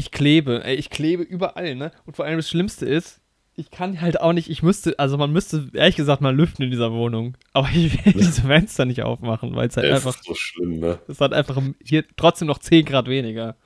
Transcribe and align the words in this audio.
ich 0.00 0.10
klebe, 0.10 0.64
ey, 0.64 0.74
ich 0.74 0.90
klebe 0.90 1.22
überall, 1.22 1.74
ne? 1.76 1.92
Und 2.06 2.16
vor 2.16 2.24
allem 2.24 2.38
das 2.38 2.48
Schlimmste 2.48 2.86
ist, 2.86 3.20
ich 3.54 3.70
kann 3.70 4.00
halt 4.00 4.20
auch 4.20 4.32
nicht, 4.32 4.48
ich 4.48 4.62
müsste, 4.62 4.98
also 4.98 5.18
man 5.18 5.30
müsste 5.32 5.68
ehrlich 5.74 5.96
gesagt 5.96 6.22
mal 6.22 6.34
lüften 6.34 6.64
in 6.64 6.70
dieser 6.70 6.92
Wohnung. 6.92 7.36
Aber 7.52 7.68
ich 7.74 8.04
will 8.04 8.14
diese 8.14 8.42
Fenster 8.42 8.86
nicht 8.86 9.02
aufmachen, 9.02 9.54
weil 9.54 9.68
es 9.68 9.76
halt 9.76 9.86
Es 9.86 9.96
einfach, 10.06 10.18
ist 10.18 10.24
so 10.24 10.34
schlimm, 10.34 10.80
ne? 10.80 10.98
es 11.06 11.20
hat 11.20 11.34
einfach 11.34 11.60
hier 11.84 12.04
trotzdem 12.16 12.48
noch 12.48 12.58
10 12.58 12.86
Grad 12.86 13.06
weniger. 13.08 13.56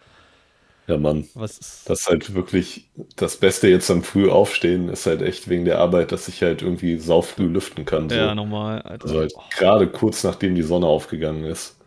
Ja, 0.88 0.98
Mann. 0.98 1.26
Was 1.34 1.56
ist, 1.58 1.88
Das 1.88 2.00
ist 2.00 2.08
halt 2.08 2.34
wirklich 2.34 2.90
das 3.16 3.36
Beste 3.38 3.68
jetzt 3.68 3.90
am 3.90 4.02
früh 4.02 4.28
aufstehen, 4.28 4.88
ist 4.88 5.06
halt 5.06 5.22
echt 5.22 5.48
wegen 5.48 5.64
der 5.64 5.78
Arbeit, 5.78 6.12
dass 6.12 6.28
ich 6.28 6.42
halt 6.42 6.60
irgendwie 6.60 6.98
saufrüh 6.98 7.46
lüften 7.46 7.84
kann. 7.84 8.10
So. 8.10 8.16
ja, 8.16 8.34
normal, 8.34 8.82
Alter. 8.82 9.04
Also 9.04 9.18
halt 9.20 9.32
gerade 9.56 9.86
kurz 9.86 10.24
nachdem 10.24 10.54
die 10.56 10.62
Sonne 10.62 10.86
aufgegangen 10.86 11.44
ist. 11.44 11.78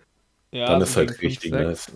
ja, 0.51 0.65
dann 0.67 0.81
ist 0.81 0.93
so 0.93 1.01
halt 1.01 1.21
richtig 1.21 1.51
fünf, 1.51 1.67
sechs, 1.67 1.93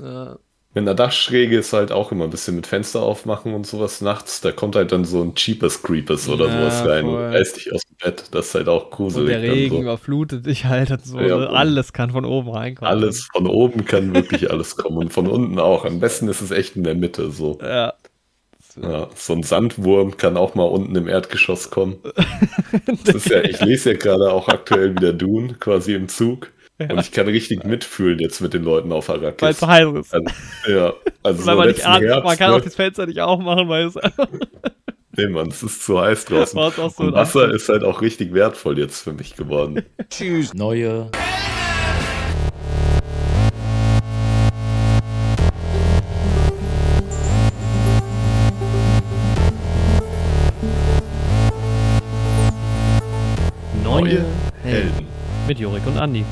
äh, 0.74 0.80
Mit 0.80 0.88
einer 0.88 0.96
Dachschräge 0.96 1.58
ist 1.58 1.74
halt 1.74 1.92
auch 1.92 2.12
immer 2.12 2.26
ein 2.26 2.30
bisschen 2.30 2.56
mit 2.56 2.68
Fenster 2.68 3.02
aufmachen 3.02 3.54
und 3.54 3.68
sowas 3.68 4.02
nachts. 4.02 4.42
Da 4.42 4.52
kommt 4.52 4.76
halt 4.76 4.92
dann 4.92 5.06
so 5.06 5.22
ein 5.22 5.36
Cheapest 5.36 5.84
Creepers 5.84 6.28
oder 6.30 6.48
Ja, 6.48 6.52
sowas 6.72 6.88
rein 6.90 7.06
voll. 7.06 7.14
und 7.16 7.34
reißt 7.34 7.56
dich 7.58 7.74
aus 7.74 7.82
dem 7.82 7.98
Bett. 8.04 8.24
Das 8.32 8.48
ist 8.48 8.56
halt 8.56 8.68
auch 8.70 8.86
Und 8.86 8.92
gruselig. 8.92 9.28
der 9.30 9.42
dann 9.42 9.50
Regen 9.52 9.76
so. 9.76 9.82
überflutet 9.82 10.46
dich 10.46 10.66
halt 10.66 10.92
und 10.92 11.06
so. 11.06 11.20
Ja? 11.20 11.38
Mann. 11.38 11.48
Alles 11.50 11.94
kann 11.94 12.12
von 12.12 12.26
oben 12.26 12.50
reinkommen. 12.50 12.90
Alles 12.92 13.28
von 13.34 13.48
oben 13.48 13.86
kann 13.86 14.14
wirklich 14.16 14.50
alles 14.52 14.76
kommen 14.76 14.98
und 14.98 15.12
von 15.14 15.28
unten 15.28 15.60
auch. 15.60 15.86
Am 15.86 16.00
besten 16.00 16.28
ist 16.28 16.42
es 16.42 16.52
echt 16.52 16.76
in 16.76 16.84
der 16.84 16.96
Mitte 16.96 17.32
so. 17.32 17.60
Ja. 17.62 17.94
Ja, 18.82 19.10
so 19.16 19.34
ein 19.34 19.44
Sandwurm 19.44 20.16
kann 20.16 20.38
auch 20.38 20.56
mal 20.56 20.64
unten 20.64 20.96
im 20.96 21.08
Erdgeschoss 21.10 21.70
kommen. 21.72 21.98
Das 23.06 23.16
ist 23.16 23.30
ja, 23.30 23.42
ich 23.44 23.60
lese 23.60 23.92
ja 23.92 23.98
gerade 23.98 24.32
auch 24.32 24.48
aktuell 24.48 24.92
wieder 24.96 25.12
Dune, 25.12 25.56
quasi 25.60 25.94
im 25.94 26.08
Zug. 26.08 26.52
Und 26.90 27.00
ich 27.00 27.12
kann 27.12 27.28
richtig 27.28 27.64
mitfühlen 27.64 28.20
jetzt 28.20 28.42
mit 28.42 28.54
den 28.54 28.64
Leuten 28.64 28.92
auf 28.92 29.10
Weil 29.10 29.24
es 29.24 29.62
Arrakis. 29.62 29.62
heiß 29.62 29.88
ist. 29.96 30.14
Also, 30.14 30.28
ja, 30.68 30.94
also 31.24 31.46
weil 31.46 31.54
so 31.54 31.60
man 31.60 31.68
nicht 31.68 31.86
atmet, 31.86 32.10
Herbst, 32.10 32.26
man 32.26 32.38
kann 32.38 32.52
ne? 32.52 32.58
auch 32.58 32.62
das 32.62 32.76
Fenster 32.76 33.06
nicht 33.06 33.22
aufmachen, 33.22 33.70
weil 33.70 33.88
es 33.88 33.96
Nee, 35.18 35.28
Mann, 35.28 35.50
es 35.50 35.62
ist 35.62 35.84
zu 35.84 36.00
heiß 36.00 36.24
draußen. 36.26 36.58
War 36.58 36.70
es 36.70 36.80
auch 36.80 36.92
so 36.92 37.04
Und 37.04 37.14
Wasser 37.14 37.52
ist 37.54 37.68
halt 37.68 37.84
auch 37.84 38.02
richtig 38.02 38.34
wertvoll 38.34 38.80
jetzt 38.80 39.02
für 39.02 39.12
mich 39.12 39.36
geworden. 39.36 39.84
Tschüss. 40.10 40.54
Neue 40.54 41.12
neue 53.84 54.26
Helden. 54.64 55.11
Mit 55.52 55.60
Jorik 55.60 55.86
und 55.86 55.98
Andi. 55.98 56.24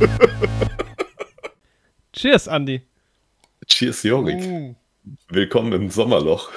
Cheers, 2.14 2.48
Andi. 2.48 2.84
Cheers, 3.67 4.03
Jorik. 4.03 4.42
Uh. 4.42 4.76
Willkommen 5.28 5.73
im 5.73 5.89
Sommerloch. 5.89 6.50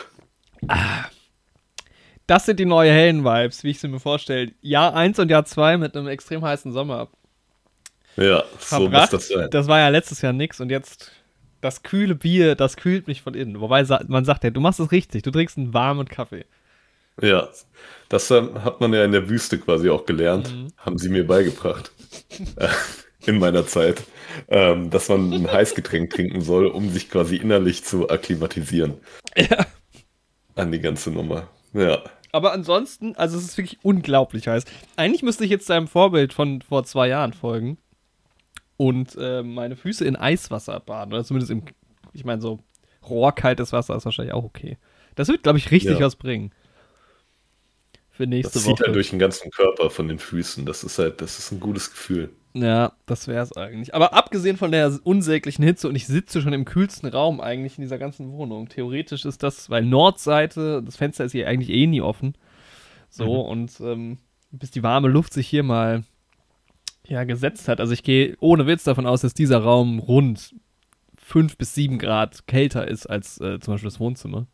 Das 2.28 2.46
sind 2.46 2.60
die 2.60 2.64
neue 2.64 2.92
Helden-Vibes, 2.92 3.64
wie 3.64 3.70
ich 3.70 3.80
sie 3.80 3.88
mir 3.88 3.98
vorstelle. 3.98 4.52
Jahr 4.60 4.94
1 4.94 5.18
und 5.18 5.28
Jahr 5.28 5.44
2 5.44 5.76
mit 5.76 5.96
einem 5.96 6.06
extrem 6.06 6.44
heißen 6.44 6.70
Sommer 6.70 7.08
Ja, 8.14 8.44
so 8.60 8.88
muss 8.88 9.10
das 9.10 9.26
sein. 9.26 9.48
das 9.50 9.66
war 9.66 9.80
ja 9.80 9.88
letztes 9.88 10.22
Jahr 10.22 10.32
nix 10.32 10.60
und 10.60 10.70
jetzt 10.70 11.10
das 11.62 11.82
kühle 11.82 12.14
Bier, 12.14 12.54
das 12.54 12.76
kühlt 12.76 13.08
mich 13.08 13.22
von 13.22 13.34
innen. 13.34 13.60
Wobei 13.60 13.84
man 14.06 14.24
sagt 14.24 14.44
ja, 14.44 14.50
du 14.50 14.60
machst 14.60 14.78
es 14.78 14.92
richtig, 14.92 15.24
du 15.24 15.32
trinkst 15.32 15.58
einen 15.58 15.74
warmen 15.74 16.06
Kaffee. 16.06 16.44
Ja, 17.20 17.48
das 18.12 18.30
ähm, 18.30 18.62
hat 18.62 18.80
man 18.80 18.92
ja 18.92 19.04
in 19.04 19.12
der 19.12 19.28
Wüste 19.30 19.58
quasi 19.58 19.88
auch 19.88 20.04
gelernt. 20.04 20.54
Mhm. 20.54 20.68
Haben 20.76 20.98
sie 20.98 21.08
mir 21.08 21.26
beigebracht. 21.26 21.90
Äh, 22.56 22.68
in 23.26 23.38
meiner 23.38 23.66
Zeit. 23.66 24.02
Ähm, 24.48 24.90
dass 24.90 25.08
man 25.08 25.32
ein 25.32 25.50
Heißgetränk 25.50 26.10
trinken 26.10 26.40
soll, 26.40 26.66
um 26.66 26.90
sich 26.90 27.10
quasi 27.10 27.36
innerlich 27.36 27.84
zu 27.84 28.08
akklimatisieren. 28.10 28.94
Ja. 29.36 29.66
An 30.54 30.72
die 30.72 30.80
ganze 30.80 31.10
Nummer. 31.10 31.48
Ja. 31.72 32.02
Aber 32.32 32.52
ansonsten, 32.52 33.14
also 33.16 33.36
es 33.38 33.44
ist 33.44 33.58
wirklich 33.58 33.78
unglaublich 33.82 34.48
heiß. 34.48 34.64
Eigentlich 34.96 35.22
müsste 35.22 35.44
ich 35.44 35.50
jetzt 35.50 35.68
deinem 35.70 35.88
Vorbild 35.88 36.32
von 36.32 36.62
vor 36.62 36.84
zwei 36.84 37.08
Jahren 37.08 37.32
folgen 37.34 37.78
und 38.78 39.16
äh, 39.20 39.42
meine 39.42 39.76
Füße 39.76 40.04
in 40.04 40.16
Eiswasser 40.16 40.80
baden. 40.80 41.12
Oder 41.12 41.24
zumindest 41.24 41.50
im, 41.50 41.62
ich 42.12 42.24
meine, 42.24 42.40
so 42.40 42.60
rohrkaltes 43.08 43.72
Wasser 43.72 43.94
ist 43.96 44.04
wahrscheinlich 44.04 44.34
auch 44.34 44.44
okay. 44.44 44.78
Das 45.14 45.28
wird, 45.28 45.42
glaube 45.42 45.58
ich, 45.58 45.70
richtig 45.70 45.98
Ja. 45.98 46.06
was 46.06 46.16
bringen. 46.16 46.52
Für 48.22 48.28
nächste 48.28 48.54
Das 48.54 48.62
zieht 48.62 48.72
Woche. 48.74 48.84
halt 48.84 48.94
durch 48.94 49.10
den 49.10 49.18
ganzen 49.18 49.50
Körper 49.50 49.90
von 49.90 50.06
den 50.06 50.20
Füßen. 50.20 50.64
Das 50.64 50.84
ist 50.84 50.96
halt, 50.96 51.20
das 51.20 51.40
ist 51.40 51.50
ein 51.50 51.58
gutes 51.58 51.90
Gefühl. 51.90 52.30
Ja, 52.54 52.92
das 53.04 53.26
wäre 53.26 53.42
es 53.42 53.56
eigentlich. 53.56 53.96
Aber 53.96 54.14
abgesehen 54.14 54.56
von 54.56 54.70
der 54.70 54.96
unsäglichen 55.02 55.64
Hitze 55.64 55.88
und 55.88 55.96
ich 55.96 56.06
sitze 56.06 56.40
schon 56.40 56.52
im 56.52 56.64
kühlsten 56.64 57.08
Raum 57.08 57.40
eigentlich 57.40 57.78
in 57.78 57.82
dieser 57.82 57.98
ganzen 57.98 58.30
Wohnung. 58.30 58.68
Theoretisch 58.68 59.24
ist 59.24 59.42
das, 59.42 59.70
weil 59.70 59.84
Nordseite, 59.84 60.84
das 60.84 60.94
Fenster 60.94 61.24
ist 61.24 61.32
hier 61.32 61.48
eigentlich 61.48 61.70
eh 61.70 61.88
nie 61.88 62.00
offen. 62.00 62.36
So, 63.10 63.40
und 63.40 63.80
ähm, 63.80 64.18
bis 64.52 64.70
die 64.70 64.84
warme 64.84 65.08
Luft 65.08 65.32
sich 65.32 65.48
hier 65.48 65.64
mal 65.64 66.04
ja, 67.04 67.24
gesetzt 67.24 67.66
hat. 67.66 67.80
Also 67.80 67.92
ich 67.92 68.04
gehe 68.04 68.36
ohne 68.38 68.68
Witz 68.68 68.84
davon 68.84 69.06
aus, 69.06 69.22
dass 69.22 69.34
dieser 69.34 69.58
Raum 69.58 69.98
rund 69.98 70.54
5 71.16 71.56
bis 71.56 71.74
7 71.74 71.98
Grad 71.98 72.46
kälter 72.46 72.86
ist 72.86 73.06
als 73.06 73.40
äh, 73.40 73.58
zum 73.58 73.74
Beispiel 73.74 73.90
das 73.90 73.98
Wohnzimmer. 73.98 74.46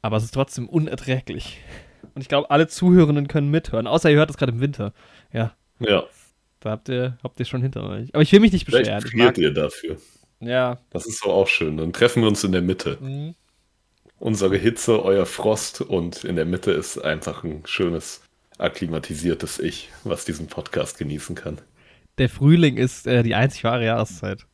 Aber 0.00 0.16
es 0.16 0.22
ist 0.22 0.34
trotzdem 0.34 0.68
unerträglich. 0.68 1.58
Und 2.14 2.22
ich 2.22 2.28
glaube, 2.28 2.50
alle 2.50 2.68
Zuhörenden 2.68 3.28
können 3.28 3.50
mithören, 3.50 3.86
außer 3.86 4.10
ihr 4.10 4.16
hört 4.16 4.30
es 4.30 4.36
gerade 4.36 4.52
im 4.52 4.60
Winter. 4.60 4.92
Ja, 5.32 5.54
Ja, 5.78 6.04
da 6.60 6.70
habt 6.70 6.88
ihr, 6.88 7.18
habt 7.22 7.38
ihr 7.40 7.46
schon 7.46 7.62
hinter 7.62 7.84
euch. 7.88 8.14
Aber 8.14 8.22
ich 8.22 8.32
will 8.32 8.40
mich 8.40 8.52
nicht 8.52 8.64
vielleicht 8.66 8.84
beschweren. 8.86 9.04
Ich 9.06 9.10
friert 9.12 9.38
ihr 9.38 9.52
dafür. 9.52 9.96
ja. 10.40 10.78
Das 10.90 11.06
ist 11.06 11.24
doch 11.24 11.32
auch 11.32 11.48
schön. 11.48 11.76
Dann 11.76 11.92
treffen 11.92 12.22
wir 12.22 12.28
uns 12.28 12.44
in 12.44 12.52
der 12.52 12.62
Mitte. 12.62 12.98
Mhm. 13.00 13.34
Unsere 14.18 14.56
Hitze, 14.56 15.02
euer 15.02 15.24
Frost 15.24 15.80
und 15.80 16.24
in 16.24 16.36
der 16.36 16.44
Mitte 16.44 16.72
ist 16.72 16.98
einfach 16.98 17.42
ein 17.42 17.62
schönes, 17.64 18.20
akklimatisiertes 18.58 19.58
Ich, 19.58 19.88
was 20.04 20.26
diesen 20.26 20.46
Podcast 20.46 20.98
genießen 20.98 21.34
kann. 21.34 21.58
Der 22.18 22.28
Frühling 22.28 22.76
ist 22.76 23.06
äh, 23.06 23.22
die 23.22 23.34
einzig 23.34 23.64
wahre 23.64 23.86
Jahreszeit. 23.86 24.46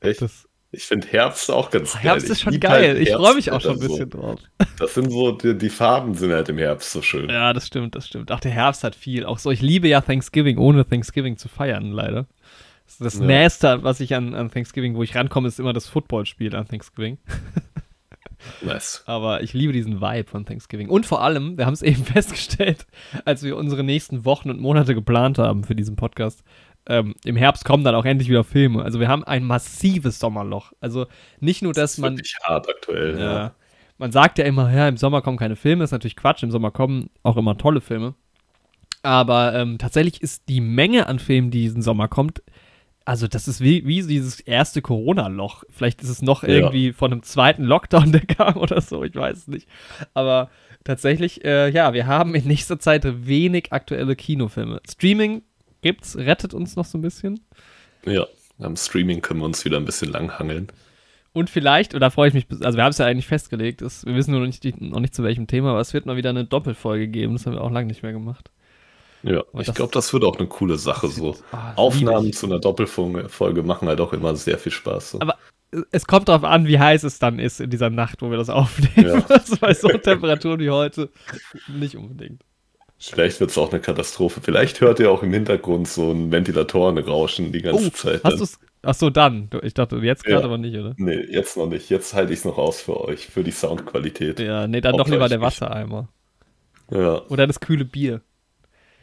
Echt? 0.00 0.22
Das, 0.22 0.48
Ich 0.72 0.84
finde 0.84 1.06
Herbst 1.08 1.50
auch 1.50 1.70
ganz 1.70 1.94
geil. 1.94 2.02
Herbst 2.02 2.28
ist 2.28 2.40
schon 2.40 2.60
geil. 2.60 2.88
halt 2.88 2.98
ich 2.98 3.12
freue 3.12 3.34
mich 3.34 3.50
auch 3.50 3.60
schon 3.60 3.72
ein 3.72 3.80
Herbstwetter 3.80 4.06
bisschen 4.06 4.20
drauf. 4.20 4.40
So. 4.40 4.66
Das 4.78 4.94
sind 4.94 5.10
so, 5.10 5.32
die, 5.32 5.56
die 5.56 5.70
Farben 5.70 6.14
sind 6.14 6.32
halt 6.32 6.48
im 6.48 6.58
Herbst 6.58 6.92
so 6.92 7.02
schön. 7.02 7.30
Ja, 7.30 7.52
das 7.52 7.66
stimmt, 7.66 7.94
das 7.94 8.06
stimmt. 8.06 8.30
Ach, 8.30 8.40
der 8.40 8.50
Herbst 8.50 8.84
hat 8.84 8.94
viel. 8.94 9.24
Auch 9.24 9.38
so, 9.38 9.50
ich 9.50 9.62
liebe 9.62 9.88
ja 9.88 10.00
Thanksgiving, 10.00 10.58
ohne 10.58 10.86
Thanksgiving 10.86 11.36
zu 11.36 11.48
feiern, 11.48 11.92
leider. 11.92 12.26
Das, 12.86 12.98
das 12.98 13.14
Ja. 13.20 13.26
Nächste, 13.26 13.82
was 13.84 14.00
ich 14.00 14.14
an, 14.14 14.34
an 14.34 14.50
Thanksgiving, 14.50 14.96
wo 14.96 15.02
ich 15.02 15.14
rankomme, 15.14 15.48
ist 15.48 15.60
immer 15.60 15.72
das 15.72 15.86
Footballspiel 15.86 16.54
an 16.54 16.68
Thanksgiving. 16.68 17.18
Nice. 18.62 19.02
Aber 19.06 19.42
ich 19.42 19.52
liebe 19.54 19.72
diesen 19.72 20.00
Vibe 20.00 20.28
von 20.28 20.44
Thanksgiving. 20.44 20.88
Und 20.88 21.06
vor 21.06 21.22
allem, 21.22 21.56
wir 21.58 21.66
haben 21.66 21.74
es 21.74 21.82
eben 21.82 22.04
festgestellt, 22.04 22.86
als 23.24 23.42
wir 23.42 23.56
unsere 23.56 23.82
nächsten 23.84 24.24
Wochen 24.24 24.50
und 24.50 24.60
Monate 24.60 24.94
geplant 24.94 25.38
haben 25.38 25.64
für 25.64 25.74
diesen 25.74 25.96
Podcast. 25.96 26.42
Ähm, 26.88 27.14
Im 27.24 27.36
Herbst 27.36 27.64
kommen 27.64 27.82
dann 27.84 27.94
auch 27.94 28.04
endlich 28.04 28.28
wieder 28.28 28.44
Filme. 28.44 28.82
Also 28.82 29.00
wir 29.00 29.08
haben 29.08 29.24
ein 29.24 29.44
massives 29.44 30.18
Sommerloch. 30.18 30.72
Also 30.80 31.06
nicht 31.40 31.62
nur, 31.62 31.72
dass 31.72 31.82
Das 31.82 31.92
ist 31.94 31.98
man. 31.98 32.16
wirklich 32.16 32.36
hart 32.44 32.68
aktuell. 32.68 33.18
Ja. 33.18 33.32
Ja. 33.34 33.54
Man 33.98 34.12
sagt 34.12 34.38
ja 34.38 34.44
immer, 34.44 34.72
ja, 34.72 34.86
im 34.88 34.96
Sommer 34.96 35.22
kommen 35.22 35.38
keine 35.38 35.56
Filme. 35.56 35.82
ist 35.84 35.90
natürlich 35.92 36.16
Quatsch. 36.16 36.42
Im 36.42 36.50
Sommer 36.50 36.70
kommen 36.70 37.10
auch 37.22 37.36
immer 37.36 37.56
tolle 37.58 37.80
Filme. 37.80 38.14
Aber 39.02 39.54
ähm, 39.54 39.78
tatsächlich 39.78 40.20
ist 40.22 40.48
die 40.48 40.60
Menge 40.60 41.06
an 41.06 41.18
Filmen, 41.18 41.50
die 41.50 41.60
diesen 41.62 41.82
Sommer 41.82 42.08
kommt, 42.08 42.42
also 43.04 43.28
das 43.28 43.46
ist 43.46 43.60
wie, 43.60 43.86
wie 43.86 44.02
dieses 44.02 44.40
erste 44.40 44.82
Corona-Loch. 44.82 45.62
Vielleicht 45.70 46.02
ist 46.02 46.08
es 46.08 46.22
noch 46.22 46.42
Ja. 46.42 46.48
irgendwie 46.48 46.92
von 46.92 47.12
einem 47.12 47.22
zweiten 47.22 47.62
Lockdown, 47.62 48.10
der 48.12 48.22
kam 48.26 48.56
oder 48.56 48.80
so, 48.80 49.04
ich 49.04 49.14
weiß 49.14 49.36
es 49.38 49.46
nicht. 49.46 49.68
Aber 50.12 50.50
tatsächlich, 50.82 51.44
äh, 51.44 51.68
ja, 51.70 51.92
wir 51.94 52.06
haben 52.08 52.34
in 52.34 52.48
nächster 52.48 52.80
Zeit 52.80 53.04
wenig 53.26 53.72
aktuelle 53.72 54.16
Kinofilme. 54.16 54.80
Streaming 54.90 55.42
gibt's, 55.86 56.16
rettet 56.16 56.52
uns 56.54 56.76
noch 56.76 56.84
so 56.84 56.98
ein 56.98 57.02
bisschen. 57.02 57.40
ja. 58.04 58.26
Am 58.58 58.74
Streaming 58.74 59.20
können 59.20 59.40
wir 59.40 59.44
uns 59.44 59.66
wieder 59.66 59.76
ein 59.76 59.84
bisschen 59.84 60.10
langhangeln. 60.10 60.68
Und 61.34 61.50
vielleicht, 61.50 61.92
und 61.92 62.00
da 62.00 62.08
freue 62.08 62.28
ich 62.28 62.34
mich, 62.34 62.46
also 62.62 62.78
wir 62.78 62.84
haben 62.84 62.92
es 62.92 62.96
ja 62.96 63.04
eigentlich 63.04 63.26
festgelegt, 63.26 63.82
ist, 63.82 64.06
wir 64.06 64.14
wissen 64.14 64.30
nur 64.30 64.40
noch 64.40 64.46
nicht, 64.46 64.80
noch 64.80 65.00
nicht 65.00 65.14
zu 65.14 65.22
welchem 65.22 65.46
Thema, 65.46 65.72
aber 65.72 65.80
es 65.80 65.92
wird 65.92 66.06
mal 66.06 66.16
wieder 66.16 66.30
eine 66.30 66.46
Doppelfolge 66.46 67.06
geben. 67.08 67.34
Das 67.34 67.44
haben 67.44 67.52
wir 67.52 67.60
auch 67.60 67.70
lange 67.70 67.88
nicht 67.88 68.02
mehr 68.02 68.12
gemacht. 68.12 68.50
Ja, 69.22 69.40
Und 69.52 69.68
ich 69.68 69.74
glaube, 69.74 69.92
das 69.92 70.10
wird 70.14 70.24
auch 70.24 70.38
eine 70.38 70.48
coole 70.48 70.78
Sache. 70.78 71.08
So 71.08 71.36
Ah, 71.52 71.72
das 71.72 71.76
Aufnahmen 71.76 72.18
liebe 72.24 72.30
ich. 72.30 72.36
zu 72.38 72.46
einer 72.46 72.58
Doppelfolge 72.58 73.28
Folge 73.28 73.62
machen 73.62 73.88
halt 73.88 74.00
auch 74.00 74.14
immer 74.14 74.34
sehr 74.36 74.56
viel 74.56 74.72
Spaß. 74.72 75.10
So. 75.10 75.20
Aber 75.20 75.36
es 75.90 76.06
kommt 76.06 76.28
darauf 76.30 76.44
an, 76.44 76.66
wie 76.66 76.78
heiß 76.78 77.02
es 77.02 77.18
dann 77.18 77.38
ist 77.38 77.60
in 77.60 77.68
dieser 77.68 77.90
Nacht, 77.90 78.22
wo 78.22 78.30
wir 78.30 78.38
das 78.38 78.48
aufnehmen. 78.48 79.06
Ja. 79.18 79.24
Also 79.28 79.56
bei 79.58 79.74
so 79.74 79.88
Temperaturen 79.88 80.60
wie 80.60 80.70
heute 80.70 81.10
nicht 81.68 81.94
unbedingt. 81.96 82.42
Vielleicht 82.98 83.40
wird 83.40 83.50
es 83.50 83.58
auch 83.58 83.70
eine 83.72 83.80
Katastrophe. 83.80 84.40
Vielleicht 84.42 84.80
hört 84.80 85.00
ihr 85.00 85.10
auch 85.10 85.22
im 85.22 85.32
Hintergrund 85.32 85.86
so 85.86 86.10
ein 86.12 86.32
Ventilatorenrauschen 86.32 87.52
die 87.52 87.60
ganze 87.62 87.92
Zeit. 87.92 88.20
Oh, 88.24 88.28
hast 88.28 88.40
du's? 88.40 88.58
Ach 88.82 88.94
so, 88.94 89.10
dann. 89.10 89.50
Ich 89.62 89.74
dachte 89.74 89.96
jetzt 89.96 90.24
gerade 90.24 90.40
Ja. 90.40 90.44
aber 90.46 90.58
nicht, 90.58 90.76
oder? 90.76 90.94
Nee, 90.96 91.20
jetzt 91.28 91.56
noch 91.56 91.66
nicht. 91.66 91.90
Jetzt 91.90 92.14
halte 92.14 92.32
ich 92.32 92.38
es 92.38 92.44
noch 92.44 92.56
aus 92.56 92.80
für 92.80 92.98
euch, 93.00 93.26
für 93.26 93.42
die 93.44 93.50
Soundqualität. 93.50 94.38
Ja, 94.40 94.66
nee, 94.66 94.80
dann 94.80 94.94
Auch 94.94 94.98
doch 94.98 95.08
lieber 95.08 95.28
der. 95.28 95.40
Wassereimer. 95.40 96.08
Ja, 96.90 97.20
Oder 97.28 97.46
das 97.46 97.58
kühle 97.60 97.84
Bier. 97.84 98.20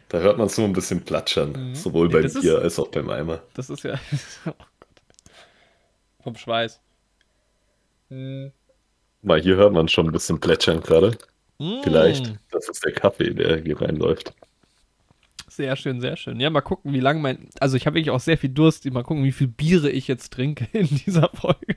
da 0.10 0.20
hört 0.20 0.38
man 0.38 0.48
es 0.48 0.58
nur 0.58 0.68
ein 0.68 0.74
bisschen 0.74 1.04
platschern. 1.04 1.76
Sowohl 1.76 2.08
Nee, 2.08 2.14
beim 2.14 2.24
das 2.24 2.36
ist- 2.36 2.42
Bier 2.42 2.60
als 2.60 2.80
auch 2.80 2.88
beim 2.88 3.10
Eimer. 3.10 3.42
Das 3.56 3.70
ist 3.70 3.84
ja. 3.84 3.94
oh 4.46 4.52
Gott. 4.52 4.56
Vom 6.24 6.36
Schweiß. 6.38 6.80
Hm. 8.10 8.52
Mal 9.22 9.42
hier 9.42 9.56
hört 9.58 9.74
man 9.74 9.88
schon 9.90 10.06
ein 10.08 10.12
bisschen 10.14 10.40
plätschern 10.40 10.82
gerade. 10.82 11.18
Mm. 11.60 11.82
Vielleicht, 11.84 12.34
das 12.52 12.70
ist 12.70 12.84
der 12.84 12.92
Kaffee, 12.94 13.34
der 13.34 13.58
hier 13.62 13.80
reinläuft. 13.82 14.34
Sehr 15.48 15.76
schön, 15.76 16.02
sehr 16.02 16.18
schön. 16.18 16.40
Ja, 16.40 16.50
mal 16.50 16.62
gucken, 16.62 16.94
wie 16.94 17.00
lange 17.00 17.20
mein. 17.20 17.50
Also, 17.60 17.78
ich 17.78 17.86
habe 17.86 17.96
wirklich 17.96 18.10
auch 18.10 18.20
sehr 18.20 18.38
viel 18.40 18.50
Durst. 18.50 18.86
Mal 18.86 19.04
gucken, 19.04 19.24
wie 19.24 19.32
viel 19.32 19.48
Biere 19.48 19.90
ich 19.92 20.08
jetzt 20.08 20.34
trinke 20.34 20.68
in 20.78 20.88
dieser 20.88 21.30
Folge. 21.34 21.76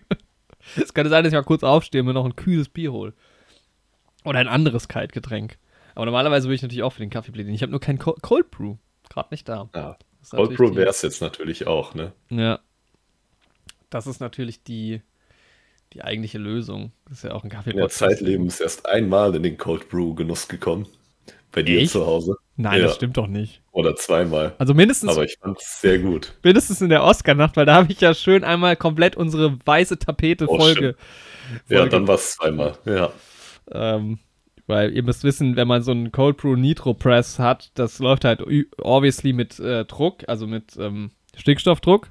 Es 0.77 0.95
könnte 0.95 1.11
sein, 1.11 1.23
dass 1.25 1.33
ich 1.33 1.37
mal 1.37 1.43
kurz 1.45 1.63
aufstehe 1.63 2.01
und 2.01 2.07
mir 2.07 2.15
noch 2.15 2.25
ein 2.25 2.37
kühles 2.37 2.69
Bier 2.69 2.93
hole. 2.93 3.13
Oder 4.25 4.39
ein 4.41 4.49
anderes 4.49 4.89
Kaltgetränk. 4.89 5.59
Aber 5.95 6.07
normalerweise 6.07 6.49
würde 6.49 6.57
ich 6.57 6.63
natürlich 6.63 6.83
auch 6.83 6.93
für 6.93 7.01
den 7.01 7.11
Kaffee 7.11 7.33
plädieren. 7.33 7.55
Ich 7.55 7.63
habe 7.63 7.71
nur 7.71 7.81
kein 7.81 7.99
Co- 7.99 8.17
Cold 8.21 8.51
Brew. 8.51 8.77
Gerade 9.09 9.29
nicht 9.31 9.49
da. 9.49 9.69
Ja. 9.75 9.97
Cold 10.31 10.57
Brew 10.57 10.75
wäre 10.75 10.91
es 10.91 11.03
jetzt 11.03 11.21
natürlich 11.21 11.67
auch, 11.67 11.95
ne? 11.95 12.13
Ja. 12.31 12.59
Das 13.91 14.07
ist 14.09 14.21
natürlich 14.21 14.63
die, 14.65 15.01
die 15.93 16.03
eigentliche 16.03 16.39
Lösung. 16.39 16.93
Das 17.09 17.19
ist 17.19 17.25
ja 17.25 17.33
auch 17.33 17.45
ein 17.45 17.51
Kaffee. 17.51 17.71
In 17.71 17.77
der 17.77 17.89
Zeitlebens 17.89 18.61
erst 18.61 18.87
einmal 18.87 19.35
in 19.35 19.43
den 19.43 19.57
Cold 19.57 19.89
Brew 19.89 20.15
Genuss 20.15 20.49
gekommen. 20.49 20.87
Bei 21.53 21.63
dir 21.63 21.81
Echt? 21.81 21.93
zu 21.93 22.05
Hause. 22.07 22.37
Nein, 22.57 22.81
Ja. 22.81 22.87
das 22.87 22.97
stimmt 22.97 23.17
doch 23.17 23.29
nicht. 23.29 23.63
Oder 23.73 23.97
zweimal. 23.97 24.55
Also 24.59 24.75
mindestens, 24.75 25.13
Aber 25.13 25.25
ich 25.25 25.39
fand 25.41 25.59
es 25.59 25.81
sehr 25.81 25.99
gut. 25.99 26.35
mindestens 26.43 26.81
in 26.83 26.89
der 26.91 27.03
Oscar-Nacht, 27.03 27.57
weil 27.57 27.65
da 27.67 27.77
habe 27.77 27.91
ich 27.93 28.01
ja 28.01 28.15
schön 28.15 28.45
einmal 28.45 28.77
komplett 28.77 29.17
unsere 29.17 29.59
weiße 29.65 29.99
Tapete-Folge. 29.99 30.97
Ja, 31.69 31.79
Folge- 31.79 31.91
dann 31.91 32.09
war 32.09 32.17
es 32.17 32.33
zweimal. 32.33 32.77
Ja. 32.85 33.13
Ähm, 33.71 34.19
weil 34.67 34.93
ihr 34.93 35.03
müsst 35.03 35.23
wissen, 35.25 35.57
wenn 35.57 35.69
man 35.69 35.83
so 35.83 35.93
einen 35.93 36.13
Cold 36.13 36.39
Brew 36.39 36.57
Nitro 36.57 36.93
Press 36.95 37.39
hat, 37.39 37.71
das 37.75 38.01
läuft 38.01 38.25
halt 38.25 38.43
obviously 38.79 39.33
mit 39.33 39.59
äh, 39.61 39.85
Druck, 39.85 40.25
also 40.29 40.47
mit 40.47 40.77
ähm, 40.79 41.11
Stickstoffdruck. 41.37 42.11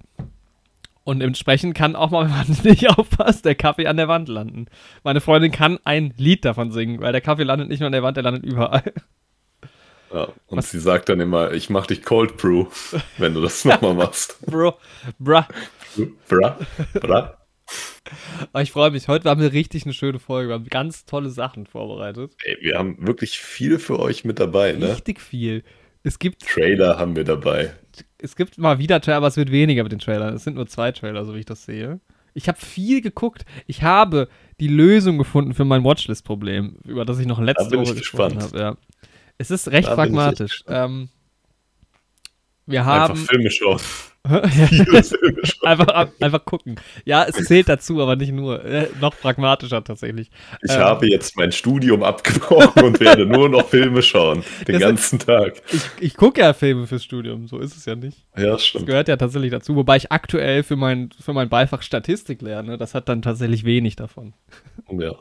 Und 1.06 1.22
entsprechend 1.22 1.76
kann 1.76 1.96
auch 1.96 2.10
mal, 2.10 2.26
wenn 2.30 2.56
man 2.56 2.64
nicht 2.64 2.90
aufpasst, 2.90 3.46
der 3.46 3.56
Kaffee 3.56 3.88
an 3.88 3.96
der 3.96 4.10
Wand 4.10 4.28
landen. 4.28 4.66
Meine 5.04 5.22
Freundin 5.22 5.52
kann 5.52 5.80
ein 5.86 6.14
Lied 6.18 6.44
davon 6.44 6.72
singen, 6.72 7.00
weil 7.00 7.14
der 7.14 7.22
Kaffee 7.22 7.44
landet 7.44 7.70
nicht 7.70 7.80
nur 7.80 7.88
an 7.88 7.94
der 7.94 8.04
Wand, 8.04 8.18
der 8.18 8.24
landet 8.24 8.44
überall. 8.44 8.92
ja. 10.12 10.28
Und 10.48 10.64
sie 10.64 10.80
sagt 10.80 11.08
dann 11.08 11.20
immer, 11.20 11.54
ich 11.54 11.70
mach 11.70 11.86
dich 11.86 12.04
Cold 12.04 12.38
Brew, 12.38 12.66
wenn 13.18 13.36
du 13.36 13.42
das 13.42 13.64
nochmal 13.64 13.94
machst. 13.94 14.42
Bro, 14.46 14.78
bruh. 15.20 15.44
Bra, 16.28 16.60
bra. 16.96 17.38
Aber 18.52 18.62
ich 18.62 18.72
freue 18.72 18.92
mich. 18.92 19.08
Heute 19.08 19.30
haben 19.30 19.40
wir 19.40 19.54
richtig 19.54 19.86
eine 19.86 19.94
schöne 19.94 20.20
Folge. 20.20 20.50
Wir 20.50 20.56
haben 20.56 20.68
ganz 20.68 21.06
tolle 21.06 21.30
Sachen 21.30 21.68
vorbereitet. 21.68 22.34
Ey, 22.44 22.58
wir 22.62 22.78
haben 22.78 23.08
wirklich 23.08 23.40
viel 23.40 23.80
für 23.80 24.00
euch 24.00 24.26
mit 24.26 24.40
dabei, 24.40 24.74
ne? 24.74 24.90
Richtig 24.90 25.22
viel. 25.22 25.64
Es 26.04 26.20
gibt, 26.20 26.46
Trailer 26.46 27.00
haben 27.00 27.16
wir 27.16 27.24
dabei. 27.24 27.74
Es 28.26 28.36
gibt 28.36 28.58
mal 28.58 28.80
wieder 28.80 29.00
Trailer, 29.00 29.18
aber 29.18 29.28
es 29.28 29.38
wird 29.38 29.52
weniger 29.52 29.84
mit 29.84 29.92
den 29.92 30.00
Trailern. 30.00 30.34
Es 30.34 30.44
sind 30.44 30.56
nur 30.56 30.68
zwei 30.68 30.92
Trailer, 30.92 31.26
so 31.26 31.36
wie 31.36 31.40
ich 31.40 31.46
das 31.46 31.64
sehe. 31.64 32.00
Ich 32.34 32.48
habe 32.50 32.60
viel 32.60 33.02
geguckt. 33.02 33.46
Ich 33.66 33.84
habe 33.84 34.28
die 34.60 34.68
Lösung 34.68 35.18
gefunden 35.18 35.54
für 35.54 35.64
mein 35.64 35.84
Watchlist-Problem, 35.84 36.78
über 36.86 37.06
das 37.06 37.20
ich 37.20 37.28
noch 37.28 37.40
letzte 37.40 37.70
bin 37.70 37.82
ich 37.82 37.88
Woche 37.90 37.98
gesprochen 37.98 38.40
gespannt. 38.40 38.54
habe. 38.54 38.60
Ja. 38.60 38.78
Es 39.38 39.52
ist 39.52 39.70
recht 39.70 39.88
Da 39.88 39.96
bin 39.96 40.04
pragmatisch. 40.14 40.64
Ähm, 40.68 41.10
wir 42.66 42.82
Einfach 42.82 43.10
haben. 43.10 43.16
Viele 43.16 43.28
Filme 43.28 43.52
schauen. 43.52 43.80
einfach, 45.64 46.08
einfach 46.20 46.46
gucken. 46.46 46.76
Ja, 47.06 47.24
es 47.26 47.36
zählt 47.46 47.70
dazu, 47.70 48.02
aber 48.02 48.16
nicht 48.16 48.32
nur. 48.32 48.64
Äh, 48.66 48.88
noch 49.00 49.18
pragmatischer 49.20 49.84
tatsächlich. 49.84 50.30
Ich 50.64 50.72
Ähm. 50.74 50.80
habe 50.82 51.08
jetzt 51.10 51.38
mein 51.38 51.52
Studium 51.52 52.04
abgebrochen 52.04 52.84
und 52.84 53.00
werde 53.00 53.26
nur 53.26 53.50
noch 53.50 53.68
Filme 53.70 54.02
schauen. 54.02 54.44
Den 54.68 54.74
Das- 54.74 54.82
ganzen 54.82 55.20
Tag. 55.20 55.62
Ich, 55.72 55.82
ich 56.00 56.14
gucke 56.16 56.42
ja 56.42 56.54
Filme 56.54 56.88
fürs 56.88 57.04
Studium, 57.04 57.48
so 57.48 57.60
ist 57.60 57.76
es 57.78 57.86
ja 57.86 57.96
nicht. 57.96 58.26
Ja, 58.38 58.52
Das 58.52 58.66
stimmt. 58.66 58.88
gehört 58.88 59.08
ja 59.08 59.18
tatsächlich 59.18 59.52
dazu, 59.52 59.76
wobei 59.76 59.98
ich 59.98 60.12
aktuell 60.12 60.64
für 60.64 60.76
mein, 60.76 61.10
für 61.20 61.34
mein 61.34 61.50
Beifach 61.50 61.82
Statistik 61.82 62.42
lerne. 62.42 62.78
Das 62.78 62.94
hat 62.96 63.10
dann 63.10 63.22
tatsächlich 63.22 63.64
wenig 63.66 63.96
davon. 63.96 64.34
Ja. 64.92 65.14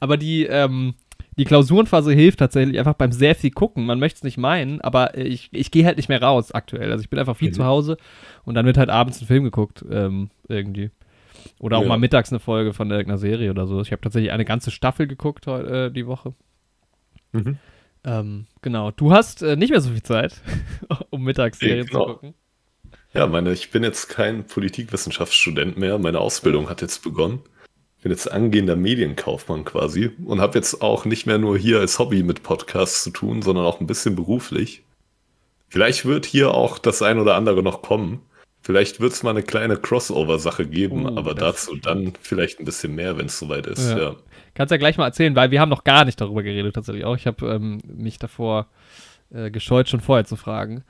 Aber 0.00 0.16
die, 0.16 0.44
ähm, 0.44 0.94
die 1.38 1.44
Klausurenphase 1.44 2.12
hilft 2.12 2.38
tatsächlich 2.38 2.78
einfach 2.78 2.94
beim 2.94 3.12
sehr 3.12 3.34
viel 3.34 3.50
gucken. 3.50 3.86
Man 3.86 3.98
möchte 3.98 4.18
es 4.18 4.22
nicht 4.24 4.38
meinen, 4.38 4.80
aber 4.80 5.16
ich, 5.18 5.48
ich 5.52 5.70
gehe 5.70 5.84
halt 5.84 5.96
nicht 5.96 6.08
mehr 6.08 6.22
raus 6.22 6.52
aktuell. 6.52 6.90
Also 6.92 7.02
ich 7.02 7.10
bin 7.10 7.18
einfach 7.18 7.36
viel 7.36 7.48
Mhm. 7.50 7.54
zu 7.54 7.64
Hause 7.64 7.96
und 8.44 8.54
dann 8.54 8.66
wird 8.66 8.76
halt 8.78 8.90
abends 8.90 9.20
ein 9.20 9.26
Film 9.26 9.44
geguckt, 9.44 9.84
ähm, 9.90 10.30
irgendwie. 10.48 10.90
Oder 11.58 11.78
auch 11.78 11.82
Ja. 11.82 11.88
mal 11.88 11.98
mittags 11.98 12.30
eine 12.32 12.40
Folge 12.40 12.72
von 12.72 12.90
irgendeiner 12.90 13.18
Serie 13.18 13.50
oder 13.50 13.66
so. 13.66 13.80
Ich 13.80 13.92
habe 13.92 14.00
tatsächlich 14.02 14.32
eine 14.32 14.44
ganze 14.44 14.70
Staffel 14.70 15.06
geguckt 15.06 15.46
äh, 15.46 15.90
die 15.90 16.06
Woche. 16.06 16.34
Mhm. 17.32 17.58
Ähm, 18.04 18.46
genau. 18.62 18.90
Du 18.90 19.12
hast 19.12 19.42
äh, 19.42 19.56
nicht 19.56 19.70
mehr 19.70 19.80
so 19.80 19.90
viel 19.90 20.02
Zeit, 20.02 20.40
um 21.10 21.22
Mittagsserien 21.22 21.86
Genau. 21.86 22.06
zu 22.06 22.12
gucken. 22.14 22.34
Ja, 23.12 23.26
meine, 23.26 23.52
ich 23.52 23.70
bin 23.70 23.82
jetzt 23.82 24.08
kein 24.08 24.44
Politikwissenschaftsstudent 24.46 25.76
mehr. 25.78 25.98
Meine 25.98 26.18
Ausbildung 26.20 26.68
hat 26.68 26.82
jetzt 26.82 27.02
begonnen. 27.02 27.40
Ich 28.04 28.06
bin 28.06 28.12
jetzt 28.12 28.30
angehender 28.30 28.76
Medienkaufmann 28.76 29.64
quasi 29.64 30.10
und 30.26 30.38
habe 30.38 30.58
jetzt 30.58 30.82
auch 30.82 31.06
nicht 31.06 31.24
mehr 31.24 31.38
nur 31.38 31.56
hier 31.56 31.80
als 31.80 31.98
Hobby 31.98 32.22
mit 32.22 32.42
Podcasts 32.42 33.02
zu 33.02 33.08
tun, 33.08 33.40
sondern 33.40 33.64
auch 33.64 33.80
ein 33.80 33.86
bisschen 33.86 34.14
beruflich. 34.14 34.82
Vielleicht 35.68 36.04
wird 36.04 36.26
hier 36.26 36.52
auch 36.52 36.76
das 36.76 37.00
ein 37.00 37.18
oder 37.18 37.34
andere 37.34 37.62
noch 37.62 37.80
kommen. 37.80 38.20
Vielleicht 38.60 39.00
wird 39.00 39.14
es 39.14 39.22
mal 39.22 39.30
eine 39.30 39.42
kleine 39.42 39.78
Crossover-Sache 39.78 40.66
geben, 40.66 41.06
Oh, 41.06 41.16
aber 41.16 41.34
dazu 41.34 41.76
dann 41.76 42.12
vielleicht 42.20 42.60
ein 42.60 42.66
bisschen 42.66 42.94
mehr, 42.94 43.16
wenn 43.16 43.24
es 43.24 43.38
soweit 43.38 43.66
ist. 43.66 43.92
Ja. 43.92 43.98
Ja. 43.98 44.16
Kannst 44.52 44.70
ja 44.70 44.76
gleich 44.76 44.98
mal 44.98 45.06
erzählen, 45.06 45.34
weil 45.34 45.50
wir 45.50 45.62
haben 45.62 45.70
noch 45.70 45.84
gar 45.84 46.04
nicht 46.04 46.20
darüber 46.20 46.42
geredet 46.42 46.74
tatsächlich 46.74 47.06
auch. 47.06 47.16
Ich 47.16 47.26
habe 47.26 47.54
ähm, 47.54 47.80
mich 47.86 48.18
davor 48.18 48.66
äh, 49.32 49.50
gescheut, 49.50 49.88
schon 49.88 50.00
vorher 50.00 50.26
zu 50.26 50.36
fragen. 50.36 50.84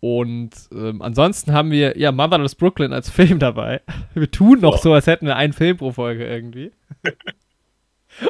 Und 0.00 0.50
ähm, 0.72 1.00
ansonsten 1.02 1.52
haben 1.52 1.70
wir 1.70 1.98
ja 1.98 2.12
Motherless 2.12 2.54
Brooklyn 2.54 2.92
als 2.92 3.10
Film 3.10 3.38
dabei. 3.38 3.80
Wir 4.14 4.30
tun 4.30 4.60
noch 4.60 4.74
Wow. 4.74 4.82
so, 4.82 4.92
als 4.92 5.06
hätten 5.06 5.26
wir 5.26 5.36
einen 5.36 5.52
Film 5.52 5.76
pro 5.78 5.90
Folge 5.92 6.26
irgendwie. 6.26 6.70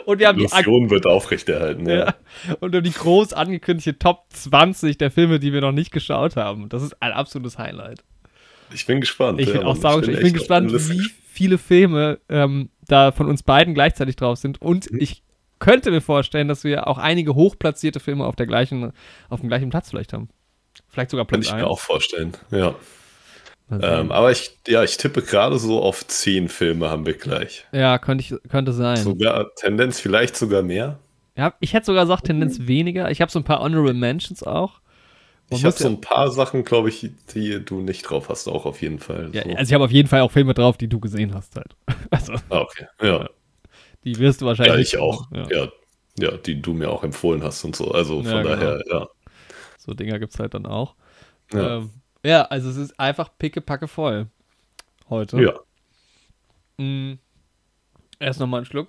Und 0.04 0.18
wir 0.18 0.26
haben 0.26 0.38
die, 0.38 0.44
Illusion 0.44 0.90
wird 0.90 1.06
aufrechterhalten. 1.06 1.88
Ja. 1.88 1.94
ja, 1.96 2.14
und 2.58 2.74
haben 2.74 2.82
die 2.82 2.90
groß 2.90 3.32
angekündigte 3.34 3.96
Top 3.98 4.24
20 4.30 4.98
der 4.98 5.12
Filme, 5.12 5.38
die 5.38 5.52
wir 5.52 5.60
noch 5.60 5.70
nicht 5.70 5.92
geschaut 5.92 6.34
haben. 6.34 6.68
Das 6.68 6.82
ist 6.82 7.00
ein 7.00 7.12
absolutes 7.12 7.56
Highlight. 7.56 8.02
Ich 8.74 8.84
bin 8.86 9.00
gespannt. 9.00 9.40
Ich 9.40 9.46
ja, 9.46 9.52
bin 9.58 9.62
auch 9.62 9.74
Mann, 9.74 9.80
sauer. 9.82 10.00
Ich 10.00 10.06
bin 10.06 10.16
echt 10.16 10.26
auf 10.26 10.32
gespannt, 10.32 10.72
wie 10.72 11.00
viele 11.28 11.56
Filme 11.58 12.18
ähm, 12.28 12.70
da 12.88 13.12
von 13.12 13.28
uns 13.28 13.44
beiden 13.44 13.74
gleichzeitig 13.74 14.16
drauf 14.16 14.38
sind. 14.38 14.60
Und 14.60 14.90
Mhm. 14.90 14.98
ich 15.00 15.22
könnte 15.60 15.92
mir 15.92 16.00
vorstellen, 16.00 16.48
dass 16.48 16.64
wir 16.64 16.88
auch 16.88 16.98
einige 16.98 17.36
hochplatzierte 17.36 18.00
Filme 18.00 18.24
auf, 18.26 18.34
der 18.34 18.46
gleichen, 18.46 18.92
auf 19.28 19.38
dem 19.40 19.48
gleichen 19.48 19.70
Platz 19.70 19.90
vielleicht 19.90 20.12
haben. 20.12 20.28
Vielleicht 20.88 21.10
sogar 21.10 21.26
Kann 21.26 21.40
Platz 21.40 21.46
ich 21.46 21.52
1. 21.52 21.62
mir 21.62 21.68
auch 21.68 21.80
vorstellen. 21.80 22.32
Ja. 22.50 22.74
Ähm, 23.70 24.12
aber 24.12 24.30
ich, 24.30 24.56
ja, 24.68 24.84
ich 24.84 24.96
tippe 24.96 25.22
gerade 25.22 25.58
so 25.58 25.82
auf 25.82 26.06
zehn 26.06 26.48
Filme 26.48 26.88
haben 26.88 27.04
wir 27.04 27.14
gleich. 27.14 27.66
ja, 27.72 27.98
könnte, 27.98 28.22
ich, 28.22 28.50
könnte 28.50 28.72
sein. 28.72 28.96
Sogar 28.96 29.52
Tendenz 29.56 29.98
vielleicht 29.98 30.36
sogar 30.36 30.62
mehr. 30.62 31.00
Ja, 31.36 31.54
ich 31.60 31.74
hätte 31.74 31.86
sogar 31.86 32.04
gesagt, 32.04 32.24
Tendenz 32.24 32.66
weniger. 32.66 33.10
Ich 33.10 33.20
habe 33.20 33.30
so 33.30 33.40
ein 33.40 33.44
paar 33.44 33.60
Honorable 33.60 33.92
Mentions 33.92 34.42
auch. 34.44 34.80
Man 35.50 35.58
ich 35.58 35.64
habe 35.64 35.76
so 35.76 35.84
ja- 35.84 35.90
ein 35.90 36.00
paar 36.00 36.30
Sachen, 36.30 36.64
glaube 36.64 36.88
ich, 36.88 37.10
die 37.34 37.64
du 37.64 37.80
nicht 37.80 38.02
drauf 38.02 38.28
hast, 38.28 38.48
auch 38.48 38.66
auf 38.66 38.80
jeden 38.82 39.00
Fall. 39.00 39.30
Ja, 39.32 39.42
so. 39.42 39.50
also 39.50 39.62
ich 39.62 39.74
habe 39.74 39.84
auf 39.84 39.90
jeden 39.92 40.08
Fall 40.08 40.20
auch 40.20 40.32
Filme 40.32 40.54
drauf, 40.54 40.76
die 40.76 40.88
du 40.88 41.00
gesehen 41.00 41.34
hast 41.34 41.56
halt. 41.56 41.74
Also, 42.10 42.34
ah, 42.50 42.60
okay. 42.60 42.86
Ja, 43.02 43.28
die 44.04 44.16
wirst 44.18 44.40
du 44.40 44.46
wahrscheinlich 44.46 44.92
ja 44.92 44.98
ich 44.98 44.98
auch. 44.98 45.30
Ja. 45.32 45.48
Ja. 45.50 45.68
ja. 46.20 46.30
die 46.36 46.62
du 46.62 46.72
mir 46.72 46.88
auch 46.88 47.02
empfohlen 47.02 47.42
hast 47.42 47.64
und 47.64 47.74
so. 47.74 47.90
Also 47.90 48.22
Ja, 48.22 48.30
von 48.30 48.42
genau. 48.42 48.54
daher, 48.54 48.82
ja. 48.88 49.08
So 49.86 49.94
Dinger 49.94 50.18
gibt 50.18 50.34
es 50.34 50.40
halt 50.40 50.54
dann 50.54 50.66
auch. 50.66 50.94
Ja. 51.52 51.78
Ähm, 51.78 51.90
ja, 52.24 52.42
also 52.42 52.68
es 52.68 52.76
ist 52.76 52.98
einfach 52.98 53.30
pickepacke 53.38 53.86
voll 53.88 54.26
heute. 55.08 55.40
ja. 55.40 55.54
Mm. 56.84 57.18
Erst 58.18 58.40
nochmal 58.40 58.58
einen 58.60 58.66
Schluck. 58.66 58.88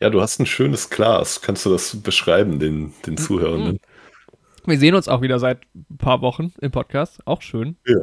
Ja, 0.00 0.08
du 0.10 0.20
hast 0.20 0.38
ein 0.38 0.46
schönes 0.46 0.88
Glas. 0.90 1.40
Kannst 1.42 1.66
du 1.66 1.70
das 1.70 2.00
beschreiben, 2.00 2.58
den, 2.60 2.92
den 3.04 3.14
Mhm. 3.14 3.18
Zuhörenden? 3.18 3.80
Wir 4.64 4.78
sehen 4.78 4.94
uns 4.94 5.08
auch 5.08 5.22
wieder 5.22 5.38
seit 5.38 5.60
ein 5.74 5.98
paar 5.98 6.20
Wochen 6.22 6.52
im 6.60 6.70
Podcast. 6.70 7.20
Auch 7.26 7.42
schön. 7.42 7.76
Ja. 7.86 8.00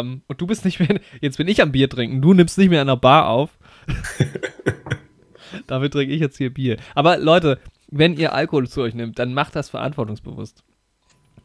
Ähm, 0.00 0.22
und 0.26 0.40
du 0.40 0.46
bist 0.46 0.64
nicht 0.64 0.80
mehr, 0.80 1.00
jetzt 1.20 1.36
bin 1.36 1.48
ich 1.48 1.60
am 1.60 1.72
Bier 1.72 1.88
trinken. 1.90 2.22
Du 2.22 2.32
nimmst 2.32 2.56
nicht 2.56 2.70
mehr 2.70 2.80
in 2.80 2.86
der 2.88 2.96
Bar 2.96 3.28
auf. 3.28 3.50
Damit 5.66 5.92
trinke 5.92 6.14
ich 6.14 6.20
jetzt 6.20 6.38
hier 6.38 6.52
Bier. 6.52 6.78
Aber 6.94 7.18
Leute, 7.18 7.58
wenn 7.88 8.16
ihr 8.16 8.32
Alkohol 8.32 8.68
zu 8.68 8.82
euch 8.82 8.94
nehmt, 8.94 9.18
dann 9.18 9.34
macht 9.34 9.54
das 9.56 9.68
verantwortungsbewusst. 9.70 10.62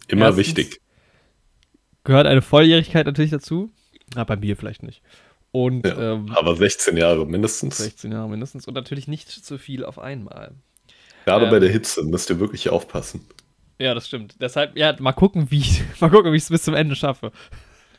Immer 0.08 0.28
Erstens- 0.28 0.48
wichtig. 0.48 0.82
Gehört 2.04 2.26
eine 2.28 2.42
Volljährigkeit 2.42 3.06
natürlich 3.06 3.32
dazu. 3.32 3.72
Na, 4.16 4.24
beim 4.24 4.42
Bier 4.42 4.58
vielleicht 4.58 4.82
nicht. 4.84 5.02
Und 5.52 5.86
Ja. 5.86 6.14
ähm, 6.14 6.32
Aber 6.36 6.56
16 6.56 6.98
Jahre 6.98 7.26
mindestens. 7.28 7.78
16 7.78 8.12
Jahre 8.12 8.28
mindestens. 8.30 8.68
Und 8.68 8.74
natürlich 8.74 9.08
nicht 9.08 9.30
zu 9.30 9.58
viel 9.58 9.86
auf 9.86 10.00
einmal. 10.00 10.54
Gerade 11.26 11.46
Ähm. 11.46 11.52
bei 11.52 11.60
der 11.60 11.70
Hitze 11.70 12.04
müsst 12.04 12.30
ihr 12.30 12.40
wirklich 12.40 12.70
aufpassen. 12.70 13.26
Ja, 13.80 13.94
das 13.94 14.08
stimmt. 14.08 14.36
Deshalb, 14.42 14.78
ja, 14.78 14.96
mal 15.00 15.12
gucken, 15.12 15.52
wie 15.52 15.64
mal 16.00 16.10
gucken, 16.10 16.32
wie 16.32 16.38
ich 16.38 16.44
es 16.44 16.50
bis 16.50 16.64
zum 16.64 16.74
Ende 16.74 16.96
schaffe. 16.96 17.32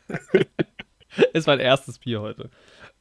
ist 1.33 1.47
mein 1.47 1.59
erstes 1.59 1.99
Bier 1.99 2.21
heute. 2.21 2.49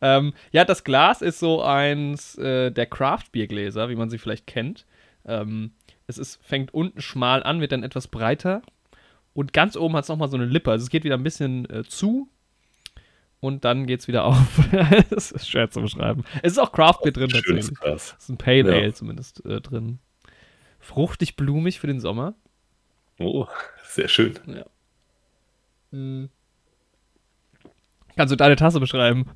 Ähm, 0.01 0.35
ja, 0.53 0.65
das 0.65 0.85
Glas 0.85 1.23
ist 1.23 1.39
so 1.39 1.63
eins 1.63 2.37
äh, 2.39 2.71
der 2.71 2.87
Craft-Biergläser, 2.87 3.89
wie 3.89 3.97
man 3.97 4.11
sie 4.11 4.19
vielleicht 4.19 4.47
kennt. 4.47 4.85
Ähm, 5.27 5.73
es 6.07 6.19
ist, 6.19 6.45
fängt 6.45 6.75
unten 6.75 7.01
schmal 7.01 7.43
an, 7.43 7.61
wird 7.61 7.73
dann 7.73 7.83
etwas 7.83 8.09
breiter. 8.09 8.63
Und 9.35 9.53
ganz 9.53 9.77
oben 9.77 9.97
hat 9.97 10.05
es 10.05 10.09
nochmal 10.09 10.29
so 10.29 10.37
eine 10.37 10.47
Lippe. 10.47 10.71
Also 10.71 10.83
es 10.85 10.91
geht 10.91 11.05
wieder 11.05 11.17
ein 11.17 11.23
bisschen 11.23 11.69
äh, 11.71 11.85
zu. 11.85 12.29
und 13.41 13.65
dann 13.65 13.87
geht's 13.87 14.09
wieder 14.09 14.25
auf. 14.25 14.61
das 15.11 15.33
ist 15.33 15.49
schwer 15.49 15.71
zu 15.71 15.81
beschreiben. 15.81 16.25
Es 16.43 16.53
ist 16.53 16.59
auch 16.59 16.73
Craftbeer 16.73 17.13
drin 17.13 17.31
Schönes 17.31 17.69
tatsächlich. 17.69 17.95
Es 17.95 18.17
ist 18.19 18.29
ein 18.29 18.37
Pale 18.37 18.71
Ja. 18.71 18.83
Ale 18.83 18.95
zumindest 18.95 19.45
äh, 19.45 19.61
drin. 19.61 19.99
Fruchtig, 20.79 21.37
blumig 21.37 21.81
für 21.81 21.87
den 21.87 22.01
Sommer. 22.01 22.35
Oh, 23.19 23.47
sehr 23.85 24.09
schön. 24.09 24.35
Mhm. 25.91 26.29
Kannst 28.17 28.33
du 28.33 28.37
deine 28.37 28.57
Tasse 28.57 28.81
beschreiben? 28.81 29.27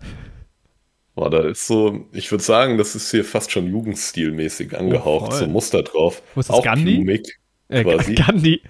Boah, 1.17 1.31
da 1.31 1.41
ist 1.49 1.67
so, 1.67 2.07
ich 2.13 2.31
würde 2.31 2.45
sagen, 2.45 2.77
das 2.77 2.95
ist 2.95 3.11
hier 3.11 3.25
fast 3.25 3.51
schon 3.51 3.67
jugendstilmäßig 3.69 4.79
angehaucht, 4.79 5.33
voll. 5.33 5.39
so 5.41 5.47
Muster 5.47 5.83
drauf. 5.83 6.23
Wo 6.35 6.41
ist 6.41 6.51
das, 6.51 6.57
Auch 6.57 6.63
Gandhi? 6.63 6.97
blumig. 6.97 7.39
Äh, 7.69 7.83
Quasi. 7.85 8.15
Gandhi. 8.15 8.61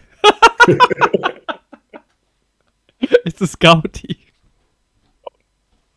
ist 3.25 3.41
es 3.43 3.59
Gaudi? 3.59 4.17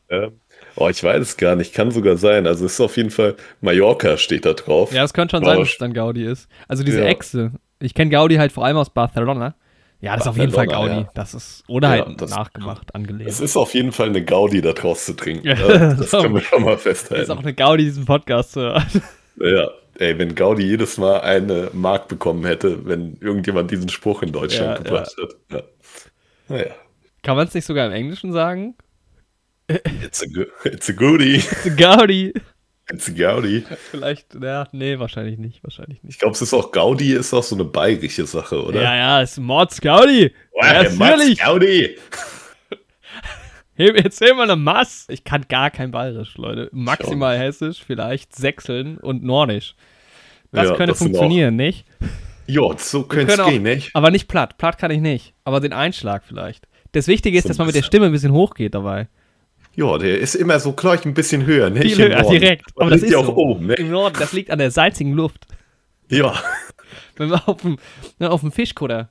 Ähm, 0.10 0.40
oh, 0.76 0.90
ich 0.90 1.04
weiß 1.04 1.22
es 1.22 1.38
gar 1.38 1.56
nicht, 1.56 1.74
kann 1.74 1.92
sogar 1.92 2.18
sein. 2.18 2.48
Also 2.48 2.66
es 2.66 2.74
ist 2.74 2.82
auf 2.82 2.98
jeden 2.98 3.12
Fall, 3.12 3.36
Mallorca 3.62 4.18
steht 4.18 4.46
da 4.46 4.54
drauf. 4.54 4.92
Ja, 4.92 5.04
es 5.04 5.14
könnte 5.14 5.36
schon 5.38 5.44
Aber 5.44 5.52
sein, 5.54 5.60
dass 5.62 5.70
es 5.70 5.78
dann 5.78 5.94
Gaudi 5.94 6.26
ist. 6.26 6.50
Also 6.68 6.84
diese 6.84 7.02
Ja. 7.02 7.06
Echse. 7.06 7.52
Ich 7.80 7.94
kenne 7.94 8.10
Gaudi 8.10 8.36
halt 8.38 8.52
vor 8.52 8.66
allem 8.66 8.78
aus 8.78 8.90
Barcelona. 8.90 9.56
Ja, 10.02 10.14
das 10.16 10.22
ist 10.24 10.28
auf 10.30 10.38
jeden 10.38 10.52
Fall 10.54 10.68
Gaudi. 10.68 10.94
ja. 10.94 11.10
Das 11.14 11.34
ist, 11.34 11.64
oder 11.68 11.96
Ja, 11.98 12.06
halt 12.06 12.22
das- 12.22 12.32
nachgemacht, 12.32 12.96
angelehnt. 12.96 13.30
Es 13.30 13.40
ist 13.42 13.58
auf 13.58 13.74
jeden 13.74 13.92
Fall 13.92 14.08
eine 14.08 14.24
Gaudi, 14.24 14.62
da 14.62 14.72
draus 14.74 15.04
zu 15.06 15.14
trinken. 15.14 15.46
Ja, 15.48 15.56
Ja, 15.56 15.94
das 15.94 16.12
können 16.12 16.34
wir 16.36 16.42
schon 16.42 16.64
mal 16.64 16.72
Das 16.76 16.86
ist 16.86 17.08
festhalten. 17.08 17.32
auch 17.32 17.40
eine 17.40 17.54
Gaudi, 17.54 17.84
diesen 17.84 18.06
Podcast 18.06 18.54
zu 18.54 18.62
hören. 18.62 18.86
Ja, 19.42 19.70
ey, 19.98 20.18
wenn 20.18 20.36
Gaudi 20.36 20.64
jedes 20.66 20.98
Mal 20.98 21.20
eine 21.22 21.70
Mark 21.74 22.08
bekommen 22.08 22.46
hätte, 22.46 22.86
wenn 22.86 23.18
irgendjemand 23.20 23.72
diesen 23.72 23.90
Spruch 23.90 24.22
in 24.24 24.32
Deutschland 24.32 24.78
Ja, 24.78 24.84
gebracht 24.84 25.16
hat. 25.22 25.36
Ja. 25.52 25.64
Naja, 26.48 26.72
Kann 27.24 27.36
man 27.36 27.48
es 27.48 27.54
nicht 27.54 27.66
sogar 27.66 27.86
im 27.88 27.92
Englischen 27.94 28.32
sagen? 28.32 28.76
it's 29.68 30.24
a, 30.24 30.26
it's 30.68 30.90
a 30.90 30.94
goodie, 30.94 31.36
it's 31.36 31.66
a 31.68 31.70
Gaudi. 31.70 32.34
Vielleicht, 32.98 34.36
ja, 34.42 34.68
nee, 34.72 34.98
wahrscheinlich 34.98 35.38
nicht, 35.38 35.64
wahrscheinlich 35.64 36.02
nicht. 36.02 36.14
Ich 36.14 36.20
glaube, 36.20 36.34
es 36.34 36.42
ist 36.42 36.54
auch 36.54 36.72
Gaudi, 36.72 37.14
ist 37.14 37.34
auch 37.34 37.44
so 37.44 37.56
eine 37.56 37.66
bayerische 37.66 38.26
Sache, 38.26 38.64
oder? 38.64 38.82
Ja, 38.82 38.96
ja, 38.96 39.22
es 39.22 39.34
ist 39.34 39.40
Mords 39.40 39.80
Gaudi. 39.80 40.34
Oh, 40.52 40.64
ja, 40.64 40.82
der 40.82 40.92
Mats 40.94 41.00
natürlich. 41.00 41.40
Gaudi. 41.40 41.98
Erzähl 43.78 44.34
mal 44.34 44.44
eine 44.44 44.56
Mass. 44.56 45.06
Ich 45.10 45.24
kann 45.24 45.46
gar 45.48 45.72
kein 45.72 45.92
Bayerisch, 45.92 46.36
Leute. 46.36 46.70
Maximal 46.74 47.38
Hessisch, 47.38 47.82
vielleicht 47.86 48.36
Sächseln 48.36 48.98
und 48.98 49.24
Nordisch. 49.24 49.76
Das 50.52 50.66
Ja, 50.70 50.76
könnte 50.76 50.94
das 50.94 50.98
funktionieren, 50.98 51.56
nicht? 51.56 51.86
Ja, 52.48 52.62
so 52.78 53.04
könnte 53.04 53.34
es 53.34 53.46
gehen, 53.46 53.64
nicht? 53.64 53.92
Aber 53.94 54.10
nicht 54.12 54.28
platt. 54.28 54.58
Platt 54.58 54.80
kann 54.80 54.92
ich 54.92 55.00
nicht. 55.00 55.34
Aber 55.46 55.60
den 55.60 55.72
Einschlag 55.72 56.24
vielleicht. 56.26 56.68
Das 56.92 57.08
Wichtige 57.08 57.38
ist, 57.38 57.44
So 57.44 57.50
dass 57.50 57.58
man 57.60 57.68
mit 57.68 57.76
der. 57.76 57.84
Stimme 57.84 58.08
ein 58.08 58.12
bisschen 58.12 58.34
hochgeht 58.34 58.74
dabei. 58.74 59.08
Ja, 59.76 59.98
der 59.98 60.20
ist 60.20 60.36
immer 60.36 60.60
so 60.60 60.74
gleich 60.74 61.06
ein 61.06 61.14
bisschen 61.14 61.46
höher, 61.46 61.70
nicht? 61.70 61.96
Viel 61.96 62.06
Im 62.06 62.12
höher, 62.12 62.30
direkt. 62.30 62.66
Aber 62.76 62.90
das 62.90 63.02
liegt 63.02 63.14
ja 63.14 63.20
ist 63.20 63.26
auch 63.26 63.36
so. 63.36 63.38
oben, 63.38 63.68
ne? 63.68 63.76
Im 63.76 63.92
Norden, 63.92 64.16
das 64.20 64.34
liegt 64.34 64.52
an 64.52 64.60
der 64.60 64.72
salzigen 64.72 65.14
Luft. 65.14 65.46
Ja. 66.10 66.34
Wenn 67.16 67.30
man 67.30 67.42
auf 67.46 67.62
dem, 67.62 67.78
ne, 68.18 68.30
auf 68.30 68.42
dem 68.42 68.52
Fischkutter 68.52 69.10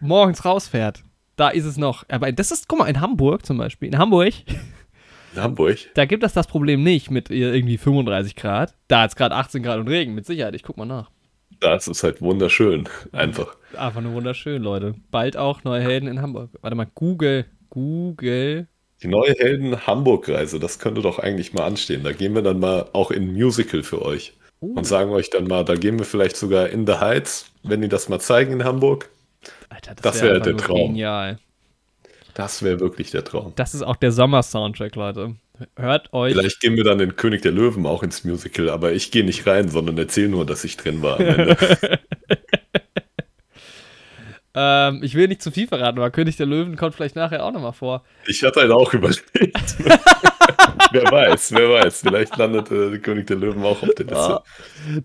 morgens 0.00 0.44
rausfährt, 0.44 1.02
da 1.36 1.48
ist 1.48 1.64
es 1.64 1.76
noch. 1.76 2.04
Aber 2.08 2.30
das 2.32 2.50
ist, 2.50 2.68
guck 2.68 2.80
mal, 2.80 2.88
in 2.88 3.00
Hamburg 3.00 3.46
zum 3.46 3.58
Beispiel. 3.58 3.88
In 3.88 3.98
Hamburg, 3.98 4.32
In 5.34 5.42
Hamburg. 5.42 5.78
da 5.94 6.04
gibt 6.04 6.24
es 6.24 6.32
das 6.32 6.46
Problem 6.46 6.82
nicht 6.82 7.10
mit 7.10 7.30
ihr 7.30 7.54
irgendwie 7.54 7.78
35 7.78 8.36
Grad. 8.36 8.74
Da 8.88 9.02
hat 9.02 9.10
es 9.10 9.16
gerade 9.16 9.34
18 9.34 9.62
Grad 9.62 9.78
und 9.78 9.88
Regen, 9.88 10.14
mit 10.14 10.26
Sicherheit. 10.26 10.54
Ich 10.54 10.62
guck 10.62 10.76
mal 10.76 10.86
nach. 10.86 11.10
Das 11.60 11.86
ist 11.86 12.02
halt 12.02 12.20
wunderschön. 12.20 12.88
Einfach. 13.12 13.56
Einfach 13.76 14.00
nur 14.00 14.12
wunderschön, 14.14 14.62
Leute. 14.62 14.94
Bald 15.10 15.36
auch 15.36 15.64
neue 15.64 15.80
Helden 15.80 16.08
in 16.08 16.20
Hamburg. 16.20 16.50
Warte 16.60 16.76
mal, 16.76 16.88
Google. 16.94 17.46
Google. 17.70 18.68
Die 19.02 19.08
neue 19.08 19.32
Helden-Hamburg-Reise, 19.32 20.60
das 20.60 20.78
könnte 20.78 21.02
doch 21.02 21.18
eigentlich 21.18 21.52
mal 21.52 21.64
anstehen. 21.64 22.04
Da 22.04 22.12
gehen 22.12 22.34
wir 22.34 22.42
dann 22.42 22.60
mal 22.60 22.88
auch 22.92 23.10
in 23.10 23.24
ein 23.24 23.32
Musical 23.32 23.82
für 23.82 24.02
euch. 24.02 24.34
Uh. 24.60 24.74
Und 24.76 24.84
sagen 24.84 25.10
euch 25.10 25.28
dann 25.28 25.48
mal, 25.48 25.64
da 25.64 25.74
gehen 25.74 25.98
wir 25.98 26.06
vielleicht 26.06 26.36
sogar 26.36 26.68
in 26.68 26.86
the 26.86 26.94
Heights, 26.94 27.46
wenn 27.64 27.82
die 27.82 27.88
das 27.88 28.08
mal 28.08 28.20
zeigen 28.20 28.52
in 28.52 28.64
Hamburg. 28.64 29.08
Alter, 29.68 29.96
Das 30.00 30.22
wär 30.22 30.28
wär 30.28 30.34
einfach 30.36 30.46
der 30.46 30.56
Traum. 30.56 30.88
Genial. 30.92 31.38
Das 32.34 32.62
wäre 32.62 32.78
wirklich 32.78 33.10
der 33.10 33.24
Traum. 33.24 33.52
Das 33.56 33.74
ist 33.74 33.82
auch 33.82 33.96
der 33.96 34.12
Sommer-Soundtrack, 34.12 34.94
Leute. 34.94 35.34
Hört 35.76 36.12
euch. 36.12 36.34
Vielleicht 36.34 36.60
gehen 36.60 36.76
wir 36.76 36.84
dann 36.84 37.00
in 37.00 37.16
König 37.16 37.42
der 37.42 37.52
Löwen 37.52 37.86
auch 37.86 38.02
ins 38.02 38.24
Musical, 38.24 38.70
aber 38.70 38.92
ich 38.92 39.10
gehe 39.10 39.24
nicht 39.24 39.46
rein, 39.46 39.68
sondern 39.68 39.98
erzähle 39.98 40.28
nur, 40.28 40.46
dass 40.46 40.64
ich 40.64 40.76
drin 40.76 41.02
war. 41.02 41.18
Ähm, 44.54 45.02
ich 45.02 45.14
will 45.14 45.28
nicht 45.28 45.42
zu 45.42 45.50
viel 45.50 45.66
verraten, 45.66 45.98
aber 45.98 46.10
König 46.10 46.36
der 46.36 46.46
Löwen 46.46 46.76
kommt 46.76 46.94
vielleicht 46.94 47.16
nachher 47.16 47.44
auch 47.44 47.52
nochmal 47.52 47.72
vor. 47.72 48.04
ich 48.26 48.42
hatte 48.42 48.60
halt 48.60 48.70
auch 48.70 48.92
überlegt. 48.92 49.24
wer 50.92 51.10
weiß, 51.10 51.52
wer 51.52 51.70
weiß. 51.70 52.00
Vielleicht 52.02 52.36
landet 52.36 52.70
äh, 52.70 52.98
König 52.98 53.26
der 53.28 53.36
Löwen 53.36 53.62
auch 53.62 53.82
auf 53.82 53.94
der 53.96 54.06
Liste. 54.06 54.16
Ah, 54.18 54.44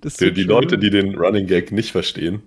das 0.01 0.15
Für 0.17 0.25
wird 0.25 0.37
die 0.37 0.41
schön. 0.41 0.49
Leute, 0.49 0.77
die 0.77 0.89
den 0.89 1.15
Running 1.15 1.47
Gag 1.47 1.71
nicht 1.71 1.91
verstehen. 1.91 2.43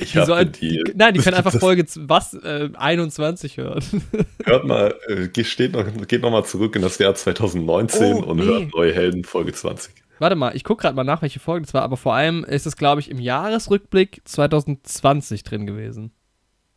Ich 0.00 0.12
Die 0.12 0.18
habe 0.18 0.26
sollen, 0.26 0.52
die. 0.52 0.82
nein, 0.94 1.12
die 1.12 1.20
können 1.20 1.36
einfach 1.36 1.58
Folge 1.58 1.84
was, 1.96 2.34
äh, 2.34 2.70
21 2.74 3.56
hören. 3.56 3.82
Hört 4.44 4.64
mal, 4.64 4.94
äh, 5.08 5.28
geht, 5.28 5.72
noch, 5.72 5.84
geht 6.06 6.22
noch 6.22 6.30
mal 6.30 6.44
zurück 6.44 6.76
in 6.76 6.82
das 6.82 6.98
Jahr 6.98 7.14
2019 7.14 8.14
Oh, 8.14 8.18
und 8.22 8.38
nee. 8.38 8.44
hört 8.44 8.72
Neue 8.74 8.94
Helden 8.94 9.24
Folge 9.24 9.52
20. 9.52 9.92
Warte 10.18 10.36
mal, 10.36 10.54
ich 10.54 10.62
gucke 10.64 10.82
gerade 10.82 10.94
mal 10.94 11.04
nach, 11.04 11.22
welche 11.22 11.40
Folge 11.40 11.66
das 11.66 11.74
war, 11.74 11.82
aber 11.82 11.96
vor 11.96 12.14
allem 12.14 12.44
ist 12.44 12.66
es, 12.66 12.76
glaube 12.76 13.00
ich, 13.00 13.10
im 13.10 13.18
Jahresrückblick 13.18 14.22
2020 14.24 15.42
drin 15.42 15.66
gewesen. 15.66 16.12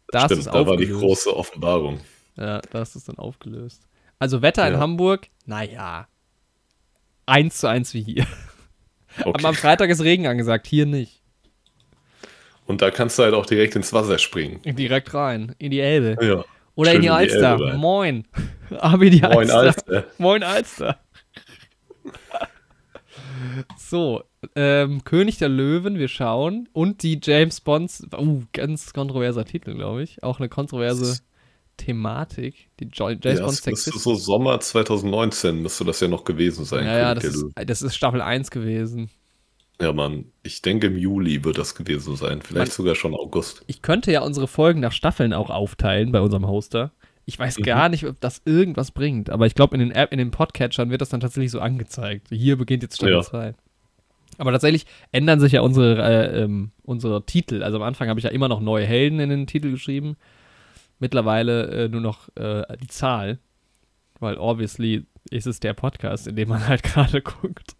Da 0.07 0.25
ist 0.25 0.31
es 0.31 0.39
Stimmt, 0.41 0.55
da 0.55 0.65
war 0.67 0.77
die 0.77 0.83
aufgelöst. 0.85 1.01
große 1.01 1.35
Offenbarung. 1.37 1.99
Ja, 2.37 2.61
da 2.71 2.81
ist 2.81 2.95
es 2.95 3.03
dann 3.05 3.17
aufgelöst. 3.17 3.83
Also 4.19 4.41
Wetter 4.41 4.67
in 4.67 4.73
Ja. 4.73 4.79
Hamburg, 4.79 5.27
naja. 5.45 6.07
Eins 7.25 7.57
zu 7.57 7.67
eins 7.67 7.93
wie 7.93 8.01
hier. 8.03 8.25
Aber 9.19 9.29
Okay. 9.29 9.45
am 9.45 9.55
Freitag 9.55 9.89
ist 9.89 10.01
Regen 10.03 10.27
angesagt, 10.27 10.67
hier 10.67 10.85
nicht. 10.85 11.21
Und 12.65 12.81
da 12.81 12.89
kannst 12.91 13.19
du 13.19 13.23
halt 13.23 13.33
auch 13.35 13.45
direkt 13.45 13.75
ins 13.75 13.93
Wasser 13.93 14.17
springen. 14.17 14.59
Direkt 14.63 15.13
rein, 15.13 15.55
in 15.59 15.71
die 15.71 15.79
Elbe. 15.81 16.17
Ja. 16.25 16.43
Oder 16.75 16.91
schön 16.91 16.95
in 16.97 17.01
die 17.03 17.07
in 17.07 17.13
die 17.13 17.17
Alster. 17.33 17.51
Elbe 17.51 17.65
rein. 17.71 17.77
Moin. 17.77 18.27
Aber 18.79 19.05
die 19.05 19.21
Moin, 19.21 19.49
Alster. 19.51 19.57
Alster. 19.59 20.03
Moin, 20.17 20.43
Alster. 20.43 20.99
so, 23.77 24.23
ähm, 24.55 25.03
König 25.03 25.37
der 25.37 25.49
Löwen, 25.49 25.97
wir 25.97 26.07
schauen. 26.07 26.69
Und 26.73 27.03
die 27.03 27.19
James 27.21 27.61
Bonds, 27.61 28.05
uh, 28.17 28.43
ganz 28.53 28.93
kontroverser 28.93 29.45
Titel, 29.45 29.73
glaube 29.75 30.03
ich. 30.03 30.23
Auch 30.23 30.39
eine 30.39 30.49
kontroverse 30.49 31.19
Thematik. 31.77 32.69
Die 32.79 32.89
jo 32.93 33.09
James 33.09 33.23
Ja, 33.23 33.45
Bond 33.45 33.53
es 33.53 33.65
müsste 33.65 33.91
Sexist. 33.91 34.03
so 34.03 34.15
Sommer 34.15 34.59
2019 34.59 35.61
müsste 35.61 35.83
das 35.85 35.99
ja 35.99 36.07
noch 36.07 36.23
gewesen 36.23 36.65
sein. 36.65 36.85
Ja, 36.85 36.97
ja, 36.97 37.15
das 37.15 37.25
ist, 37.25 37.45
das 37.65 37.81
ist 37.81 37.95
Staffel 37.95 38.21
1 38.21 38.49
gewesen. 38.51 39.09
ja, 39.81 39.91
Mann. 39.91 40.25
Ich 40.43 40.61
denke, 40.61 40.87
im 40.87 40.97
Juli 40.97 41.43
wird 41.43 41.57
das 41.57 41.75
gewesen 41.75 42.15
sein. 42.15 42.41
Vielleicht 42.41 42.67
Man- 42.69 42.75
sogar 42.75 42.95
schon 42.95 43.13
August. 43.13 43.63
Ich 43.67 43.81
könnte 43.81 44.11
ja 44.11 44.21
unsere 44.21 44.47
Folgen 44.47 44.79
nach 44.79 44.93
Staffeln 44.93 45.33
auch 45.33 45.49
aufteilen 45.49 46.11
bei 46.11 46.21
unserem 46.21 46.47
Hoster. 46.47 46.91
Ich 47.25 47.39
weiß 47.39 47.59
Mhm. 47.59 47.63
gar 47.63 47.89
nicht, 47.89 48.05
ob 48.05 48.19
das 48.21 48.41
irgendwas 48.45 48.91
bringt, 48.91 49.29
aber 49.29 49.47
ich 49.47 49.55
glaube, 49.55 49.75
in 49.75 49.79
den 49.79 49.91
App, 49.91 50.11
in 50.11 50.19
den 50.19 50.31
Podcatchern 50.31 50.89
wird 50.91 51.01
das 51.01 51.09
dann 51.09 51.19
tatsächlich 51.21 51.51
so 51.51 51.59
angezeigt. 51.59 52.27
Hier 52.29 52.55
beginnt 52.57 52.83
jetzt 52.83 52.97
Staffel 52.97 53.13
Ja. 53.15 53.21
2. 53.21 53.55
Aber 54.37 54.51
tatsächlich 54.51 54.85
ändern 55.11 55.39
sich 55.39 55.53
ja 55.53 55.61
unsere, 55.61 56.01
äh, 56.03 56.43
ähm, 56.43 56.71
unsere 56.83 57.25
Titel. 57.25 57.63
Also 57.63 57.77
am 57.77 57.83
Anfang 57.83 58.09
habe 58.09 58.19
ich 58.19 58.25
ja 58.25 58.31
immer 58.31 58.47
noch 58.49 58.59
neue 58.59 58.85
Helden 58.85 59.19
in 59.19 59.29
den 59.29 59.47
Titel 59.47 59.71
geschrieben. 59.71 60.17
Mittlerweile 60.99 61.85
äh, 61.85 61.89
nur 61.89 62.01
noch 62.01 62.29
äh, 62.35 62.63
die 62.81 62.87
Zahl. 62.87 63.39
Weil 64.19 64.37
obviously 64.37 65.05
ist 65.29 65.47
es 65.47 65.59
der 65.59 65.73
Podcast, 65.73 66.27
in 66.27 66.35
dem 66.35 66.49
man 66.49 66.67
halt 66.67 66.83
gerade 66.83 67.21
guckt. 67.21 67.75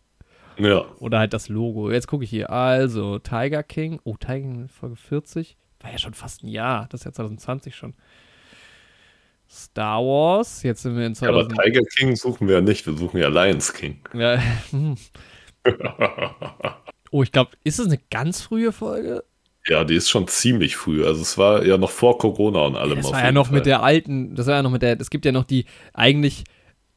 Ja. 0.58 0.86
Oder 1.00 1.20
halt 1.20 1.34
das 1.34 1.50
Logo. 1.50 1.92
Jetzt 1.92 2.08
gucke 2.08 2.24
ich 2.24 2.30
hier. 2.30 2.50
Also, 2.50 3.20
Tiger 3.20 3.62
King. 3.64 4.00
Oh, 4.04 4.16
Tiger 4.18 4.34
King 4.40 4.68
Folge 4.70 4.96
40. 4.96 5.58
War 5.82 5.92
ja 5.92 5.98
schon 5.98 6.14
fast 6.14 6.44
ein 6.44 6.48
Jahr. 6.48 6.88
Das 6.90 7.02
ist 7.02 7.06
ja 7.06 7.12
2020 7.12 7.75
schon. 7.75 7.94
Star 9.56 10.02
Wars. 10.02 10.64
Jetzt 10.64 10.84
sind 10.84 10.98
wir 10.98 11.06
in 11.06 11.14
Ja, 11.14 11.30
aber 11.30 11.48
2000. 11.48 11.64
Tiger 11.64 11.86
King 11.86 12.16
suchen 12.16 12.48
wir 12.48 12.56
ja 12.56 12.62
nicht. 12.62 12.86
Wir 12.86 12.98
suchen 12.98 13.20
ja 13.20 13.30
Lions 13.30 13.74
King. 13.74 14.00
Ja, 14.14 14.40
oh, 17.10 17.24
ich 17.24 17.32
glaube, 17.32 17.52
ist 17.64 17.80
es 17.80 17.88
eine 17.88 18.00
ganz 18.12 18.42
frühe 18.42 18.72
Folge? 18.72 19.24
Ja, 19.68 19.84
die 19.84 19.96
ist 19.96 20.10
schon 20.12 20.28
ziemlich 20.28 20.76
früh. 20.76 21.04
Also 21.04 21.24
es 21.24 21.40
war 21.40 21.66
ja 21.66 21.78
noch 21.78 21.90
vor 21.90 22.20
Corona 22.20 22.60
und 22.66 22.76
allem. 22.76 22.98
Das 22.98 23.12
war 23.12 23.24
ja 23.24 23.32
noch 23.32 23.48
Fall. 23.48 23.56
mit 23.56 23.66
der 23.66 23.82
alten, 23.82 24.36
das 24.36 24.46
war 24.46 24.58
ja 24.58 24.62
noch 24.62 24.70
mit 24.70 24.84
der, 24.84 25.00
es 25.00 25.10
gibt 25.10 25.26
ja 25.26 25.32
noch 25.32 25.44
die 25.44 25.66
eigentlich 25.94 26.44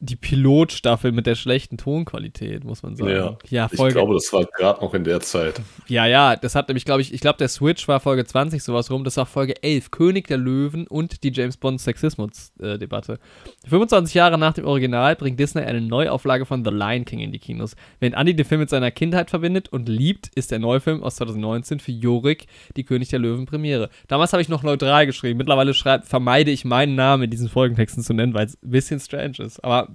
die 0.01 0.15
Pilotstaffel 0.15 1.11
mit 1.11 1.25
der 1.25 1.35
schlechten 1.35 1.77
Tonqualität, 1.77 2.63
muss 2.63 2.83
man 2.83 2.95
sagen. 2.95 3.11
Ja, 3.11 3.37
ja 3.49 3.67
Folge, 3.67 3.89
ich 3.89 3.95
glaube, 3.95 4.13
das 4.13 4.31
war 4.31 4.45
gerade 4.45 4.79
noch 4.79 4.93
in 4.93 5.03
der 5.03 5.19
Zeit. 5.19 5.59
Ja, 5.87 6.05
ja, 6.05 6.37
das 6.37 6.55
hat 6.55 6.69
nämlich, 6.69 6.85
glaube 6.85 7.01
ich, 7.01 7.13
ich 7.13 7.19
glaube, 7.19 7.37
der 7.37 7.49
Switch 7.49 7.85
war 7.89 7.99
Folge 7.99 8.23
20 8.23 8.63
sowas 8.63 8.89
rum, 8.91 9.03
das 9.03 9.17
war 9.17 9.25
Folge 9.25 9.61
11, 9.61 9.91
König 9.91 10.27
der 10.27 10.37
Löwen 10.37 10.87
und 10.87 11.23
die 11.23 11.33
James 11.33 11.57
Bond 11.57 11.81
Sexismus-Debatte. 11.81 13.19
25 13.67 14.13
Jahre 14.13 14.37
nach 14.37 14.53
dem 14.53 14.65
Original 14.65 15.17
bringt 15.17 15.37
Disney 15.37 15.63
eine 15.63 15.81
Neuauflage 15.81 16.45
von 16.45 16.63
The 16.63 16.71
Lion 16.71 17.03
King 17.03 17.19
in 17.19 17.33
die 17.33 17.39
Kinos. 17.39 17.75
Während 17.99 18.15
Andy 18.15 18.33
den 18.33 18.45
Film 18.45 18.61
mit 18.61 18.69
seiner 18.69 18.91
Kindheit 18.91 19.29
verbindet 19.29 19.67
und 19.67 19.89
liebt, 19.89 20.29
ist 20.35 20.51
der 20.51 20.59
Neufilm 20.59 21.03
aus 21.03 21.17
2019 21.17 21.81
für 21.81 21.91
Jorik 21.91 22.47
die 22.77 22.85
König 22.85 23.09
der 23.09 23.19
Löwen 23.19 23.45
Premiere. 23.45 23.89
Damals 24.07 24.31
habe 24.31 24.41
ich 24.41 24.47
noch 24.47 24.63
neutral 24.63 25.05
geschrieben, 25.05 25.37
mittlerweile 25.37 25.73
schreib, 25.73 26.07
vermeide 26.07 26.51
ich 26.51 26.63
meinen 26.63 26.95
Namen 26.95 27.23
in 27.23 27.31
diesen 27.31 27.49
Folgentexten 27.49 28.01
zu 28.01 28.13
nennen, 28.13 28.33
weil 28.33 28.45
es 28.45 28.57
ein 28.63 28.69
bisschen 28.69 29.01
strange 29.01 29.39
ist. 29.39 29.61
Aber 29.61 29.88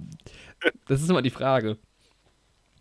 das 0.87 1.01
ist 1.01 1.09
immer 1.09 1.21
die 1.21 1.29
Frage. 1.29 1.77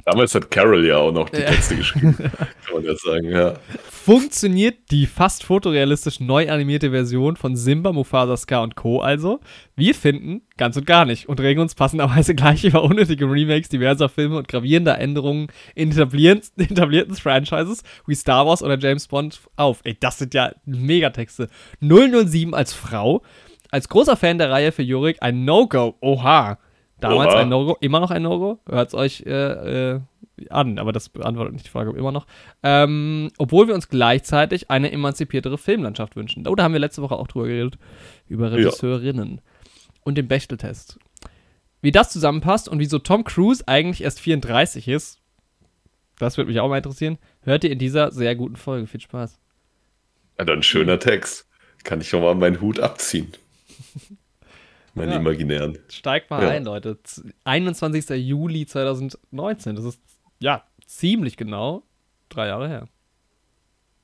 Damals 0.05 0.35
hat 0.35 0.51
Carol 0.51 0.85
ja 0.85 0.99
auch 0.99 1.13
noch 1.13 1.31
die 1.31 1.41
Texte 1.41 1.77
geschrieben, 1.77 2.15
kann 2.19 2.75
man 2.75 2.85
ja 2.85 2.95
sagen, 2.95 3.31
ja. 3.31 3.55
Funktioniert 3.91 4.91
die 4.91 5.07
fast 5.07 5.45
fotorealistisch 5.45 6.21
neu 6.21 6.51
animierte 6.51 6.91
Version 6.91 7.37
von 7.37 7.57
Simba, 7.57 7.91
Mufasa, 7.91 8.37
Scar 8.37 8.63
und 8.63 8.77
Co. 8.77 9.01
also? 9.01 9.41
Wir 9.77 9.95
finden 9.95 10.43
ganz 10.59 10.77
und 10.77 10.85
gar 10.85 11.07
nicht 11.07 11.27
und 11.27 11.41
regen 11.41 11.61
uns 11.61 11.75
passenderweise 11.75 12.35
gleich 12.35 12.65
über 12.65 12.83
unnötige 12.83 13.25
Remakes 13.25 13.71
diverser 13.71 14.11
Filme 14.11 14.37
und 14.37 14.47
gravierender 14.47 14.99
Änderungen 14.99 15.47
in 15.75 15.91
etablierten, 15.91 16.51
etablierten 16.63 17.17
Franchises 17.17 17.83
wie 18.07 18.15
Star 18.15 18.47
Wars 18.47 18.63
oder 18.63 18.79
James 18.79 19.09
Bond 19.09 19.41
auf. 19.57 19.81
Ey, 19.85 19.97
das 19.99 20.19
sind 20.19 20.35
ja 20.35 20.53
Megatexte. 20.67 21.49
007 21.81 22.53
als 22.53 22.75
Frau, 22.75 23.23
als 23.71 23.89
großer 23.89 24.19
Fan 24.19 24.37
der 24.37 24.51
Reihe 24.51 24.71
für 24.71 24.83
Jurik 24.83 25.17
ein 25.23 25.47
No-Go. 25.47 25.97
Oha. 26.03 26.59
Damals 27.11 27.35
Oha. 27.35 27.41
ein 27.41 27.49
No-Go, 27.49 27.77
immer 27.81 28.01
noch 28.01 28.11
ein 28.11 28.23
No-Go. 28.23 28.59
Hört 28.69 28.89
es 28.89 28.95
euch 28.95 29.23
äh, 29.27 29.93
äh, 29.95 30.01
an, 30.51 30.79
aber 30.79 30.93
das 30.93 31.09
beantwortet 31.09 31.53
nicht 31.53 31.67
die 31.67 31.71
Frage, 31.71 31.91
ob 31.91 31.97
immer 31.97 32.13
noch. 32.13 32.27
Ähm, 32.63 33.31
obwohl 33.39 33.69
wir 33.69 33.75
uns 33.75 33.89
gleichzeitig 33.89 34.71
eine 34.71 34.91
emanzipiertere 34.91 35.59
Filmlandschaft 35.59 36.17
wünschen. 36.17 36.47
Oh, 36.49 36.55
da 36.55 36.65
haben 36.65 36.73
wir 36.73 36.81
letzte 36.81 37.03
Woche 37.03 37.17
auch 37.17 37.29
drüber 37.29 37.47
geredet. 37.47 37.79
Über 38.29 38.53
Regisseurinnen. 38.53 39.37
Ja. 39.37 39.43
Und 40.03 40.17
den 40.17 40.29
Bechteltest. 40.29 40.99
Wie 41.81 41.93
das 41.93 42.11
zusammenpasst 42.11 42.69
und 42.69 42.79
wieso 42.79 42.99
Tom 42.99 43.25
Cruise 43.25 43.63
eigentlich 43.67 44.03
erst 44.03 44.21
34 44.21 44.89
ist, 44.89 45.21
das 46.19 46.37
würde 46.37 46.49
mich 46.49 46.61
auch 46.61 46.69
mal 46.69 46.79
interessieren, 46.79 47.19
hört 47.43 47.65
ihr 47.65 47.71
in 47.71 47.79
dieser 47.79 48.11
sehr 48.11 48.35
guten 48.37 48.57
Folge. 48.57 48.87
Viel 48.87 49.01
Spaß. 49.01 49.39
Ja, 50.39 50.45
dann 50.45 50.63
schöner 50.63 50.99
Text. 50.99 51.47
Kann 51.83 52.01
ich 52.01 52.09
schon 52.09 52.23
mal 52.23 52.35
meinen 52.35 52.61
Hut 52.61 52.81
abziehen. 52.81 53.33
Meine 54.95 55.13
ja. 55.13 55.19
imaginären. 55.19 55.79
Steigt 55.89 56.31
mal 56.31 56.43
ja. 56.43 56.51
ein, 56.51 56.65
Leute. 56.65 56.99
21. 57.45 58.11
Juli 58.11 58.67
2019. 58.67 59.77
Das 59.77 59.85
ist 59.85 60.01
ja 60.39 60.65
ziemlich 60.87 61.37
genau 61.37 61.83
drei 62.29 62.49
Jahre 62.49 62.69
her. 62.69 62.89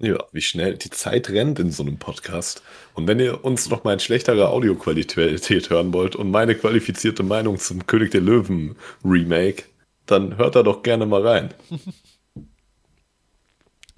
Ja, 0.03 0.17
wie 0.33 0.41
schnell 0.41 0.79
die 0.79 0.89
Zeit 0.89 1.29
rennt 1.29 1.59
in 1.59 1.71
so 1.71 1.83
einem 1.83 1.99
Podcast. 1.99 2.63
Und 2.95 3.07
wenn 3.07 3.21
ihr 3.21 3.45
uns 3.45 3.69
noch 3.69 3.85
mal 3.85 3.93
in 3.93 4.01
schlechterer 4.01 4.49
Audioqualität 4.49 5.69
hören 5.69 5.93
wollt 5.93 6.17
und 6.17 6.31
meine 6.31 6.55
qualifizierte 6.55 7.23
Meinung 7.23 7.59
zum 7.59 7.87
König 7.87 8.11
der 8.11 8.23
Löwen 8.23 8.77
Remake, 9.05 9.65
dann 10.07 10.39
hört 10.39 10.57
da 10.57 10.63
doch 10.63 10.83
gerne 10.83 11.05
mal 11.05 11.27
rein. 11.27 11.55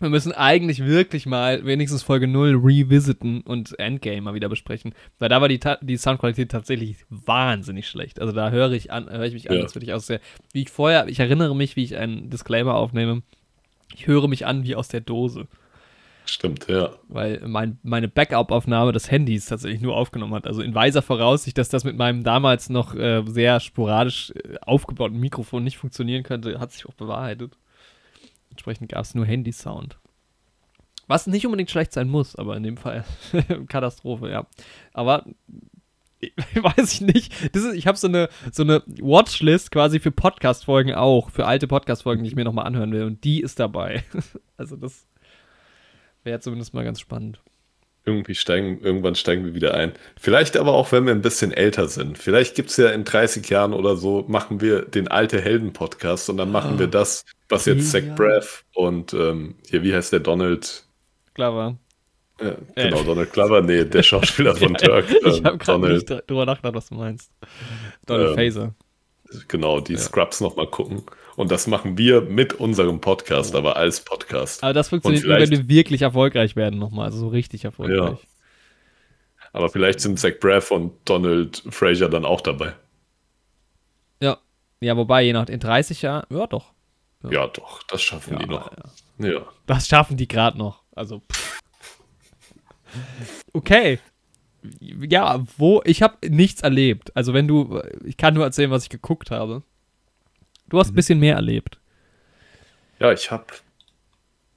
Wir 0.02 0.11
müssen 0.11 0.32
eigentlich 0.32 0.85
wirklich 0.85 1.26
mal 1.26 1.64
wenigstens 1.64 2.02
Folge 2.02 2.26
0 2.26 2.56
revisiten 2.56 3.40
und 3.42 3.78
Endgame 3.78 4.21
mal 4.21 4.35
wieder 4.35 4.49
besprechen. 4.49 4.94
Weil 5.21 5.28
da 5.28 5.40
war 5.40 5.49
die, 5.49 5.61
die 5.80 5.97
Soundqualität 5.97 6.50
tatsächlich 6.50 6.97
wahnsinnig 7.09 7.88
schlecht. 7.88 8.21
Also 8.21 8.32
da 8.32 8.50
höre 8.50 8.73
ich 8.73 8.90
an, 8.90 9.09
höre 9.09 9.23
ich 9.23 9.35
mich 9.35 9.49
an, 9.49 9.56
ja. 9.56 9.62
als 9.62 9.75
würde 9.76 9.87
ich 9.87 9.92
aus 9.92 10.06
der, 10.06 10.21
wie 10.52 10.62
ich 10.62 10.71
vorher, 10.71 11.06
ich 11.06 11.21
erinnere 11.21 11.54
mich, 11.54 11.76
wie 11.76 11.85
ich 11.85 11.97
einen 11.97 12.30
Disclaimer 12.30 12.75
aufnehme. 12.75 13.23
Ich 13.94 14.09
höre 14.09 14.26
mich 14.26 14.44
an 14.44 14.64
wie 14.64 14.75
aus 14.75 14.88
der 14.88 15.00
Dose. 15.00 15.47
Stimmt, 16.25 16.66
ja. 16.68 16.90
Weil 17.09 17.40
mein, 17.47 17.78
meine 17.82 18.09
Backup-Aufnahme 18.09 18.92
des 18.92 19.11
Handys 19.11 19.47
tatsächlich 19.47 19.82
nur 19.82 19.97
aufgenommen 19.97 20.35
hat. 20.35 20.47
Also 20.47 20.62
in 20.62 20.75
weiser 20.75 21.02
Voraussicht, 21.02 21.59
dass 21.59 21.68
das 21.68 21.85
mit 21.85 21.97
meinem 21.97 22.25
damals 22.25 22.71
noch 22.71 22.94
äh, 22.94 23.23
sehr 23.26 23.61
sporadisch 23.61 24.32
äh, 24.32 24.56
aufgebauten 24.62 25.18
Mikrofon 25.18 25.64
nicht 25.64 25.78
funktionieren 25.78 26.23
könnte, 26.23 26.59
hat 26.59 26.73
sich 26.73 26.87
auch 26.87 26.94
bewahrheitet. 26.94 27.56
Entsprechend 28.62 28.92
gab 28.92 29.02
es 29.04 29.16
nur 29.16 29.26
Handy-Sound. 29.26 29.99
Was 31.09 31.26
nicht 31.26 31.45
unbedingt 31.45 31.69
schlecht 31.69 31.92
sein 31.92 32.09
muss, 32.09 32.37
aber 32.37 32.57
in 32.57 32.62
dem 32.62 32.76
Fall 32.76 33.04
Katastrophe, 33.69 34.31
ja. 34.31 34.47
Aber 34.92 35.26
weiß 36.54 36.92
ich 36.92 37.00
nicht. 37.00 37.57
Ist, 37.57 37.75
ich 37.75 37.88
habe 37.88 37.99
so 37.99 38.07
eine, 38.07 38.28
so 38.52 38.62
eine 38.62 38.85
Watchlist 38.87 39.73
quasi 39.73 39.99
für 39.99 40.12
Podcast-Folgen 40.12 40.95
auch, 40.95 41.31
für 41.31 41.45
alte 41.45 41.66
Podcast-Folgen, 41.66 42.23
die 42.23 42.28
ich 42.28 42.37
mir 42.37 42.45
nochmal 42.45 42.66
anhören 42.66 42.92
will. 42.92 43.02
Und 43.02 43.25
die 43.25 43.40
ist 43.40 43.59
dabei. 43.59 44.04
also 44.57 44.76
das 44.76 45.09
wäre 46.23 46.38
zumindest 46.38 46.72
mal 46.72 46.85
ganz 46.85 47.01
spannend. 47.01 47.42
Irgendwie 48.05 48.35
steigen, 48.35 48.81
irgendwann 48.81 49.15
steigen 49.15 49.45
wir 49.45 49.55
wieder 49.55 49.75
ein. 49.75 49.93
Vielleicht 50.19 50.57
aber 50.57 50.73
auch, 50.73 50.91
wenn 50.91 51.07
wir 51.07 51.12
ein 51.12 51.23
bisschen 51.23 51.53
älter 51.53 51.87
sind. 51.87 52.19
Vielleicht 52.19 52.57
gibt 52.57 52.71
es 52.71 52.77
ja 52.77 52.88
in 52.91 53.05
30 53.05 53.49
Jahren 53.49 53.73
oder 53.73 53.97
so, 53.97 54.25
machen 54.27 54.61
wir 54.61 54.83
den 54.83 55.07
alte 55.07 55.41
Helden-Podcast 55.41 56.29
und 56.29 56.37
dann 56.37 56.51
machen 56.51 56.75
oh, 56.77 56.79
wir 56.81 56.88
das, 56.88 57.25
was 57.49 57.65
jetzt 57.67 57.93
Zach 57.93 58.03
Braff 58.17 58.65
und 58.75 59.15
ähm, 59.15 59.55
hier, 59.69 59.85
wie 59.85 59.95
heißt 59.95 60.12
der 60.12 60.21
Donald? 60.21 60.85
Glover. 61.35 61.77
Ja, 62.41 62.57
genau, 62.75 63.01
äh. 63.01 63.05
Donald 63.05 63.33
Glover, 63.33 63.62
nee, 63.62 63.85
der 63.85 64.03
Schauspieler 64.03 64.57
von 64.57 64.75
Turk. 64.75 65.09
Äh, 65.09 65.29
ich 65.29 65.45
habe 65.45 65.59
gerade 65.59 65.93
nicht 65.93 66.09
drüber 66.09 66.45
nachgedacht, 66.45 66.75
was 66.75 66.88
du 66.88 66.97
meinst. 66.97 67.31
Donald 68.07 68.31
ähm, 68.31 68.35
Faser. 68.35 68.75
Genau, 69.49 69.81
die 69.81 69.95
ja. 69.95 69.99
Scrubs 69.99 70.41
nochmal 70.41 70.67
gucken. 70.67 71.03
Und 71.37 71.51
das 71.51 71.66
machen 71.66 71.97
wir 71.97 72.21
mit 72.21 72.55
unserem 72.55 73.01
Podcast, 73.01 73.55
aber 73.55 73.77
als 73.77 74.05
Podcast. 74.05 74.62
Aber 74.62 74.73
das 74.73 74.90
funktioniert 74.90 75.25
nur, 75.25 75.38
wenn 75.38 75.51
wir 75.51 75.68
wirklich 75.68 76.03
erfolgreich 76.03 76.57
werden 76.57 76.79
nochmal, 76.79 77.07
also 77.07 77.18
so 77.18 77.29
richtig 77.29 77.64
erfolgreich. 77.64 78.18
Ja. 78.21 78.29
Aber 79.53 79.68
vielleicht 79.68 80.01
sind 80.01 80.18
Zach 80.18 80.38
Braff 80.40 80.71
und 80.71 80.92
Donald 81.05 81.62
Fraser 81.71 82.09
dann 82.09 82.25
auch 82.25 82.40
dabei. 82.40 82.75
Ja. 84.21 84.38
Ja, 84.81 84.97
wobei, 84.97 85.23
je 85.23 85.33
nach 85.33 85.49
in 85.49 85.61
30 85.61 86.03
Jahren, 86.03 86.27
ja 86.31 86.47
doch. 86.47 86.73
Ja, 87.25 87.31
ja 87.31 87.47
doch, 87.49 87.83
das 87.85 88.03
schaffen 88.03 88.35
ja, 88.35 88.38
die 88.40 88.47
noch. 88.47 88.71
Ja. 89.18 89.29
ja. 89.29 89.47
Das 89.66 89.87
schaffen 89.87 90.16
die 90.16 90.29
gerade 90.29 90.59
noch. 90.59 90.83
Also. 90.95 91.23
okay. 93.53 93.99
Ja, 94.81 95.45
wo, 95.57 95.83
ich 95.85 96.03
habe 96.03 96.29
nichts 96.29 96.62
erlebt. 96.62 97.14
Also 97.16 97.35
wenn 97.35 97.49
du, 97.49 97.81
ich 98.05 98.16
kann 98.16 98.35
nur 98.35 98.45
erzählen, 98.45 98.71
was 98.71 98.85
ich 98.85 98.90
geguckt 98.90 99.31
habe. 99.31 99.62
Du 100.68 100.79
hast 100.79 100.90
ein 100.90 100.94
bisschen 100.94 101.18
mehr 101.18 101.37
erlebt. 101.37 101.79
Ja, 102.98 103.12
ich 103.12 103.31
habe 103.31 103.46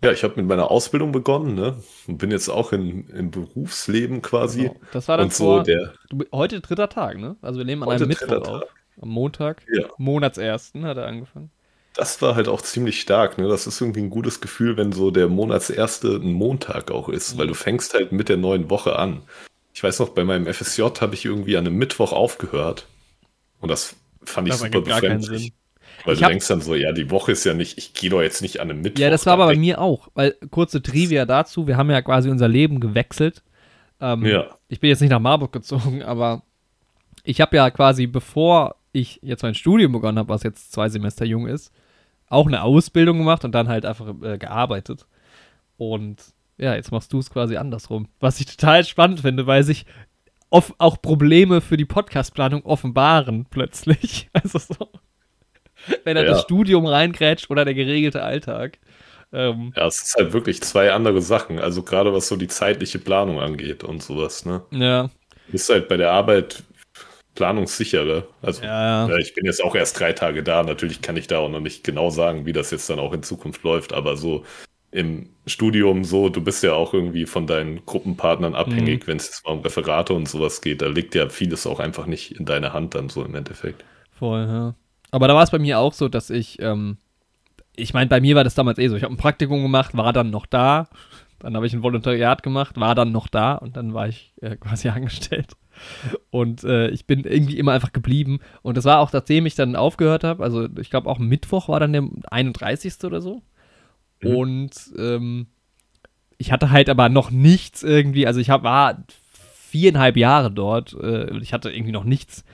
ja, 0.05 0.11
ich 0.11 0.23
habe 0.23 0.35
mit 0.35 0.45
meiner 0.45 0.69
Ausbildung 0.69 1.11
begonnen, 1.11 1.55
ne? 1.55 1.81
Und 2.05 2.19
bin 2.19 2.29
jetzt 2.29 2.47
auch 2.49 2.71
in, 2.73 3.09
im 3.09 3.31
Berufsleben 3.31 4.21
quasi. 4.21 4.63
Genau. 4.63 4.75
Das 4.91 5.07
war 5.07 5.17
dann 5.17 5.27
und 5.27 5.33
vor, 5.33 5.63
der, 5.63 5.93
du, 6.09 6.25
heute 6.31 6.61
dritter 6.61 6.89
Tag, 6.89 7.17
ne? 7.17 7.37
Also 7.41 7.57
wir 7.57 7.65
nehmen 7.65 7.81
an 7.81 7.89
einem 7.89 8.07
Mittwoch 8.07 8.47
auf. 8.47 8.63
Am 9.01 9.09
Montag, 9.09 9.63
ja. 9.73 9.87
Monatsersten 9.97 10.85
hat 10.85 10.97
er 10.97 11.07
angefangen. 11.07 11.49
Das 11.95 12.21
war 12.21 12.35
halt 12.35 12.47
auch 12.47 12.61
ziemlich 12.61 13.01
stark, 13.01 13.37
ne? 13.39 13.47
Das 13.47 13.65
ist 13.65 13.81
irgendwie 13.81 14.01
ein 14.01 14.11
gutes 14.11 14.41
Gefühl, 14.41 14.77
wenn 14.77 14.91
so 14.91 15.09
der 15.09 15.27
Monatserste 15.27 16.19
ein 16.21 16.33
Montag 16.33 16.91
auch 16.91 17.09
ist, 17.09 17.33
mhm. 17.33 17.39
weil 17.39 17.47
du 17.47 17.55
fängst 17.55 17.95
halt 17.95 18.11
mit 18.11 18.29
der 18.29 18.37
neuen 18.37 18.69
Woche 18.69 18.99
an. 18.99 19.23
Ich 19.73 19.83
weiß 19.83 19.99
noch, 19.99 20.09
bei 20.09 20.23
meinem 20.23 20.45
FSJ 20.45 20.83
habe 21.01 21.15
ich 21.15 21.25
irgendwie 21.25 21.57
an 21.57 21.65
einem 21.65 21.77
Mittwoch 21.77 22.13
aufgehört. 22.13 22.85
Und 23.59 23.69
das 23.69 23.95
fand 24.23 24.47
ich 24.47 24.53
das 24.53 24.61
super 24.61 24.81
befremdlich. 24.81 25.51
Weil 26.05 26.13
ich 26.13 26.21
du 26.21 26.27
denkst 26.27 26.47
dann 26.47 26.61
so, 26.61 26.75
ja, 26.75 26.91
die 26.91 27.09
Woche 27.09 27.31
ist 27.31 27.43
ja 27.45 27.53
nicht, 27.53 27.77
ich 27.77 27.93
gehe 27.93 28.09
doch 28.09 28.21
jetzt 28.21 28.41
nicht 28.41 28.59
an 28.59 28.69
einem 28.69 28.81
Mittwoch. 28.81 29.01
Ja, 29.01 29.09
das 29.09 29.25
war 29.25 29.33
aber 29.33 29.47
bei 29.47 29.55
mir 29.55 29.79
auch, 29.79 30.09
weil 30.13 30.35
kurze 30.51 30.81
Trivia 30.81 31.25
dazu, 31.25 31.67
wir 31.67 31.77
haben 31.77 31.89
ja 31.89 32.01
quasi 32.01 32.29
unser 32.29 32.47
Leben 32.47 32.79
gewechselt. 32.79 33.43
Ähm, 33.99 34.25
ja. 34.25 34.55
Ich 34.67 34.79
bin 34.79 34.89
jetzt 34.89 35.01
nicht 35.01 35.09
nach 35.09 35.19
Marburg 35.19 35.51
gezogen, 35.51 36.03
aber 36.03 36.43
ich 37.23 37.41
habe 37.41 37.55
ja 37.55 37.69
quasi, 37.71 38.07
bevor 38.07 38.75
ich 38.91 39.19
jetzt 39.23 39.43
mein 39.43 39.55
Studium 39.55 39.91
begonnen 39.91 40.19
habe, 40.19 40.29
was 40.29 40.43
jetzt 40.43 40.71
zwei 40.71 40.89
Semester 40.89 41.25
jung 41.25 41.47
ist, 41.47 41.71
auch 42.27 42.47
eine 42.47 42.61
Ausbildung 42.61 43.17
gemacht 43.17 43.43
und 43.43 43.53
dann 43.53 43.67
halt 43.67 43.85
einfach 43.85 44.13
äh, 44.21 44.37
gearbeitet. 44.37 45.05
Und 45.77 46.17
ja, 46.57 46.75
jetzt 46.75 46.91
machst 46.91 47.11
du 47.11 47.19
es 47.19 47.29
quasi 47.29 47.57
andersrum. 47.57 48.07
Was 48.19 48.39
ich 48.39 48.45
total 48.45 48.85
spannend 48.85 49.21
finde, 49.21 49.47
weil 49.47 49.63
sich 49.63 49.85
auch 50.49 51.01
Probleme 51.01 51.59
für 51.59 51.75
die 51.75 51.85
Podcastplanung 51.85 52.63
offenbaren 52.63 53.45
plötzlich. 53.49 54.29
Also 54.33 54.59
so 54.59 54.89
wenn 56.03 56.17
er 56.17 56.23
ja. 56.23 56.31
das 56.31 56.41
Studium 56.41 56.85
reingrätscht 56.85 57.49
oder 57.49 57.65
der 57.65 57.73
geregelte 57.73 58.23
Alltag. 58.23 58.79
Ähm, 59.33 59.73
ja, 59.75 59.87
es 59.87 60.01
ist 60.01 60.15
halt 60.15 60.33
wirklich 60.33 60.61
zwei 60.61 60.91
andere 60.93 61.21
Sachen. 61.21 61.59
Also 61.59 61.83
gerade 61.83 62.13
was 62.13 62.27
so 62.27 62.35
die 62.35 62.47
zeitliche 62.47 62.99
Planung 62.99 63.39
angeht 63.39 63.83
und 63.83 64.01
sowas, 64.01 64.45
ne? 64.45 64.61
Ja. 64.71 65.09
Du 65.47 65.51
bist 65.51 65.69
halt 65.69 65.87
bei 65.87 65.97
der 65.97 66.11
Arbeit 66.11 66.63
planungssicherer. 67.35 68.23
Also 68.41 68.63
ja, 68.63 69.07
ja. 69.07 69.17
ich 69.17 69.33
bin 69.33 69.45
jetzt 69.45 69.63
auch 69.63 69.75
erst 69.75 69.99
drei 69.99 70.13
Tage 70.13 70.41
da. 70.41 70.63
Natürlich 70.63 71.01
kann 71.01 71.17
ich 71.17 71.27
da 71.27 71.39
auch 71.39 71.49
noch 71.49 71.59
nicht 71.59 71.83
genau 71.83 72.09
sagen, 72.09 72.45
wie 72.45 72.53
das 72.53 72.71
jetzt 72.71 72.89
dann 72.89 72.99
auch 72.99 73.13
in 73.13 73.23
Zukunft 73.23 73.63
läuft, 73.63 73.93
aber 73.93 74.15
so 74.15 74.45
im 74.91 75.29
Studium 75.45 76.05
so, 76.05 76.29
du 76.29 76.41
bist 76.41 76.63
ja 76.63 76.73
auch 76.73 76.93
irgendwie 76.93 77.25
von 77.25 77.47
deinen 77.47 77.85
Gruppenpartnern 77.85 78.55
abhängig, 78.55 79.03
mhm. 79.03 79.07
wenn 79.07 79.17
es 79.17 79.25
jetzt 79.25 79.45
mal 79.45 79.51
um 79.51 79.59
Referate 79.59 80.13
und 80.13 80.29
sowas 80.29 80.61
geht. 80.61 80.81
Da 80.81 80.87
liegt 80.87 81.13
ja 81.13 81.27
vieles 81.27 81.67
auch 81.67 81.81
einfach 81.81 82.05
nicht 82.05 82.39
in 82.39 82.45
deiner 82.45 82.71
Hand 82.71 82.95
dann 82.95 83.09
so 83.09 83.23
im 83.23 83.35
Endeffekt. 83.35 83.83
Voll, 84.17 84.45
ja. 84.47 84.75
Aber 85.11 85.27
da 85.27 85.35
war 85.35 85.43
es 85.43 85.51
bei 85.51 85.59
mir 85.59 85.79
auch 85.79 85.93
so, 85.93 86.07
dass 86.09 86.29
ich, 86.29 86.61
ähm, 86.61 86.97
ich 87.75 87.93
meine, 87.93 88.09
bei 88.09 88.21
mir 88.21 88.35
war 88.35 88.43
das 88.43 88.55
damals 88.55 88.79
eh 88.79 88.87
so. 88.87 88.95
Ich 88.95 89.03
habe 89.03 89.13
ein 89.13 89.17
Praktikum 89.17 89.61
gemacht, 89.61 89.95
war 89.95 90.13
dann 90.13 90.29
noch 90.29 90.45
da. 90.45 90.87
Dann 91.39 91.55
habe 91.55 91.67
ich 91.67 91.73
ein 91.73 91.83
Volontariat 91.83 92.43
gemacht, 92.43 92.79
war 92.79 92.95
dann 92.95 93.11
noch 93.11 93.27
da 93.27 93.53
und 93.53 93.77
dann 93.77 93.93
war 93.93 94.07
ich 94.07 94.33
äh, 94.41 94.55
quasi 94.59 94.89
angestellt. 94.89 95.53
Und 96.31 96.63
äh, 96.63 96.89
ich 96.89 97.05
bin 97.05 97.23
irgendwie 97.25 97.57
immer 97.57 97.73
einfach 97.73 97.91
geblieben. 97.91 98.39
Und 98.61 98.77
das 98.77 98.85
war 98.85 98.99
auch, 98.99 99.11
nachdem 99.11 99.45
ich 99.45 99.55
dann 99.55 99.75
aufgehört 99.75 100.23
habe. 100.23 100.43
Also, 100.43 100.67
ich 100.79 100.89
glaube, 100.89 101.09
auch 101.09 101.19
Mittwoch 101.19 101.67
war 101.67 101.79
dann 101.79 101.93
der 101.93 102.07
31. 102.31 103.03
oder 103.03 103.21
so. 103.21 103.41
Mhm. 104.21 104.35
Und 104.35 104.71
ähm, 104.97 105.47
ich 106.37 106.51
hatte 106.51 106.71
halt 106.71 106.89
aber 106.89 107.09
noch 107.09 107.29
nichts 107.29 107.83
irgendwie. 107.83 108.25
Also, 108.25 108.39
ich 108.39 108.49
hab, 108.49 108.63
war 108.63 109.03
viereinhalb 109.69 110.15
Jahre 110.15 110.51
dort. 110.51 110.93
Äh, 110.93 111.37
ich 111.39 111.53
hatte 111.53 111.69
irgendwie 111.69 111.91
noch 111.91 112.05
nichts 112.05 112.45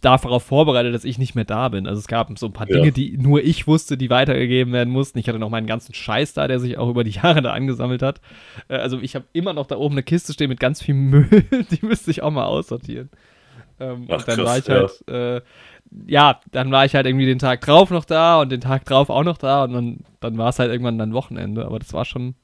darauf 0.00 0.42
vorbereitet, 0.42 0.94
dass 0.94 1.04
ich 1.04 1.18
nicht 1.18 1.34
mehr 1.34 1.44
da 1.44 1.68
bin. 1.68 1.86
Also 1.86 1.98
es 1.98 2.08
gab 2.08 2.36
so 2.38 2.46
ein 2.46 2.52
paar 2.52 2.66
Dinge, 2.66 2.86
ja. 2.86 2.90
die 2.90 3.16
nur 3.18 3.42
ich 3.42 3.66
wusste, 3.66 3.96
die 3.96 4.10
weitergegeben 4.10 4.72
werden 4.72 4.90
mussten. 4.92 5.18
Ich 5.18 5.28
hatte 5.28 5.38
noch 5.38 5.50
meinen 5.50 5.66
ganzen 5.66 5.94
Scheiß 5.94 6.34
da, 6.34 6.48
der 6.48 6.60
sich 6.60 6.78
auch 6.78 6.88
über 6.88 7.04
die 7.04 7.10
Jahre 7.22 7.42
da 7.42 7.52
angesammelt 7.52 8.02
hat. 8.02 8.20
Äh, 8.68 8.76
also 8.76 9.00
ich 9.00 9.14
habe 9.14 9.26
immer 9.32 9.52
noch 9.52 9.66
da 9.66 9.76
oben 9.76 9.94
eine 9.94 10.02
Kiste 10.02 10.32
stehen 10.32 10.48
mit 10.48 10.60
ganz 10.60 10.82
viel 10.82 10.94
Müll, 10.94 11.28
die 11.70 11.84
müsste 11.84 12.10
ich 12.10 12.22
auch 12.22 12.30
mal 12.30 12.44
aussortieren. 12.44 13.10
Ähm, 13.80 14.06
Ach, 14.08 14.18
und 14.18 14.28
dann 14.28 14.36
krass, 14.36 14.46
war 14.46 14.58
ich 14.58 14.68
halt, 14.68 15.04
ja. 15.08 15.36
Äh, 15.36 15.42
ja, 16.06 16.40
dann 16.50 16.70
war 16.70 16.84
ich 16.84 16.94
halt 16.94 17.06
irgendwie 17.06 17.26
den 17.26 17.38
Tag 17.38 17.60
drauf 17.62 17.90
noch 17.90 18.04
da 18.04 18.40
und 18.40 18.50
den 18.50 18.60
Tag 18.60 18.84
drauf 18.84 19.10
auch 19.10 19.24
noch 19.24 19.38
da 19.38 19.64
und 19.64 19.72
dann, 19.72 19.98
dann 20.20 20.36
war 20.36 20.50
es 20.50 20.58
halt 20.58 20.70
irgendwann 20.70 20.98
dann 20.98 21.14
Wochenende. 21.14 21.64
Aber 21.64 21.78
das 21.78 21.92
war 21.92 22.04
schon, 22.04 22.34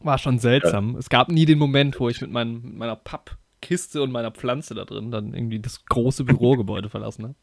war 0.00 0.18
schon 0.18 0.38
seltsam. 0.38 0.92
Ja. 0.92 0.98
Es 0.98 1.08
gab 1.08 1.28
nie 1.28 1.46
den 1.46 1.58
Moment, 1.58 1.98
wo 1.98 2.08
ich 2.08 2.20
mit, 2.20 2.30
mein, 2.30 2.60
mit 2.62 2.76
meiner 2.76 2.96
Papp 2.96 3.38
Kiste 3.62 4.02
und 4.02 4.12
meiner 4.12 4.30
Pflanze 4.30 4.74
da 4.74 4.84
drin 4.84 5.10
dann 5.10 5.32
irgendwie 5.32 5.60
das 5.60 5.86
große 5.86 6.24
Bürogebäude 6.24 6.88
verlassen 6.90 7.24
habe. 7.24 7.34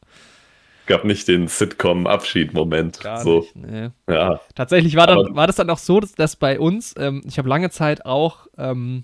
Gab 0.86 1.03
nicht 1.05 1.27
den 1.27 1.47
Sitcom-Abschied-Moment. 1.47 2.99
So. 3.23 3.39
Nicht, 3.39 3.55
nee. 3.55 3.89
ja. 4.08 4.39
Tatsächlich 4.55 4.95
war, 4.95 5.08
dann, 5.08 5.36
war 5.36 5.47
das 5.47 5.55
dann 5.55 5.69
auch 5.69 5.77
so, 5.77 5.99
dass, 5.99 6.13
dass 6.13 6.36
bei 6.36 6.60
uns, 6.60 6.95
ähm, 6.97 7.21
ich 7.25 7.38
habe 7.38 7.47
lange 7.47 7.69
Zeit 7.69 8.05
auch 8.05 8.47
ähm, 8.58 9.03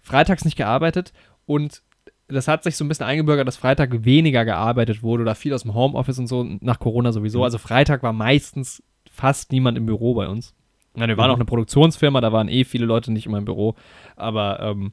freitags 0.00 0.44
nicht 0.44 0.56
gearbeitet 0.56 1.12
und 1.46 1.82
das 2.28 2.48
hat 2.48 2.62
sich 2.62 2.76
so 2.76 2.84
ein 2.84 2.88
bisschen 2.88 3.06
eingebürgert, 3.06 3.48
dass 3.48 3.56
Freitag 3.56 4.04
weniger 4.04 4.44
gearbeitet 4.44 5.02
wurde 5.02 5.22
oder 5.22 5.34
viel 5.34 5.54
aus 5.54 5.62
dem 5.62 5.74
Homeoffice 5.74 6.18
und 6.18 6.26
so, 6.26 6.44
nach 6.60 6.78
Corona 6.78 7.12
sowieso. 7.12 7.38
Mhm. 7.38 7.44
Also 7.44 7.58
Freitag 7.58 8.02
war 8.02 8.12
meistens 8.12 8.82
fast 9.10 9.50
niemand 9.52 9.78
im 9.78 9.86
Büro 9.86 10.14
bei 10.14 10.28
uns. 10.28 10.54
Ja, 10.94 11.06
wir 11.06 11.16
waren 11.16 11.28
mhm. 11.28 11.32
auch 11.32 11.38
eine 11.38 11.44
Produktionsfirma, 11.44 12.20
da 12.20 12.32
waren 12.32 12.48
eh 12.48 12.64
viele 12.64 12.86
Leute 12.86 13.12
nicht 13.12 13.26
immer 13.26 13.38
im 13.38 13.44
Büro. 13.44 13.76
Aber 14.16 14.60
ähm, 14.60 14.92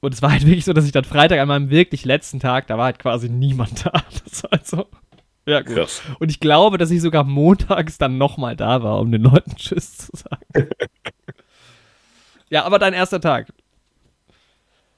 und 0.00 0.14
es 0.14 0.22
war 0.22 0.32
halt 0.32 0.46
wirklich 0.46 0.64
so, 0.64 0.72
dass 0.72 0.86
ich 0.86 0.92
dann 0.92 1.04
Freitag 1.04 1.38
an 1.40 1.48
meinem 1.48 1.70
wirklich 1.70 2.04
letzten 2.04 2.40
Tag, 2.40 2.66
da 2.66 2.78
war 2.78 2.86
halt 2.86 2.98
quasi 2.98 3.28
niemand 3.28 3.86
da. 3.86 3.92
Das 4.24 4.42
war 4.42 4.50
halt 4.52 4.66
so. 4.66 4.86
Ja, 5.46 5.60
gut. 5.60 5.76
Krass. 5.76 6.02
Und 6.18 6.30
ich 6.30 6.40
glaube, 6.40 6.78
dass 6.78 6.90
ich 6.90 7.00
sogar 7.00 7.24
montags 7.24 7.98
dann 7.98 8.18
nochmal 8.18 8.56
da 8.56 8.82
war, 8.82 9.00
um 9.00 9.10
den 9.12 9.22
Leuten 9.22 9.54
Tschüss 9.56 9.98
zu 9.98 10.12
sagen. 10.14 10.70
ja, 12.48 12.64
aber 12.64 12.78
dein 12.78 12.94
erster 12.94 13.20
Tag. 13.20 13.48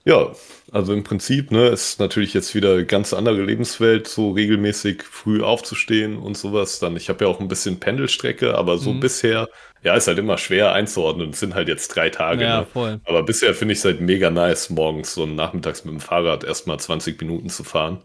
Ja, 0.05 0.33
also 0.73 0.93
im 0.93 1.05
Prinzip, 1.05 1.53
ne, 1.53 1.69
ist 1.69 2.01
natürlich 2.01 2.35
jetzt 2.35 2.55
wieder 2.57 2.73
eine 2.73 2.87
ganz 2.87 3.13
andere 3.13 3.43
Lebenswelt, 3.43 4.09
so 4.09 4.33
regelmäßig 4.33 5.05
früh 5.05 5.43
aufzustehen 5.43 6.17
und 6.19 6.37
sowas. 6.37 6.81
Dann, 6.81 6.97
ich 6.97 7.09
habe 7.09 7.25
ja 7.25 7.31
auch 7.31 7.39
ein 7.39 7.47
bisschen 7.47 7.79
Pendelstrecke, 7.79 8.57
aber 8.57 8.79
so 8.79 8.93
mhm. 8.93 9.01
bisher, 9.01 9.49
ja, 9.83 9.95
ist 9.95 10.07
halt 10.07 10.19
immer 10.19 10.39
schwer 10.39 10.73
einzuordnen. 10.73 11.31
Es 11.31 11.41
sind 11.41 11.55
halt 11.55 11.69
jetzt 11.69 11.89
drei 11.89 12.09
Tage. 12.09 12.45
Ja, 12.45 12.61
ne? 12.61 12.67
voll. 12.67 13.01
Aber 13.05 13.23
bisher 13.23 13.55
finde 13.55 13.73
ich 13.73 13.79
es 13.79 13.85
halt 13.85 14.01
mega 14.01 14.31
nice, 14.31 14.71
morgens 14.71 15.15
so 15.15 15.27
nachmittags 15.27 15.85
mit 15.85 15.93
dem 15.93 16.01
Fahrrad 16.01 16.45
erstmal 16.45 16.79
20 16.79 17.21
Minuten 17.21 17.49
zu 17.49 17.65
fahren 17.65 18.03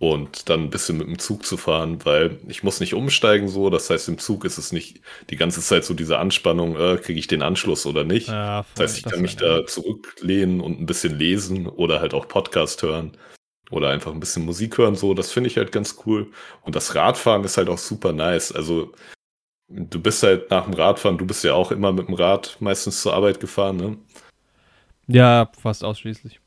und 0.00 0.48
dann 0.48 0.64
ein 0.64 0.70
bisschen 0.70 0.96
mit 0.96 1.08
dem 1.08 1.18
Zug 1.18 1.44
zu 1.44 1.58
fahren, 1.58 1.98
weil 2.04 2.38
ich 2.48 2.62
muss 2.62 2.80
nicht 2.80 2.94
umsteigen 2.94 3.48
so. 3.48 3.68
Das 3.68 3.90
heißt, 3.90 4.08
im 4.08 4.18
Zug 4.18 4.44
ist 4.44 4.56
es 4.56 4.72
nicht 4.72 5.00
die 5.28 5.36
ganze 5.36 5.60
Zeit 5.60 5.84
so 5.84 5.92
diese 5.92 6.18
Anspannung, 6.18 6.76
äh, 6.76 6.96
kriege 6.96 7.18
ich 7.18 7.26
den 7.26 7.42
Anschluss 7.42 7.84
oder 7.84 8.02
nicht. 8.02 8.28
Ja, 8.28 8.62
voll, 8.62 8.72
das 8.76 8.84
heißt, 8.84 8.96
ich 8.96 9.02
das 9.02 9.12
kann 9.12 9.22
mich 9.22 9.36
da 9.36 9.66
zurücklehnen 9.66 10.60
und 10.60 10.80
ein 10.80 10.86
bisschen 10.86 11.18
lesen 11.18 11.66
oder 11.66 12.00
halt 12.00 12.14
auch 12.14 12.28
Podcast 12.28 12.82
hören 12.82 13.12
oder 13.70 13.90
einfach 13.90 14.12
ein 14.12 14.20
bisschen 14.20 14.46
Musik 14.46 14.78
hören 14.78 14.94
so. 14.94 15.12
Das 15.12 15.32
finde 15.32 15.50
ich 15.50 15.58
halt 15.58 15.70
ganz 15.70 15.96
cool. 16.06 16.30
Und 16.62 16.76
das 16.76 16.94
Radfahren 16.94 17.44
ist 17.44 17.58
halt 17.58 17.68
auch 17.68 17.78
super 17.78 18.12
nice. 18.12 18.52
Also 18.52 18.92
du 19.70 20.00
bist 20.00 20.22
halt 20.22 20.50
nach 20.50 20.64
dem 20.64 20.74
Radfahren, 20.74 21.18
du 21.18 21.26
bist 21.26 21.44
ja 21.44 21.54
auch 21.54 21.70
immer 21.70 21.92
mit 21.92 22.08
dem 22.08 22.14
Rad 22.14 22.56
meistens 22.60 23.02
zur 23.02 23.14
Arbeit 23.14 23.40
gefahren, 23.40 23.76
ne? 23.76 23.98
Ja, 25.06 25.50
fast 25.58 25.84
ausschließlich. 25.84 26.40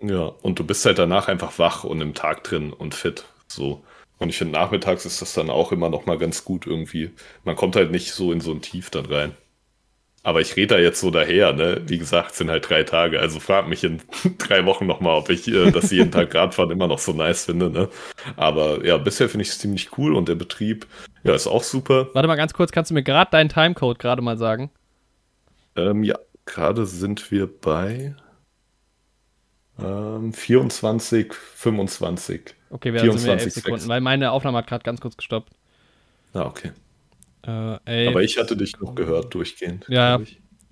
Ja, 0.00 0.32
und 0.42 0.58
du 0.58 0.64
bist 0.64 0.84
halt 0.84 0.98
danach 0.98 1.28
einfach 1.28 1.58
wach 1.58 1.84
und 1.84 2.00
im 2.00 2.14
Tag 2.14 2.44
drin 2.44 2.72
und 2.72 2.94
fit. 2.94 3.24
So. 3.46 3.82
Und 4.18 4.28
ich 4.28 4.38
finde, 4.38 4.52
nachmittags 4.52 5.06
ist 5.06 5.22
das 5.22 5.34
dann 5.34 5.50
auch 5.50 5.72
immer 5.72 5.88
noch 5.88 6.06
mal 6.06 6.18
ganz 6.18 6.44
gut 6.44 6.66
irgendwie. 6.66 7.10
Man 7.44 7.56
kommt 7.56 7.76
halt 7.76 7.90
nicht 7.90 8.12
so 8.12 8.32
in 8.32 8.40
so 8.40 8.52
ein 8.52 8.62
Tief 8.62 8.90
dann 8.90 9.06
rein. 9.06 9.34
Aber 10.24 10.40
ich 10.40 10.54
rede 10.54 10.76
da 10.76 10.80
jetzt 10.80 11.00
so 11.00 11.10
daher, 11.10 11.52
ne? 11.52 11.82
Wie 11.86 11.98
gesagt, 11.98 12.36
sind 12.36 12.48
halt 12.48 12.68
drei 12.68 12.84
Tage. 12.84 13.18
Also 13.18 13.40
frag 13.40 13.68
mich 13.68 13.82
in 13.82 14.00
drei 14.38 14.64
Wochen 14.66 14.86
noch 14.86 15.00
mal, 15.00 15.16
ob 15.16 15.30
ich 15.30 15.48
äh, 15.48 15.72
das 15.72 15.90
jeden 15.90 16.12
Tag 16.12 16.32
Radfahren 16.34 16.70
immer 16.70 16.86
noch 16.86 17.00
so 17.00 17.12
nice 17.12 17.46
finde, 17.46 17.70
ne? 17.70 17.88
Aber 18.36 18.84
ja, 18.84 18.98
bisher 18.98 19.28
finde 19.28 19.42
ich 19.42 19.48
es 19.48 19.58
ziemlich 19.58 19.98
cool 19.98 20.14
und 20.14 20.28
der 20.28 20.36
Betrieb, 20.36 20.86
ja, 21.24 21.34
ist 21.34 21.48
auch 21.48 21.64
super. 21.64 22.08
Warte 22.12 22.28
mal 22.28 22.36
ganz 22.36 22.52
kurz, 22.54 22.70
kannst 22.70 22.90
du 22.90 22.94
mir 22.94 23.02
gerade 23.02 23.32
deinen 23.32 23.48
Timecode 23.48 23.98
gerade 23.98 24.22
mal 24.22 24.38
sagen? 24.38 24.70
Ähm, 25.74 26.04
ja, 26.04 26.18
gerade 26.44 26.86
sind 26.86 27.32
wir 27.32 27.48
bei 27.48 28.14
ähm, 29.80 30.32
24, 30.32 31.34
25. 31.34 32.54
Okay, 32.70 32.92
wir 32.92 33.00
24, 33.00 33.20
sind 33.20 33.26
wir 33.26 33.42
11 33.42 33.54
Sekunden, 33.54 33.78
6. 33.80 33.88
weil 33.88 34.00
meine 34.00 34.30
Aufnahme 34.30 34.58
hat 34.58 34.68
gerade 34.68 34.84
ganz 34.84 35.00
kurz 35.00 35.16
gestoppt. 35.16 35.52
Ah, 36.34 36.42
okay. 36.42 36.70
Äh, 37.44 38.08
Aber 38.08 38.22
ich 38.22 38.38
hatte 38.38 38.56
dich 38.56 38.78
noch 38.78 38.94
gehört, 38.94 39.34
durchgehend. 39.34 39.86
Ja, 39.88 40.20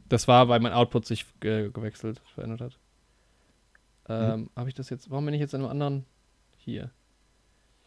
das 0.09 0.29
war, 0.29 0.49
weil 0.49 0.61
mein 0.61 0.73
Output 0.73 1.07
sich 1.07 1.27
ge 1.41 1.71
gewechselt, 1.73 2.21
verändert 2.35 2.61
hat. 2.61 2.79
Ähm, 4.09 4.33
hm. 4.33 4.51
Habe 4.57 4.69
ich 4.69 4.75
das 4.75 4.91
jetzt, 4.91 5.11
warum 5.11 5.25
bin 5.25 5.35
ich 5.35 5.41
jetzt 5.41 5.55
in 5.55 5.61
einem 5.61 5.71
anderen? 5.71 6.07
Hier. 6.59 6.91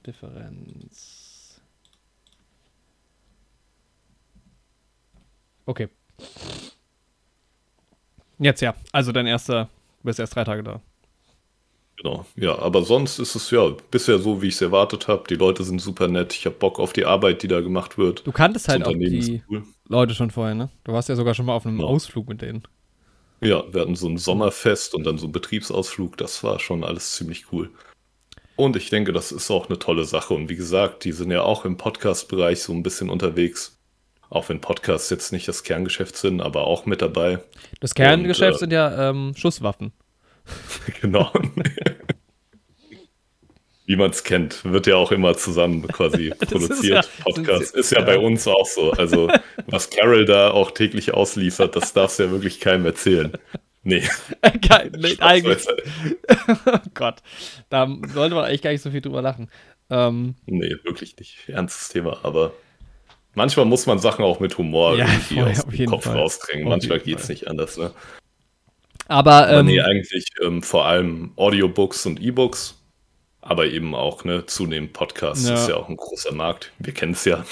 Differenz. 0.06 1.62
Okay. 5.66 5.90
Jetzt 8.40 8.62
ja, 8.62 8.76
also 8.92 9.12
dein 9.12 9.28
erster, 9.28 9.70
du 10.00 10.04
bist 10.04 10.20
erst 10.20 10.36
drei 10.36 10.44
Tage 10.44 10.64
da. 10.64 10.82
Genau, 12.04 12.26
ja, 12.36 12.60
aber 12.60 12.84
sonst 12.84 13.18
ist 13.20 13.34
es 13.34 13.50
ja 13.50 13.72
bisher 13.90 14.20
so, 14.20 14.42
wie 14.42 14.50
ich 14.50 14.56
es 14.56 14.62
erwartet 14.62 15.08
habe. 15.08 15.24
Die 15.30 15.36
Leute 15.36 15.64
sind 15.64 15.80
super 15.80 16.10
nett. 16.10 16.34
Ich 16.34 16.46
habe 16.46 16.56
Bock 16.56 16.78
auf 16.78 16.92
die 16.92 17.06
Arbeit, 17.06 17.44
die 17.44 17.48
da 17.48 17.62
gemacht 17.62 17.98
wird. 17.98 18.28
Du 18.28 18.34
kanntest 18.34 18.68
halt 18.68 18.86
auch 18.86 18.92
die 18.92 19.42
cool. 19.50 19.64
Leute 19.88 20.14
schon 20.14 20.30
vorher, 20.30 20.54
ne? 20.54 20.70
Du 20.84 20.92
warst 20.92 21.08
ja 21.08 21.16
sogar 21.16 21.34
schon 21.34 21.46
mal 21.46 21.54
auf 21.54 21.66
einem 21.66 21.80
ja. 21.80 21.86
Ausflug 21.86 22.28
mit 22.28 22.42
denen. 22.42 22.64
Ja, 23.40 23.64
wir 23.72 23.82
hatten 23.82 23.96
so 23.96 24.10
ein 24.10 24.18
Sommerfest 24.18 24.96
und 24.96 25.06
dann 25.06 25.18
so 25.18 25.28
einen 25.28 25.32
Betriebsausflug. 25.32 26.18
Das 26.18 26.44
war 26.44 26.60
schon 26.60 26.84
alles 26.84 27.14
ziemlich 27.14 27.46
cool. 27.54 27.70
Und 28.58 28.76
ich 28.76 28.90
denke, 28.90 29.14
das 29.14 29.32
ist 29.32 29.50
auch 29.50 29.70
eine 29.70 29.80
tolle 29.80 30.04
Sache. 30.04 30.34
Und 30.34 30.50
wie 30.50 30.58
gesagt, 30.58 31.06
die 31.06 31.14
sind 31.14 31.32
ja 31.32 31.44
auch 31.44 31.64
im 31.64 31.78
Podcast-Bereich 31.78 32.62
so 32.62 32.74
ein 32.74 32.84
bisschen 32.84 33.10
unterwegs. 33.10 33.80
Auch 34.30 34.50
wenn 34.50 34.60
Podcasts 34.60 35.10
jetzt 35.10 35.32
nicht 35.32 35.48
das 35.48 35.64
Kerngeschäft 35.64 36.18
sind, 36.18 36.42
aber 36.42 36.68
auch 36.68 36.86
mit 36.86 37.02
dabei. 37.02 37.40
Das 37.80 37.96
Kerngeschäft 37.96 38.52
und, 38.52 38.56
äh, 38.56 38.60
sind 38.60 38.74
ja 38.74 39.10
ähm, 39.10 39.34
Schusswaffen. 39.38 39.94
genau. 41.02 41.32
Wie 43.86 43.98
man 43.98 44.12
es 44.12 44.24
kennt, 44.24 44.64
wird 44.64 44.88
ja 44.88 44.96
auch 44.96 45.12
immer 45.12 45.36
zusammen 45.36 45.86
quasi 45.88 46.30
produziert. 46.40 47.06
Ist 47.06 47.18
ja, 47.18 47.24
Podcast 47.24 47.76
ist 47.76 47.92
ja, 47.92 48.02
bei 48.02 48.18
uns 48.18 48.48
auch 48.48 48.66
so. 48.66 48.92
Also, 48.92 49.30
was 49.68 49.90
Carol 49.90 50.26
da 50.26 50.52
auch 50.52 50.72
täglich 50.72 51.14
ausliefert, 51.14 51.76
das 51.76 51.92
darfst 51.92 52.20
du 52.20 52.24
ja 52.24 52.32
wirklich 52.32 52.60
keinem 52.60 52.86
erzählen. 52.86 53.34
Nee. 53.84 54.04
Geil, 54.68 54.92
nee 54.98 55.18
eigentlich. 55.20 55.68
oh 56.66 56.78
Gott. 56.94 57.22
Da 57.70 57.88
sollte 58.14 58.36
man 58.36 58.46
eigentlich 58.46 58.62
gar 58.62 58.72
nicht 58.72 58.82
so 58.82 58.92
viel 58.92 59.02
drüber 59.02 59.22
lachen. 59.22 59.50
Ähm, 59.90 60.36
nee, 60.46 60.76
wirklich 60.84 61.18
nicht. 61.18 61.50
Ernstes 61.50 61.90
Thema, 61.90 62.20
aber 62.24 62.54
manchmal 63.36 63.66
muss 63.66 63.86
man 63.86 64.00
Sachen 64.00 64.24
auch 64.24 64.40
mit 64.40 64.58
Humor 64.58 64.98
ja, 64.98 65.06
irgendwie 65.06 65.36
voll, 65.36 65.52
aus 65.52 65.66
dem 65.66 65.86
Kopf 65.88 66.04
Fall. 66.06 66.18
rausdrängen. 66.18 66.70
Manchmal 66.70 67.00
geht 67.00 67.20
es 67.20 67.28
nicht 67.28 67.48
anders, 67.50 67.78
ne? 67.78 67.92
Aber, 69.08 69.50
ähm, 69.52 69.66
nee, 69.66 69.82
eigentlich 69.82 70.28
ähm, 70.42 70.64
vor 70.64 70.86
allem 70.86 71.34
Audiobooks 71.36 72.06
und 72.06 72.22
E-Books, 72.22 72.82
aber 73.44 73.68
eben 73.68 73.96
auch 73.96 74.24
ne, 74.24 74.46
zunehmend 74.46 74.94
Podcasts. 74.94 75.48
Ja. 75.48 75.56
ist 75.56 75.70
ja 75.70 75.76
auch 75.76 75.90
ein 75.90 75.98
großer 75.98 76.34
Markt. 76.34 76.72
Wir 76.80 76.94
kennen 76.94 77.14
es 77.14 77.26
ja. 77.26 77.44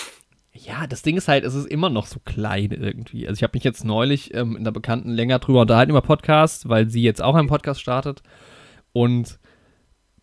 Ja, 0.53 0.85
das 0.85 1.01
Ding 1.01 1.15
ist 1.17 1.27
halt, 1.27 1.43
es 1.45 1.53
ist 1.53 1.67
immer 1.67 1.89
noch 1.89 2.05
so 2.05 2.19
klein 2.23 2.71
irgendwie. 2.71 3.27
Also 3.27 3.39
ich 3.39 3.43
habe 3.43 3.55
mich 3.55 3.63
jetzt 3.63 3.85
neulich 3.85 4.33
ähm, 4.33 4.57
in 4.57 4.63
der 4.63 4.71
Bekannten 4.71 5.09
länger 5.09 5.39
drüber 5.39 5.61
unterhalten 5.61 5.91
über 5.91 6.01
Podcasts, 6.01 6.67
weil 6.67 6.89
sie 6.89 7.01
jetzt 7.01 7.21
auch 7.21 7.35
einen 7.35 7.47
Podcast 7.47 7.79
startet. 7.81 8.21
Und 8.91 9.39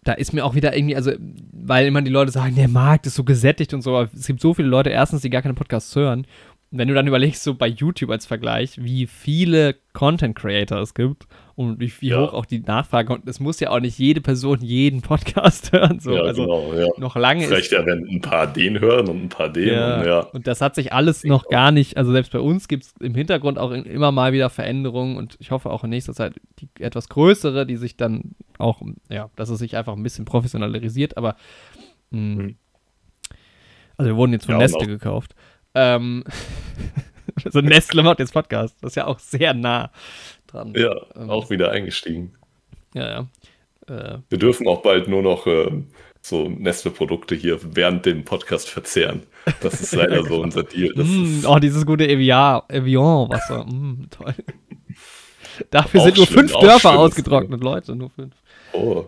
da 0.05 0.13
ist 0.13 0.33
mir 0.33 0.45
auch 0.45 0.55
wieder 0.55 0.77
irgendwie, 0.77 0.97
also, 0.97 1.13
weil 1.53 1.87
immer 1.87 2.03
die 2.03 2.11
Leute 2.11 2.31
sagen, 2.31 2.55
der 2.55 2.69
Markt 2.69 3.07
ist 3.07 3.15
so 3.15 3.25
gesättigt 3.25 3.75
und 3.75 3.83
so, 3.83 3.97
aber 3.97 4.11
es 4.15 4.27
gibt 4.27 4.41
so 4.41 4.55
viele 4.55 4.69
Leute, 4.69 4.91
erstens, 4.91 5.23
die 5.23 5.31
gar 5.31 5.43
keine 5.43 5.55
Podcasts 5.55 5.95
hören 5.97 6.27
wenn 6.71 6.89
du 6.89 6.95
dann 6.95 7.07
überlegst, 7.07 7.43
so 7.43 7.55
bei 7.55 7.67
YouTube 7.67 8.11
als 8.11 8.27
Vergleich, 8.27 8.83
wie 8.83 9.07
viele 9.07 9.77
Content 9.93 10.37
Creator 10.37 10.79
es 10.81 10.95
gibt 10.95 11.27
und 11.59 11.81
wie, 11.81 11.93
wie 12.01 12.11
Ja. 12.11 12.21
hoch 12.21 12.35
auch 12.35 12.47
die 12.47 12.61
Nachfrage 12.61 13.13
und 13.13 13.29
es 13.29 13.41
muss 13.41 13.59
ja 13.59 13.71
auch 13.71 13.81
nicht 13.81 13.99
jede 13.99 14.21
Person 14.21 14.61
jeden 14.61 15.01
Podcast 15.03 15.73
hören. 15.73 15.99
So. 15.99 16.15
ja, 16.15 16.23
also 16.23 16.43
genau, 16.45 16.73
ja. 16.73 16.87
noch 16.99 17.17
lange 17.17 17.43
ist 17.43 17.49
Vielleicht 17.49 17.73
ja, 17.73 17.85
wenn 17.85 18.07
ein 18.09 18.21
paar 18.21 18.47
den 18.47 18.79
hören 18.79 19.09
und 19.09 19.25
ein 19.25 19.29
paar 19.29 19.49
den. 19.49 19.69
ja, 19.75 19.99
Und 19.99 20.07
ja. 20.07 20.21
Und 20.21 20.47
das 20.47 20.61
hat 20.61 20.77
sich 20.77 20.93
alles 20.93 21.25
noch 21.25 21.49
gar 21.49 21.73
nicht, 21.73 21.97
also 21.97 22.13
selbst 22.13 22.31
bei 22.31 22.39
uns 22.39 22.69
gibt 22.69 22.85
es 22.85 22.95
im 23.01 23.17
Hintergrund 23.17 23.59
auch 23.59 23.73
immer 23.73 24.13
mal 24.13 24.33
wieder 24.33 24.51
Veränderungen 24.51 25.17
und 25.17 25.37
ich 25.41 25.51
hoffe 25.51 25.71
auch 25.71 25.83
in 25.83 25.91
nächster 25.91 26.15
Zeit 26.15 26.35
die 26.61 26.69
etwas 26.79 27.09
größere, 27.09 27.67
die 27.67 27.77
sich 27.77 27.97
dann 27.97 28.37
auch, 28.59 28.81
ja, 29.11 29.29
dass 29.35 29.49
es 29.49 29.59
sich 29.59 29.77
einfach 29.77 29.95
ein 29.97 30.03
bisschen 30.05 30.27
professionalisiert, 30.27 31.17
aber 31.17 31.35
mh, 32.11 32.21
Mhm. 32.45 32.57
also 33.97 34.11
wir 34.13 34.17
wurden 34.17 34.33
jetzt 34.33 34.47
von 34.47 34.59
Nestle 34.59 34.87
gekauft. 34.87 35.35
Ähm, 35.75 36.23
also 37.45 37.61
Nestle 37.61 38.05
macht 38.05 38.21
jetzt 38.21 38.33
Podcast, 38.33 38.77
das 38.81 38.93
ist 38.93 38.95
ja 38.97 39.07
auch 39.09 39.19
sehr 39.19 39.55
nah 39.55 39.91
dran. 40.49 40.73
ja, 40.77 40.95
Ähm, 41.17 41.31
auch 41.31 41.51
wieder 41.51 41.71
eingestiegen. 41.71 42.35
Ja, 42.95 43.09
ja. 43.09 43.27
Äh, 43.95 44.19
Wir 44.29 44.39
dürfen 44.39 44.67
auch 44.67 44.83
bald 44.83 45.09
nur 45.09 45.23
noch 45.23 45.47
ähm, 45.47 45.87
so 46.21 46.49
Nestle-Produkte 46.49 47.35
hier 47.35 47.59
während 47.75 48.05
dem 48.07 48.25
Podcast 48.25 48.69
verzehren. 48.69 49.23
Das 49.61 49.81
ist 49.81 49.95
leider 49.97 50.25
so 50.25 50.41
unser 50.41 50.65
Deal. 50.65 50.93
Mm, 50.97 51.45
oh, 51.47 51.59
dieses 51.59 51.87
gute 51.87 52.09
Evian, 52.09 52.63
Evian-Wasser, 52.69 53.65
mm, 53.65 54.09
toll. 54.11 54.35
Dafür 55.71 56.01
Auch 56.01 56.05
sind 56.05 56.17
nur 56.17 56.27
schlimm, 56.27 56.49
fünf 56.49 56.53
Dörfer 56.61 56.99
ausgetrocknet, 56.99 57.63
Leute, 57.63 57.95
nur 57.97 58.11
fünf. 58.11 58.35
oh, 58.73 59.05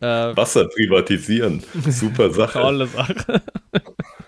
Äh, 0.00 0.36
Wasser 0.36 0.66
privatisieren. 0.68 1.62
Super 1.88 2.30
Sache. 2.30 2.58
tolle 2.60 2.86
Sache. 2.86 3.42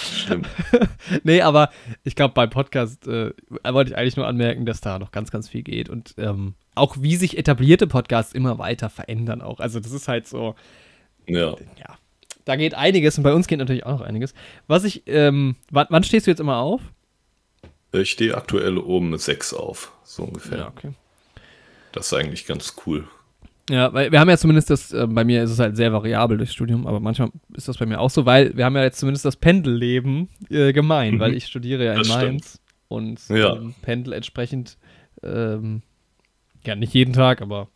Stimmt. 0.00 0.48
nee, 1.24 1.42
aber 1.42 1.70
ich 2.04 2.14
glaube, 2.14 2.34
beim 2.34 2.50
Podcast 2.50 3.06
äh, 3.06 3.32
wollte 3.64 3.90
ich 3.92 3.96
eigentlich 3.96 4.16
nur 4.16 4.26
anmerken, 4.26 4.66
dass 4.66 4.80
da 4.80 4.98
noch 4.98 5.10
ganz, 5.12 5.30
ganz 5.30 5.48
viel 5.48 5.62
geht 5.62 5.88
und 5.88 6.14
ähm, 6.18 6.54
auch 6.74 6.96
wie 7.00 7.16
sich 7.16 7.36
etablierte 7.38 7.86
Podcasts 7.86 8.32
immer 8.32 8.58
weiter 8.58 8.88
verändern 8.90 9.42
auch. 9.42 9.60
Also 9.60 9.80
das 9.80 9.92
ist 9.92 10.08
halt 10.08 10.26
so, 10.26 10.54
Ja. 11.26 11.56
ja, 11.78 11.98
da 12.44 12.56
geht 12.56 12.74
einiges 12.74 13.18
und 13.18 13.24
bei 13.24 13.32
uns 13.34 13.46
geht 13.46 13.58
natürlich 13.58 13.84
auch 13.86 13.98
noch 13.98 14.06
einiges. 14.06 14.34
Was 14.66 14.84
ich, 14.84 15.02
ähm, 15.06 15.56
wann, 15.70 15.86
wann 15.90 16.04
stehst 16.04 16.26
du 16.26 16.30
jetzt 16.30 16.40
immer 16.40 16.58
auf? 16.58 16.80
Ich 17.92 18.10
stehe 18.10 18.36
aktuell 18.36 18.78
um 18.78 19.16
sechs 19.18 19.52
auf, 19.52 19.92
so 20.04 20.22
ungefähr. 20.24 20.68
okay. 20.68 20.92
Das 21.92 22.06
ist 22.06 22.14
eigentlich 22.14 22.46
ganz 22.46 22.74
cool. 22.86 23.08
Ja, 23.70 23.92
weil 23.92 24.10
wir 24.10 24.18
haben 24.18 24.28
ja 24.28 24.36
zumindest 24.36 24.68
das, 24.70 24.92
äh, 24.92 25.06
bei 25.06 25.24
mir 25.24 25.42
ist 25.44 25.50
es 25.50 25.58
halt 25.60 25.76
sehr 25.76 25.92
variabel 25.92 26.36
durchs 26.38 26.52
Studium, 26.54 26.86
aber 26.86 26.98
manchmal 26.98 27.30
ist 27.54 27.68
das 27.68 27.78
bei 27.78 27.86
mir 27.86 28.00
auch 28.00 28.10
so, 28.10 28.26
weil 28.26 28.56
wir 28.56 28.64
haben 28.64 28.74
ja 28.76 28.82
jetzt 28.82 28.98
zumindest 28.98 29.24
das 29.24 29.36
Pendelleben 29.36 30.28
äh, 30.50 30.72
gemein, 30.72 31.14
Mhm. 31.14 31.20
weil 31.20 31.34
ich 31.34 31.46
studiere 31.46 31.84
ja 31.84 31.92
in 31.92 31.98
Das 31.98 32.08
stimmt. 32.08 32.22
Mainz 32.22 32.60
und 32.88 33.28
Ja. 33.28 33.54
ähm, 33.56 33.74
pendel 33.82 34.12
entsprechend, 34.12 34.76
ähm, 35.22 35.82
ja 36.66 36.74
nicht 36.74 36.92
jeden 36.94 37.12
Tag, 37.12 37.42
aber 37.42 37.68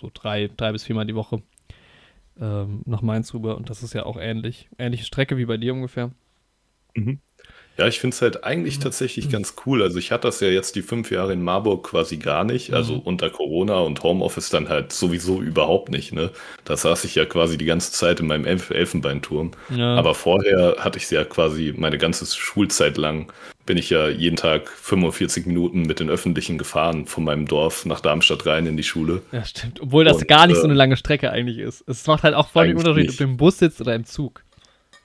so 0.00 0.10
drei, 0.14 0.50
drei 0.56 0.70
bis 0.72 0.84
viermal 0.84 1.06
die 1.06 1.14
Woche 1.16 1.42
ähm, 2.40 2.82
nach 2.84 3.02
Mainz 3.02 3.34
rüber 3.34 3.56
und 3.56 3.70
das 3.70 3.82
ist 3.82 3.92
ja 3.92 4.06
auch 4.06 4.16
ähnlich, 4.18 4.68
ähnliche 4.78 5.04
Strecke 5.04 5.36
wie 5.36 5.46
bei 5.46 5.56
dir 5.56 5.72
ungefähr. 5.74 6.10
Ja, 7.76 7.88
ich 7.88 7.98
finde 7.98 8.14
es 8.14 8.22
halt 8.22 8.44
eigentlich 8.44 8.78
tatsächlich 8.78 9.30
ganz 9.30 9.54
cool. 9.66 9.82
Also 9.82 9.98
ich 9.98 10.12
hatte 10.12 10.28
das 10.28 10.40
ja 10.40 10.48
jetzt 10.48 10.76
die 10.76 10.82
fünf 10.82 11.10
Jahre 11.10 11.32
in 11.32 11.42
Marburg 11.42 11.88
quasi 11.88 12.18
gar 12.18 12.44
nicht. 12.44 12.72
Also 12.72 12.94
Mhm. 12.94 13.00
unter 13.00 13.30
Corona 13.30 13.78
und 13.78 14.02
Homeoffice 14.02 14.50
dann 14.50 14.68
halt 14.68 14.92
sowieso 14.92 15.40
überhaupt 15.42 15.90
nicht. 15.90 16.12
Ne? 16.12 16.30
Da 16.64 16.76
saß 16.76 17.04
ich 17.04 17.14
ja 17.16 17.24
quasi 17.24 17.58
die 17.58 17.64
ganze 17.64 17.90
Zeit 17.92 18.20
in 18.20 18.26
meinem 18.26 18.44
Elf 18.46 18.70
Elfenbeinturm. 18.70 19.50
Ja. 19.74 19.96
Aber 19.96 20.14
vorher 20.14 20.76
hatte 20.78 20.98
ich 20.98 21.10
ja 21.10 21.24
quasi 21.24 21.74
meine 21.76 21.98
ganze 21.98 22.26
Schulzeit 22.26 22.96
lang 22.96 23.32
bin 23.66 23.78
ich 23.78 23.90
ja 23.90 24.08
jeden 24.08 24.36
Tag 24.36 24.68
45 24.68 25.46
Minuten 25.46 25.82
mit 25.82 25.98
den 26.00 26.10
Öffentlichen 26.10 26.58
gefahren 26.58 27.06
von 27.06 27.24
meinem 27.24 27.46
Dorf 27.46 27.86
nach 27.86 28.00
Darmstadt 28.00 28.44
rein 28.46 28.66
in 28.66 28.76
die 28.76 28.82
Schule. 28.82 29.22
ja, 29.32 29.44
stimmt. 29.44 29.80
Obwohl 29.80 30.04
das 30.04 30.18
Und, 30.18 30.28
gar 30.28 30.46
nicht 30.46 30.56
so 30.56 30.62
äh, 30.62 30.66
eine 30.66 30.74
lange 30.74 30.96
Strecke 30.96 31.30
eigentlich 31.30 31.58
ist. 31.58 31.82
Es 31.88 32.06
macht 32.06 32.24
halt 32.24 32.34
auch 32.34 32.48
voll 32.48 32.66
den 32.66 32.76
Unterschied, 32.76 33.04
nicht. 33.06 33.10
ob 33.12 33.16
du 33.16 33.24
im 33.24 33.36
Bus 33.38 33.58
sitzt 33.58 33.80
oder 33.80 33.94
im 33.94 34.04
Zug. 34.04 34.43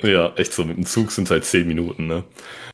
Ja, 0.02 0.34
echt 0.36 0.54
so. 0.54 0.64
Mit 0.64 0.78
dem 0.78 0.86
Zug 0.86 1.12
sind 1.12 1.26
es 1.26 1.32
halt 1.32 1.44
zehn 1.46 1.68
Minuten, 1.68 2.08
ne? 2.08 2.24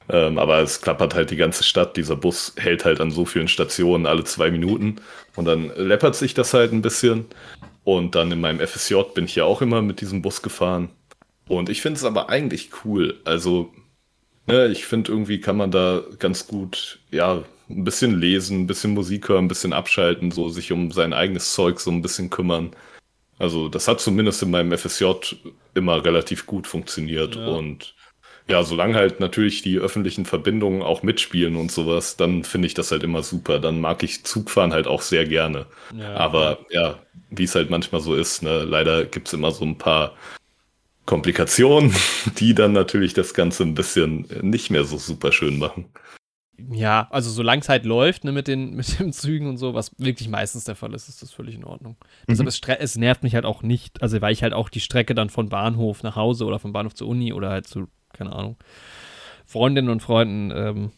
Ähm, 0.10 0.38
aber 0.38 0.60
es 0.60 0.82
klappert 0.82 1.16
halt 1.16 1.32
die 1.32 1.36
ganze 1.36 1.64
Stadt. 1.64 1.98
Dieser 1.98 2.16
Bus 2.16 2.54
hält 2.58 2.86
halt 2.86 3.02
an 3.02 3.10
so 3.10 3.26
vielen 3.26 3.48
Stationen 3.48 4.06
alle 4.06 4.24
zwei 4.24 4.52
Minuten. 4.52 4.98
Und 5.36 5.46
dann 5.46 5.72
läppert 5.76 6.16
sich 6.16 6.36
das 6.36 6.54
halt 6.54 6.72
ein 6.72 6.84
bisschen. 6.84 7.26
Und 7.84 8.16
dann 8.16 8.32
in 8.32 8.42
meinem 8.42 8.60
FSJ 8.66 8.96
bin 9.16 9.26
ich 9.26 9.36
ja 9.36 9.46
auch 9.46 9.62
immer 9.62 9.82
mit 9.82 10.02
diesem 10.02 10.22
Bus 10.22 10.42
gefahren. 10.42 10.90
Und 11.48 11.70
ich 11.70 11.82
finde 11.82 11.98
es 11.98 12.04
aber 12.06 12.30
eigentlich 12.30 12.70
cool. 12.86 13.20
Also, 13.26 13.74
ne, 14.48 14.68
ich 14.68 14.86
finde 14.86 15.12
irgendwie 15.12 15.40
kann 15.42 15.58
man 15.58 15.72
da 15.72 16.04
ganz 16.20 16.48
gut, 16.48 17.00
ja, 17.12 17.44
ein 17.70 17.84
bisschen 17.84 18.20
lesen, 18.20 18.62
ein 18.62 18.68
bisschen 18.68 18.94
Musik 18.94 19.30
hören, 19.30 19.46
ein 19.46 19.50
bisschen 19.50 19.74
abschalten, 19.74 20.32
so 20.32 20.50
sich 20.50 20.72
um 20.72 20.92
sein 20.92 21.14
eigenes 21.14 21.54
Zeug 21.54 21.80
so 21.80 21.92
ein 21.92 22.02
bisschen 22.02 22.30
kümmern. 22.30 22.72
Also 23.38 23.68
das 23.68 23.88
hat 23.88 24.00
zumindest 24.00 24.42
in 24.44 24.52
meinem 24.52 24.78
FSJ 24.78 25.36
immer 25.74 26.04
relativ 26.04 26.46
gut 26.46 26.68
funktioniert. 26.68 27.36
Ja. 27.36 27.48
Und 27.48 27.96
ja, 28.48 28.64
solange 28.64 28.94
halt 28.96 29.20
natürlich 29.20 29.62
die 29.64 29.78
öffentlichen 29.78 30.26
Verbindungen 30.26 30.84
auch 30.84 31.02
mitspielen 31.02 31.56
und 31.56 31.72
sowas, 31.72 32.16
dann 32.16 32.44
finde 32.44 32.68
ich 32.68 32.76
das 32.76 32.92
halt 32.92 33.04
immer 33.04 33.24
super. 33.24 33.60
Dann 33.60 33.82
mag 33.82 34.04
ich 34.04 34.24
Zugfahren 34.24 34.72
halt 34.72 34.88
auch 34.88 35.02
sehr 35.02 35.26
gerne. 35.26 35.66
Ja. 35.98 36.16
Aber 36.16 36.60
ja, 36.70 37.00
wie 37.32 37.44
es 37.44 37.56
halt 37.56 37.70
manchmal 37.70 38.02
so 38.02 38.16
ist, 38.16 38.44
ne, 38.44 38.64
leider 38.64 39.06
gibt's 39.06 39.34
immer 39.34 39.52
so 39.52 39.66
ein 39.66 39.78
paar 39.78 40.16
Komplikationen, 41.06 41.94
die 42.38 42.54
dann 42.54 42.74
natürlich 42.74 43.14
das 43.14 43.34
Ganze 43.34 43.64
ein 43.64 43.74
bisschen 43.74 44.28
nicht 44.42 44.70
mehr 44.70 44.84
so 44.86 44.98
super 44.98 45.32
schön 45.32 45.58
machen. 45.58 45.86
Ja, 46.72 47.08
also 47.12 47.30
solange 47.30 47.62
es 47.62 47.70
halt 47.70 47.86
läuft, 47.86 48.24
ne, 48.24 48.32
mit 48.32 48.48
den, 48.48 48.72
mit 48.76 49.00
den 49.00 49.14
Zügen 49.14 49.48
und 49.48 49.58
so, 49.58 49.74
was 49.74 49.92
wirklich 49.98 50.30
meistens 50.30 50.64
der 50.64 50.76
Fall 50.76 50.94
ist, 50.94 51.10
ist 51.10 51.22
das 51.22 51.32
völlig 51.32 51.56
in 51.56 51.64
Ordnung. 51.64 51.98
Deshalb 52.28 52.48
es, 52.48 52.62
es 52.80 52.96
nervt 52.96 53.24
mich 53.24 53.36
halt 53.36 53.46
auch 53.46 53.62
nicht, 53.62 54.02
also 54.02 54.22
weil 54.22 54.34
ich 54.34 54.44
halt 54.44 54.54
auch 54.54 54.70
die 54.70 54.80
Strecke 54.80 55.16
dann 55.16 55.30
von 55.30 55.50
Bahnhof 55.50 56.04
nach 56.04 56.16
Hause 56.16 56.46
oder 56.46 56.60
von 56.60 56.74
Bahnhof 56.74 56.94
zur 56.94 57.08
Uni 57.08 57.34
oder 57.34 57.50
halt 57.50 57.68
zu, 57.68 57.88
keine 58.14 58.34
Ahnung, 58.34 58.58
Freundinnen 59.46 59.90
und 59.90 60.02
Freunden, 60.02 60.52
ähm, 60.56 60.92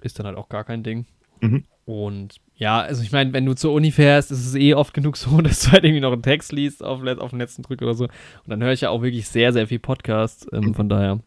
ist 0.00 0.18
dann 0.18 0.26
halt 0.26 0.36
auch 0.36 0.48
gar 0.48 0.64
kein 0.64 0.82
Ding. 0.82 1.06
Mhm. 1.40 1.64
Und 1.84 2.36
ja, 2.54 2.80
also 2.80 3.02
ich 3.02 3.12
meine, 3.12 3.32
wenn 3.32 3.46
du 3.46 3.54
zur 3.54 3.72
Uni 3.72 3.92
fährst, 3.92 4.30
ist 4.30 4.44
es 4.44 4.54
eh 4.54 4.74
oft 4.74 4.92
genug 4.92 5.16
so, 5.16 5.40
dass 5.42 5.62
du 5.62 5.72
halt 5.72 5.84
irgendwie 5.84 6.00
noch 6.00 6.12
einen 6.12 6.22
Text 6.22 6.52
liest 6.52 6.84
auf, 6.84 7.02
auf 7.02 7.30
den 7.30 7.38
letzten 7.38 7.62
Drück 7.62 7.80
oder 7.80 7.94
so. 7.94 8.04
Und 8.04 8.48
dann 8.48 8.62
höre 8.62 8.72
ich 8.72 8.82
ja 8.82 8.90
auch 8.90 9.02
wirklich 9.02 9.28
sehr, 9.28 9.52
sehr 9.52 9.66
viel 9.66 9.78
Podcast, 9.78 10.46
ähm, 10.52 10.74
von 10.74 10.88
daher. 10.88 11.20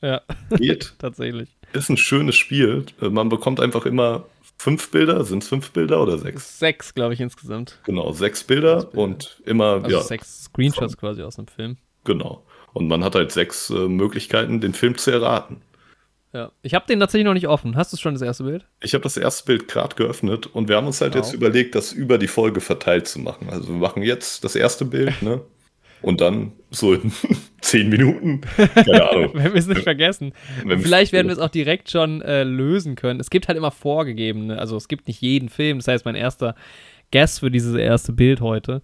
Ja, 0.00 0.20
Geht. 0.56 0.94
tatsächlich. 0.98 1.48
Ist 1.72 1.88
ein 1.88 1.96
schönes 1.96 2.36
Spiel. 2.36 2.86
Man 3.00 3.28
bekommt 3.28 3.60
einfach 3.60 3.86
immer 3.86 4.24
fünf 4.58 4.90
Bilder. 4.90 5.24
Sind 5.24 5.42
es 5.42 5.48
fünf 5.48 5.70
Bilder 5.72 6.02
oder 6.02 6.18
sechs? 6.18 6.58
Sechs, 6.58 6.94
glaube 6.94 7.14
ich, 7.14 7.20
insgesamt. 7.20 7.78
Genau, 7.84 8.12
sechs 8.12 8.44
Bilder, 8.44 8.80
Sechs 8.82 8.92
Bilder. 8.92 9.02
und 9.04 9.40
immer, 9.44 9.82
Also 9.84 9.88
ja, 9.96 10.02
sechs 10.02 10.44
Screenshots 10.44 10.96
quasi 10.96 11.22
aus 11.22 11.38
einem 11.38 11.48
Film. 11.48 11.76
genau. 12.04 12.44
Und 12.74 12.88
man 12.88 13.04
hat 13.04 13.14
halt 13.14 13.32
sechs 13.32 13.68
äh, 13.68 13.74
Möglichkeiten, 13.86 14.62
den 14.62 14.72
Film 14.72 14.96
zu 14.96 15.10
erraten. 15.10 15.60
Ja. 16.32 16.50
Ich 16.62 16.72
habe 16.72 16.86
den 16.86 17.00
tatsächlich 17.00 17.26
noch 17.26 17.34
nicht 17.34 17.46
offen. 17.48 17.76
Hast 17.76 17.92
du 17.92 17.98
schon 17.98 18.14
das 18.14 18.22
erste 18.22 18.44
Bild? 18.44 18.64
Ich 18.80 18.94
habe 18.94 19.02
das 19.02 19.18
erste 19.18 19.44
Bild 19.44 19.68
gerade 19.68 19.94
geöffnet 19.94 20.46
und 20.46 20.68
wir 20.70 20.76
haben 20.76 20.86
uns 20.86 21.02
halt 21.02 21.14
Wow. 21.14 21.22
jetzt 21.22 21.34
überlegt, 21.34 21.74
das 21.74 21.92
über 21.92 22.16
die 22.16 22.28
Folge 22.28 22.62
verteilt 22.62 23.06
zu 23.08 23.18
machen. 23.18 23.50
Also 23.50 23.68
wir 23.68 23.74
machen 23.78 24.02
jetzt 24.02 24.42
das 24.44 24.56
erste 24.56 24.86
Bild, 24.86 25.12
ne? 25.22 25.42
Und 26.02 26.20
dann 26.20 26.52
so 26.70 26.94
in 26.94 27.12
zehn 27.60 27.88
Minuten, 27.88 28.40
keine 28.56 29.10
Ahnung. 29.10 29.30
Wenn 29.34 29.52
wir 29.52 29.58
es 29.60 29.66
nicht 29.66 29.82
vergessen. 29.82 30.32
Vielleicht 30.80 31.12
werden 31.12 31.28
wir 31.28 31.32
es 31.32 31.38
auch 31.38 31.50
direkt 31.50 31.90
schon 31.90 32.22
äh, 32.22 32.44
lösen 32.44 32.96
können. 32.96 33.20
Es 33.20 33.30
gibt 33.30 33.48
halt 33.48 33.56
immer 33.56 33.70
vorgegebene, 33.70 34.58
also 34.58 34.76
es 34.76 34.88
gibt 34.88 35.06
nicht 35.06 35.20
jeden 35.20 35.48
Film. 35.48 35.78
Das 35.78 35.88
heißt, 35.88 36.04
mein 36.04 36.14
erster 36.14 36.54
Guess 37.12 37.38
für 37.38 37.50
dieses 37.50 37.74
erste 37.74 38.12
Bild 38.12 38.40
heute. 38.40 38.82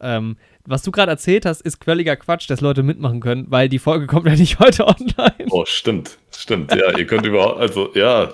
Ähm, 0.00 0.36
was 0.66 0.82
du 0.82 0.90
gerade 0.90 1.10
erzählt 1.10 1.46
hast, 1.46 1.62
ist 1.62 1.82
völliger 1.82 2.16
Quatsch, 2.16 2.48
dass 2.50 2.60
Leute 2.60 2.82
mitmachen 2.82 3.20
können, 3.20 3.46
weil 3.48 3.68
die 3.68 3.78
Folge 3.78 4.06
kommt 4.08 4.26
ja 4.26 4.34
nicht 4.34 4.58
heute 4.58 4.86
online. 4.86 5.46
Oh, 5.50 5.64
stimmt, 5.64 6.18
stimmt. 6.36 6.74
Ja, 6.74 6.96
ihr 6.96 7.06
könnt 7.06 7.26
überhaupt, 7.26 7.60
also 7.60 7.90
ja, 7.94 8.32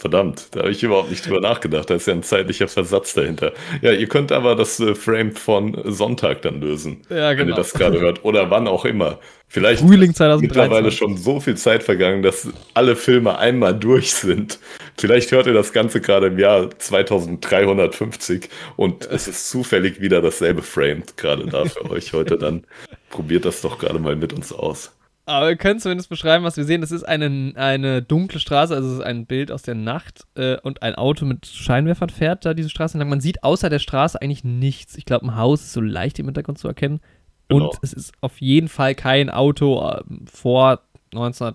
Verdammt, 0.00 0.46
da 0.52 0.60
habe 0.60 0.70
ich 0.70 0.80
überhaupt 0.84 1.10
nicht 1.10 1.26
drüber 1.26 1.40
nachgedacht. 1.40 1.90
Da 1.90 1.96
ist 1.96 2.06
ja 2.06 2.12
ein 2.14 2.22
zeitlicher 2.22 2.68
Versatz 2.68 3.14
dahinter. 3.14 3.52
Ja, 3.82 3.90
ihr 3.90 4.06
könnt 4.06 4.30
aber 4.30 4.54
das 4.54 4.78
äh, 4.78 4.94
Frame 4.94 5.32
von 5.32 5.76
Sonntag 5.86 6.42
dann 6.42 6.60
lösen, 6.60 7.02
Ja, 7.10 7.30
wenn 7.30 7.38
ihr 7.38 7.44
genau. 7.46 7.56
das 7.56 7.72
gerade 7.72 7.98
hört. 7.98 8.24
Oder 8.24 8.48
wann 8.48 8.68
auch 8.68 8.84
immer. 8.84 9.18
Vielleicht 9.48 9.80
Frühling 9.80 10.10
ist 10.12 10.20
mittlerweile 10.20 10.90
2023. 10.90 10.98
schon 10.98 11.16
so 11.16 11.40
viel 11.40 11.56
Zeit 11.56 11.82
vergangen, 11.82 12.22
dass 12.22 12.46
alle 12.74 12.94
Filme 12.94 13.38
einmal 13.38 13.76
durch 13.76 14.12
sind. 14.12 14.60
Vielleicht 14.96 15.32
hört 15.32 15.48
ihr 15.48 15.54
das 15.54 15.72
Ganze 15.72 16.00
gerade 16.00 16.28
im 16.28 16.38
Jahr 16.38 16.70
2350 16.78 18.48
und 18.76 19.04
es 19.06 19.26
ist 19.26 19.50
zufällig 19.50 20.00
wieder 20.00 20.22
dasselbe 20.22 20.62
Frame 20.62 21.02
gerade 21.16 21.46
da 21.46 21.64
für 21.64 21.90
euch 21.90 22.12
heute. 22.12 22.38
Dann 22.38 22.62
probiert 23.10 23.44
das 23.44 23.62
doch 23.62 23.78
gerade 23.78 23.98
mal 23.98 24.14
mit 24.14 24.32
uns 24.32 24.52
aus. 24.52 24.92
Aber 25.28 25.48
wir 25.48 25.56
können 25.56 25.78
zumindest 25.78 26.08
beschreiben, 26.08 26.42
was 26.42 26.56
wir 26.56 26.64
sehen. 26.64 26.80
Das 26.80 26.90
ist 26.90 27.02
eine, 27.02 27.52
eine 27.56 28.00
dunkle 28.00 28.40
Straße, 28.40 28.74
also 28.74 28.88
es 28.88 28.94
ist 28.94 29.04
ein 29.04 29.26
Bild 29.26 29.52
aus 29.52 29.60
der 29.60 29.74
Nacht 29.74 30.22
äh, 30.36 30.56
und 30.62 30.82
ein 30.82 30.94
Auto 30.94 31.26
mit 31.26 31.44
Scheinwerfern 31.44 32.08
fährt 32.08 32.46
da 32.46 32.54
diese 32.54 32.70
Straße 32.70 32.94
entlang. 32.94 33.10
Man 33.10 33.20
sieht 33.20 33.44
außer 33.44 33.68
der 33.68 33.78
Straße 33.78 34.20
eigentlich 34.22 34.42
nichts. 34.42 34.96
Ich 34.96 35.04
glaube, 35.04 35.26
ein 35.26 35.36
Haus 35.36 35.60
ist 35.60 35.74
so 35.74 35.82
leicht 35.82 36.18
im 36.18 36.24
Hintergrund 36.24 36.58
zu 36.58 36.66
erkennen. 36.66 37.00
Genau. 37.48 37.66
Und 37.66 37.78
es 37.82 37.92
ist 37.92 38.12
auf 38.22 38.40
jeden 38.40 38.68
Fall 38.68 38.94
kein 38.94 39.28
Auto 39.28 39.86
äh, 39.86 40.02
vor 40.32 40.80
19, 41.12 41.52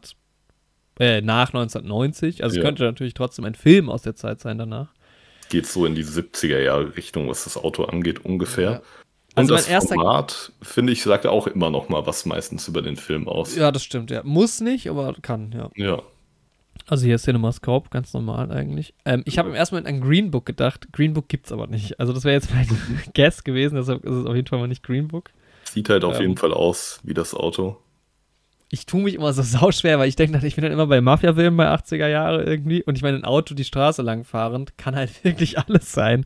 äh, 0.99 1.21
nach 1.21 1.47
1990. 1.47 2.43
Also 2.43 2.55
Ja. 2.55 2.61
es 2.61 2.65
könnte 2.65 2.83
natürlich 2.83 3.15
trotzdem 3.15 3.43
ein 3.45 3.55
Film 3.55 3.89
aus 3.89 4.03
der 4.03 4.15
Zeit 4.15 4.39
sein 4.39 4.59
danach. 4.59 4.93
Geht 5.49 5.65
so 5.65 5.87
in 5.87 5.95
die 5.95 6.05
70er 6.05 6.59
Jahre 6.59 6.95
Richtung, 6.95 7.27
was 7.27 7.45
das 7.45 7.57
Auto 7.57 7.85
angeht, 7.85 8.23
ungefähr. 8.23 8.71
Ja. 8.71 8.81
Und 9.35 9.39
Also 9.39 9.55
das 9.55 9.65
mein 9.65 9.73
erster- 9.73 9.95
Format, 9.95 10.51
finde 10.61 10.93
ich, 10.93 11.01
sagt 11.03 11.25
auch 11.25 11.47
immer 11.47 11.69
noch 11.71 11.89
mal 11.89 12.05
was 12.05 12.25
meistens 12.25 12.67
über 12.67 12.81
den 12.81 12.95
Film 12.97 13.27
aus. 13.27 13.55
Ja, 13.55 13.71
das 13.71 13.83
stimmt, 13.83 14.11
ja. 14.11 14.21
Muss 14.23 14.61
nicht, 14.61 14.89
aber 14.89 15.13
kann, 15.21 15.51
ja. 15.51 15.69
Ja. 15.75 16.01
Also 16.87 17.05
hier 17.05 17.15
ist 17.15 17.23
CinemaScope, 17.23 17.89
ganz 17.89 18.13
normal 18.13 18.51
eigentlich. 18.51 18.93
Ähm, 19.05 19.21
ich 19.25 19.37
habe 19.37 19.49
im 19.49 19.55
ersten 19.55 19.75
Moment 19.75 19.87
an 19.87 20.01
Green 20.01 20.31
Book 20.31 20.45
gedacht. 20.45 20.91
Green 20.91 21.13
Book 21.13 21.29
gibt's 21.29 21.51
aber 21.51 21.67
nicht. 21.67 21.99
Also 21.99 22.13
das 22.13 22.23
wäre 22.25 22.33
jetzt 22.35 22.53
mein 22.53 22.67
Guess 23.13 23.43
gewesen, 23.43 23.75
deshalb 23.75 24.03
ist 24.03 24.13
es 24.13 24.25
auf 24.25 24.35
jeden 24.35 24.47
Fall 24.47 24.59
mal 24.59 24.67
nicht 24.67 24.83
Green 24.83 25.07
Book. 25.07 25.29
Sieht 25.63 25.89
halt 25.89 26.03
auf 26.03 26.15
Ähm. 26.17 26.21
jeden 26.21 26.37
Fall 26.37 26.53
aus 26.53 26.99
wie 27.03 27.13
das 27.13 27.33
Auto. 27.33 27.77
Ich 28.69 28.85
tue 28.85 29.01
mich 29.01 29.13
immer 29.15 29.31
so 29.33 29.41
sauschwer, 29.43 29.97
weil 29.99 30.09
ich 30.09 30.15
denke, 30.15 30.45
ich 30.45 30.55
bin 30.55 30.63
dann 30.63 30.73
immer 30.73 30.87
bei 30.87 30.99
Mafia-Filmen 30.99 31.55
bei 31.57 31.69
80er 31.73 32.07
Jahre 32.07 32.43
irgendwie. 32.43 32.83
Und 32.83 32.95
ich 32.97 33.01
meine, 33.03 33.17
ein 33.17 33.23
Auto 33.25 33.53
die 33.55 33.63
Straße 33.63 34.01
lang 34.01 34.23
fahrend 34.25 34.77
kann 34.77 34.95
halt 34.95 35.11
wirklich 35.23 35.57
alles 35.59 35.91
sein. 35.91 36.25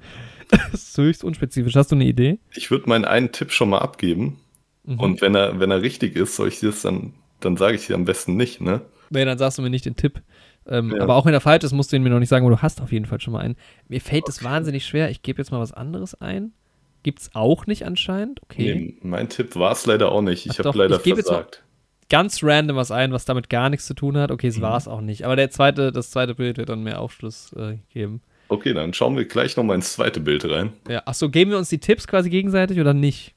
Das 0.71 0.73
ist 0.83 0.97
höchst 0.97 1.23
unspezifisch. 1.23 1.75
Hast 1.75 1.91
du 1.91 1.95
eine 1.95 2.05
Idee? 2.05 2.39
Ich 2.55 2.71
würde 2.71 2.87
meinen 2.89 3.05
einen 3.05 3.31
Tipp 3.31 3.51
schon 3.51 3.69
mal 3.69 3.79
abgeben. 3.79 4.39
Mhm. 4.83 4.99
Und 4.99 5.21
wenn 5.21 5.35
er, 5.35 5.59
wenn 5.59 5.71
er 5.71 5.81
richtig 5.81 6.15
ist, 6.15 6.35
soll 6.35 6.47
ich 6.47 6.59
dir 6.59 6.67
das 6.69 6.81
dann, 6.81 7.13
dann 7.39 7.57
sage 7.57 7.75
ich 7.75 7.87
dir 7.87 7.95
am 7.95 8.05
besten 8.05 8.35
nicht, 8.37 8.61
ne? 8.61 8.81
Nee, 9.09 9.25
dann 9.25 9.37
sagst 9.37 9.57
du 9.57 9.61
mir 9.61 9.69
nicht 9.69 9.85
den 9.85 9.95
Tipp. 9.95 10.21
Ähm, 10.65 10.93
Ja. 10.95 11.01
Aber 11.03 11.15
auch 11.15 11.25
wenn 11.25 11.33
er 11.33 11.41
falsch 11.41 11.63
ist, 11.63 11.71
musst 11.73 11.91
du 11.91 11.95
ihn 11.95 12.03
mir 12.03 12.09
noch 12.09 12.19
nicht 12.19 12.29
sagen, 12.29 12.45
aber 12.45 12.55
du 12.55 12.61
hast 12.61 12.81
auf 12.81 12.91
jeden 12.91 13.05
Fall 13.05 13.19
schon 13.21 13.33
mal 13.33 13.39
einen. 13.39 13.55
Mir 13.87 14.01
fällt 14.01 14.27
es 14.29 14.43
wahnsinnig 14.43 14.85
schwer. 14.85 15.09
Ich 15.09 15.21
gebe 15.21 15.39
jetzt 15.41 15.51
mal 15.51 15.59
was 15.59 15.71
anderes 15.73 16.15
ein. 16.15 16.51
Gibt's 17.03 17.29
auch 17.33 17.67
nicht 17.67 17.85
anscheinend. 17.85 18.41
Okay. 18.43 18.75
Nee, 18.75 18.97
mein 19.01 19.29
Tipp 19.29 19.55
war 19.55 19.71
es 19.71 19.85
leider 19.85 20.11
auch 20.11 20.21
nicht. 20.21 20.45
Ich 20.45 20.59
habe 20.59 20.77
leider 20.77 20.99
ich 21.05 21.13
versagt. 21.13 21.63
Ganz 22.09 22.41
random 22.41 22.75
was 22.77 22.91
ein, 22.91 23.11
was 23.11 23.25
damit 23.25 23.49
gar 23.49 23.69
nichts 23.69 23.85
zu 23.85 23.93
tun 23.93 24.17
hat. 24.17 24.31
Okay, 24.31 24.47
es 24.47 24.57
Mhm. 24.57 24.61
war 24.61 24.77
es 24.77 24.87
auch 24.87 25.01
nicht. 25.01 25.23
Aber 25.25 25.35
der 25.35 25.51
zweite, 25.51 25.91
das 25.91 26.09
zweite 26.11 26.35
Bild 26.35 26.57
wird 26.57 26.69
dann 26.69 26.83
mehr 26.83 26.99
Aufschluss 27.01 27.53
äh, 27.53 27.77
geben. 27.93 28.21
Okay, 28.49 28.73
dann 28.73 28.93
schauen 28.93 29.17
wir 29.17 29.25
gleich 29.25 29.57
noch 29.57 29.63
mal 29.63 29.75
ins 29.75 29.93
zweite 29.93 30.19
Bild 30.19 30.45
rein. 30.49 30.73
Ja, 30.87 31.01
achso, 31.05 31.29
geben 31.29 31.51
wir 31.51 31.57
uns 31.57 31.69
die 31.69 31.79
Tipps 31.79 32.07
quasi 32.07 32.29
gegenseitig 32.29 32.79
oder 32.79 32.93
nicht? 32.93 33.33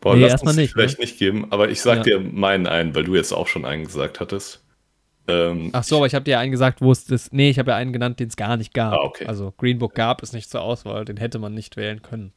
Boah, 0.00 0.16
Nee, 0.16 0.26
lass 0.26 0.42
uns 0.42 0.56
nicht, 0.56 0.72
vielleicht 0.72 0.98
nicht 0.98 1.18
geben, 1.18 1.46
aber 1.50 1.68
ich 1.70 1.80
sag 1.82 1.98
Ja. 1.98 2.02
dir 2.02 2.20
meinen 2.20 2.66
ein, 2.66 2.94
weil 2.94 3.04
du 3.04 3.14
jetzt 3.14 3.32
auch 3.32 3.46
schon 3.46 3.64
einen 3.64 3.84
gesagt 3.84 4.18
hattest. 4.20 4.64
Ähm, 5.28 5.68
Ach 5.72 5.84
so, 5.84 5.98
aber 5.98 6.06
ich 6.06 6.14
habe 6.14 6.24
dir 6.24 6.38
einen 6.38 6.50
gesagt, 6.50 6.80
wo 6.80 6.90
es 6.90 7.04
das. 7.04 7.30
Nee, 7.32 7.50
ich 7.50 7.58
habe 7.58 7.70
ja 7.72 7.76
einen 7.76 7.92
genannt, 7.92 8.18
den 8.18 8.28
es 8.28 8.36
gar 8.36 8.56
nicht 8.56 8.72
gab. 8.74 8.94
Ah, 8.94 9.02
okay. 9.04 9.26
Also 9.26 9.52
Green 9.58 9.78
Book 9.78 9.94
gab 9.94 10.22
es 10.22 10.32
nicht 10.32 10.50
zur 10.50 10.62
Auswahl, 10.62 11.04
den 11.04 11.18
hätte 11.18 11.38
man 11.38 11.54
nicht 11.54 11.76
wählen 11.76 12.00
können. 12.02 12.32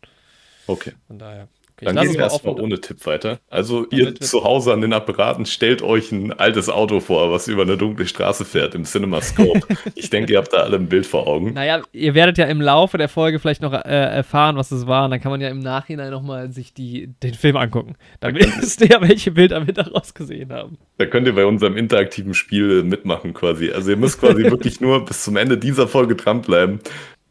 okay. 0.67 0.91
Von 1.08 1.17
daher. 1.19 1.47
Okay, 1.85 1.95
Dann 1.95 2.07
wir 2.07 2.17
mal 2.17 2.23
erstmal 2.23 2.59
ohne 2.59 2.79
Tipp 2.79 3.05
weiter. 3.05 3.39
Also 3.49 3.85
Damit 3.85 4.19
ihr 4.19 4.25
zu 4.25 4.43
Hause 4.43 4.73
an 4.73 4.81
den 4.81 4.93
Apparaten 4.93 5.45
stellt 5.45 5.81
euch 5.81 6.11
ein 6.11 6.31
altes 6.31 6.69
Auto 6.69 6.99
vor, 6.99 7.31
was 7.31 7.47
über 7.47 7.63
eine 7.63 7.77
dunkle 7.77 8.07
Straße 8.07 8.45
fährt 8.45 8.75
im 8.75 8.85
CinemaScope. 8.85 9.61
ich 9.95 10.09
denke, 10.09 10.33
ihr 10.33 10.39
habt 10.39 10.53
da 10.53 10.57
alle 10.57 10.77
ein 10.77 10.87
Bild 10.87 11.05
vor 11.05 11.27
Augen. 11.27 11.53
Naja, 11.53 11.81
ihr 11.91 12.15
werdet 12.15 12.37
ja 12.37 12.45
im 12.45 12.61
Laufe 12.61 12.97
der 12.97 13.09
Folge 13.09 13.39
vielleicht 13.39 13.61
noch 13.61 13.73
äh, 13.73 13.77
erfahren, 13.77 14.55
was 14.55 14.71
es 14.71 14.87
war. 14.87 15.05
Und 15.05 15.11
dann 15.11 15.21
kann 15.21 15.31
man 15.31 15.41
ja 15.41 15.49
im 15.49 15.59
Nachhinein 15.59 16.11
nochmal 16.11 16.51
sich 16.51 16.73
die, 16.73 17.07
den 17.21 17.33
Film 17.33 17.57
angucken. 17.57 17.95
Dann 18.19 18.35
wisst 18.35 18.81
ihr 18.81 18.87
ja, 18.87 19.01
welche 19.01 19.31
Bilder 19.31 19.65
wir 19.65 19.73
daraus 19.73 20.13
gesehen 20.13 20.51
haben. 20.51 20.77
Da 20.97 21.05
könnt 21.05 21.27
ihr 21.27 21.35
bei 21.35 21.45
unserem 21.45 21.77
interaktiven 21.77 22.33
Spiel 22.33 22.83
mitmachen 22.83 23.33
quasi. 23.33 23.71
Also 23.71 23.91
ihr 23.91 23.97
müsst 23.97 24.19
quasi 24.19 24.43
wirklich 24.51 24.81
nur 24.81 25.05
bis 25.05 25.23
zum 25.23 25.37
Ende 25.37 25.57
dieser 25.57 25.87
Folge 25.87 26.15
dranbleiben. 26.15 26.79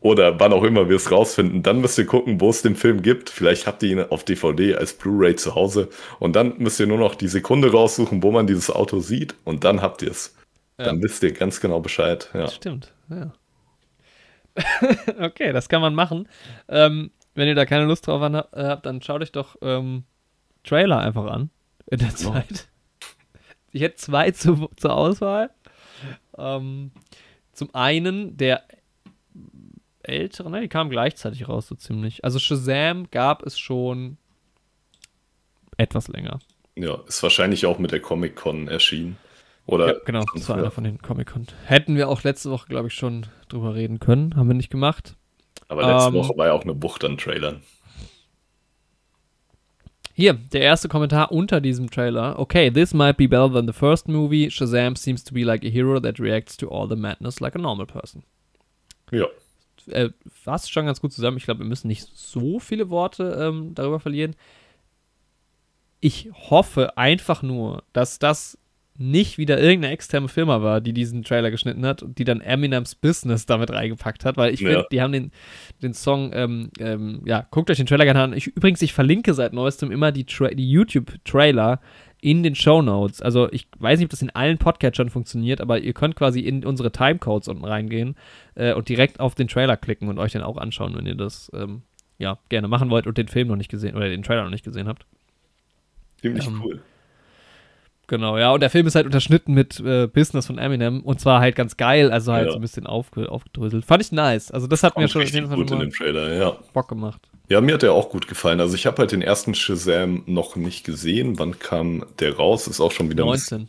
Oder 0.02 0.40
wann 0.40 0.52
auch 0.52 0.64
immer 0.64 0.88
wir 0.88 0.96
es 0.96 1.10
rausfinden. 1.10 1.62
Dann 1.62 1.80
müsst 1.80 1.96
ihr 1.96 2.06
gucken, 2.06 2.40
wo 2.40 2.50
es 2.50 2.60
den 2.62 2.74
Film 2.74 3.02
gibt. 3.02 3.30
Vielleicht 3.30 3.68
habt 3.68 3.82
ihr 3.84 3.90
ihn 3.90 4.00
auf 4.00 4.24
DVD 4.24 4.74
als 4.74 4.92
Blu-ray 4.94 5.36
zu 5.36 5.54
Hause. 5.54 5.88
Und 6.18 6.34
dann 6.34 6.58
müsst 6.58 6.80
ihr 6.80 6.88
nur 6.88 6.98
noch 6.98 7.14
die 7.14 7.28
Sekunde 7.28 7.70
raussuchen, 7.70 8.22
wo 8.22 8.32
man 8.32 8.48
dieses 8.48 8.68
Auto 8.70 8.98
sieht. 8.98 9.36
Und 9.44 9.62
dann 9.62 9.80
habt 9.80 10.02
ihr 10.02 10.10
es. 10.10 10.36
Ja. 10.78 10.86
Dann 10.86 11.02
wisst 11.02 11.22
ihr 11.22 11.32
ganz 11.32 11.60
genau 11.60 11.80
Bescheid. 11.80 12.28
Ja. 12.34 12.48
Stimmt, 12.48 12.92
ja. 13.10 13.32
okay, 15.20 15.52
das 15.52 15.68
kann 15.68 15.80
man 15.80 15.94
machen. 15.94 16.28
Ähm, 16.68 17.12
wenn 17.34 17.48
ihr 17.48 17.54
da 17.54 17.64
keine 17.64 17.84
Lust 17.84 18.06
drauf 18.06 18.22
äh, 18.22 18.64
habt, 18.64 18.84
dann 18.84 19.00
schaut 19.02 19.22
euch 19.22 19.32
doch 19.32 19.56
ähm, 19.62 20.04
Trailer 20.64 20.98
einfach 20.98 21.26
an 21.26 21.50
in 21.86 21.98
der 22.00 22.08
Genau. 22.08 22.32
Zeit. 22.32 22.68
Ich 23.70 23.82
hätte 23.82 23.96
zwei 23.96 24.30
zu, 24.32 24.68
zur 24.76 24.94
Auswahl. 24.94 25.50
Ähm, 26.36 26.90
zum 27.52 27.74
einen 27.74 28.36
der 28.36 28.64
ältere, 30.02 30.50
ne, 30.50 30.60
die 30.62 30.68
kamen 30.68 30.90
gleichzeitig 30.90 31.48
raus, 31.48 31.68
so 31.68 31.74
ziemlich. 31.74 32.24
Also 32.24 32.38
Shazam 32.38 33.10
gab 33.10 33.42
es 33.44 33.58
schon 33.58 34.16
etwas 35.76 36.08
länger. 36.08 36.38
ja, 36.76 36.98
ist 37.06 37.22
wahrscheinlich 37.22 37.66
auch 37.66 37.78
mit 37.78 37.92
der 37.92 38.00
Comic-Con 38.00 38.68
erschienen. 38.68 39.16
Oder 39.66 39.94
Ja, 39.94 40.00
genau, 40.04 40.24
das 40.34 40.48
war 40.48 40.56
Ja. 40.56 40.62
einer 40.62 40.70
von 40.70 40.84
den 40.84 41.00
Comic-Con. 41.00 41.46
Hätten 41.66 41.96
wir 41.96 42.08
auch 42.08 42.22
letzte 42.24 42.50
Woche, 42.50 42.66
glaube 42.68 42.88
ich, 42.88 42.94
schon 42.94 43.26
drüber 43.48 43.74
reden 43.74 44.00
können. 44.00 44.34
Haben 44.36 44.48
wir 44.48 44.54
nicht 44.54 44.70
gemacht. 44.70 45.16
Aber 45.68 45.82
letzte 45.86 46.08
Ähm, 46.08 46.14
Woche 46.14 46.36
war 46.36 46.46
ja 46.48 46.52
auch 46.52 46.62
eine 46.64 46.74
Bucht 46.74 47.04
an 47.04 47.16
Trailern. 47.16 47.62
Hier, 50.14 50.34
der 50.34 50.60
erste 50.60 50.88
Kommentar 50.88 51.32
unter 51.32 51.60
diesem 51.60 51.90
Trailer. 51.90 52.38
Okay, 52.38 52.70
this 52.70 52.92
might 52.92 53.16
be 53.16 53.26
better 53.28 53.50
than 53.50 53.66
the 53.66 53.72
first 53.72 54.08
movie. 54.08 54.50
Shazam 54.50 54.94
seems 54.96 55.24
to 55.24 55.32
be 55.32 55.42
like 55.42 55.64
a 55.64 55.68
hero 55.70 56.00
that 56.00 56.20
reacts 56.20 56.56
to 56.58 56.68
all 56.68 56.86
the 56.88 56.96
madness 56.96 57.40
like 57.40 57.54
a 57.54 57.58
normal 57.58 57.86
person. 57.86 58.22
Ja. 59.10 59.26
Äh, 59.88 60.10
fasst 60.26 60.72
schon 60.72 60.86
ganz 60.86 61.00
gut 61.00 61.12
zusammen. 61.12 61.36
Ich 61.36 61.44
glaube, 61.44 61.60
wir 61.60 61.66
müssen 61.66 61.88
nicht 61.88 62.06
so 62.14 62.58
viele 62.58 62.90
Worte 62.90 63.36
ähm, 63.40 63.74
darüber 63.74 64.00
verlieren. 64.00 64.34
Ich 66.00 66.28
hoffe 66.50 66.96
einfach 66.98 67.42
nur, 67.42 67.84
dass 67.92 68.18
das 68.18 68.58
nicht 68.98 69.38
wieder 69.38 69.58
irgendeine 69.58 69.94
externe 69.94 70.28
Firma 70.28 70.60
war, 70.62 70.80
die 70.80 70.92
diesen 70.92 71.22
Trailer 71.22 71.50
geschnitten 71.50 71.86
hat 71.86 72.02
und 72.02 72.18
die 72.18 72.24
dann 72.24 72.40
Eminems 72.40 72.94
Business 72.94 73.46
damit 73.46 73.70
reingepackt 73.70 74.24
hat, 74.24 74.36
weil 74.36 74.52
ich 74.52 74.60
finde, 74.60 74.74
Ja. 74.74 74.84
die 74.92 75.00
haben 75.00 75.12
den, 75.12 75.30
den 75.80 75.94
Song, 75.94 76.30
ähm, 76.34 76.70
ähm, 76.78 77.22
ja, 77.24 77.46
guckt 77.50 77.70
euch 77.70 77.78
den 77.78 77.86
Trailer 77.86 78.04
gerne 78.04 78.22
an. 78.22 78.32
Ich, 78.34 78.48
übrigens, 78.48 78.82
ich 78.82 78.92
verlinke 78.92 79.32
seit 79.32 79.54
neuestem 79.54 79.90
immer 79.90 80.12
die, 80.12 80.24
Tra 80.26 80.48
die 80.48 80.70
YouTube-Trailer 80.70 81.80
in 82.22 82.42
den 82.44 82.54
Show 82.54 82.80
Notes. 82.82 83.20
Also 83.20 83.50
ich 83.52 83.66
weiß 83.78 83.98
nicht, 83.98 84.06
ob 84.06 84.10
das 84.12 84.22
in 84.22 84.30
allen 84.30 84.56
Podcatchern 84.56 85.10
funktioniert, 85.10 85.60
aber 85.60 85.80
ihr 85.80 85.92
könnt 85.92 86.14
quasi 86.16 86.40
in 86.40 86.64
unsere 86.64 86.92
Timecodes 86.92 87.48
unten 87.48 87.64
reingehen 87.64 88.14
äh, 88.54 88.72
und 88.72 88.88
direkt 88.88 89.20
auf 89.20 89.34
den 89.34 89.48
Trailer 89.48 89.76
klicken 89.76 90.08
und 90.08 90.18
euch 90.18 90.32
den 90.32 90.42
auch 90.42 90.56
anschauen, 90.56 90.94
wenn 90.94 91.04
ihr 91.04 91.16
das 91.16 91.50
ähm, 91.52 91.82
ja 92.18 92.38
gerne 92.48 92.68
machen 92.68 92.90
wollt 92.90 93.08
und 93.08 93.18
den 93.18 93.26
Film 93.26 93.48
noch 93.48 93.56
nicht 93.56 93.70
gesehen 93.70 93.96
oder 93.96 94.08
den 94.08 94.22
Trailer 94.22 94.44
noch 94.44 94.50
nicht 94.50 94.64
gesehen 94.64 94.86
habt. 94.86 95.04
Ziemlich 96.20 96.46
Ähm, 96.46 96.62
cool. 96.64 96.80
Genau, 98.06 98.38
ja, 98.38 98.52
und 98.52 98.60
der 98.60 98.70
Film 98.70 98.86
ist 98.86 98.94
halt 98.94 99.06
unterschnitten 99.06 99.52
mit 99.54 99.80
äh, 99.80 100.06
Business 100.06 100.46
von 100.46 100.58
Eminem 100.58 101.00
und 101.00 101.18
zwar 101.18 101.40
halt 101.40 101.56
ganz 101.56 101.76
geil, 101.76 102.12
also 102.12 102.32
halt 102.32 102.46
Ja. 102.46 102.52
so 102.52 102.58
ein 102.58 102.62
bisschen 102.62 102.86
aufge 102.86 103.30
aufgedröselt. 103.32 103.84
Fand 103.84 104.00
ich 104.02 104.12
nice. 104.12 104.52
Also 104.52 104.68
das 104.68 104.84
hat 104.84 104.96
mir 104.96 105.02
Kommt 105.04 105.10
schon 105.12 105.22
auf 105.22 105.28
jeden 105.30 105.48
Fall 105.48 105.66
schon 105.66 105.78
mal 105.78 105.88
Trailer, 105.88 106.32
ja. 106.34 106.56
Bock 106.72 106.88
gemacht. 106.88 107.20
Ja, 107.52 107.60
mir 107.60 107.74
hat 107.74 107.82
der 107.82 107.92
auch 107.92 108.08
gut 108.08 108.28
gefallen. 108.28 108.60
Also 108.60 108.74
ich 108.74 108.86
habe 108.86 108.96
halt 108.98 109.12
den 109.12 109.20
ersten 109.20 109.54
Shazam 109.54 110.22
noch 110.26 110.56
nicht 110.56 110.84
gesehen. 110.84 111.38
Wann 111.38 111.58
kam 111.58 112.06
der 112.18 112.36
raus? 112.36 112.66
Ist 112.66 112.80
auch 112.80 112.92
schon 112.92 113.10
wieder 113.10 113.24
ein 113.24 113.30
bisschen- 113.32 113.58
19. 113.58 113.68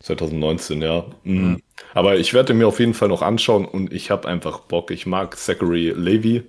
2019, 0.00 0.82
ja. 0.82 1.04
Mhm. 1.24 1.62
Aber 1.94 2.16
ich 2.18 2.34
werde 2.34 2.52
mir 2.52 2.66
auf 2.68 2.80
jeden 2.80 2.94
Fall 2.94 3.08
noch 3.08 3.22
anschauen 3.22 3.64
und 3.64 3.92
ich 3.92 4.10
habe 4.10 4.26
einfach 4.28 4.60
Bock. 4.60 4.90
Ich 4.90 5.06
mag 5.06 5.38
Zachary 5.38 5.90
Levy. 5.96 6.42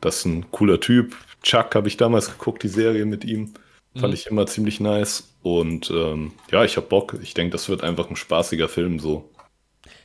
Das 0.00 0.18
ist 0.18 0.24
ein 0.26 0.50
cooler 0.50 0.80
Typ. 0.80 1.16
Chuck 1.42 1.74
habe 1.74 1.88
ich 1.88 1.96
damals 1.96 2.30
geguckt, 2.30 2.62
die 2.62 2.68
Serie 2.68 3.04
mit 3.04 3.24
ihm. 3.24 3.52
Fand 3.96 4.08
Mhm. 4.08 4.14
ich 4.14 4.26
immer 4.26 4.46
ziemlich 4.46 4.80
nice. 4.80 5.34
Und 5.42 5.90
ähm, 5.90 6.32
ja, 6.52 6.64
ich 6.64 6.76
habe 6.76 6.86
Bock. 6.86 7.16
Ich 7.22 7.34
denke, 7.34 7.52
das 7.52 7.68
wird 7.68 7.82
einfach 7.82 8.08
ein 8.10 8.16
spaßiger 8.16 8.68
Film 8.68 8.98
so. 8.98 9.28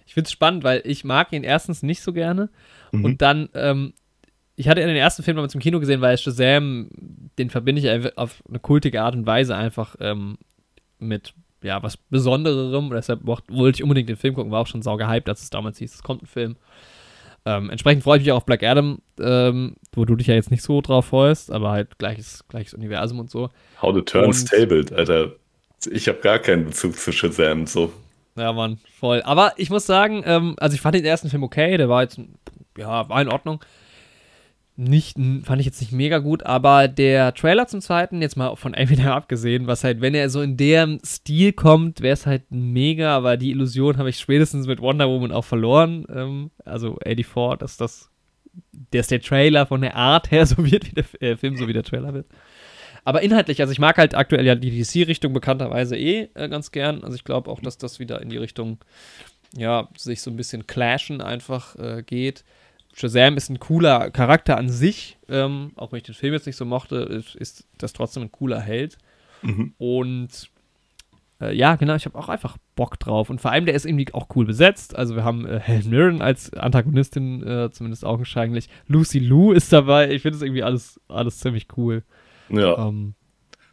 Ich 0.06 0.14
find's 0.16 0.32
spannend, 0.32 0.64
weil 0.64 0.82
ich 0.86 1.04
mag 1.04 1.32
ihn 1.32 1.44
erstens 1.44 1.82
nicht 1.84 2.02
so 2.02 2.12
gerne 2.14 2.50
Mhm. 2.92 3.06
und 3.06 3.22
dann, 3.22 3.50
ähm, 3.54 3.94
ich 4.60 4.68
hatte 4.68 4.82
den 4.82 4.94
ersten 4.94 5.24
Film 5.24 5.38
damals 5.38 5.56
im 5.56 5.62
Kino 5.62 5.80
gesehen, 5.80 6.02
weil 6.02 6.18
Shazam, 6.18 6.90
den 7.38 7.50
verbinde 7.50 7.82
ich 7.82 8.18
auf 8.18 8.44
eine 8.50 8.60
kultige 8.60 9.02
Art 9.02 9.16
und 9.16 9.26
Weise 9.26 9.56
einfach 9.56 9.96
ähm, 10.02 10.38
mit 11.00 11.34
ja, 11.64 11.82
was 11.82 11.96
Besondererem. 11.96 12.90
Deshalb 12.90 13.22
wollte 13.26 13.78
ich 13.78 13.84
unbedingt 13.84 14.10
den 14.10 14.18
Film 14.18 14.36
gucken, 14.36 14.52
war 14.52 14.60
auch 14.60 14.68
schon 14.68 14.82
sauger 14.82 15.08
hyped, 15.08 15.30
als 15.30 15.44
es 15.44 15.50
damals 15.50 15.78
hieß, 15.78 15.96
es 15.96 16.04
kommt 16.04 16.24
ein 16.24 16.26
Film. 16.26 16.58
Ähm, 17.46 17.70
entsprechend 17.70 18.04
freue 18.04 18.18
ich 18.18 18.24
mich 18.24 18.34
auch 18.34 18.38
auf 18.38 18.46
Black 18.46 18.62
Adam, 18.64 19.00
ähm, 19.18 19.78
wo 19.94 20.04
du 20.04 20.18
dich 20.18 20.28
ja 20.28 20.36
jetzt 20.36 20.52
nicht 20.52 20.62
so 20.62 20.82
drauf 20.82 21.06
freust, 21.06 21.54
aber 21.54 21.72
halt 21.72 21.98
gleiches, 21.98 22.44
gleiches 22.50 22.74
Universum 22.74 23.22
und 23.22 23.32
so. 23.32 23.50
How 23.82 23.96
the 23.96 24.02
Turns 24.02 24.44
Tabled, 24.44 24.92
Alter. 24.92 25.36
Ich 25.90 26.10
habe 26.10 26.20
gar 26.20 26.38
keinen 26.38 26.66
Bezug 26.66 26.98
zu 26.98 27.14
Shazam, 27.14 27.66
so. 27.66 27.94
Ja, 28.36 28.52
Mann, 28.52 28.80
voll. 29.00 29.22
Aber 29.22 29.54
ich 29.56 29.70
muss 29.70 29.86
sagen, 29.86 30.22
ähm, 30.26 30.56
also 30.60 30.76
ich 30.76 30.82
fand 30.82 30.96
den 30.96 31.06
ersten 31.06 31.30
Film 31.30 31.44
okay, 31.44 31.78
der 31.78 31.88
war 31.88 32.02
jetzt, 32.02 32.20
ja, 32.78 33.08
war 33.08 33.22
in 33.22 33.30
Ordnung 33.30 33.62
nicht, 34.80 35.18
fand 35.44 35.60
ich 35.60 35.66
jetzt 35.66 35.82
nicht 35.82 35.92
mega 35.92 36.20
gut, 36.20 36.46
aber 36.46 36.88
der 36.88 37.34
Trailer 37.34 37.68
zum 37.68 37.82
zweiten, 37.82 38.22
jetzt 38.22 38.38
mal 38.38 38.56
von 38.56 38.74
Eminem 38.76 39.10
abgesehen, 39.10 39.68
was 39.68 39.84
halt, 39.84 40.00
wenn 40.00 40.16
er 40.16 40.30
so 40.30 40.42
in 40.42 40.56
dem 40.56 41.00
Stil 41.06 41.52
kommt, 41.52 42.02
wäre 42.02 42.14
es 42.14 42.26
halt 42.26 42.44
mega, 42.50 43.16
aber 43.16 43.36
die 43.36 43.52
Illusion 43.52 43.98
habe 43.98 44.10
ich 44.10 44.18
spätestens 44.18 44.68
mit 44.68 44.82
Wonder 44.82 45.10
Woman 45.10 45.34
auch 45.34 45.44
verloren. 45.44 46.06
Ähm, 46.14 46.52
also 46.64 46.98
84, 47.04 47.60
dass 47.60 47.76
das, 47.76 48.10
dass 48.92 49.08
der 49.08 49.22
Trailer 49.22 49.66
von 49.66 49.82
der 49.82 49.96
Art 49.96 50.32
her 50.32 50.46
so 50.48 50.58
wird, 50.66 50.90
wie 50.90 50.96
der 50.96 51.06
äh, 51.22 51.36
Film 51.36 51.58
so 51.58 51.68
wie 51.68 51.74
der 51.74 51.84
Trailer 51.84 52.14
wird. 52.14 52.28
Aber 53.04 53.22
inhaltlich, 53.22 53.60
also 53.60 53.72
ich 53.72 53.80
mag 53.80 53.98
halt 53.98 54.16
aktuell 54.16 54.46
ja 54.46 54.56
die 54.56 54.82
DC-Richtung 54.82 55.34
bekannterweise 55.34 55.98
eh 55.98 56.30
äh, 56.36 56.48
ganz 56.48 56.72
gern. 56.72 57.04
Also 57.04 57.16
ich 57.16 57.26
glaube 57.26 57.52
auch, 57.52 57.60
dass 57.60 57.78
das 57.78 58.00
wieder 58.00 58.22
in 58.22 58.30
die 58.30 58.38
Richtung, 58.38 58.78
ja, 59.58 59.90
sich 59.98 60.22
so 60.22 60.32
ein 60.32 60.38
bisschen 60.38 60.68
clashen 60.68 61.22
einfach 61.22 61.76
äh, 61.76 62.04
geht. 62.04 62.46
Shazam 63.00 63.38
ist 63.38 63.50
ein 63.50 63.60
cooler 63.60 64.12
Charakter 64.12 64.58
an 64.58 64.68
sich, 64.68 65.18
ähm, 65.30 65.72
auch 65.76 65.92
wenn 65.92 65.98
ich 65.98 66.04
den 66.04 66.16
Film 66.16 66.34
jetzt 66.34 66.46
nicht 66.46 66.58
so 66.58 66.66
mochte, 66.66 66.98
ist, 66.98 67.34
ist 67.36 67.66
das 67.78 67.94
trotzdem 67.94 68.24
ein 68.24 68.32
cooler 68.32 68.60
Held. 68.60 68.98
Mhm. 69.42 69.74
Und 69.78 70.50
äh, 71.40 71.56
ja, 71.56 71.78
genau, 71.78 71.96
ich 71.96 72.04
habe 72.04 72.18
auch 72.18 72.28
einfach 72.28 72.58
Bock 72.76 73.00
drauf. 73.00 73.30
Und 73.30 73.40
vor 73.40 73.52
allem, 73.52 73.66
der 73.66 73.74
ist 73.74 73.86
irgendwie 73.86 74.14
auch 74.14 74.28
cool 74.36 74.46
besetzt. 74.46 74.98
Also 74.98 75.16
wir 75.16 75.24
haben 75.24 75.48
äh, 75.48 75.62
Helen 75.62 75.90
Mirren 75.90 76.22
als 76.22 76.54
Antagonistin, 76.54 77.42
äh, 77.48 77.72
zumindest 77.72 78.04
augenscheinlich. 78.04 78.68
Lucy 78.88 79.20
Liu 79.20 79.54
ist 79.54 79.72
dabei. 79.72 80.12
Ich 80.12 80.22
finde 80.22 80.36
es 80.36 80.42
irgendwie 80.42 80.64
alles, 80.64 81.00
alles 81.08 81.40
ziemlich 81.40 81.68
cool. 81.78 82.04
Ja. 82.50 82.86
Ähm, 82.86 83.14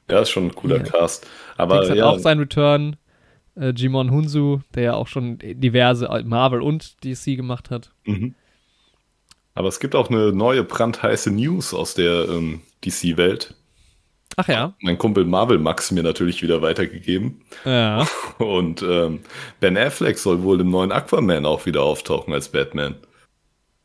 ja, 0.08 0.20
ist 0.20 0.30
schon 0.30 0.44
ein 0.44 0.54
cooler 0.54 0.76
yeah. 0.76 0.84
Cast. 0.84 1.26
Aber 1.56 1.80
Dings 1.80 1.96
ja. 1.96 2.06
hat 2.06 2.14
auch 2.14 2.18
sein 2.20 2.38
Return. 2.38 2.94
Äh, 3.56 3.70
Jimon 3.70 4.12
Hunsu, 4.12 4.60
der 4.76 4.82
ja 4.84 4.94
auch 4.94 5.08
schon 5.08 5.38
diverse 5.40 6.08
Marvel 6.24 6.62
und 6.62 7.02
DC 7.02 7.36
gemacht 7.36 7.70
hat. 7.70 7.90
Mhm. 8.04 8.36
Aber 9.56 9.68
es 9.68 9.80
gibt 9.80 9.94
auch 9.94 10.10
eine 10.10 10.32
neue 10.32 10.62
brandheiße 10.62 11.30
News 11.30 11.72
aus 11.72 11.94
der 11.94 12.28
ähm, 12.28 12.60
DC-Welt. 12.84 13.54
Ach 14.36 14.46
ja. 14.48 14.74
Mein 14.82 14.98
Kumpel 14.98 15.24
Marvel 15.24 15.58
Max 15.58 15.90
mir 15.90 16.02
natürlich 16.02 16.42
wieder 16.42 16.60
weitergegeben. 16.60 17.40
Ja. 17.64 18.06
Und 18.38 18.82
ähm, 18.82 19.20
Ben 19.60 19.78
Affleck 19.78 20.18
soll 20.18 20.42
wohl 20.42 20.60
im 20.60 20.70
neuen 20.70 20.92
Aquaman 20.92 21.46
auch 21.46 21.64
wieder 21.64 21.82
auftauchen 21.82 22.34
als 22.34 22.50
Batman. 22.50 22.96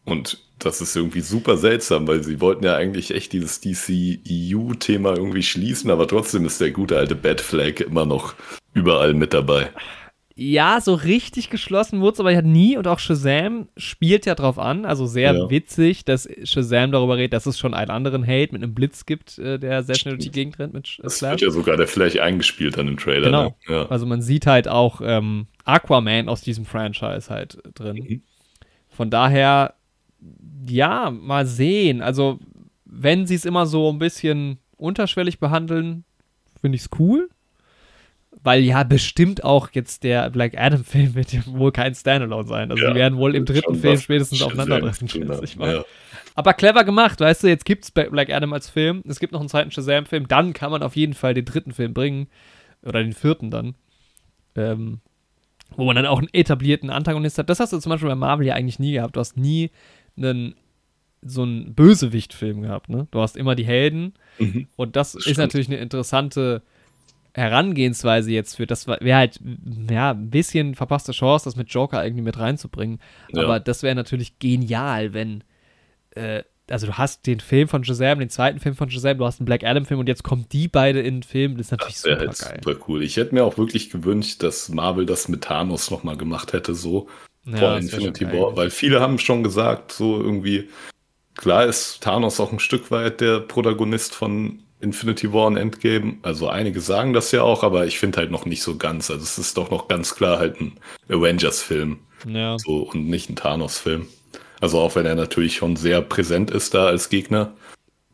Und 0.03 0.43
das 0.59 0.81
ist 0.81 0.93
irgendwie 0.93 1.21
super 1.21 1.55
seltsam, 1.55 2.05
weil 2.05 2.21
sie 2.21 2.41
wollten 2.41 2.65
ja 2.65 2.75
eigentlich 2.75 3.11
echt 3.11 3.31
dieses 3.31 3.61
DC-EU-Thema 3.61 5.15
irgendwie 5.15 5.43
schließen, 5.43 5.89
aber 5.89 6.05
trotzdem 6.05 6.45
ist 6.45 6.59
der 6.59 6.71
gute 6.71 6.97
alte 6.97 7.15
Batflag 7.15 7.79
immer 7.79 8.05
noch 8.05 8.35
überall 8.73 9.13
mit 9.13 9.33
dabei. 9.33 9.69
Ja, 10.43 10.81
so 10.81 10.95
richtig 10.95 11.51
geschlossen 11.51 12.01
wurde 12.01 12.13
es 12.15 12.19
aber 12.19 12.31
ja 12.31 12.41
nie 12.41 12.75
und 12.75 12.87
auch 12.87 12.97
Shazam 12.97 13.67
spielt 13.77 14.25
ja 14.25 14.33
drauf 14.33 14.57
an. 14.57 14.85
Also 14.85 15.05
sehr 15.05 15.35
ja. 15.35 15.49
witzig, 15.51 16.03
dass 16.03 16.27
Shazam 16.45 16.91
darüber 16.91 17.17
redet, 17.17 17.33
dass 17.33 17.45
es 17.45 17.59
schon 17.59 17.75
einen 17.75 17.91
anderen 17.91 18.23
Held 18.23 18.51
mit 18.51 18.63
einem 18.63 18.73
Blitz 18.73 19.05
gibt, 19.05 19.37
äh, 19.37 19.59
der 19.59 19.83
sehr 19.83 19.93
schnell 19.93 20.15
durch 20.15 20.25
die 20.25 20.31
Gegend 20.31 20.57
rennt 20.57 20.73
mit 20.73 20.87
Flash. 20.87 21.03
Das 21.03 21.21
wird 21.21 21.41
ja 21.41 21.51
sogar 21.51 21.77
der 21.77 21.87
Flash 21.87 22.17
eingespielt 22.17 22.75
dann 22.75 22.87
im 22.87 22.97
Trailer. 22.97 23.27
Genau. 23.27 23.43
Ne? 23.43 23.55
Ja. 23.67 23.85
Also 23.89 24.07
man 24.07 24.23
sieht 24.23 24.47
halt 24.47 24.67
auch 24.67 24.99
ähm, 25.03 25.45
Aquaman 25.63 26.27
aus 26.27 26.41
diesem 26.41 26.65
Franchise 26.65 27.29
halt 27.29 27.59
drin. 27.75 27.97
Mhm. 27.97 28.21
Von 28.89 29.11
daher, 29.11 29.75
ja, 30.67 31.11
mal 31.11 31.45
sehen. 31.45 32.01
Also 32.01 32.39
wenn 32.85 33.27
sie 33.27 33.35
es 33.35 33.45
immer 33.45 33.67
so 33.67 33.91
ein 33.91 33.99
bisschen 33.99 34.57
unterschwellig 34.77 35.37
behandeln, 35.37 36.03
finde 36.59 36.77
ich 36.77 36.81
es 36.81 36.89
cool 36.97 37.29
weil 38.43 38.61
ja 38.63 38.83
bestimmt 38.83 39.43
auch 39.43 39.69
jetzt 39.73 40.03
der 40.03 40.29
Black 40.29 40.57
Adam 40.57 40.83
Film 40.83 41.15
wird 41.15 41.33
ja 41.33 41.41
wohl 41.45 41.71
kein 41.71 41.93
Standalone 41.93 42.47
sein. 42.47 42.71
Also 42.71 42.83
ja, 42.83 42.91
die 42.91 42.95
werden 42.95 43.17
wohl 43.17 43.35
im 43.35 43.45
dritten 43.45 43.75
Film 43.75 43.97
spätestens 43.97 44.41
aufeinandertreffen. 44.41 45.07
Ja. 45.59 45.83
Aber 46.35 46.53
clever 46.53 46.83
gemacht, 46.83 47.19
weißt 47.19 47.43
du, 47.43 47.47
jetzt 47.47 47.65
gibt 47.65 47.83
es 47.83 47.91
Black 47.91 48.29
Adam 48.29 48.53
als 48.53 48.69
Film, 48.69 49.03
es 49.07 49.19
gibt 49.19 49.33
noch 49.33 49.41
einen 49.41 49.49
zweiten 49.49 49.71
Shazam-Film, 49.71 50.27
dann 50.27 50.53
kann 50.53 50.71
man 50.71 50.81
auf 50.81 50.95
jeden 50.95 51.13
Fall 51.13 51.33
den 51.33 51.45
dritten 51.45 51.71
Film 51.71 51.93
bringen. 51.93 52.27
Oder 52.83 53.03
den 53.03 53.13
vierten 53.13 53.51
dann. 53.51 53.75
Ähm, 54.55 55.01
wo 55.75 55.85
man 55.85 55.95
dann 55.95 56.05
auch 56.05 56.19
einen 56.19 56.33
etablierten 56.33 56.89
Antagonist 56.89 57.37
hat. 57.37 57.49
Das 57.49 57.59
hast 57.59 57.73
du 57.73 57.79
zum 57.79 57.91
Beispiel 57.91 58.09
bei 58.09 58.15
Marvel 58.15 58.47
ja 58.47 58.55
eigentlich 58.55 58.79
nie 58.79 58.93
gehabt. 58.93 59.15
Du 59.15 59.19
hast 59.19 59.37
nie 59.37 59.71
einen 60.17 60.55
so 61.21 61.43
einen 61.43 61.75
Bösewicht-Film 61.75 62.63
gehabt, 62.63 62.89
ne? 62.89 63.07
Du 63.11 63.21
hast 63.21 63.37
immer 63.37 63.55
die 63.55 63.65
Helden. 63.65 64.13
Mhm. 64.39 64.67
Und 64.75 64.95
das, 64.95 65.13
das 65.13 65.27
ist 65.27 65.37
natürlich 65.37 65.67
eine 65.67 65.77
interessante 65.77 66.63
Herangehensweise 67.33 68.31
jetzt 68.31 68.55
führt, 68.55 68.71
das 68.71 68.87
wäre 68.87 69.15
halt, 69.15 69.39
ja, 69.89 70.11
ein 70.11 70.29
bisschen 70.29 70.75
verpasste 70.75 71.13
Chance, 71.13 71.45
das 71.45 71.55
mit 71.55 71.69
Joker 71.69 72.03
irgendwie 72.03 72.23
mit 72.23 72.37
reinzubringen. 72.37 72.99
Ja. 73.29 73.43
Aber 73.43 73.59
das 73.59 73.83
wäre 73.83 73.95
natürlich 73.95 74.39
genial, 74.39 75.13
wenn, 75.13 75.43
äh, 76.11 76.43
also 76.69 76.87
du 76.87 76.93
hast 76.97 77.27
den 77.27 77.39
Film 77.39 77.67
von 77.67 77.83
Shazam, 77.83 78.19
den 78.19 78.29
zweiten 78.29 78.59
Film 78.59 78.75
von 78.75 78.89
Shazam, 78.89 79.17
du 79.17 79.25
hast 79.25 79.39
einen 79.39 79.45
Black 79.45 79.63
Adam-Film 79.63 79.99
und 79.99 80.07
jetzt 80.07 80.23
kommen 80.23 80.45
die 80.51 80.67
beide 80.67 80.99
in 80.99 81.17
den 81.17 81.23
Film. 81.23 81.57
Das 81.57 81.67
ist 81.67 81.71
natürlich 81.71 81.95
das 81.95 82.03
super 82.03 82.19
halt 82.19 82.39
geil. 82.39 82.61
Super 82.63 82.85
cool. 82.87 83.03
Ich 83.03 83.17
hätte 83.17 83.33
mir 83.33 83.43
auch 83.43 83.57
wirklich 83.57 83.89
gewünscht, 83.89 84.43
dass 84.43 84.69
Marvel 84.69 85.05
das 85.05 85.27
mit 85.27 85.43
Thanos 85.43 85.89
nochmal 85.89 86.17
gemacht 86.17 86.53
hätte, 86.53 86.75
so 86.75 87.07
ja, 87.45 87.57
vor 87.57 87.77
Infinity 87.77 88.25
War, 88.25 88.55
weil 88.55 88.69
viele 88.69 88.99
haben 88.99 89.17
schon 89.19 89.43
gesagt, 89.43 89.91
so 89.91 90.21
irgendwie, 90.21 90.69
klar 91.35 91.65
ist 91.65 92.01
Thanos 92.01 92.39
auch 92.39 92.51
ein 92.51 92.59
Stück 92.59 92.91
weit 92.91 93.21
der 93.21 93.39
Protagonist 93.39 94.13
von 94.13 94.63
Infinity 94.81 95.31
War 95.33 95.47
und 95.47 95.57
Endgame. 95.57 96.17
Also 96.21 96.49
einige 96.49 96.81
sagen 96.81 97.13
das 97.13 97.31
ja 97.31 97.43
auch, 97.43 97.63
aber 97.63 97.85
ich 97.85 97.99
finde 97.99 98.19
halt 98.19 98.31
noch 98.31 98.45
nicht 98.45 98.63
so 98.63 98.77
ganz. 98.77 99.09
Also 99.09 99.23
es 99.23 99.37
ist 99.37 99.57
doch 99.57 99.71
noch 99.71 99.87
ganz 99.87 100.15
klar 100.15 100.39
halt 100.39 100.59
ein 100.59 100.73
Avengers-Film. 101.09 101.99
Ja. 102.27 102.57
So, 102.59 102.83
und 102.83 103.07
nicht 103.07 103.29
ein 103.29 103.35
Thanos-Film. 103.35 104.07
Also 104.59 104.79
auch 104.79 104.95
wenn 104.95 105.05
er 105.05 105.15
natürlich 105.15 105.55
schon 105.55 105.75
sehr 105.75 106.01
präsent 106.01 106.51
ist 106.51 106.73
da 106.73 106.87
als 106.87 107.09
Gegner. 107.09 107.53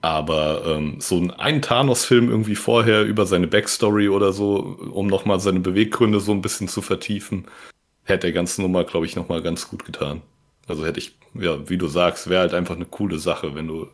Aber 0.02 0.64
ähm, 0.66 0.98
so 1.00 1.18
ein, 1.18 1.32
ein 1.32 1.62
Thanos-Film 1.62 2.30
irgendwie 2.30 2.56
vorher 2.56 3.04
über 3.04 3.26
seine 3.26 3.48
Backstory 3.48 4.10
oder 4.10 4.32
so, 4.32 4.78
um 4.92 5.08
nochmal 5.08 5.40
seine 5.40 5.60
Beweggründe 5.60 6.20
so 6.20 6.32
ein 6.32 6.42
bisschen 6.42 6.68
zu 6.68 6.82
vertiefen, 6.82 7.46
hätte 8.04 8.28
der 8.28 8.34
ganzen 8.34 8.62
Nummer, 8.62 8.84
glaube 8.84 9.06
ich, 9.06 9.16
nochmal 9.16 9.42
ganz 9.42 9.68
gut 9.68 9.86
getan. 9.86 10.22
Also 10.68 10.86
hätte 10.86 11.00
ich, 11.00 11.18
ja, 11.34 11.70
wie 11.70 11.78
du 11.78 11.88
sagst, 11.88 12.30
wäre 12.30 12.42
halt 12.42 12.54
einfach 12.54 12.76
eine 12.76 12.86
coole 12.86 13.20
Sache, 13.20 13.56
wenn 13.56 13.68
du 13.68 13.88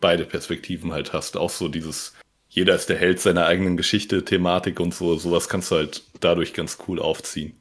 beide 0.00 0.24
Perspektiven 0.24 0.92
halt 0.92 1.12
hast. 1.12 1.36
Auch 1.36 1.50
so 1.50 1.68
dieses, 1.68 2.14
jeder 2.48 2.74
ist 2.74 2.88
der 2.88 2.98
Held 2.98 3.20
seiner 3.20 3.46
eigenen 3.46 3.76
Geschichte, 3.76 4.24
Thematik 4.24 4.80
und 4.80 4.94
so, 4.94 5.16
sowas 5.16 5.48
kannst 5.48 5.70
du 5.70 5.76
halt 5.76 6.02
dadurch 6.20 6.52
ganz 6.52 6.78
cool 6.88 7.00
aufziehen. 7.00 7.54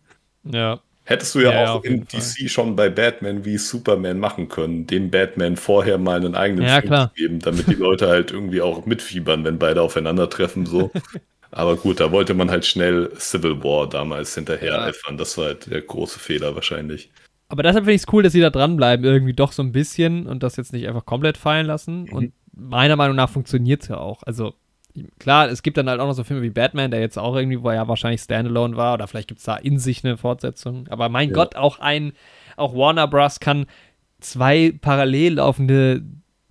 Ja. 0.44 0.82
Hättest 1.04 1.34
du 1.34 1.40
ja, 1.40 1.52
ja 1.52 1.74
auch 1.74 1.84
in 1.84 2.06
DC 2.06 2.22
Fall. 2.22 2.50
schon 2.50 2.76
bei 2.76 2.90
Batman 2.90 3.44
wie 3.44 3.58
Superman 3.58 4.20
machen 4.20 4.48
können, 4.48 4.86
dem 4.86 5.10
Batman 5.10 5.58
vorher 5.58 5.98
mal 5.98 6.18
einen 6.18 6.36
eigenen 6.36 6.66
ja, 6.66 6.82
Film 6.82 7.10
geben, 7.16 7.40
damit 7.40 7.68
die 7.68 7.74
Leute 7.74 8.08
halt 8.08 8.32
irgendwie 8.32 8.62
auch 8.62 8.86
mitfiebern, 8.86 9.44
wenn 9.44 9.58
beide 9.58 9.82
aufeinandertreffen, 9.82 10.68
so. 10.68 10.92
Aber 11.52 11.78
gut, 11.78 12.00
da 12.00 12.12
wollte 12.12 12.36
man 12.36 12.52
halt 12.52 12.66
schnell 12.66 13.12
Civil 13.18 13.64
War 13.64 13.90
damals 13.90 14.36
hinterher 14.36 14.74
ja. 14.74 14.84
eifern. 14.84 15.18
Das 15.18 15.36
war 15.38 15.46
halt 15.46 15.72
der 15.72 15.82
große 15.82 16.20
Fehler 16.20 16.54
wahrscheinlich. 16.54 17.10
Aber 17.50 17.64
deshalb 17.64 17.86
finde 17.86 17.96
ich 17.96 18.04
es 18.04 18.14
cool, 18.14 18.24
dass 18.24 18.32
sie 18.34 18.42
da 18.42 18.52
dranbleiben, 18.52 19.04
irgendwie 19.04 19.34
doch 19.34 19.52
so 19.52 19.64
ein 19.64 19.72
bisschen 19.72 20.28
und 20.28 20.44
das 20.44 20.56
jetzt 20.56 20.72
nicht 20.72 20.88
einfach 20.88 21.06
komplett 21.06 21.36
fallen 21.36 21.66
lassen. 21.66 22.04
Mhm. 22.04 22.14
Und 22.14 22.34
meiner 22.54 22.96
Meinung 22.96 23.16
nach 23.16 23.30
funktioniert 23.30 23.82
es 23.82 23.88
ja 23.90 23.98
auch. 23.98 24.22
Also, 24.24 24.54
klar, 25.18 25.50
es 25.50 25.64
gibt 25.64 25.78
dann 25.78 25.90
halt 25.90 26.00
auch 26.00 26.06
noch 26.06 26.14
so 26.14 26.24
Filme 26.24 26.44
wie 26.44 26.52
Batman, 26.52 26.92
der 26.92 27.00
jetzt 27.00 27.18
auch 27.18 27.36
irgendwie, 27.36 27.62
wo 27.62 27.70
er 27.70 27.76
ja 27.76 27.88
wahrscheinlich 27.88 28.22
Standalone 28.22 28.78
war, 28.78 28.94
oder 28.94 29.08
vielleicht 29.08 29.28
gibt 29.28 29.40
es 29.40 29.46
da 29.46 29.56
in 29.56 29.80
sich 29.80 30.06
eine 30.06 30.18
Fortsetzung. 30.18 30.88
Aber 30.90 31.10
mein 31.10 31.30
ja. 31.30 31.36
Gott, 31.36 31.56
auch 31.56 31.80
ein, 31.80 32.14
auch 32.56 32.76
Warner 32.76 33.08
Bros. 33.08 33.40
kann 33.40 33.66
zwei 34.20 34.74
parallel 34.80 35.36
laufende 35.36 36.04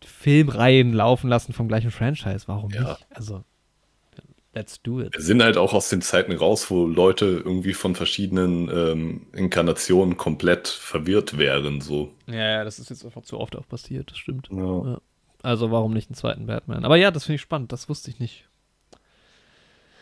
Filmreihen 0.04 0.92
laufen 0.92 1.28
lassen 1.28 1.52
vom 1.52 1.68
gleichen 1.68 1.92
Franchise. 1.92 2.44
Warum 2.46 2.70
ja. 2.72 2.82
nicht? 2.82 3.06
Also, 3.10 3.44
Let's 4.58 4.82
do 4.82 5.00
it. 5.00 5.14
Wir 5.14 5.22
sind 5.22 5.40
halt 5.40 5.56
auch 5.56 5.72
aus 5.72 5.88
den 5.88 6.02
Zeiten 6.02 6.32
raus, 6.32 6.68
wo 6.68 6.84
Leute 6.84 7.26
irgendwie 7.44 7.74
von 7.74 7.94
verschiedenen 7.94 8.68
ähm, 8.68 9.26
Inkarnationen 9.32 10.16
komplett 10.16 10.66
verwirrt 10.66 11.38
wären. 11.38 11.80
So. 11.80 12.10
Ja, 12.26 12.34
ja, 12.34 12.64
das 12.64 12.80
ist 12.80 12.90
jetzt 12.90 13.04
einfach 13.04 13.22
zu 13.22 13.38
oft 13.38 13.54
auch 13.54 13.68
passiert, 13.68 14.10
das 14.10 14.18
stimmt. 14.18 14.48
Ja. 14.50 14.84
Ja. 14.84 15.00
Also 15.42 15.70
warum 15.70 15.94
nicht 15.94 16.10
einen 16.10 16.16
zweiten 16.16 16.46
Batman? 16.46 16.84
Aber 16.84 16.96
ja, 16.96 17.12
das 17.12 17.26
finde 17.26 17.36
ich 17.36 17.40
spannend, 17.40 17.70
das 17.70 17.88
wusste 17.88 18.10
ich 18.10 18.18
nicht. 18.18 18.48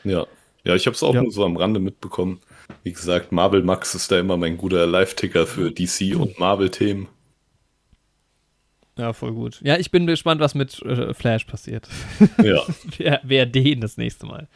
Ja. 0.05 0.27
Ja, 0.65 0.75
ich 0.75 0.87
habe 0.87 0.95
es 0.95 1.03
auch 1.03 1.15
ja. 1.15 1.21
nur 1.21 1.31
so 1.31 1.45
am 1.45 1.59
Rande 1.59 1.79
mitbekommen. 1.79 2.41
Wie 2.83 2.93
gesagt, 2.93 3.33
Marvel 3.33 3.63
Max 3.63 3.95
ist 3.95 4.11
da 4.11 4.19
immer 4.19 4.39
mein 4.39 4.57
guter 4.57 4.87
Live-Ticker 4.87 5.47
für 5.47 5.71
DC 5.71 6.17
und 6.17 6.39
Marvel-Themen. 6.39 7.09
Ja, 8.99 9.13
voll 9.13 9.33
gut. 9.33 9.61
Ja, 9.63 9.77
ich 9.77 9.91
bin 9.91 10.07
gespannt, 10.07 10.41
was 10.41 10.55
mit 10.55 10.81
äh, 10.83 11.13
Flash 11.15 11.45
passiert. 11.45 11.89
Ja. 12.43 12.63
wer, 12.99 13.21
wer 13.25 13.47
den 13.47 13.81
das 13.81 13.97
nächste 13.97 14.27
Mal 14.27 14.49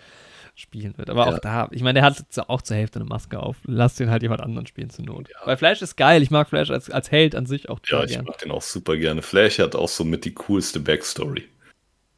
spielen 0.55 0.97
wird. 0.99 1.09
Aber 1.11 1.27
Ja. 1.27 1.35
auch 1.35 1.39
da, 1.39 1.69
ich 1.73 1.83
meine, 1.83 2.01
der 2.01 2.05
hat 2.05 2.23
auch 2.49 2.63
zur 2.63 2.77
Hälfte 2.77 2.99
eine 2.99 3.09
Maske 3.09 3.39
auf. 3.41 3.57
Lass 3.65 3.95
den 3.95 4.11
halt 4.11 4.23
jemand 4.23 4.41
anderen 4.43 4.67
spielen 4.67 4.91
zur 4.91 5.05
Not. 5.07 5.29
Weil 5.45 5.57
Flash 5.57 5.81
ist 5.83 5.97
geil. 5.97 6.23
Ich 6.23 6.31
mag 6.31 6.49
Flash 6.49 6.71
als, 6.71 6.91
als 6.91 7.11
Held 7.11 7.35
an 7.35 7.47
sich 7.47 7.69
auch 7.69 7.81
Ja, 7.87 8.05
ich 8.05 8.13
gern. 8.13 8.25
mag 8.25 8.39
den 8.39 8.51
auch 8.51 8.63
super 8.63 8.97
gerne. 8.97 9.23
Flash 9.23 9.59
hat 9.59 9.75
auch 9.75 9.89
so 9.89 10.05
mit 10.05 10.25
die 10.25 10.35
coolste 10.35 10.81
Backstory. 10.81 11.45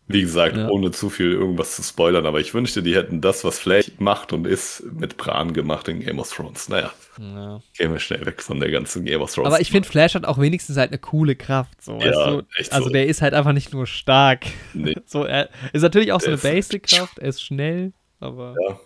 Wie 0.08 0.20
gesagt, 0.22 0.56
Ja. 0.56 0.68
ohne 0.68 0.90
zu 0.90 1.08
viel 1.10 1.32
irgendwas 1.32 1.76
zu 1.76 1.82
spoilern, 1.82 2.26
aber 2.26 2.40
ich 2.40 2.52
wünschte, 2.54 2.82
die 2.82 2.94
hätten 2.96 3.20
das, 3.20 3.44
was 3.44 3.58
Flash 3.58 3.90
macht 3.98 4.32
und 4.32 4.46
ist, 4.46 4.82
mit 4.92 5.16
Bran 5.16 5.52
gemacht 5.54 5.86
in 5.88 6.00
Game 6.00 6.18
of 6.18 6.30
Thrones. 6.30 6.68
Naja, 6.68 6.92
Ja. 7.18 7.60
gehen 7.78 7.92
wir 7.92 8.00
schnell 8.00 8.26
weg 8.26 8.42
von 8.42 8.58
der 8.60 8.70
ganzen 8.70 9.04
Game 9.04 9.22
of 9.22 9.32
Thrones. 9.32 9.46
Aber 9.46 9.60
ich 9.60 9.70
finde, 9.70 9.88
Flash 9.88 10.14
hat 10.14 10.24
auch 10.24 10.38
wenigstens 10.38 10.76
halt 10.76 10.90
eine 10.90 10.98
coole 10.98 11.36
Kraft. 11.36 11.80
So, 11.82 11.98
Ja, 12.00 12.06
weißt 12.06 12.72
du? 12.72 12.74
Also 12.74 12.88
so. 12.88 12.92
der 12.92 13.06
ist 13.06 13.22
halt 13.22 13.32
einfach 13.32 13.52
nicht 13.52 13.72
nur 13.72 13.86
stark. 13.86 14.44
Nee. 14.74 14.96
So, 15.06 15.24
er 15.24 15.48
ist 15.72 15.82
natürlich 15.82 16.12
auch 16.12 16.20
so 16.20 16.28
eine 16.28 16.36
Basic-Kraft, 16.38 17.18
er 17.18 17.28
ist 17.28 17.42
schnell, 17.42 17.92
aber. 18.20 18.54
Ja. 18.68 18.80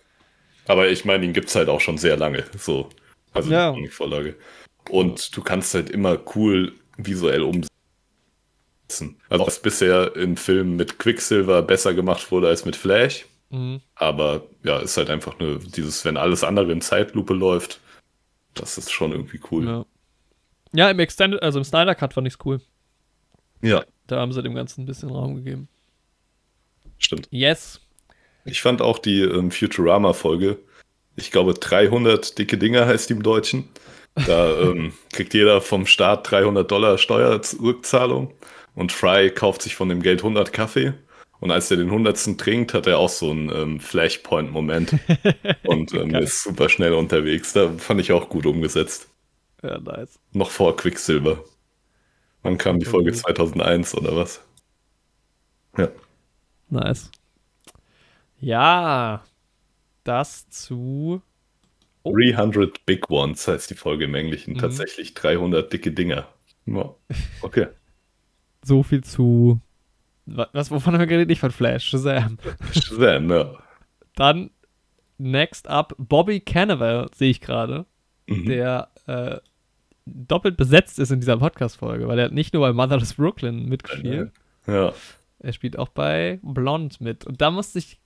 Aber 0.69 0.89
ich 0.89 1.05
meine, 1.05 1.25
ihn 1.25 1.33
gibt 1.33 1.49
es 1.49 1.55
halt 1.57 1.69
auch 1.69 1.81
schon 1.81 1.97
sehr 1.99 2.17
lange. 2.17 2.45
So. 2.59 2.91
Also 3.33 3.51
Ja. 3.51 3.73
die 3.73 3.89
Vorlage. 3.89 4.37
Und 4.91 5.37
du 5.37 5.43
kannst 5.43 5.75
halt 5.75 5.91
immer 5.91 6.19
cool 6.37 6.73
visuell 6.99 7.43
umsetzen. 7.43 7.71
Also 9.29 9.47
was 9.47 9.61
bisher 9.61 10.15
in 10.17 10.37
Filmen 10.37 10.77
mit 10.77 10.99
Quicksilver 10.99 11.63
besser 11.63 11.95
gemacht 11.95 12.31
wurde 12.31 12.49
als 12.49 12.65
mit 12.65 12.77
Flash. 12.77 13.27
Mhm. 13.51 13.81
Aber 13.95 14.47
ja, 14.65 14.79
ist 14.79 14.97
halt 14.97 15.11
einfach 15.11 15.39
nur 15.39 15.59
dieses, 15.59 16.05
wenn 16.05 16.17
alles 16.17 16.45
andere 16.45 16.73
in 16.73 16.81
Zeitlupe 16.81 17.35
läuft, 17.35 17.81
das 18.55 18.79
ist 18.79 18.91
schon 18.93 19.13
irgendwie 19.13 19.41
cool. 19.51 19.67
Ja. 19.67 19.87
ja, 20.73 20.91
im 20.91 20.99
Extended, 20.99 21.43
also 21.43 21.59
im 21.59 21.65
Snyder 21.65 21.95
Cut 21.95 22.15
fand 22.15 22.27
ich's 22.27 22.39
cool. 22.45 22.61
Ja, 23.63 23.85
Da 24.07 24.21
haben 24.21 24.33
sie 24.33 24.43
dem 24.43 24.55
Ganzen 24.55 24.83
ein 24.83 24.87
bisschen 24.87 25.11
Raum 25.11 25.35
gegeben. 25.37 25.69
stimmt. 26.99 27.29
Yes. 27.31 27.81
Ich 28.45 28.63
fand 28.63 28.81
auch 28.81 28.99
die 28.99 29.21
ähm, 29.23 29.51
Futurama-Folge, 29.51 30.59
ich 31.17 31.31
glaube 31.31 31.55
300 31.55 32.39
dicke 32.39 32.59
Dinger 32.59 32.87
heißt 32.87 33.09
die 33.09 33.15
im 33.15 33.23
Deutschen. 33.23 33.69
Da 34.27 34.59
ähm, 34.61 34.93
kriegt 35.13 35.35
jeder 35.35 35.61
vom 35.61 35.87
Staat 35.87 36.31
300 36.31 36.71
Dollar 36.71 36.99
Steuerrückzahlung 36.99 38.33
und 38.77 38.93
Fry 38.93 39.31
kauft 39.31 39.63
sich 39.63 39.75
von 39.75 39.89
dem 39.89 40.03
Geld 40.03 40.21
100 40.21 40.53
Kaffee. 40.53 40.93
Und 41.41 41.51
als 41.51 41.71
er 41.71 41.77
den 41.77 41.87
100. 41.87 42.39
trinkt, 42.39 42.73
hat 42.73 42.87
er 42.87 42.99
auch 42.99 43.09
so 43.09 43.31
einen 43.31 43.51
ähm, 43.51 43.81
Flashpoint-Moment 43.81 44.95
und 45.65 45.93
ähm, 45.93 46.15
ist 46.15 46.43
super 46.45 46.69
schnell 46.69 46.93
unterwegs. 46.93 47.53
Da 47.53 47.73
fand 47.73 48.01
ich 48.01 48.13
auch 48.13 48.29
gut 48.29 48.47
umgesetzt. 48.47 49.09
Ja, 49.63 49.79
nice. 49.79 50.19
Noch 50.33 50.51
vor 50.51 50.77
Quicksilver. 50.77 51.43
Wann 52.43 52.59
kam 52.59 52.79
die 52.79 52.87
Folge 52.87 53.11
gut. 53.11 53.21
2001 53.21 53.95
oder 53.95 54.15
was? 54.17 54.41
Ja. 55.77 55.89
Nice. 56.71 57.11
Ja, 58.39 59.25
das 60.05 60.49
zu. 60.51 61.23
Oh. 62.03 62.15
300 62.15 62.87
Big 62.87 63.11
Ones 63.11 63.49
heißt 63.49 63.71
die 63.71 63.75
Folge 63.75 64.05
im 64.05 64.15
Englischen. 64.15 64.55
Mhm. 64.55 64.59
Tatsächlich 64.59 65.15
300 65.15 65.73
dicke 65.73 65.93
Dinger. 65.93 66.29
Okay. 67.43 67.67
So 68.67 68.83
viel 68.83 69.05
zu. 69.05 69.61
wa- 70.27 70.49
Was, 70.53 70.71
wovon 70.73 70.93
haben 70.95 71.01
wir 71.01 71.07
geredet? 71.07 71.29
Nicht 71.29 71.39
von 71.41 71.53
Flash, 71.53 71.85
Shazam. 71.89 72.39
Shazam, 72.73 73.31
ja. 73.31 73.53
Dann, 74.17 74.51
next 75.19 75.69
up, 75.69 75.95
Bobby 75.99 76.41
Cannavale, 76.41 77.09
sehe 77.15 77.31
ich 77.31 77.41
gerade, 77.41 77.87
Mhm. 78.29 78.47
der 78.47 78.89
äh, 79.07 79.37
doppelt 80.05 80.57
besetzt 80.57 80.99
ist 80.99 81.11
in 81.13 81.21
dieser 81.21 81.37
Podcast-Folge, 81.37 82.09
weil 82.09 82.19
er 82.19 82.25
hat 82.27 82.33
nicht 82.33 82.55
nur 82.55 82.63
bei 82.67 82.73
Motherless 82.73 83.15
Brooklyn 83.15 83.69
mitgespielt, 83.69 84.33
Ja. 84.67 84.93
er 85.39 85.53
spielt 85.53 85.79
auch 85.79 85.89
bei 85.91 86.41
Blonde 86.43 86.97
mit. 87.01 87.25
Und 87.25 87.41
da 87.41 87.53
musste 87.53 87.79
ich 87.79 88.01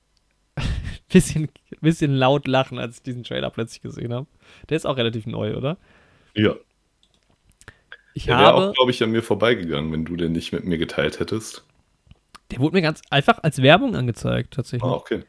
ein 0.57 0.65
bisschen, 1.11 1.49
bisschen 1.81 2.15
laut 2.15 2.47
lachen, 2.47 2.79
als 2.79 2.99
ich 2.99 3.03
diesen 3.03 3.23
Trailer 3.25 3.49
plötzlich 3.51 3.81
gesehen 3.81 4.13
habe. 4.13 4.27
Der 4.69 4.77
ist 4.77 4.87
auch 4.87 4.99
relativ 4.99 5.25
neu, 5.27 5.57
oder? 5.57 5.79
Ja. 6.35 6.55
Ich 8.15 8.25
Der 8.27 8.39
wäre 8.39 8.55
auch, 8.55 8.73
glaube 8.75 8.91
ich, 8.91 9.03
an 9.03 9.11
mir 9.11 9.23
vorbeigegangen, 9.23 9.93
wenn 9.93 10.05
du 10.05 10.17
den 10.17 10.33
nicht 10.33 10.53
mit 10.53 10.65
mir 10.65 10.79
geteilt 10.79 11.21
hättest. 11.21 11.65
der 12.51 12.59
wurde 12.59 12.75
mir 12.77 12.83
ganz 12.83 13.01
einfach 13.11 13.39
als 13.43 13.63
Werbung 13.63 13.95
angezeigt, 13.97 14.55
tatsächlich. 14.55 14.83
Ah, 14.91 14.95
okay. 14.95 15.23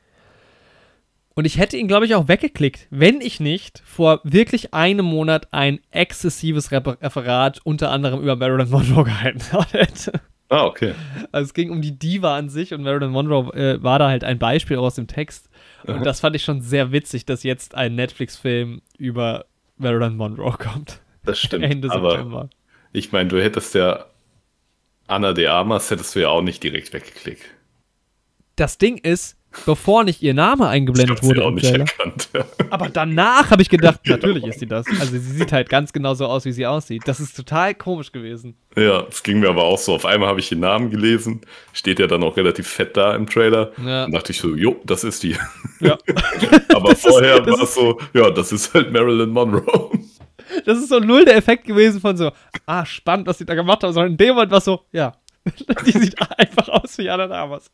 Und 1.33 1.45
ich 1.45 1.57
hätte 1.57 1.77
ihn, 1.77 1.87
glaube 1.87 2.05
ich, 2.05 2.13
auch 2.15 2.27
weggeklickt, 2.27 2.87
wenn 2.89 3.21
ich 3.21 3.39
nicht 3.39 3.81
vor 3.85 4.19
wirklich 4.23 4.73
einem 4.73 5.05
Monat 5.05 5.47
ein 5.53 5.79
exzessives 5.91 6.71
Refer- 6.71 7.01
Referat 7.01 7.61
unter 7.63 7.89
anderem 7.91 8.21
über 8.21 8.35
Marilyn 8.35 8.69
Monroe 8.69 9.03
gehalten 9.05 9.41
hätte. 9.71 10.11
Ah, 10.49 10.65
okay. 10.65 10.93
Also 11.31 11.45
es 11.45 11.53
ging 11.53 11.69
um 11.71 11.81
die 11.81 11.97
Diva 11.97 12.35
an 12.35 12.49
sich 12.49 12.73
und 12.73 12.81
Marilyn 12.83 13.11
Monroe 13.11 13.53
äh, 13.53 13.81
war 13.81 13.99
da 13.99 14.09
halt 14.09 14.25
ein 14.25 14.39
Beispiel 14.39 14.75
aus 14.77 14.95
dem 14.95 15.07
Text. 15.07 15.49
Und 15.85 15.95
Aha. 15.95 16.03
das 16.03 16.19
fand 16.19 16.35
ich 16.35 16.43
schon 16.43 16.61
sehr 16.61 16.91
witzig, 16.91 17.25
dass 17.25 17.43
jetzt 17.43 17.75
ein 17.75 17.95
Netflix-Film 17.95 18.81
über 18.97 19.45
Marilyn 19.77 20.17
Monroe 20.17 20.57
kommt. 20.57 20.99
Das 21.23 21.39
stimmt. 21.39 21.63
Ende 21.71 21.87
September. 21.87 22.49
Ich 22.93 23.11
meine, 23.11 23.29
du 23.29 23.41
hättest 23.41 23.75
ja 23.75 24.05
Anna 25.07 25.33
de 25.33 25.47
Armas 25.47 25.91
hättest 25.91 26.15
du 26.15 26.21
ja 26.21 26.29
auch 26.29 26.41
nicht 26.41 26.63
direkt 26.63 26.93
weggeklickt. 26.93 27.43
Das 28.55 28.77
Ding 28.77 28.97
ist, 28.97 29.35
bevor 29.65 30.03
nicht 30.05 30.21
ihr 30.21 30.33
Name 30.33 30.67
eingeblendet 30.67 31.21
wurde 31.23 31.43
im 31.43 31.57
Trailer, 31.57 31.79
erkannt. 31.79 32.29
aber 32.69 32.89
danach 32.89 33.51
habe 33.51 33.61
ich 33.61 33.69
gedacht, 33.69 33.99
natürlich 34.05 34.45
ist 34.45 34.59
sie 34.59 34.67
das. 34.67 34.85
Also 34.87 35.11
sie 35.11 35.19
sieht 35.19 35.51
halt 35.51 35.67
ganz 35.67 35.91
genau 35.91 36.13
so 36.13 36.27
aus, 36.27 36.45
wie 36.45 36.53
sie 36.53 36.65
aussieht. 36.65 37.01
Das 37.05 37.19
ist 37.19 37.35
total 37.35 37.75
komisch 37.75 38.11
gewesen. 38.13 38.55
ja, 38.77 39.05
es 39.09 39.21
ging 39.23 39.41
mir 39.41 39.49
aber 39.49 39.63
auch 39.63 39.77
so. 39.77 39.95
Auf 39.95 40.05
einmal 40.05 40.29
habe 40.29 40.39
ich 40.39 40.47
den 40.47 40.61
Namen 40.61 40.89
gelesen. 40.89 41.41
Steht 41.73 41.99
ja 41.99 42.07
dann 42.07 42.23
auch 42.23 42.37
relativ 42.37 42.67
fett 42.67 42.95
da 42.95 43.13
im 43.15 43.27
Trailer. 43.27 43.71
Ja. 43.79 44.03
Dann 44.03 44.11
dachte 44.11 44.31
ich 44.31 44.39
so, 44.39 44.55
jo, 44.55 44.79
das 44.85 45.03
ist 45.03 45.23
die. 45.23 45.35
Ja. 45.81 45.97
Aber 46.73 46.91
Das 46.91 47.01
vorher 47.01 47.45
war 47.45 47.61
es 47.61 47.73
so, 47.75 47.99
ja, 48.13 48.29
das 48.29 48.51
ist 48.51 48.73
halt 48.73 48.93
Marilyn 48.93 49.31
Monroe. 49.31 49.91
Das 50.65 50.77
ist 50.77 50.89
so 50.89 50.99
null 50.99 51.25
der 51.25 51.35
Effekt 51.35 51.65
gewesen 51.65 52.01
von 52.01 52.17
so, 52.17 52.31
ah, 52.65 52.85
spannend, 52.85 53.27
was 53.27 53.37
sie 53.37 53.45
da 53.45 53.55
gemacht 53.55 53.83
haben, 53.83 53.93
sondern 53.93 54.11
in 54.11 54.17
dem 54.17 54.35
Moment 54.35 54.51
war 54.51 54.61
so, 54.61 54.81
ja, 54.91 55.13
die 55.85 55.91
sieht 55.91 56.15
einfach 56.37 56.69
aus 56.69 56.97
wie 56.97 57.09
Anna 57.09 57.27
Damas. 57.27 57.71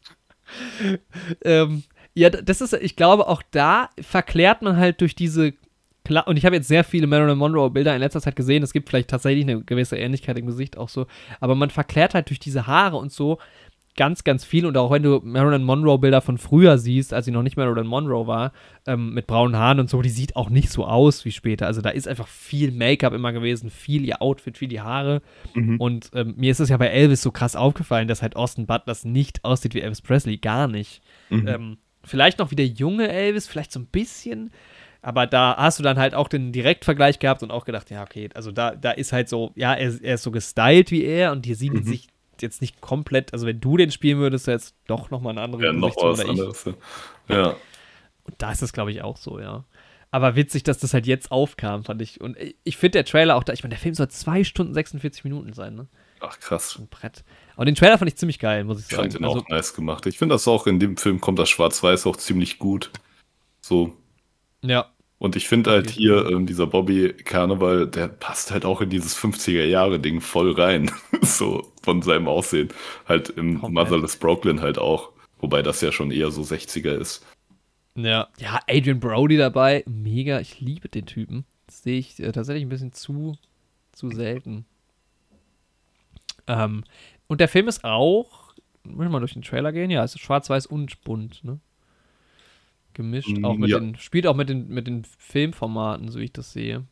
ähm, 1.43 1.83
ja, 2.13 2.29
das 2.29 2.61
ist, 2.61 2.73
ich 2.73 2.95
glaube, 2.95 3.27
auch 3.27 3.43
da 3.51 3.89
verklärt 4.01 4.61
man 4.61 4.77
halt 4.77 5.01
durch 5.01 5.15
diese, 5.15 5.53
Kla 6.07 6.21
und 6.21 6.37
ich 6.37 6.45
habe 6.45 6.55
jetzt 6.55 6.69
sehr 6.69 6.85
viele 6.85 7.05
Marilyn 7.05 7.37
Monroe-Bilder 7.37 7.93
in 7.93 7.99
letzter 7.99 8.21
Zeit 8.21 8.37
gesehen, 8.37 8.63
es 8.63 8.71
gibt 8.71 8.89
vielleicht 8.89 9.09
tatsächlich 9.09 9.43
eine 9.43 9.61
gewisse 9.63 9.97
Ähnlichkeit 9.97 10.37
im 10.39 10.45
Gesicht 10.45 10.77
auch 10.77 10.87
so, 10.87 11.05
aber 11.41 11.53
man 11.53 11.69
verklärt 11.69 12.13
halt 12.13 12.29
durch 12.29 12.39
diese 12.39 12.65
Haare 12.65 12.95
und 12.95 13.11
so 13.11 13.39
ganz, 13.97 14.23
ganz 14.23 14.45
viel 14.45 14.65
und 14.65 14.77
auch 14.77 14.91
wenn 14.91 15.03
du 15.03 15.19
Marilyn 15.23 15.63
Monroe-Bilder 15.63 16.21
von 16.21 16.37
früher 16.37 16.77
siehst, 16.77 17.13
als 17.13 17.25
sie 17.25 17.31
noch 17.31 17.43
nicht 17.43 17.57
Marilyn 17.57 17.85
Monroe 17.87 18.27
war, 18.27 18.53
ähm, 18.85 19.13
mit 19.13 19.27
braunen 19.27 19.57
Haaren 19.57 19.79
und 19.81 19.89
so, 19.89 20.01
die 20.01 20.09
sieht 20.09 20.35
auch 20.37 20.49
nicht 20.49 20.69
so 20.69 20.85
aus 20.85 21.25
wie 21.25 21.31
später. 21.31 21.65
Also 21.67 21.81
da 21.81 21.89
ist 21.89 22.07
einfach 22.07 22.27
viel 22.27 22.71
Make-up 22.71 23.11
immer 23.13 23.33
gewesen, 23.33 23.69
viel 23.69 24.05
ihr 24.05 24.21
Outfit, 24.21 24.57
viel 24.57 24.69
die 24.69 24.79
Haare. 24.81 25.21
Und 25.79 26.11
ähm, 26.13 26.35
mir 26.37 26.51
ist 26.51 26.61
es 26.61 26.69
ja 26.69 26.77
bei 26.77 26.87
Elvis 26.87 27.21
so 27.21 27.31
krass 27.31 27.55
aufgefallen, 27.57 28.07
dass 28.07 28.21
halt 28.21 28.35
Austin 28.37 28.65
Butlers 28.67 29.03
nicht 29.03 29.43
aussieht 29.43 29.73
wie 29.73 29.81
Elvis 29.81 30.01
Presley, 30.01 30.37
gar 30.37 30.67
nicht. 30.69 31.01
Ähm, 31.47 31.77
vielleicht 32.03 32.39
noch 32.39 32.51
wie 32.51 32.55
der 32.55 32.67
junge 32.67 33.09
Elvis, 33.09 33.47
vielleicht 33.47 33.71
so 33.73 33.79
ein 33.81 33.87
bisschen. 33.87 34.51
Aber 35.01 35.25
da 35.27 35.55
hast 35.57 35.79
du 35.79 35.83
dann 35.83 35.97
halt 35.97 36.15
auch 36.15 36.27
den 36.27 36.51
Direktvergleich 36.51 37.19
gehabt 37.19 37.43
und 37.43 37.51
auch 37.51 37.65
gedacht, 37.65 37.89
ja, 37.91 38.03
okay, 38.03 38.29
also 38.33 38.51
da, 38.51 38.75
da 38.75 38.91
ist 38.91 39.13
halt 39.13 39.29
so, 39.29 39.51
ja, 39.55 39.73
er, 39.73 39.93
er 40.03 40.15
ist 40.15 40.23
so 40.23 40.31
gestylt 40.31 40.91
wie 40.91 41.03
er 41.03 41.31
und 41.31 41.45
hier 41.45 41.55
sieht 41.55 41.73
Mhm. 41.73 41.83
sich 41.83 42.07
jetzt 42.41 42.61
nicht 42.61 42.81
komplett, 42.81 43.33
also 43.33 43.45
wenn 43.45 43.59
du 43.59 43.77
den 43.77 43.91
spielen 43.91 44.19
würdest, 44.19 44.47
jetzt 44.47 44.75
doch 44.87 45.09
nochmal 45.09 45.31
eine 45.31 45.41
andere 45.41 45.65
Ja, 45.65 45.73
noch 45.73 45.95
was 45.97 46.19
oder 46.19 46.23
ich. 46.23 46.29
anderes. 46.29 46.65
Ja. 47.27 47.55
Und 48.23 48.35
da 48.37 48.51
ist 48.51 48.61
es, 48.61 48.73
glaube 48.73 48.91
ich, 48.91 49.01
auch 49.01 49.17
so, 49.17 49.39
ja. 49.39 49.63
Aber 50.11 50.35
witzig, 50.35 50.63
dass 50.63 50.77
das 50.77 50.93
halt 50.93 51.05
jetzt 51.05 51.31
aufkam, 51.31 51.83
fand 51.83 52.01
ich. 52.01 52.21
Und 52.21 52.37
ich 52.63 52.77
finde 52.77 52.99
der 52.99 53.05
Trailer 53.05 53.35
auch 53.35 53.43
da, 53.43 53.53
ich 53.53 53.63
meine, 53.63 53.75
der 53.75 53.79
Film 53.81 53.93
soll 53.95 54.07
2 54.07 54.43
Stunden 54.43 54.73
46 54.73 55.23
Minuten 55.25 55.53
sein, 55.53 55.75
ne? 55.75 55.87
Ach, 56.19 56.39
krass. 56.39 56.77
Ein 56.79 56.87
Brett. 56.87 57.23
Aber 57.55 57.65
den 57.65 57.75
Trailer 57.75 57.97
fand 57.97 58.09
ich 58.09 58.17
ziemlich 58.17 58.39
geil, 58.39 58.63
muss 58.63 58.79
ich 58.79 58.89
Ich 58.89 58.95
fand 58.95 59.11
sagen. 59.11 59.23
den 59.23 59.29
Also, 59.29 59.43
auch 59.43 59.49
nice 59.49 59.73
gemacht. 59.73 60.05
Ich 60.05 60.17
finde 60.17 60.33
das 60.35 60.47
auch, 60.47 60.65
in 60.65 60.79
dem 60.79 60.97
Film 60.97 61.19
kommt 61.21 61.37
das 61.39 61.49
Schwarz-Weiß 61.49 62.07
auch 62.07 62.15
ziemlich 62.15 62.57
gut. 62.57 62.91
So. 63.61 63.93
ja, 64.61 64.89
Und 65.19 65.35
ich 65.35 65.47
finde 65.47 65.71
halt 65.71 65.89
hier, 65.89 66.27
ähm, 66.29 66.45
dieser 66.45 66.67
Bobby 66.67 67.13
Karneval, 67.13 67.87
der 67.87 68.07
passt 68.07 68.51
halt 68.51 68.65
auch 68.65 68.81
in 68.81 68.89
dieses 68.89 69.17
50er-Jahre-Ding 69.17 70.21
voll 70.21 70.51
rein. 70.51 70.91
so 71.21 71.71
von 71.81 72.03
seinem 72.03 72.27
Aussehen. 72.27 72.69
Halt 73.07 73.29
im 73.29 73.59
Komplett. 73.59 73.89
Motherless 73.89 74.17
Brooklyn 74.17 74.61
halt 74.61 74.77
auch. 74.77 75.09
Wobei 75.39 75.63
das 75.63 75.81
ja 75.81 75.91
schon 75.91 76.11
eher 76.11 76.29
so 76.29 76.41
60er 76.41 76.91
ist. 76.91 77.25
ja. 77.95 78.27
Ja, 78.37 78.59
Adrian 78.67 78.99
Brody 78.99 79.37
dabei, 79.37 79.83
mega. 79.87 80.39
Ich 80.39 80.59
liebe 80.59 80.87
den 80.87 81.05
Typen. 81.07 81.45
Das 81.65 81.81
sehe 81.83 81.97
ich 81.97 82.19
äh, 82.19 82.31
tatsächlich 82.31 82.65
ein 82.65 82.69
bisschen 82.69 82.93
zu, 82.93 83.37
zu 83.93 84.11
selten. 84.11 84.65
Ähm, 86.45 86.83
und 87.27 87.41
der 87.41 87.47
Film 87.47 87.67
ist 87.67 87.83
auch, 87.83 88.53
muss 88.83 89.05
ich 89.05 89.11
mal 89.11 89.19
durch 89.19 89.33
den 89.33 89.41
Trailer 89.41 89.71
gehen? 89.71 89.89
Ja, 89.89 90.03
es 90.03 90.15
ist 90.15 90.21
schwarz-weiß 90.21 90.67
und 90.67 91.03
bunt, 91.03 91.43
ne? 91.43 91.59
gemischt. 92.97 93.37
Mm, 93.37 93.45
auch 93.45 93.55
mit 93.55 93.69
ja. 93.69 93.79
den, 93.79 93.95
spielt 93.95 94.27
auch 94.27 94.35
mit 94.35 94.49
den, 94.49 94.67
mit 94.67 94.87
den 94.87 95.05
Filmformaten, 95.05 96.09
so 96.09 96.19
wie 96.19 96.25
ich 96.25 96.33
das 96.33 96.51
sehe. 96.51 96.85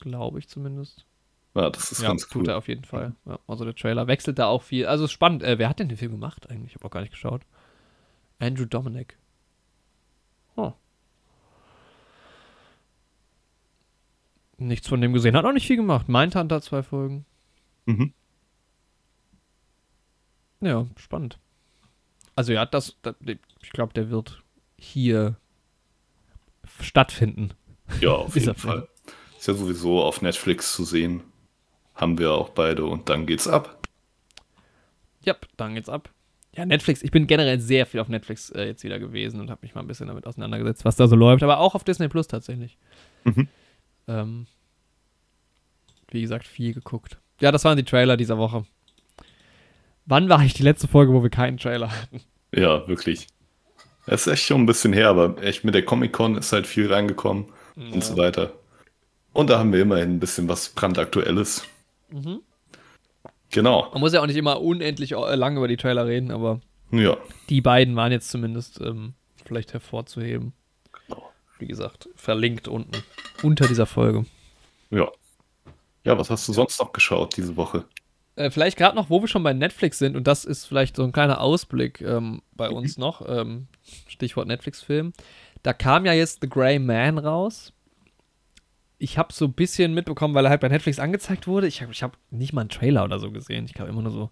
Glaube 0.00 0.38
ich 0.38 0.48
zumindest. 0.48 1.06
Ja, 1.54 1.70
das 1.70 1.92
ist 1.92 2.02
ja, 2.02 2.08
ganz 2.08 2.24
cool. 2.26 2.42
Tut 2.42 2.48
er 2.48 2.58
auf 2.58 2.68
jeden 2.68 2.84
Fall. 2.84 3.14
Ja, 3.24 3.38
also 3.46 3.64
der 3.64 3.74
Trailer 3.74 4.06
wechselt 4.06 4.38
da 4.38 4.46
auch 4.46 4.62
viel. 4.62 4.86
Also 4.86 5.06
spannend. 5.06 5.42
Äh, 5.42 5.58
wer 5.58 5.68
hat 5.68 5.78
denn 5.78 5.88
den 5.88 5.96
Film 5.96 6.12
gemacht 6.12 6.50
eigentlich? 6.50 6.72
Ich 6.72 6.74
habe 6.74 6.84
auch 6.84 6.90
gar 6.90 7.00
nicht 7.00 7.12
geschaut. 7.12 7.42
Andrew 8.40 8.66
Dominic. 8.66 9.16
Oh. 10.56 10.72
Nichts 14.58 14.88
von 14.88 15.00
dem 15.00 15.12
gesehen. 15.12 15.36
Hat 15.36 15.44
auch 15.44 15.52
nicht 15.52 15.66
viel 15.66 15.76
gemacht. 15.76 16.08
Mindhunter 16.08 16.60
zwei 16.60 16.82
Folgen. 16.82 17.24
Mhm. 17.86 18.12
Ja, 20.60 20.86
spannend. 20.96 21.38
Also 22.36 22.52
ja, 22.52 22.66
das, 22.66 22.96
das 23.02 23.14
ich 23.62 23.70
glaube, 23.70 23.92
der 23.92 24.10
wird 24.10 24.42
hier 24.76 25.36
stattfinden. 26.80 27.50
Ja, 28.00 28.12
auf 28.12 28.34
jeden 28.34 28.54
Fall. 28.54 28.88
Ist 29.38 29.48
ja 29.48 29.54
sowieso 29.54 30.02
auf 30.02 30.22
Netflix 30.22 30.74
zu 30.74 30.84
sehen. 30.84 31.22
Haben 31.94 32.18
wir 32.18 32.32
auch 32.32 32.50
beide 32.50 32.84
und 32.84 33.08
dann 33.08 33.26
geht's 33.26 33.46
ab. 33.46 33.78
Ja, 35.22 35.36
dann 35.56 35.74
geht's 35.74 35.88
ab. 35.88 36.10
Ja, 36.56 36.64
Netflix, 36.64 37.02
ich 37.02 37.10
bin 37.10 37.26
generell 37.26 37.58
sehr 37.60 37.84
viel 37.84 38.00
auf 38.00 38.08
Netflix 38.08 38.50
äh, 38.50 38.66
jetzt 38.66 38.84
wieder 38.84 38.98
gewesen 38.98 39.40
und 39.40 39.50
habe 39.50 39.60
mich 39.62 39.74
mal 39.74 39.80
ein 39.80 39.88
bisschen 39.88 40.06
damit 40.06 40.26
auseinandergesetzt, 40.26 40.84
was 40.84 40.96
da 40.96 41.08
so 41.08 41.16
läuft, 41.16 41.42
aber 41.42 41.58
auch 41.58 41.74
auf 41.74 41.82
Disney 41.82 42.08
Plus 42.08 42.28
tatsächlich. 42.28 42.78
Mhm. 43.24 43.48
Ähm, 44.06 44.46
wie 46.10 46.20
gesagt, 46.20 46.46
viel 46.46 46.72
geguckt. 46.72 47.18
Ja, 47.40 47.50
das 47.50 47.64
waren 47.64 47.76
die 47.76 47.84
Trailer 47.84 48.16
dieser 48.16 48.38
Woche. 48.38 48.64
Wann 50.06 50.28
war 50.28 50.38
eigentlich 50.38 50.54
die 50.54 50.62
letzte 50.62 50.86
Folge, 50.86 51.12
wo 51.12 51.22
wir 51.22 51.30
keinen 51.30 51.56
Trailer 51.56 51.90
hatten? 51.90 52.20
Ja, 52.54 52.86
wirklich. 52.86 53.26
Es 54.06 54.26
ist 54.26 54.32
echt 54.32 54.44
schon 54.44 54.60
ein 54.62 54.66
bisschen 54.66 54.92
her, 54.92 55.08
aber 55.08 55.42
echt 55.42 55.64
mit 55.64 55.74
der 55.74 55.84
Comic-Con 55.84 56.36
ist 56.36 56.52
halt 56.52 56.66
viel 56.66 56.92
reingekommen 56.92 57.46
und 57.76 58.04
so 58.04 58.16
weiter. 58.16 58.52
Und 59.32 59.50
da 59.50 59.58
haben 59.58 59.72
wir 59.72 59.80
immerhin 59.80 60.10
ein 60.16 60.20
bisschen 60.20 60.48
was 60.48 60.68
brandaktuelles. 60.68 61.64
Mhm. 62.10 62.40
Genau. 63.50 63.88
Man 63.92 64.00
muss 64.00 64.12
ja 64.12 64.20
auch 64.20 64.26
nicht 64.26 64.36
immer 64.36 64.60
unendlich 64.60 65.12
äh, 65.12 65.34
lang 65.34 65.56
über 65.56 65.68
die 65.68 65.76
Trailer 65.76 66.06
reden, 66.06 66.30
aber 66.30 66.60
Ja. 66.90 67.16
die 67.48 67.60
beiden 67.60 67.96
waren 67.96 68.12
jetzt 68.12 68.30
zumindest 68.30 68.80
ähm, 68.80 69.14
vielleicht 69.44 69.72
hervorzuheben. 69.72 70.52
Genau. 71.06 71.30
Wie 71.58 71.66
gesagt, 71.66 72.08
verlinkt 72.14 72.68
unten 72.68 73.02
unter 73.42 73.66
dieser 73.66 73.86
Folge. 73.86 74.26
Ja. 74.90 75.10
Ja, 76.04 76.18
was 76.18 76.28
hast 76.30 76.46
du 76.48 76.52
sonst 76.52 76.78
noch 76.80 76.92
geschaut 76.92 77.36
diese 77.36 77.56
Woche? 77.56 77.84
Äh, 78.36 78.50
vielleicht 78.50 78.76
gerade 78.76 78.96
noch, 78.96 79.10
wo 79.10 79.20
wir 79.20 79.28
schon 79.28 79.42
bei 79.42 79.52
Netflix 79.52 79.98
sind, 79.98 80.16
und 80.16 80.26
das 80.26 80.44
ist 80.44 80.64
vielleicht 80.66 80.96
so 80.96 81.04
ein 81.04 81.12
kleiner 81.12 81.40
Ausblick 81.40 82.00
ähm, 82.00 82.42
bei 82.54 82.68
uns 82.68 82.98
noch, 82.98 83.22
ähm, 83.28 83.68
Stichwort 84.08 84.48
Netflix-Film. 84.48 85.12
Da 85.62 85.72
kam 85.72 86.04
ja 86.04 86.12
jetzt 86.12 86.40
The 86.42 86.48
Grey 86.48 86.78
Man 86.78 87.18
raus. 87.18 87.72
Ich 88.98 89.18
habe 89.18 89.32
so 89.32 89.44
ein 89.46 89.52
bisschen 89.52 89.94
mitbekommen, 89.94 90.34
weil 90.34 90.46
er 90.46 90.50
halt 90.50 90.60
bei 90.60 90.68
Netflix 90.68 90.98
angezeigt 90.98 91.46
wurde. 91.46 91.66
Ich 91.66 91.82
habe 91.82 91.92
ich 91.92 92.02
hab 92.02 92.16
nicht 92.30 92.52
mal 92.52 92.62
einen 92.62 92.70
Trailer 92.70 93.04
oder 93.04 93.18
so 93.18 93.30
gesehen. 93.30 93.66
Ich 93.66 93.74
glaube 93.74 93.90
immer 93.90 94.02
nur 94.02 94.12
so 94.12 94.30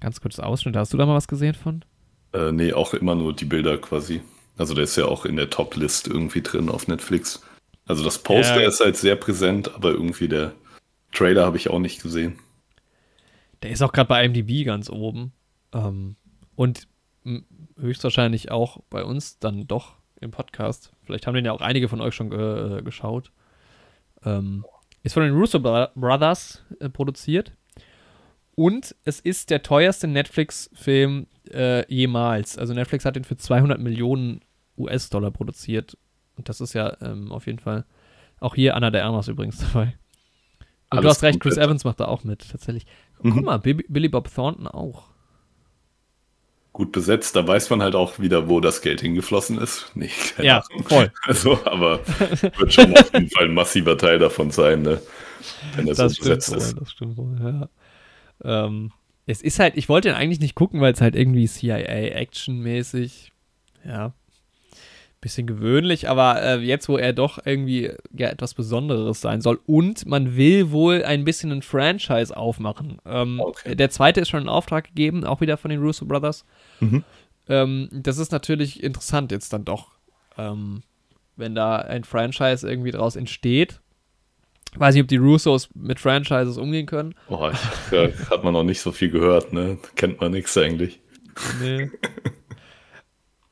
ganz 0.00 0.20
kurzes 0.20 0.40
Ausschnitt. 0.40 0.76
Hast 0.76 0.92
du 0.92 0.96
da 0.96 1.06
mal 1.06 1.14
was 1.14 1.28
gesehen 1.28 1.54
von? 1.54 1.84
Äh, 2.32 2.52
nee, 2.52 2.72
auch 2.72 2.94
immer 2.94 3.14
nur 3.14 3.34
die 3.34 3.44
Bilder 3.44 3.78
quasi. 3.78 4.22
Also 4.56 4.74
der 4.74 4.84
ist 4.84 4.96
ja 4.96 5.04
auch 5.06 5.24
in 5.24 5.36
der 5.36 5.50
Top-List 5.50 6.08
irgendwie 6.08 6.42
drin 6.42 6.68
auf 6.68 6.88
Netflix. 6.88 7.42
Also 7.86 8.04
das 8.04 8.18
Poster 8.18 8.60
Ja. 8.60 8.68
ist 8.68 8.80
halt 8.80 8.96
sehr 8.96 9.16
präsent, 9.16 9.74
aber 9.74 9.90
irgendwie 9.90 10.28
der 10.28 10.52
Trailer 11.12 11.46
habe 11.46 11.56
ich 11.56 11.70
auch 11.70 11.78
nicht 11.78 12.02
gesehen. 12.02 12.38
Der 13.62 13.70
ist 13.70 13.82
auch 13.82 13.92
gerade 13.92 14.08
bei 14.08 14.24
IMDb 14.24 14.64
ganz 14.64 14.90
oben. 14.90 15.32
Ähm, 15.72 16.16
und 16.54 16.88
höchstwahrscheinlich 17.78 18.50
auch 18.50 18.82
bei 18.90 19.04
uns 19.04 19.38
dann 19.38 19.66
doch 19.66 19.94
im 20.20 20.30
Podcast. 20.30 20.92
Vielleicht 21.04 21.26
haben 21.26 21.34
den 21.34 21.44
ja 21.44 21.52
auch 21.52 21.60
einige 21.60 21.88
von 21.88 22.00
euch 22.00 22.14
schon 22.14 22.32
äh, 22.32 22.82
geschaut. 22.82 23.32
Ähm, 24.24 24.64
ist 25.02 25.12
von 25.12 25.22
den 25.22 25.34
Russo 25.34 25.60
Bro- 25.60 25.88
Brothers 25.94 26.64
äh, 26.80 26.88
produziert. 26.88 27.52
Und 28.54 28.96
es 29.04 29.20
ist 29.20 29.50
der 29.50 29.62
teuerste 29.62 30.08
Netflix-Film 30.08 31.28
äh, 31.52 31.92
jemals. 31.92 32.58
Also 32.58 32.74
Netflix 32.74 33.04
hat 33.04 33.14
den 33.14 33.24
für 33.24 33.36
200 33.36 33.78
Millionen 33.78 34.40
US-Dollar 34.76 35.30
produziert. 35.30 35.96
Und 36.36 36.48
das 36.48 36.60
ist 36.60 36.72
ja 36.72 36.96
ähm, 37.00 37.30
auf 37.30 37.46
jeden 37.46 37.60
Fall 37.60 37.84
auch 38.40 38.54
hier 38.54 38.74
Anna 38.74 38.90
der 38.90 39.04
Armas 39.04 39.28
übrigens 39.28 39.58
dabei. 39.58 39.96
Und 40.90 41.04
du 41.04 41.08
hast 41.08 41.22
recht, 41.22 41.38
Chris. 41.38 41.56
Evans 41.56 41.84
macht 41.84 42.00
da 42.00 42.06
auch 42.06 42.24
mit, 42.24 42.50
tatsächlich. 42.50 42.86
Mhm. 43.22 43.32
Guck 43.32 43.44
mal, 43.44 43.58
Billy, 43.58 43.84
Billy 43.88 44.08
Bob 44.08 44.32
Thornton 44.32 44.66
auch. 44.66 45.04
Gut 46.72 46.92
besetzt, 46.92 47.34
da 47.34 47.46
weiß 47.46 47.70
man 47.70 47.82
halt 47.82 47.94
auch 47.96 48.18
wieder, 48.20 48.48
wo 48.48 48.60
das 48.60 48.82
Geld 48.82 49.00
hingeflossen 49.00 49.58
ist. 49.58 49.90
Nee, 49.94 50.10
Ja, 50.40 50.62
Ahnung. 50.70 50.84
voll. 50.84 51.12
Also, 51.26 51.58
aber 51.64 52.00
wird 52.58 52.72
schon 52.72 52.96
auf 52.96 53.12
jeden 53.12 53.30
Fall 53.30 53.46
ein 53.46 53.54
massiver 53.54 53.98
Teil 53.98 54.18
davon 54.20 54.50
sein, 54.52 54.82
ne? 54.82 55.00
Wenn 55.74 55.88
er 55.88 55.94
so 55.96 56.04
Das 56.04 56.14
stimmt 56.14 56.28
besetzt 56.28 56.50
wohl, 56.52 56.56
ist. 56.58 56.80
das 56.80 56.90
stimmt 56.92 57.16
wohl, 57.16 57.36
ja. 57.40 57.68
Ähm, 58.66 58.92
es 59.26 59.42
ist 59.42 59.58
halt, 59.58 59.76
ich 59.76 59.88
wollte 59.88 60.08
ihn 60.10 60.14
eigentlich 60.14 60.40
nicht 60.40 60.54
gucken, 60.54 60.80
weil 60.80 60.92
es 60.92 61.00
halt 61.00 61.16
irgendwie 61.16 61.48
CIA-Action-mäßig, 61.48 63.32
ja, 63.84 64.12
bisschen 65.20 65.46
gewöhnlich, 65.46 66.08
aber 66.08 66.40
äh, 66.42 66.58
jetzt, 66.58 66.88
wo 66.88 66.96
er 66.96 67.12
doch 67.12 67.38
irgendwie 67.44 67.90
ja, 68.16 68.28
etwas 68.28 68.54
Besonderes 68.54 69.20
sein 69.20 69.40
soll 69.40 69.58
und 69.66 70.06
man 70.06 70.36
will 70.36 70.70
wohl 70.70 71.02
ein 71.04 71.24
bisschen 71.24 71.50
ein 71.50 71.62
Franchise 71.62 72.36
aufmachen. 72.36 72.98
Ähm, 73.04 73.40
Okay. 73.40 73.74
Der 73.74 73.90
zweite 73.90 74.20
ist 74.20 74.28
schon 74.28 74.42
in 74.42 74.48
Auftrag 74.48 74.84
gegeben, 74.84 75.24
auch 75.24 75.40
wieder 75.40 75.56
von 75.56 75.70
den 75.70 75.80
Russo 75.80 76.06
Brothers. 76.06 76.44
Mhm. 76.80 77.02
Ähm, 77.48 77.88
das 77.92 78.18
ist 78.18 78.30
natürlich 78.30 78.82
interessant 78.82 79.32
jetzt 79.32 79.52
dann 79.52 79.64
doch, 79.64 79.92
ähm, 80.36 80.82
wenn 81.36 81.54
da 81.54 81.76
ein 81.76 82.04
Franchise 82.04 82.68
irgendwie 82.68 82.90
draus 82.92 83.16
entsteht. 83.16 83.80
Weiß 84.76 84.94
nicht, 84.94 85.02
ob 85.02 85.08
die 85.08 85.16
Russos 85.16 85.70
mit 85.74 85.98
Franchises 85.98 86.58
umgehen 86.58 86.86
können. 86.86 87.14
Oh, 87.28 87.50
ich, 87.50 88.28
hat 88.30 88.44
man 88.44 88.52
noch 88.52 88.64
nicht 88.64 88.80
so 88.80 88.92
viel 88.92 89.10
gehört, 89.10 89.52
ne? 89.52 89.78
Kennt 89.96 90.20
man 90.20 90.32
nichts 90.32 90.56
eigentlich. 90.58 91.00
Nee. 91.60 91.90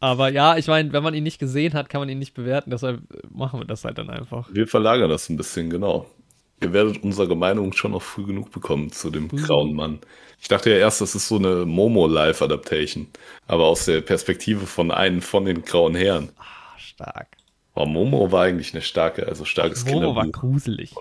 Aber 0.00 0.28
ja, 0.28 0.56
ich 0.56 0.66
meine, 0.66 0.92
wenn 0.92 1.02
man 1.02 1.14
ihn 1.14 1.22
nicht 1.22 1.38
gesehen 1.38 1.74
hat, 1.74 1.88
kann 1.88 2.00
man 2.00 2.08
ihn 2.08 2.18
nicht 2.18 2.34
bewerten. 2.34 2.70
Deshalb 2.70 3.00
machen 3.30 3.60
wir 3.60 3.66
das 3.66 3.84
halt 3.84 3.98
dann 3.98 4.10
einfach. 4.10 4.48
Wir 4.52 4.66
verlagern 4.66 5.08
das 5.08 5.28
ein 5.28 5.36
bisschen, 5.36 5.70
genau. 5.70 6.06
Ihr 6.60 6.72
werdet 6.72 7.02
unsere 7.02 7.36
Meinung 7.36 7.72
schon 7.72 7.92
noch 7.92 8.02
früh 8.02 8.24
genug 8.24 8.50
bekommen 8.50 8.90
zu 8.90 9.10
dem 9.10 9.28
Früh 9.28 9.42
grauen 9.42 9.74
Mann. 9.74 10.00
Ich 10.40 10.48
dachte 10.48 10.70
ja 10.70 10.76
erst, 10.76 11.00
das 11.00 11.14
ist 11.14 11.28
so 11.28 11.36
eine 11.36 11.66
Momo-Live-Adaptation, 11.66 13.08
aber 13.46 13.64
aus 13.64 13.84
der 13.86 14.00
Perspektive 14.00 14.66
von 14.66 14.90
einem 14.90 15.20
von 15.20 15.44
den 15.44 15.62
grauen 15.62 15.94
Herren. 15.94 16.30
Ah, 16.38 16.78
stark. 16.78 17.28
Aber 17.74 17.86
Momo 17.86 18.32
war 18.32 18.44
eigentlich 18.44 18.72
eine 18.72 18.82
starke, 18.82 19.26
also 19.26 19.44
starkes 19.44 19.84
Momo 19.84 20.14
war 20.14 20.24
Kinderbuch. 20.24 20.40
gruselig. 20.40 20.94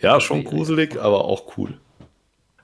Ja, 0.00 0.20
schon 0.20 0.42
gruselig, 0.44 1.00
aber 1.00 1.24
auch 1.24 1.56
cool. 1.56 1.78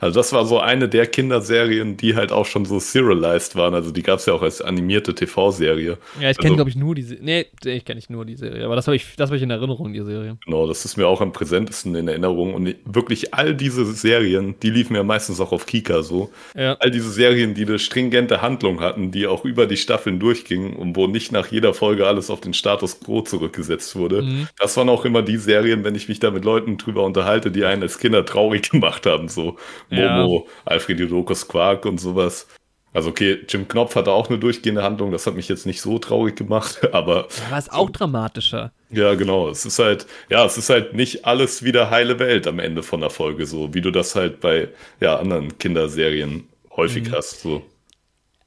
Also 0.04 0.20
das 0.20 0.34
war 0.34 0.44
so 0.44 0.60
eine 0.60 0.86
der 0.86 1.06
Kinderserien, 1.06 1.96
die 1.96 2.14
halt 2.14 2.30
auch 2.30 2.44
schon 2.44 2.66
so 2.66 2.78
serialized 2.78 3.56
waren. 3.56 3.72
Also 3.72 3.90
die 3.90 4.02
gab 4.02 4.18
es 4.18 4.26
ja 4.26 4.34
auch 4.34 4.42
als 4.42 4.60
animierte 4.60 5.14
TV-Serie. 5.14 5.96
Ja, 6.20 6.28
ich 6.30 6.36
kenne, 6.36 6.48
Also- 6.50 6.56
glaube 6.56 6.68
ich, 6.68 6.76
nur 6.76 6.94
die 6.94 7.02
Serie. 7.02 7.24
Nee, 7.24 7.46
ich 7.64 7.86
kenne 7.86 7.96
nicht 7.96 8.10
nur 8.10 8.26
die 8.26 8.36
Serie. 8.36 8.66
Aber 8.66 8.76
das 8.76 8.86
habe 8.86 8.96
ich, 8.96 9.16
das 9.16 9.30
hab 9.30 9.36
ich 9.36 9.42
in 9.42 9.48
Erinnerung, 9.50 9.94
die 9.94 10.02
Serie. 10.02 10.36
Genau, 10.44 10.66
das 10.66 10.84
ist 10.84 10.98
mir 10.98 11.06
auch 11.08 11.22
am 11.22 11.32
präsentesten 11.32 11.94
in 11.94 12.06
Erinnerung. 12.06 12.52
Und 12.52 12.74
wirklich 12.84 13.32
all 13.32 13.54
diese 13.54 13.86
Serien, 13.86 14.56
die 14.62 14.68
liefen 14.68 14.94
ja 14.94 15.02
meistens 15.02 15.40
auch 15.40 15.52
auf 15.52 15.64
Kika 15.64 16.02
so. 16.02 16.30
Ja. 16.54 16.74
All 16.80 16.90
diese 16.90 17.10
Serien, 17.10 17.54
die 17.54 17.64
eine 17.64 17.78
stringente 17.78 18.42
Handlung 18.42 18.80
hatten, 18.80 19.10
die 19.10 19.26
auch 19.26 19.46
über 19.46 19.64
die 19.66 19.78
Staffeln 19.78 20.20
durchgingen 20.20 20.74
und 20.76 20.96
wo 20.96 21.06
nicht 21.06 21.32
nach 21.32 21.46
jeder 21.46 21.72
Folge 21.72 22.06
alles 22.06 22.28
auf 22.28 22.42
den 22.42 22.52
Status 22.52 23.00
quo 23.00 23.22
zurückgesetzt 23.22 23.96
wurde. 23.96 24.20
Mhm. 24.20 24.48
Das 24.58 24.76
waren 24.76 24.90
auch 24.90 25.06
immer 25.06 25.22
die 25.22 25.38
Serien, 25.38 25.82
wenn 25.82 25.94
ich 25.94 26.10
mich 26.10 26.20
da 26.20 26.30
mit 26.30 26.44
Leuten 26.44 26.76
drüber 26.76 27.04
unterhalte, 27.04 27.50
die 27.50 27.64
einen 27.64 27.80
als 27.82 27.98
Kinder 27.98 28.22
traurig 28.26 28.68
gemacht 28.70 29.06
haben. 29.06 29.28
So 29.28 29.56
Momo, 29.94 30.46
Alfred 30.64 31.00
Jodokus 31.00 31.46
Quark 31.48 31.86
und 31.86 31.98
sowas. 32.00 32.46
Also 32.92 33.10
okay, 33.10 33.40
Jim 33.48 33.66
Knopf 33.66 33.96
hatte 33.96 34.12
auch 34.12 34.28
eine 34.28 34.38
durchgehende 34.38 34.82
Handlung, 34.84 35.10
das 35.10 35.26
hat 35.26 35.34
mich 35.34 35.48
jetzt 35.48 35.66
nicht 35.66 35.80
so 35.80 35.98
traurig 35.98 36.36
gemacht, 36.36 36.80
aber 36.92 37.26
Aber 37.48 37.58
es 37.58 37.68
auch 37.68 37.90
dramatischer. 37.90 38.70
ja, 38.90 39.14
genau. 39.14 39.48
Es 39.48 39.64
ist 39.66 39.80
halt, 39.80 40.06
ja, 40.30 40.44
es 40.44 40.56
ist 40.58 40.70
halt 40.70 40.94
nicht 40.94 41.24
alles 41.24 41.64
wieder 41.64 41.90
heile 41.90 42.18
Welt 42.20 42.46
am 42.46 42.60
Ende 42.60 42.84
von 42.84 43.00
der 43.00 43.10
Folge, 43.10 43.46
so 43.46 43.74
wie 43.74 43.80
du 43.80 43.90
das 43.90 44.14
halt 44.14 44.40
bei 44.40 44.68
ja, 45.00 45.16
anderen 45.18 45.58
Kinderserien 45.58 46.44
häufig 46.76 47.08
Mhm. 47.08 47.12
hast. 47.16 47.40
So. 47.40 47.62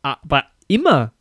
Aber 0.01 0.43
immer. 0.67 1.11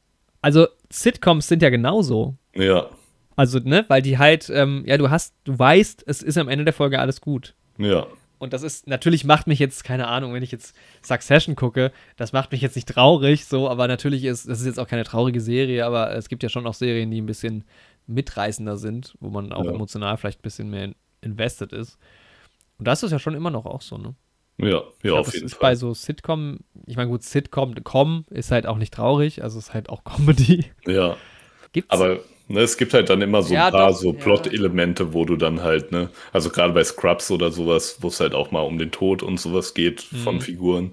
Also, 0.43 0.68
Sitcoms 0.91 1.49
sind 1.49 1.62
ja 1.62 1.70
genauso. 1.70 2.37
Ja, 2.55 2.89
Also, 3.35 3.59
ne, 3.59 3.85
weil 3.89 4.03
die 4.03 4.18
halt, 4.18 4.49
ähm, 4.55 4.85
ja, 4.87 4.97
du 4.99 5.11
hast, 5.11 5.35
du 5.45 5.59
weißt, 5.59 6.05
es 6.07 6.22
ist 6.22 6.39
am 6.39 6.49
Ende 6.49 6.64
der 6.64 6.72
Folge 6.74 7.01
alles 7.01 7.20
gut. 7.20 7.55
ja, 7.79 8.07
Und 8.39 8.53
das 8.53 8.62
ist, 8.62 8.87
natürlich 8.87 9.24
macht 9.24 9.47
mich 9.47 9.59
jetzt, 9.59 9.82
keine 9.84 10.09
Ahnung, 10.09 10.34
wenn 10.34 10.43
ich 10.43 10.53
jetzt 10.53 10.76
Succession 11.03 11.57
gucke, 11.57 11.91
das 12.16 12.32
macht 12.32 12.53
mich 12.53 12.61
jetzt 12.61 12.76
nicht 12.76 12.89
traurig, 12.89 13.47
so, 13.47 13.68
aber 13.70 13.89
natürlich 13.89 14.24
ist, 14.24 14.49
das 14.49 14.61
ist 14.61 14.66
jetzt 14.66 14.78
auch 14.78 14.89
keine 14.89 15.05
traurige 15.05 15.41
Serie, 15.41 15.87
aber 15.87 16.12
es 16.14 16.28
gibt 16.28 16.43
ja 16.43 16.49
schon 16.49 16.66
auch 16.66 16.74
Serien, 16.74 17.11
die 17.11 17.20
ein 17.20 17.26
bisschen 17.26 17.64
mitreißender 18.07 18.76
sind, 18.76 19.14
wo 19.20 19.30
man 19.30 19.53
auch 19.53 19.64
Ja. 19.64 19.70
emotional 19.72 20.16
vielleicht 20.16 20.41
ein 20.41 20.43
bisschen 20.43 20.70
mehr 20.70 20.93
invested 21.22 21.72
ist. 21.72 21.99
Und 22.78 22.87
das 22.87 23.03
ist 23.03 23.11
ja 23.11 23.18
schon 23.18 23.34
immer 23.34 23.51
noch 23.51 23.64
auch 23.66 23.80
so, 23.80 23.97
ne? 23.97 24.14
ja, 24.59 24.68
ja, 24.68 24.82
glaub, 25.03 25.18
auf 25.20 25.26
das 25.26 25.34
jeden 25.34 25.47
ist 25.47 25.55
Fall. 25.55 25.70
bei 25.70 25.74
so 25.76 25.93
Sitcom, 25.95 26.61
ich 26.87 26.97
meine, 26.97 27.11
gut, 27.11 27.22
Sitcom, 27.22 27.74
Com 27.84 28.24
ist 28.30 28.51
halt 28.53 28.66
auch 28.66 28.76
nicht 28.78 28.93
traurig, 28.95 29.43
also 29.43 29.59
ist 29.59 29.72
halt 29.74 29.89
auch 29.89 30.05
Comedy. 30.05 30.66
Ja, 30.87 31.16
Gibt's? 31.72 31.91
aber 31.91 32.20
ne, 32.49 32.61
es 32.61 32.76
gibt 32.76 32.94
halt 32.94 33.11
dann 33.11 33.22
immer 33.22 33.42
so 33.42 33.55
Ja, 33.55 33.62
ein 33.62 33.70
paar 33.70 33.92
doch, 33.92 33.94
so 33.94 34.12
ja. 34.12 34.12
Plot-Elemente, 34.12 35.12
wo 35.12 35.24
du 35.24 35.36
dann 35.36 35.62
halt, 35.62 35.92
ne, 35.92 36.11
also 36.32 36.51
gerade 36.51 36.72
bei 36.72 36.84
Scrubs 36.84 37.30
oder 37.30 37.51
sowas, 37.53 37.99
wo 38.01 38.09
es 38.09 38.20
halt 38.20 38.34
auch 38.34 38.51
mal 38.51 38.61
um 38.61 38.78
den 38.78 38.90
Tod 38.90 39.22
und 39.22 39.38
sowas 39.38 39.74
geht 39.74 40.01
von 40.01 40.40
Mhm. 40.40 40.40
Figuren. 40.40 40.92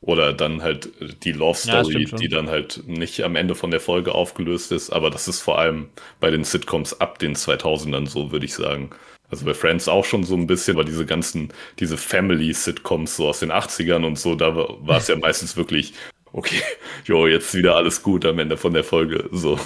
Oder 0.00 0.34
dann 0.34 0.62
halt 0.62 0.90
die 1.24 1.32
Love 1.32 1.58
Ja, 1.62 1.82
Story, 1.82 2.06
schon. 2.06 2.20
die 2.20 2.28
dann 2.28 2.50
halt 2.50 2.82
nicht 2.86 3.22
am 3.22 3.36
Ende 3.36 3.54
von 3.54 3.70
der 3.70 3.80
Folge 3.80 4.14
aufgelöst 4.14 4.70
ist, 4.70 4.90
aber 4.90 5.08
das 5.10 5.28
ist 5.28 5.40
vor 5.40 5.58
allem 5.58 5.88
bei 6.20 6.30
den 6.30 6.44
Sitcoms 6.44 7.00
ab 7.00 7.18
den 7.18 7.34
2000ern 7.34 8.06
so, 8.06 8.30
würde 8.30 8.44
ich 8.44 8.52
sagen. 8.54 8.90
Also 9.30 9.46
bei 9.46 9.54
Friends 9.54 9.88
auch 9.88 10.04
schon 10.04 10.22
so 10.24 10.34
ein 10.36 10.46
bisschen, 10.46 10.76
aber 10.76 10.84
diese 10.84 11.06
ganzen, 11.06 11.52
diese 11.78 11.96
Family-Sitcoms 11.96 13.16
so 13.16 13.28
aus 13.28 13.40
den 13.40 13.50
80ern 13.50 14.04
und 14.04 14.18
so, 14.18 14.34
da 14.34 14.54
war 14.54 14.98
es 14.98 15.08
ja 15.08 15.16
meistens 15.16 15.56
wirklich, 15.56 15.94
okay, 16.34 16.60
jo, 17.06 17.26
jetzt 17.26 17.54
wieder 17.54 17.76
alles 17.76 18.02
gut 18.02 18.26
am 18.26 18.38
Ende 18.38 18.56
von 18.56 18.74
der 18.74 18.84
Folge. 18.84 19.28
So. 19.32 19.58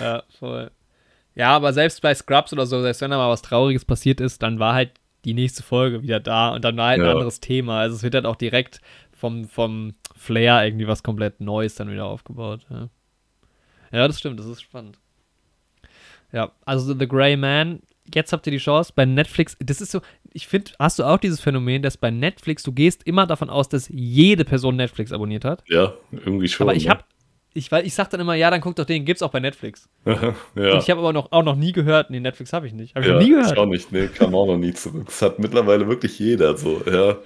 Ja, 0.00 0.22
voll. 0.38 0.70
Ja, 1.34 1.50
aber 1.52 1.72
selbst 1.72 2.02
bei 2.02 2.14
Scrubs 2.14 2.52
oder 2.52 2.66
so, 2.66 2.82
selbst 2.82 3.00
wenn 3.00 3.10
da 3.10 3.16
mal 3.16 3.30
was 3.30 3.42
Trauriges 3.42 3.84
passiert 3.84 4.20
ist, 4.20 4.42
dann 4.42 4.58
war 4.58 4.74
halt 4.74 4.92
die 5.24 5.34
nächste 5.34 5.62
Folge 5.62 6.02
wieder 6.02 6.18
da 6.20 6.50
und 6.50 6.64
dann 6.64 6.76
war 6.76 6.88
halt 6.88 7.00
ein 7.00 7.08
anderes 7.08 7.40
Thema. 7.40 7.80
Also 7.80 7.96
es 7.96 8.02
wird 8.02 8.14
halt 8.14 8.26
auch 8.26 8.36
direkt 8.36 8.80
vom, 9.12 9.48
vom 9.48 9.92
Flair 10.16 10.64
irgendwie 10.64 10.88
was 10.88 11.02
komplett 11.02 11.40
Neues 11.40 11.76
dann 11.76 11.90
wieder 11.90 12.06
aufgebaut. 12.06 12.66
Ja. 12.70 12.88
ja, 13.92 14.08
das 14.08 14.18
stimmt, 14.18 14.40
das 14.40 14.46
ist 14.46 14.62
spannend. 14.62 14.98
Ja, 16.32 16.52
also 16.64 16.94
The 16.94 17.08
Grey 17.08 17.36
Man, 17.36 17.80
jetzt 18.14 18.32
habt 18.32 18.46
ihr 18.46 18.50
die 18.50 18.58
Chance 18.58 18.92
bei 18.94 19.04
Netflix. 19.04 19.56
Das 19.60 19.80
ist 19.80 19.92
so, 19.92 20.00
ich 20.32 20.46
finde, 20.46 20.72
hast 20.78 20.98
du 20.98 21.04
auch 21.04 21.18
dieses 21.18 21.40
Phänomen, 21.40 21.82
dass 21.82 21.96
bei 21.96 22.10
Netflix, 22.10 22.62
du 22.62 22.72
gehst 22.72 23.02
immer 23.04 23.26
davon 23.26 23.50
aus, 23.50 23.68
dass 23.68 23.88
jede 23.88 24.44
Person 24.44 24.76
Netflix 24.76 25.12
abonniert 25.12 25.44
hat? 25.44 25.62
Ja, 25.68 25.94
irgendwie 26.10 26.48
schon. 26.48 26.68
Aber 26.68 26.76
ich 26.76 26.88
habe 26.88 27.04
ich, 27.52 27.72
ich 27.72 27.94
sag 27.94 28.10
dann 28.10 28.20
immer, 28.20 28.34
ja, 28.34 28.50
dann 28.50 28.60
guck 28.60 28.76
doch 28.76 28.84
den, 28.84 29.04
gibt's 29.04 29.22
auch 29.22 29.30
bei 29.30 29.40
Netflix. 29.40 29.88
ja. 30.04 30.12
Und 30.54 30.78
ich 30.78 30.90
habe 30.90 31.00
aber 31.00 31.12
noch, 31.12 31.32
auch 31.32 31.42
noch 31.42 31.56
nie 31.56 31.72
gehört, 31.72 32.10
nee, 32.10 32.20
Netflix 32.20 32.52
habe 32.52 32.66
ich 32.66 32.72
nicht. 32.72 32.94
Hab 32.94 33.02
ich 33.02 33.08
ja, 33.08 33.14
noch 33.14 33.22
nie 33.22 33.30
gehört. 33.30 33.52
Ich 33.52 33.58
auch 33.58 33.66
nicht, 33.66 33.90
nee, 33.90 34.06
kam 34.06 34.34
auch 34.34 34.46
noch 34.46 34.56
nie 34.56 34.72
zurück. 34.72 35.06
Das 35.06 35.20
hat 35.22 35.38
mittlerweile 35.38 35.88
wirklich 35.88 36.18
jeder 36.18 36.56
so, 36.56 36.80
ja. 36.86 37.16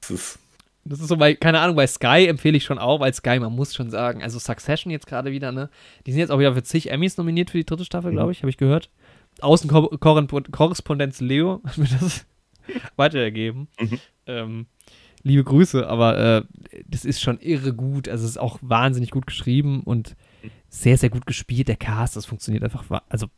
Das 0.00 0.10
ist. 0.10 0.38
Das 0.84 1.00
ist 1.00 1.08
so 1.08 1.16
bei, 1.16 1.34
keine 1.34 1.60
Ahnung, 1.60 1.76
bei 1.76 1.86
Sky 1.86 2.26
empfehle 2.28 2.56
ich 2.56 2.64
schon 2.64 2.78
auch, 2.78 3.00
weil 3.00 3.12
Sky, 3.12 3.38
man 3.38 3.52
muss 3.52 3.74
schon 3.74 3.90
sagen, 3.90 4.22
also 4.22 4.38
Succession 4.38 4.90
jetzt 4.90 5.06
gerade 5.06 5.32
wieder, 5.32 5.52
ne? 5.52 5.68
Die 6.06 6.12
sind 6.12 6.20
jetzt 6.20 6.30
auch 6.30 6.38
wieder 6.38 6.54
für 6.54 6.62
zig 6.62 6.90
Emmys 6.90 7.18
nominiert 7.18 7.50
für 7.50 7.58
die 7.58 7.66
dritte 7.66 7.84
Staffel, 7.84 8.10
glaube 8.12 8.28
mhm. 8.28 8.32
ich, 8.32 8.42
habe 8.42 8.50
ich 8.50 8.56
gehört. 8.56 8.90
Außenkorrespondenz 9.40 11.20
Leo 11.20 11.60
hat 11.66 11.78
mir 11.78 11.88
das 12.00 12.26
weitergegeben. 12.96 13.68
Mhm. 13.80 13.98
Ähm, 14.26 14.66
liebe 15.22 15.44
Grüße, 15.44 15.86
aber 15.86 16.18
äh, 16.18 16.42
das 16.86 17.04
ist 17.04 17.20
schon 17.20 17.38
irre 17.40 17.72
gut. 17.72 18.08
Also 18.08 18.24
es 18.24 18.32
ist 18.32 18.38
auch 18.38 18.58
wahnsinnig 18.62 19.10
gut 19.10 19.26
geschrieben 19.26 19.82
und 19.82 20.16
sehr, 20.68 20.98
sehr 20.98 21.10
gut 21.10 21.26
gespielt. 21.26 21.68
Der 21.68 21.76
Cast, 21.76 22.16
das 22.16 22.26
funktioniert 22.26 22.64
einfach, 22.64 22.84
also 23.08 23.28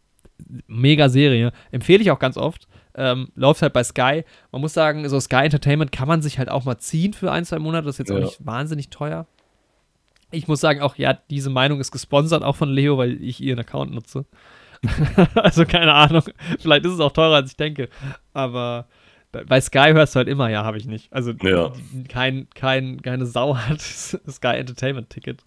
mega 0.67 1.09
Serie. 1.09 1.53
Empfehle 1.71 2.03
ich 2.03 2.11
auch 2.11 2.19
ganz 2.19 2.37
oft. 2.37 2.67
Ähm, 2.95 3.29
läuft 3.35 3.63
halt 3.63 3.73
bei 3.73 3.85
Sky. 3.85 4.25
Man 4.51 4.61
muss 4.61 4.75
sagen, 4.75 5.09
so 5.09 5.21
Sky 5.21 5.45
Entertainment 5.45 5.93
kann 5.93 6.09
man 6.09 6.23
sich 6.23 6.39
halt 6.39 6.49
auch 6.49 6.65
mal 6.65 6.79
ziehen 6.79 7.13
für 7.13 7.31
ein, 7.31 7.45
zwei 7.45 7.59
Monate. 7.59 7.87
Das 7.87 7.95
ist 7.95 7.99
jetzt 8.01 8.11
ja. 8.11 8.17
auch 8.17 8.21
nicht 8.21 8.45
wahnsinnig 8.45 8.91
teuer. 8.91 9.27
Ich 10.33 10.49
muss 10.49 10.61
sagen, 10.61 10.81
auch 10.81 10.97
ja, 10.97 11.13
diese 11.13 11.51
Meinung 11.51 11.81
ist 11.81 11.91
gesponsert, 11.91 12.43
auch 12.43 12.57
von 12.57 12.69
Leo, 12.69 12.99
weil 12.99 13.23
ich 13.23 13.41
ihren 13.41 13.59
Account 13.59 13.93
nutze. 13.93 14.27
also 15.35 15.65
keine 15.65 15.93
Ahnung. 15.93 16.23
Vielleicht 16.59 16.85
ist 16.85 16.93
es 16.93 17.01
auch 17.01 17.13
teurer, 17.13 17.37
als 17.37 17.51
ich 17.51 17.57
denke. 17.57 17.89
Aber 18.33 18.87
bei 19.33 19.61
Sky 19.61 19.93
hörst 19.93 20.15
du 20.15 20.19
halt 20.19 20.29
immer, 20.29 20.49
ja, 20.49 20.65
habe 20.65 20.79
ich 20.79 20.87
nicht. 20.87 21.13
Also 21.13 21.33
ja. 21.43 21.73
kein, 22.09 22.49
kein, 22.55 23.01
keine 23.03 23.27
Sau 23.27 23.57
hat 23.57 23.81
Sky 24.31 24.57
Entertainment 24.57 25.11
Ticket. 25.11 25.45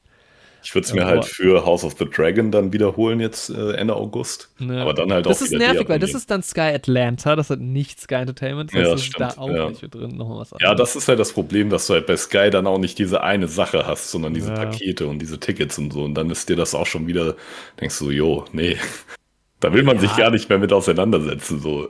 Ich 0.66 0.74
würde 0.74 0.86
es 0.86 0.94
mir 0.94 1.06
halt 1.06 1.26
für 1.26 1.66
House 1.66 1.84
of 1.84 1.98
the 2.00 2.06
Dragon 2.06 2.50
dann 2.50 2.72
wiederholen 2.72 3.20
jetzt 3.20 3.50
äh, 3.50 3.74
Ende 3.74 3.98
August. 3.98 4.50
Ja. 4.60 4.82
Aber 4.84 4.94
dann 4.94 5.12
halt 5.12 5.26
das 5.26 5.38
auch 5.38 5.40
Das 5.42 5.52
ist 5.52 5.58
nervig, 5.58 5.90
weil 5.90 6.00
das 6.00 6.14
ist 6.14 6.32
dann 6.32 6.42
Sky 6.42 6.72
Atlanta, 6.74 7.36
das 7.36 7.50
hat 7.50 7.60
nicht 7.60 8.00
Sky 8.00 8.16
Entertainment. 8.16 8.74
Das 8.74 8.82
ja, 8.82 8.92
das 8.92 9.04
stimmt, 9.04 9.30
ist 9.30 9.38
da 9.38 9.42
auch 9.42 9.50
ja. 9.50 9.70
nicht 9.70 9.82
mit 9.82 9.94
drin 9.94 10.16
noch 10.16 10.30
was 10.30 10.54
anderes. 10.54 10.62
Ja, 10.62 10.74
das 10.74 10.96
ist 10.96 11.10
halt 11.10 11.20
das 11.20 11.34
Problem, 11.34 11.70
dass 11.70 11.88
du 11.88 11.96
halt 11.96 12.06
bei 12.06 12.16
Sky 12.16 12.50
dann 12.50 12.66
auch 12.66 12.78
nicht 12.78 12.98
diese 12.98 13.22
eine 13.22 13.50
Sache 13.50 13.86
hast, 13.86 14.10
sondern 14.10 14.34
diese 14.34 14.52
ja. 14.52 14.56
Pakete 14.56 15.06
und 15.06 15.20
diese 15.20 15.38
Tickets 15.38 15.78
und 15.78 15.92
so. 15.92 16.06
Und 16.06 16.14
dann 16.16 16.30
ist 16.30 16.48
dir 16.48 16.56
das 16.56 16.74
auch 16.74 16.88
schon 16.88 17.08
wieder, 17.08 17.36
denkst 17.82 18.00
du, 18.00 18.10
jo, 18.10 18.46
nee, 18.54 18.78
da 19.64 19.74
will 19.74 19.84
man 19.84 20.00
sich 20.00 20.16
gar 20.16 20.32
nicht 20.32 20.50
mehr 20.50 20.60
mit 20.60 20.74
auseinandersetzen. 20.74 21.60
So. 21.60 21.90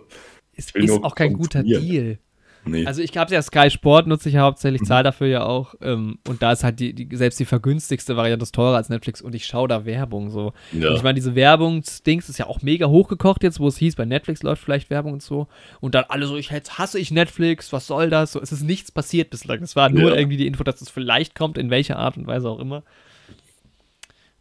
Es 0.56 0.72
ist 0.72 1.04
auch 1.04 1.16
kein 1.16 1.34
guter 1.34 1.64
Deal. 1.64 2.20
Nee. 2.66 2.86
Also 2.86 3.02
ich 3.02 3.18
habe 3.18 3.34
ja 3.34 3.42
Sky 3.42 3.70
Sport, 3.70 4.08
nutze 4.08 4.30
ich 4.30 4.36
ja 4.36 4.42
hauptsächlich, 4.42 4.82
mhm. 4.82 4.86
zahle 4.86 5.04
dafür 5.04 5.28
ja 5.28 5.44
auch. 5.44 5.76
Ähm, 5.82 6.20
und 6.28 6.42
da 6.42 6.54
ist 6.54 6.64
halt 6.64 6.80
die, 6.80 6.94
die, 6.94 7.14
selbst 7.16 7.40
die 7.40 7.46
vergünstigste 7.46 8.16
Variante 8.16 8.44
ist 8.44 8.56
teurer 8.56 8.78
als 8.78 8.88
Netflix 8.88 9.22
und 9.22 9.36
ich 9.36 9.46
schaue 9.46 9.68
da 9.68 9.86
Werbung 9.86 10.30
so. 10.30 10.54
Ja. 10.72 10.90
Und 10.90 10.96
ich 10.96 11.04
meine, 11.04 11.16
diese 11.16 11.36
Werbungsdings 11.36 12.30
ist 12.30 12.38
ja 12.38 12.48
auch 12.48 12.62
mega 12.62 12.88
hochgekocht 12.88 13.44
jetzt, 13.44 13.60
wo 13.60 13.68
es 13.68 13.78
hieß, 13.78 13.96
bei 13.96 14.06
Netflix 14.06 14.44
läuft 14.44 14.64
vielleicht 14.64 14.90
Werbung 14.90 15.14
und 15.14 15.22
so. 15.22 15.48
Und 15.82 15.94
dann 15.94 16.06
alle 16.08 16.26
so, 16.26 16.38
ich 16.38 16.52
jetzt 16.52 16.78
hasse 16.78 17.00
ich 17.00 17.12
Netflix, 17.12 17.74
was 17.74 17.88
soll 17.88 18.10
das? 18.10 18.32
So, 18.32 18.42
es 18.42 18.54
ist 18.54 18.64
nichts 18.64 18.92
passiert 18.92 19.30
bislang. 19.30 19.62
Es 19.62 19.76
war 19.76 19.90
nur 19.90 20.12
ja. 20.12 20.16
irgendwie 20.18 20.38
die 20.38 20.48
Info, 20.48 20.64
dass 20.64 20.80
es 20.80 20.90
vielleicht 20.90 21.36
kommt, 21.36 21.58
in 21.58 21.70
welcher 21.70 21.98
Art 21.98 22.16
und 22.16 22.28
Weise 22.28 22.50
auch 22.50 22.60
immer. 22.60 22.84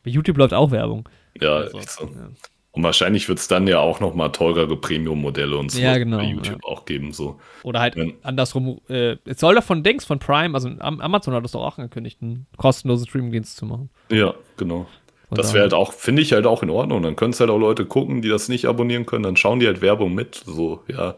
Bei 0.05 0.11
YouTube 0.11 0.39
läuft 0.39 0.55
auch 0.55 0.71
Werbung. 0.71 1.09
Ja, 1.41 1.57
also, 1.57 1.81
so. 1.81 2.05
ja. 2.05 2.31
Und 2.73 2.83
wahrscheinlich 2.83 3.29
wird 3.29 3.39
es 3.39 3.49
dann 3.49 3.67
ja 3.67 3.81
auch 3.81 4.01
noch 4.01 4.15
mal 4.15 4.31
teurere 4.31 4.77
Premium-Modelle 4.77 5.57
und 5.59 5.71
so 5.71 5.79
ja, 5.79 5.99
genau, 5.99 6.17
bei 6.17 6.25
YouTube 6.25 6.61
ja. 6.65 6.69
auch 6.69 6.87
geben. 6.87 7.13
So. 7.13 7.39
Oder 7.65 7.81
halt 7.81 7.97
Wenn, 7.97 8.15
andersrum, 8.23 8.81
äh, 8.89 9.17
es 9.27 9.41
soll 9.41 9.55
doch 9.55 9.63
von 9.63 9.83
Dings, 9.83 10.07
von 10.07 10.19
Prime, 10.19 10.55
also 10.55 10.71
Amazon 10.79 11.35
hat 11.35 11.45
es 11.45 11.53
doch 11.53 11.63
auch 11.63 11.77
angekündigt, 11.77 12.23
einen 12.23 12.47
kostenlosen 12.57 13.07
Streaming-Dienst 13.07 13.57
zu 13.59 13.67
machen. 13.67 13.91
Ja, 14.11 14.35
genau. 14.57 14.87
Von 15.29 15.37
das 15.37 15.53
wäre 15.53 15.65
halt 15.65 15.75
auch, 15.75 15.93
finde 15.93 16.23
ich 16.23 16.33
halt 16.33 16.47
auch 16.47 16.63
in 16.63 16.71
Ordnung. 16.71 17.03
Dann 17.03 17.15
können 17.15 17.33
es 17.33 17.41
halt 17.41 17.51
auch 17.51 17.59
Leute 17.59 17.85
gucken, 17.85 18.23
die 18.23 18.31
das 18.31 18.49
nicht 18.49 18.65
abonnieren 18.65 19.05
können, 19.05 19.23
dann 19.23 19.37
schauen 19.37 19.61
die 19.61 19.67
halt 19.67 19.83
Werbung 19.83 20.15
mit. 20.15 20.43
So, 20.47 20.83
ja. 20.89 21.17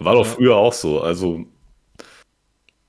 War 0.00 0.14
doch 0.14 0.26
früher 0.26 0.56
auch 0.56 0.72
so. 0.72 1.00
Also, 1.00 1.44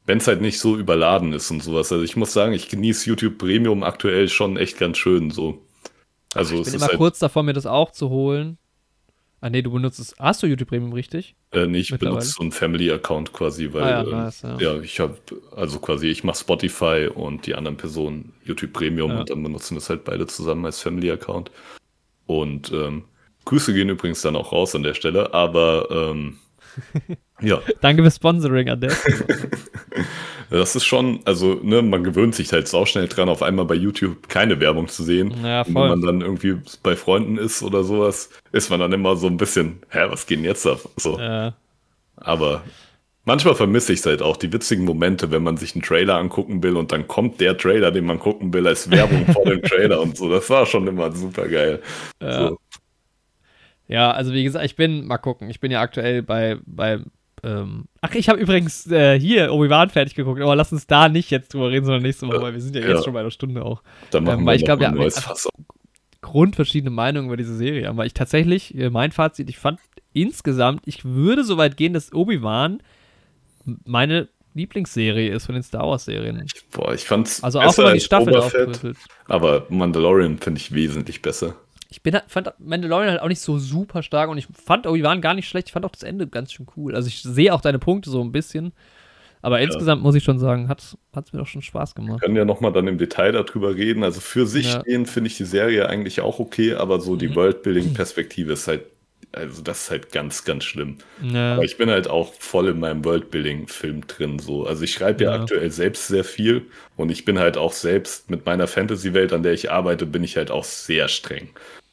wenn 0.05 0.17
es 0.17 0.27
halt 0.27 0.41
nicht 0.41 0.59
so 0.59 0.75
überladen 0.75 1.33
ist 1.33 1.51
und 1.51 1.61
sowas. 1.61 1.91
Also 1.91 2.03
ich 2.03 2.15
muss 2.15 2.33
sagen, 2.33 2.53
ich 2.53 2.69
genieße 2.69 3.07
YouTube 3.07 3.37
Premium 3.37 3.83
aktuell 3.83 4.27
schon 4.27 4.57
echt 4.57 4.79
ganz 4.79 4.97
schön. 4.97 5.29
So. 5.29 5.61
Also 6.33 6.55
ich 6.55 6.63
bin 6.63 6.75
immer 6.75 6.87
halt 6.87 6.97
kurz 6.97 7.19
davor, 7.19 7.43
mir 7.43 7.53
das 7.53 7.65
auch 7.65 7.91
zu 7.91 8.09
holen. 8.09 8.57
Ah, 9.41 9.49
nee, 9.49 9.63
du 9.63 9.71
benutzt 9.71 9.99
es. 9.99 10.13
Hast 10.19 10.43
du 10.43 10.47
YouTube 10.47 10.69
Premium 10.69 10.93
richtig? 10.93 11.35
Äh, 11.51 11.65
nee, 11.65 11.79
ich 11.79 11.97
benutze 11.97 12.27
so 12.27 12.41
einen 12.41 12.51
Family-Account 12.51 13.33
quasi, 13.33 13.73
weil. 13.73 13.83
Ah, 13.83 14.03
ja, 14.03 14.03
nice, 14.03 14.41
ja. 14.43 14.57
ja, 14.59 14.79
ich 14.79 14.99
habe, 14.99 15.17
also 15.55 15.79
quasi, 15.79 16.07
ich 16.09 16.23
mache 16.23 16.37
Spotify 16.37 17.09
und 17.13 17.47
die 17.47 17.55
anderen 17.55 17.75
Personen 17.75 18.33
YouTube 18.43 18.71
Premium 18.71 19.09
ja. 19.11 19.19
und 19.19 19.31
dann 19.31 19.41
benutzen 19.41 19.75
das 19.75 19.89
halt 19.89 20.03
beide 20.03 20.27
zusammen 20.27 20.63
als 20.65 20.79
Family-Account. 20.79 21.49
Und 22.27 22.71
ähm, 22.71 23.05
Grüße 23.45 23.73
gehen 23.73 23.89
übrigens 23.89 24.21
dann 24.21 24.35
auch 24.35 24.51
raus 24.51 24.75
an 24.75 24.83
der 24.83 24.93
Stelle, 24.93 25.33
aber 25.33 25.87
ähm, 25.89 26.37
ja. 27.41 27.61
Danke 27.81 28.03
für 28.03 28.11
Sponsoring 28.11 28.69
an 28.69 28.81
der 28.81 28.91
Stelle. 28.91 29.49
Das 30.51 30.75
ist 30.75 30.83
schon, 30.83 31.21
also, 31.23 31.61
ne, 31.63 31.81
man 31.81 32.03
gewöhnt 32.03 32.35
sich 32.35 32.51
halt 32.51 32.71
auch 32.73 32.85
schnell 32.85 33.07
dran, 33.07 33.29
auf 33.29 33.41
einmal 33.41 33.63
bei 33.63 33.75
YouTube 33.75 34.27
keine 34.27 34.59
Werbung 34.59 34.89
zu 34.89 35.01
sehen. 35.03 35.33
Ja, 35.41 35.63
voll. 35.63 35.73
wenn 35.75 35.89
man 35.89 36.01
dann 36.01 36.21
irgendwie 36.21 36.57
bei 36.83 36.97
Freunden 36.97 37.37
ist 37.37 37.63
oder 37.63 37.85
sowas, 37.85 38.29
ist 38.51 38.69
man 38.69 38.81
dann 38.81 38.91
immer 38.91 39.15
so 39.15 39.27
ein 39.27 39.37
bisschen, 39.37 39.81
hä, 39.89 40.07
was 40.09 40.27
geht 40.27 40.39
denn 40.39 40.45
jetzt 40.45 40.67
ab? 40.67 40.81
So. 40.97 41.17
Ja. 41.17 41.53
Aber 42.17 42.63
manchmal 43.23 43.55
vermisse 43.55 43.93
ich 43.93 44.01
es 44.01 44.05
halt 44.05 44.21
auch, 44.21 44.35
die 44.35 44.51
witzigen 44.51 44.83
Momente, 44.83 45.31
wenn 45.31 45.41
man 45.41 45.55
sich 45.55 45.73
einen 45.73 45.83
Trailer 45.83 46.17
angucken 46.17 46.61
will 46.61 46.75
und 46.75 46.91
dann 46.91 47.07
kommt 47.07 47.39
der 47.39 47.57
Trailer, 47.57 47.91
den 47.91 48.05
man 48.05 48.19
gucken 48.19 48.53
will, 48.53 48.67
als 48.67 48.91
Werbung 48.91 49.25
vor 49.33 49.45
dem 49.45 49.61
Trailer 49.61 50.01
und 50.01 50.17
so. 50.17 50.29
Das 50.29 50.49
war 50.49 50.65
schon 50.65 50.85
immer 50.85 51.13
super 51.13 51.47
geil. 51.47 51.81
Ja. 52.21 52.49
So. 52.49 52.59
Ja, 53.87 54.11
also 54.11 54.33
wie 54.33 54.43
gesagt, 54.43 54.65
ich 54.65 54.75
bin, 54.75 55.05
mal 55.05 55.17
gucken, 55.17 55.49
ich 55.49 55.61
bin 55.61 55.71
ja 55.71 55.79
aktuell 55.79 56.23
bei, 56.23 56.57
bei 56.65 56.99
ähm, 57.43 57.85
ach, 58.01 58.13
ich 58.13 58.29
habe 58.29 58.39
übrigens 58.39 58.85
äh, 58.91 59.19
hier 59.19 59.51
Obi-Wan 59.53 59.89
fertig 59.89 60.15
geguckt, 60.15 60.41
aber 60.41 60.55
lass 60.55 60.71
uns 60.71 60.87
da 60.87 61.09
nicht 61.09 61.31
jetzt 61.31 61.53
drüber 61.53 61.69
reden, 61.69 61.85
sondern 61.85 62.03
nächste 62.03 62.27
Woche, 62.27 62.41
weil 62.41 62.53
wir 62.53 62.61
sind 62.61 62.75
ja, 62.75 62.81
ja. 62.81 62.89
jetzt 62.89 63.03
schon 63.03 63.13
bei 63.13 63.21
einer 63.21 63.31
Stunde 63.31 63.63
auch. 63.63 63.81
Dann 64.11 64.23
machen 64.23 64.39
ähm, 64.39 64.45
wir 64.45 64.55
ich 64.55 64.65
glaube, 64.65 64.83
ja, 64.83 64.91
neues 64.91 65.19
Fass 65.19 65.47
grundverschiedene 66.21 66.91
Meinungen 66.91 67.27
über 67.27 67.37
diese 67.37 67.55
Serie. 67.55 67.89
Aber 67.89 68.05
ich 68.05 68.13
tatsächlich, 68.13 68.77
äh, 68.77 68.89
mein 68.89 69.11
Fazit, 69.11 69.49
ich 69.49 69.57
fand 69.57 69.79
insgesamt, 70.13 70.83
ich 70.85 71.03
würde 71.03 71.43
so 71.43 71.57
weit 71.57 71.77
gehen, 71.77 71.93
dass 71.93 72.13
Obi-Wan 72.13 72.81
meine 73.85 74.29
Lieblingsserie 74.53 75.31
ist 75.33 75.45
von 75.45 75.55
den 75.55 75.63
Star 75.63 75.87
Wars-Serien. 75.87 76.45
Boah, 76.71 76.93
ich 76.93 77.05
fand's. 77.05 77.43
Also 77.43 77.59
auch 77.59 77.77
wenn 77.77 77.85
man 77.85 77.93
die 77.93 78.01
Staffel 78.01 78.35
aufdröselt. 78.35 78.97
Aber 79.27 79.65
Mandalorian 79.69 80.37
finde 80.37 80.59
ich 80.59 80.73
wesentlich 80.73 81.21
besser 81.21 81.55
ich 81.91 82.01
bin, 82.01 82.17
fand 82.27 82.53
Mandalorian 82.57 83.11
halt 83.11 83.21
auch 83.21 83.27
nicht 83.27 83.41
so 83.41 83.59
super 83.59 84.01
stark 84.01 84.29
und 84.29 84.37
ich 84.37 84.47
fand 84.47 84.87
Obi-Wan 84.87 85.19
gar 85.19 85.33
nicht 85.33 85.49
schlecht. 85.49 85.67
Ich 85.67 85.73
fand 85.73 85.85
auch 85.85 85.91
das 85.91 86.03
Ende 86.03 86.25
ganz 86.25 86.53
schön 86.53 86.65
cool. 86.77 86.95
Also 86.95 87.09
ich 87.09 87.21
sehe 87.21 87.53
auch 87.53 87.59
deine 87.59 87.79
Punkte 87.79 88.09
so 88.09 88.21
ein 88.21 88.31
bisschen. 88.31 88.71
Aber 89.41 89.59
ja. 89.59 89.65
insgesamt 89.65 90.01
muss 90.01 90.15
ich 90.15 90.23
schon 90.23 90.39
sagen, 90.39 90.69
hat 90.69 90.79
es 90.79 91.33
mir 91.33 91.39
doch 91.39 91.47
schon 91.47 91.61
Spaß 91.61 91.93
gemacht. 91.93 92.21
Wir 92.21 92.25
können 92.25 92.37
ja 92.37 92.45
nochmal 92.45 92.71
dann 92.71 92.87
im 92.87 92.97
Detail 92.97 93.33
darüber 93.33 93.75
reden. 93.75 94.05
Also 94.05 94.21
für 94.21 94.47
sich 94.47 94.71
ja. 94.71 94.79
stehen 94.79 95.05
finde 95.05 95.27
ich 95.27 95.35
die 95.35 95.43
Serie 95.43 95.89
eigentlich 95.89 96.21
auch 96.21 96.39
okay, 96.39 96.75
aber 96.75 97.01
so 97.01 97.17
die 97.17 97.27
mhm. 97.27 97.35
Worldbuilding-Perspektive 97.35 98.53
ist 98.53 98.69
halt, 98.69 98.85
also 99.33 99.61
das 99.61 99.83
ist 99.83 99.91
halt 99.91 100.13
ganz, 100.13 100.45
ganz 100.45 100.63
schlimm. 100.63 100.99
Ja. 101.21 101.55
Aber 101.55 101.65
ich 101.65 101.77
bin 101.77 101.89
halt 101.89 102.09
auch 102.09 102.33
voll 102.35 102.69
in 102.69 102.79
meinem 102.79 103.03
Worldbuilding-Film 103.03 104.07
drin. 104.07 104.39
So. 104.39 104.65
Also 104.65 104.83
ich 104.83 104.93
schreibe 104.93 105.25
ja. 105.25 105.33
aktuell 105.41 105.71
selbst 105.71 106.07
sehr 106.07 106.23
viel 106.23 106.67
und 106.95 107.11
ich 107.11 107.25
bin 107.25 107.37
halt 107.37 107.57
auch 107.57 107.73
selbst 107.73 108.29
mit 108.29 108.45
meiner 108.45 108.67
Fantasy-Welt, 108.67 109.33
an 109.33 109.43
der 109.43 109.51
ich 109.51 109.71
arbeite, 109.71 110.05
bin 110.05 110.23
ich 110.23 110.37
halt 110.37 110.51
auch 110.51 110.63
sehr 110.63 111.09
streng. 111.09 111.49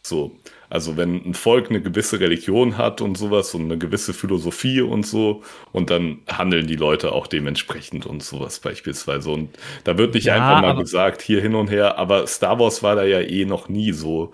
So, 0.08 0.36
also 0.70 0.96
wenn 0.96 1.24
ein 1.24 1.34
Volk 1.34 1.70
eine 1.70 1.80
gewisse 1.80 2.20
Religion 2.20 2.76
hat 2.76 3.00
und 3.00 3.16
sowas 3.16 3.54
und 3.54 3.64
eine 3.64 3.78
gewisse 3.78 4.12
Philosophie 4.12 4.80
und 4.80 5.06
so, 5.06 5.42
und 5.72 5.90
dann 5.90 6.20
handeln 6.26 6.66
die 6.66 6.76
Leute 6.76 7.12
auch 7.12 7.26
dementsprechend 7.26 8.06
und 8.06 8.22
sowas 8.22 8.60
beispielsweise. 8.60 9.30
Und 9.30 9.50
da 9.84 9.98
wird 9.98 10.14
nicht 10.14 10.26
ja, 10.26 10.34
einfach 10.34 10.62
mal 10.62 10.76
gesagt, 10.76 11.22
hier 11.22 11.40
hin 11.40 11.54
und 11.54 11.70
her, 11.70 11.98
aber 11.98 12.26
Star 12.26 12.58
Wars 12.58 12.82
war 12.82 12.96
da 12.96 13.04
ja 13.04 13.20
eh 13.20 13.44
noch 13.44 13.68
nie 13.68 13.92
so. 13.92 14.32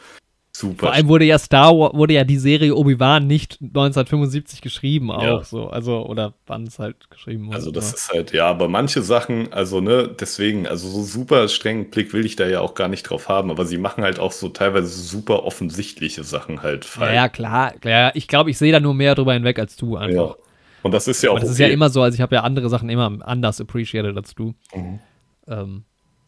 Super. 0.56 0.86
Vor 0.86 0.92
allem 0.92 1.08
wurde 1.08 1.24
ja 1.24 1.36
Star 1.36 1.76
Wars, 1.76 1.94
wurde 1.94 2.14
ja 2.14 2.22
die 2.22 2.38
Serie 2.38 2.76
Obi-Wan 2.76 3.26
nicht 3.26 3.58
1975 3.60 4.60
geschrieben 4.62 5.10
auch 5.10 5.22
Ja. 5.22 5.42
so. 5.42 5.66
Also, 5.68 6.06
oder 6.06 6.34
wann 6.46 6.62
es 6.68 6.78
halt 6.78 7.10
geschrieben 7.10 7.46
wurde. 7.48 7.56
Also 7.56 7.72
das 7.72 7.88
aber- 7.88 7.96
ist 7.96 8.08
halt, 8.12 8.32
ja, 8.32 8.46
aber 8.46 8.68
manche 8.68 9.02
Sachen, 9.02 9.52
also 9.52 9.80
ne, 9.80 10.08
deswegen, 10.08 10.68
also 10.68 10.88
so 10.88 11.02
super 11.02 11.48
strengen 11.48 11.90
Blick 11.90 12.12
will 12.12 12.24
ich 12.24 12.36
da 12.36 12.46
ja 12.46 12.60
auch 12.60 12.74
gar 12.74 12.86
nicht 12.86 13.02
drauf 13.02 13.28
haben, 13.28 13.50
aber 13.50 13.66
sie 13.66 13.78
machen 13.78 14.04
halt 14.04 14.20
auch 14.20 14.30
so 14.30 14.48
teilweise 14.48 14.86
super 14.86 15.42
offensichtliche 15.42 16.22
Sachen 16.22 16.62
halt 16.62 16.84
ja, 16.84 16.90
falsch. 16.90 17.14
ja, 17.14 17.28
klar, 17.28 17.72
klar. 17.80 18.12
Ich 18.14 18.28
glaube, 18.28 18.50
ich 18.50 18.56
sehe 18.58 18.70
da 18.70 18.78
nur 18.78 18.94
mehr 18.94 19.16
drüber 19.16 19.32
hinweg 19.34 19.58
als 19.58 19.74
du 19.74 19.96
einfach. 19.96 20.36
Ja. 20.36 20.44
Und 20.84 20.92
das 20.92 21.08
ist 21.08 21.20
ja 21.22 21.30
auch 21.30 21.40
das 21.40 21.48
ist 21.48 21.56
okay. 21.56 21.64
ja 21.66 21.68
immer 21.74 21.90
so, 21.90 22.00
also 22.00 22.14
ich 22.14 22.20
habe 22.20 22.34
ja 22.36 22.42
andere 22.42 22.68
Sachen 22.68 22.88
immer 22.90 23.10
anders 23.26 23.60
appreciated 23.60 24.16
als 24.16 24.36
du. 24.36 24.54
Mhm. 24.72 25.00
Ähm, 25.48 25.84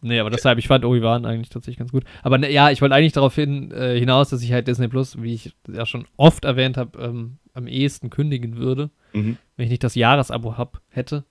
nee, 0.07 0.19
aber 0.21 0.31
deshalb, 0.31 0.59
ich 0.59 0.69
fand 0.69 0.85
Obi-Wan 0.85 1.25
eigentlich 1.27 1.49
tatsächlich 1.51 1.79
ganz 1.79 1.93
gut. 1.93 2.05
Aber 2.23 2.39
ne, 2.39 2.51
ja, 2.51 2.71
ich 2.71 2.81
wollte 2.83 2.95
eigentlich 2.95 3.13
darauf 3.13 3.35
hin, 3.35 3.71
äh, 3.73 3.99
hinaus, 3.99 4.31
dass 4.31 4.43
ich 4.43 4.53
halt 4.53 4.69
Disney 4.69 4.89
Plus, 4.89 5.21
wie 5.23 5.35
ich 5.35 5.55
ja 5.73 5.85
schon 5.87 6.07
oft 6.17 6.45
erwähnt 6.45 6.77
habe, 6.77 6.99
ähm, 7.03 7.39
am 7.55 7.67
ehesten 7.67 8.11
kündigen 8.11 8.57
würde, 8.57 8.91
Mhm. 9.13 9.37
wenn 9.57 9.65
ich 9.65 9.71
nicht 9.71 9.85
das 9.85 9.95
Jahresabo 9.95 10.57
hab, 10.59 10.81
hätte. 10.89 11.25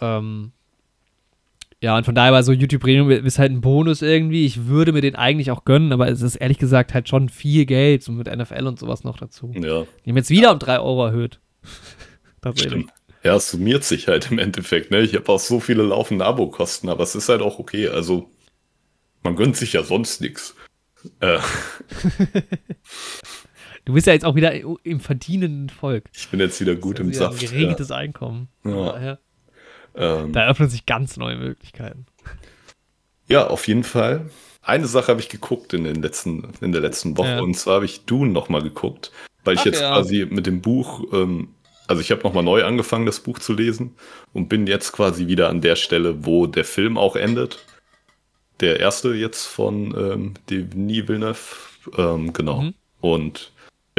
Ähm, 0.00 0.52
ja, 1.82 1.96
und 1.96 2.04
von 2.04 2.14
daher 2.14 2.32
war 2.32 2.42
so 2.42 2.52
YouTube 2.52 2.82
Premium 2.82 3.10
ist 3.10 3.38
halt 3.38 3.52
ein 3.52 3.60
Bonus 3.62 4.02
irgendwie. 4.02 4.44
Ich 4.44 4.66
würde 4.66 4.92
mir 4.92 5.00
den 5.00 5.14
eigentlich 5.16 5.50
auch 5.50 5.64
gönnen, 5.64 5.92
aber 5.92 6.08
es 6.08 6.20
ist 6.20 6.36
ehrlich 6.36 6.58
gesagt 6.58 6.92
halt 6.92 7.08
schon 7.08 7.28
viel 7.30 7.64
Geld, 7.64 8.02
so 8.02 8.12
mit 8.12 8.26
NFL 8.26 8.66
und 8.66 8.78
sowas 8.78 9.02
noch 9.02 9.16
dazu. 9.16 9.50
Ja, 9.54 9.84
Die 10.04 10.10
haben 10.10 10.16
jetzt 10.16 10.28
wieder 10.30 10.52
um 10.52 10.58
3 10.58 10.78
Euro 10.80 11.06
erhöht. 11.06 11.40
Tatsächlich. 12.42 12.72
stimmt. 12.84 12.92
Ja, 13.22 13.36
es 13.36 13.50
summiert 13.50 13.84
sich 13.84 14.08
halt 14.08 14.30
im 14.30 14.38
Endeffekt, 14.38 14.90
ne? 14.90 15.00
Ich 15.02 15.14
habe 15.14 15.28
auch 15.30 15.38
so 15.40 15.60
viele 15.60 15.82
laufende 15.82 16.24
Abokosten, 16.24 16.88
aber 16.88 17.02
es 17.04 17.14
ist 17.14 17.28
halt 17.28 17.42
auch 17.42 17.58
okay. 17.58 17.88
Also, 17.88 18.30
man 19.22 19.36
gönnt 19.36 19.56
sich 19.56 19.74
ja 19.74 19.82
sonst 19.82 20.20
nichts. 20.20 20.54
Äh, 21.20 21.38
Du 23.86 23.94
bist 23.94 24.06
ja 24.06 24.12
jetzt 24.12 24.24
auch 24.26 24.34
wieder 24.34 24.52
im 24.84 25.00
verdienenden 25.00 25.70
Volk. 25.70 26.04
ich 26.14 26.28
bin 26.28 26.38
jetzt 26.38 26.60
wieder 26.60 26.76
gut 26.76 27.00
im 27.00 27.10
ist 27.10 27.18
ja 27.18 27.26
ein 27.28 27.32
Saft. 27.32 27.42
Ja. 27.42 27.50
geregeltes 27.50 27.90
Einkommen. 27.90 28.48
Ja. 28.64 29.18
Ähm, 29.96 30.32
Da 30.32 30.46
öffnen 30.46 30.68
sich 30.68 30.86
ganz 30.86 31.16
neue 31.16 31.36
Möglichkeiten. 31.36 32.06
Ja, 33.26 33.46
auf 33.46 33.66
jeden 33.66 33.82
Fall. 33.84 34.30
Eine 34.62 34.86
Sache 34.86 35.08
habe 35.08 35.20
ich 35.20 35.28
geguckt 35.30 35.72
in, 35.72 35.84
den 35.84 36.02
letzten, 36.02 36.52
in 36.60 36.72
der 36.72 36.82
letzten 36.82 37.16
Woche 37.16 37.28
Ja. 37.28 37.40
und 37.40 37.54
zwar 37.54 37.76
habe 37.76 37.86
ich 37.86 38.04
Dune 38.04 38.30
nochmal 38.30 38.62
geguckt, 38.62 39.10
weil 39.44 39.54
ich 39.54 39.60
Ach 39.60 39.66
jetzt 39.66 39.80
quasi 39.80 40.26
mit 40.28 40.46
dem 40.46 40.60
Buch, 40.60 41.02
ähm, 41.14 41.54
also 41.90 42.02
ich 42.02 42.12
habe 42.12 42.22
nochmal 42.22 42.44
neu 42.44 42.64
angefangen, 42.64 43.04
das 43.04 43.18
Buch 43.18 43.40
zu 43.40 43.52
lesen 43.52 43.96
und 44.32 44.48
bin 44.48 44.68
jetzt 44.68 44.92
quasi 44.92 45.26
wieder 45.26 45.48
an 45.48 45.60
der 45.60 45.74
Stelle, 45.74 46.24
wo 46.24 46.46
der 46.46 46.64
Film 46.64 46.96
auch 46.96 47.16
endet. 47.16 47.66
Der 48.60 48.78
erste 48.78 49.12
jetzt 49.12 49.46
von 49.46 49.92
ähm, 49.98 50.34
Denis 50.48 51.08
Villeneuve, 51.08 51.56
ähm, 51.98 52.32
genau. 52.32 52.62
Mhm. 52.62 52.74
Und 53.00 53.50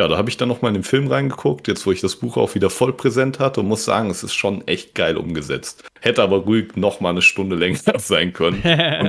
ja, 0.01 0.07
da 0.07 0.17
habe 0.17 0.29
ich 0.31 0.37
dann 0.37 0.47
nochmal 0.49 0.69
in 0.69 0.75
den 0.79 0.83
Film 0.83 1.07
reingeguckt, 1.07 1.67
jetzt 1.67 1.85
wo 1.85 1.91
ich 1.91 2.01
das 2.01 2.15
Buch 2.15 2.35
auch 2.35 2.55
wieder 2.55 2.71
voll 2.71 2.91
präsent 2.91 3.37
hatte 3.37 3.59
und 3.59 3.67
muss 3.67 3.85
sagen, 3.85 4.09
es 4.09 4.23
ist 4.23 4.33
schon 4.33 4.67
echt 4.67 4.95
geil 4.95 5.15
umgesetzt. 5.15 5.83
Hätte 5.99 6.23
aber 6.23 6.37
ruhig 6.37 6.75
nochmal 6.75 7.11
eine 7.11 7.21
Stunde 7.21 7.55
länger 7.57 7.77
sein 7.99 8.33
können 8.33 8.57
und 8.63 8.65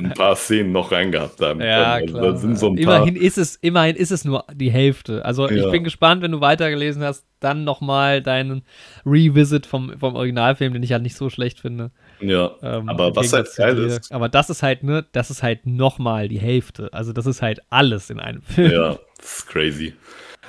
ein 0.07 0.13
paar 0.15 0.37
Szenen 0.37 0.71
noch 0.73 0.93
reingehabt 0.93 1.41
haben 1.41 1.63
Ja, 1.63 1.99
können. 1.99 2.15
Also 2.17 2.47
klar. 2.47 2.57
so 2.57 2.75
immerhin, 2.75 3.17
ist 3.17 3.39
es, 3.39 3.57
immerhin 3.57 3.97
ist 3.97 4.11
es 4.11 4.27
nur 4.27 4.45
die 4.55 4.71
Hälfte. 4.71 5.25
Also 5.25 5.49
ich 5.49 5.63
Ja. 5.63 5.71
bin 5.71 5.83
gespannt, 5.83 6.21
wenn 6.21 6.33
du 6.33 6.43
weitergelesen 6.43 7.03
hast, 7.03 7.25
dann 7.41 7.65
nochmal 7.65 8.21
deinen 8.21 8.63
Revisit 9.07 9.65
vom, 9.65 9.99
vom 9.99 10.15
Originalfilm, 10.15 10.75
den 10.75 10.83
ich 10.83 10.93
halt 10.93 11.03
nicht 11.03 11.17
so 11.17 11.31
schlecht 11.31 11.59
finde. 11.59 11.91
Ja, 12.21 12.53
Ähm, 12.63 12.87
aber 12.89 13.17
was 13.17 13.33
halt 13.33 13.49
geil 13.57 13.79
ist, 13.79 14.13
Aber 14.13 14.29
das 14.29 14.51
ist 14.51 14.63
halt, 14.63 14.83
ne, 14.85 15.07
das 15.13 15.31
ist 15.31 15.43
halt 15.43 15.67
nochmal 15.67 16.29
die 16.29 16.39
Hälfte. 16.39 16.91
Also 16.93 17.15
das 17.15 17.25
ist 17.25 17.41
halt 17.41 17.61
alles 17.71 18.11
in 18.11 18.21
einem 18.21 18.43
Film. 18.43 18.71
ja, 18.71 18.99
das 19.17 19.39
ist 19.39 19.47
crazy. 19.49 19.95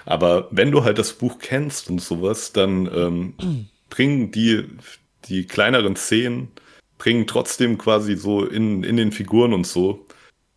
Aber 0.05 0.47
wenn 0.51 0.71
du 0.71 0.83
halt 0.83 0.97
das 0.97 1.13
Buch 1.13 1.39
kennst 1.39 1.89
und 1.89 2.01
sowas, 2.01 2.53
dann 2.53 2.89
ähm, 2.93 3.33
bringen 3.89 4.31
die, 4.31 4.65
die 5.25 5.45
kleineren 5.45 5.95
Szenen, 5.95 6.49
bringen 6.97 7.27
trotzdem 7.27 7.77
quasi 7.77 8.15
so 8.15 8.45
in, 8.45 8.83
in 8.83 8.97
den 8.97 9.11
Figuren 9.11 9.53
und 9.53 9.67
so 9.67 10.05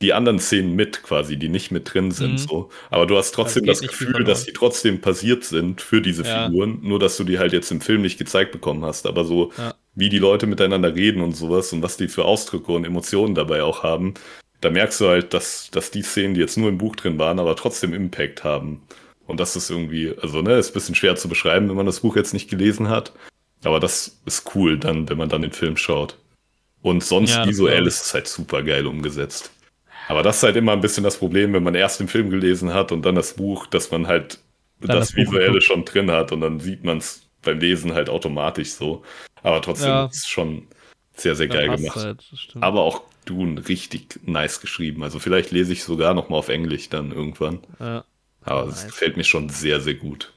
die 0.02 0.12
anderen 0.12 0.38
Szenen 0.38 0.76
mit 0.76 1.02
quasi, 1.02 1.38
die 1.38 1.48
nicht 1.48 1.70
mit 1.70 1.92
drin 1.92 2.10
sind. 2.10 2.32
Mhm. 2.32 2.38
So. 2.38 2.70
Aber 2.90 3.06
du 3.06 3.16
hast 3.16 3.32
trotzdem 3.32 3.64
das 3.64 3.78
viel 3.78 3.88
Gefühl, 3.88 4.24
dass 4.24 4.44
die 4.44 4.52
trotzdem 4.52 5.00
passiert 5.00 5.44
sind 5.44 5.80
für 5.80 6.02
diese 6.02 6.22
Ja. 6.22 6.46
Figuren, 6.46 6.80
nur 6.82 6.98
dass 6.98 7.16
du 7.16 7.24
die 7.24 7.38
halt 7.38 7.52
jetzt 7.52 7.70
im 7.70 7.80
Film 7.80 8.02
nicht 8.02 8.18
gezeigt 8.18 8.52
bekommen 8.52 8.84
hast. 8.84 9.06
Aber 9.06 9.24
so, 9.24 9.52
Ja. 9.56 9.74
wie 9.94 10.10
die 10.10 10.18
Leute 10.18 10.46
miteinander 10.46 10.94
reden 10.94 11.22
und 11.22 11.34
sowas 11.34 11.72
und 11.72 11.82
was 11.82 11.96
die 11.96 12.08
für 12.08 12.26
Ausdrücke 12.26 12.72
und 12.72 12.84
Emotionen 12.84 13.34
dabei 13.34 13.62
auch 13.62 13.82
haben, 13.82 14.12
da 14.60 14.70
merkst 14.70 15.00
du 15.00 15.08
halt, 15.08 15.32
dass, 15.32 15.70
dass 15.70 15.90
die 15.90 16.02
Szenen, 16.02 16.34
die 16.34 16.40
jetzt 16.40 16.58
nur 16.58 16.68
im 16.68 16.78
Buch 16.78 16.96
drin 16.96 17.18
waren, 17.18 17.38
aber 17.38 17.56
trotzdem 17.56 17.94
Impact 17.94 18.44
haben. 18.44 18.82
Und 19.26 19.40
das 19.40 19.56
ist 19.56 19.70
irgendwie, 19.70 20.14
also 20.22 20.40
ne, 20.42 20.54
ist 20.58 20.70
ein 20.70 20.74
bisschen 20.74 20.94
schwer 20.94 21.16
zu 21.16 21.28
beschreiben, 21.28 21.68
wenn 21.68 21.76
man 21.76 21.86
das 21.86 22.00
Buch 22.00 22.16
jetzt 22.16 22.32
nicht 22.32 22.48
gelesen 22.48 22.88
hat. 22.88 23.12
Aber 23.64 23.80
das 23.80 24.20
ist 24.26 24.54
cool 24.54 24.78
dann, 24.78 25.08
wenn 25.08 25.18
man 25.18 25.28
dann 25.28 25.42
den 25.42 25.52
Film 25.52 25.76
schaut. 25.76 26.16
Und 26.82 27.02
sonst 27.02 27.30
Ja, 27.34 27.46
visuell 27.46 27.86
ist 27.86 28.04
es 28.04 28.14
halt 28.14 28.28
super 28.28 28.62
geil 28.62 28.86
umgesetzt. 28.86 29.50
Aber 30.08 30.22
das 30.22 30.36
ist 30.36 30.42
halt 30.44 30.54
immer 30.56 30.72
ein 30.72 30.80
bisschen 30.80 31.02
das 31.02 31.16
Problem, 31.16 31.52
wenn 31.52 31.64
man 31.64 31.74
erst 31.74 31.98
den 31.98 32.06
Film 32.06 32.30
gelesen 32.30 32.72
hat 32.72 32.92
und 32.92 33.02
dann 33.04 33.16
das 33.16 33.34
Buch, 33.34 33.66
dass 33.66 33.90
man 33.90 34.06
halt 34.06 34.38
Dann 34.80 34.96
das, 34.98 35.08
das 35.08 35.16
Visuelle 35.16 35.60
schon 35.60 35.84
drin 35.84 36.10
hat 36.12 36.30
und 36.30 36.40
dann 36.42 36.60
sieht 36.60 36.84
man 36.84 36.98
es 36.98 37.26
beim 37.42 37.58
Lesen 37.58 37.94
halt 37.94 38.08
automatisch 38.08 38.70
so. 38.72 39.02
Aber 39.42 39.60
trotzdem 39.62 39.88
Ja. 39.88 40.06
ist 40.06 40.18
es 40.18 40.26
schon 40.28 40.68
sehr, 41.16 41.34
sehr 41.34 41.48
geil 41.48 41.68
gemacht. 41.76 41.96
halt. 41.96 42.24
Aber 42.60 42.82
auch 42.82 43.02
Dune 43.24 43.66
richtig 43.68 44.20
nice 44.24 44.60
geschrieben. 44.60 45.02
Also 45.02 45.18
vielleicht 45.18 45.50
lese 45.50 45.72
ich 45.72 45.82
sogar 45.82 46.14
noch 46.14 46.28
mal 46.28 46.36
auf 46.36 46.48
Englisch 46.50 46.88
dann 46.88 47.10
irgendwann. 47.10 47.58
ja. 47.80 48.04
Aber 48.46 48.62
es 48.68 48.82
Nice. 48.82 48.86
gefällt 48.86 49.16
mir 49.16 49.24
schon 49.24 49.48
sehr, 49.48 49.80
sehr 49.80 49.94
gut. 49.94 50.32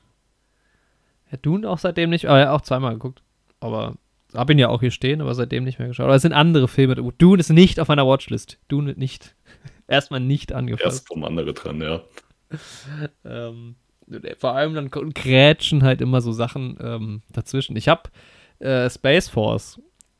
Ja, 1.32 1.38
Dune 1.42 1.70
auch 1.70 1.78
seitdem 1.78 2.10
nicht, 2.10 2.26
aber 2.26 2.40
ja, 2.40 2.52
auch 2.52 2.62
zweimal 2.62 2.94
geguckt. 2.94 3.22
Aber 3.60 3.96
hab 4.34 4.50
ihn 4.50 4.60
ja 4.60 4.70
auch 4.70 4.80
hier 4.82 4.92
stehen, 4.92 5.22
aber 5.22 5.34
seitdem 5.36 5.64
nicht 5.64 5.80
mehr 5.80 5.88
geschaut. 5.88 6.06
Aber 6.06 6.16
es 6.16 6.22
sind 6.22 6.34
andere 6.34 6.68
Filme. 6.68 6.96
Dune 6.96 7.40
ist 7.40 7.50
nicht 7.50 7.80
auf 7.80 7.88
meiner 7.88 8.08
Watchlist. 8.08 8.58
Dune 8.68 8.94
nicht. 8.94 9.36
Erstmal 9.88 10.20
nicht 10.20 10.54
angefasst. 10.54 10.86
Erst 10.86 11.10
kommen 11.10 11.24
andere 11.24 11.54
dran, 11.54 11.82
ja. 11.82 12.02
Ähm, 13.24 13.76
vor 14.40 14.56
allem 14.56 14.74
dann 14.74 14.90
grätschen 14.90 15.84
halt 15.84 16.02
immer 16.02 16.20
so 16.22 16.32
Sachen 16.32 16.80
ähm, 16.82 17.22
dazwischen. 17.32 17.76
Ich 17.76 17.88
habe 17.88 18.10
äh, 18.58 18.90
Space 18.90 19.30
Force 19.30 19.80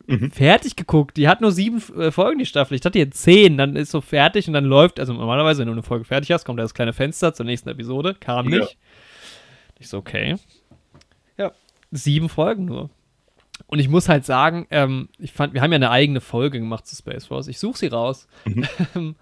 Mhm. 0.10 0.32
fertig 0.32 0.76
geguckt. 0.76 1.18
Die 1.18 1.28
hat 1.28 1.42
nur 1.42 1.52
sieben 1.52 1.82
äh, 1.98 2.12
Folgen, 2.12 2.40
die 2.40 2.46
Staffel. 2.46 2.76
Ich 2.76 2.82
dachte 2.82 3.00
jetzt 3.00 3.22
zehn. 3.22 3.58
Dann 3.58 3.76
ist 3.76 3.92
so 3.92 4.02
fertig 4.02 4.48
und 4.48 4.54
dann 4.54 4.66
läuft, 4.66 5.00
also 5.00 5.14
normalerweise, 5.14 5.60
wenn 5.60 5.68
du 5.68 5.74
eine 5.74 5.84
Folge 5.84 6.06
fertig 6.06 6.32
hast, 6.32 6.46
kommt 6.46 6.60
da 6.60 6.64
das 6.64 6.74
kleine 6.74 6.94
Fenster 6.94 7.34
zur 7.34 7.46
nächsten 7.46 7.70
Episode. 7.70 8.16
Kam 8.20 8.50
Ja. 8.50 8.60
nicht. 8.60 8.78
Ich 9.80 9.88
so, 9.88 9.98
okay. 9.98 10.36
Ja, 11.38 11.52
sieben 11.92 12.28
Folgen 12.30 12.66
nur. 12.66 12.90
Und 13.68 13.80
ich 13.80 13.88
muss 13.90 14.10
halt 14.10 14.26
sagen, 14.26 14.68
ähm, 14.72 15.10
ich 15.20 15.32
fand, 15.32 15.54
wir 15.54 15.62
haben 15.62 15.72
ja 15.72 15.76
eine 15.76 15.92
eigene 15.92 16.22
Folge 16.22 16.60
gemacht 16.60 16.88
zu 16.88 16.96
Space 16.96 17.26
Force. 17.28 17.48
Ich 17.48 17.60
suche 17.60 17.78
sie 17.78 17.88
raus. 17.88 18.28
Mhm. 18.46 18.66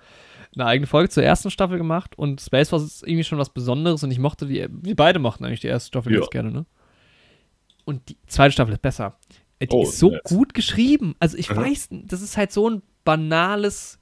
eine 0.56 0.66
eigene 0.66 0.88
Folge 0.88 1.10
zur 1.10 1.24
ersten 1.24 1.52
Staffel 1.52 1.78
gemacht 1.78 2.18
und 2.18 2.42
Space 2.42 2.70
Force 2.70 2.84
ist 2.84 3.04
irgendwie 3.04 3.24
schon 3.24 3.38
was 3.38 3.50
Besonderes 3.50 4.04
und 4.04 4.10
ich 4.12 4.18
mochte 4.20 4.48
die, 4.48 4.66
wir 4.72 4.96
beide 4.96 5.20
mochten 5.20 5.46
eigentlich 5.46 5.60
die 5.60 5.68
erste 5.68 5.88
Staffel 5.90 6.14
Ja. 6.14 6.20
ganz 6.20 6.30
gerne, 6.32 6.52
ne? 6.52 6.66
Und 7.86 8.10
die 8.10 8.18
zweite 8.28 8.54
Staffel 8.54 8.74
ist 8.74 8.82
besser. 8.82 9.18
Die 9.62 9.68
Oh, 9.72 9.84
ist 9.84 9.98
so 9.98 10.12
nice. 10.12 10.22
gut 10.24 10.54
geschrieben. 10.54 11.16
Also 11.20 11.38
ich 11.38 11.50
Mhm. 11.50 11.56
weiß, 11.58 11.90
das 12.06 12.22
ist 12.22 12.38
halt 12.38 12.52
so 12.52 12.70
ein 12.70 12.82
banales, 13.04 14.00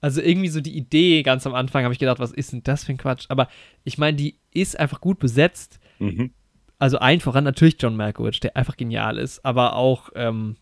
also 0.00 0.20
irgendwie 0.20 0.48
so 0.48 0.60
die 0.60 0.76
Idee 0.76 1.22
ganz 1.22 1.46
am 1.46 1.54
Anfang 1.54 1.82
habe 1.84 1.92
ich 1.92 1.98
gedacht, 1.98 2.18
was 2.20 2.30
ist 2.32 2.52
denn 2.52 2.62
das 2.62 2.84
für 2.84 2.92
ein 2.92 2.98
Quatsch? 2.98 3.26
Aber 3.28 3.48
ich 3.84 3.98
meine, 3.98 4.16
die 4.16 4.36
ist 4.52 4.78
einfach 4.78 5.00
gut 5.00 5.18
besetzt. 5.18 5.80
Mhm. 5.98 6.30
Also 6.78 6.98
allen 6.98 7.20
voran 7.20 7.44
natürlich 7.44 7.76
John 7.80 7.96
Malkovich, 7.96 8.40
der 8.40 8.56
einfach 8.56 8.76
genial 8.76 9.18
ist, 9.18 9.44
aber 9.44 9.74
auch 9.76 10.10
ähm, 10.14 10.56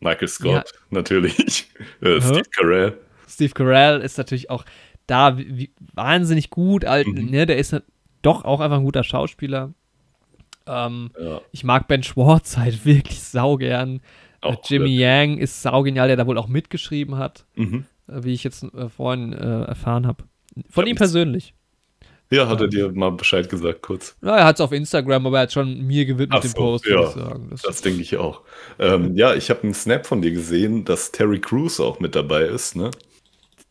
Michael 0.00 0.28
Scott, 0.28 0.72
natürlich. 0.90 1.38
äh, 2.00 2.20
Steve 2.20 2.42
Carell. 2.56 2.98
Steve 3.28 3.52
Carell 3.52 4.00
ist 4.00 4.16
natürlich 4.18 4.48
auch 4.48 4.64
da 5.06 5.36
wie, 5.36 5.58
wie, 5.58 5.70
wahnsinnig 5.94 6.50
gut. 6.50 6.84
Alt, 6.84 7.06
Mhm. 7.06 7.26
ne, 7.30 7.44
der 7.46 7.58
ist 7.58 7.76
doch 8.22 8.44
auch 8.44 8.60
einfach 8.60 8.78
ein 8.78 8.84
guter 8.84 9.04
Schauspieler. 9.04 9.74
Ähm, 10.66 11.10
Ja, 11.20 11.40
ich 11.52 11.64
mag 11.64 11.88
Ben 11.88 12.02
Schwartz 12.02 12.56
halt 12.56 12.84
wirklich 12.84 13.20
saugern. 13.22 14.00
Äh, 14.42 14.46
auch 14.46 14.62
Jimmy 14.68 14.96
Yang 14.96 15.38
ist 15.38 15.62
saugenial, 15.62 16.08
der 16.08 16.16
da 16.16 16.26
wohl 16.26 16.38
auch 16.38 16.48
mitgeschrieben 16.48 17.16
hat, 17.18 17.44
Mhm. 17.56 17.84
äh, 18.08 18.22
wie 18.24 18.32
ich 18.34 18.44
jetzt 18.44 18.62
äh, 18.64 18.88
vorhin 18.88 19.32
äh, 19.32 19.62
erfahren 19.64 20.06
habe. 20.06 20.24
Von 20.68 20.84
Ja, 20.86 20.90
ihm 20.90 20.96
das- 20.96 21.10
persönlich. 21.12 21.54
Ja, 22.32 22.46
hat 22.48 22.60
er 22.60 22.66
Ja. 22.70 22.88
dir 22.88 22.92
mal 22.92 23.10
Bescheid 23.10 23.48
gesagt, 23.48 23.82
kurz. 23.82 24.16
Ja, 24.22 24.36
er 24.36 24.44
hat 24.44 24.54
es 24.54 24.60
auf 24.60 24.70
Instagram, 24.70 25.26
aber 25.26 25.38
er 25.38 25.42
hat 25.42 25.52
schon 25.52 25.84
mir 25.84 26.06
gewidmet 26.06 26.38
Ach 26.38 26.42
den 26.42 26.50
so, 26.52 26.56
Post, 26.58 26.86
ja. 26.86 26.92
würde 26.92 27.08
ich 27.08 27.14
sagen. 27.14 27.48
Das, 27.50 27.62
Das 27.62 27.82
denke 27.82 28.02
ich 28.02 28.16
auch. 28.18 28.42
Ähm, 28.78 29.16
ja, 29.16 29.34
ich 29.34 29.50
habe 29.50 29.64
einen 29.64 29.74
Snap 29.74 30.06
von 30.06 30.22
dir 30.22 30.30
gesehen, 30.30 30.84
dass 30.84 31.10
Terry 31.10 31.40
Crews 31.40 31.80
auch 31.80 31.98
mit 31.98 32.14
dabei 32.14 32.42
ist, 32.42 32.76
ne? 32.76 32.92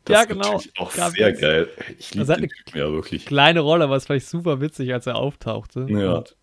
Ja, 0.10 0.22
ist 0.22 0.28
genau. 0.28 0.42
natürlich 0.44 0.78
Auch 0.78 0.94
Gab 0.94 1.12
sehr 1.12 1.32
geil. 1.32 1.70
Ich 2.00 2.12
liebe 2.14 2.26
Das 2.26 2.36
hat 2.36 2.44
den 2.44 2.50
Typen 2.50 2.78
ja 2.80 2.92
wirklich. 2.92 3.26
kleine 3.26 3.62
Rolle, 3.62 3.86
aber 3.86 3.96
es 3.96 4.08
fand 4.08 4.18
ich 4.22 4.28
super 4.28 4.60
witzig, 4.60 4.92
als 4.94 5.08
er 5.08 5.16
auftauchte. 5.16 5.86
Ja. 5.88 6.16
Und 6.16 6.36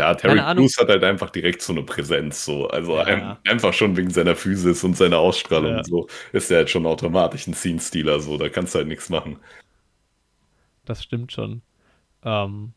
Ja, 0.00 0.14
Terry. 0.14 0.38
Crews 0.56 0.76
hat 0.78 0.88
halt 0.88 1.04
einfach 1.04 1.30
direkt 1.30 1.62
so 1.62 1.72
eine 1.72 1.82
Präsenz, 1.82 2.44
so. 2.44 2.68
Also 2.68 2.96
Ja. 2.96 3.04
ein, 3.04 3.36
einfach 3.48 3.72
schon 3.72 3.96
wegen 3.96 4.10
seiner 4.10 4.34
Physis 4.34 4.82
und 4.84 4.96
seiner 4.96 5.18
Ausstrahlung 5.18 5.76
Ja. 5.76 5.84
so, 5.84 6.08
ist 6.32 6.50
er 6.50 6.58
halt 6.58 6.70
schon 6.70 6.86
automatisch 6.86 7.46
ein 7.46 7.54
Scene-Stealer, 7.54 8.20
so. 8.20 8.36
Da 8.38 8.48
kannst 8.48 8.74
du 8.74 8.78
halt 8.78 8.88
nichts 8.88 9.08
machen. 9.10 9.38
Das 10.84 11.02
stimmt 11.02 11.32
schon. 11.32 11.62
Ähm, 12.24 12.72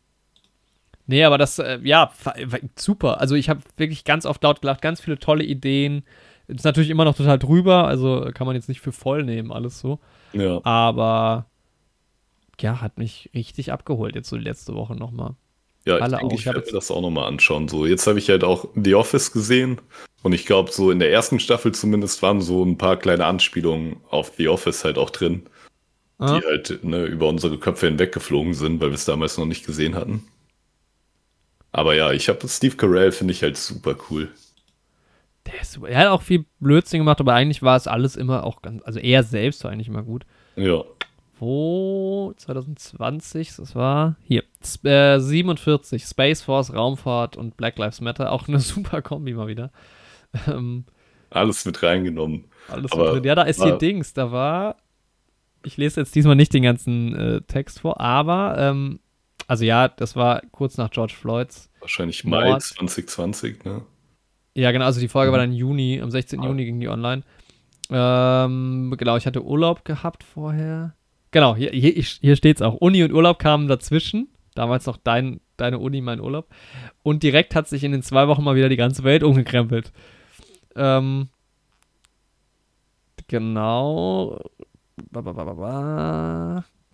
nee, 1.08 1.24
aber 1.24 1.38
das, 1.38 1.60
äh, 1.60 1.80
ja, 1.84 2.12
super. 2.78 3.20
Also 3.20 3.36
ich 3.36 3.50
habe 3.50 3.62
wirklich 3.78 4.04
ganz 4.04 4.26
oft 4.26 4.44
laut 4.44 4.62
gelacht, 4.62 4.82
ganz 4.82 5.02
viele 5.02 5.18
tolle 5.20 5.44
Ideen. 5.44 6.04
Ist 6.48 6.66
natürlich 6.66 6.90
immer 6.90 7.06
noch 7.06 7.16
total 7.16 7.40
drüber, 7.40 7.88
also 7.88 8.30
kann 8.34 8.46
man 8.46 8.56
jetzt 8.56 8.68
nicht 8.70 8.82
für 8.82 8.92
voll 8.92 9.24
nehmen, 9.24 9.52
alles 9.52 9.80
so. 9.80 10.00
Ja. 10.34 10.60
Aber 10.66 11.46
ja, 12.60 12.82
hat 12.82 12.98
mich 12.98 13.30
richtig 13.34 13.72
abgeholt 13.72 14.16
jetzt 14.16 14.30
so 14.30 14.38
die 14.38 14.44
letzte 14.44 14.74
Woche 14.76 14.96
nochmal. 14.96 15.36
Ja, 15.86 16.00
ich 16.00 16.18
denke, 16.18 16.36
ich 16.36 16.46
werde 16.46 16.62
mir 16.62 16.72
das 16.72 16.92
auch 16.92 17.02
nochmal 17.02 17.28
anschauen. 17.28 17.68
So, 17.68 17.86
jetzt 17.86 18.08
habe 18.08 18.20
ich 18.20 18.30
halt 18.30 18.44
auch 18.44 18.70
The 18.76 18.96
Office 18.96 19.32
gesehen 19.32 19.82
und 20.22 20.32
ich 20.32 20.46
glaube, 20.46 20.72
so 20.72 20.92
in 20.92 21.00
der 21.00 21.12
ersten 21.12 21.40
Staffel 21.40 21.74
zumindest 21.74 22.22
waren 22.22 22.42
so 22.42 22.64
ein 22.64 22.78
paar 22.78 22.98
kleine 22.98 23.26
Anspielungen 23.26 23.98
auf 24.10 24.34
The 24.38 24.48
Office 24.48 24.86
halt 24.86 24.98
auch 24.98 25.10
drin, 25.10 25.44
ah. 26.20 26.40
die 26.40 26.46
halt 26.46 26.84
ne, 26.84 27.06
über 27.06 27.28
unsere 27.28 27.58
Köpfe 27.58 27.88
hinweggeflogen 27.88 28.54
sind, 28.54 28.80
weil 28.80 28.90
wir 28.90 28.96
es 28.96 29.06
damals 29.06 29.38
noch 29.38 29.46
nicht 29.46 29.66
gesehen 29.66 29.96
hatten. 29.96 30.24
Aber 31.74 31.96
ja, 31.96 32.12
ich 32.12 32.30
habe 32.30 32.48
Steve 32.48 32.78
Carell, 32.78 33.12
finde 33.12 33.34
ich 33.34 33.42
halt 33.44 33.58
super 33.58 33.96
cool. 34.10 34.30
Der 35.48 35.62
ist 35.62 35.74
super. 35.74 35.90
Er 35.90 36.00
hat 36.00 36.08
auch 36.08 36.22
viel 36.22 36.46
Blödsinn 36.62 37.00
gemacht, 37.00 37.20
aber 37.20 37.34
eigentlich 37.34 37.62
war 37.62 37.76
es 37.76 37.88
alles 37.88 38.16
immer 38.16 38.46
auch 38.46 38.62
ganz, 38.62 38.82
also 38.84 39.00
er 39.00 39.24
selbst 39.24 39.64
war 39.66 39.72
eigentlich 39.72 39.90
immer 39.90 40.04
gut. 40.04 40.26
Ja 40.56 40.86
2020, 42.38 43.56
das 43.56 43.76
war 43.76 44.16
hier, 44.24 44.44
äh, 44.84 45.20
47, 45.20 46.04
Space 46.04 46.42
Force, 46.42 46.74
Raumfahrt 46.74 47.38
und 47.38 47.58
Black 47.58 47.78
Lives 47.78 48.02
Matter, 48.02 48.32
auch 48.32 48.48
eine 48.48 48.60
super 48.62 49.02
Kombi 49.02 49.34
mal 49.34 49.48
wieder. 49.48 49.72
Ähm, 50.48 50.86
alles 51.30 51.66
mit 51.66 51.82
reingenommen. 51.84 52.46
Alles 52.68 52.92
mit 52.92 53.08
drin. 53.08 53.24
Ja, 53.24 53.36
da 53.36 53.44
ist 53.44 53.62
hier 53.62 53.78
Dings, 53.78 54.14
da 54.14 54.32
war, 54.32 54.78
ich 55.66 55.78
lese 55.78 56.02
jetzt 56.02 56.16
diesmal 56.16 56.36
nicht 56.36 56.54
den 56.54 56.64
ganzen 56.64 57.16
äh, 57.16 57.42
Text 57.42 57.82
vor, 57.82 58.00
aber, 58.00 58.56
ähm, 58.58 59.00
also 59.48 59.66
ja, 59.66 59.88
das 59.88 60.16
war 60.16 60.42
kurz 60.52 60.78
nach 60.78 60.90
George 60.92 61.14
Floyds. 61.20 61.70
Wahrscheinlich 61.80 62.24
Mai 62.24 62.50
Mord. 62.50 62.62
2020, 62.62 63.66
ne? 63.66 63.82
Ja, 64.56 64.72
genau, 64.72 64.86
also 64.86 65.00
die 65.00 65.08
Folge 65.08 65.32
mhm. 65.32 65.34
war 65.34 65.40
dann 65.40 65.54
Juni, 65.54 66.00
am 66.02 66.12
16. 66.12 66.40
Ah. 66.40 66.46
Juni 66.46 66.66
ging 66.66 66.80
die 66.80 66.88
online. 66.88 67.24
Ähm, 67.90 68.94
genau, 68.98 69.18
ich 69.18 69.26
hatte 69.26 69.44
Urlaub 69.44 69.84
gehabt 69.86 70.24
vorher. 70.24 70.96
Genau, 71.34 71.56
hier, 71.56 71.72
hier, 71.72 72.36
steht 72.36 72.58
es 72.58 72.62
auch. 72.62 72.76
Uni 72.76 73.04
und 73.04 73.12
Urlaub 73.12 73.40
kamen 73.40 73.68
dazwischen. 73.68 74.30
Damals 74.54 74.86
noch 74.86 74.98
dein, 74.98 75.42
deine 75.58 75.80
Uni, 75.80 76.00
mein 76.00 76.20
Urlaub. 76.20 76.48
Und 77.02 77.24
direkt 77.24 77.56
hat 77.56 77.68
sich 77.68 77.84
in 77.84 77.92
den 77.92 78.04
zwei 78.04 78.28
Wochen 78.28 78.44
mal 78.44 78.56
wieder 78.56 78.70
die 78.70 78.78
ganze 78.78 79.04
Welt 79.04 79.24
umgekrempelt. 79.24 79.92
Ähm, 80.76 81.30
genau. 83.28 84.40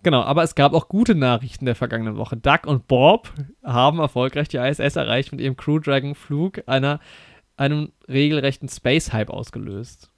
Genau, 0.03 0.21
aber 0.21 0.43
es 0.43 0.55
gab 0.55 0.73
auch 0.73 0.87
gute 0.87 1.15
Nachrichten 1.15 1.65
der 1.65 1.75
vergangenen 1.75 2.15
Woche. 2.15 2.37
Doug 2.37 2.59
und 2.65 2.87
Bob 2.87 3.33
haben 3.61 3.99
erfolgreich 3.99 4.47
die 4.47 4.55
ISS 4.55 4.95
erreicht 4.95 5.33
mit 5.33 5.41
ihrem 5.41 5.57
Crew 5.57 5.79
Dragon 5.79 6.15
Flug 6.15 6.63
einer, 6.65 7.01
einem 7.57 7.91
regelrechten 8.07 8.69
Space-Hype 8.69 9.31
ausgelöst. 9.31 10.08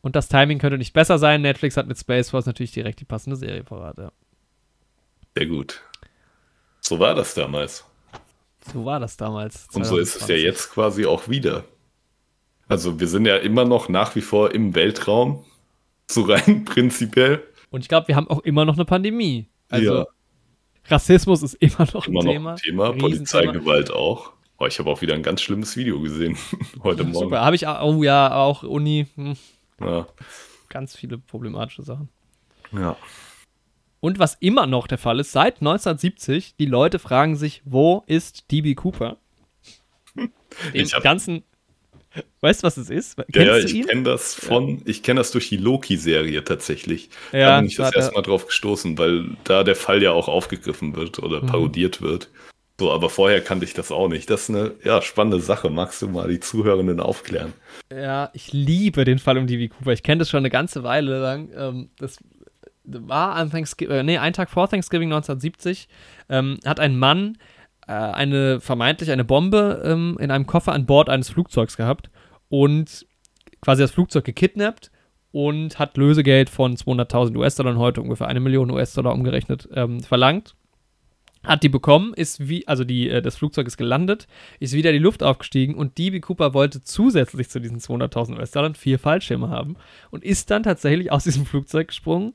Und 0.00 0.16
das 0.16 0.28
Timing 0.28 0.58
könnte 0.58 0.78
nicht 0.78 0.92
besser 0.92 1.18
sein. 1.18 1.42
Netflix 1.42 1.76
hat 1.76 1.86
mit 1.86 1.98
Space 1.98 2.30
Force 2.30 2.46
natürlich 2.46 2.72
direkt 2.72 3.00
die 3.00 3.04
passende 3.04 3.36
Serie 3.36 3.64
parat. 3.64 3.98
Ja. 3.98 4.12
Sehr 5.36 5.46
gut. 5.46 5.82
So 6.80 6.98
war 6.98 7.14
das 7.14 7.34
damals. 7.34 7.84
So 8.72 8.84
war 8.84 9.00
das 9.00 9.16
damals. 9.16 9.68
2020. 9.68 9.76
Und 9.76 9.84
so 9.84 9.98
ist 9.98 10.22
es 10.22 10.28
ja 10.28 10.36
jetzt 10.36 10.70
quasi 10.70 11.06
auch 11.06 11.28
wieder. 11.28 11.64
Also 12.68 13.00
wir 13.00 13.08
sind 13.08 13.26
ja 13.26 13.36
immer 13.36 13.64
noch 13.64 13.88
nach 13.88 14.14
wie 14.14 14.20
vor 14.20 14.54
im 14.54 14.74
Weltraum. 14.74 15.44
So 16.06 16.22
rein 16.22 16.64
prinzipiell. 16.66 17.42
Und 17.70 17.80
ich 17.80 17.88
glaube, 17.88 18.08
wir 18.08 18.16
haben 18.16 18.28
auch 18.28 18.40
immer 18.40 18.64
noch 18.64 18.74
eine 18.74 18.84
Pandemie. 18.84 19.48
Also 19.68 19.94
ja. 19.98 20.06
Rassismus 20.86 21.42
ist 21.42 21.54
immer 21.54 21.86
noch 21.92 22.06
immer 22.06 22.20
ein 22.20 22.24
noch 22.24 22.32
Thema. 22.32 22.50
Ein 22.52 22.56
Thema. 22.56 22.92
Polizeigewalt 22.92 23.90
auch. 23.90 24.32
Oh, 24.58 24.66
ich 24.66 24.78
habe 24.78 24.90
auch 24.90 25.00
wieder 25.02 25.14
ein 25.14 25.22
ganz 25.22 25.42
schlimmes 25.42 25.76
Video 25.76 26.00
gesehen 26.00 26.36
heute 26.82 27.04
Morgen. 27.04 27.26
Super, 27.26 27.42
habe 27.42 27.56
ich, 27.56 27.66
oh 27.66 28.02
ja, 28.02 28.34
auch 28.34 28.62
Uni. 28.62 29.06
Hm. 29.14 29.36
Ja. 29.80 30.06
Ganz 30.68 30.96
viele 30.96 31.18
problematische 31.18 31.82
Sachen. 31.82 32.08
Ja. 32.72 32.96
Und 34.00 34.18
was 34.18 34.36
immer 34.40 34.66
noch 34.66 34.86
der 34.86 34.98
Fall 34.98 35.20
ist, 35.20 35.32
seit 35.32 35.56
1970, 35.56 36.56
die 36.56 36.66
Leute 36.66 36.98
fragen 36.98 37.36
sich, 37.36 37.62
wo 37.64 38.04
ist 38.06 38.50
DB 38.50 38.74
Cooper? 38.74 39.16
Den 40.14 40.30
ich 40.72 40.94
hab, 40.94 41.02
ganzen. 41.02 41.42
Weißt 42.40 42.62
du, 42.62 42.66
was 42.66 42.76
es 42.76 42.90
ist? 42.90 43.16
Kennst 43.32 43.36
ja, 43.36 43.56
ich 43.58 43.86
kenne 43.86 44.02
das 44.02 44.34
von, 44.34 44.78
ja. 44.78 44.82
ich 44.86 45.02
kenne 45.02 45.20
das 45.20 45.30
durch 45.30 45.48
die 45.48 45.56
Loki-Serie 45.56 46.42
tatsächlich. 46.42 47.10
Ja, 47.32 47.50
da 47.50 47.60
bin 47.60 47.68
ich 47.68 47.76
das 47.76 47.94
erstmal 47.94 48.22
drauf 48.22 48.46
gestoßen, 48.46 48.96
weil 48.98 49.36
da 49.44 49.62
der 49.62 49.76
Fall 49.76 50.02
ja 50.02 50.12
auch 50.12 50.28
aufgegriffen 50.28 50.96
wird 50.96 51.18
oder 51.18 51.42
mhm. 51.42 51.46
parodiert 51.46 52.00
wird. 52.00 52.30
So, 52.80 52.92
aber 52.92 53.10
vorher 53.10 53.40
kannte 53.40 53.64
ich 53.64 53.74
das 53.74 53.90
auch 53.90 54.08
nicht. 54.08 54.30
Das 54.30 54.42
ist 54.42 54.50
eine 54.50 54.72
ja, 54.84 55.02
spannende 55.02 55.40
Sache. 55.40 55.68
Magst 55.68 56.00
du 56.00 56.08
mal 56.08 56.28
die 56.28 56.38
Zuhörenden 56.38 57.00
aufklären? 57.00 57.52
Ja, 57.92 58.30
ich 58.34 58.52
liebe 58.52 59.04
den 59.04 59.18
Fall 59.18 59.36
um 59.36 59.48
D.B. 59.48 59.68
Cooper. 59.68 59.92
Ich 59.92 60.04
kenne 60.04 60.20
das 60.20 60.30
schon 60.30 60.38
eine 60.38 60.50
ganze 60.50 60.84
Weile 60.84 61.18
lang. 61.18 61.50
Ähm, 61.56 61.90
das 61.98 62.18
war 62.84 63.34
an 63.34 63.50
Thanksgiving, 63.50 63.96
äh, 63.96 64.02
nee, 64.04 64.18
einen 64.18 64.32
Tag 64.32 64.48
vor 64.48 64.68
Thanksgiving 64.68 65.08
1970, 65.08 65.88
ähm, 66.28 66.58
hat 66.64 66.78
ein 66.78 66.96
Mann 66.96 67.36
äh, 67.88 67.92
eine 67.92 68.60
vermeintlich 68.60 69.10
eine 69.10 69.24
Bombe 69.24 69.82
ähm, 69.84 70.16
in 70.20 70.30
einem 70.30 70.46
Koffer 70.46 70.72
an 70.72 70.86
Bord 70.86 71.08
eines 71.08 71.30
Flugzeugs 71.30 71.76
gehabt 71.76 72.10
und 72.48 73.06
quasi 73.60 73.82
das 73.82 73.90
Flugzeug 73.90 74.24
gekidnappt 74.24 74.92
und 75.32 75.80
hat 75.80 75.96
Lösegeld 75.96 76.48
von 76.48 76.76
200.000 76.76 77.36
US-Dollar 77.36 77.76
heute 77.76 78.00
ungefähr 78.00 78.28
eine 78.28 78.40
Million 78.40 78.70
US-Dollar 78.70 79.12
umgerechnet 79.12 79.68
verlangt 80.06 80.54
hat 81.44 81.62
die 81.62 81.68
bekommen, 81.68 82.14
ist 82.14 82.48
wie, 82.48 82.66
also 82.66 82.84
die, 82.84 83.08
äh, 83.08 83.22
das 83.22 83.36
Flugzeug 83.36 83.66
ist 83.66 83.76
gelandet, 83.76 84.26
ist 84.60 84.74
wieder 84.74 84.92
die 84.92 84.98
Luft 84.98 85.22
aufgestiegen 85.22 85.74
und 85.74 85.98
DB 85.98 86.20
Cooper 86.20 86.54
wollte 86.54 86.82
zusätzlich 86.82 87.48
zu 87.48 87.60
diesen 87.60 87.78
200.000 87.78 88.38
US-Dollar 88.38 88.74
vier 88.74 88.98
Fallschirme 88.98 89.48
haben 89.48 89.76
und 90.10 90.24
ist 90.24 90.50
dann 90.50 90.62
tatsächlich 90.62 91.12
aus 91.12 91.24
diesem 91.24 91.46
Flugzeug 91.46 91.88
gesprungen 91.88 92.34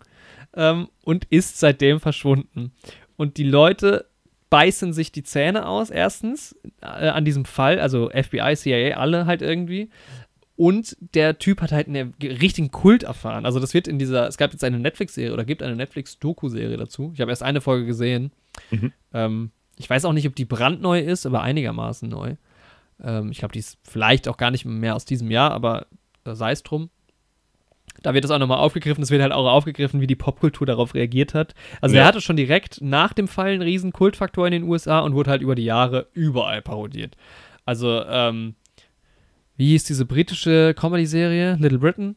ähm, 0.56 0.88
und 1.04 1.26
ist 1.26 1.60
seitdem 1.60 1.99
verschwunden. 1.99 2.72
Und 3.16 3.38
die 3.38 3.43
Leute 3.43 4.06
beißen 4.49 4.93
sich 4.93 5.12
die 5.12 5.24
Zähne 5.24 5.68
aus, 5.68 5.89
erstens, 5.89 6.56
äh, 6.82 6.86
an 6.86 7.26
diesem 7.26 7.45
Fall, 7.45 7.80
also 7.80 8.10
FBI, 8.10 8.56
CIA, 8.56 8.97
alle 8.97 9.26
halt 9.26 9.41
irgendwie. 9.41 9.89
Und 10.56 10.95
der 10.99 11.39
Typ 11.39 11.62
hat 11.62 11.72
halt 11.72 11.88
einen 11.88 12.14
richtigen 12.22 12.70
Kult 12.70 13.04
erfahren. 13.04 13.45
Also 13.45 13.60
das 13.60 13.74
wird 13.74 13.88
in 13.88 13.97
dieser, 13.97 14.28
es 14.28 14.38
gab 14.38 14.51
jetzt 14.51 14.64
eine 14.64 14.78
Netflix-Serie 14.78 15.34
oder 15.34 15.43
gibt 15.43 15.64
eine 15.64 15.76
Netflix-Doku-Serie 15.76 16.78
dazu. 16.78 17.12
Ich 17.16 17.22
habe 17.22 17.32
erst 17.32 17.41
eine 17.41 17.62
Folge 17.62 17.88
gesehen. 17.88 18.32
Mhm. 18.72 18.91
Ähm, 19.14 19.51
ich 19.78 19.89
weiß 19.89 20.06
auch 20.06 20.14
nicht, 20.14 20.28
ob 20.28 20.36
die 20.36 20.45
brandneu 20.45 20.99
ist, 20.99 21.26
aber 21.26 21.41
einigermaßen 21.41 22.10
neu. 22.10 22.36
Ähm, 23.04 23.32
ich 23.32 23.39
glaube, 23.39 23.54
die 23.54 23.60
ist 23.60 23.78
vielleicht 23.84 24.28
auch 24.28 24.38
gar 24.38 24.51
nicht 24.51 24.66
mehr 24.66 24.95
aus 24.95 25.06
diesem 25.06 25.32
Jahr, 25.32 25.51
aber 25.51 25.88
äh, 26.26 26.36
sei 26.36 26.51
es 26.51 26.64
drum. 26.64 26.89
Da 28.01 28.14
wird 28.14 28.26
es 28.26 28.32
auch 28.32 28.39
nochmal 28.39 28.58
aufgegriffen. 28.58 29.04
Es 29.04 29.12
wird 29.12 29.22
halt 29.22 29.32
auch 29.32 29.49
aufgegriffen, 29.49 30.01
wie 30.01 30.08
die 30.08 30.16
Popkultur 30.16 30.66
darauf 30.68 30.93
reagiert 30.93 31.34
hat. 31.34 31.54
Also, 31.80 31.95
ja. 31.95 32.01
er 32.01 32.08
hatte 32.08 32.22
schon 32.22 32.36
direkt 32.36 32.82
nach 32.82 33.14
dem 33.14 33.28
Fall 33.28 33.51
einen 33.51 33.62
riesen 33.62 33.93
Kultfaktor 33.93 34.45
in 34.47 34.51
den 34.51 34.64
USA 34.64 34.99
und 34.99 35.14
wurde 35.14 35.32
halt 35.32 35.41
über 35.41 35.56
die 35.56 35.66
Jahre 35.66 36.08
überall 36.14 36.62
parodiert. 36.62 37.16
Also, 37.66 38.04
ähm, 38.06 38.56
wie 39.56 39.70
hieß 39.70 39.84
diese 39.86 40.06
britische 40.06 40.74
Comedy-Serie? 40.74 41.58
Little 41.60 41.80
Britain? 41.80 42.16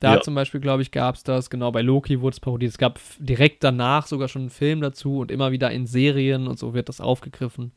Da 0.00 0.14
ja. 0.14 0.20
zum 0.20 0.34
Beispiel, 0.34 0.60
glaube 0.60 0.82
ich, 0.82 0.92
gab 0.92 1.16
es 1.16 1.24
das. 1.24 1.50
Genau, 1.50 1.72
bei 1.72 1.82
Loki 1.82 2.20
wurde 2.20 2.34
es 2.34 2.40
parodiert. 2.40 2.70
Es 2.70 2.78
gab 2.78 3.00
direkt 3.18 3.64
danach 3.64 4.06
sogar 4.06 4.28
schon 4.28 4.42
einen 4.42 4.50
Film 4.50 4.80
dazu 4.80 5.18
und 5.18 5.30
immer 5.30 5.50
wieder 5.50 5.70
in 5.72 5.86
Serien 5.86 6.46
und 6.46 6.58
so 6.58 6.72
wird 6.72 6.88
das 6.88 7.00
aufgegriffen. 7.00 7.72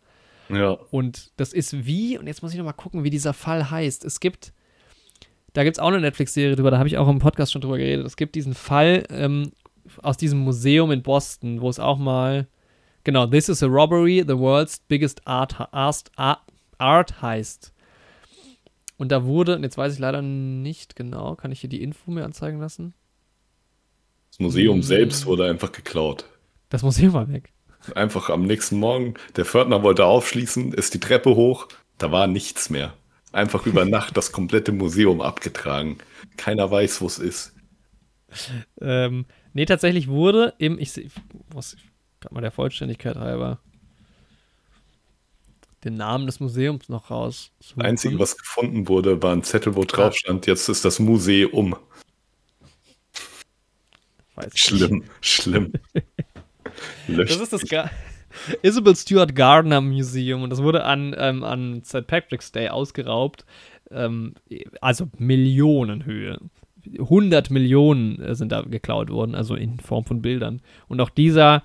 Ja. 0.50 0.78
Und 0.92 1.32
das 1.38 1.54
ist 1.54 1.86
wie, 1.86 2.18
und 2.18 2.28
jetzt 2.28 2.44
muss 2.44 2.52
ich 2.52 2.58
nochmal 2.58 2.74
gucken, 2.74 3.04
wie 3.04 3.10
dieser 3.10 3.34
Fall 3.34 3.72
heißt. 3.72 4.06
Es 4.06 4.20
gibt, 4.20 4.54
da 5.54 5.64
gibt 5.64 5.78
es 5.78 5.80
auch 5.80 5.88
eine 5.88 6.02
Netflix-Serie 6.02 6.56
drüber, 6.56 6.72
da 6.72 6.78
habe 6.78 6.88
ich 6.88 6.98
auch 6.98 7.08
im 7.08 7.20
Podcast 7.20 7.52
schon 7.52 7.62
drüber 7.62 7.78
geredet. 7.78 8.06
Es 8.06 8.18
gibt 8.18 8.36
diesen 8.36 8.54
Fall 8.54 9.06
ähm, 9.10 9.52
aus 10.04 10.18
diesem 10.18 10.40
Museum 10.40 10.92
in 10.92 11.02
Boston, 11.02 11.62
wo 11.62 11.70
es 11.70 11.80
auch 11.80 11.98
mal, 11.98 12.48
genau, 13.04 13.26
This 13.26 13.50
is 13.50 13.64
a 13.64 13.68
Robbery, 13.68 14.24
the 14.28 14.38
world's 14.38 14.80
biggest 14.88 15.26
art, 15.26 15.56
art, 15.74 16.12
art 16.78 17.22
heißt. 17.22 17.74
Und 19.02 19.12
da 19.12 19.26
wurde, 19.26 19.56
und 19.56 19.64
jetzt 19.64 19.80
weiß 19.80 19.94
ich 19.94 20.00
leider 20.00 20.22
nicht 20.22 20.96
genau, 20.96 21.36
kann 21.36 21.52
ich 21.52 21.60
hier 21.60 21.72
die 21.72 21.82
Info 21.82 22.12
mir 22.12 22.24
anzeigen 22.24 22.60
lassen? 22.60 22.94
Das 24.30 24.38
Museum 24.38 24.76
hm. 24.76 24.84
selbst 24.84 25.26
wurde 25.26 25.50
einfach 25.50 25.72
geklaut. 25.72 26.26
Das 26.70 26.84
Museum 26.84 27.14
war 27.14 27.28
weg. 27.28 27.52
Einfach 27.96 28.30
am 28.30 28.44
nächsten 28.44 28.78
Morgen, 28.78 29.16
der 29.38 29.46
Pförtner 29.46 29.82
wollte 29.82 30.06
aufschließen, 30.06 30.72
ist 30.74 30.94
die 30.94 31.00
Treppe 31.00 31.36
hoch, 31.36 31.68
da 31.98 32.12
war 32.12 32.28
nichts 32.28 32.70
mehr. 32.70 32.94
Einfach 33.32 33.66
über 33.66 33.86
Nacht 33.90 34.18
das 34.18 34.32
komplette 34.32 34.72
Museum 34.72 35.20
abgetragen. 35.20 35.98
Keiner 36.38 36.70
weiß, 36.70 37.02
wo 37.02 37.08
es 37.08 37.18
ist. 37.18 37.56
Ähm, 38.80 39.26
nee, 39.54 39.66
tatsächlich 39.66 40.10
wurde 40.10 40.54
im, 40.60 40.78
ich, 40.78 40.96
ich 40.96 41.12
muss 41.52 41.76
gerade 42.20 42.36
mal 42.36 42.42
der 42.42 42.52
Vollständigkeit 42.52 43.16
halber, 43.16 43.62
den 45.84 45.96
Namen 45.96 46.26
des 46.26 46.40
Museums 46.40 46.90
noch 46.90 47.10
raus. 47.10 47.52
Das 47.60 47.86
Einzige, 47.86 48.20
was 48.20 48.38
gefunden 48.38 48.88
wurde, 48.88 49.22
war 49.22 49.34
ein 49.34 49.44
Zettel, 49.44 49.76
wo 49.76 49.84
drauf 49.84 50.16
stand, 50.16 50.48
jetzt 50.48 50.70
ist 50.70 50.86
das 50.86 51.00
Museum. 51.00 51.76
Weiß 54.36 54.52
schlimm, 54.56 55.00
nicht. 55.00 55.12
schlimm. 55.22 55.74
das 57.08 57.36
ist 57.36 57.54
das 57.54 57.66
Ga 57.68 57.90
Isabel 58.62 58.96
Stewart 58.96 59.36
Gardner 59.36 59.82
Museum 59.82 60.44
und 60.44 60.50
das 60.50 60.64
wurde 60.64 60.86
an, 60.86 61.14
ähm, 61.18 61.44
an 61.44 61.84
St. 61.84 62.08
Patrick's 62.08 62.52
Day 62.52 62.70
ausgeraubt. 62.70 63.46
Ähm, 63.92 64.36
also 64.80 65.10
Millionenhöhe. 65.18 66.40
100 66.98 67.52
Millionen 67.52 68.22
äh, 68.22 68.36
sind 68.36 68.52
da 68.52 68.62
geklaut 68.62 69.10
worden, 69.10 69.36
also 69.36 69.56
in 69.56 69.80
Form 69.80 70.06
von 70.06 70.22
Bildern. 70.22 70.62
Und 70.88 71.02
auch 71.02 71.10
dieser 71.10 71.64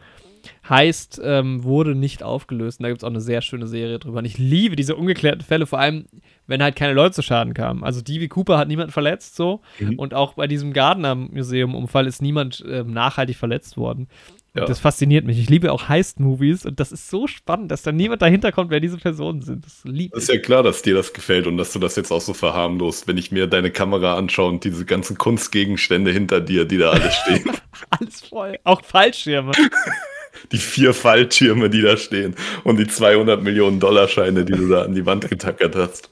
heißt, 0.69 1.21
ähm, 1.23 1.65
wurde 1.65 1.95
nicht 1.95 2.23
aufgelöst. 2.23 2.81
Und 2.81 2.85
da 2.85 2.89
gibt 2.89 3.01
es 3.01 3.05
auch 3.05 3.11
eine 3.11 3.21
sehr 3.21 3.43
schöne 3.43 3.67
Serie 3.67 3.99
drüber. 3.99 4.19
Und 4.19 4.25
ich 4.25 4.39
liebe 4.39 4.77
diese 4.77 4.97
ungeklärten 4.97 5.43
Fälle, 5.43 5.67
vor 5.67 5.79
allem, 5.79 6.07
wenn 6.47 6.63
halt 6.63 6.77
keine 6.77 6.93
Leute 6.93 7.15
zu 7.15 7.23
Schaden 7.23 7.55
kamen. 7.55 7.85
Also 7.85 8.01
D.B. 8.01 8.29
Cooper 8.29 8.59
hat 8.59 8.69
niemanden 8.69 8.93
verletzt, 8.93 9.37
so. 9.37 9.61
Mhm. 9.79 9.99
Und 9.99 10.15
auch 10.15 10.35
bei 10.35 10.47
diesem 10.47 10.73
Gardner-Museum-Unfall 10.73 12.07
ist 12.07 12.23
niemand 12.23 12.65
ähm, 12.69 12.93
nachhaltig 12.93 13.37
verletzt 13.37 13.77
worden. 13.77 14.09
Ja. 14.57 14.65
Das 14.65 14.81
fasziniert 14.81 15.27
mich. 15.27 15.39
Ich 15.39 15.51
liebe 15.51 15.71
auch 15.71 15.89
Heist-Movies 15.89 16.65
und 16.65 16.81
das 16.81 16.91
ist 16.91 17.11
so 17.11 17.27
spannend, 17.27 17.71
dass 17.71 17.83
da 17.83 17.93
niemand 17.93 18.23
dahinter 18.23 18.53
kommt, 18.53 18.71
wer 18.71 18.81
diese 18.81 18.97
Personen 18.97 19.43
sind. 19.43 19.67
Das, 19.67 19.83
das 19.85 20.23
ist 20.23 20.33
ja 20.33 20.39
klar, 20.39 20.63
dass 20.63 20.81
dir 20.81 20.95
das 20.95 21.13
gefällt 21.13 21.47
und 21.47 21.59
dass 21.59 21.75
du 21.75 21.79
das 21.79 21.95
jetzt 21.95 22.11
auch 22.11 22.23
so 22.23 22.33
verharmlost, 22.33 23.07
wenn 23.07 23.19
ich 23.19 23.31
mir 23.31 23.49
deine 23.49 23.71
Kamera 23.71 24.17
anschaue 24.17 24.49
und 24.49 24.65
diese 24.65 24.87
ganzen 24.87 25.19
Kunstgegenstände 25.19 26.11
hinter 26.11 26.41
dir, 26.41 26.65
die 26.65 26.79
da 26.79 26.91
alle 26.91 27.11
stehen. 27.11 27.45
Alles 27.91 28.23
voll. 28.23 28.59
Auch 28.65 28.83
Fallschirme. 28.83 29.53
die 30.53 30.59
vier 30.59 30.95
Fallschirme, 30.95 31.71
die 31.71 31.83
da 31.83 31.97
stehen 31.97 32.35
und 32.65 32.79
die 32.79 32.87
200 32.87 33.43
Millionen 33.43 33.81
Dollar 33.81 34.09
Scheine, 34.09 34.45
die 34.45 34.53
du 34.53 34.69
da 34.69 34.83
an 34.83 34.95
die 34.95 35.07
Wand 35.07 35.29
getackert 35.29 35.77
hast. 35.77 36.11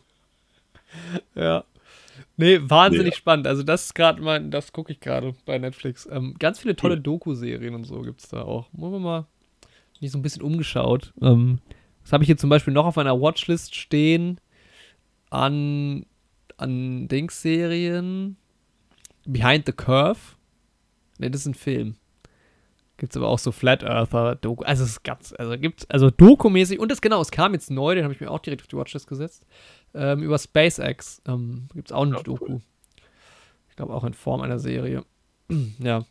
Ja. 1.34 1.64
Nee, 2.36 2.58
wahnsinnig 2.62 3.14
nee. 3.14 3.16
spannend. 3.16 3.46
Also 3.46 3.62
das 3.62 3.86
ist 3.86 3.94
gerade 3.94 4.20
mein, 4.20 4.50
das 4.50 4.72
gucke 4.72 4.92
ich 4.92 5.00
gerade 5.00 5.34
bei 5.46 5.58
Netflix. 5.58 6.08
Ähm, 6.10 6.34
ganz 6.38 6.58
viele 6.58 6.74
tolle 6.74 6.98
Doku-Serien 6.98 7.74
und 7.74 7.84
so 7.84 8.00
gibt 8.02 8.20
es 8.20 8.28
da 8.28 8.42
auch. 8.42 8.68
Wollen 8.72 8.92
wir 8.92 8.98
mal 8.98 9.26
mich 10.00 10.12
so 10.12 10.18
ein 10.18 10.22
bisschen 10.22 10.42
umgeschaut. 10.42 11.12
Ähm, 11.22 11.60
das 12.02 12.12
habe 12.12 12.22
ich 12.24 12.26
hier 12.26 12.36
zum 12.36 12.50
Beispiel 12.50 12.74
noch 12.74 12.86
auf 12.86 12.98
einer 12.98 13.20
Watchlist 13.20 13.74
stehen 13.74 14.40
an, 15.30 16.06
an 16.56 17.08
Dings-Serien. 17.08 18.36
Behind 19.26 19.64
the 19.66 19.72
Curve. 19.72 20.20
Ne, 21.18 21.30
das 21.30 21.42
ist 21.42 21.46
ein 21.46 21.54
Film. 21.54 21.96
Gibt 22.96 23.12
es 23.12 23.16
aber 23.16 23.28
auch 23.28 23.40
so 23.40 23.50
Flat 23.50 23.82
Earther, 23.82 24.36
Doku. 24.36 24.62
Also 24.64 24.84
es 24.84 24.90
ist 24.90 25.02
ganz, 25.02 25.34
also 25.36 25.58
gibt 25.58 25.90
also 25.90 26.10
Doku-mäßig 26.10 26.78
und 26.78 26.90
das 26.90 27.00
genau, 27.00 27.20
es 27.20 27.32
kam 27.32 27.52
jetzt 27.52 27.70
neu, 27.70 27.94
den 27.94 28.04
habe 28.04 28.14
ich 28.14 28.20
mir 28.20 28.30
auch 28.30 28.38
direkt 28.38 28.62
auf 28.62 28.68
die 28.68 28.76
Watchlist 28.76 29.08
gesetzt 29.08 29.44
ähm, 29.94 30.22
über 30.22 30.38
SpaceX. 30.38 31.20
Ähm, 31.26 31.68
Gibt 31.74 31.88
es 31.88 31.92
auch 31.92 32.02
eine 32.02 32.16
ja, 32.16 32.22
Doku. 32.22 32.44
Cool. 32.54 32.60
Ich 33.68 33.76
glaube 33.76 33.94
auch 33.94 34.04
in 34.04 34.14
Form 34.14 34.42
einer 34.42 34.58
Serie. 34.58 35.04
ja. 35.78 36.04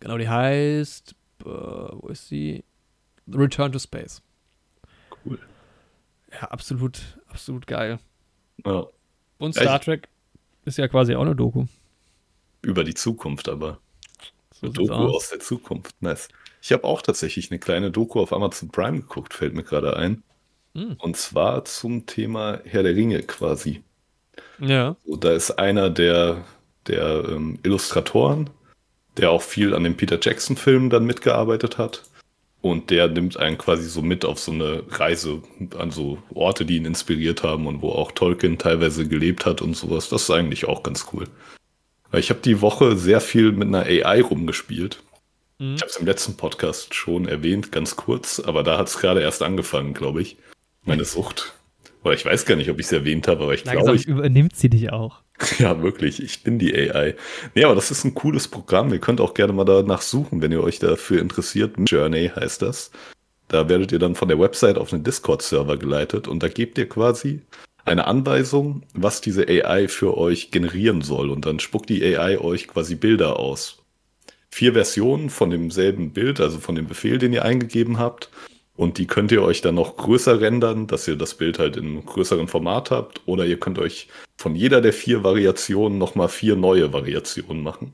Genau, 0.00 0.18
die 0.18 0.28
heißt, 0.28 1.14
äh, 1.42 1.44
wo 1.44 2.08
ist 2.08 2.26
sie? 2.26 2.64
Return 3.32 3.70
to 3.70 3.78
Space. 3.78 4.20
Cool. 5.24 5.38
Ja, 6.32 6.48
absolut, 6.48 7.18
absolut 7.28 7.68
geil. 7.68 8.00
Ja. 8.64 8.86
Und 9.38 9.54
Star 9.54 9.80
Trek 9.80 10.08
ist 10.64 10.78
ja 10.78 10.88
quasi 10.88 11.14
auch 11.14 11.22
eine 11.22 11.36
Doku. 11.36 11.66
Über 12.62 12.82
die 12.84 12.94
Zukunft 12.94 13.48
aber. 13.48 13.78
So 14.62 14.68
Doku 14.68 14.94
aus. 14.94 15.14
aus 15.14 15.28
der 15.30 15.40
Zukunft. 15.40 15.94
Nice. 16.00 16.28
Ich 16.62 16.72
habe 16.72 16.84
auch 16.84 17.02
tatsächlich 17.02 17.50
eine 17.50 17.58
kleine 17.58 17.90
Doku 17.90 18.20
auf 18.20 18.32
Amazon 18.32 18.70
Prime 18.70 19.00
geguckt, 19.00 19.34
fällt 19.34 19.54
mir 19.54 19.64
gerade 19.64 19.96
ein. 19.96 20.22
Mhm. 20.74 20.96
Und 20.98 21.16
zwar 21.16 21.64
zum 21.64 22.06
Thema 22.06 22.60
Herr 22.64 22.84
der 22.84 22.94
Ringe 22.94 23.22
quasi. 23.22 23.82
Ja. 24.58 24.96
So, 25.04 25.16
da 25.16 25.32
ist 25.32 25.50
einer 25.52 25.90
der, 25.90 26.44
der 26.86 27.24
ähm, 27.28 27.58
Illustratoren, 27.64 28.48
der 29.16 29.30
auch 29.30 29.42
viel 29.42 29.74
an 29.74 29.84
den 29.84 29.96
Peter 29.96 30.18
Jackson-Filmen 30.20 30.88
dann 30.88 31.04
mitgearbeitet 31.04 31.78
hat. 31.78 32.04
Und 32.60 32.90
der 32.90 33.08
nimmt 33.08 33.36
einen 33.36 33.58
quasi 33.58 33.88
so 33.88 34.02
mit 34.02 34.24
auf 34.24 34.38
so 34.38 34.52
eine 34.52 34.84
Reise 34.88 35.42
an 35.76 35.90
so 35.90 36.18
Orte, 36.32 36.64
die 36.64 36.76
ihn 36.76 36.84
inspiriert 36.84 37.42
haben 37.42 37.66
und 37.66 37.82
wo 37.82 37.90
auch 37.90 38.12
Tolkien 38.12 38.56
teilweise 38.56 39.08
gelebt 39.08 39.44
hat 39.44 39.62
und 39.62 39.74
sowas. 39.74 40.08
Das 40.08 40.22
ist 40.22 40.30
eigentlich 40.30 40.66
auch 40.66 40.84
ganz 40.84 41.06
cool. 41.12 41.26
Ich 42.14 42.30
habe 42.30 42.40
die 42.40 42.60
Woche 42.60 42.96
sehr 42.96 43.20
viel 43.20 43.52
mit 43.52 43.68
einer 43.68 43.84
AI 43.84 44.20
rumgespielt. 44.22 45.02
Mhm. 45.58 45.74
Ich 45.76 45.80
habe 45.80 45.90
es 45.90 45.96
im 45.96 46.06
letzten 46.06 46.36
Podcast 46.36 46.94
schon 46.94 47.26
erwähnt, 47.26 47.72
ganz 47.72 47.96
kurz, 47.96 48.40
aber 48.40 48.62
da 48.62 48.78
hat 48.78 48.88
es 48.88 48.98
gerade 48.98 49.20
erst 49.22 49.42
angefangen, 49.42 49.94
glaube 49.94 50.22
ich 50.22 50.36
meine 50.84 51.04
Sucht. 51.04 51.54
Oder 52.04 52.14
ich 52.14 52.24
weiß 52.24 52.44
gar 52.46 52.56
nicht, 52.56 52.68
ob 52.68 52.80
ich 52.80 52.86
es 52.86 52.92
erwähnt 52.92 53.28
habe, 53.28 53.44
aber 53.44 53.54
ich 53.54 53.62
glaube. 53.62 53.94
Ich 53.94 54.06
übernimmt 54.06 54.56
sie 54.56 54.68
dich 54.68 54.92
auch. 54.92 55.22
Ja, 55.58 55.82
wirklich. 55.82 56.22
Ich 56.22 56.44
bin 56.44 56.60
die 56.60 56.72
AI. 56.72 57.16
Nee, 57.56 57.64
aber 57.64 57.74
das 57.74 57.90
ist 57.90 58.04
ein 58.04 58.14
cooles 58.14 58.46
Programm. 58.46 58.92
Ihr 58.92 59.00
könnt 59.00 59.20
auch 59.20 59.34
gerne 59.34 59.52
mal 59.52 59.64
danach 59.64 60.02
suchen, 60.02 60.40
wenn 60.40 60.52
ihr 60.52 60.62
euch 60.62 60.78
dafür 60.78 61.20
interessiert. 61.20 61.74
Journey 61.78 62.30
heißt 62.34 62.62
das. 62.62 62.92
Da 63.48 63.68
werdet 63.68 63.90
ihr 63.90 63.98
dann 63.98 64.14
von 64.14 64.28
der 64.28 64.38
Website 64.38 64.78
auf 64.78 64.92
einen 64.92 65.02
Discord-Server 65.02 65.78
geleitet 65.78 66.28
und 66.28 66.44
da 66.44 66.48
gebt 66.48 66.78
ihr 66.78 66.88
quasi 66.88 67.40
eine 67.84 68.06
Anweisung, 68.06 68.82
was 68.94 69.20
diese 69.20 69.46
AI 69.48 69.88
für 69.88 70.16
euch 70.16 70.50
generieren 70.50 71.02
soll. 71.02 71.30
Und 71.30 71.46
dann 71.46 71.60
spuckt 71.60 71.88
die 71.88 72.04
AI 72.04 72.38
euch 72.38 72.68
quasi 72.68 72.94
Bilder 72.94 73.38
aus. 73.38 73.78
Vier 74.50 74.74
Versionen 74.74 75.30
von 75.30 75.50
demselben 75.50 76.12
Bild, 76.12 76.40
also 76.40 76.58
von 76.58 76.74
dem 76.74 76.86
Befehl, 76.86 77.18
den 77.18 77.32
ihr 77.32 77.44
eingegeben 77.44 77.98
habt. 77.98 78.30
Und 78.74 78.98
die 78.98 79.06
könnt 79.06 79.32
ihr 79.32 79.42
euch 79.42 79.60
dann 79.60 79.74
noch 79.74 79.96
größer 79.96 80.40
rendern, 80.40 80.86
dass 80.86 81.06
ihr 81.06 81.16
das 81.16 81.34
Bild 81.34 81.58
halt 81.58 81.76
in 81.76 81.86
einem 81.86 82.06
größeren 82.06 82.48
Format 82.48 82.90
habt. 82.90 83.20
Oder 83.26 83.46
ihr 83.46 83.58
könnt 83.58 83.78
euch 83.78 84.08
von 84.38 84.54
jeder 84.54 84.80
der 84.80 84.92
vier 84.92 85.24
Variationen 85.24 85.98
nochmal 85.98 86.28
vier 86.28 86.56
neue 86.56 86.92
Variationen 86.92 87.62
machen. 87.62 87.92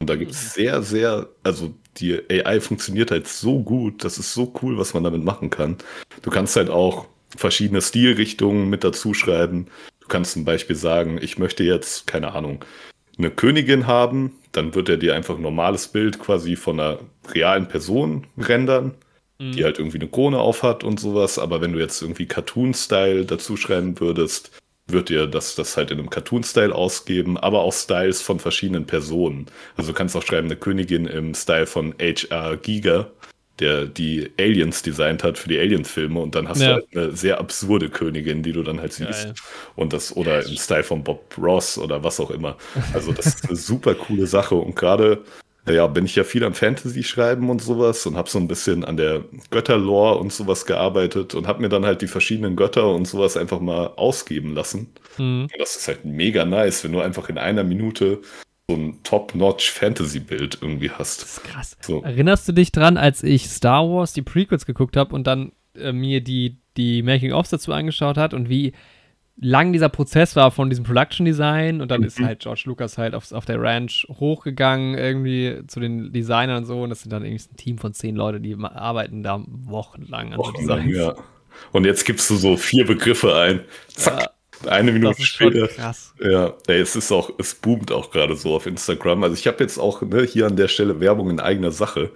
Und 0.00 0.10
da 0.10 0.16
gibt 0.16 0.32
es 0.32 0.42
mhm. 0.42 0.48
sehr, 0.48 0.82
sehr, 0.82 1.28
also 1.44 1.72
die 1.98 2.18
AI 2.28 2.60
funktioniert 2.60 3.10
halt 3.10 3.28
so 3.28 3.60
gut, 3.60 4.02
das 4.02 4.18
ist 4.18 4.34
so 4.34 4.52
cool, 4.62 4.76
was 4.76 4.94
man 4.94 5.04
damit 5.04 5.22
machen 5.22 5.48
kann. 5.50 5.76
Du 6.22 6.30
kannst 6.30 6.56
halt 6.56 6.70
auch 6.70 7.06
verschiedene 7.36 7.82
Stilrichtungen 7.82 8.68
mit 8.68 8.84
dazu 8.84 9.14
schreiben. 9.14 9.66
Du 10.00 10.08
kannst 10.08 10.32
zum 10.32 10.44
Beispiel 10.44 10.76
sagen, 10.76 11.18
ich 11.20 11.38
möchte 11.38 11.64
jetzt, 11.64 12.06
keine 12.06 12.32
Ahnung, 12.32 12.64
eine 13.18 13.30
Königin 13.30 13.86
haben, 13.86 14.32
dann 14.52 14.74
wird 14.74 14.88
er 14.88 14.96
dir 14.96 15.14
einfach 15.14 15.36
ein 15.36 15.42
normales 15.42 15.88
Bild 15.88 16.18
quasi 16.18 16.56
von 16.56 16.80
einer 16.80 16.98
realen 17.32 17.68
Person 17.68 18.26
rendern 18.38 18.94
die 19.42 19.60
mhm. 19.60 19.64
halt 19.64 19.78
irgendwie 19.78 19.98
eine 19.98 20.08
Krone 20.08 20.38
aufhat 20.38 20.84
und 20.84 21.00
sowas. 21.00 21.38
Aber 21.38 21.60
wenn 21.60 21.72
du 21.72 21.80
jetzt 21.80 22.00
irgendwie 22.00 22.26
Cartoon-Style 22.26 23.24
dazu 23.24 23.56
schreiben 23.56 23.98
würdest, 23.98 24.52
wird 24.86 25.08
dir 25.08 25.26
das, 25.26 25.54
das 25.54 25.76
halt 25.76 25.90
in 25.90 25.98
einem 25.98 26.10
Cartoon-Style 26.10 26.74
ausgeben, 26.74 27.38
aber 27.38 27.62
auch 27.62 27.72
Styles 27.72 28.20
von 28.22 28.38
verschiedenen 28.38 28.86
Personen. 28.86 29.46
Also 29.76 29.92
du 29.92 29.98
kannst 29.98 30.16
auch 30.16 30.22
schreiben, 30.22 30.46
eine 30.46 30.56
Königin 30.56 31.06
im 31.06 31.34
Style 31.34 31.66
von 31.66 31.94
H.R. 32.00 32.56
Giga, 32.56 33.10
der 33.58 33.86
die 33.86 34.30
Aliens 34.38 34.82
designt 34.82 35.22
hat 35.22 35.38
für 35.38 35.48
die 35.48 35.58
Alien-Filme 35.58 36.18
und 36.20 36.34
dann 36.34 36.48
hast 36.48 36.60
ja. 36.60 36.68
du 36.68 36.72
halt 36.74 36.86
eine 36.96 37.16
sehr 37.16 37.38
absurde 37.38 37.88
Königin, 37.88 38.42
die 38.42 38.52
du 38.52 38.62
dann 38.62 38.80
halt 38.80 38.92
siehst. 38.92 39.24
Geil. 39.24 39.34
Und 39.76 39.92
das, 39.92 40.16
oder 40.16 40.44
im 40.44 40.56
Style 40.56 40.82
von 40.82 41.04
Bob 41.04 41.34
Ross 41.38 41.78
oder 41.78 42.02
was 42.02 42.20
auch 42.20 42.30
immer. 42.30 42.56
Also 42.94 43.12
das 43.12 43.26
ist 43.26 43.48
eine 43.48 43.56
super 43.56 43.94
coole 43.94 44.26
Sache 44.26 44.54
und 44.54 44.76
gerade 44.76 45.22
ja, 45.70 45.86
bin 45.86 46.04
ich 46.04 46.16
ja 46.16 46.24
viel 46.24 46.42
am 46.44 46.54
Fantasy 46.54 47.04
schreiben 47.04 47.48
und 47.48 47.62
sowas 47.62 48.04
und 48.06 48.16
habe 48.16 48.28
so 48.28 48.38
ein 48.38 48.48
bisschen 48.48 48.84
an 48.84 48.96
der 48.96 49.24
Götterlore 49.50 50.18
und 50.18 50.32
sowas 50.32 50.66
gearbeitet 50.66 51.34
und 51.34 51.46
habe 51.46 51.62
mir 51.62 51.68
dann 51.68 51.86
halt 51.86 52.02
die 52.02 52.08
verschiedenen 52.08 52.56
Götter 52.56 52.92
und 52.92 53.06
sowas 53.06 53.36
einfach 53.36 53.60
mal 53.60 53.92
ausgeben 53.96 54.54
lassen. 54.54 54.92
Mhm. 55.18 55.42
Und 55.52 55.60
das 55.60 55.76
ist 55.76 55.86
halt 55.86 56.04
mega 56.04 56.44
nice, 56.44 56.82
wenn 56.82 56.92
du 56.92 57.00
einfach 57.00 57.28
in 57.28 57.38
einer 57.38 57.62
Minute 57.62 58.20
so 58.72 58.80
ein 58.80 59.02
Top-Notch 59.02 59.70
Fantasy-Bild 59.70 60.58
irgendwie 60.60 60.90
hast. 60.90 61.22
Das 61.22 61.32
ist 61.32 61.44
krass. 61.44 61.76
So. 61.80 62.02
Erinnerst 62.02 62.48
du 62.48 62.52
dich 62.52 62.72
dran, 62.72 62.96
als 62.96 63.22
ich 63.22 63.48
Star 63.48 63.88
Wars 63.88 64.12
die 64.12 64.22
Prequels 64.22 64.66
geguckt 64.66 64.96
habe 64.96 65.14
und 65.14 65.26
dann 65.26 65.52
äh, 65.76 65.92
mir 65.92 66.20
die, 66.20 66.58
die 66.76 67.02
Making-ofs 67.02 67.50
dazu 67.50 67.72
angeschaut 67.72 68.16
hat 68.16 68.34
und 68.34 68.48
wie 68.48 68.72
lang 69.40 69.72
dieser 69.72 69.88
Prozess 69.88 70.36
war 70.36 70.50
von 70.50 70.68
diesem 70.68 70.84
Production 70.84 71.24
Design 71.24 71.80
und 71.80 71.90
dann 71.90 72.02
mhm. 72.02 72.06
ist 72.06 72.20
halt 72.20 72.40
George 72.40 72.64
Lucas 72.66 72.98
halt 72.98 73.14
auf, 73.14 73.32
auf 73.32 73.44
der 73.44 73.60
Ranch 73.60 74.06
hochgegangen 74.08 74.96
irgendwie 74.96 75.62
zu 75.66 75.80
den 75.80 76.12
Designern 76.12 76.58
und 76.58 76.64
so 76.66 76.82
und 76.82 76.90
das 76.90 77.00
sind 77.00 77.12
dann 77.12 77.24
irgendwie 77.24 77.42
ein 77.50 77.56
Team 77.56 77.78
von 77.78 77.94
zehn 77.94 78.14
Leute, 78.14 78.40
die 78.40 78.56
arbeiten 78.56 79.22
da 79.22 79.42
wochenlang 79.46 80.32
an 80.32 80.38
Wochenlang, 80.38 80.88
ja. 80.88 81.14
Und 81.72 81.84
jetzt 81.84 82.04
gibst 82.04 82.28
du 82.30 82.36
so 82.36 82.56
vier 82.56 82.86
Begriffe 82.86 83.36
ein. 83.36 83.60
Zack. 83.88 84.31
Eine 84.66 84.92
Minute 84.92 85.22
später. 85.22 85.68
Krass. 85.68 86.14
Ja, 86.20 86.52
ey, 86.66 86.80
es 86.80 86.96
ist 86.96 87.10
auch, 87.12 87.30
es 87.38 87.54
boomt 87.54 87.92
auch 87.92 88.10
gerade 88.10 88.36
so 88.36 88.54
auf 88.54 88.66
Instagram. 88.66 89.24
Also 89.24 89.34
ich 89.34 89.46
habe 89.46 89.62
jetzt 89.62 89.78
auch 89.78 90.02
ne, 90.02 90.22
hier 90.22 90.46
an 90.46 90.56
der 90.56 90.68
Stelle 90.68 91.00
Werbung 91.00 91.30
in 91.30 91.40
eigener 91.40 91.70
Sache 91.70 92.10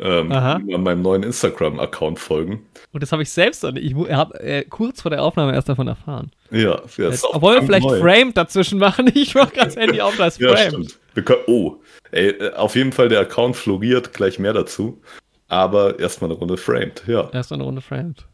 ähm, 0.00 0.32
an 0.32 0.82
meinem 0.82 1.02
neuen 1.02 1.22
Instagram-Account 1.22 2.18
folgen. 2.18 2.66
Und 2.92 3.02
das 3.02 3.12
habe 3.12 3.22
ich 3.22 3.30
selbst 3.30 3.62
nicht. 3.62 3.76
Ich 3.78 3.94
habe 3.94 4.40
äh, 4.40 4.64
kurz 4.64 5.02
vor 5.02 5.10
der 5.10 5.22
Aufnahme 5.22 5.52
erst 5.52 5.68
davon 5.68 5.86
erfahren. 5.88 6.30
Ja, 6.50 6.80
ja 6.96 7.08
ist 7.08 7.24
Obwohl 7.24 7.54
wir 7.54 7.62
vielleicht 7.62 7.86
neu. 7.86 8.00
Framed 8.00 8.36
dazwischen 8.36 8.78
machen. 8.78 9.10
Ich 9.14 9.34
mache 9.34 9.52
gerade 9.52 9.66
das 9.66 9.76
Handy 9.76 10.00
auf, 10.00 10.16
das 10.16 10.38
ja, 10.38 10.56
Framed. 10.56 10.98
Können, 11.14 11.40
oh, 11.46 11.76
ey, 12.10 12.30
äh, 12.30 12.54
auf 12.54 12.76
jeden 12.76 12.92
Fall 12.92 13.08
der 13.08 13.20
Account 13.20 13.56
floriert, 13.56 14.12
gleich 14.12 14.38
mehr 14.38 14.52
dazu. 14.52 15.00
Aber 15.48 15.98
erstmal 15.98 16.30
eine 16.30 16.38
Runde 16.38 16.56
Framed, 16.56 17.02
ja. 17.06 17.30
Erstmal 17.30 17.58
eine 17.58 17.64
Runde 17.64 17.80
Framed. 17.80 18.26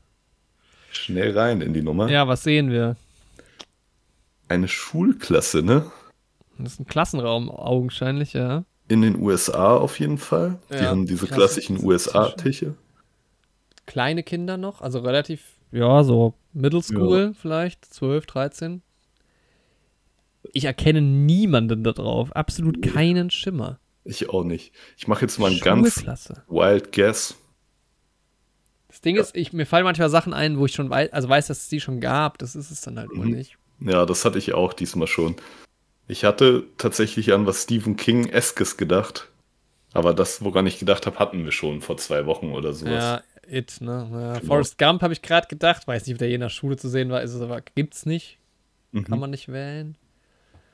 Schnell 0.91 1.37
rein 1.37 1.61
in 1.61 1.75
die 1.75 1.83
Nummer. 1.83 2.09
Ja, 2.09 2.27
was 2.27 2.43
sehen 2.43 2.71
wir? 2.71 2.97
Eine 4.49 4.69
Schulklasse, 4.69 5.63
ne? 5.63 5.91
Das 6.59 6.75
ist 6.75 6.81
ein 6.81 6.87
Klassenraum, 6.87 7.51
augenscheinlich, 7.51 8.33
ja. 8.35 8.65
In 8.89 9.01
den 9.03 9.21
USA 9.21 9.77
auf 9.77 9.99
jeden 9.99 10.19
Fall. 10.19 10.59
Die 10.71 10.75
Ja, 10.77 10.91
haben 10.91 11.07
diese 11.07 11.27
klassisch- 11.27 11.67
klassischen 11.67 11.85
USA-Tische. 11.85 12.75
Kleine 13.87 14.23
Kinder 14.23 14.57
noch, 14.57 14.81
also 14.83 15.01
relativ, 15.01 15.43
ja, 15.73 16.05
so 16.05 16.35
Middle 16.53 16.83
School 16.83 17.35
vielleicht, 17.35 17.85
12, 17.87 18.27
13. 18.27 18.83
Ich 20.53 20.65
erkenne 20.67 21.01
niemanden 21.01 21.83
da 21.85 21.93
drauf, 21.93 22.33
absolut 22.37 22.83
keinen 22.83 23.31
Schimmer. 23.31 23.79
Ich 24.05 24.29
auch 24.29 24.45
nicht. 24.45 24.73
Ich 24.99 25.09
mache 25.09 25.23
jetzt 25.23 25.39
mal 25.39 25.51
einen 25.51 25.61
ganz 25.61 26.05
wild 26.49 26.93
guess. 26.93 27.37
Das 28.89 29.01
Ding 29.01 29.17
ist, 29.17 29.35
ich, 29.35 29.53
mir 29.53 29.67
fallen 29.67 29.85
manchmal 29.85 30.11
Sachen 30.11 30.33
ein, 30.35 30.59
wo 30.59 30.67
ich 30.67 30.73
schon 30.75 30.91
weiß, 30.91 31.13
also 31.13 31.29
weiß, 31.29 31.47
dass 31.49 31.63
es 31.63 31.69
die 31.69 31.81
schon 31.81 32.01
gab. 32.01 32.39
Das 32.39 32.55
ist 32.55 32.71
es 32.71 32.83
dann 32.83 32.99
halt 32.99 33.11
wohl 33.11 33.27
Mhm. 33.27 33.33
nicht. 33.33 33.57
Ja, 33.81 34.07
das 34.07 34.25
hatte 34.25 34.39
ich 34.39 34.55
auch 34.55 34.73
diesmal 34.73 35.09
schon. 35.09 35.37
Ich 36.07 36.25
hatte 36.25 36.65
tatsächlich 36.79 37.33
an 37.33 37.47
was 37.47 37.63
Stephen 37.65 37.97
King-eskes 37.97 38.77
gedacht. 38.77 39.29
Aber 39.93 40.13
das, 40.13 40.43
woran 40.45 40.67
ich 40.67 40.79
gedacht 40.79 41.07
habe, 41.07 41.19
hatten 41.19 41.45
wir 41.45 41.53
schon 41.53 41.81
vor 41.81 41.97
zwei 41.97 42.27
Wochen 42.27 42.53
oder 42.53 42.73
sowas. 42.73 42.93
Ja, 42.93 43.23
It, 43.49 43.81
ne? 43.81 44.09
Ja, 44.11 44.33
Genau. 44.39 44.47
Forrest 44.47 44.79
Gump 44.79 45.03
habe 45.03 45.13
ich 45.13 45.23
gerade 45.23 45.47
gedacht. 45.49 45.87
Weiß 45.87 46.07
nicht, 46.07 46.15
ob 46.15 46.19
der 46.19 46.29
je 46.29 46.35
in 46.35 46.41
der 46.41 46.49
Schule 46.49 46.77
zu 46.77 46.89
sehen 46.89 47.11
war. 47.11 47.23
Ist 47.23 47.33
es 47.35 47.41
aber, 47.41 47.61
gibt's 47.61 48.05
nicht. 48.07 48.39
Mhm. 48.93 49.05
Kann 49.05 49.19
man 49.21 49.31
nicht 49.31 49.49
wählen. 49.49 49.97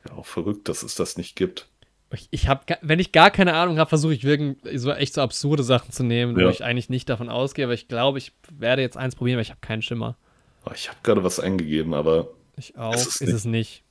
ja 0.09 0.15
auch 0.17 0.27
verrückt, 0.27 0.69
dass 0.69 0.83
es 0.83 0.95
das 0.95 1.17
nicht 1.17 1.37
gibt. 1.37 1.69
Ich, 2.13 2.27
ich 2.33 2.49
habe, 2.49 2.63
wenn 2.83 2.99
ich 2.99 3.13
gar 3.13 3.31
keine 3.31 3.55
Ahnung 3.55 3.79
habe, 3.79 3.89
versuche 3.89 4.15
ich 4.15 4.25
wirklich 4.25 4.57
so 4.81 4.91
echt 4.93 5.15
so 5.15 5.21
absurde 5.21 5.63
Sachen 5.63 5.93
zu 5.93 6.03
nehmen, 6.03 6.35
wo 6.35 6.41
Ja. 6.41 6.51
ich 6.51 6.65
eigentlich 6.65 6.89
nicht 6.91 7.09
davon 7.09 7.29
ausgehe. 7.29 7.67
Aber 7.67 7.75
ich 7.75 7.87
glaube, 7.89 8.19
ich 8.19 8.33
werde 8.51 8.83
jetzt 8.83 8.97
eins 8.97 9.15
probieren, 9.15 9.37
weil 9.37 9.43
ich 9.43 9.51
habe 9.51 9.61
keinen 9.61 9.83
Schimmer. 9.83 10.17
Oh, 10.67 10.71
Ich 10.75 10.89
habe 10.89 10.99
gerade 11.03 11.23
was 11.23 11.39
eingegeben, 11.41 11.95
aber 11.95 12.29
Ich 12.61 12.77
auch. 12.77 12.95
Ist 12.95 13.07
Ist, 13.07 13.21
es 13.23 13.29
es 13.31 13.45
nicht. 13.47 13.83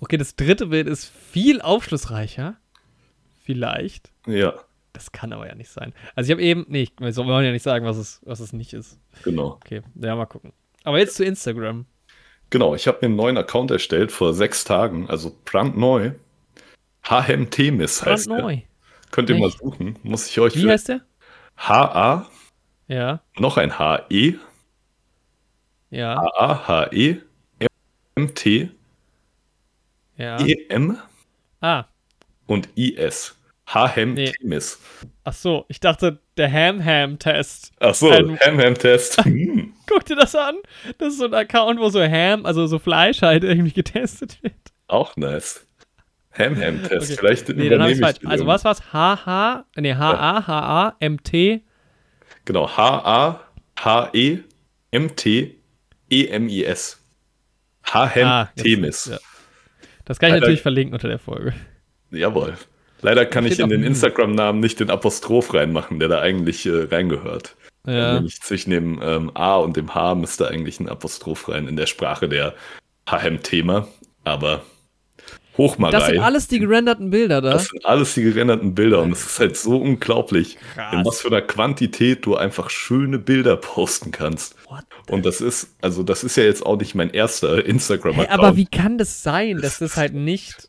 Okay, 0.00 0.16
das 0.18 0.36
dritte 0.36 0.66
Bild 0.66 0.86
ist 0.86 1.06
viel 1.06 1.60
aufschlussreicher. 1.62 2.56
Vielleicht. 3.44 4.10
ja, 4.26 4.54
Das 4.92 5.12
kann 5.12 5.32
aber 5.32 5.46
ja 5.48 5.54
nicht 5.54 5.70
sein. 5.70 5.94
Also 6.14 6.28
ich 6.28 6.32
habe 6.32 6.42
eben, 6.42 6.66
nee, 6.68 6.88
wir 6.98 7.16
wollen 7.16 7.44
ja 7.46 7.52
nicht 7.52 7.62
sagen, 7.62 7.86
was 7.86 7.96
es, 7.96 8.20
was 8.24 8.40
es 8.40 8.52
nicht 8.52 8.72
ist. 8.74 8.98
genau. 9.24 9.58
Okay, 9.64 9.82
ja, 9.94 10.14
mal 10.14 10.26
gucken. 10.26 10.52
Aber 10.84 10.98
jetzt 10.98 11.16
zu 11.16 11.24
Instagram. 11.24 11.86
Genau, 12.50 12.74
ich 12.74 12.86
habe 12.86 12.98
mir 13.00 13.06
einen 13.06 13.16
neuen 13.16 13.38
Account 13.38 13.70
erstellt 13.70 14.12
vor 14.12 14.34
sechs 14.34 14.64
Tagen, 14.64 15.08
also 15.08 15.34
brandneu. 15.46 16.12
HMTMIS 17.08 18.04
heißt 18.04 18.26
der. 18.26 18.34
Brandneu. 18.34 18.58
Könnt 19.10 19.30
ihr 19.30 19.38
mal 19.38 19.48
Echt? 19.48 19.58
suchen. 19.58 19.98
Muss 20.02 20.28
ich 20.28 20.38
euch 20.40 20.54
Wie 20.56 20.68
heißt 20.68 20.88
der? 20.88 21.00
H-A, 21.56 22.28
Ja, 22.88 23.22
noch 23.38 23.56
ein 23.56 23.78
H-E, 23.78 24.34
ja, 25.92 26.16
A-A-H-E, 26.18 27.18
M-T, 28.16 28.70
ja. 30.16 30.40
E-M 30.44 30.98
Ah, 31.60 31.84
und 32.46 32.68
I-S. 32.76 33.36
HMTMIS. 33.68 34.80
ach 35.24 35.32
so, 35.32 35.64
ich 35.68 35.78
dachte, 35.80 36.18
der 36.36 36.52
Ham-Ham-Test. 36.52 37.72
Ach 37.80 37.94
so, 37.94 38.12
Ham-Ham-Test. 38.12 39.24
Hm. 39.24 39.72
Guck 39.86 40.04
dir 40.04 40.16
das 40.16 40.34
an. 40.34 40.56
Das 40.98 41.12
ist 41.14 41.18
so 41.20 41.24
ein 41.26 41.34
Account, 41.34 41.78
wo 41.80 41.88
so 41.88 42.02
Ham, 42.02 42.44
also 42.44 42.66
so 42.66 42.78
Fleisch 42.78 43.22
halt 43.22 43.44
irgendwie 43.44 43.72
getestet 43.72 44.42
wird. 44.42 44.54
Auch 44.88 45.16
nice. 45.16 45.66
Ham-Ham-Test. 46.36 47.12
Okay. 47.12 47.16
Vielleicht 47.18 47.48
Nee, 47.50 47.68
dann 47.70 47.80
habe 47.80 47.92
ich 47.92 47.98
übernehme 47.98 48.18
falsch. 48.20 48.30
Also 48.30 48.46
was 48.46 48.64
war's? 48.64 48.92
H-H, 48.92 49.64
nee, 49.76 49.94
H-A-H-A-M-T. 49.94 51.62
Genau, 52.44 52.68
H-A-H-E-M-T-E-M-I-S. 56.12 56.98
Ah, 57.92 58.10
jetzt- 58.14 58.64
HMTMIS. 58.64 59.06
ja. 59.06 59.18
Das 60.04 60.18
kann 60.18 60.28
ich 60.28 60.34
Alter. 60.34 60.46
natürlich 60.46 60.62
verlinken 60.62 60.94
unter 60.94 61.08
der 61.08 61.18
Folge. 61.18 61.54
Jawohl. 62.10 62.54
Leider 63.02 63.24
kann 63.26 63.46
ich 63.46 63.58
in 63.58 63.68
den. 63.68 63.82
Instagram-Namen 63.82 64.60
nicht 64.60 64.78
den 64.80 64.90
Apostroph 64.90 65.54
reinmachen, 65.54 65.98
der 65.98 66.08
da 66.08 66.20
eigentlich 66.20 66.66
äh, 66.66 66.84
reingehört. 66.90 67.56
Ja. 67.86 68.14
Nämlich 68.14 68.40
zwischen 68.40 68.70
dem 68.70 69.00
ähm, 69.02 69.30
A 69.34 69.56
und 69.56 69.76
dem 69.76 69.94
H 69.94 70.14
müsste 70.14 70.48
eigentlich 70.48 70.78
ein 70.78 70.88
Apostroph 70.88 71.48
rein 71.48 71.66
in 71.66 71.76
der 71.76 71.86
Sprache 71.86 72.28
der 72.28 72.54
HM-Thema. 73.08 73.88
Aber 74.24 74.62
Hochmarei. 75.58 75.92
Das 75.98 76.06
sind 76.06 76.18
alles 76.20 76.48
die 76.48 76.58
gerenderten 76.58 77.10
Bilder 77.10 77.40
da. 77.40 77.52
Das 77.52 77.66
sind 77.66 77.84
alles 77.84 78.14
die 78.14 78.22
gerenderten 78.22 78.74
Bilder 78.74 79.02
und 79.02 79.12
es 79.12 79.24
ist 79.26 79.38
halt 79.40 79.56
so 79.56 79.76
unglaublich, 79.76 80.56
Krass. 80.74 80.94
in 80.94 81.04
was 81.04 81.20
für 81.20 81.28
einer 81.28 81.42
Quantität 81.42 82.24
du 82.24 82.36
einfach 82.36 82.70
schöne 82.70 83.18
Bilder 83.18 83.56
posten 83.56 84.10
kannst. 84.12 84.54
Und 85.08 85.26
das 85.26 85.40
ist, 85.40 85.74
also 85.82 86.02
das 86.02 86.24
ist 86.24 86.36
ja 86.36 86.44
jetzt 86.44 86.64
auch 86.64 86.78
nicht 86.78 86.94
mein 86.94 87.10
erster 87.10 87.56
Hey, 87.56 87.62
Instagram-Account. 87.64 88.30
aber 88.30 88.56
wie 88.56 88.66
kann 88.66 88.96
das 88.98 89.22
sein, 89.22 89.56
dass 89.56 89.78
Das 89.78 89.90
das 89.90 89.96
halt 89.96 90.14
nicht. 90.14 90.68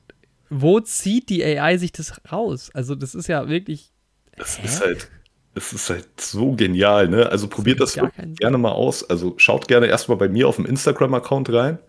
Wo 0.49 0.79
zieht 0.81 1.29
die 1.29 1.43
AI 1.43 1.77
sich 1.77 1.91
das 1.93 2.13
raus? 2.31 2.69
Also, 2.73 2.93
das 2.95 3.15
ist 3.15 3.27
ja 3.27 3.47
wirklich. 3.49 3.91
Es 4.37 4.59
Hä? 4.59 4.65
ist 4.65 4.81
halt, 4.81 5.09
es 5.55 5.73
ist 5.73 5.89
halt 5.89 6.07
so 6.19 6.51
genial, 6.53 7.07
ne? 7.07 7.29
Also 7.29 7.47
probiert 7.47 7.79
das 7.79 7.97
gerne 8.37 8.57
mal 8.57 8.71
aus. 8.71 9.09
Also 9.09 9.33
schaut 9.37 9.67
gerne 9.67 9.87
erstmal 9.87 10.17
bei 10.17 10.27
mir 10.29 10.47
auf 10.47 10.57
dem 10.57 10.65
Instagram-Account 10.65 11.51
rein, 11.53 11.79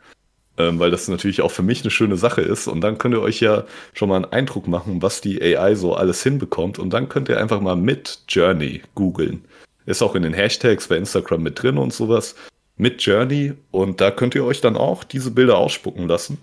ähm, 0.59 0.79
weil 0.79 0.91
das 0.91 1.09
natürlich 1.09 1.41
auch 1.43 1.51
für 1.51 1.63
mich 1.63 1.83
eine 1.83 1.91
schöne 1.91 2.17
Sache 2.17 2.43
ist. 2.43 2.69
Und 2.69 2.81
dann 2.81 2.99
könnt 2.99 3.15
ihr 3.15 3.23
euch 3.23 3.41
ja 3.41 3.65
schon 3.93 4.09
mal 4.09 4.17
einen 4.17 4.33
Eindruck 4.33 4.69
machen, 4.69 5.03
was 5.03 5.21
die 5.21 5.43
AI 5.43 5.75
so 5.75 5.95
alles 5.95 6.23
hinbekommt. 6.23 6.79
Und 6.79 6.91
dann 6.91 7.09
könnt 7.09 7.29
ihr 7.29 7.41
einfach 7.41 7.61
mal 7.61 7.77
mit 7.77 8.21
Journey 8.29 8.83
googeln. 8.95 9.45
Ist 9.87 10.03
auch 10.03 10.15
in 10.15 10.23
den 10.23 10.33
Hashtags 10.33 10.89
bei 10.89 10.97
Instagram 10.97 11.43
mit 11.43 11.63
drin 11.63 11.79
und 11.79 11.93
sowas. 11.93 12.35
Mit 12.77 13.03
Journey. 13.03 13.55
Und 13.71 14.01
da 14.01 14.11
könnt 14.11 14.35
ihr 14.35 14.45
euch 14.45 14.61
dann 14.61 14.77
auch 14.77 15.05
diese 15.05 15.31
Bilder 15.31 15.59
ausspucken 15.59 16.09
lassen. 16.09 16.39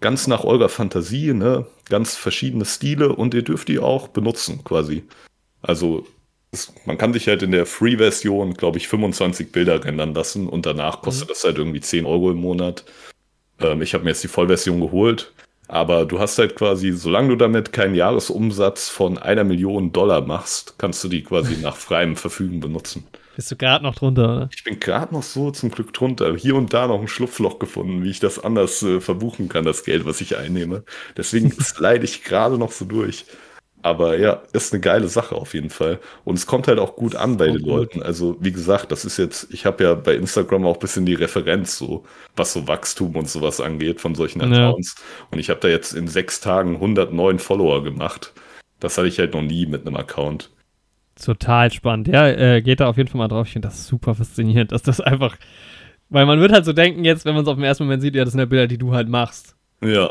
Ganz 0.00 0.26
nach 0.26 0.42
eurer 0.44 0.68
Fantasie, 0.68 1.32
ne? 1.32 1.66
Ganz 1.88 2.16
verschiedene 2.16 2.64
Stile 2.64 3.14
und 3.14 3.34
ihr 3.34 3.42
dürft 3.42 3.68
die 3.68 3.78
auch 3.78 4.08
benutzen, 4.08 4.64
quasi. 4.64 5.04
Also 5.62 6.04
man 6.84 6.98
kann 6.98 7.12
sich 7.12 7.28
halt 7.28 7.42
in 7.42 7.52
der 7.52 7.66
Free-Version, 7.66 8.54
glaube 8.54 8.78
ich, 8.78 8.88
25 8.88 9.52
Bilder 9.52 9.84
rendern 9.84 10.12
lassen 10.12 10.48
und 10.48 10.66
danach 10.66 11.00
kostet 11.00 11.30
das 11.30 11.44
halt 11.44 11.56
irgendwie 11.56 11.80
10 11.80 12.04
Euro 12.04 12.30
im 12.30 12.38
Monat. 12.38 12.84
Ähm, 13.64 13.82
ich 13.82 13.94
habe 13.94 14.04
mir 14.04 14.10
jetzt 14.10 14.24
die 14.24 14.28
Vollversion 14.28 14.80
geholt, 14.80 15.32
aber 15.68 16.04
du 16.04 16.18
hast 16.18 16.38
halt 16.38 16.56
quasi, 16.56 16.92
solange 16.92 17.30
du 17.30 17.36
damit 17.36 17.72
keinen 17.72 17.94
Jahresumsatz 17.94 18.88
von 18.88 19.18
einer 19.18 19.44
Million 19.44 19.92
Dollar 19.92 20.20
machst, 20.20 20.74
kannst 20.78 21.02
du 21.04 21.08
die 21.08 21.22
quasi 21.22 21.56
nach 21.56 21.76
freiem 21.76 22.16
Verfügen 22.16 22.60
benutzen. 22.60 23.04
Bist 23.34 23.50
du 23.50 23.56
gerade 23.56 23.82
noch 23.82 23.94
drunter, 23.94 24.24
oder? 24.24 24.48
Ich 24.54 24.62
bin 24.62 24.78
gerade 24.78 25.14
noch 25.14 25.22
so 25.22 25.50
zum 25.50 25.70
Glück 25.70 25.94
drunter. 25.94 26.36
Hier 26.36 26.54
und 26.54 26.74
da 26.74 26.86
noch 26.86 27.00
ein 27.00 27.08
Schlupfloch 27.08 27.58
gefunden, 27.58 28.04
wie 28.04 28.10
ich 28.10 28.20
das 28.20 28.38
anders 28.38 28.82
äh, 28.82 29.00
verbuchen 29.00 29.48
kann, 29.48 29.64
das 29.64 29.84
Geld, 29.84 30.04
was 30.04 30.20
ich 30.20 30.36
einnehme. 30.36 30.84
Deswegen 31.16 31.50
slide 31.60 32.04
ich 32.04 32.24
gerade 32.24 32.58
noch 32.58 32.72
so 32.72 32.84
durch. 32.84 33.24
Aber 33.82 34.16
ja, 34.16 34.42
ist 34.52 34.72
eine 34.72 34.80
geile 34.80 35.08
Sache 35.08 35.34
auf 35.34 35.54
jeden 35.54 35.70
Fall. 35.70 35.98
Und 36.24 36.36
es 36.36 36.46
kommt 36.46 36.68
halt 36.68 36.78
auch 36.78 36.94
gut 36.94 37.16
an 37.16 37.36
bei 37.36 37.46
den. 37.46 37.60
Leuten. 37.60 38.02
Also, 38.02 38.36
wie 38.40 38.52
gesagt, 38.52 38.92
das 38.92 39.04
ist 39.04 39.16
jetzt, 39.16 39.52
ich 39.52 39.66
habe 39.66 39.82
ja 39.82 39.94
bei 39.94 40.14
Instagram 40.14 40.64
auch 40.66 40.74
ein 40.74 40.80
bisschen 40.80 41.04
die 41.04 41.14
Referenz, 41.14 41.76
so 41.78 42.04
was 42.36 42.52
so 42.52 42.68
Wachstum 42.68 43.16
und 43.16 43.28
sowas 43.28 43.60
angeht 43.60 44.00
von 44.00 44.14
solchen 44.14 44.40
Ja. 44.40 44.46
Accounts. 44.68 44.94
Und 45.30 45.38
ich 45.40 45.50
habe 45.50 45.60
da 45.60 45.68
jetzt 45.68 45.92
in 45.94 46.06
sechs 46.06 46.40
Tagen 46.40 46.74
109 46.76 47.38
Follower 47.40 47.82
gemacht. 47.82 48.32
Das 48.78 48.96
hatte 48.98 49.08
ich 49.08 49.18
halt 49.18 49.34
noch 49.34 49.42
nie 49.42 49.66
mit 49.66 49.86
einem 49.86 49.96
Account. 49.96 50.50
Total 51.22 51.70
spannend. 51.72 52.08
Ja, 52.08 52.28
äh, 52.28 52.62
geht 52.62 52.80
da 52.80 52.88
auf 52.88 52.96
jeden 52.96 53.08
Fall 53.08 53.18
mal 53.18 53.28
drauf. 53.28 53.46
Ich 53.46 53.52
finde 53.52 53.68
das 53.68 53.86
super 53.86 54.14
faszinierend, 54.14 54.72
dass 54.72 54.82
das 54.82 55.00
einfach. 55.00 55.36
Weil 56.08 56.26
man 56.26 56.40
wird 56.40 56.52
halt 56.52 56.64
so 56.64 56.72
denken, 56.72 57.04
jetzt, 57.04 57.24
wenn 57.24 57.34
man 57.34 57.42
es 57.42 57.48
auf 57.48 57.56
den 57.56 57.64
ersten 57.64 57.84
Moment 57.84 58.02
sieht, 58.02 58.14
ja, 58.14 58.24
das 58.24 58.32
sind 58.32 58.40
ja 58.40 58.46
Bilder, 58.46 58.66
die 58.66 58.78
du 58.78 58.92
halt 58.94 59.08
machst. 59.08 59.56
Ja, 59.82 60.10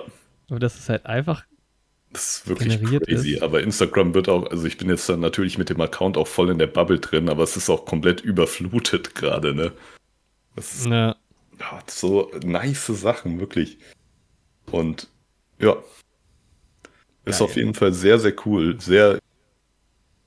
Aber 0.50 0.60
das 0.60 0.78
ist 0.78 0.90
halt 0.90 1.06
einfach. 1.06 1.44
Das 2.14 2.38
ist 2.38 2.48
wirklich 2.48 2.82
crazy. 2.82 3.36
ist. 3.36 3.42
Aber 3.42 3.62
Instagram 3.62 4.14
wird 4.14 4.28
auch, 4.28 4.50
also 4.52 4.66
ich 4.66 4.78
bin 4.78 4.90
jetzt 4.90 5.08
dann 5.08 5.22
natürlich 5.22 5.58
mit 5.58 5.70
dem 5.70 5.80
Account 5.80 6.18
auch 6.18 6.28
voll 6.28 6.50
in 6.50 6.60
der 6.60 6.68
Bubble 6.68 7.00
drin, 7.00 7.30
aber 7.30 7.44
es 7.44 7.56
ist 7.56 7.70
auch 7.70 7.86
komplett 7.86 8.22
überflutet 8.22 9.16
gerade, 9.16 9.56
ne? 9.56 9.72
Das 10.56 10.76
ist 10.76 10.86
ja, 10.88 11.16
so 11.88 12.30
nice 12.44 12.88
Sachen, 12.88 13.40
wirklich. 13.40 13.78
Und 14.70 15.08
ja, 15.60 15.78
ist 17.24 17.40
Geil. 17.40 17.48
auf 17.48 17.56
jeden 17.56 17.74
Fall 17.74 17.94
sehr, 17.94 18.20
sehr 18.20 18.34
cool, 18.46 18.80
sehr 18.82 19.20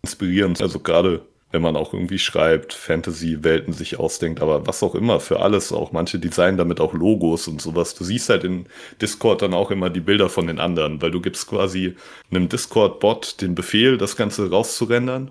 inspirierend. 0.02 0.62
Also 0.62 0.80
gerade, 0.80 1.26
wenn 1.54 1.62
man 1.62 1.76
auch 1.76 1.94
irgendwie 1.94 2.18
schreibt, 2.18 2.72
Fantasy-Welten 2.72 3.72
sich 3.72 4.00
ausdenkt, 4.00 4.42
aber 4.42 4.66
was 4.66 4.82
auch 4.82 4.96
immer, 4.96 5.20
für 5.20 5.38
alles 5.40 5.72
auch. 5.72 5.92
Manche 5.92 6.18
designen 6.18 6.58
damit 6.58 6.80
auch 6.80 6.92
Logos 6.94 7.46
und 7.46 7.62
sowas. 7.62 7.94
Du 7.94 8.02
siehst 8.02 8.28
halt 8.28 8.42
in 8.42 8.66
Discord 9.00 9.40
dann 9.40 9.54
auch 9.54 9.70
immer 9.70 9.88
die 9.88 10.00
Bilder 10.00 10.28
von 10.28 10.48
den 10.48 10.58
anderen, 10.58 11.00
weil 11.00 11.12
du 11.12 11.20
gibst 11.20 11.46
quasi 11.48 11.94
einem 12.30 12.48
Discord-Bot 12.48 13.40
den 13.40 13.54
Befehl, 13.54 13.96
das 13.98 14.16
Ganze 14.16 14.50
rauszurendern. 14.50 15.30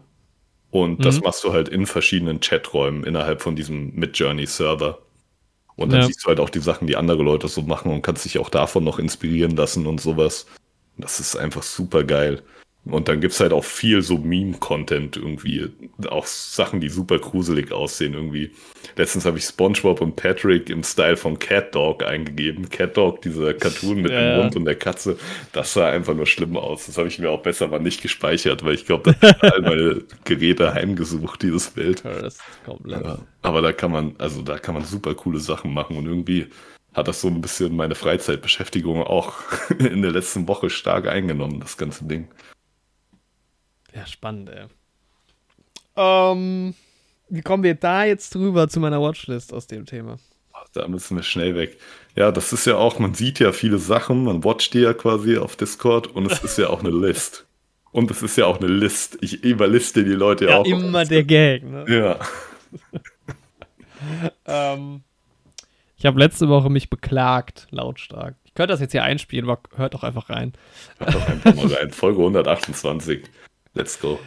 Und 0.72 1.04
das 1.06 1.18
Mhm. 1.18 1.24
machst 1.26 1.44
du 1.44 1.52
halt 1.54 1.68
in 1.70 1.86
verschiedenen 1.86 2.40
Chaträumen 2.40 3.04
innerhalb 3.04 3.42
von 3.42 3.56
diesem 3.58 3.94
Midjourney-Server. 3.96 5.00
Und 5.76 5.92
dann 5.92 6.02
Ja. 6.02 6.08
siehst 6.08 6.24
du 6.24 6.28
halt 6.30 6.40
auch 6.40 6.50
die 6.50 6.60
Sachen, 6.62 6.88
die 6.88 6.96
andere 6.96 7.22
Leute 7.24 7.48
so 7.50 7.64
machen 7.64 7.92
und 7.92 8.02
kannst 8.02 8.26
dich 8.26 8.40
auch 8.40 8.50
davon 8.50 8.84
noch 8.86 9.00
inspirieren 9.00 9.56
lassen 9.58 9.88
und 9.88 10.00
sowas. 10.02 10.46
Das 10.98 11.20
ist 11.20 11.36
einfach 11.36 11.64
super 11.64 12.04
geil. 12.06 12.44
Und 12.86 13.08
dann 13.08 13.22
gibt 13.22 13.34
es 13.34 13.40
halt 13.40 13.54
auch 13.54 13.64
viel 13.64 14.02
so 14.02 14.18
Meme-Content 14.18 15.16
irgendwie. 15.16 15.70
Auch 16.10 16.26
Sachen, 16.26 16.82
die 16.82 16.90
super 16.90 17.18
gruselig 17.18 17.72
aussehen 17.72 18.14
irgendwie. 18.14 18.52
Letztens 18.98 19.26
habe 19.26 19.38
ich 19.38 19.46
SpongeBob 19.46 20.02
und 20.02 20.18
Patrick 20.18 20.70
im 20.70 20.84
Style 20.84 21.16
von 21.16 21.40
Cat 21.40 21.74
Dog 21.74 22.04
eingegeben. 22.04 22.70
Cat 22.70 22.98
Dog, 22.98 23.22
dieser 23.22 23.54
Cartoon 23.54 24.02
mit 24.02 24.12
ja. 24.12 24.20
dem 24.20 24.42
Mund 24.42 24.56
und 24.58 24.66
der 24.66 24.76
Katze, 24.76 25.18
das 25.54 25.74
sah 25.74 25.90
einfach 25.90 26.14
nur 26.14 26.26
schlimm 26.26 26.58
aus. 26.58 26.88
Das 26.88 26.98
habe 26.98 27.08
ich 27.08 27.20
mir 27.20 27.30
auch 27.30 27.42
besser 27.42 27.70
mal 27.70 27.80
nicht 27.80 28.02
gespeichert, 28.02 28.66
weil 28.66 28.74
ich 28.74 28.86
glaube, 28.86 29.14
das 29.14 29.32
hat 29.32 29.44
all 29.54 29.62
meine 29.62 30.02
Geräte 30.26 30.74
heimgesucht, 30.74 31.42
dieses 31.42 31.70
Bild. 31.70 32.04
Ja, 32.04 32.22
das 32.22 32.36
ist 32.36 32.44
komplett. 32.66 33.02
Ja, 33.02 33.20
aber 33.44 33.62
da 33.62 33.72
kann 33.72 33.94
man, 33.94 34.16
also 34.18 34.42
da 34.42 34.58
kann 34.60 34.76
man 34.76 34.84
super 34.84 35.16
coole 35.16 35.40
Sachen 35.40 35.74
machen 35.74 35.96
und 35.96 36.06
irgendwie 36.06 36.48
hat 36.94 37.08
das 37.08 37.22
so 37.22 37.30
ein 37.30 37.42
bisschen 37.42 37.76
meine 37.76 37.96
Freizeitbeschäftigung 37.96 39.04
auch 39.04 39.36
in 39.80 40.02
der 40.02 40.12
letzten 40.12 40.50
Woche 40.50 40.70
stark 40.70 41.08
eingenommen, 41.08 41.62
das 41.62 41.78
ganze 41.78 42.04
Ding. 42.04 42.28
Ja, 43.96 44.06
spannend, 44.06 44.50
ey. 44.50 44.66
Ähm, 45.96 46.74
wie 47.30 47.42
kommen 47.42 47.64
wir 47.64 47.76
da 47.76 48.04
jetzt 48.04 48.34
drüber 48.36 48.68
zu 48.68 48.80
meiner 48.80 49.02
Watchlist 49.02 49.54
aus 49.54 49.68
dem 49.68 49.86
Thema? 49.86 50.18
Da 50.74 50.88
müssen 50.88 51.18
wir 51.18 51.24
schnell 51.24 51.56
weg. 51.56 51.78
Ja, 52.16 52.32
das 52.32 52.54
ist 52.54 52.66
ja 52.66 52.78
auch, 52.78 52.98
man 52.98 53.14
sieht 53.14 53.40
ja 53.40 53.52
viele 53.52 53.78
Sachen, 53.78 54.24
man 54.24 54.44
watcht 54.44 54.74
die 54.74 54.80
ja 54.80 54.94
quasi 54.94 55.38
auf 55.38 55.56
Discord 55.56 56.08
und 56.08 56.32
es 56.32 56.44
ist 56.44 56.58
ja 56.58 56.70
auch 56.70 56.80
eine 56.80 56.90
List. 56.90 57.46
Und 57.92 58.10
es 58.10 58.24
ist 58.24 58.38
ja 58.38 58.48
auch 58.48 58.60
eine 58.60 58.68
List. 58.68 59.20
Ich 59.22 59.44
überliste 59.44 60.04
die 60.04 60.12
Leute 60.12 60.46
ja 60.46 60.58
auch. 60.58 60.66
Immer 60.66 61.06
der 61.06 61.24
Gag, 61.24 61.64
ne? 61.64 61.86
Ja. 61.88 62.20
ähm, 64.74 65.02
ich 65.96 66.06
habe 66.08 66.20
letzte 66.20 66.50
Woche 66.50 66.72
mich 66.72 66.90
beklagt, 66.90 67.68
lautstark. 67.70 68.36
Ich 68.46 68.56
könnte 68.56 68.74
das 68.74 68.82
jetzt 68.82 68.94
hier 68.94 69.04
einspielen, 69.04 69.48
aber 69.48 69.62
hört 69.76 69.94
doch 69.94 70.04
einfach 70.04 70.30
rein. 70.30 70.54
Hört 70.98 71.14
doch 71.14 71.28
einfach 71.28 71.56
mal 71.56 71.68
rein. 71.68 71.92
Folge 71.92 72.20
128. 72.20 73.24
Let's 73.74 74.00
go. 74.00 74.20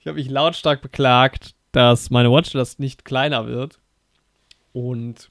Ich 0.00 0.06
habe 0.06 0.18
mich 0.18 0.28
lautstark 0.28 0.82
beklagt, 0.82 1.54
dass 1.72 2.10
meine 2.10 2.30
Watchlist 2.30 2.80
nicht 2.80 3.04
kleiner 3.04 3.46
wird. 3.46 3.78
Und 4.72 5.30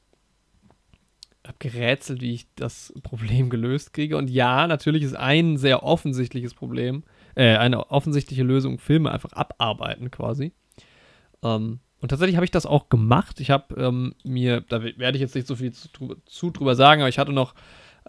habe 1.48 1.57
gerätselt, 1.60 2.22
wie 2.22 2.34
ich 2.34 2.48
das 2.56 2.94
Problem 3.03 3.49
gelöst 3.49 3.94
kriege. 3.94 4.18
Und 4.18 4.30
ja, 4.30 4.68
natürlich 4.68 5.03
ist 5.03 5.15
ein 5.15 5.57
sehr 5.57 5.84
offensichtliches 5.84 6.53
Problem, 6.53 7.03
äh, 7.35 7.56
eine 7.56 7.89
offensichtliche 7.89 8.44
Lösung, 8.44 8.80
Filme 8.80 9.11
einfach 9.11 9.31
abarbeiten 9.31 10.11
quasi. 10.11 10.52
Ähm, 11.44 11.80
und 11.99 12.10
tatsächlich 12.10 12.35
habe 12.35 12.45
ich 12.45 12.52
das 12.52 12.65
auch 12.65 12.89
gemacht. 12.89 13.39
Ich 13.39 13.49
habe 13.49 13.76
ähm, 13.81 14.14
mir, 14.23 14.61
da 14.61 14.84
werde 14.84 15.18
ich 15.18 15.22
jetzt 15.22 15.35
nicht 15.35 15.48
so 15.48 15.56
viel 15.56 15.72
zu, 15.72 16.15
zu 16.26 16.52
drüber 16.52 16.76
sagen, 16.76 17.02
aber 17.02 17.10
ich 17.10 17.19
hatte 17.19 17.34
noch 17.34 17.56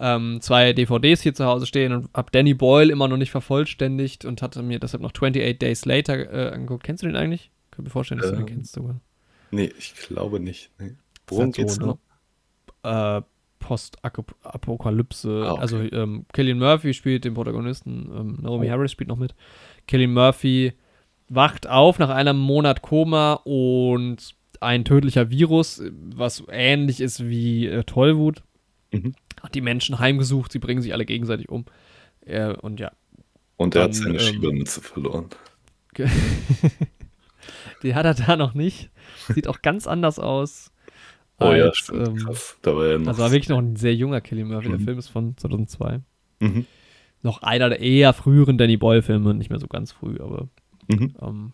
ähm, 0.01 0.39
zwei 0.41 0.73
DVDs 0.73 1.23
hier 1.23 1.35
zu 1.35 1.45
Hause 1.45 1.67
stehen 1.67 1.93
und 1.93 2.09
habe 2.15 2.31
Danny 2.31 2.55
Boyle 2.55 2.93
immer 2.93 3.09
noch 3.09 3.17
nicht 3.17 3.31
vervollständigt 3.31 4.25
und 4.25 4.43
hatte 4.43 4.63
mir 4.63 4.79
deshalb 4.79 5.03
noch 5.03 5.13
28 5.13 5.59
Days 5.59 5.85
Later 5.85 6.33
äh, 6.33 6.55
angeguckt. 6.55 6.85
Kennst 6.85 7.03
du 7.03 7.07
den 7.07 7.17
eigentlich? 7.17 7.51
Ich 7.67 7.71
kann 7.73 7.85
mir 7.85 7.91
vorstellen, 7.91 8.21
dass 8.21 8.31
ähm, 8.31 8.39
du 8.39 8.45
den 8.45 8.49
ähm, 8.49 8.55
kennst 8.57 8.75
sogar. 8.75 9.01
Nee, 9.51 9.71
ich 9.79 9.95
glaube 9.95 10.41
nicht. 10.41 10.71
Nee. 10.79 10.95
Worum 11.27 11.53
geht's 11.53 11.77
so? 11.77 11.99
Ne? 12.85 13.19
Äh, 13.19 13.23
Post-Apokalypse. 13.59 15.43
Ah, 15.45 15.53
okay. 15.53 15.61
Also 15.61 15.79
ähm, 15.79 16.27
Killian 16.33 16.59
Murphy 16.59 16.95
spielt 16.95 17.25
den 17.25 17.35
Protagonisten, 17.35 18.11
ähm, 18.17 18.39
Naomi 18.41 18.69
oh. 18.69 18.71
Harris 18.71 18.93
spielt 18.93 19.09
noch 19.09 19.17
mit. 19.17 19.35
Killian 19.87 20.13
Murphy 20.13 20.75
wacht 21.29 21.67
auf 21.67 21.99
nach 21.99 22.11
einem 22.11 22.39
Monat 22.39 22.83
Koma 22.83 23.35
und 23.45 24.35
ein 24.61 24.85
tödlicher 24.85 25.31
Virus, 25.31 25.83
was 25.93 26.45
ähnlich 26.51 27.01
ist 27.01 27.29
wie 27.29 27.67
äh, 27.67 27.83
Tollwut, 27.85 28.43
mhm 28.93 29.15
hat 29.43 29.55
die 29.55 29.61
Menschen 29.61 29.99
heimgesucht, 29.99 30.53
sie 30.53 30.59
bringen 30.59 30.83
sich 30.83 30.93
alle 30.93 31.07
gegenseitig 31.07 31.49
um. 31.49 31.65
Äh, 32.25 32.55
und 32.55 32.81
ja. 32.81 32.93
Und 33.57 33.75
er 33.75 33.85
hat 33.85 33.95
seine 33.95 34.15
ähm, 34.15 34.21
Schiebernütze 34.21 34.81
verloren. 34.81 35.27
die 37.83 37.95
hat 37.95 38.05
er 38.05 38.15
da 38.15 38.37
noch 38.37 38.55
nicht. 38.55 38.91
Sieht 39.29 39.49
auch 39.49 39.63
ganz 39.63 39.87
anders 39.87 40.19
aus. 40.19 40.71
Oh 41.41 41.47
als, 41.47 41.59
ja, 41.59 41.75
stimmt, 41.75 42.09
ähm, 42.09 42.17
krass. 42.17 42.57
Da 42.63 42.77
war 42.77 42.87
er 42.87 42.99
noch 42.99 43.09
also 43.09 43.23
war 43.23 43.31
wirklich 43.31 43.49
noch 43.49 43.59
ein 43.59 43.77
sehr 43.77 43.95
junger 43.95 44.21
Kelly 44.21 44.45
Murphy. 44.45 44.69
Mhm. 44.69 44.73
Der 44.73 44.81
Film 44.81 44.99
ist 44.99 45.09
von 45.09 45.37
2002. 45.37 46.01
Mhm. 46.41 46.67
Noch 47.23 47.43
einer 47.43 47.69
der 47.69 47.81
eher 47.81 48.13
früheren 48.13 48.59
Danny 48.59 48.77
Boyle-Filme, 48.77 49.35
nicht 49.35 49.51
mehr 49.51 49.59
so 49.59 49.67
ganz 49.67 49.93
früh, 49.93 50.19
aber. 50.21 50.49
Mhm. 50.89 51.15
Ähm, 51.21 51.53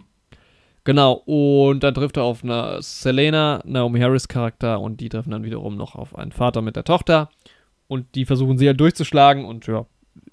genau, 0.84 1.12
und 1.12 1.82
dann 1.82 1.94
trifft 1.94 2.16
er 2.16 2.24
auf 2.24 2.44
eine 2.44 2.78
Selena, 2.80 3.62
Naomi 3.64 4.00
Harris 4.00 4.28
Charakter, 4.28 4.80
und 4.80 5.00
die 5.00 5.08
treffen 5.08 5.30
dann 5.30 5.44
wiederum 5.44 5.76
noch 5.76 5.94
auf 5.94 6.16
einen 6.16 6.32
Vater 6.32 6.60
mit 6.60 6.76
der 6.76 6.84
Tochter. 6.84 7.30
Und 7.94 8.16
die 8.16 8.24
versuchen 8.24 8.58
sie 8.58 8.66
halt 8.66 8.80
durchzuschlagen 8.80 9.44
und 9.44 9.68
ja, 9.68 9.86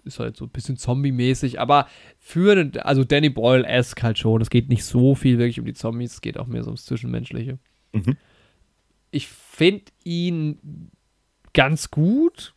ist 0.04 0.18
halt 0.18 0.36
so 0.36 0.46
ein 0.46 0.50
bisschen 0.50 0.78
zombie-mäßig, 0.78 1.60
aber 1.60 1.88
für, 2.18 2.72
also 2.84 3.04
Danny 3.04 3.30
Boyle-esque 3.30 4.02
halt 4.02 4.18
schon. 4.18 4.42
Es 4.42 4.50
geht 4.50 4.68
nicht 4.68 4.84
so 4.84 5.14
viel 5.14 5.38
wirklich 5.38 5.60
um 5.60 5.68
die 5.68 5.76
Zombies, 5.76 6.14
es 6.14 6.22
geht 6.22 6.40
auch 6.40 6.48
mehr 6.48 6.64
so 6.64 6.70
ums 6.72 6.86
Zwischenmenschliche. 6.86 7.60
Mhm. 7.94 8.18
Ich 9.12 9.28
finde 9.28 9.92
ihn 10.04 10.90
ganz 11.54 11.92
gut, 11.92 12.56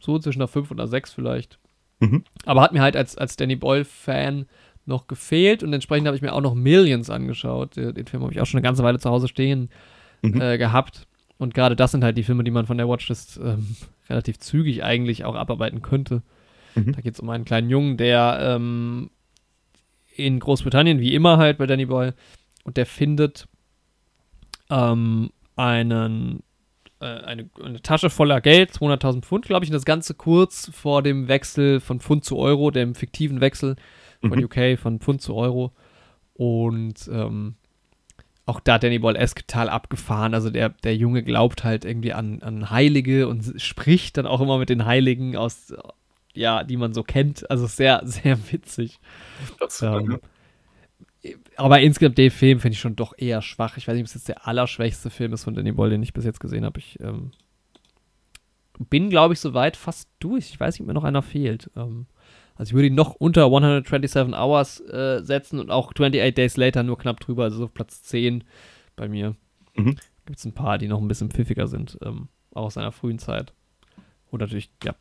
so 0.00 0.20
zwischen 0.20 0.40
einer 0.40 0.46
5 0.46 0.70
und 0.70 0.78
einer 0.78 0.86
6 0.86 1.14
vielleicht. 1.14 1.58
Mhm. 1.98 2.22
Aber 2.44 2.62
hat 2.62 2.72
mir 2.72 2.80
halt 2.80 2.96
als, 2.96 3.18
als 3.18 3.34
Danny 3.34 3.56
Boyle-Fan 3.56 4.46
noch 4.86 5.08
gefehlt 5.08 5.64
und 5.64 5.72
entsprechend 5.72 6.06
habe 6.06 6.16
ich 6.16 6.22
mir 6.22 6.32
auch 6.32 6.40
noch 6.40 6.54
Millions 6.54 7.10
angeschaut. 7.10 7.74
Den 7.74 8.06
Film 8.06 8.22
habe 8.22 8.32
ich 8.32 8.40
auch 8.40 8.46
schon 8.46 8.58
eine 8.58 8.64
ganze 8.68 8.84
Weile 8.84 9.00
zu 9.00 9.10
Hause 9.10 9.26
stehen 9.26 9.68
mhm. 10.22 10.40
äh, 10.40 10.58
gehabt. 10.58 11.07
Und 11.38 11.54
gerade 11.54 11.76
das 11.76 11.92
sind 11.92 12.04
halt 12.04 12.18
die 12.18 12.24
Filme, 12.24 12.44
die 12.44 12.50
man 12.50 12.66
von 12.66 12.78
der 12.78 12.88
Watchlist 12.88 13.38
ähm, 13.42 13.76
relativ 14.10 14.38
zügig 14.38 14.82
eigentlich 14.82 15.24
auch 15.24 15.36
abarbeiten 15.36 15.82
könnte. 15.82 16.22
Mhm. 16.74 16.92
Da 16.92 17.00
geht 17.00 17.14
es 17.14 17.20
um 17.20 17.30
einen 17.30 17.44
kleinen 17.44 17.70
Jungen, 17.70 17.96
der 17.96 18.38
ähm, 18.42 19.10
in 20.16 20.40
Großbritannien, 20.40 21.00
wie 21.00 21.14
immer 21.14 21.38
halt 21.38 21.58
bei 21.58 21.66
Danny 21.66 21.86
Boy, 21.86 22.12
und 22.64 22.76
der 22.76 22.86
findet 22.86 23.46
ähm, 24.68 25.30
einen, 25.56 26.42
äh, 27.00 27.06
eine, 27.06 27.48
eine, 27.62 27.80
Tasche 27.82 28.10
voller 28.10 28.40
Geld, 28.40 28.72
200.000 28.72 29.22
Pfund, 29.22 29.46
glaube 29.46 29.64
ich, 29.64 29.70
und 29.70 29.74
das 29.74 29.84
Ganze 29.84 30.14
kurz 30.14 30.70
vor 30.74 31.02
dem 31.02 31.28
Wechsel 31.28 31.80
von 31.80 32.00
Pfund 32.00 32.24
zu 32.24 32.36
Euro, 32.36 32.70
dem 32.70 32.94
fiktiven 32.94 33.40
Wechsel 33.40 33.76
von 34.20 34.38
mhm. 34.38 34.44
UK 34.44 34.78
von 34.78 34.98
Pfund 34.98 35.22
zu 35.22 35.34
Euro. 35.34 35.72
Und 36.34 37.08
ähm, 37.12 37.54
auch 38.48 38.60
da 38.60 38.78
Danny 38.78 38.98
Boyle-esque 38.98 39.46
total 39.46 39.68
abgefahren. 39.68 40.32
Also 40.32 40.48
der, 40.50 40.70
der 40.70 40.96
Junge 40.96 41.22
glaubt 41.22 41.64
halt 41.64 41.84
irgendwie 41.84 42.14
an, 42.14 42.42
an 42.42 42.70
Heilige 42.70 43.28
und 43.28 43.60
spricht 43.60 44.16
dann 44.16 44.26
auch 44.26 44.40
immer 44.40 44.58
mit 44.58 44.70
den 44.70 44.86
Heiligen 44.86 45.36
aus, 45.36 45.74
ja, 46.32 46.64
die 46.64 46.78
man 46.78 46.94
so 46.94 47.02
kennt. 47.02 47.48
Also 47.50 47.66
sehr, 47.66 48.00
sehr 48.04 48.38
witzig. 48.50 48.98
Das, 49.60 49.82
ähm, 49.82 50.18
aber 51.56 51.80
insgesamt 51.80 52.16
den 52.16 52.30
Film 52.30 52.60
finde 52.60 52.74
ich 52.74 52.80
schon 52.80 52.96
doch 52.96 53.12
eher 53.16 53.42
schwach. 53.42 53.76
Ich 53.76 53.86
weiß 53.86 53.94
nicht, 53.94 54.04
ob 54.04 54.06
es 54.06 54.14
jetzt 54.14 54.28
der 54.28 54.46
allerschwächste 54.48 55.10
Film 55.10 55.34
ist 55.34 55.44
von 55.44 55.54
Danny 55.54 55.72
Boyle, 55.72 55.90
den 55.90 56.02
ich 56.02 56.14
bis 56.14 56.24
jetzt 56.24 56.40
gesehen 56.40 56.64
habe. 56.64 56.78
Ich 56.78 56.98
ähm, 57.00 57.32
bin, 58.88 59.10
glaube 59.10 59.34
ich, 59.34 59.40
soweit 59.40 59.76
fast 59.76 60.08
durch. 60.20 60.48
Ich 60.48 60.58
weiß 60.58 60.74
nicht, 60.74 60.80
ob 60.80 60.86
mir 60.86 60.94
noch 60.94 61.04
einer 61.04 61.22
fehlt. 61.22 61.70
Ähm, 61.76 62.06
also 62.58 62.70
ich 62.70 62.74
würde 62.74 62.88
ihn 62.88 62.96
noch 62.96 63.14
unter 63.14 63.44
127 63.44 64.34
Hours 64.34 64.80
äh, 64.80 65.22
setzen 65.22 65.60
und 65.60 65.70
auch 65.70 65.92
28 65.92 66.34
Days 66.34 66.56
Later 66.56 66.82
nur 66.82 66.98
knapp 66.98 67.20
drüber, 67.20 67.44
also 67.44 67.58
so 67.58 67.68
Platz 67.68 68.02
10 68.02 68.42
bei 68.96 69.08
mir. 69.08 69.36
Mhm. 69.76 69.96
Gibt 70.26 70.40
es 70.40 70.44
ein 70.44 70.54
paar, 70.54 70.76
die 70.76 70.88
noch 70.88 71.00
ein 71.00 71.06
bisschen 71.06 71.30
pfiffiger 71.30 71.68
sind, 71.68 71.98
ähm, 72.02 72.28
auch 72.52 72.64
aus 72.64 72.74
seiner 72.74 72.90
frühen 72.90 73.20
Zeit. 73.20 73.54
Und 74.32 74.40
natürlich, 74.40 74.70
ja, 74.82 74.96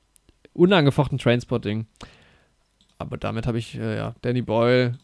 unangefochten 0.54 1.18
Trainspotting. 1.18 1.88
Aber 3.00 3.18
damit 3.18 3.48
habe 3.48 3.58
ich, 3.58 3.76
äh, 3.76 3.98
ja, 3.98 4.14
Danny 4.22 4.44
Boyle 4.44 5.00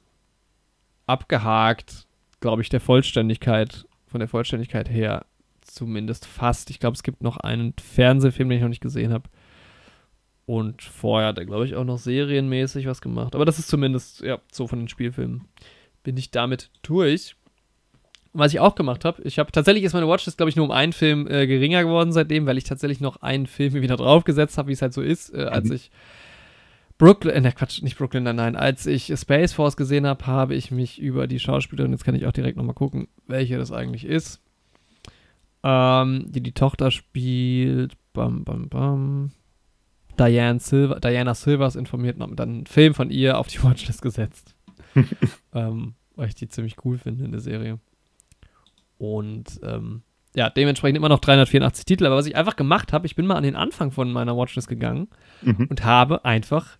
abgehakt, 1.08 2.06
glaube 2.40 2.62
ich, 2.62 2.70
der 2.70 2.80
Vollständigkeit, 2.80 3.86
von 4.06 4.20
der 4.20 4.30
Vollständigkeit 4.30 4.92
her 4.92 5.26
zumindest 5.62 6.28
fast. 6.28 6.70
Ich 6.70 6.80
glaube, 6.80 6.94
es 6.94 7.04
gibt 7.04 7.24
noch 7.24 7.38
einen 7.38 7.74
Fernsehfilm, 7.82 8.50
den 8.50 8.58
ich 8.58 8.62
noch 8.62 8.70
nicht 8.70 8.82
gesehen 8.82 9.12
habe. 9.12 9.28
Und 10.45 10.82
vorher 10.82 11.30
hat 11.30 11.38
er, 11.38 11.45
glaube 11.45 11.65
ich, 11.65 11.76
auch 11.76 11.86
noch 11.86 11.98
serienmäßig 11.98 12.86
was 12.86 13.02
gemacht. 13.02 13.34
Aber 13.34 13.45
das 13.45 13.60
ist 13.60 13.70
zumindest, 13.70 14.22
ja, 14.22 14.40
so 14.52 14.68
von 14.68 14.80
den 14.80 14.90
Spielfilmen. 14.90 15.45
Bin 16.03 16.18
ich 16.18 16.32
damit 16.32 16.70
durch. 16.82 17.36
was 18.34 18.52
ich 18.52 18.60
auch 18.60 18.76
gemacht 18.76 19.06
habe, 19.06 19.22
ich 19.24 19.40
habe 19.40 19.52
tatsächlich 19.52 19.84
ist 19.84 19.94
meine 19.94 20.07
Watchlist, 20.07 20.38
glaube 20.38 20.49
ich, 20.49 20.56
nur 20.56 20.65
um 20.65 20.72
einen 20.72 20.91
Film 20.91 21.28
äh, 21.28 21.45
geringer 21.48 21.84
geworden 21.84 22.11
seitdem, 22.11 22.45
weil 22.45 22.57
ich 22.57 22.64
tatsächlich 22.64 22.99
noch 22.99 23.18
einen 23.18 23.48
Film 23.48 23.74
wieder 23.82 23.95
draufgesetzt 23.95 24.57
habe, 24.57 24.70
wie 24.70 24.74
es 24.74 24.82
halt 24.82 24.94
so 24.94 25.02
ist, 25.02 25.34
äh, 25.34 25.44
als 25.44 25.70
mhm. 25.70 25.76
ich 25.76 25.91
Brooklyn, 26.98 27.36
äh, 27.36 27.41
ne 27.41 27.52
Quatsch, 27.52 27.82
nicht 27.82 27.98
Brooklyn, 27.98 28.24
nein, 28.24 28.36
nein, 28.36 28.56
als 28.56 28.86
ich 28.86 29.14
Space 29.15 29.53
Force 29.53 29.78
gesehen 29.78 30.07
habe, 30.07 30.26
habe 30.26 30.56
ich 30.56 30.72
mich 30.72 30.99
über 30.99 31.28
die 31.28 31.40
Schauspielerin, 31.40 31.91
jetzt 31.91 32.06
kann 32.06 32.15
ich 32.15 32.26
auch 32.26 32.32
direkt 32.32 32.57
nochmal 32.57 32.76
gucken, 32.76 33.07
welche 33.28 33.57
das 33.57 33.72
eigentlich 33.72 34.06
ist, 34.06 34.41
ähm, 35.64 36.26
die 36.28 36.41
die 36.41 36.53
Tochter 36.53 36.91
spielt, 36.91 37.94
bam, 38.14 38.44
bam, 38.44 38.70
bam, 38.70 39.32
Diane 40.19 40.60
Silver, 40.60 40.99
Diana 40.99 41.34
Silvers 41.34 41.76
informiert 41.76 42.19
und 42.19 42.40
dann 42.40 42.49
einen 42.49 42.65
Film 42.65 42.94
von 42.94 43.10
ihr 43.10 43.38
auf 43.38 43.48
die 43.48 43.64
Watchlist 43.64 44.02
gesetzt. 44.02 44.56
ähm, 45.53 45.95
weil 46.15 46.27
ich 46.27 46.35
die 46.35 46.48
ziemlich 46.48 46.76
cool 46.85 46.98
finde 46.98 47.26
in 47.26 47.31
der 47.31 47.41
Serie. 47.41 47.80
Und 48.98 49.60
ähm, 49.64 50.03
ja, 50.35 50.49
dementsprechend 50.49 50.98
immer 50.98 51.10
noch 51.10 51.19
384 51.19 51.85
Titel. 51.85 52.06
Aber 52.06 52.15
was 52.15 52.26
ich 52.26 52.35
einfach 52.35 52.56
gemacht 52.56 52.94
habe, 52.94 53.06
ich 53.06 53.15
bin 53.15 53.26
mal 53.26 53.35
an 53.35 53.44
den 53.44 53.56
Anfang 53.56 53.91
von 53.91 54.11
meiner 54.11 54.35
Watchlist 54.35 54.68
gegangen 54.68 55.07
mhm. 55.41 55.68
und 55.69 55.84
habe 55.84 56.26
einfach 56.26 56.77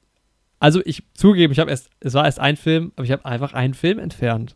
Also 0.60 0.82
ich 0.86 1.04
zugebe, 1.14 1.54
ich 1.54 1.60
habe 1.60 1.72
erst, 1.72 1.90
es 2.00 2.14
war 2.14 2.26
erst 2.26 2.40
ein 2.40 2.58
Film, 2.58 2.92
aber 2.96 3.06
ich 3.06 3.12
habe 3.12 3.26
einfach 3.26 3.54
einen 3.54 3.74
Film 3.74 4.00
entfernt, 4.00 4.56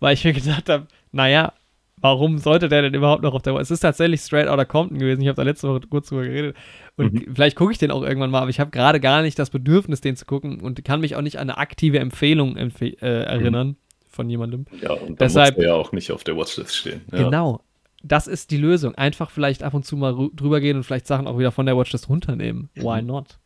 weil 0.00 0.14
ich 0.14 0.24
mir 0.24 0.32
gedacht 0.32 0.68
habe, 0.68 0.86
naja, 1.12 1.52
warum 2.00 2.38
sollte 2.38 2.68
der 2.68 2.82
denn 2.82 2.94
überhaupt 2.94 3.22
noch 3.22 3.34
auf 3.34 3.42
der 3.42 3.54
Es 3.56 3.70
ist 3.70 3.80
tatsächlich 3.80 4.20
Straight 4.20 4.48
Outta 4.48 4.64
Compton 4.64 4.98
gewesen. 4.98 5.20
Ich 5.20 5.28
habe 5.28 5.36
da 5.36 5.42
letzte 5.42 5.68
Woche 5.68 5.80
kurz 5.88 6.08
drüber 6.08 6.24
geredet. 6.24 6.56
Und 6.96 7.12
mhm. 7.12 7.34
vielleicht 7.34 7.56
gucke 7.56 7.72
ich 7.72 7.78
den 7.78 7.90
auch 7.90 8.02
irgendwann 8.02 8.30
mal, 8.30 8.40
aber 8.40 8.50
ich 8.50 8.60
habe 8.60 8.70
gerade 8.70 9.00
gar 9.00 9.22
nicht 9.22 9.38
das 9.38 9.50
Bedürfnis, 9.50 10.00
den 10.00 10.16
zu 10.16 10.26
gucken 10.26 10.60
und 10.60 10.84
kann 10.84 11.00
mich 11.00 11.16
auch 11.16 11.22
nicht 11.22 11.38
an 11.38 11.50
eine 11.50 11.58
aktive 11.58 11.98
Empfehlung 11.98 12.56
empf 12.56 12.80
äh, 12.80 12.94
erinnern 13.00 13.68
mhm. 13.68 13.76
von 14.08 14.28
jemandem. 14.28 14.66
Ja, 14.80 14.92
und 14.92 15.20
deshalb 15.20 15.56
muss 15.56 15.64
ja 15.64 15.74
auch 15.74 15.92
nicht 15.92 16.12
auf 16.12 16.24
der 16.24 16.36
Watchlist 16.36 16.76
stehen. 16.76 17.02
Ja. 17.12 17.24
Genau. 17.24 17.62
Das 18.02 18.26
ist 18.26 18.50
die 18.50 18.56
Lösung. 18.56 18.94
Einfach 18.94 19.30
vielleicht 19.30 19.62
ab 19.62 19.74
und 19.74 19.84
zu 19.84 19.96
mal 19.96 20.30
drüber 20.32 20.60
gehen 20.60 20.76
und 20.76 20.84
vielleicht 20.84 21.06
Sachen 21.06 21.26
auch 21.26 21.38
wieder 21.38 21.50
von 21.50 21.66
der 21.66 21.76
Watchlist 21.76 22.08
runternehmen. 22.08 22.70
Mhm. 22.74 22.82
Why 22.82 23.02
not? 23.02 23.38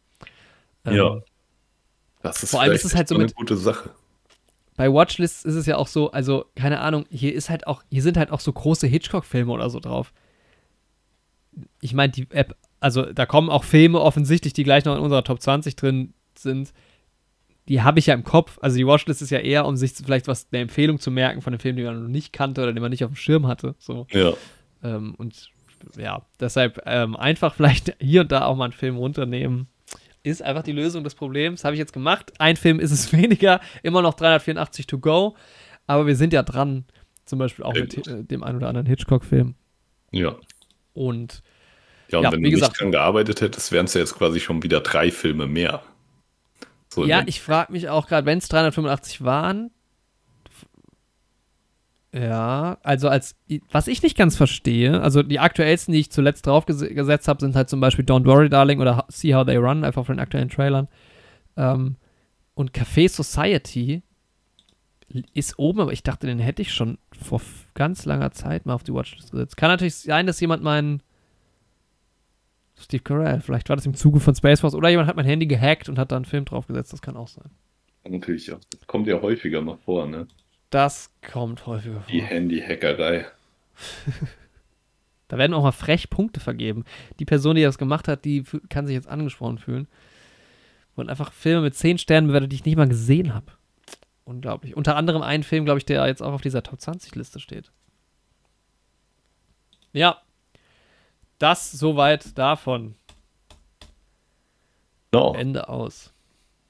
Ähm, 0.85 0.97
ja. 0.97 1.21
Das 2.23 2.43
ist 2.43 2.51
vor 2.51 2.61
allem 2.61 2.73
ist 2.73 2.85
es 2.85 2.95
halt 2.95 3.09
so 3.09 3.15
eine 3.15 3.25
mit, 3.25 3.35
gute 3.35 3.57
Sache. 3.57 3.91
Bei 4.77 4.91
Watchlists 4.91 5.45
ist 5.45 5.55
es 5.55 5.67
ja 5.67 5.77
auch 5.77 5.87
so, 5.87 6.13
also 6.13 6.47
keine 6.55 6.81
Ahnung, 6.81 7.05
hier 7.11 7.35
ist 7.35 7.51
halt 7.51 7.67
auch, 7.67 7.83
hier 7.91 8.03
sind 8.03 8.17
halt 8.17 8.31
auch 8.31 8.41
so 8.41 8.53
große 8.53 8.87
Hitchcock-Filme 8.87 9.53
oder 9.53 9.69
so 9.69 9.81
drauf. 9.81 10.13
Ich 11.81 11.93
meine, 11.93 12.13
die 12.13 12.27
App, 12.31 12.57
also 12.81 13.03
da 13.13 13.27
kommen 13.27 13.51
auch 13.51 13.65
Filme 13.65 14.01
offensichtlich, 14.01 14.55
die 14.55 14.65
gleich 14.65 14.85
noch 14.85 14.97
in 14.97 15.03
unserer 15.03 15.25
Top 15.25 15.43
20 15.43 15.77
drin 15.77 16.15
sind. 16.35 16.73
Die 17.69 17.83
habe 17.83 17.99
ich 17.99 18.07
ja 18.07 18.15
im 18.15 18.25
Kopf. 18.25 18.59
Also 18.63 18.77
die 18.77 18.87
Watchlist 18.87 19.21
ist 19.21 19.31
ja 19.31 19.39
eher, 19.39 19.67
um 19.67 19.77
sich 19.77 19.93
vielleicht 19.93 20.27
was 20.27 20.49
eine 20.51 20.63
Empfehlung 20.63 20.99
zu 20.99 21.11
merken 21.11 21.43
von 21.43 21.53
einem 21.53 21.61
Film, 21.61 21.77
den 21.77 21.85
man 21.85 22.03
noch 22.03 22.09
nicht 22.09 22.33
kannte 22.33 22.63
oder 22.63 22.73
den 22.73 22.83
man 22.83 22.91
nicht 22.91 23.05
auf 23.05 23.11
dem 23.11 23.17
Schirm 23.17 23.47
hatte. 23.47 23.75
So. 23.79 24.07
Ja. 24.11 24.33
Ähm, 24.83 25.15
und 25.17 25.51
ja, 25.99 26.23
deshalb 26.41 26.81
ähm, 26.87 27.15
einfach 27.15 27.55
vielleicht 27.55 27.95
hier 28.01 28.23
und 28.23 28.33
da 28.33 28.47
auch 28.47 28.57
mal 28.57 28.65
einen 28.65 28.73
Film 28.73 28.97
runternehmen 28.97 29.69
ist 30.23 30.43
einfach 30.43 30.63
die 30.63 30.73
Lösung 30.73 31.05
des 31.05 31.15
Problems. 31.15 31.65
Habe 31.65 31.75
ich 31.75 31.79
jetzt 31.79 31.93
gemacht. 31.93 32.33
Ein 32.39 32.57
Film 32.57 32.81
ist 32.81 32.91
es 32.91 33.13
weniger, 33.13 33.61
immer 33.83 34.03
noch 34.03 34.15
384 34.15 34.87
to 34.87 34.99
go. 34.99 35.37
Aber 35.87 36.07
wir 36.07 36.17
sind 36.17 36.33
ja 36.33 36.43
dran, 36.43 36.85
zum 37.25 37.39
Beispiel 37.39 37.65
auch 37.65 37.75
mit 37.75 38.07
äh, 38.07 38.25
dem 38.25 38.43
einen 38.43 38.57
oder 38.57 38.69
anderen 38.69 38.87
Hitchcock-Film. 38.87 39.55
Ja. 40.13 40.37
Und 40.95 41.43
ja, 42.09 42.19
und 42.19 42.25
ja, 42.25 42.33
wenn 42.33 42.43
du 42.43 42.51
gesagt, 42.51 42.73
nicht 42.73 42.81
dran 42.81 42.93
gearbeitet 42.93 43.41
hättest, 43.41 43.73
wären 43.73 43.87
es 43.87 43.95
ja 43.95 44.01
jetzt 44.01 44.15
quasi 44.15 44.39
schon 44.39 44.63
wieder 44.63 44.81
drei 44.81 45.11
Filme 45.11 45.47
mehr. 45.47 45.83
So 46.91 47.07
ja, 47.07 47.23
ich 47.25 47.41
frage 47.41 47.73
mich 47.73 47.89
auch 47.89 48.07
gerade, 48.07 48.27
wenn 48.27 48.37
es 48.37 48.49
385 48.49 49.25
waren, 49.25 49.71
ja, 52.13 52.79
also 52.83 53.09
als 53.09 53.37
was 53.71 53.89
ich 53.89 54.03
nicht 54.03 54.19
ganz 54.19 54.37
verstehe, 54.37 55.01
also 55.01 55.23
die 55.23 55.39
aktuellsten, 55.39 55.93
die 55.93 56.01
ich 56.01 56.11
zuletzt 56.11 56.47
draufgesetzt 56.47 57.27
habe, 57.27 57.41
sind 57.41 57.57
halt 57.57 57.71
zum 57.71 57.81
Beispiel 57.81 58.05
Don't 58.05 58.27
Worry 58.27 58.51
Darling 58.51 58.81
oder 58.81 59.07
See 59.09 59.35
How 59.35 59.47
They 59.47 59.57
Run, 59.57 59.83
einfach 59.85 60.05
von 60.05 60.17
den 60.17 60.23
aktuellen 60.23 60.51
Trailern. 60.51 60.89
Ähm, 61.57 61.97
und 62.55 62.73
Café 62.73 63.09
Society 63.09 64.03
ist 65.33 65.59
oben, 65.59 65.81
aber 65.81 65.93
ich 65.93 66.03
dachte, 66.03 66.27
den 66.27 66.39
hätte 66.39 66.63
ich 66.63 66.73
schon 66.73 66.99
vor 67.19 67.41
ganz 67.75 68.05
langer 68.05 68.33
Zeit 68.33 68.67
mal 68.67 68.75
auf 68.75 68.85
die 68.85 68.93
Watchlist 68.93 69.31
gesetzt. 69.31 69.57
Kann 69.57 69.71
natürlich 69.71 69.97
sein, 69.97 70.27
dass 70.27 70.41
jemand 70.41 70.63
meinen 70.63 71.03
Steve 72.79 73.03
Carell, 73.03 73.41
vielleicht 73.41 73.69
war 73.69 73.77
das 73.77 73.87
im 73.87 73.95
Zuge 73.95 74.21
von 74.21 74.35
Space 74.35 74.61
Force 74.61 74.75
oder 74.75 74.89
jemand 74.89 75.09
hat 75.09 75.17
mein 75.17 75.25
Handy 75.25 75.47
gehackt 75.47 75.89
und 75.89 75.99
hat 75.99 76.13
da 76.13 76.17
einen 76.17 76.25
Film 76.25 76.45
draufgesetzt, 76.45 76.93
das 76.93 77.01
kann 77.01 77.17
auch 77.17 77.29
sein. 77.29 77.51
Natürlich, 78.07 78.49
ja. 78.49 78.59
Das 78.71 78.87
kommt 78.87 79.07
ja 79.07 79.21
häufiger 79.23 79.61
mal 79.61 79.77
vor, 79.77 80.07
ne? 80.07 80.27
Das 80.73 81.11
kommt 81.21 81.67
häufiger 81.67 82.01
vor. 82.01 82.11
Die 82.11 82.23
Handy-Hackerei. 82.23 83.27
da 85.29 85.37
werden 85.37 85.53
auch 85.53 85.63
mal 85.63 85.71
frech 85.71 86.09
Punkte 86.09 86.41
vergeben. 86.41 86.87
Die 87.19 87.27
Person, 87.27 87.57
die 87.57 87.63
das 87.63 87.77
gemacht 87.77 88.09
hat, 88.09 88.25
die 88.25 88.43
kann 88.71 88.87
sich 88.87 88.95
jetzt 88.95 89.07
angesprochen 89.07 89.59
fühlen. 89.59 89.87
Und 90.95 91.11
einfach 91.11 91.31
Filme 91.35 91.61
mit 91.61 91.75
10 91.75 91.99
Sternen 91.99 92.29
bewertet, 92.29 92.53
die 92.53 92.57
ich 92.57 92.65
nicht 92.65 92.77
mal 92.77 92.89
gesehen 92.89 93.35
habe. 93.35 93.53
Unglaublich. 94.25 94.75
Unter 94.75 94.97
anderem 94.97 95.21
einen 95.21 95.43
Film, 95.43 95.67
glaube 95.67 95.77
ich, 95.77 95.85
der 95.85 96.07
jetzt 96.07 96.23
auch 96.23 96.33
auf 96.33 96.41
dieser 96.41 96.63
Top 96.63 96.79
20-Liste 96.79 97.39
steht. 97.39 97.71
Ja. 99.93 100.23
Das 101.39 101.71
soweit 101.71 102.39
davon. 102.39 102.95
No. 105.13 105.35
Ende 105.37 105.69
aus. 105.69 106.12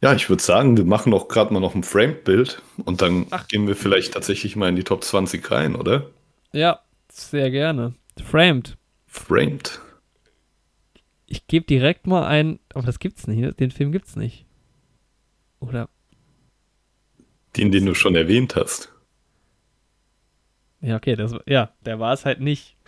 Ja, 0.02 0.12
ich 0.14 0.28
würde 0.28 0.42
sagen, 0.42 0.76
wir 0.76 0.84
machen 0.84 1.14
auch 1.14 1.28
gerade 1.28 1.54
mal 1.54 1.60
noch 1.60 1.76
ein 1.76 1.84
Framed-Bild 1.84 2.60
und 2.84 3.00
dann 3.00 3.26
Ach. 3.30 3.46
gehen 3.46 3.68
wir 3.68 3.76
vielleicht 3.76 4.14
tatsächlich 4.14 4.56
mal 4.56 4.68
in 4.68 4.74
die 4.74 4.82
Top 4.82 5.04
20 5.04 5.48
rein, 5.48 5.76
oder? 5.76 6.10
Ja, 6.52 6.80
sehr 7.08 7.52
gerne. 7.52 7.94
Framed. 8.20 8.76
Framed. 9.06 9.80
Ich 11.26 11.46
gebe 11.46 11.66
direkt 11.66 12.08
mal 12.08 12.26
ein, 12.26 12.58
aber 12.74 12.84
das 12.84 12.98
gibt's 12.98 13.28
nicht, 13.28 13.60
den 13.60 13.70
Film 13.70 13.92
gibt's 13.92 14.16
nicht. 14.16 14.44
Oder? 15.60 15.88
Den, 17.56 17.70
den 17.70 17.86
du 17.86 17.94
schon 17.94 18.16
erwähnt 18.16 18.56
hast. 18.56 18.92
Ja, 20.80 20.96
okay, 20.96 21.14
das, 21.14 21.32
ja, 21.46 21.70
der 21.86 22.00
war 22.00 22.12
es 22.12 22.24
halt 22.24 22.40
nicht. 22.40 22.76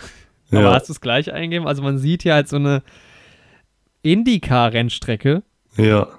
Ja. 0.51 0.61
Aber 0.61 0.75
hast 0.75 0.89
du 0.89 0.93
es 0.93 1.01
gleich 1.01 1.33
eingegeben? 1.33 1.67
Also 1.67 1.83
man 1.83 1.97
sieht 1.99 2.23
hier 2.23 2.35
halt 2.35 2.49
so 2.49 2.57
eine 2.57 2.83
Indycar-Rennstrecke. 4.03 5.43
Ja 5.79 6.19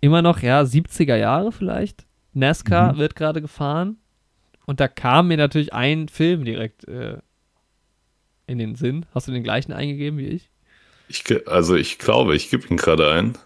immer 0.00 0.22
noch, 0.22 0.42
ja, 0.42 0.60
70er 0.62 1.16
Jahre 1.16 1.52
vielleicht. 1.52 2.06
NASCAR 2.34 2.94
mhm. 2.94 2.98
wird 2.98 3.16
gerade 3.16 3.40
gefahren. 3.40 3.98
Und 4.66 4.80
da 4.80 4.88
kam 4.88 5.28
mir 5.28 5.36
natürlich 5.36 5.72
ein 5.72 6.08
Film 6.08 6.44
direkt 6.44 6.86
äh, 6.86 7.18
in 8.46 8.58
den 8.58 8.74
Sinn. 8.74 9.06
Hast 9.14 9.28
du 9.28 9.32
den 9.32 9.42
gleichen 9.42 9.72
eingegeben 9.72 10.18
wie 10.18 10.26
ich? 10.26 10.50
ich 11.08 11.24
also 11.48 11.74
ich 11.74 11.98
glaube, 11.98 12.36
ich 12.36 12.50
gebe 12.50 12.66
ihn 12.68 12.76
gerade 12.76 13.10
ein. 13.10 13.38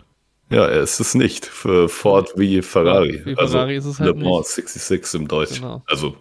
Ja, 0.50 0.66
er 0.66 0.82
ist 0.82 1.00
es 1.00 1.14
nicht. 1.14 1.46
Für 1.46 1.88
Ford 1.88 2.32
wie 2.36 2.60
Ferrari. 2.60 3.18
Ja, 3.18 3.26
wie 3.26 3.34
Ferrari 3.34 3.74
also 3.76 3.90
ist 3.90 3.94
es 3.94 4.00
halt 4.00 4.16
Le 4.16 4.24
Mans 4.24 4.54
66 4.54 5.20
im 5.20 5.28
Deutsch. 5.28 5.54
Genau. 5.54 5.82
Also 5.86 6.16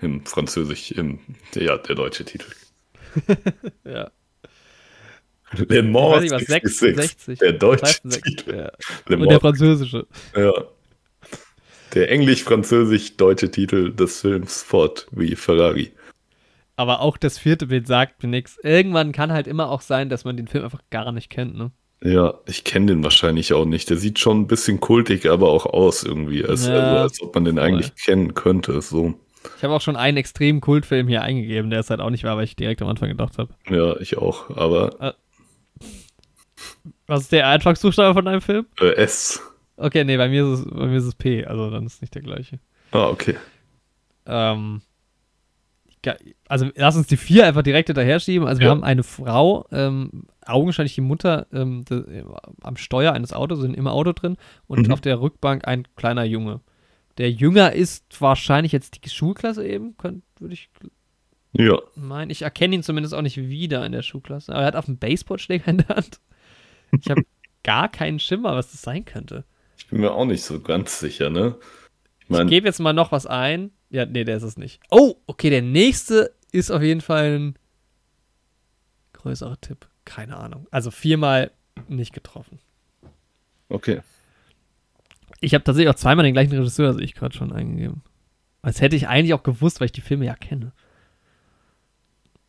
im 0.00 0.24
Französisch, 0.26 0.92
im, 0.92 1.20
ja, 1.54 1.78
der 1.78 1.94
deutsche 1.94 2.24
Titel. 2.24 2.50
ja. 3.84 4.10
Le 5.52 5.82
Mans 5.82 6.22
nicht, 6.22 6.32
was, 6.32 6.44
66, 6.44 6.96
60, 6.96 7.38
der 7.38 7.52
deutsche 7.52 8.00
Titel. 8.08 8.70
Ja. 9.08 9.16
Und 9.16 9.30
der 9.30 9.40
französische. 9.40 10.06
Ja. 10.36 10.52
Der 11.94 12.10
englisch-französisch-deutsche 12.10 13.50
Titel 13.50 13.92
des 13.92 14.20
Films 14.20 14.62
Ford 14.62 15.08
wie 15.10 15.34
Ferrari. 15.34 15.92
Aber 16.76 17.00
auch 17.00 17.16
das 17.16 17.36
vierte 17.36 17.66
Bild 17.66 17.86
sagt 17.86 18.22
mir 18.22 18.28
nichts. 18.28 18.58
Irgendwann 18.62 19.12
kann 19.12 19.32
halt 19.32 19.46
immer 19.46 19.70
auch 19.70 19.80
sein, 19.80 20.08
dass 20.08 20.24
man 20.24 20.36
den 20.36 20.46
Film 20.46 20.64
einfach 20.64 20.82
gar 20.90 21.10
nicht 21.12 21.30
kennt, 21.30 21.56
ne? 21.56 21.72
Ja, 22.02 22.34
ich 22.46 22.64
kenne 22.64 22.86
den 22.86 23.04
wahrscheinlich 23.04 23.52
auch 23.52 23.66
nicht. 23.66 23.90
Der 23.90 23.98
sieht 23.98 24.18
schon 24.18 24.40
ein 24.40 24.46
bisschen 24.46 24.80
kultig, 24.80 25.28
aber 25.28 25.50
auch 25.50 25.66
aus 25.66 26.02
irgendwie, 26.02 26.44
als, 26.44 26.66
ja, 26.66 26.74
also, 26.74 27.02
als 27.02 27.22
ob 27.22 27.34
man 27.34 27.44
den 27.44 27.58
eigentlich 27.58 27.94
kennen 27.96 28.32
könnte. 28.32 28.80
So. 28.80 29.14
Ich 29.58 29.64
habe 29.64 29.74
auch 29.74 29.82
schon 29.82 29.96
einen 29.96 30.16
extremen 30.16 30.62
Kultfilm 30.62 31.08
hier 31.08 31.22
eingegeben, 31.22 31.70
der 31.70 31.80
ist 31.80 31.90
halt 31.90 32.00
auch 32.00 32.08
nicht 32.08 32.24
wahr, 32.24 32.38
weil 32.38 32.44
ich 32.44 32.56
direkt 32.56 32.80
am 32.80 32.88
Anfang 32.88 33.10
gedacht 33.10 33.36
habe. 33.36 33.52
Ja, 33.68 33.98
ich 34.00 34.16
auch, 34.16 34.48
aber. 34.56 35.00
Äh, 35.00 35.12
was 37.06 37.22
ist 37.22 37.32
der 37.32 37.46
Anfangsbuchstabe 37.48 38.14
von 38.14 38.24
deinem 38.24 38.40
Film? 38.40 38.66
Äh, 38.80 38.94
S. 38.94 39.42
Okay, 39.76 40.04
nee, 40.04 40.16
bei 40.16 40.28
mir, 40.28 40.44
ist 40.44 40.60
es, 40.60 40.64
bei 40.66 40.86
mir 40.86 40.98
ist 40.98 41.04
es 41.04 41.14
P, 41.14 41.44
also 41.44 41.70
dann 41.70 41.86
ist 41.86 41.94
es 41.94 42.00
nicht 42.02 42.14
der 42.14 42.22
gleiche. 42.22 42.58
Ah, 42.92 43.08
okay. 43.08 43.36
Ähm, 44.26 44.82
also 46.48 46.70
lass 46.76 46.96
uns 46.96 47.06
die 47.06 47.16
vier 47.16 47.46
einfach 47.46 47.62
direkt 47.62 47.88
hinterher 47.88 48.20
schieben. 48.20 48.46
Also 48.46 48.60
wir 48.60 48.66
ja. 48.66 48.70
haben 48.70 48.84
eine 48.84 49.02
Frau, 49.02 49.66
ähm, 49.70 50.24
augenscheinlich 50.46 50.94
die 50.94 51.02
Mutter 51.02 51.46
ähm, 51.52 51.84
de, 51.84 52.24
am 52.62 52.76
Steuer 52.76 53.12
eines 53.12 53.32
Autos, 53.32 53.60
sind 53.60 53.76
im 53.76 53.86
Auto 53.86 54.12
drin 54.12 54.36
und 54.66 54.86
mhm. 54.86 54.92
auf 54.92 55.00
der 55.00 55.20
Rückbank 55.20 55.66
ein 55.66 55.86
kleiner 55.96 56.24
Junge. 56.24 56.60
Der 57.18 57.30
Jünger 57.30 57.72
ist 57.72 58.20
wahrscheinlich 58.20 58.72
jetzt 58.72 59.04
die 59.04 59.10
Schulklasse 59.10 59.66
eben, 59.66 59.94
würde 60.38 60.54
ich 60.54 60.70
ja. 61.52 61.78
meinen. 61.94 62.30
Ich 62.30 62.42
erkenne 62.42 62.76
ihn 62.76 62.82
zumindest 62.82 63.14
auch 63.14 63.22
nicht 63.22 63.36
wieder 63.36 63.84
in 63.84 63.92
der 63.92 64.02
Schulklasse. 64.02 64.52
Aber 64.52 64.62
er 64.62 64.68
hat 64.68 64.76
auf 64.76 64.86
dem 64.86 64.96
Baseballschläger 64.96 65.68
in 65.68 65.78
der 65.78 65.96
Hand. 65.96 66.20
Ich 66.98 67.10
habe 67.10 67.22
gar 67.62 67.88
keinen 67.88 68.18
Schimmer, 68.18 68.54
was 68.54 68.72
das 68.72 68.82
sein 68.82 69.04
könnte. 69.04 69.44
Ich 69.76 69.86
bin 69.86 70.00
mir 70.00 70.12
auch 70.12 70.24
nicht 70.24 70.42
so 70.42 70.60
ganz 70.60 70.98
sicher, 71.00 71.30
ne? 71.30 71.56
Ich, 72.20 72.28
mein, 72.28 72.46
ich 72.46 72.50
gebe 72.50 72.66
jetzt 72.66 72.80
mal 72.80 72.92
noch 72.92 73.12
was 73.12 73.26
ein. 73.26 73.70
Ja, 73.90 74.06
nee, 74.06 74.24
der 74.24 74.36
ist 74.36 74.42
es 74.42 74.56
nicht. 74.56 74.80
Oh, 74.90 75.16
okay, 75.26 75.50
der 75.50 75.62
nächste 75.62 76.34
ist 76.52 76.70
auf 76.70 76.82
jeden 76.82 77.00
Fall 77.00 77.38
ein 77.38 77.58
größerer 79.14 79.60
Tipp. 79.60 79.88
Keine 80.04 80.36
Ahnung. 80.36 80.66
Also 80.70 80.90
viermal 80.90 81.50
nicht 81.88 82.12
getroffen. 82.12 82.58
Okay. 83.68 84.00
Ich 85.40 85.54
habe 85.54 85.64
tatsächlich 85.64 85.90
auch 85.90 85.98
zweimal 85.98 86.24
den 86.24 86.34
gleichen 86.34 86.56
Regisseur, 86.56 86.88
also 86.88 87.00
ich 87.00 87.14
gerade 87.14 87.36
schon 87.36 87.52
eingegeben. 87.52 88.02
Als 88.62 88.80
hätte 88.80 88.96
ich 88.96 89.08
eigentlich 89.08 89.34
auch 89.34 89.42
gewusst, 89.42 89.80
weil 89.80 89.86
ich 89.86 89.92
die 89.92 90.00
Filme 90.02 90.26
ja 90.26 90.34
kenne. 90.34 90.72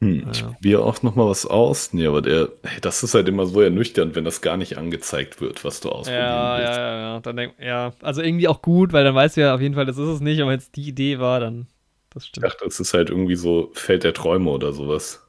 Hm, 0.02 0.28
ich 0.32 0.44
probiere 0.44 0.84
auch 0.84 1.04
noch 1.04 1.16
mal 1.16 1.28
was 1.28 1.46
aus. 1.46 1.94
Nee, 1.94 2.08
aber 2.08 2.24
der, 2.24 2.50
das 2.82 3.04
ist 3.04 3.14
halt 3.14 3.28
immer 3.28 3.46
so 3.46 3.62
ernüchternd, 3.62 4.16
wenn 4.16 4.26
das 4.26 4.42
gar 4.42 4.58
nicht 4.58 4.80
angezeigt 4.80 5.42
wird, 5.42 5.64
was 5.64 5.80
du 5.80 5.90
ausprobieren 5.90 6.26
ja, 6.26 6.58
willst. 6.58 6.78
Ja, 6.78 6.80
ja, 6.80 6.98
ja. 6.98 7.20
Dann 7.20 7.36
denk, 7.36 7.54
ja. 7.60 7.94
Also 8.02 8.24
irgendwie 8.24 8.48
auch 8.48 8.64
gut, 8.64 8.94
weil 8.94 9.04
dann 9.04 9.14
weißt 9.14 9.38
du 9.38 9.42
ja 9.42 9.54
auf 9.54 9.62
jeden 9.62 9.76
Fall, 9.76 9.86
das 9.86 10.00
ist 10.00 10.08
es 10.08 10.20
nicht. 10.20 10.42
Aber 10.42 10.50
wenn 10.50 10.58
es 10.58 10.72
die 10.72 10.88
Idee 10.88 11.20
war, 11.20 11.40
dann 11.40 11.68
das 12.10 12.26
stimmt. 12.26 12.46
Ich 12.46 12.52
dachte, 12.52 12.66
es 12.66 12.80
ist 12.80 12.96
halt 12.96 13.12
irgendwie 13.12 13.36
so 13.36 13.70
Feld 13.74 14.04
der 14.04 14.16
Träume 14.16 14.50
oder 14.50 14.74
sowas. 14.74 15.22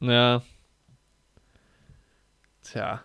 Ja. 0.00 0.42
Tja. 2.62 3.02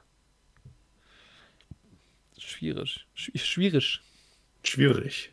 schwierig. 2.38 3.06
Sch 3.14 3.32
schwierig. 3.36 4.02
Schwierig. 4.64 5.32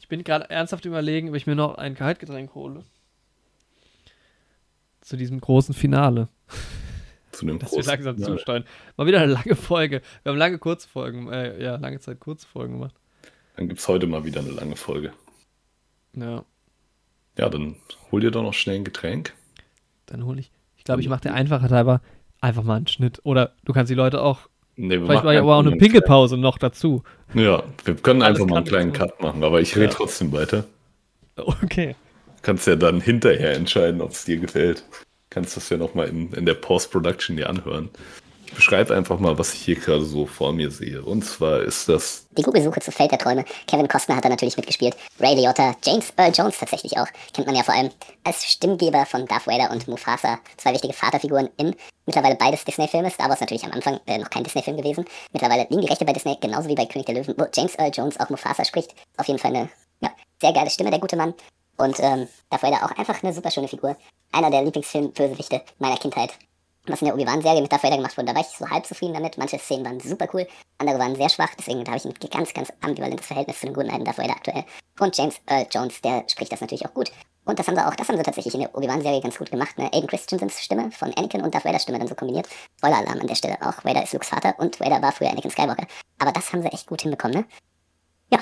Ich 0.00 0.06
bin 0.06 0.22
gerade 0.22 0.48
ernsthaft 0.48 0.84
überlegen, 0.84 1.30
ob 1.30 1.34
ich 1.34 1.46
mir 1.46 1.56
noch 1.56 1.76
ein 1.76 1.94
Kaltgetränk 1.94 2.54
hole. 2.54 2.84
Zu 5.08 5.16
diesem 5.16 5.40
großen 5.40 5.74
Finale. 5.74 6.28
Zu 7.32 7.46
dem 7.46 7.58
Dass 7.58 7.70
wir 7.72 7.76
großen 7.76 7.90
langsam 7.90 8.16
Finale. 8.16 8.36
zusteuern. 8.36 8.64
Mal 8.98 9.06
wieder 9.06 9.22
eine 9.22 9.32
lange 9.32 9.56
Folge. 9.56 10.02
Wir 10.22 10.30
haben 10.30 10.36
lange 10.38 10.58
Kurzfolgen, 10.58 11.32
äh, 11.32 11.62
ja, 11.62 11.76
lange 11.76 11.98
Zeit 11.98 12.20
Kurzfolgen 12.20 12.74
gemacht. 12.74 12.94
Dann 13.56 13.68
gibt 13.68 13.80
es 13.80 13.88
heute 13.88 14.06
mal 14.06 14.26
wieder 14.26 14.40
eine 14.40 14.50
lange 14.50 14.76
Folge. 14.76 15.12
Ja, 16.14 16.44
Ja, 17.38 17.48
dann 17.48 17.76
hol 18.12 18.20
dir 18.20 18.30
doch 18.30 18.42
noch 18.42 18.52
schnell 18.52 18.76
ein 18.76 18.84
Getränk. 18.84 19.32
dann 20.04 20.26
hole 20.26 20.40
ich. 20.40 20.50
Ich 20.76 20.84
glaube, 20.84 21.00
ich 21.00 21.08
mache 21.08 21.22
der 21.22 21.32
Einfachheit 21.32 21.70
halber 21.70 22.02
einfach 22.42 22.62
mal 22.62 22.76
einen 22.76 22.86
Schnitt. 22.86 23.20
Oder 23.24 23.54
du 23.64 23.72
kannst 23.72 23.88
die 23.90 23.94
Leute 23.94 24.20
auch. 24.20 24.40
Nee, 24.76 25.00
wir 25.00 25.06
Vielleicht 25.06 25.24
war 25.24 25.32
ja 25.32 25.40
aber 25.40 25.56
auch 25.56 25.60
eine 25.64 25.74
Pinkelpause 25.76 26.36
noch 26.36 26.58
dazu. 26.58 27.02
Ja, 27.32 27.62
wir 27.82 27.94
können 27.94 28.20
Alles 28.20 28.36
einfach 28.40 28.50
mal 28.50 28.58
einen 28.58 28.66
kleinen 28.66 28.92
Cut 28.92 29.22
machen, 29.22 29.42
aber 29.42 29.62
ich 29.62 29.74
rede 29.74 29.86
Ja. 29.86 29.90
trotzdem 29.92 30.32
weiter. 30.32 30.64
Okay. 31.36 31.96
Kannst 32.42 32.66
ja 32.66 32.76
dann 32.76 33.00
hinterher 33.00 33.54
entscheiden, 33.54 34.00
ob 34.00 34.12
es 34.12 34.24
dir 34.24 34.38
gefällt. 34.38 34.84
Kannst 35.30 35.56
das 35.56 35.68
ja 35.68 35.76
nochmal 35.76 36.08
in, 36.08 36.32
in 36.32 36.46
der 36.46 36.54
Post-Production 36.54 37.36
dir 37.36 37.48
anhören. 37.48 37.90
Ich 38.48 38.54
beschreibe 38.54 38.96
einfach 38.96 39.18
mal, 39.18 39.38
was 39.38 39.52
ich 39.52 39.60
hier 39.60 39.74
gerade 39.74 40.04
so 40.04 40.24
vor 40.24 40.54
mir 40.54 40.70
sehe. 40.70 41.02
Und 41.02 41.22
zwar 41.22 41.60
ist 41.60 41.86
das 41.88 42.26
Die 42.30 42.42
Google-Suche 42.42 42.80
zu 42.80 42.90
Feld 42.90 43.12
der 43.12 43.18
Träume. 43.18 43.44
Kevin 43.66 43.86
Costner 43.88 44.16
hat 44.16 44.24
da 44.24 44.30
natürlich 44.30 44.56
mitgespielt. 44.56 44.96
Ray 45.20 45.34
Liotta, 45.34 45.76
James 45.84 46.14
Earl 46.16 46.32
Jones 46.34 46.58
tatsächlich 46.58 46.96
auch. 46.96 47.06
Kennt 47.34 47.46
man 47.46 47.54
ja 47.54 47.62
vor 47.62 47.74
allem 47.74 47.90
als 48.24 48.44
Stimmgeber 48.46 49.04
von 49.04 49.26
Darth 49.26 49.46
Vader 49.46 49.70
und 49.70 49.86
Mufasa. 49.86 50.38
Zwei 50.56 50.72
wichtige 50.72 50.94
Vaterfiguren 50.94 51.50
in 51.58 51.74
mittlerweile 52.06 52.36
beides 52.36 52.64
Disney-Filme. 52.64 53.10
Star 53.10 53.28
Wars 53.28 53.40
natürlich 53.40 53.64
am 53.64 53.72
Anfang 53.72 54.00
äh, 54.06 54.16
noch 54.16 54.30
kein 54.30 54.44
Disney-Film 54.44 54.78
gewesen. 54.78 55.04
Mittlerweile 55.32 55.66
liegen 55.68 55.82
die 55.82 55.88
Rechte 55.88 56.06
bei 56.06 56.14
Disney, 56.14 56.38
genauso 56.40 56.70
wie 56.70 56.74
bei 56.74 56.86
König 56.86 57.04
der 57.04 57.16
Löwen, 57.16 57.34
wo 57.36 57.46
James 57.54 57.74
Earl 57.74 57.92
Jones 57.94 58.18
auch 58.18 58.30
Mufasa 58.30 58.64
spricht. 58.64 58.94
Auf 59.18 59.26
jeden 59.26 59.38
Fall 59.38 59.54
eine 59.54 59.68
ja, 60.00 60.10
sehr 60.40 60.54
geile 60.54 60.70
Stimme, 60.70 60.90
der 60.90 61.00
gute 61.00 61.16
Mann. 61.16 61.34
Und 61.78 61.98
ähm, 62.00 62.28
Darth 62.50 62.62
Vader 62.62 62.84
auch 62.84 62.98
einfach 62.98 63.22
eine 63.22 63.32
super 63.32 63.50
schöne 63.50 63.68
Figur. 63.68 63.96
Einer 64.32 64.50
der 64.50 64.62
Lieblingsfilm-Bösewichte 64.62 65.62
meiner 65.78 65.96
Kindheit. 65.96 66.32
Was 66.86 67.02
in 67.02 67.06
der 67.06 67.14
Obi-Wan-Serie 67.14 67.60
mit 67.60 67.70
Darth 67.70 67.82
Vader 67.82 67.96
gemacht 67.96 68.16
wurde, 68.16 68.28
da 68.28 68.34
war 68.34 68.40
ich 68.40 68.48
so 68.48 68.68
halb 68.68 68.86
zufrieden 68.86 69.14
damit. 69.14 69.36
Manche 69.36 69.58
Szenen 69.58 69.84
waren 69.84 70.00
super 70.00 70.26
cool, 70.32 70.46
andere 70.78 70.98
waren 70.98 71.16
sehr 71.16 71.28
schwach, 71.28 71.50
deswegen 71.58 71.86
habe 71.86 71.98
ich 71.98 72.04
ein 72.04 72.14
ganz, 72.30 72.54
ganz 72.54 72.72
ambivalentes 72.80 73.26
Verhältnis 73.26 73.60
zu 73.60 73.66
den 73.66 73.74
guten 73.74 73.90
alten 73.90 74.04
Darth 74.04 74.18
Vader 74.18 74.32
aktuell. 74.32 74.64
Und 74.98 75.16
James 75.16 75.36
Earl 75.46 75.66
Jones, 75.70 76.00
der 76.00 76.24
spricht 76.28 76.50
das 76.50 76.60
natürlich 76.60 76.86
auch 76.86 76.94
gut. 76.94 77.12
Und 77.44 77.58
das 77.58 77.66
haben 77.66 77.76
sie 77.76 77.86
auch, 77.86 77.94
das 77.94 78.08
haben 78.08 78.16
sie 78.16 78.22
tatsächlich 78.22 78.54
in 78.54 78.60
der 78.60 78.74
Obi-Wan-Serie 78.74 79.20
ganz 79.20 79.38
gut 79.38 79.50
gemacht, 79.50 79.78
ne? 79.78 79.90
Aiden 79.92 80.06
Christensens 80.06 80.62
Stimme 80.62 80.90
von 80.90 81.12
Anakin 81.14 81.42
und 81.42 81.54
Darth 81.54 81.64
Vaders 81.64 81.82
Stimme 81.82 81.98
dann 81.98 82.08
so 82.08 82.14
kombiniert. 82.14 82.46
Spoiler-Alarm 82.78 83.20
an 83.20 83.26
der 83.26 83.34
Stelle 83.34 83.56
auch, 83.62 83.84
Vader 83.84 84.02
ist 84.02 84.12
Lukes 84.12 84.28
Vater 84.28 84.54
und 84.58 84.80
Vader 84.80 85.00
war 85.00 85.12
früher 85.12 85.30
Anakin 85.30 85.50
Skywalker. 85.50 85.86
Aber 86.18 86.32
das 86.32 86.52
haben 86.52 86.62
sie 86.62 86.68
echt 86.68 86.86
gut 86.86 87.02
hinbekommen, 87.02 87.38
ne? 87.38 87.44
Ja, 88.30 88.38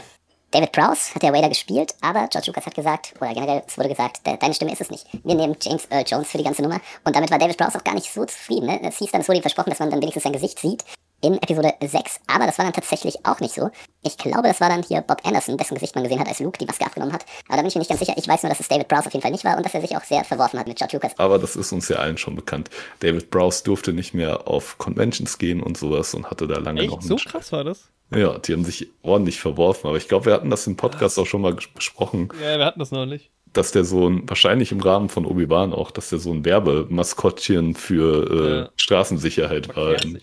David 0.53 0.73
Prowse 0.73 1.15
hat 1.15 1.23
der 1.23 1.33
Vader 1.33 1.49
gespielt, 1.49 1.95
aber 2.01 2.29
George 2.29 2.47
Lucas 2.47 2.67
hat 2.67 2.75
gesagt, 2.75 3.15
oder 3.21 3.35
generell, 3.35 3.63
es 3.67 3.77
wurde 3.77 3.89
gesagt, 3.89 4.25
de 4.27 4.37
deine 4.39 4.55
Stimme 4.55 4.73
ist 4.73 4.81
es 4.81 4.91
nicht. 4.91 5.07
Wir 5.25 5.35
nehmen 5.35 5.57
James 5.61 5.87
Earl 5.91 6.05
Jones 6.07 6.29
für 6.29 6.39
die 6.39 6.45
ganze 6.45 6.63
Nummer. 6.63 6.81
Und 7.05 7.17
damit 7.17 7.31
war 7.31 7.39
David 7.39 7.57
Prowse 7.59 7.77
auch 7.79 7.85
gar 7.85 7.95
nicht 7.95 8.11
so 8.13 8.25
zufrieden. 8.25 8.67
Ne? 8.67 8.81
Es 8.83 8.99
hieß 8.99 9.11
dann, 9.11 9.21
es 9.23 9.29
wurde 9.29 9.39
ihm 9.39 9.43
versprochen, 9.43 9.71
dass 9.71 9.81
man 9.81 9.91
dann 9.91 10.01
wenigstens 10.01 10.23
sein 10.23 10.33
Gesicht 10.33 10.59
sieht 10.61 10.85
in 11.21 11.35
Episode 11.43 11.75
6. 11.83 12.21
Aber 12.29 12.47
das 12.47 12.59
war 12.59 12.65
dann 12.65 12.75
tatsächlich 12.75 13.27
auch 13.27 13.41
nicht 13.41 13.55
so. 13.55 13.71
Ich 14.03 14.17
glaube, 14.19 14.45
das 14.45 14.61
war 14.61 14.69
dann 14.69 14.83
hier 14.85 15.01
Bob 15.01 15.19
Anderson, 15.27 15.57
dessen 15.57 15.75
Gesicht 15.75 15.95
man 15.97 16.05
gesehen 16.05 16.21
hat, 16.21 16.29
als 16.29 16.39
Luke 16.39 16.59
die 16.59 16.67
Maske 16.67 16.87
abgenommen 16.87 17.13
hat. 17.15 17.25
Aber 17.49 17.57
da 17.57 17.63
bin 17.63 17.67
ich 17.69 17.75
mir 17.75 17.81
nicht 17.81 17.89
ganz 17.89 18.01
sicher. 18.01 18.15
Ich 18.17 18.29
weiß 18.29 18.43
nur, 18.45 18.51
dass 18.51 18.61
es 18.61 18.69
David 18.69 18.87
Prowse 18.87 19.07
auf 19.09 19.13
jeden 19.15 19.23
Fall 19.23 19.33
nicht 19.33 19.45
war 19.45 19.57
und 19.57 19.67
dass 19.67 19.75
er 19.75 19.81
sich 19.81 19.97
auch 19.97 20.05
sehr 20.05 20.23
verworfen 20.25 20.61
hat 20.61 20.69
mit 20.69 20.77
George 20.79 20.97
Lucas. 20.97 21.13
Aber 21.19 21.39
das 21.41 21.57
ist 21.57 21.73
uns 21.73 21.89
ja 21.89 21.97
allen 21.97 22.19
schon 22.19 22.37
bekannt. 22.37 22.71
David 23.01 23.31
Browse 23.31 23.65
durfte 23.65 23.93
nicht 23.93 24.15
mehr 24.15 24.47
auf 24.47 24.79
Conventions 24.79 25.39
gehen 25.39 25.61
und 25.63 25.77
sowas 25.77 26.15
und 26.15 26.31
hatte 26.31 26.47
da 26.47 26.59
lange 26.59 26.87
noch 26.87 26.99
Echt? 26.99 27.03
So 27.09 27.17
einen- 27.17 27.25
krass 27.25 27.51
war 27.51 27.65
das? 27.65 27.89
Ja, 28.15 28.39
die 28.39 28.53
haben 28.53 28.65
sich 28.65 28.89
ordentlich 29.03 29.41
verworfen. 29.41 29.89
Aber 29.89 29.97
ich 29.97 30.07
glaube, 30.09 30.27
wir 30.27 30.33
hatten 30.35 30.51
das 30.51 30.67
im 30.67 30.77
Podcast 30.77 31.19
auch 31.19 31.27
schon 31.27 31.41
mal 31.41 31.55
besprochen, 31.75 32.29
Ja, 32.41 32.59
wir 32.59 32.65
hatten 32.65 32.79
das 32.79 32.91
noch 32.93 33.05
nicht. 33.07 33.31
dass 33.53 33.73
der 33.73 33.85
so 33.85 34.09
ein, 34.09 34.29
wahrscheinlich 34.29 34.71
im 34.71 34.81
Rahmen 34.81 35.09
von 35.09 35.25
Obi-Wan 35.27 35.73
auch, 35.73 35.91
dass 35.91 36.11
der 36.11 36.19
so 36.21 36.31
ein 36.33 36.45
Werbemaskottchen 36.45 37.75
für 37.75 38.31
äh, 38.31 38.59
Ja. 38.61 38.71
Straßensicherheit 38.77 39.75
war 39.77 40.01
in. 40.05 40.21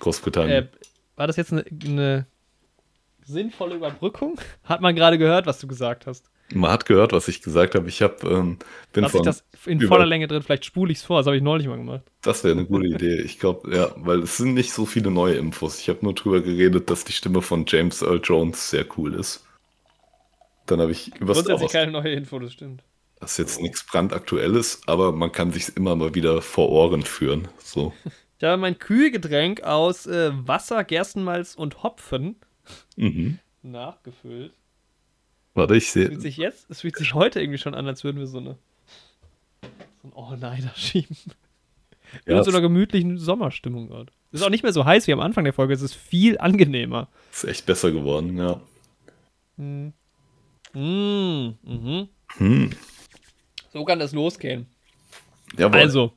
Großbritannien. 0.00 0.64
Äh, 0.64 0.68
war 1.16 1.26
das 1.28 1.36
jetzt 1.36 1.52
eine, 1.52 1.64
eine 1.84 2.26
sinnvolle 3.24 3.76
Überbrückung? 3.76 4.40
Hat 4.64 4.80
man 4.80 4.96
gerade 4.96 5.18
gehört, 5.18 5.46
was 5.46 5.60
du 5.60 5.68
gesagt 5.68 6.06
hast? 6.06 6.30
Man 6.54 6.70
hat 6.70 6.86
gehört, 6.86 7.12
was 7.12 7.28
ich 7.28 7.42
gesagt 7.42 7.74
habe. 7.74 7.88
Ich 7.88 8.02
hab, 8.02 8.24
ähm, 8.24 8.58
bin 8.92 9.02
Lass 9.02 9.12
ich 9.12 9.18
von, 9.18 9.24
das 9.24 9.44
in 9.66 9.80
voller 9.80 10.06
Länge 10.06 10.26
drin, 10.28 10.42
vielleicht 10.42 10.64
spule 10.64 10.92
ich 10.92 10.98
es 10.98 11.04
vor, 11.04 11.18
das 11.18 11.26
habe 11.26 11.36
ich 11.36 11.42
neulich 11.42 11.66
mal 11.66 11.76
gemacht. 11.76 12.02
Das 12.22 12.44
wäre 12.44 12.56
eine 12.56 12.66
gute 12.66 12.86
Idee. 12.86 13.20
Ich 13.22 13.38
glaube, 13.38 13.74
ja, 13.74 13.92
weil 13.96 14.20
es 14.20 14.36
sind 14.36 14.54
nicht 14.54 14.72
so 14.72 14.86
viele 14.86 15.10
neue 15.10 15.34
Infos. 15.34 15.78
Ich 15.80 15.88
habe 15.88 16.00
nur 16.02 16.14
drüber 16.14 16.40
geredet, 16.40 16.90
dass 16.90 17.04
die 17.04 17.12
Stimme 17.12 17.42
von 17.42 17.64
James 17.66 18.02
Earl 18.02 18.20
Jones 18.22 18.70
sehr 18.70 18.86
cool 18.96 19.14
ist. 19.14 19.44
Dann 20.66 20.80
habe 20.80 20.92
ich 20.92 21.14
über 21.20 21.34
Grundsätzlich 21.34 21.72
keine 21.72 21.92
neue 21.92 22.12
Info, 22.12 22.38
das 22.38 22.52
stimmt. 22.52 22.82
Das 23.20 23.32
ist 23.32 23.38
jetzt 23.38 23.60
nichts 23.60 23.84
brandaktuelles, 23.84 24.80
aber 24.86 25.12
man 25.12 25.30
kann 25.30 25.52
sich 25.52 25.76
immer 25.76 25.94
mal 25.96 26.14
wieder 26.14 26.42
vor 26.42 26.68
Ohren 26.70 27.02
führen. 27.02 27.48
So. 27.58 27.92
Ich 28.38 28.48
habe 28.48 28.60
mein 28.60 28.76
Kühlgetränk 28.76 29.62
aus 29.62 30.04
äh, 30.08 30.32
Wasser, 30.34 30.82
Gerstenmalz 30.82 31.54
und 31.54 31.84
Hopfen 31.84 32.40
Mhm. 32.96 33.38
nachgefüllt. 33.62 34.52
Warte, 35.54 35.76
ich 35.76 35.90
sehe. 35.90 36.06
Fühlt 36.06 36.22
sich 36.22 36.36
jetzt, 36.36 36.70
es 36.70 36.80
fühlt 36.80 36.96
sich 36.96 37.14
heute 37.14 37.40
irgendwie 37.40 37.58
schon 37.58 37.74
an, 37.74 37.86
als 37.86 38.04
würden 38.04 38.18
wir 38.18 38.26
so 38.26 38.38
eine 38.38 38.56
so 40.02 40.08
ein 40.08 40.12
Oh 40.14 40.34
nein, 40.38 40.62
da 40.64 40.78
schieben. 40.78 41.16
Ja, 42.26 42.38
in 42.38 42.44
so 42.44 42.50
einer 42.50 42.60
gemütlichen 42.60 43.18
Sommerstimmung 43.18 43.88
gerade. 43.88 44.12
Es 44.32 44.40
ist 44.40 44.46
auch 44.46 44.50
nicht 44.50 44.62
mehr 44.62 44.72
so 44.72 44.84
heiß 44.84 45.06
wie 45.06 45.12
am 45.12 45.20
Anfang 45.20 45.44
der 45.44 45.52
Folge, 45.52 45.72
es 45.74 45.82
ist 45.82 45.94
viel 45.94 46.38
angenehmer. 46.38 47.08
ist 47.32 47.44
echt 47.44 47.66
besser 47.66 47.90
geworden, 47.90 48.36
ja. 48.36 48.60
Mm. 49.56 49.92
Mm, 50.74 51.54
mhm. 51.62 52.08
Hm. 52.36 52.70
So 53.72 53.84
kann 53.84 53.98
das 53.98 54.12
losgehen. 54.12 54.66
Jawohl. 55.56 55.80
Also, 55.80 56.12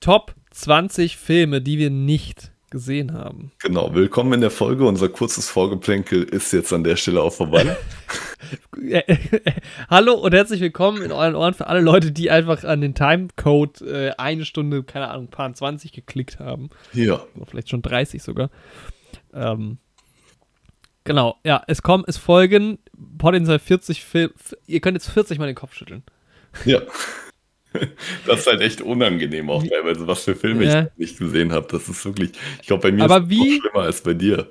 Top 0.00 0.34
20 0.50 1.16
Filme, 1.16 1.60
die 1.60 1.78
wir 1.78 1.90
nicht 1.90 2.52
gesehen 2.74 3.12
haben. 3.12 3.52
Genau, 3.60 3.94
willkommen 3.94 4.32
in 4.32 4.40
der 4.40 4.50
Folge. 4.50 4.84
Unser 4.84 5.08
kurzes 5.08 5.48
Vorgeplänkel 5.48 6.24
ist 6.24 6.52
jetzt 6.52 6.72
an 6.72 6.82
der 6.82 6.96
Stelle 6.96 7.22
auch 7.22 7.32
vorbei. 7.32 7.76
Hallo 9.88 10.14
und 10.14 10.34
herzlich 10.34 10.60
willkommen 10.60 11.00
in 11.02 11.12
euren 11.12 11.36
Ohren 11.36 11.54
für 11.54 11.68
alle 11.68 11.80
Leute, 11.80 12.10
die 12.10 12.32
einfach 12.32 12.64
an 12.64 12.80
den 12.80 12.96
Timecode 12.96 13.80
äh, 13.82 14.10
eine 14.18 14.44
Stunde, 14.44 14.82
keine 14.82 15.08
Ahnung, 15.08 15.28
paar 15.28 15.54
20 15.54 15.92
geklickt 15.92 16.40
haben. 16.40 16.68
ja, 16.92 17.24
Oder 17.36 17.46
vielleicht 17.46 17.70
schon 17.70 17.80
30 17.80 18.20
sogar. 18.20 18.50
Ähm, 19.32 19.78
genau, 21.04 21.36
ja, 21.44 21.62
es 21.68 21.80
kommen, 21.80 22.02
es 22.08 22.16
folgen 22.16 22.80
potenziell 23.18 23.60
40 23.60 24.02
Filme. 24.04 24.34
Ihr 24.66 24.80
könnt 24.80 24.96
jetzt 24.96 25.10
40 25.10 25.38
mal 25.38 25.46
den 25.46 25.54
Kopf 25.54 25.74
schütteln. 25.74 26.02
ja. 26.64 26.80
Das 28.26 28.40
ist 28.40 28.46
halt 28.46 28.60
echt 28.60 28.80
unangenehm 28.80 29.50
auch 29.50 29.62
teilweise, 29.66 30.06
was 30.06 30.24
für 30.24 30.34
Filme 30.34 30.64
Ja. 30.64 30.82
ich 30.82 30.98
nicht 30.98 31.18
gesehen 31.18 31.52
habe. 31.52 31.66
Das 31.70 31.88
ist 31.88 32.04
wirklich, 32.04 32.30
ich 32.60 32.66
glaube, 32.66 32.82
bei 32.82 32.92
mir 32.92 33.04
Aber 33.04 33.18
ist 33.18 33.24
es 33.24 33.28
wie- 33.30 33.38
noch 33.56 33.60
schlimmer 33.62 33.84
als 33.84 34.00
bei 34.02 34.14
dir. 34.14 34.48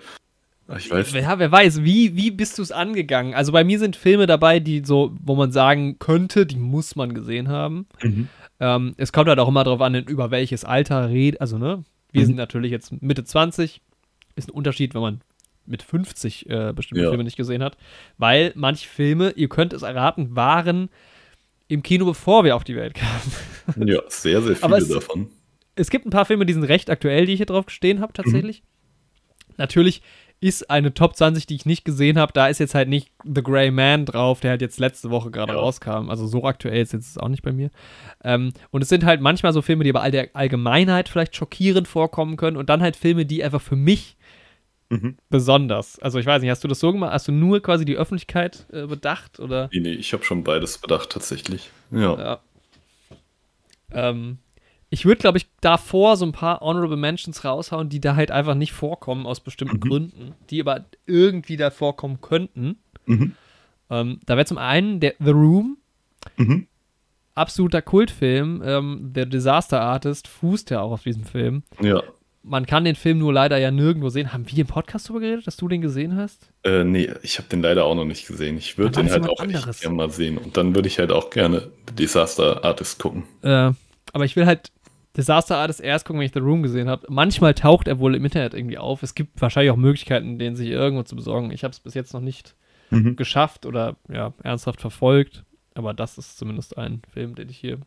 Ach, 0.68 0.78
Ich 0.80 0.90
weiß. 0.90 1.12
Ja, 1.14 1.40
wer 1.40 1.52
weiß, 1.52 1.84
wie, 1.84 2.16
wie 2.16 2.32
bist 2.32 2.58
du 2.58 2.62
es 2.62 2.72
angegangen? 2.72 3.34
Also 3.34 3.52
bei 3.52 3.64
mir 3.64 3.80
sind 3.80 3.96
Filme 3.96 4.28
dabei, 4.28 4.60
die 4.60 4.84
so, 4.86 5.14
wo 5.22 5.36
man 5.36 5.52
sagen 5.52 5.98
könnte, 6.00 6.46
die 6.46 6.56
muss 6.58 6.96
man 6.96 7.14
gesehen 7.14 7.50
haben. 7.50 7.86
Mhm. 8.02 8.30
Ähm, 8.60 8.94
es 8.98 9.12
kommt 9.12 9.28
halt 9.28 9.40
auch 9.40 9.48
immer 9.50 9.64
darauf 9.66 9.82
an, 9.82 9.96
über 9.96 10.32
welches 10.32 10.64
Alter 10.64 11.10
redet. 11.10 11.42
Also, 11.42 11.58
ne? 11.58 11.84
Wir 12.12 12.22
Mhm. 12.22 12.26
sind 12.28 12.36
natürlich 12.38 12.72
jetzt 12.72 13.02
Mitte 13.02 13.24
20. 13.26 13.82
Ist 14.36 14.50
ein 14.50 14.52
Unterschied, 14.54 14.94
wenn 14.96 15.02
man 15.02 15.22
mit 15.66 15.82
50 15.84 16.50
äh, 16.50 16.72
bestimmte 16.74 17.04
Ja. 17.04 17.10
Filme 17.10 17.24
nicht 17.26 17.38
gesehen 17.38 17.62
hat. 17.64 17.78
Weil 18.18 18.52
manche 18.56 18.88
Filme, 18.88 19.32
ihr 19.36 19.50
könnt 19.50 19.74
es 19.74 19.82
erraten, 19.82 20.36
waren 20.36 20.90
im 21.74 21.84
Kino, 21.84 22.06
bevor 22.06 22.44
wir 22.44 22.56
auf 22.56 22.64
die 22.64 22.76
Welt 22.76 22.94
kamen. 22.96 23.32
Ja, 23.90 24.02
sehr, 24.08 24.42
sehr 24.42 24.56
viele 24.58 24.78
es- 24.78 24.90
davon. 24.90 25.30
Es 25.76 25.90
gibt 25.90 26.06
ein 26.06 26.10
paar 26.12 26.26
Filme, 26.26 26.46
die 26.46 26.54
sind 26.54 26.64
recht 26.66 26.90
aktuell, 26.90 27.26
die 27.26 27.34
ich 27.34 27.38
hier 27.38 27.46
drauf 27.48 27.66
stehen 27.70 28.00
habe, 28.02 28.14
tatsächlich. 28.14 28.62
Natürlich 29.58 30.02
ist 30.40 30.70
eine 30.70 30.94
Top 30.94 31.16
20, 31.16 31.46
die 31.48 31.56
ich 31.56 31.66
nicht 31.66 31.86
gesehen 31.86 32.18
habe, 32.20 32.34
da 32.34 32.48
ist 32.48 32.60
jetzt 32.60 32.76
halt 32.76 32.90
nicht 32.90 33.10
The 33.24 33.42
Grey 33.42 33.72
Man 33.72 34.06
drauf, 34.06 34.42
der 34.42 34.52
halt 34.52 34.62
jetzt 34.62 34.80
letzte 34.80 35.10
Woche 35.10 35.32
gerade 35.32 35.54
Ja. 35.54 35.60
rauskam. 35.60 36.10
Also 36.10 36.28
so 36.28 36.44
aktuell 36.44 36.82
ist 36.82 36.92
jetzt 36.94 37.20
auch 37.22 37.30
nicht 37.30 37.42
bei 37.44 37.54
mir. 37.54 37.70
Ähm, 38.24 38.52
und 38.72 38.82
es 38.82 38.90
sind 38.90 39.06
halt 39.06 39.22
manchmal 39.22 39.54
so 39.54 39.62
Filme, 39.62 39.84
die 39.86 39.92
aber 39.92 40.02
all 40.02 40.12
der 40.12 40.30
Allgemeinheit 40.36 41.08
vielleicht 41.08 41.36
schockierend 41.36 41.88
vorkommen 41.88 42.36
können 42.36 42.58
und 42.58 42.70
dann 42.70 42.82
halt 42.82 42.96
Filme, 42.98 43.26
die 43.26 43.44
einfach 43.44 43.62
für 43.62 43.78
mich 43.78 44.18
Mhm. 44.94 45.18
besonders. 45.30 45.98
Also 46.00 46.20
ich 46.20 46.26
weiß 46.26 46.42
nicht, 46.42 46.52
hast 46.52 46.64
du 46.64 46.68
das 46.68 46.80
so 46.80 46.92
gemacht? 46.92 47.12
Hast 47.14 47.28
du 47.28 47.32
nur 47.32 47.62
quasi 47.62 47.86
die 47.86 47.96
Öffentlichkeit 47.98 48.66
äh, 48.72 48.86
bedacht 48.86 49.40
oder? 49.40 49.70
Nee, 49.74 49.80
nee, 49.80 49.92
ich 49.94 50.14
habe 50.14 50.24
schon 50.24 50.44
beides 50.44 50.78
bedacht 50.78 51.10
tatsächlich. 51.10 51.70
Ja. 51.92 52.18
Ja. 52.18 52.40
Ähm, 53.92 54.38
ich 54.90 55.06
würde, 55.06 55.20
glaube 55.22 55.38
ich, 55.40 55.48
davor 55.62 56.18
so 56.18 56.26
ein 56.26 56.32
paar 56.32 56.62
Honorable 56.62 56.98
Mentions 56.98 57.44
raushauen, 57.44 57.90
die 57.90 58.00
da 58.00 58.16
halt 58.16 58.30
einfach 58.32 58.56
nicht 58.56 58.74
vorkommen 58.74 59.26
aus 59.26 59.40
bestimmten 59.40 59.78
Mhm. 59.78 59.82
Gründen, 59.82 60.36
die 60.50 60.62
aber 60.62 60.86
irgendwie 61.08 61.58
da 61.58 61.72
vorkommen 61.72 62.22
könnten. 62.22 62.78
Mhm. 63.06 63.36
Ähm, 63.90 64.20
da 64.26 64.36
wäre 64.38 64.46
zum 64.46 64.58
einen 64.60 65.00
der 65.00 65.16
The 65.20 65.32
Room, 65.32 65.78
Mhm. 66.38 66.68
absoluter 67.36 67.82
Kultfilm. 67.82 68.62
Ähm, 68.64 69.10
der 69.14 69.26
Disaster 69.26 69.82
Artist 69.82 70.28
fußt 70.28 70.70
ja 70.70 70.82
auch 70.82 70.92
auf 70.92 71.04
diesem 71.04 71.24
Film. 71.24 71.64
Ja. 71.82 72.04
Man 72.44 72.66
kann 72.66 72.84
den 72.84 72.96
Film 72.96 73.20
nur 73.20 73.34
leider 73.34 73.58
ja 73.58 73.72
nirgendwo 73.72 74.10
sehen. 74.10 74.34
Haben 74.34 74.50
wir 74.50 74.60
im 74.60 74.68
Podcast 74.68 75.08
darüber 75.08 75.22
geredet, 75.22 75.48
dass 75.48 75.58
du 75.58 75.68
den 75.68 75.82
gesehen 75.82 76.16
hast? 76.18 76.52
Äh, 76.64 76.84
nee, 76.84 77.10
ich 77.24 77.38
habe 77.38 77.48
den 77.48 77.62
leider 77.62 77.86
auch 77.86 77.96
noch 77.96 78.06
nicht 78.06 78.28
gesehen. 78.28 78.58
Ich 78.58 78.78
würde 78.78 79.02
den 79.02 79.10
halt 79.10 79.28
auch 79.30 79.42
echt 79.42 79.82
gerne 79.82 79.96
mal 79.96 80.10
sehen. 80.10 80.38
Und 80.38 80.58
dann 80.58 80.76
würde 80.76 80.88
ich 80.88 81.00
halt 81.00 81.12
auch 81.12 81.30
gerne 81.30 81.72
Disaster 81.98 82.64
Artist 82.64 83.00
gucken. 83.00 83.24
Äh, 83.42 83.72
aber 84.12 84.26
ich 84.26 84.36
will 84.36 84.46
halt 84.46 84.72
Disaster 85.16 85.58
Artist 85.58 85.80
erst 85.80 86.06
gucken, 86.06 86.20
wenn 86.20 86.26
ich 86.26 86.34
The 86.34 86.40
Room 86.40 86.64
gesehen 86.64 86.90
habe. 86.90 87.08
Manchmal 87.10 87.54
taucht 87.54 87.88
er 87.88 88.00
wohl 88.00 88.16
im 88.16 88.26
Internet 88.26 88.54
irgendwie 88.54 88.78
auf. 88.78 89.04
Es 89.04 89.16
gibt 89.16 89.42
wahrscheinlich 89.42 89.72
auch 89.72 89.78
Möglichkeiten, 89.78 90.38
den 90.38 90.56
sich 90.56 90.70
irgendwo 90.70 91.04
zu 91.04 91.16
besorgen. 91.16 91.52
Ich 91.52 91.64
habe 91.64 91.72
es 91.72 91.80
bis 91.80 91.94
jetzt 91.94 92.14
noch 92.14 92.22
nicht 92.22 92.56
mhm. 92.90 93.16
geschafft 93.16 93.66
oder 93.66 93.96
ja, 94.12 94.34
ernsthaft 94.44 94.82
verfolgt. 94.82 95.44
Aber 95.76 95.94
das 95.94 96.18
ist 96.18 96.38
zumindest 96.38 96.78
ein 96.78 97.02
Film, 97.12 97.36
den 97.36 97.50
ich 97.50 97.58
hier 97.58 97.80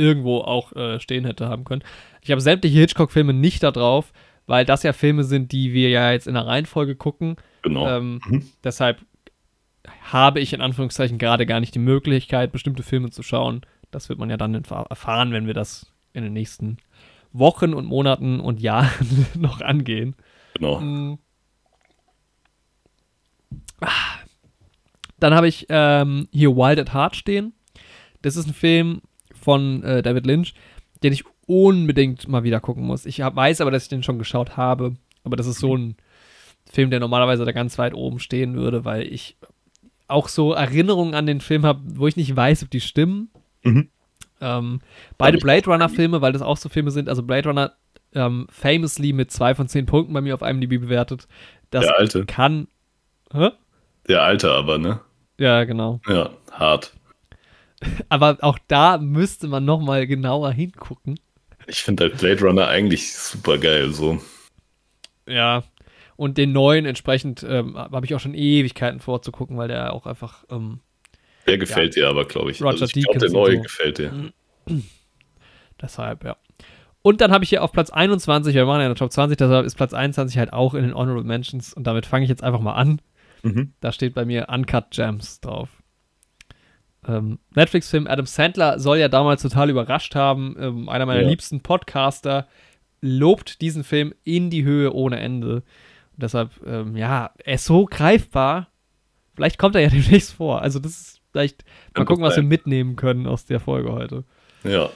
irgendwo 0.00 0.38
auch 0.38 0.74
äh, 0.74 0.98
stehen 0.98 1.24
hätte 1.24 1.48
haben 1.48 1.64
können. 1.64 1.82
Ich 2.22 2.30
habe 2.30 2.40
sämtliche 2.40 2.78
Hitchcock-Filme 2.78 3.32
nicht 3.32 3.62
da 3.62 3.70
drauf, 3.70 4.12
weil 4.46 4.64
das 4.64 4.82
ja 4.82 4.92
Filme 4.92 5.24
sind, 5.24 5.52
die 5.52 5.72
wir 5.72 5.90
ja 5.90 6.10
jetzt 6.10 6.26
in 6.26 6.34
der 6.34 6.46
Reihenfolge 6.46 6.96
gucken. 6.96 7.36
Genau. 7.62 7.88
Ähm, 7.88 8.20
mhm. 8.26 8.46
Deshalb 8.64 9.04
habe 10.02 10.40
ich 10.40 10.52
in 10.52 10.60
Anführungszeichen 10.60 11.18
gerade 11.18 11.46
gar 11.46 11.60
nicht 11.60 11.74
die 11.74 11.80
Möglichkeit, 11.80 12.52
bestimmte 12.52 12.82
Filme 12.82 13.10
zu 13.10 13.22
schauen. 13.22 13.62
Das 13.90 14.08
wird 14.08 14.18
man 14.18 14.30
ja 14.30 14.36
dann 14.36 14.54
erfahren, 14.54 15.32
wenn 15.32 15.46
wir 15.46 15.54
das 15.54 15.92
in 16.12 16.22
den 16.22 16.32
nächsten 16.32 16.78
Wochen 17.32 17.74
und 17.74 17.86
Monaten 17.86 18.40
und 18.40 18.60
Jahren 18.60 19.26
noch 19.34 19.60
angehen. 19.60 20.16
Genau. 20.54 20.80
Mhm. 20.80 21.18
Dann 25.18 25.34
habe 25.34 25.48
ich 25.48 25.66
ähm, 25.68 26.28
hier 26.32 26.56
Wild 26.56 26.78
at 26.78 26.94
Heart 26.94 27.16
stehen. 27.16 27.52
Das 28.22 28.36
ist 28.36 28.46
ein 28.46 28.54
Film 28.54 29.00
von 29.40 29.82
äh, 29.82 30.02
David 30.02 30.26
Lynch, 30.26 30.54
den 31.02 31.12
ich 31.12 31.24
unbedingt 31.46 32.28
mal 32.28 32.44
wieder 32.44 32.60
gucken 32.60 32.84
muss. 32.84 33.06
Ich 33.06 33.20
hab, 33.22 33.34
weiß 33.36 33.60
aber, 33.60 33.70
dass 33.70 33.84
ich 33.84 33.88
den 33.88 34.02
schon 34.02 34.18
geschaut 34.18 34.56
habe. 34.56 34.94
Aber 35.24 35.36
das 35.36 35.46
ist 35.46 35.58
so 35.58 35.76
ein 35.76 35.96
Film, 36.70 36.90
der 36.90 37.00
normalerweise 37.00 37.44
da 37.44 37.52
ganz 37.52 37.78
weit 37.78 37.94
oben 37.94 38.18
stehen 38.20 38.54
würde, 38.54 38.84
weil 38.84 39.02
ich 39.02 39.36
auch 40.06 40.28
so 40.28 40.52
Erinnerungen 40.52 41.14
an 41.14 41.26
den 41.26 41.40
Film 41.40 41.64
habe, 41.64 41.80
wo 41.84 42.06
ich 42.06 42.16
nicht 42.16 42.34
weiß, 42.34 42.62
ob 42.62 42.70
die 42.70 42.80
stimmen. 42.80 43.30
Mhm. 43.62 43.88
Ähm, 44.40 44.80
beide 45.18 45.38
Blade 45.38 45.66
Runner-Filme, 45.66 46.20
weil 46.20 46.32
das 46.32 46.42
auch 46.42 46.56
so 46.56 46.68
Filme 46.68 46.90
sind. 46.90 47.08
Also 47.08 47.22
Blade 47.22 47.48
Runner 47.48 47.72
ähm, 48.14 48.46
famously 48.50 49.12
mit 49.12 49.30
zwei 49.30 49.54
von 49.54 49.68
zehn 49.68 49.86
Punkten 49.86 50.14
bei 50.14 50.20
mir 50.20 50.34
auf 50.34 50.42
IMDb 50.42 50.80
bewertet. 50.80 51.28
Das 51.70 51.84
Der 51.84 51.98
alte. 51.98 52.26
kann. 52.26 52.68
Hä? 53.32 53.50
Der 54.08 54.22
alte 54.22 54.50
aber, 54.50 54.78
ne? 54.78 55.00
Ja, 55.38 55.64
genau. 55.64 56.00
Ja, 56.08 56.30
hart. 56.52 56.92
Aber 58.08 58.38
auch 58.40 58.58
da 58.68 58.98
müsste 58.98 59.48
man 59.48 59.64
noch 59.64 59.80
mal 59.80 60.06
genauer 60.06 60.52
hingucken. 60.52 61.18
Ich 61.66 61.82
finde 61.82 62.04
halt 62.04 62.18
Blade 62.18 62.40
Runner 62.40 62.68
eigentlich 62.68 63.12
super 63.12 63.58
geil, 63.58 63.92
so. 63.92 64.20
Ja. 65.26 65.64
Und 66.16 66.36
den 66.36 66.52
neuen 66.52 66.84
entsprechend 66.84 67.44
ähm, 67.48 67.76
habe 67.78 68.04
ich 68.04 68.14
auch 68.14 68.20
schon 68.20 68.34
Ewigkeiten 68.34 69.00
vorzugucken, 69.00 69.56
weil 69.56 69.68
der 69.68 69.92
auch 69.92 70.06
einfach. 70.06 70.44
Ähm, 70.50 70.80
der 71.46 71.58
gefällt 71.58 71.96
ja. 71.96 72.02
dir 72.02 72.08
aber, 72.10 72.26
glaube 72.26 72.50
ich. 72.50 72.60
Roger 72.60 72.82
also 72.82 72.84
ich 72.84 73.04
glaube, 73.04 73.18
der 73.18 73.30
neue 73.30 73.56
so. 73.56 73.62
gefällt 73.62 73.98
dir. 73.98 74.32
Deshalb, 75.80 76.24
ja. 76.24 76.36
Und 77.02 77.20
dann 77.22 77.32
habe 77.32 77.44
ich 77.44 77.50
hier 77.50 77.64
auf 77.64 77.72
Platz 77.72 77.90
21, 77.90 78.54
wir 78.54 78.66
machen 78.66 78.80
ja 78.80 78.86
in 78.86 78.90
der 78.90 78.96
Top 78.96 79.10
20, 79.10 79.38
deshalb 79.38 79.64
ist 79.64 79.74
Platz 79.74 79.94
21 79.94 80.36
halt 80.36 80.52
auch 80.52 80.74
in 80.74 80.82
den 80.82 80.94
Honorable 80.94 81.24
Mentions 81.24 81.72
und 81.72 81.86
damit 81.86 82.04
fange 82.04 82.24
ich 82.24 82.28
jetzt 82.28 82.42
einfach 82.42 82.60
mal 82.60 82.74
an. 82.74 83.00
Mhm. 83.42 83.72
Da 83.80 83.90
steht 83.90 84.12
bei 84.12 84.26
mir 84.26 84.48
Uncut 84.50 84.90
Gems 84.90 85.40
drauf. 85.40 85.70
Ähm, 87.06 87.38
Netflix-Film 87.54 88.06
Adam 88.06 88.26
Sandler 88.26 88.78
soll 88.78 88.98
ja 88.98 89.08
damals 89.08 89.42
total 89.42 89.70
überrascht 89.70 90.14
haben. 90.14 90.56
Ähm, 90.58 90.88
einer 90.88 91.06
meiner 91.06 91.22
ja. 91.22 91.28
liebsten 91.28 91.60
Podcaster 91.60 92.46
lobt 93.00 93.60
diesen 93.60 93.84
Film 93.84 94.14
in 94.24 94.50
die 94.50 94.64
Höhe 94.64 94.92
ohne 94.92 95.18
Ende. 95.18 95.56
Und 96.12 96.22
deshalb, 96.22 96.50
ähm, 96.66 96.96
ja, 96.96 97.30
er 97.38 97.54
ist 97.54 97.64
so 97.64 97.86
greifbar. 97.86 98.68
Vielleicht 99.34 99.58
kommt 99.58 99.74
er 99.74 99.82
ja 99.82 99.88
demnächst 99.90 100.34
vor. 100.34 100.62
Also, 100.62 100.78
das 100.78 100.92
ist 100.92 101.20
vielleicht 101.32 101.64
mal 101.96 102.04
gucken, 102.04 102.24
was 102.24 102.36
wir 102.36 102.42
mitnehmen 102.42 102.96
können 102.96 103.26
aus 103.26 103.46
der 103.46 103.60
Folge 103.60 103.92
heute. 103.92 104.24
Ja. 104.64 104.90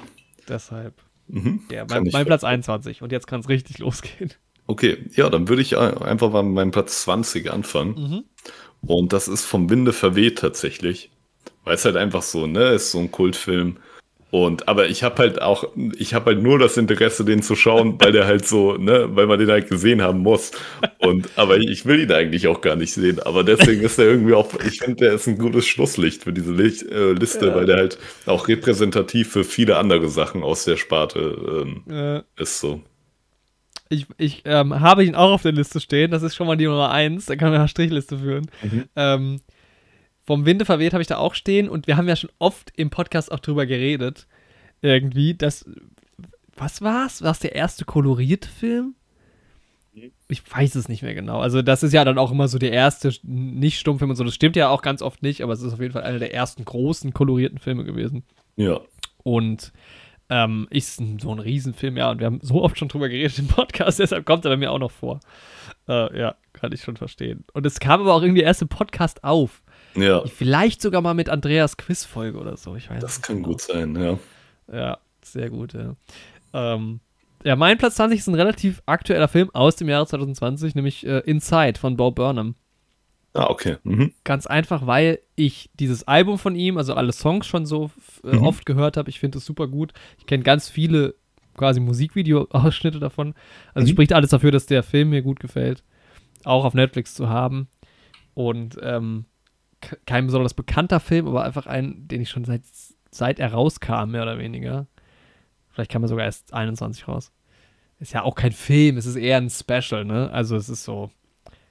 Deshalb. 0.48 0.94
Mhm. 1.28 1.62
Ja, 1.70 1.86
mein, 1.88 2.04
mein 2.12 2.26
Platz 2.26 2.44
21. 2.44 3.00
Und 3.00 3.12
jetzt 3.12 3.26
kann 3.26 3.40
es 3.40 3.48
richtig 3.48 3.78
losgehen. 3.78 4.32
Okay, 4.66 4.98
ja, 5.14 5.28
dann 5.28 5.48
würde 5.48 5.62
ich 5.62 5.76
einfach 5.76 6.30
mal 6.30 6.42
mit 6.42 6.54
meinem 6.54 6.70
Platz 6.70 7.02
20 7.02 7.50
anfangen. 7.50 7.94
Mhm. 7.94 8.24
Und 8.86 9.12
das 9.12 9.28
ist 9.28 9.44
vom 9.44 9.70
Winde 9.70 9.92
verweht 9.92 10.38
tatsächlich. 10.38 11.10
Weil 11.64 11.74
es 11.74 11.84
halt 11.84 11.96
einfach 11.96 12.22
so, 12.22 12.46
ne, 12.46 12.74
ist 12.74 12.90
so 12.90 12.98
ein 12.98 13.10
Kultfilm. 13.10 13.78
Und, 14.34 14.66
aber 14.66 14.88
ich 14.88 15.04
habe 15.04 15.18
halt 15.18 15.40
auch, 15.40 15.64
ich 15.96 16.12
habe 16.12 16.32
halt 16.32 16.42
nur 16.42 16.58
das 16.58 16.76
Interesse, 16.76 17.24
den 17.24 17.40
zu 17.40 17.54
schauen, 17.54 18.00
weil 18.00 18.10
der 18.10 18.26
halt 18.26 18.44
so, 18.44 18.76
ne, 18.76 19.06
weil 19.10 19.28
man 19.28 19.38
den 19.38 19.48
halt 19.48 19.68
gesehen 19.68 20.02
haben 20.02 20.18
muss. 20.18 20.50
Und, 20.98 21.28
aber 21.36 21.58
ich 21.58 21.86
will 21.86 22.00
ihn 22.00 22.10
eigentlich 22.10 22.48
auch 22.48 22.60
gar 22.60 22.74
nicht 22.74 22.92
sehen. 22.92 23.20
Aber 23.20 23.44
deswegen 23.44 23.82
ist 23.82 23.96
er 23.96 24.06
irgendwie 24.06 24.34
auch, 24.34 24.48
ich 24.66 24.80
finde, 24.80 25.04
der 25.04 25.12
ist 25.12 25.28
ein 25.28 25.38
gutes 25.38 25.66
Schlusslicht 25.66 26.24
für 26.24 26.32
diese 26.32 26.52
Licht, 26.52 26.82
äh, 26.82 27.12
Liste, 27.12 27.46
ja. 27.46 27.54
weil 27.54 27.66
der 27.66 27.76
halt 27.76 27.98
auch 28.26 28.48
repräsentativ 28.48 29.30
für 29.30 29.44
viele 29.44 29.76
andere 29.76 30.08
Sachen 30.08 30.42
aus 30.42 30.64
der 30.64 30.78
Sparte 30.78 31.64
ähm, 31.64 31.82
ja. 31.88 32.24
ist 32.36 32.58
so. 32.58 32.82
Ich, 33.88 34.06
ich 34.18 34.42
ähm, 34.46 34.80
habe 34.80 35.04
ihn 35.04 35.14
auch 35.14 35.30
auf 35.30 35.42
der 35.42 35.52
Liste 35.52 35.78
stehen, 35.78 36.10
das 36.10 36.24
ist 36.24 36.34
schon 36.34 36.48
mal 36.48 36.56
die 36.56 36.66
Nummer 36.66 36.90
1, 36.90 37.26
da 37.26 37.36
kann 37.36 37.50
man 37.50 37.60
eine 37.60 37.68
Strichliste 37.68 38.18
führen. 38.18 38.50
Mhm. 38.64 38.84
Ähm, 38.96 39.40
vom 40.24 40.46
Winde 40.46 40.64
verweht 40.64 40.92
habe 40.92 41.02
ich 41.02 41.08
da 41.08 41.18
auch 41.18 41.34
stehen 41.34 41.68
und 41.68 41.86
wir 41.86 41.96
haben 41.96 42.08
ja 42.08 42.16
schon 42.16 42.30
oft 42.38 42.72
im 42.76 42.90
Podcast 42.90 43.30
auch 43.30 43.40
drüber 43.40 43.66
geredet. 43.66 44.26
Irgendwie, 44.82 45.34
dass. 45.34 45.64
Was 46.56 46.82
war's? 46.82 47.22
War 47.22 47.32
es 47.32 47.40
der 47.40 47.54
erste 47.54 47.84
kolorierte 47.84 48.48
Film? 48.48 48.94
Ich 50.28 50.42
weiß 50.50 50.74
es 50.76 50.88
nicht 50.88 51.02
mehr 51.02 51.14
genau. 51.14 51.40
Also, 51.40 51.62
das 51.62 51.82
ist 51.82 51.92
ja 51.92 52.04
dann 52.04 52.18
auch 52.18 52.30
immer 52.30 52.48
so 52.48 52.58
der 52.58 52.72
erste 52.72 53.12
Nicht-Stummfilm 53.22 54.10
und 54.10 54.16
so. 54.16 54.24
Das 54.24 54.34
stimmt 54.34 54.56
ja 54.56 54.68
auch 54.68 54.82
ganz 54.82 55.02
oft 55.02 55.22
nicht, 55.22 55.42
aber 55.42 55.52
es 55.52 55.62
ist 55.62 55.72
auf 55.72 55.80
jeden 55.80 55.92
Fall 55.92 56.02
einer 56.02 56.18
der 56.18 56.34
ersten 56.34 56.64
großen 56.64 57.12
kolorierten 57.12 57.58
Filme 57.58 57.84
gewesen. 57.84 58.24
Ja. 58.56 58.80
Und 59.22 59.72
ähm, 60.30 60.66
ist 60.70 61.02
so 61.20 61.32
ein 61.32 61.38
Riesenfilm, 61.38 61.96
ja. 61.96 62.10
Und 62.10 62.20
wir 62.20 62.26
haben 62.26 62.40
so 62.42 62.62
oft 62.62 62.78
schon 62.78 62.88
drüber 62.88 63.08
geredet 63.08 63.38
im 63.38 63.48
Podcast, 63.48 63.98
deshalb 64.00 64.26
kommt 64.26 64.44
er 64.44 64.50
bei 64.50 64.56
mir 64.56 64.72
auch 64.72 64.78
noch 64.78 64.90
vor. 64.90 65.20
Äh, 65.88 66.18
ja, 66.18 66.34
kann 66.52 66.72
ich 66.72 66.82
schon 66.82 66.96
verstehen. 66.96 67.44
Und 67.52 67.66
es 67.66 67.80
kam 67.80 68.00
aber 68.00 68.14
auch 68.14 68.22
irgendwie 68.22 68.42
erst 68.42 68.62
im 68.62 68.68
Podcast 68.68 69.22
auf. 69.22 69.62
Ja. 69.94 70.26
Vielleicht 70.26 70.82
sogar 70.82 71.00
mal 71.00 71.14
mit 71.14 71.28
Andreas 71.28 71.76
Quizfolge 71.76 72.38
oder 72.38 72.56
so. 72.56 72.76
Ich 72.76 72.90
weiß 72.90 73.00
das 73.00 73.22
kann 73.22 73.36
genau. 73.36 73.48
gut 73.48 73.60
sein, 73.60 73.96
ja. 73.96 74.18
Ja, 74.72 74.98
sehr 75.22 75.50
gut, 75.50 75.74
ja. 75.74 75.94
Ähm, 76.52 77.00
ja, 77.44 77.56
mein 77.56 77.78
Platz 77.78 77.96
20 77.96 78.20
ist 78.20 78.26
ein 78.26 78.34
relativ 78.34 78.82
aktueller 78.86 79.28
Film 79.28 79.50
aus 79.52 79.76
dem 79.76 79.88
Jahre 79.88 80.06
2020, 80.06 80.74
nämlich 80.74 81.06
äh, 81.06 81.18
Inside 81.20 81.78
von 81.78 81.96
Bo 81.96 82.10
Burnham. 82.10 82.54
Ah, 83.34 83.50
okay. 83.50 83.76
Mhm. 83.82 84.12
Ganz 84.22 84.46
einfach, 84.46 84.86
weil 84.86 85.18
ich 85.34 85.68
dieses 85.74 86.06
Album 86.06 86.38
von 86.38 86.54
ihm, 86.54 86.78
also 86.78 86.94
alle 86.94 87.12
Songs 87.12 87.46
schon 87.46 87.66
so 87.66 87.90
äh, 88.22 88.36
mhm. 88.36 88.44
oft 88.44 88.64
gehört 88.64 88.96
habe. 88.96 89.10
Ich 89.10 89.18
finde 89.18 89.38
es 89.38 89.44
super 89.44 89.66
gut. 89.66 89.92
Ich 90.18 90.26
kenne 90.26 90.44
ganz 90.44 90.68
viele 90.68 91.16
quasi 91.56 91.80
Musikvideo-Ausschnitte 91.80 93.00
davon. 93.00 93.34
Also 93.74 93.88
mhm. 93.88 93.92
spricht 93.92 94.12
alles 94.12 94.30
dafür, 94.30 94.52
dass 94.52 94.66
der 94.66 94.82
Film 94.82 95.10
mir 95.10 95.22
gut 95.22 95.40
gefällt. 95.40 95.82
Auch 96.44 96.64
auf 96.64 96.74
Netflix 96.74 97.14
zu 97.14 97.28
haben. 97.28 97.68
Und 98.34 98.78
ähm, 98.82 99.24
kein 100.06 100.26
besonders 100.26 100.54
bekannter 100.54 101.00
Film, 101.00 101.26
aber 101.26 101.44
einfach 101.44 101.66
ein, 101.66 102.06
den 102.08 102.20
ich 102.20 102.30
schon 102.30 102.44
seit, 102.44 102.62
seit 103.10 103.38
er 103.38 103.52
rauskam, 103.52 104.10
mehr 104.10 104.22
oder 104.22 104.38
weniger. 104.38 104.86
Vielleicht 105.70 105.90
kam 105.90 106.02
er 106.02 106.08
sogar 106.08 106.24
erst 106.24 106.52
21 106.52 107.08
raus. 107.08 107.32
Ist 107.98 108.12
ja 108.12 108.22
auch 108.22 108.34
kein 108.34 108.52
Film, 108.52 108.96
es 108.96 109.06
ist 109.06 109.16
eher 109.16 109.38
ein 109.38 109.50
Special, 109.50 110.04
ne? 110.04 110.30
Also 110.30 110.56
es 110.56 110.68
ist 110.68 110.84
so, 110.84 111.10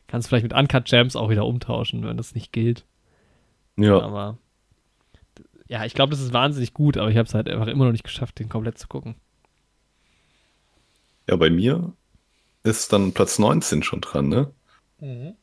kannst 0.07 0.27
vielleicht 0.27 0.44
mit 0.44 0.53
Uncut 0.53 0.85
Gems 0.85 1.15
auch 1.15 1.30
wieder 1.30 1.45
umtauschen, 1.45 2.03
wenn 2.03 2.18
das 2.18 2.35
nicht 2.35 2.52
gilt. 2.52 2.85
Ja. 3.77 3.99
Aber 3.99 4.38
ja, 5.68 5.85
ich 5.85 5.94
glaube, 5.94 6.11
das 6.11 6.22
ist 6.22 6.34
wahnsinnig 6.34 6.73
gut, 6.73 6.98
aber 6.98 7.10
ich 7.10 7.18
habe 7.18 7.27
es 7.27 7.34
halt 7.34 7.49
einfach 7.49 7.68
immer 7.68 7.85
noch 7.85 7.91
nicht 7.91 8.03
geschafft, 8.03 8.40
den 8.40 8.49
komplett 8.49 8.77
zu 8.77 8.88
gucken. 8.88 9.15
Ja, 11.30 11.35
bei 11.35 11.49
mir 11.49 11.94
ist 12.64 12.91
dann 12.94 13.14
Platz 13.14 13.40
19 13.40 13.84
schon 13.84 14.02
dran, 14.02 14.27
ne? 14.27 14.52
Mhm. 14.99 15.35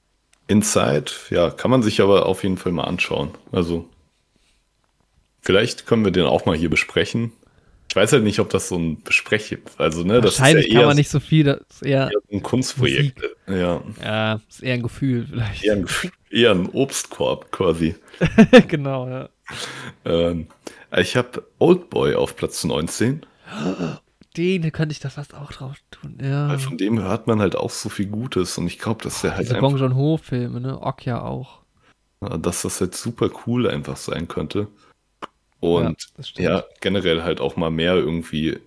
Inside, 0.47 1.12
ja, 1.31 1.51
kann 1.51 1.71
man 1.71 1.83
sich 1.83 2.01
aber 2.01 2.27
auf 2.27 2.43
jeden 2.43 2.57
Fall 2.57 2.73
mal 2.73 2.85
anschauen. 2.85 3.31
Also, 3.53 3.89
vielleicht 5.41 5.87
können 5.87 6.05
wir 6.05 6.12
den 6.12 6.27
auch 6.27 6.45
mal 6.45 6.57
hier 6.57 6.71
besprechen. 6.71 7.33
Ich 7.89 7.97
weiß 7.97 8.12
halt 8.12 8.23
nicht, 8.23 8.39
ob 8.39 8.51
das 8.51 8.69
so 8.69 8.77
ein 8.77 9.03
Besprech 9.03 9.59
Also, 9.77 10.05
ne, 10.05 10.21
das 10.21 10.35
ist 10.35 10.39
ja 10.41 10.59
eher, 10.59 10.75
kann 10.75 10.85
man 10.87 10.97
nicht 10.97 11.11
so 11.11 11.19
viel, 11.19 11.45
das 11.45 11.61
ist 11.71 11.83
eher, 11.83 12.11
eher 12.12 12.21
ein 12.33 12.43
Kunstprojekt. 12.43 13.21
Ja. 13.49 13.83
ja, 14.01 14.41
ist 14.49 14.62
eher 14.62 14.75
ein 14.75 14.83
Gefühl 14.83 15.27
vielleicht. 15.29 15.65
Eher 15.65 15.73
ein, 15.75 15.87
eher 16.31 16.51
ein 16.53 16.69
Obstkorb 16.69 17.51
quasi. 17.51 17.97
genau, 18.69 19.09
ja. 19.09 19.29
Ähm, 20.05 20.47
ich 20.97 21.17
habe 21.17 21.45
Oldboy 21.59 22.15
auf 22.15 22.37
Platz 22.37 22.62
19. 22.62 23.27
den 24.41 24.73
könnte 24.73 24.93
ich 24.93 25.01
da 25.01 25.11
fast 25.11 25.35
auch 25.35 25.53
drauf 25.53 25.77
tun, 25.91 26.19
ja. 26.23 26.49
Weil 26.49 26.59
von 26.59 26.79
dem 26.79 27.01
hört 27.01 27.27
man 27.27 27.41
halt 27.41 27.57
auch 27.57 27.71
so 27.71 27.89
viel 27.89 28.07
Gutes 28.07 28.59
und 28.59 28.67
ich 28.67 28.79
glaube, 28.79 29.03
dass 29.03 29.23
der 29.23 29.37
halt. 29.37 29.47
Diese 29.49 29.59
Bong 29.59 29.77
Joon-ho-Filme, 29.77 30.61
ne? 30.61 30.81
Okja 30.81 31.23
auch. 31.23 31.61
Dass 32.21 32.62
das 32.62 32.81
halt 32.81 32.95
super 32.95 33.31
cool 33.47 33.69
einfach 33.69 33.97
sein 33.97 34.29
könnte. 34.29 34.69
Und 35.61 36.09
ja, 36.37 36.57
ja, 36.57 36.65
generell 36.81 37.23
halt 37.23 37.41
auch 37.41 37.57
mal 37.57 37.71
mehr 37.71 37.95
irgendwie 37.95 38.59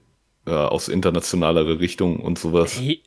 äh, 0.45 0.51
aus 0.51 0.87
internationaler 0.87 1.79
Richtung 1.79 2.19
und 2.19 2.37
sowas. 2.37 2.79
Hey, 2.79 3.01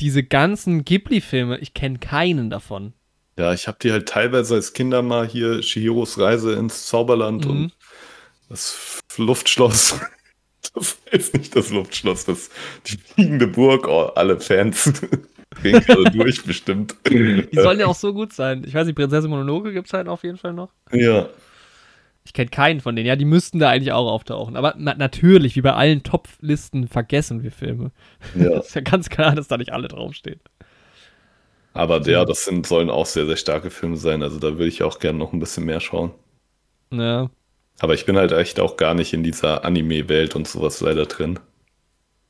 diese 0.00 0.22
ganzen 0.22 0.84
Ghibli-Filme, 0.84 1.58
ich 1.58 1.74
kenne 1.74 1.98
keinen 1.98 2.48
davon. 2.50 2.94
Ja, 3.38 3.52
ich 3.52 3.68
habe 3.68 3.78
die 3.82 3.92
halt 3.92 4.08
teilweise 4.08 4.54
als 4.54 4.72
Kinder 4.72 5.02
mal 5.02 5.26
hier 5.26 5.62
Shihiros 5.62 6.18
Reise 6.18 6.54
ins 6.54 6.86
Zauberland 6.86 7.44
Mhm. 7.44 7.50
und 7.50 7.72
das 8.48 9.00
Luftschloss. 9.16 9.98
Das 10.74 10.98
ist 11.10 11.34
nicht 11.34 11.56
das 11.56 11.70
Luftschloss, 11.70 12.26
das 12.26 12.50
die 12.86 12.96
fliegende 12.98 13.46
Burg. 13.46 13.88
Oh, 13.88 14.06
alle 14.14 14.38
Fans 14.40 14.92
drehen 15.62 15.80
gerade 15.80 16.10
durch, 16.10 16.44
bestimmt. 16.44 16.94
Die 17.08 17.48
sollen 17.58 17.80
ja 17.80 17.86
auch 17.86 17.94
so 17.94 18.12
gut 18.12 18.32
sein. 18.32 18.64
Ich 18.66 18.74
weiß 18.74 18.86
nicht, 18.86 18.96
Prinzessin 18.96 19.30
Mononoke 19.30 19.72
gibt 19.72 19.86
es 19.88 19.92
halt 19.92 20.08
auf 20.08 20.22
jeden 20.22 20.36
Fall 20.38 20.52
noch. 20.52 20.70
Ja, 20.92 21.28
Ich 22.24 22.32
kenne 22.32 22.50
keinen 22.50 22.80
von 22.80 22.94
denen. 22.96 23.06
Ja, 23.06 23.16
die 23.16 23.24
müssten 23.24 23.58
da 23.58 23.70
eigentlich 23.70 23.92
auch 23.92 24.10
auftauchen. 24.10 24.56
Aber 24.56 24.74
na 24.78 24.94
natürlich, 24.94 25.56
wie 25.56 25.62
bei 25.62 25.72
allen 25.72 26.02
Top-Listen, 26.02 26.88
vergessen 26.88 27.42
wir 27.42 27.50
Filme. 27.52 27.92
ja. 28.34 28.58
ist 28.60 28.74
ja 28.74 28.82
ganz 28.82 29.08
klar, 29.08 29.34
dass 29.34 29.48
da 29.48 29.56
nicht 29.58 29.72
alle 29.72 29.88
draufstehen. 29.88 30.40
Aber 31.72 31.98
der, 32.00 32.24
das 32.26 32.44
sind, 32.44 32.66
sollen 32.66 32.90
auch 32.90 33.06
sehr, 33.06 33.26
sehr 33.26 33.36
starke 33.36 33.70
Filme 33.70 33.96
sein. 33.96 34.22
Also 34.22 34.38
da 34.38 34.48
würde 34.52 34.66
ich 34.68 34.82
auch 34.84 34.98
gerne 35.00 35.18
noch 35.18 35.32
ein 35.32 35.40
bisschen 35.40 35.64
mehr 35.64 35.80
schauen. 35.80 36.12
Ja. 36.92 37.30
Aber 37.80 37.94
ich 37.94 38.04
bin 38.06 38.16
halt 38.16 38.32
echt 38.32 38.60
auch 38.60 38.76
gar 38.76 38.94
nicht 38.94 39.12
in 39.12 39.22
dieser 39.24 39.64
Anime-Welt 39.64 40.36
und 40.36 40.46
sowas 40.46 40.80
leider 40.80 41.06
drin. 41.06 41.38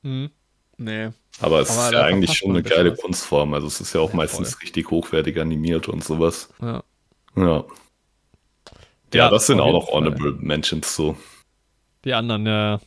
Hm. 0.03 0.31
Nee. 0.79 1.11
Aber 1.41 1.61
es 1.61 1.71
Aber 1.77 1.87
ist 1.87 1.93
ja 1.93 2.03
eigentlich 2.05 2.33
schon 2.39 2.51
eine 2.51 2.63
geile 2.63 2.93
was. 2.93 3.01
Kunstform. 3.01 3.53
Also 3.55 3.67
es 3.67 3.81
ist 3.81 3.93
ja 3.95 4.01
auch 4.01 4.11
Ja, 4.11 4.17
meistens 4.17 4.63
richtig 4.63 4.91
hochwertig 4.91 5.39
animiert 5.41 5.89
und 5.89 6.03
sowas. 6.05 6.49
Ja. 6.63 6.83
Ja. 7.37 7.65
Ja, 9.13 9.25
Ja, 9.25 9.31
das 9.31 9.47
sind 9.49 9.61
auch 9.61 9.73
noch 9.73 9.87
Fall. 9.87 9.95
Honorable 10.05 10.33
Mentions 10.39 10.95
so. 10.95 11.17
Die 12.05 12.15
anderen, 12.15 12.47
ja. 12.47 12.81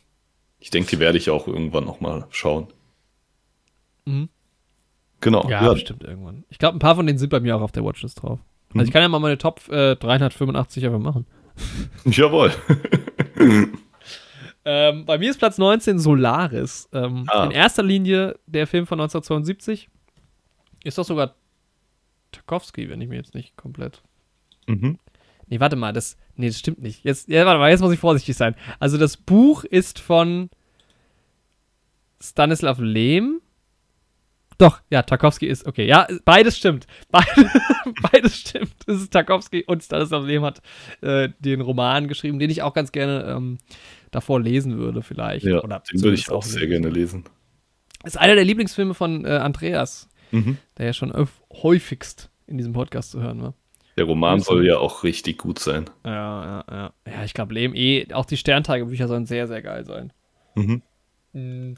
Ich 0.58 0.70
denke, 0.70 0.90
die 0.90 0.98
werde 0.98 1.18
ich 1.18 1.28
auch 1.30 1.46
irgendwann 1.46 1.84
nochmal 1.84 2.26
schauen. 2.30 2.68
Mhm. 4.06 4.28
Genau. 5.20 5.48
Ja, 5.48 5.72
bestimmt 5.72 6.02
irgendwann. 6.02 6.44
Ich 6.48 6.58
glaube, 6.58 6.76
ein 6.76 6.80
paar 6.80 6.96
von 6.96 7.06
denen 7.06 7.18
sind 7.18 7.28
bei 7.28 7.40
mir 7.40 7.56
auch 7.56 7.60
auf 7.62 7.72
der 7.72 7.84
Watchlist 7.84 8.22
drauf. 8.22 8.38
Also 8.70 8.78
Mhm. 8.80 8.84
ich 8.86 8.90
kann 8.92 9.02
ja 9.02 9.08
mal 9.08 9.20
meine 9.20 9.38
Top 9.38 9.68
äh, 9.68 9.96
385 9.96 10.84
einfach 10.86 10.98
machen. 10.98 11.26
Jawohl. 12.04 12.52
Ähm, 14.66 15.04
bei 15.04 15.18
mir 15.18 15.28
ist 15.28 15.36
Platz 15.38 15.58
19 15.58 15.98
Solaris. 15.98 16.88
Ähm, 16.94 17.26
Ah. 17.28 17.44
In 17.44 17.50
erster 17.50 17.82
Linie 17.82 18.38
der 18.46 18.66
Film 18.66 18.86
von 18.86 18.98
1972. 18.98 19.90
Ist 20.84 20.96
doch 20.96 21.04
sogar 21.04 21.34
Tarkovsky, 22.32 22.88
wenn 22.88 22.98
ich 23.02 23.08
mir 23.10 23.16
jetzt 23.16 23.34
nicht 23.34 23.56
komplett. 23.56 24.02
mhm. 24.66 24.98
Nee, 25.48 25.60
warte 25.60 25.76
mal, 25.76 25.92
das. 25.92 26.16
Nee, 26.36 26.46
das 26.46 26.58
stimmt 26.58 26.80
nicht. 26.80 27.04
Jetzt, 27.04 27.28
ja, 27.28 27.44
warte 27.44 27.58
mal, 27.58 27.68
jetzt 27.70 27.82
muss 27.82 27.92
ich 27.92 28.00
vorsichtig 28.00 28.34
sein. 28.34 28.54
Also 28.80 28.96
das 28.96 29.18
Buch 29.18 29.64
ist 29.64 29.98
von 29.98 30.48
Stanislav 32.22 32.78
Lem. 32.78 33.42
Doch, 34.58 34.80
ja, 34.90 35.02
Tarkovsky 35.02 35.46
ist, 35.46 35.66
okay, 35.66 35.86
ja, 35.86 36.06
beides 36.24 36.56
stimmt. 36.56 36.86
Beide, 37.10 37.50
beides 38.02 38.38
stimmt. 38.40 38.74
Es 38.86 39.00
ist 39.02 39.12
Tarkovsky 39.12 39.64
und 39.66 39.82
Stanislav 39.82 40.24
Lem 40.24 40.44
hat 40.44 40.60
äh, 41.00 41.28
den 41.40 41.60
Roman 41.60 42.06
geschrieben, 42.08 42.38
den 42.38 42.50
ich 42.50 42.62
auch 42.62 42.72
ganz 42.74 42.92
gerne 42.92 43.24
ähm, 43.36 43.58
davor 44.10 44.40
lesen 44.40 44.76
würde, 44.78 45.02
vielleicht. 45.02 45.44
Ja, 45.44 45.62
Oder 45.62 45.82
den 45.92 46.02
würde 46.02 46.14
ich 46.14 46.30
auch 46.30 46.42
sehr 46.42 46.60
lesen. 46.60 46.70
gerne 46.82 46.88
lesen. 46.94 47.24
Ist 48.04 48.18
einer 48.18 48.34
der 48.34 48.44
Lieblingsfilme 48.44 48.94
von 48.94 49.24
äh, 49.24 49.28
Andreas, 49.30 50.08
Mhm. 50.30 50.58
der 50.78 50.86
ja 50.86 50.92
schon 50.92 51.12
häufigst 51.62 52.30
in 52.46 52.56
diesem 52.58 52.72
Podcast 52.72 53.10
zu 53.12 53.20
hören 53.20 53.40
war. 53.42 53.54
Der 53.96 54.04
Roman 54.04 54.40
soll 54.40 54.66
ja 54.66 54.78
auch 54.78 55.04
richtig 55.04 55.38
gut 55.38 55.58
sein. 55.60 55.84
Ja, 56.04 56.10
ja, 56.12 56.64
ja. 56.70 56.92
Ja, 57.06 57.24
ich 57.24 57.34
glaube, 57.34 57.54
Lehm 57.54 57.74
eh, 57.74 58.12
auch 58.12 58.24
die 58.26 58.36
Sterntagebücher 58.36 59.06
sollen 59.06 59.26
sehr, 59.26 59.46
sehr 59.46 59.62
geil 59.62 59.84
sein. 59.84 60.12
Mhm. 60.56 60.82
Mhm. 61.32 61.76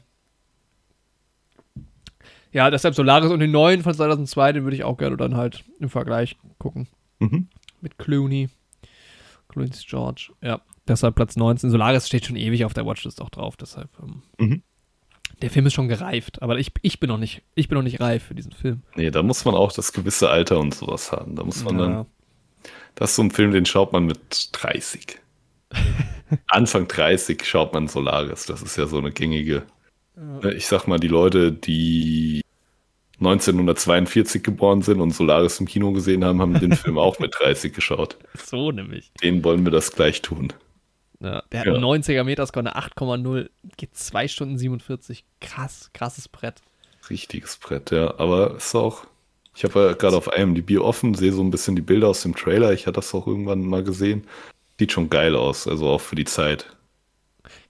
Ja, 2.57 2.71
deshalb 2.71 2.95
Solaris 2.95 3.29
und 3.29 3.39
den 3.39 3.51
neuen 3.51 3.83
von 3.83 3.93
2002, 3.93 4.53
den 4.53 4.63
würde 4.63 4.75
ich 4.75 4.83
auch 4.83 4.97
gerne 4.97 5.15
dann 5.15 5.35
halt 5.37 5.63
im 5.79 5.89
Vergleich 5.89 6.37
gucken. 6.57 6.87
Mhm. 7.19 7.49
Mit 7.81 7.99
Clooney. 7.99 8.49
Clooney's 9.47 9.85
George. 9.87 10.31
Ja, 10.41 10.61
deshalb 10.87 11.13
Platz 11.13 11.35
19. 11.35 11.69
Solaris 11.69 12.07
steht 12.07 12.25
schon 12.25 12.35
ewig 12.35 12.65
auf 12.65 12.73
der 12.73 12.83
Watchlist 12.87 13.21
auch 13.21 13.29
drauf, 13.29 13.57
deshalb. 13.57 13.89
Ähm, 14.01 14.23
Mhm. 14.39 14.63
Der 15.43 15.51
Film 15.51 15.67
ist 15.67 15.73
schon 15.73 15.87
gereift, 15.87 16.41
aber 16.41 16.57
ich, 16.57 16.71
ich, 16.81 16.99
bin 16.99 17.09
noch 17.09 17.19
nicht, 17.19 17.43
ich 17.53 17.67
bin 17.67 17.75
noch 17.77 17.83
nicht 17.83 17.99
reif 18.01 18.23
für 18.23 18.33
diesen 18.33 18.53
Film. 18.53 18.81
Nee, 18.95 19.11
da 19.11 19.21
muss 19.21 19.45
man 19.45 19.53
auch 19.53 19.71
das 19.71 19.93
gewisse 19.93 20.31
Alter 20.31 20.57
und 20.59 20.73
sowas 20.73 21.11
haben. 21.11 21.35
Da 21.35 21.43
muss 21.43 21.63
man 21.63 21.77
Ja. 21.77 21.85
dann. 21.85 22.05
Das 22.95 23.11
ist 23.11 23.17
so 23.17 23.21
ein 23.21 23.29
Film, 23.29 23.51
den 23.51 23.67
schaut 23.67 23.93
man 23.93 24.05
mit 24.07 24.49
30. 24.53 25.19
Anfang 26.47 26.87
30 26.87 27.45
schaut 27.45 27.71
man 27.73 27.87
Solaris. 27.87 28.47
Das 28.47 28.63
ist 28.63 28.77
ja 28.77 28.87
so 28.87 28.97
eine 28.97 29.11
gängige. 29.11 29.61
Äh, 30.43 30.55
Ich 30.55 30.65
sag 30.65 30.87
mal, 30.87 30.97
die 30.99 31.07
Leute, 31.07 31.51
die 31.51 32.41
1942 33.19 34.43
geboren 34.43 34.81
sind 34.81 35.01
und 35.01 35.11
Solaris 35.11 35.59
im 35.59 35.65
Kino 35.67 35.91
gesehen 35.91 36.23
haben, 36.23 36.39
haben 36.41 36.53
den 36.59 36.73
Film 36.73 36.97
auch 36.97 37.19
mit 37.19 37.33
30 37.39 37.73
geschaut. 37.73 38.17
So 38.45 38.71
nämlich. 38.71 39.11
Denen 39.23 39.43
wollen 39.43 39.65
wir 39.65 39.71
das 39.71 39.91
gleich 39.93 40.21
tun. 40.21 40.53
Ja, 41.19 41.41
der 41.51 41.61
hat 41.61 41.67
Ja. 41.67 41.73
einen 41.73 41.83
90er 41.83 42.23
Meterscore, 42.23 42.69
eine 42.69 42.77
8,0, 42.77 43.49
geht 43.77 43.95
2 43.97 44.27
Stunden 44.27 44.57
47. 44.59 45.25
Krass, 45.41 45.89
krasses 45.93 46.27
Brett. 46.27 46.61
Richtiges 47.09 47.57
Brett, 47.57 47.89
ja. 47.91 48.13
Aber 48.19 48.55
ist 48.57 48.75
auch. 48.75 49.05
Ich 49.55 49.63
habe 49.63 49.79
ja 49.87 49.93
gerade 49.93 50.15
auf 50.15 50.29
IMDb 50.37 50.77
offen, 50.79 51.15
sehe 51.15 51.31
so 51.33 51.41
ein 51.41 51.49
bisschen 51.49 51.75
die 51.75 51.81
Bilder 51.81 52.09
aus 52.09 52.21
dem 52.21 52.35
Trailer. 52.35 52.73
Ich 52.73 52.85
hatte 52.85 52.97
das 52.97 53.15
auch 53.15 53.25
irgendwann 53.25 53.61
mal 53.65 53.83
gesehen. 53.83 54.25
Sieht 54.77 54.91
schon 54.91 55.09
geil 55.09 55.35
aus, 55.35 55.67
also 55.67 55.87
auch 55.87 56.01
für 56.01 56.15
die 56.15 56.25
Zeit. 56.25 56.67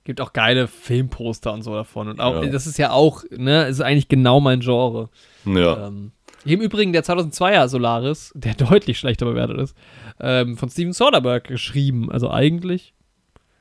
Gibt 0.04 0.20
auch 0.20 0.34
geile 0.34 0.68
Filmposter 0.68 1.54
und 1.54 1.64
so 1.64 1.74
davon. 1.74 2.10
Und 2.10 2.20
auch, 2.20 2.44
Ja. 2.44 2.50
das 2.50 2.68
ist 2.68 2.78
ja 2.78 2.92
auch, 2.92 3.24
ne, 3.32 3.68
ist 3.68 3.80
eigentlich 3.80 4.10
genau 4.10 4.42
mein 4.42 4.60
Genre. 4.60 5.10
Ja, 5.56 5.88
Ähm, 5.88 6.12
Im 6.46 6.62
Übrigen 6.62 6.94
der 6.94 7.04
2002er 7.04 7.68
Solaris, 7.68 8.32
der 8.36 8.54
deutlich 8.56 9.00
schlechter 9.00 9.26
bewertet 9.26 9.60
ist, 9.60 9.76
ähm, 10.20 10.58
von 10.58 10.70
Steven 10.70 10.94
Soderbergh 10.94 11.48
geschrieben. 11.48 12.12
Also 12.12 12.30
eigentlich, 12.32 12.94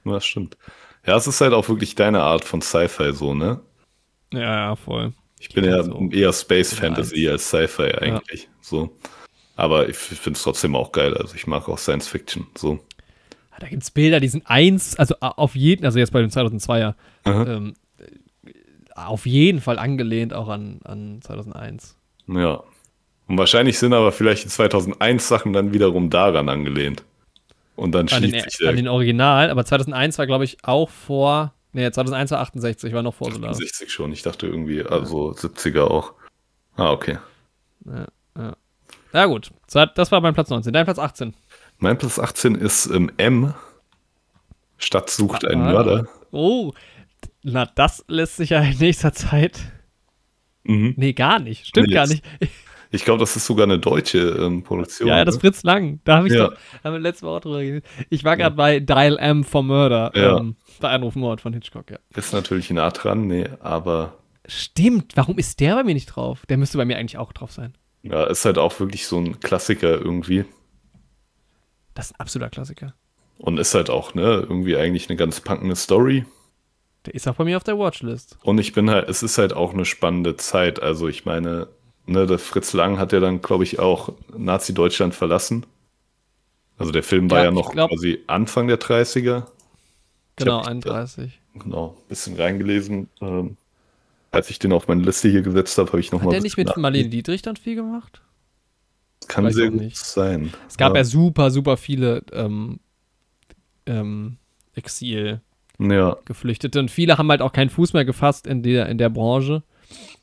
das 0.04 0.24
stimmt. 0.24 0.56
Ja, 1.06 1.16
es 1.16 1.26
ist 1.26 1.40
halt 1.40 1.52
auch 1.52 1.68
wirklich 1.68 1.94
deine 1.94 2.22
Art 2.22 2.44
von 2.44 2.60
Sci-Fi 2.62 3.12
so, 3.12 3.34
ne? 3.34 3.60
ja, 4.32 4.40
ja, 4.40 4.76
voll. 4.76 5.12
Ich 5.38 5.50
bin 5.50 5.64
ja 5.64 5.82
so. 5.82 6.08
eher 6.10 6.32
Space 6.32 6.70
bin 6.70 6.78
Fantasy 6.80 7.28
als 7.28 7.48
Sci-Fi 7.48 7.92
eigentlich. 7.94 8.48
So. 8.60 8.96
Aber 9.54 9.88
ich 9.88 9.96
finde 9.96 10.36
es 10.36 10.42
trotzdem 10.42 10.74
auch 10.74 10.92
geil. 10.92 11.14
Also 11.16 11.34
ich 11.34 11.46
mag 11.46 11.68
auch 11.68 11.78
Science 11.78 12.08
Fiction. 12.08 12.46
So. 12.56 12.80
Ah, 13.50 13.56
Da 13.60 13.68
gibt 13.68 13.82
es 13.82 13.90
Bilder, 13.90 14.20
die 14.20 14.28
sind 14.28 14.46
eins, 14.46 14.96
also 14.98 15.14
auf 15.20 15.54
jeden, 15.54 15.84
also 15.84 15.98
jetzt 15.98 16.12
bei 16.12 16.20
dem 16.20 16.30
2002er, 16.30 16.94
Aha. 17.24 17.46
ähm, 17.46 17.68
äh, 17.70 17.74
auf 18.96 19.26
jeden 19.26 19.60
Fall 19.60 19.78
angelehnt 19.78 20.32
auch 20.32 20.48
an, 20.48 20.80
an 20.84 21.20
2001. 21.22 21.96
Ja. 22.28 22.62
Und 23.28 23.38
wahrscheinlich 23.38 23.78
sind 23.78 23.92
aber 23.92 24.12
vielleicht 24.12 24.44
die 24.44 24.48
2001 24.48 25.28
Sachen 25.28 25.52
dann 25.52 25.72
wiederum 25.74 26.10
daran 26.10 26.48
angelehnt. 26.48 27.04
Und 27.74 27.92
dann 27.92 28.08
An 28.08 28.22
den, 28.22 28.30
schließt 28.30 28.50
sich 28.50 28.58
der 28.58 28.70
an 28.70 28.76
den 28.76 28.88
Original, 28.88 29.50
aber 29.50 29.64
2001 29.64 30.18
war, 30.18 30.26
glaube 30.26 30.44
ich, 30.44 30.58
auch 30.64 30.88
vor, 30.88 31.52
nee, 31.72 31.90
2001 31.90 32.30
war 32.30 32.40
68, 32.40 32.92
war 32.94 33.02
noch 33.02 33.14
vor 33.14 33.30
Solaris. 33.32 33.58
60 33.58 33.92
schon. 33.92 34.12
Ich 34.12 34.22
dachte 34.22 34.46
irgendwie, 34.46 34.82
also 34.82 35.32
70er 35.32 35.82
auch. 35.82 36.14
Ah, 36.76 36.90
okay. 36.92 37.18
Ja, 37.84 38.06
ja. 38.38 38.56
Na 39.12 39.26
gut, 39.26 39.50
so, 39.66 39.84
das 39.84 40.10
war 40.12 40.20
mein 40.20 40.34
Platz 40.34 40.48
19. 40.48 40.72
Dein 40.72 40.84
Platz 40.84 40.98
18. 40.98 41.34
Mein 41.78 41.98
Platz 41.98 42.18
18 42.18 42.54
ist 42.54 42.86
ähm, 42.86 43.10
M. 43.18 43.52
Stadt 44.78 45.10
sucht 45.10 45.44
einen 45.46 45.62
Ah. 45.62 45.72
Mörder. 45.72 46.08
Oh, 46.32 46.72
na, 47.42 47.66
das 47.66 48.04
lässt 48.08 48.36
sich 48.36 48.50
ja 48.50 48.60
in 48.60 48.78
nächster 48.78 49.12
Zeit. 49.12 49.60
Mhm. 50.64 50.94
Nee, 50.96 51.12
gar 51.12 51.38
nicht. 51.38 51.66
Stimmt 51.66 51.88
Nee, 51.88 51.94
gar 51.94 52.06
nicht. 52.06 52.24
Ich 52.92 53.04
glaube, 53.04 53.18
das 53.20 53.34
ist 53.36 53.46
sogar 53.46 53.64
eine 53.64 53.78
deutsche 53.78 54.18
ähm, 54.18 54.62
Produktion. 54.62 55.08
Ja, 55.08 55.24
das 55.24 55.34
ne? 55.36 55.40
Fritz 55.40 55.62
Lang. 55.64 56.00
Da 56.04 56.18
habe 56.18 56.28
ich 56.28 56.34
Ja. 56.34 56.48
doch, 56.48 56.56
haben 56.84 56.92
wir 56.92 57.00
letzte 57.00 57.26
Woche 57.26 57.40
drüber 57.40 57.60
geredet. 57.62 57.84
Ich 58.10 58.24
war 58.24 58.36
gerade 58.36 58.54
bei 58.56 58.80
Dial 58.80 59.18
M 59.18 59.44
for 59.44 59.62
Murder. 59.62 60.12
Ja. 60.14 60.38
Ähm, 60.38 60.56
bei 60.80 60.90
Anrufmord 60.90 61.40
von 61.40 61.52
Hitchcock, 61.52 61.90
ja. 61.90 61.98
ist 62.14 62.32
natürlich 62.32 62.70
nah 62.70 62.90
dran, 62.90 63.26
nee, 63.26 63.48
aber 63.60 64.14
Stimmt, 64.48 65.16
warum 65.16 65.38
ist 65.38 65.58
der 65.58 65.74
bei 65.74 65.82
mir 65.84 65.94
nicht 65.94 66.06
drauf? 66.06 66.46
Der 66.48 66.56
müsste 66.56 66.78
bei 66.78 66.84
mir 66.84 66.96
eigentlich 66.96 67.18
auch 67.18 67.32
drauf 67.32 67.50
sein. 67.50 67.74
ja, 68.02 68.24
ist 68.24 68.44
halt 68.44 68.58
auch 68.58 68.78
wirklich 68.78 69.06
so 69.08 69.18
ein 69.18 69.40
Klassiker 69.40 70.00
irgendwie. 70.00 70.44
Das 71.94 72.06
ist 72.06 72.12
ein 72.12 72.20
absoluter 72.20 72.50
Klassiker. 72.50 72.94
Und 73.38 73.58
ist 73.58 73.74
halt 73.74 73.90
auch, 73.90 74.14
ne, 74.14 74.46
irgendwie 74.48 74.76
eigentlich 74.76 75.08
eine 75.10 75.16
ganz 75.16 75.40
packende 75.40 75.74
Story. 75.76 76.24
Der 77.06 77.14
ist 77.14 77.26
auch 77.28 77.34
bei 77.36 77.44
mir 77.44 77.56
auf 77.56 77.64
der 77.64 77.78
Watchlist. 77.78 78.38
Und 78.42 78.58
ich 78.58 78.72
bin 78.72 78.90
halt, 78.90 79.08
es 79.08 79.22
ist 79.22 79.38
halt 79.38 79.52
auch 79.52 79.72
eine 79.72 79.84
spannende 79.84 80.36
Zeit. 80.36 80.82
Also 80.82 81.08
ich 81.08 81.24
meine, 81.24 81.68
ne, 82.06 82.26
der 82.26 82.38
Fritz 82.38 82.72
Lang 82.72 82.98
hat 82.98 83.12
ja 83.12 83.20
dann, 83.20 83.40
glaube 83.42 83.64
ich, 83.64 83.78
auch 83.78 84.12
Nazi-Deutschland 84.36 85.14
verlassen. 85.14 85.66
Also 86.78 86.92
der 86.92 87.02
Film 87.02 87.30
war 87.30 87.38
Ja, 87.38 87.44
ja, 87.46 87.50
noch 87.50 87.72
glaub- 87.72 87.90
quasi 87.90 88.22
Anfang 88.26 88.68
der 88.68 88.78
30er. 88.78 89.46
Genau, 90.36 90.64
hab 90.64 90.74
mich 90.74 90.84
da- 90.84 90.90
31. 90.94 91.40
Genau, 91.54 91.96
bisschen 92.08 92.36
reingelesen. 92.36 93.08
Ähm, 93.22 93.56
als 94.30 94.50
ich 94.50 94.58
den 94.58 94.72
auf 94.74 94.86
meine 94.88 95.02
Liste 95.02 95.28
hier 95.30 95.40
gesetzt 95.40 95.78
habe, 95.78 95.88
habe 95.88 96.00
ich 96.00 96.08
Hat 96.08 96.12
nochmal. 96.14 96.32
der 96.32 96.42
nicht 96.42 96.58
mit 96.58 96.76
Marlene 96.76 97.08
Dietrich 97.08 97.40
dann 97.40 97.56
viel 97.56 97.76
gemacht? 97.76 98.20
Kann 99.28 99.44
Weiß 99.46 99.54
sehr 99.54 99.70
gut 99.70 99.80
nicht. 99.80 99.96
sein. 99.96 100.52
Es 100.68 100.76
gab 100.76 100.92
ja, 100.92 100.98
ja 100.98 101.04
super, 101.04 101.50
super 101.50 101.78
viele 101.78 102.22
ähm, 102.32 102.78
ähm, 103.86 104.36
Exil. 104.74 105.40
Ja, 105.78 106.16
Geflüchtete. 106.24 106.80
Und 106.80 106.90
viele 106.90 107.18
haben 107.18 107.30
halt 107.30 107.42
auch 107.42 107.52
keinen 107.52 107.70
Fuß 107.70 107.92
mehr 107.92 108.04
gefasst 108.04 108.46
in 108.46 108.62
der, 108.62 108.88
in 108.88 108.98
der 108.98 109.10
Branche. 109.10 109.62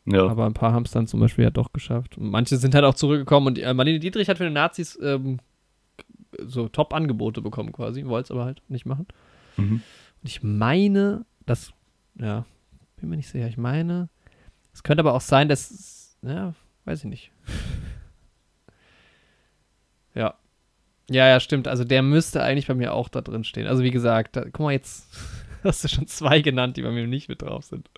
ja. 0.05 0.27
Aber 0.27 0.45
ein 0.45 0.53
paar 0.53 0.73
haben 0.73 0.83
es 0.83 0.91
dann 0.91 1.07
zum 1.07 1.19
Beispiel 1.19 1.43
ja 1.43 1.51
doch 1.51 1.73
geschafft. 1.73 2.17
Und 2.17 2.29
manche 2.29 2.57
sind 2.57 2.75
halt 2.75 2.85
auch 2.85 2.95
zurückgekommen 2.95 3.47
und 3.47 3.59
äh, 3.59 3.73
Marlene 3.73 3.99
Dietrich 3.99 4.29
hat 4.29 4.37
für 4.37 4.45
den 4.45 4.53
Nazis 4.53 4.97
ähm, 5.01 5.39
so 6.39 6.67
Top-Angebote 6.67 7.41
bekommen 7.41 7.71
quasi, 7.71 8.05
wollte 8.05 8.27
es 8.27 8.31
aber 8.31 8.45
halt 8.45 8.61
nicht 8.67 8.85
machen. 8.85 9.07
Mhm. 9.57 9.81
Und 10.21 10.29
ich 10.29 10.41
meine, 10.41 11.25
das, 11.45 11.71
ja, 12.15 12.45
bin 12.97 13.09
mir 13.09 13.17
nicht 13.17 13.29
sicher, 13.29 13.47
ich 13.47 13.57
meine, 13.57 14.09
es 14.73 14.83
könnte 14.83 15.01
aber 15.01 15.13
auch 15.13 15.21
sein, 15.21 15.49
dass, 15.49 16.17
ja, 16.23 16.55
weiß 16.85 16.99
ich 16.99 17.09
nicht. 17.09 17.31
ja. 20.15 20.33
Ja, 21.09 21.27
ja, 21.27 21.39
stimmt. 21.39 21.67
Also 21.67 21.83
der 21.83 22.01
müsste 22.01 22.41
eigentlich 22.41 22.67
bei 22.67 22.75
mir 22.75 22.93
auch 22.93 23.09
da 23.09 23.21
drin 23.21 23.43
stehen. 23.43 23.67
Also 23.67 23.83
wie 23.83 23.91
gesagt, 23.91 24.37
da, 24.37 24.45
guck 24.45 24.61
mal, 24.61 24.71
jetzt 24.71 25.07
hast 25.69 25.83
du 25.83 25.87
schon 25.87 26.07
zwei 26.07 26.41
genannt, 26.41 26.77
die 26.77 26.81
bei 26.81 26.91
mir 26.91 27.07
nicht 27.07 27.29
mit 27.29 27.41
drauf 27.41 27.65
sind. 27.65 27.89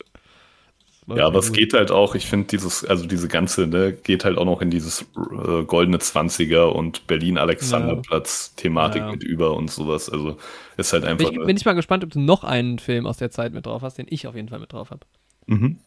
Ja, 1.07 1.27
aber 1.27 1.37
es 1.37 1.51
geht 1.51 1.73
halt 1.73 1.91
auch, 1.91 2.15
ich 2.15 2.25
finde 2.25 2.47
dieses, 2.47 2.83
also 2.83 3.05
diese 3.05 3.27
ganze, 3.27 3.67
ne, 3.67 3.93
geht 3.93 4.25
halt 4.25 4.39
auch 4.39 4.45
noch 4.45 4.59
in 4.61 4.71
dieses 4.71 5.03
äh, 5.03 5.63
goldene 5.63 5.97
20er 5.97 6.63
und 6.63 7.05
Berlin-Alexanderplatz-Thematik 7.05 9.01
Ja. 9.03 9.11
mit 9.11 9.23
über 9.23 9.55
und 9.55 9.69
sowas. 9.69 10.09
Also 10.09 10.37
ist 10.77 10.93
halt 10.93 11.05
einfach. 11.05 11.29
Bin 11.29 11.41
ich, 11.41 11.45
bin 11.45 11.57
ich 11.57 11.65
mal 11.65 11.73
gespannt, 11.73 12.03
ob 12.03 12.09
du 12.09 12.19
noch 12.19 12.43
einen 12.43 12.79
Film 12.79 13.05
aus 13.05 13.17
der 13.17 13.29
Zeit 13.29 13.53
mit 13.53 13.67
drauf 13.67 13.83
hast, 13.83 13.99
den 13.99 14.07
ich 14.09 14.25
auf 14.25 14.35
jeden 14.35 14.49
Fall 14.49 14.57
mit 14.57 14.73
drauf 14.73 14.89
habe. 14.89 15.05
Mhm. 15.45 15.77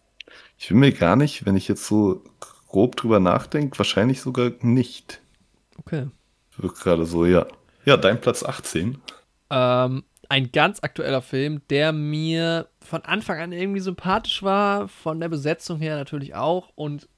Ich 0.56 0.68
bin 0.68 0.78
mir 0.78 0.92
gar 0.92 1.16
nicht, 1.16 1.44
wenn 1.46 1.56
ich 1.56 1.66
jetzt 1.66 1.86
so 1.86 2.22
grob 2.68 2.94
drüber 2.94 3.18
nachdenke, 3.18 3.76
wahrscheinlich 3.78 4.20
sogar 4.20 4.52
nicht. 4.60 5.20
Okay. 5.78 6.06
Wirkt 6.58 6.80
gerade 6.80 7.06
so, 7.06 7.26
ja. 7.26 7.46
Ja, 7.84 7.96
dein 7.96 8.20
Platz 8.20 8.44
18. 8.44 8.98
Ähm, 9.50 10.04
ein 10.28 10.52
ganz 10.52 10.82
aktueller 10.82 11.22
Film, 11.22 11.62
der 11.70 11.92
mir 11.92 12.68
von 12.80 13.02
Anfang 13.02 13.40
an 13.40 13.52
irgendwie 13.52 13.80
sympathisch 13.80 14.42
war, 14.42 14.88
von 14.88 15.20
der 15.20 15.28
Besetzung 15.28 15.78
her 15.78 15.96
natürlich 15.96 16.34
auch. 16.34 16.70
Und 16.74 17.08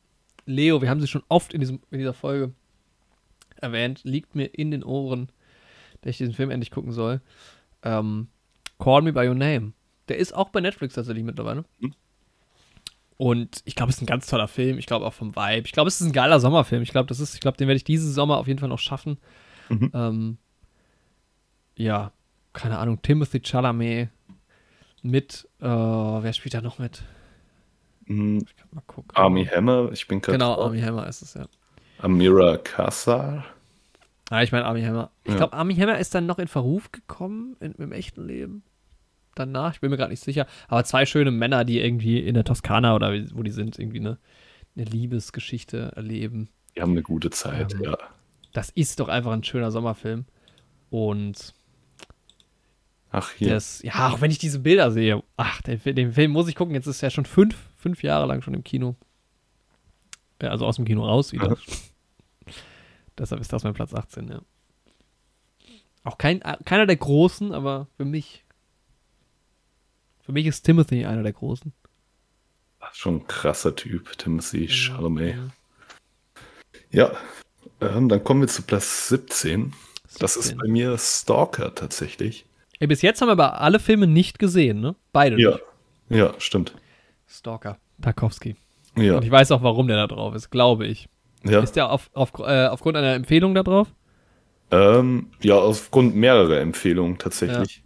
Leo, 0.47 0.81
wir 0.81 0.89
haben 0.89 1.01
sie 1.01 1.09
schon 1.09 1.25
oft 1.29 1.53
in, 1.53 1.61
diesem, 1.61 1.81
in 1.91 1.99
dieser 1.99 2.15
Folge 2.15 2.53
erwähnt, 3.57 4.01
liegt 4.05 4.35
mir 4.35 4.47
in 4.47 4.71
den 4.71 4.85
Ohren, 4.85 5.31
dass 6.01 6.11
ich 6.11 6.19
diesen 6.19 6.35
Film 6.35 6.51
endlich 6.51 6.71
gucken 6.71 6.93
soll. 6.93 7.21
Ähm, 7.83 8.29
Call 8.79 9.03
Me 9.03 9.13
By 9.13 9.29
Your 9.29 9.35
Name. 9.35 9.73
Der 10.09 10.19
ist 10.19 10.35
auch 10.35 10.51
bei 10.51 10.61
Netflix 10.61 10.95
tatsächlich 10.95 11.25
mittlerweile. 11.25 11.65
Mhm. 11.81 11.95
Und 13.17 13.61
ich 13.67 13.75
glaube, 13.75 13.91
es 13.91 13.97
ist 13.97 14.03
ein 14.03 14.07
ganz 14.07 14.29
toller 14.29 14.49
Film. 14.49 14.79
Ich 14.79 14.87
glaube 14.87 15.05
auch 15.05 15.13
vom 15.13 15.37
Vibe. 15.37 15.67
Ich 15.67 15.73
glaube, 15.73 15.89
es 15.89 16.01
ist 16.01 16.07
ein 16.07 16.13
geiler 16.13 16.41
Sommerfilm. 16.41 16.83
Ich 16.83 16.91
glaube, 16.91 17.07
das 17.07 17.21
ist, 17.21 17.35
ich 17.35 17.41
glaube, 17.41 17.59
den 17.59 17.69
werde 17.69 17.77
ich 17.77 17.85
diesen 17.85 18.11
Sommer 18.11 18.39
auf 18.39 18.47
jeden 18.47 18.59
Fall 18.59 18.71
noch 18.71 18.79
schaffen. 18.79 19.19
Mhm. 19.69 19.91
Ähm, 19.93 20.39
ja, 21.77 22.13
keine 22.53 22.79
Ahnung, 22.79 23.01
Timothy 23.03 23.41
Chalamet 23.41 24.09
mit, 25.03 25.49
äh, 25.61 25.65
wer 25.67 26.33
spielt 26.33 26.55
da 26.55 26.61
noch 26.61 26.79
mit? 26.79 27.03
Mhm. 28.07 28.39
Ich 28.47 28.57
kann 28.57 28.69
mal 28.73 28.83
gucken. 28.87 29.11
Army 29.15 29.47
Hammer, 29.47 29.91
ich 29.93 30.07
bin 30.09 30.21
gerade 30.21 30.39
Genau, 30.39 30.55
drauf. 30.57 30.67
Army 30.67 30.81
Hammer 30.81 31.07
ist 31.07 31.23
es, 31.23 31.35
ja. 31.35 31.47
Amira 31.99 32.57
Kassar. 32.57 33.45
Ah, 34.31 34.43
ich 34.43 34.53
meine 34.53 34.65
Army 34.65 34.83
Hammer. 34.83 35.11
Ich 35.25 35.33
Ja. 35.33 35.39
glaube, 35.39 35.55
Army 35.55 35.75
Hammer 35.75 35.99
ist 35.99 36.15
dann 36.15 36.27
noch 36.27 36.39
in 36.39 36.49
Verruf 36.49 36.93
gekommen 36.93 37.57
in, 37.61 37.73
im 37.73 37.93
echten 37.93 38.27
Leben. 38.27 38.63
Danach, 39.35 39.75
ich 39.75 39.81
bin 39.81 39.91
mir 39.91 39.97
gerade 39.97 40.11
nicht 40.11 40.23
sicher. 40.23 40.47
Aber 40.69 40.85
zwei 40.85 41.07
schöne 41.07 41.31
Männer, 41.31 41.65
die 41.65 41.81
irgendwie 41.81 42.19
in 42.19 42.35
der 42.35 42.45
Toskana 42.45 42.95
oder 42.95 43.13
wo 43.33 43.43
die 43.43 43.51
sind, 43.51 43.79
irgendwie 43.79 44.01
eine, 44.01 44.19
eine 44.77 44.85
Liebesgeschichte 44.85 45.93
erleben. 45.95 46.49
Die 46.77 46.83
haben 46.83 46.93
eine 46.93 47.03
gute 47.03 47.31
Zeit, 47.31 47.75
Ähm, 47.75 47.83
ja. 47.85 47.99
Das 48.53 48.71
ist 48.71 48.99
doch 49.01 49.09
einfach 49.09 49.33
ein 49.33 49.45
schöner 49.45 49.71
Sommerfilm. 49.71 50.25
Und 50.91 51.55
Ach, 53.11 53.33
hier. 53.33 53.51
das, 53.51 53.83
ja, 53.83 54.09
auch 54.09 54.21
wenn 54.21 54.31
ich 54.31 54.39
diese 54.39 54.61
Bilder 54.61 54.93
sehe, 54.93 55.23
ach, 55.37 55.63
den, 55.63 55.81
den 55.83 56.13
Film 56.13 56.31
muss 56.31 56.49
ich 56.49 56.55
gucken. 56.55 56.75
Jetzt 56.75 56.87
ist 56.87 57.03
er 57.03 57.11
schon 57.11 57.27
fünf, 57.27 57.57
fünf 57.77 58.03
Jahre 58.03 58.27
lang 58.27 58.43
schon 58.43 58.55
im 58.55 58.63
Kino. 58.63 58.97
Ja, 60.41 60.51
also 60.51 60.67
aus 60.67 60.77
dem 60.77 60.85
Kino 60.85 61.05
raus 61.05 61.33
wieder. 61.33 61.57
Deshalb 63.19 63.41
ist 63.41 63.53
das 63.53 63.65
mein 63.65 63.75
Platz 63.75 63.93
18, 63.93 64.29
ja. 64.29 64.41
Auch 66.05 66.19
kein, 66.19 66.41
äh, 66.43 66.57
keiner 66.65 66.87
der 66.87 66.97
Großen, 66.97 67.53
aber 67.53 67.89
für 67.97 68.05
mich. 68.05 68.45
Für 70.23 70.33
mich 70.33 70.47
ist 70.47 70.63
Timothy 70.63 71.05
einer 71.05 71.23
der 71.23 71.33
Großen. 71.33 71.73
Schon 72.93 73.17
ein 73.17 73.27
krasser 73.27 73.77
Typ, 73.77 74.17
Timothy 74.19 74.69
Chalamet. 74.69 75.37
Ja. 75.37 75.51
Ja, 76.93 77.13
ähm, 77.81 78.09
dann 78.09 78.25
kommen 78.25 78.41
wir 78.41 78.49
zu 78.49 78.63
Platz 78.63 79.09
17. 79.09 79.75
Das 80.19 80.37
ist 80.37 80.49
17. 80.49 80.59
bei 80.59 80.69
mir 80.69 80.99
Stalker 80.99 81.75
tatsächlich. 81.75 82.47
Ey, 82.81 82.87
bis 82.87 83.03
jetzt 83.03 83.21
haben 83.21 83.29
wir 83.29 83.33
aber 83.33 83.61
alle 83.61 83.79
Filme 83.79 84.07
nicht 84.07 84.39
gesehen, 84.39 84.81
ne? 84.81 84.97
Beide. 85.13 85.39
Ja, 85.41 85.51
nicht. 86.09 86.19
ja, 86.19 86.35
stimmt. 86.39 86.75
Stalker, 87.29 87.79
Tarkovsky. 88.01 88.57
Ja, 88.97 89.17
Und 89.17 89.25
ich 89.25 89.31
weiß 89.31 89.53
auch, 89.53 89.63
warum 89.63 89.87
der 89.87 89.97
da 89.97 90.07
drauf 90.09 90.35
ist, 90.35 90.51
glaube 90.51 90.87
ich. 90.87 91.09
ja. 91.45 91.61
Ist 91.61 91.77
der 91.77 91.91
auf, 91.91 92.11
auf, 92.15 92.33
äh, 92.41 92.67
aufgrund 92.67 92.97
einer 92.97 93.15
Empfehlung 93.15 93.55
da 93.55 93.63
drauf? 93.63 93.89
Ähm, 94.71 95.31
ja, 95.43 95.57
aufgrund 95.57 96.15
mehrerer 96.17 96.59
Empfehlungen 96.61 97.19
tatsächlich. 97.19 97.83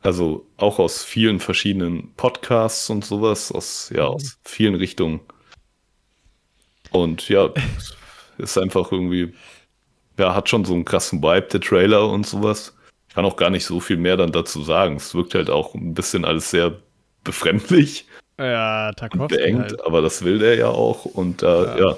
Also 0.00 0.46
auch 0.56 0.78
aus 0.78 1.02
vielen 1.02 1.40
verschiedenen 1.40 2.12
Podcasts 2.14 2.88
und 2.90 3.04
sowas, 3.04 3.50
aus, 3.50 3.90
ja, 3.94 4.04
aus 4.04 4.38
vielen 4.44 4.76
Richtungen. 4.76 5.20
Und 6.90 7.28
ja, 7.28 7.50
ist 8.38 8.58
einfach 8.58 8.92
irgendwie, 8.92 9.34
ja, 10.18 10.34
hat 10.34 10.48
schon 10.48 10.64
so 10.64 10.74
einen 10.74 10.84
krassen 10.84 11.22
Vibe, 11.22 11.48
der 11.52 11.60
Trailer 11.60 12.08
und 12.08 12.26
sowas. 12.26 12.75
Ich 13.16 13.18
kann 13.18 13.30
auch 13.30 13.36
gar 13.36 13.48
nicht 13.48 13.64
so 13.64 13.80
viel 13.80 13.96
mehr 13.96 14.18
dann 14.18 14.30
dazu 14.30 14.62
sagen. 14.62 14.96
Es 14.96 15.14
wirkt 15.14 15.34
halt 15.34 15.48
auch 15.48 15.74
ein 15.74 15.94
bisschen 15.94 16.26
alles 16.26 16.50
sehr 16.50 16.74
befremdlich. 17.24 18.06
Ja, 18.38 18.92
Tarkovsky. 18.92 19.38
beengt, 19.38 19.70
halt. 19.70 19.86
aber 19.86 20.02
das 20.02 20.22
will 20.22 20.38
der 20.38 20.56
ja 20.56 20.68
auch. 20.68 21.06
Und 21.06 21.42
äh, 21.42 21.46
Ja. 21.46 21.78
ja. 21.78 21.96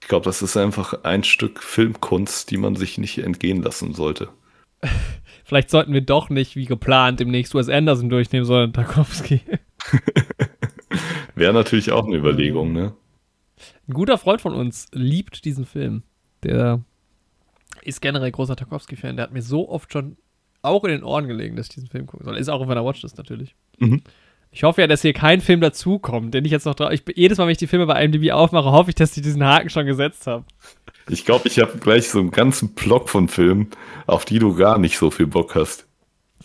ich 0.00 0.06
glaube, 0.06 0.26
das 0.26 0.42
ist 0.42 0.56
einfach 0.56 1.02
ein 1.02 1.24
Stück 1.24 1.60
Filmkunst, 1.60 2.52
die 2.52 2.56
man 2.56 2.76
sich 2.76 2.98
nicht 2.98 3.18
entgehen 3.18 3.64
lassen 3.64 3.94
sollte. 3.94 4.28
Vielleicht 5.44 5.70
sollten 5.70 5.92
wir 5.92 6.02
doch 6.02 6.30
nicht, 6.30 6.54
wie 6.54 6.66
geplant, 6.66 7.18
demnächst 7.18 7.56
Wes 7.56 7.68
Anderson 7.68 8.08
durchnehmen, 8.08 8.46
sondern 8.46 8.72
Tarkovsky. 8.72 9.40
Wäre 11.34 11.52
natürlich 11.52 11.90
auch 11.90 12.06
eine 12.06 12.14
Überlegung, 12.14 12.72
ne? 12.72 12.94
Ein 13.88 13.94
guter 13.94 14.18
Freund 14.18 14.40
von 14.40 14.54
uns 14.54 14.86
liebt 14.92 15.44
diesen 15.46 15.66
Film. 15.66 16.04
Der 16.44 16.80
ist 17.82 18.00
generell 18.00 18.30
großer 18.30 18.54
Tarkovsky-Fan. 18.54 19.16
Der 19.16 19.24
hat 19.24 19.32
mir 19.32 19.42
so 19.42 19.68
oft 19.68 19.92
schon 19.92 20.16
auch 20.64 20.84
in 20.84 20.90
den 20.90 21.04
Ohren 21.04 21.26
gelegen, 21.28 21.56
dass 21.56 21.66
ich 21.66 21.74
diesen 21.74 21.88
Film 21.88 22.06
gucken 22.06 22.24
soll. 22.24 22.36
Ist 22.36 22.48
auch 22.48 22.60
auf 22.60 22.66
meiner 22.66 22.84
Watchlist 22.84 23.18
natürlich. 23.18 23.54
Mhm. 23.78 24.02
Ich 24.50 24.62
hoffe 24.62 24.80
ja, 24.80 24.86
dass 24.86 25.02
hier 25.02 25.12
kein 25.12 25.40
Film 25.40 25.60
dazukommt, 25.60 26.32
den 26.32 26.44
ich 26.44 26.52
jetzt 26.52 26.64
noch 26.64 26.76
drauf. 26.76 26.92
Ich, 26.92 27.02
jedes 27.16 27.38
Mal, 27.38 27.46
wenn 27.46 27.52
ich 27.52 27.58
die 27.58 27.66
Filme 27.66 27.86
bei 27.86 28.02
IMDb 28.04 28.30
aufmache, 28.30 28.70
hoffe 28.70 28.90
ich, 28.90 28.94
dass 28.94 29.16
ich 29.16 29.22
diesen 29.22 29.44
Haken 29.44 29.68
schon 29.68 29.84
gesetzt 29.84 30.28
habe. 30.28 30.44
Ich 31.08 31.24
glaube, 31.24 31.48
ich 31.48 31.58
habe 31.58 31.76
gleich 31.78 32.08
so 32.08 32.20
einen 32.20 32.30
ganzen 32.30 32.72
Block 32.74 33.08
von 33.08 33.28
Filmen, 33.28 33.68
auf 34.06 34.24
die 34.24 34.38
du 34.38 34.54
gar 34.54 34.78
nicht 34.78 34.96
so 34.96 35.10
viel 35.10 35.26
Bock 35.26 35.54
hast. 35.56 35.86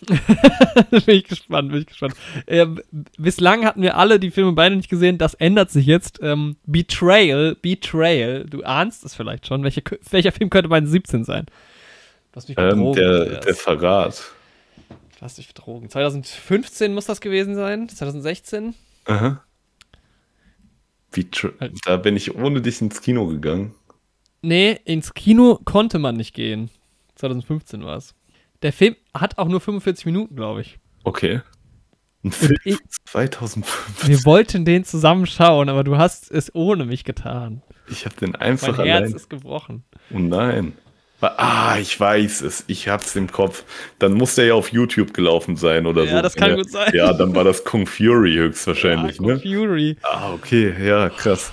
bin 0.06 1.02
ich 1.06 1.24
gespannt, 1.24 1.70
bin 1.70 1.82
ich 1.82 1.86
gespannt. 1.86 2.14
Ähm, 2.46 2.80
bislang 3.18 3.64
hatten 3.64 3.82
wir 3.82 3.96
alle 3.96 4.18
die 4.18 4.30
Filme 4.30 4.52
beide 4.52 4.76
nicht 4.76 4.88
gesehen. 4.88 5.18
Das 5.18 5.34
ändert 5.34 5.70
sich 5.70 5.86
jetzt. 5.86 6.18
Ähm, 6.22 6.56
Betrayal, 6.66 7.56
Betrayal. 7.60 8.44
Du 8.44 8.62
ahnst 8.62 9.04
es 9.04 9.14
vielleicht 9.14 9.46
schon. 9.46 9.62
Welche, 9.62 9.82
welcher 10.10 10.32
Film 10.32 10.50
könnte 10.50 10.68
mein 10.68 10.86
17 10.86 11.24
sein? 11.24 11.46
Du 12.32 12.36
hast 12.36 12.48
mich 12.48 12.58
Ähm, 12.58 12.68
betrogen. 12.70 12.94
der, 12.94 13.20
Andreas. 13.22 13.44
der 13.44 13.54
Verrat. 13.54 14.22
Du 14.88 15.20
hast 15.22 15.38
dich 15.38 15.48
betrogen. 15.48 15.90
2015 15.90 16.94
muss 16.94 17.06
das 17.06 17.20
gewesen 17.20 17.54
sein. 17.54 17.88
2016. 17.88 18.74
Aha. 19.06 19.42
Wie 21.12 21.26
Halt. 21.60 21.72
da 21.84 21.96
bin 21.96 22.16
ich 22.16 22.34
ohne 22.36 22.62
dich 22.62 22.80
ins 22.80 23.00
Kino 23.02 23.26
gegangen. 23.26 23.74
Nee, 24.42 24.78
ins 24.84 25.12
Kino 25.12 25.58
konnte 25.64 25.98
man 25.98 26.16
nicht 26.16 26.34
gehen. 26.34 26.70
2015 27.16 27.84
war 27.84 27.96
es. 27.96 28.14
Der 28.62 28.72
Film 28.72 28.96
hat 29.12 29.36
auch 29.38 29.48
nur 29.48 29.60
45 29.60 30.06
Minuten, 30.06 30.36
glaube 30.36 30.60
ich. 30.62 30.78
Okay. 31.04 31.40
Ein 32.22 32.32
Film 32.32 32.56
ich- 32.64 32.78
2005. 33.06 34.06
Wir 34.06 34.24
wollten 34.24 34.64
den 34.64 34.84
zusammen 34.84 35.26
schauen, 35.26 35.68
aber 35.68 35.82
du 35.84 35.96
hast 35.98 36.30
es 36.30 36.54
ohne 36.54 36.84
mich 36.84 37.04
getan. 37.04 37.62
Ich 37.88 38.04
habe 38.06 38.14
den 38.16 38.30
Mein 38.32 38.40
einfach 38.42 38.78
Herz 38.78 38.86
allein. 39.02 39.12
ist 39.14 39.28
gebrochen. 39.28 39.82
Oh 40.14 40.18
nein. 40.18 40.74
Ah, 41.20 41.76
ich 41.80 41.98
weiß 41.98 42.40
es. 42.42 42.64
Ich 42.66 42.88
hab's 42.88 43.14
im 43.16 43.30
Kopf. 43.30 43.64
Dann 43.98 44.14
muss 44.14 44.34
der 44.36 44.46
ja 44.46 44.54
auf 44.54 44.72
YouTube 44.72 45.12
gelaufen 45.14 45.56
sein 45.56 45.86
oder 45.86 46.06
so. 46.06 46.14
Ja, 46.14 46.22
das 46.22 46.34
kann 46.34 46.50
Ja. 46.50 46.56
gut 46.56 46.70
sein. 46.70 46.92
Ja, 46.94 47.12
dann 47.12 47.34
war 47.34 47.44
das 47.44 47.64
Kung 47.64 47.86
Fury 47.86 48.34
höchstwahrscheinlich, 48.34 49.20
Marco 49.20 49.34
ne? 49.34 49.40
Fury. 49.40 49.96
Ah, 50.02 50.32
okay, 50.32 50.74
ja, 50.82 51.08
krass. 51.10 51.52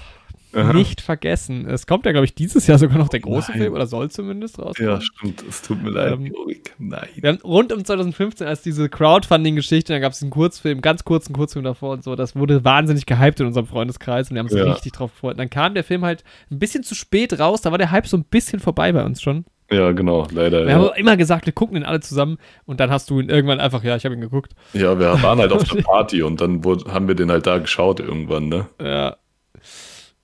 Aha. 0.53 0.73
Nicht 0.73 1.01
vergessen. 1.01 1.69
Es 1.69 1.85
kommt 1.85 2.05
ja, 2.05 2.13
glaube 2.13 2.25
ich, 2.25 2.33
dieses 2.33 2.65
Jahr 2.65 2.79
sogar 2.79 2.97
noch 2.97 3.09
der 3.09 3.19
große 3.19 3.51
Nein. 3.51 3.59
Film 3.61 3.73
oder 3.73 3.85
soll 3.85 4.09
zumindest 4.09 4.57
rauskommen. 4.57 4.89
Ja, 4.91 5.01
stimmt. 5.01 5.43
Es 5.47 5.61
tut 5.61 5.83
mir 5.83 5.89
leid, 5.91 6.13
Ähm. 6.13 6.33
Nein. 6.79 7.07
Wir 7.15 7.29
haben 7.29 7.39
rund 7.43 7.71
um 7.73 7.83
2015, 7.83 8.47
als 8.47 8.61
diese 8.63 8.89
Crowdfunding-Geschichte, 8.89 9.91
da 9.93 9.99
gab 9.99 10.13
es 10.13 10.21
einen 10.21 10.31
Kurzfilm, 10.31 10.81
ganz 10.81 11.03
kurzen 11.03 11.33
Kurzfilm 11.33 11.65
davor 11.65 11.91
und 11.91 12.03
so, 12.03 12.15
das 12.15 12.35
wurde 12.35 12.63
wahnsinnig 12.63 13.05
gehypt 13.05 13.39
in 13.41 13.45
unserem 13.45 13.67
Freundeskreis 13.67 14.29
und 14.31 14.35
wir 14.35 14.39
haben 14.39 14.47
uns 14.47 14.55
Ja. 14.57 14.71
richtig 14.71 14.93
drauf 14.93 15.11
gefreut. 15.11 15.31
Und 15.33 15.37
dann 15.39 15.49
kam 15.49 15.73
der 15.75 15.83
Film 15.83 16.03
halt 16.05 16.23
ein 16.49 16.57
bisschen 16.59 16.81
zu 16.81 16.95
spät 16.95 17.37
raus, 17.39 17.61
da 17.61 17.69
war 17.71 17.77
der 17.77 17.91
Hype 17.91 18.07
so 18.07 18.17
ein 18.17 18.23
bisschen 18.23 18.59
vorbei 18.59 18.91
bei 18.93 19.03
uns 19.03 19.21
schon. 19.21 19.45
Ja, 19.69 19.91
genau, 19.91 20.25
leider. 20.31 20.61
Wir 20.65 20.69
ja. 20.71 20.75
haben 20.79 20.95
immer 20.95 21.17
gesagt, 21.17 21.45
wir 21.45 21.51
gucken 21.53 21.75
den 21.75 21.83
alle 21.83 21.99
zusammen 21.99 22.37
und 22.65 22.79
dann 22.79 22.89
hast 22.89 23.09
du 23.09 23.19
ihn 23.19 23.29
irgendwann 23.29 23.59
einfach, 23.59 23.83
ja, 23.83 23.95
ich 23.97 24.05
habe 24.05 24.15
ihn 24.15 24.21
geguckt. 24.21 24.53
Ja, 24.73 24.97
wir 24.97 25.07
waren 25.23 25.39
halt 25.39 25.51
auf 25.51 25.63
der 25.65 25.81
Party 25.81 26.23
und 26.23 26.39
dann 26.39 26.63
wurde, 26.63 26.91
haben 26.93 27.07
wir 27.07 27.15
den 27.15 27.29
halt 27.31 27.45
da 27.47 27.57
geschaut 27.57 27.99
irgendwann, 27.99 28.47
ne? 28.47 28.67
Ja. 28.81 29.17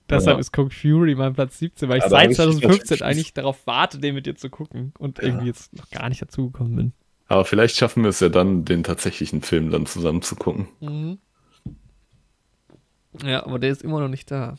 Deshalb 0.08 0.36
Ja. 0.36 0.40
ist 0.40 0.52
Kung 0.52 0.70
Fury 0.70 1.14
mein 1.14 1.34
Platz 1.34 1.58
17, 1.58 1.88
weil 1.88 1.98
ich 1.98 2.04
Ja, 2.04 2.10
seit 2.10 2.22
ich 2.22 2.28
dich 2.28 2.36
2015 2.36 2.78
natürlich- 2.78 3.04
eigentlich 3.04 3.34
darauf 3.34 3.66
warte, 3.66 3.98
den 3.98 4.14
mit 4.14 4.26
dir 4.26 4.34
zu 4.34 4.48
gucken 4.50 4.92
und 4.98 5.18
irgendwie 5.18 5.46
jetzt 5.46 5.74
noch 5.76 5.90
gar 5.90 6.08
nicht 6.08 6.22
dazugekommen 6.22 6.76
bin. 6.76 6.92
Aber 7.26 7.44
vielleicht 7.44 7.76
schaffen 7.76 8.02
wir 8.02 8.10
es 8.10 8.20
ja 8.20 8.28
dann, 8.28 8.64
den 8.66 8.82
tatsächlichen 8.82 9.40
Film 9.42 9.70
dann 9.70 9.86
zusammen 9.86 10.20
zu 10.22 10.36
gucken. 10.36 10.68
Mhm. 10.80 11.18
Ja, 13.24 13.44
aber 13.46 13.58
der 13.58 13.70
ist 13.70 13.82
immer 13.82 14.00
noch 14.00 14.08
nicht 14.08 14.30
da. 14.30 14.56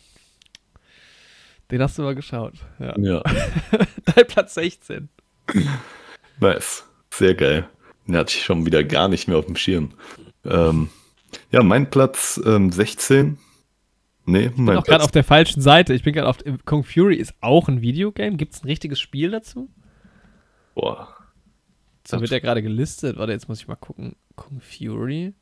Den 1.71 1.81
hast 1.81 1.97
du 1.97 2.03
mal 2.03 2.15
geschaut. 2.15 2.53
Ja. 2.79 2.97
Ja, 2.99 3.23
Dein 4.15 4.27
Platz 4.27 4.53
16. 4.53 5.09
nice. 6.39 6.85
Sehr 7.11 7.33
geil. 7.33 7.67
Den 8.07 8.17
hatte 8.17 8.35
ich 8.35 8.43
schon 8.43 8.65
wieder 8.65 8.83
gar 8.83 9.07
nicht 9.07 9.27
mehr 9.27 9.37
auf 9.37 9.45
dem 9.45 9.55
Schirm. 9.55 9.91
Ähm, 10.43 10.89
ja, 11.51 11.63
mein 11.63 11.89
Platz 11.89 12.39
ähm, 12.45 12.71
16. 12.71 13.37
Nee, 14.25 14.47
Ich 14.47 14.55
bin 14.55 14.65
mein 14.65 14.77
auch 14.77 14.83
gerade 14.83 15.03
auf 15.03 15.11
der 15.11 15.23
falschen 15.23 15.61
Seite. 15.61 15.93
Ich 15.93 16.03
bin 16.03 16.13
gerade 16.13 16.27
auf. 16.27 16.37
Kung 16.65 16.83
Fury 16.83 17.15
ist 17.15 17.33
auch 17.41 17.67
ein 17.67 17.81
Videogame. 17.81 18.37
Gibt 18.37 18.53
es 18.53 18.63
ein 18.63 18.67
richtiges 18.67 18.99
Spiel 18.99 19.31
dazu? 19.31 19.69
Boah. 20.73 21.15
So 22.07 22.19
wird 22.21 22.31
er 22.31 22.41
gerade 22.41 22.61
gelistet. 22.61 23.17
Warte, 23.17 23.33
jetzt 23.33 23.47
muss 23.47 23.59
ich 23.59 23.67
mal 23.67 23.75
gucken. 23.75 24.15
Kung 24.35 24.61
Fury. 24.61 25.33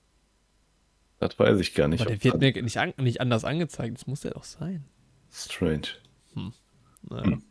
Das 1.19 1.37
weiß 1.39 1.59
ich 1.59 1.73
gar 1.73 1.87
nicht. 1.87 2.01
Aber 2.01 2.09
der 2.11 2.23
wird 2.23 2.39
mir 2.39 2.61
nicht, 2.61 2.77
an, 2.77 2.93
nicht 2.97 3.21
anders 3.21 3.45
angezeigt. 3.45 3.97
Das 3.97 4.07
muss 4.07 4.21
der 4.21 4.31
doch 4.31 4.43
sein. 4.43 4.85
Strange. 5.31 5.87
Naja. 7.09 7.25
Hm. 7.25 7.43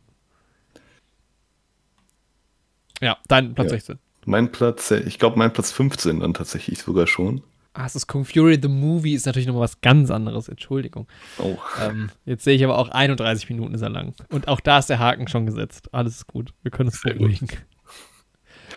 Ja, 3.01 3.19
dein 3.29 3.55
Platz 3.55 3.67
Ja. 3.67 3.77
16. 3.79 3.99
Mein 4.25 4.53
Platz, 4.53 4.91
äh, 4.93 5.01
ich 5.01 5.19
glaube, 5.19 5.37
mein 5.39 5.53
Platz 5.53 5.73
15 5.73 6.21
dann 6.21 6.35
tatsächlich 6.35 6.79
sogar 6.79 7.07
schon. 7.07 7.43
Ah, 7.75 7.87
es 7.87 7.97
ist 7.97 8.07
Kung 8.07 8.25
Fury 8.25 8.59
The 8.61 8.69
Movie, 8.69 9.15
ist 9.15 9.27
natürlich 9.27 9.47
nochmal 9.47 9.63
was 9.63 9.81
ganz 9.81 10.11
anderes. 10.11 10.49
Entschuldigung. 10.49 11.09
Oh. 11.39 11.57
Ähm, 11.81 12.11
jetzt 12.27 12.45
sehe 12.45 12.55
ich 12.55 12.63
aber 12.63 12.79
auch 12.79 12.91
31 12.91 13.49
Minuten 13.49 13.75
ist 13.75 13.81
er 13.81 13.89
lang. 13.89 14.15
Und 14.31 14.47
auch 14.47 14.61
da 14.61 14.79
ist 14.79 14.91
der 14.91 14.99
Haken 14.99 15.27
schon 15.27 15.47
gesetzt. 15.47 15.89
Alles 15.93 16.17
ist 16.17 16.27
gut. 16.27 16.53
Wir 16.63 16.71
können 16.71 16.91
uns 16.91 17.03
gut. 17.03 17.15
beruhigen. 17.15 17.49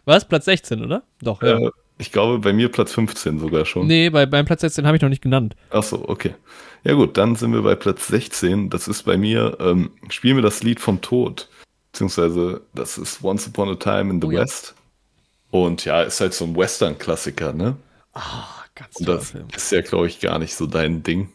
Was? 0.06 0.28
Platz 0.28 0.46
16, 0.46 0.84
oder? 0.84 1.04
Doch, 1.22 1.44
ja. 1.44 1.70
Ich 1.98 2.12
glaube, 2.12 2.40
bei 2.40 2.52
mir 2.54 2.70
Platz 2.70 2.94
15 2.94 3.40
sogar 3.40 3.66
schon. 3.66 3.88
Nee, 3.88 4.10
bei, 4.10 4.26
beim 4.26 4.46
Platz 4.46 4.62
16 4.62 4.86
habe 4.86 4.98
ich 4.98 5.02
noch 5.02 5.10
nicht 5.10 5.22
genannt. 5.22 5.56
Ach 5.70 5.84
so, 5.84 6.08
okay. 6.10 6.36
Ja 6.84 6.94
gut, 6.94 7.18
dann 7.18 7.36
sind 7.36 7.54
wir 7.54 7.62
bei 7.62 7.76
Platz 7.76 8.08
16. 8.08 8.70
Das 8.70 8.88
ist 8.88 9.04
bei 9.04 9.18
mir, 9.18 9.58
ähm, 9.62 9.92
spielen 10.10 10.36
wir 10.36 10.44
das 10.44 10.62
Lied 10.62 10.80
vom 10.80 11.02
Tod. 11.02 11.48
Beziehungsweise, 11.92 12.62
das 12.74 12.98
ist 12.98 13.24
Once 13.24 13.48
Upon 13.48 13.70
a 13.70 13.76
Time 13.76 14.12
in 14.14 14.22
the 14.22 14.28
Oh 14.28 14.32
ja. 14.32 14.42
West. 14.42 14.76
Und 15.52 15.86
ja, 15.86 16.02
ist 16.02 16.20
halt 16.20 16.34
so 16.34 16.44
ein 16.46 16.56
Western-Klassiker, 16.56 17.54
ne? 17.54 17.78
Ah, 18.14 18.44
ganz 18.76 18.98
Und 18.98 19.08
das 19.08 19.32
Film. 19.32 19.48
ist 19.56 19.72
ja, 19.72 19.82
glaube 19.82 20.08
ich, 20.08 20.20
gar 20.20 20.38
nicht 20.38 20.54
so 20.54 20.68
dein 20.68 21.02
Ding. 21.02 21.30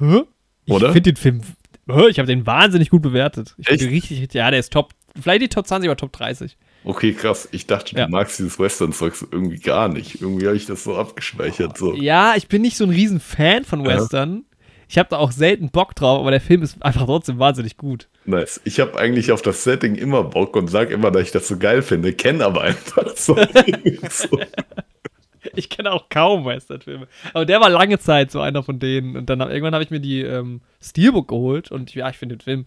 Hä? 0.00 0.22
Oder? 0.68 0.88
Ich 0.88 0.92
finde 0.94 1.12
den 1.12 1.16
Film, 1.16 1.40
Hä? 1.88 2.08
ich 2.08 2.18
habe 2.18 2.26
den 2.26 2.44
wahnsinnig 2.46 2.90
gut 2.90 3.02
bewertet. 3.02 3.54
Ich 3.58 3.68
finde 3.68 3.84
Echt? 3.84 3.92
richtig, 4.10 4.32
ja, 4.34 4.50
der 4.50 4.58
ist 4.58 4.72
top, 4.72 4.92
vielleicht 5.20 5.42
die 5.42 5.48
Top 5.48 5.66
20, 5.66 5.88
aber 5.88 5.96
Top 5.96 6.12
30. 6.12 6.56
Okay, 6.84 7.12
krass. 7.14 7.48
Ich 7.50 7.66
dachte, 7.66 7.96
Ja. 7.96 8.04
du 8.06 8.10
magst 8.12 8.38
dieses 8.38 8.58
Western-Zeug 8.58 9.14
so 9.14 9.26
irgendwie 9.30 9.58
gar 9.58 9.88
nicht. 9.88 10.20
Irgendwie 10.20 10.46
habe 10.46 10.56
ich 10.56 10.66
das 10.66 10.84
so 10.84 10.96
abgespeichert. 10.96 11.78
So. 11.78 11.94
Ja, 11.94 12.34
ich 12.36 12.46
bin 12.48 12.62
nicht 12.62 12.76
so 12.76 12.84
ein 12.84 12.90
riesen 12.90 13.20
Fan 13.20 13.64
von 13.64 13.80
Ja. 13.84 13.96
Western. 13.96 14.44
Ich 14.86 14.98
habe 14.98 15.08
da 15.08 15.16
auch 15.16 15.32
selten 15.32 15.70
Bock 15.70 15.94
drauf, 15.94 16.20
aber 16.20 16.30
der 16.30 16.42
Film 16.42 16.62
ist 16.62 16.82
einfach 16.82 17.06
trotzdem 17.06 17.38
wahnsinnig 17.38 17.78
gut. 17.78 18.08
Nice. 18.26 18.60
Ich 18.64 18.80
habe 18.80 18.98
eigentlich 18.98 19.32
auf 19.32 19.40
das 19.40 19.64
Setting 19.64 19.94
immer 19.94 20.22
Bock 20.24 20.54
und 20.56 20.68
sag 20.68 20.90
immer, 20.90 21.10
dass 21.10 21.22
ich 21.22 21.30
das 21.32 21.48
so 21.48 21.56
geil 21.56 21.80
finde, 21.80 22.12
kenne 22.12 22.44
aber 22.44 22.60
einfach 22.60 23.08
so. 23.16 23.34
so. 24.10 24.38
Ich 25.56 25.70
kenne 25.70 25.90
auch 25.92 26.08
kaum 26.10 26.44
Western-Filme. 26.44 27.06
Aber 27.32 27.46
der 27.46 27.60
war 27.60 27.70
lange 27.70 27.98
Zeit 27.98 28.30
so 28.30 28.40
einer 28.40 28.62
von 28.62 28.78
denen. 28.78 29.16
Und 29.16 29.30
dann 29.30 29.40
irgendwann 29.40 29.74
habe 29.74 29.84
ich 29.84 29.90
mir 29.90 30.00
die 30.00 30.20
ähm, 30.20 30.60
Steelbook 30.82 31.28
geholt 31.28 31.70
und 31.70 31.94
ja, 31.94 32.08
ich 32.10 32.16
finde 32.18 32.36
den 32.36 32.40
Film 32.42 32.66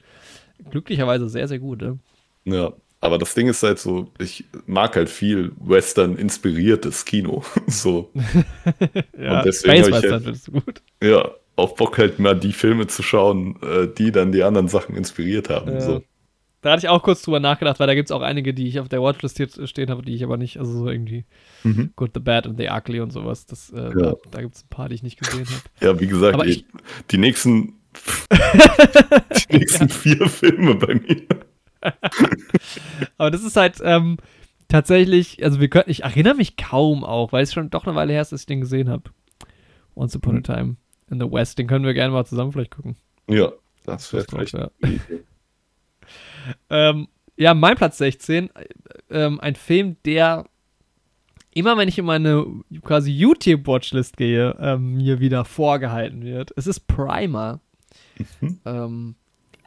glücklicherweise 0.72 1.30
sehr, 1.30 1.48
sehr 1.48 1.60
gut. 1.60 1.82
Ne? 1.82 2.00
Ja, 2.46 2.74
aber 3.02 3.18
das 3.18 3.34
Ding 3.34 3.48
ist 3.48 3.64
halt 3.64 3.80
so, 3.80 4.12
ich 4.20 4.46
mag 4.66 4.96
halt 4.96 5.10
viel 5.10 5.52
Western-inspiriertes 5.60 7.06
Kino. 7.06 7.44
so, 7.68 8.12
Ja, 9.20 9.40
Und 9.40 9.46
deswegen 9.46 9.84
Space 9.84 9.92
Western 10.04 10.26
halt- 10.26 10.48
du 10.48 10.52
gut. 10.52 10.82
ja, 11.04 11.30
auch 11.56 11.76
Bock 11.76 11.98
halt 11.98 12.20
mal 12.20 12.38
die 12.40 12.54
Filme 12.54 12.88
zu 12.88 13.02
schauen, 13.04 13.60
äh, 13.62 13.88
die 13.88 14.12
dann 14.12 14.32
die 14.32 14.44
anderen 14.44 14.68
Sachen 14.68 14.96
inspiriert 14.96 15.50
haben. 15.50 15.72
Ja. 15.74 15.82
So. 15.82 16.04
Da 16.62 16.72
hatte 16.72 16.80
ich 16.86 16.90
auch 16.90 17.04
kurz 17.04 17.22
drüber 17.22 17.40
nachgedacht, 17.40 17.80
weil 17.80 17.88
da 17.88 17.94
gibt 17.96 18.10
es 18.10 18.12
auch 18.12 18.22
einige, 18.22 18.54
die 18.54 18.68
ich 18.68 18.80
auf 18.80 18.90
der 18.90 19.02
Watchlist 19.02 19.38
jetzt 19.40 19.68
stehen 19.70 19.90
habe, 19.92 20.02
die 20.02 20.14
ich 20.16 20.24
aber 20.24 20.38
nicht, 20.38 20.58
also 20.60 20.72
so 20.72 20.90
irgendwie 20.90 21.24
Mhm. 21.64 21.92
Good, 21.96 22.12
The 22.16 22.20
Bad 22.20 22.46
and 22.48 22.58
The 22.60 22.70
Ugly 22.70 23.00
und 23.00 23.12
sowas. 23.12 23.46
Das, 23.46 23.70
äh, 23.72 23.92
Da, 23.96 24.14
da 24.32 24.42
gibt 24.42 24.56
es 24.56 24.64
ein 24.64 24.70
paar, 24.70 24.90
die 24.90 24.96
ich 24.96 25.04
nicht 25.04 25.20
gesehen 25.20 25.46
habe. 25.46 25.62
Ja, 25.86 26.00
wie 26.00 26.08
gesagt, 26.08 26.42
ey, 26.42 26.50
ich- 26.50 26.66
die 27.12 27.18
nächsten, 27.20 27.74
die 29.52 29.58
nächsten 29.58 29.90
vier 29.90 30.28
Filme 30.28 30.76
bei 30.76 30.96
mir. 30.96 31.22
Aber 33.18 33.32
das 33.32 33.44
ist 33.44 33.56
halt 33.56 33.78
ähm, 33.84 34.18
tatsächlich, 34.68 35.44
also 35.44 35.60
wir 35.60 35.70
können, 35.70 35.86
ich 35.88 36.04
erinnere 36.04 36.36
mich 36.36 36.56
kaum 36.58 37.04
auch, 37.04 37.32
weil 37.32 37.44
es 37.44 37.54
schon 37.54 37.70
doch 37.70 37.86
eine 37.86 37.96
Weile 37.96 38.14
her 38.14 38.22
ist, 38.22 38.32
dass 38.32 38.42
ich 38.42 38.46
den 38.48 38.62
gesehen 38.62 38.90
habe. 38.90 39.04
Once 39.96 40.16
Upon 40.16 40.36
Mhm. 40.36 40.40
a 40.40 40.42
Time 40.56 40.76
in 41.10 41.20
the 41.20 41.32
West. 41.32 41.58
Den 41.58 41.68
können 41.68 41.86
wir 41.86 41.94
gerne 41.94 42.14
mal 42.14 42.26
zusammen 42.26 42.52
vielleicht 42.52 42.72
gucken. 42.76 42.96
Ja, 43.30 43.52
das 43.86 44.12
wäre 44.14 44.26
vielleicht. 44.30 44.54
ja. 44.54 44.70
Ähm, 46.70 47.08
ja, 47.36 47.54
mein 47.54 47.76
Platz 47.76 47.98
16, 47.98 48.50
äh, 48.56 48.66
ähm, 49.10 49.40
ein 49.42 49.56
Film, 49.56 49.98
der 50.06 50.46
immer, 51.54 51.78
wenn 51.78 51.90
ich 51.90 51.98
in 51.98 52.06
meine 52.06 52.46
quasi 52.84 53.12
YouTube-Watchlist 53.12 54.16
gehe, 54.18 54.56
ähm, 54.60 54.96
mir 54.96 55.20
wieder 55.20 55.44
vorgehalten 55.44 56.24
wird. 56.24 56.52
Es 56.56 56.68
ist 56.68 56.82
Primer. 56.88 57.60
Mhm. 58.40 58.60
Ähm, 58.66 59.16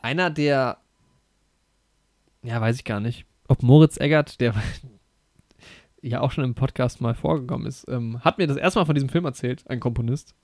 einer 0.01 0.31
der, 0.31 0.79
ja, 2.43 2.61
weiß 2.61 2.77
ich 2.77 2.85
gar 2.85 3.01
nicht, 3.01 3.27
ob 3.49 3.63
Moritz 3.63 3.99
Eggert, 3.99 4.41
der 4.41 4.55
ja 6.03 6.21
auch 6.21 6.31
schon 6.33 6.45
im 6.45 6.55
Podcast 6.55 7.01
mal 7.01 7.15
vorgekommen 7.15 7.67
ist, 7.67 7.87
ähm, 7.89 8.21
hat 8.25 8.39
mir 8.39 8.47
das 8.47 8.57
erste 8.57 8.79
Mal 8.81 8.87
von 8.87 8.95
diesem 8.95 9.09
Film 9.11 9.25
erzählt, 9.25 9.65
ein 9.69 9.81
Komponist. 9.81 10.35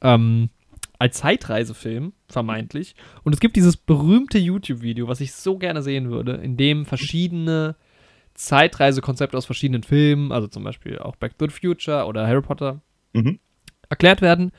Ähm, 0.00 0.50
als 0.98 1.18
Zeitreisefilm, 1.18 2.12
vermeintlich. 2.28 2.94
Und 3.22 3.32
es 3.32 3.40
gibt 3.40 3.56
dieses 3.56 3.76
berühmte 3.76 4.38
YouTube-Video, 4.38 5.08
was 5.08 5.20
ich 5.20 5.32
so 5.32 5.56
gerne 5.58 5.82
sehen 5.82 6.10
würde, 6.10 6.32
in 6.32 6.56
dem 6.58 6.84
verschiedene 6.84 7.74
Zeitreisekonzepte 8.34 9.36
aus 9.36 9.46
verschiedenen 9.46 9.82
Filmen, 9.82 10.32
also 10.32 10.46
zum 10.46 10.64
Beispiel 10.64 10.98
auch 10.98 11.16
Back 11.16 11.36
to 11.38 11.46
the 11.46 11.52
Future 11.52 12.04
oder 12.06 12.26
Harry 12.26 12.42
Potter, 12.42 12.80
Mhm. 13.12 13.38
erklärt 13.88 14.22
werden. 14.22 14.52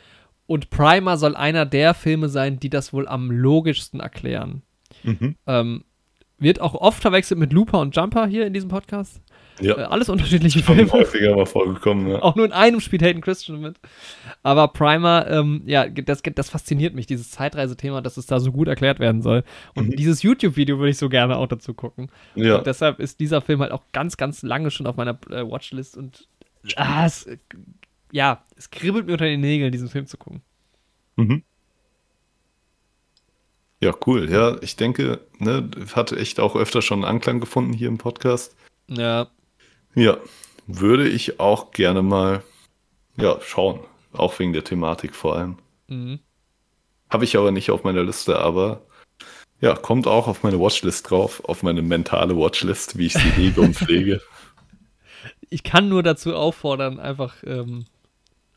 Und 0.45 0.69
Primer 0.69 1.17
soll 1.17 1.35
einer 1.35 1.65
der 1.65 1.93
Filme 1.93 2.27
sein, 2.27 2.59
die 2.59 2.69
das 2.69 2.91
wohl 2.91 3.07
am 3.07 3.31
logischsten 3.31 3.99
erklären. 3.99 4.63
Mhm. 5.03 5.35
Ähm, 5.47 5.83
wird 6.41 6.59
auch 6.61 6.73
oft 6.75 7.01
verwechselt 7.01 7.39
mit 7.39 7.53
Looper 7.53 7.79
und 7.79 7.95
Jumper 7.95 8.27
hier 8.27 8.45
in 8.45 8.53
diesem 8.53 8.69
Podcast. 8.69 9.21
Ja, 9.59 9.77
Äh, 9.77 9.81
alles 9.83 10.09
unterschiedliche 10.09 10.59
schon 10.63 10.75
Filme. 10.75 10.91
häufiger 10.91 11.35
mal 11.35 11.45
vorgekommen. 11.45 12.07
Ja. 12.07 12.21
Auch 12.23 12.35
nur 12.35 12.45
in 12.45 12.51
einem 12.51 12.79
spielt 12.79 13.03
Hayden 13.03 13.21
Christian 13.21 13.61
mit. 13.61 13.75
Aber 14.41 14.69
Primer, 14.69 15.27
ähm, 15.29 15.61
ja, 15.65 15.87
das, 15.87 16.23
das 16.23 16.49
fasziniert 16.49 16.95
mich, 16.95 17.05
dieses 17.05 17.29
Zeitreisethema, 17.29 18.01
dass 18.01 18.17
es 18.17 18.25
da 18.25 18.39
so 18.39 18.51
gut 18.51 18.67
erklärt 18.67 18.99
werden 18.99 19.21
soll. 19.21 19.43
Und 19.75 19.89
Mhm. 19.89 19.95
dieses 19.97 20.23
YouTube-Video 20.23 20.79
würde 20.79 20.89
ich 20.89 20.97
so 20.97 21.09
gerne 21.09 21.37
auch 21.37 21.47
dazu 21.47 21.73
gucken. 21.75 22.09
Ja. 22.33 22.57
Und 22.57 22.65
deshalb 22.65 22.99
ist 22.99 23.19
dieser 23.19 23.41
Film 23.41 23.59
halt 23.61 23.71
auch 23.71 23.83
ganz, 23.91 24.17
ganz 24.17 24.41
lange 24.41 24.71
schon 24.71 24.87
auf 24.87 24.95
meiner 24.97 25.19
äh, 25.29 25.47
Watchlist 25.47 25.95
und 25.95 26.27
ah, 26.75 27.05
es, 27.05 27.27
äh, 27.27 27.37
ja, 28.11 28.43
es 28.55 28.71
kribbelt 28.71 29.05
mir 29.05 29.13
unter 29.13 29.25
den 29.25 29.41
Nägeln, 29.41 29.71
diesen 29.71 29.89
Film 29.89 30.07
zu 30.07 30.17
gucken. 30.17 30.41
Mhm. 31.17 31.43
Ja, 33.83 33.93
cool. 34.05 34.29
Ja, 34.29 34.57
ich 34.61 34.75
denke, 34.75 35.19
ne, 35.39 35.69
hat 35.95 36.11
echt 36.11 36.39
auch 36.39 36.55
öfter 36.55 36.81
schon 36.81 37.03
Anklang 37.03 37.39
gefunden 37.39 37.73
hier 37.73 37.87
im 37.87 37.97
Podcast. 37.97 38.55
Ja, 38.87 39.27
Ja, 39.95 40.17
würde 40.67 41.07
ich 41.07 41.39
auch 41.39 41.71
gerne 41.71 42.01
mal 42.03 42.43
ja, 43.17 43.39
schauen. 43.41 43.79
Auch 44.13 44.37
wegen 44.39 44.53
der 44.53 44.63
Thematik 44.63 45.15
vor 45.15 45.35
allem. 45.35 45.57
mhm. 45.87 46.19
Habe 47.09 47.25
ich 47.25 47.35
aber 47.35 47.51
nicht 47.51 47.71
auf 47.71 47.83
meiner 47.83 48.03
Liste, 48.03 48.39
aber 48.39 48.83
ja, 49.59 49.75
kommt 49.75 50.07
auch 50.07 50.27
auf 50.27 50.43
meine 50.43 50.59
Watchlist 50.59 51.09
drauf, 51.09 51.43
auf 51.43 51.61
meine 51.61 51.81
mentale 51.81 52.37
Watchlist, 52.37 52.97
wie 52.97 53.07
ich 53.07 53.13
sie 53.13 53.19
hege 53.35 53.59
und 53.61 53.75
pflege. 53.75 54.21
ich 55.49 55.63
kann 55.63 55.89
nur 55.89 56.03
dazu 56.03 56.35
auffordern, 56.35 56.99
einfach 56.99 57.35
ähm, 57.45 57.85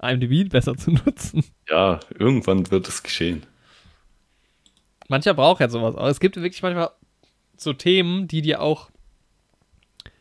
IMDb 0.01 0.49
besser 0.49 0.77
zu 0.77 0.93
nutzen. 0.93 1.45
Ja, 1.69 1.99
irgendwann 2.17 2.71
wird 2.71 2.89
es 2.89 3.03
geschehen. 3.03 3.45
Mancher 5.09 5.35
braucht 5.35 5.61
ja 5.61 5.69
sowas. 5.69 5.97
Aber 5.97 6.09
es 6.09 6.21
gibt 6.21 6.37
wirklich 6.37 6.63
manchmal 6.63 6.91
so 7.57 7.73
Themen, 7.73 8.29
die 8.29 8.43
dir 8.43 8.61
auch, 8.61 8.91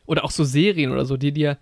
oder 0.06 0.24
auch 0.24 0.32
so 0.32 0.44
Serien 0.44 0.92
oder 0.92 1.06
so, 1.06 1.18
die 1.18 1.32
dir 1.32 1.58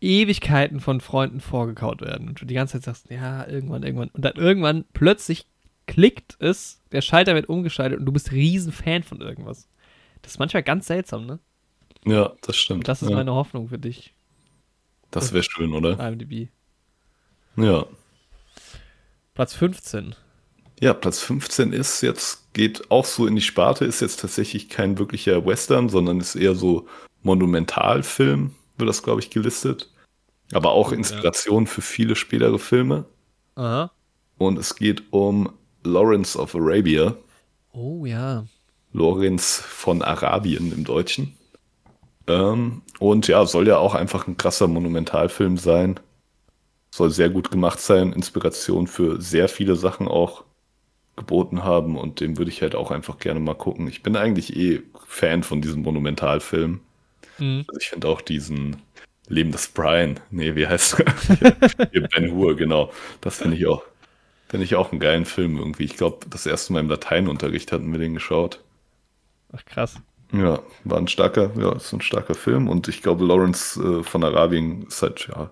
Ewigkeiten 0.00 0.80
von 0.80 1.00
Freunden 1.00 1.40
vorgekaut 1.40 2.00
werden. 2.02 2.28
Und 2.28 2.40
du 2.40 2.44
die 2.44 2.54
ganze 2.54 2.74
Zeit 2.74 2.84
sagst, 2.84 3.10
ja, 3.10 3.46
irgendwann, 3.46 3.82
irgendwann. 3.82 4.10
Und 4.10 4.24
dann 4.24 4.36
irgendwann 4.36 4.84
plötzlich 4.92 5.46
klickt 5.86 6.36
es, 6.40 6.82
der 6.92 7.00
Schalter 7.00 7.34
wird 7.34 7.48
umgeschaltet 7.48 7.98
und 7.98 8.06
du 8.06 8.12
bist 8.12 8.32
riesen 8.32 8.72
Fan 8.72 9.02
von 9.02 9.20
irgendwas. 9.20 9.68
Das 10.22 10.32
ist 10.32 10.38
manchmal 10.38 10.62
ganz 10.62 10.86
seltsam, 10.86 11.26
ne? 11.26 11.38
Ja, 12.04 12.32
das 12.42 12.56
stimmt. 12.56 12.86
Das 12.88 13.02
ist 13.02 13.10
ja. 13.10 13.16
meine 13.16 13.34
Hoffnung 13.34 13.68
für 13.68 13.78
dich. 13.78 14.14
Das 15.10 15.32
wäre 15.32 15.44
schön, 15.44 15.72
oder? 15.72 15.98
IMDb. 15.98 16.48
Ja. 17.56 17.86
Platz 19.34 19.54
15. 19.54 20.14
Ja, 20.80 20.92
Platz 20.92 21.20
15 21.20 21.72
ist 21.72 22.02
jetzt, 22.02 22.52
geht 22.52 22.90
auch 22.90 23.06
so 23.06 23.26
in 23.26 23.34
die 23.34 23.42
Sparte, 23.42 23.84
ist 23.84 24.00
jetzt 24.00 24.20
tatsächlich 24.20 24.68
kein 24.68 24.98
wirklicher 24.98 25.46
Western, 25.46 25.88
sondern 25.88 26.20
ist 26.20 26.34
eher 26.34 26.54
so 26.54 26.86
Monumentalfilm, 27.22 28.54
wird 28.76 28.88
das, 28.88 29.02
glaube 29.02 29.20
ich, 29.20 29.30
gelistet. 29.30 29.90
Aber 30.52 30.72
auch 30.72 30.92
Inspiration 30.92 31.66
für 31.66 31.82
viele 31.82 32.14
spätere 32.14 32.58
Filme. 32.58 33.06
Aha. 33.56 33.90
Und 34.38 34.58
es 34.58 34.76
geht 34.76 35.02
um 35.10 35.50
Lawrence 35.82 36.38
of 36.38 36.54
Arabia. 36.54 37.16
Oh 37.72 38.04
ja. 38.04 38.44
Lorenz 38.92 39.62
von 39.66 40.02
Arabien 40.02 40.72
im 40.72 40.84
Deutschen. 40.84 41.36
Ähm, 42.26 42.82
und 42.98 43.28
ja, 43.28 43.44
soll 43.46 43.66
ja 43.66 43.78
auch 43.78 43.94
einfach 43.94 44.26
ein 44.26 44.36
krasser 44.36 44.68
Monumentalfilm 44.68 45.56
sein. 45.56 46.00
Soll 46.90 47.10
sehr 47.10 47.30
gut 47.30 47.50
gemacht 47.50 47.80
sein, 47.80 48.12
Inspiration 48.12 48.86
für 48.86 49.20
sehr 49.20 49.48
viele 49.48 49.76
Sachen 49.76 50.08
auch 50.08 50.44
geboten 51.16 51.64
haben 51.64 51.96
und 51.96 52.20
den 52.20 52.36
würde 52.36 52.50
ich 52.50 52.62
halt 52.62 52.74
auch 52.74 52.90
einfach 52.90 53.18
gerne 53.18 53.40
mal 53.40 53.54
gucken. 53.54 53.88
Ich 53.88 54.02
bin 54.02 54.16
eigentlich 54.16 54.56
eh 54.56 54.82
Fan 55.06 55.42
von 55.42 55.62
diesem 55.62 55.82
Monumentalfilm. 55.82 56.80
Mhm. 57.38 57.64
Also 57.66 57.80
ich 57.80 57.88
finde 57.88 58.08
auch 58.08 58.20
diesen 58.20 58.76
Leben 59.28 59.50
des 59.50 59.68
Brian, 59.68 60.20
nee, 60.30 60.54
wie 60.54 60.66
heißt 60.66 61.00
er? 61.00 61.86
Ben 62.14 62.32
Hur, 62.32 62.56
genau. 62.56 62.92
Das 63.20 63.38
finde 63.38 63.56
ich 63.56 63.66
auch, 63.66 63.82
finde 64.48 64.64
ich 64.64 64.76
auch 64.76 64.92
einen 64.92 65.00
geilen 65.00 65.24
Film 65.24 65.56
irgendwie. 65.56 65.84
Ich 65.84 65.96
glaube, 65.96 66.26
das 66.28 66.46
erste 66.46 66.72
Mal 66.72 66.80
im 66.80 66.88
Lateinunterricht 66.88 67.72
hatten 67.72 67.90
wir 67.90 67.98
den 67.98 68.14
geschaut. 68.14 68.62
Ach 69.52 69.64
krass. 69.64 69.96
Ja, 70.32 70.60
war 70.84 70.98
ein 70.98 71.08
starker, 71.08 71.52
ja, 71.58 71.72
ist 71.74 71.92
ein 71.92 72.00
starker 72.00 72.34
Film 72.34 72.68
und 72.68 72.88
ich 72.88 73.02
glaube, 73.02 73.24
Lawrence 73.24 73.80
äh, 73.80 74.02
von 74.02 74.24
Arabien 74.24 74.86
ist 74.88 75.02
halt, 75.02 75.28
ja, 75.28 75.50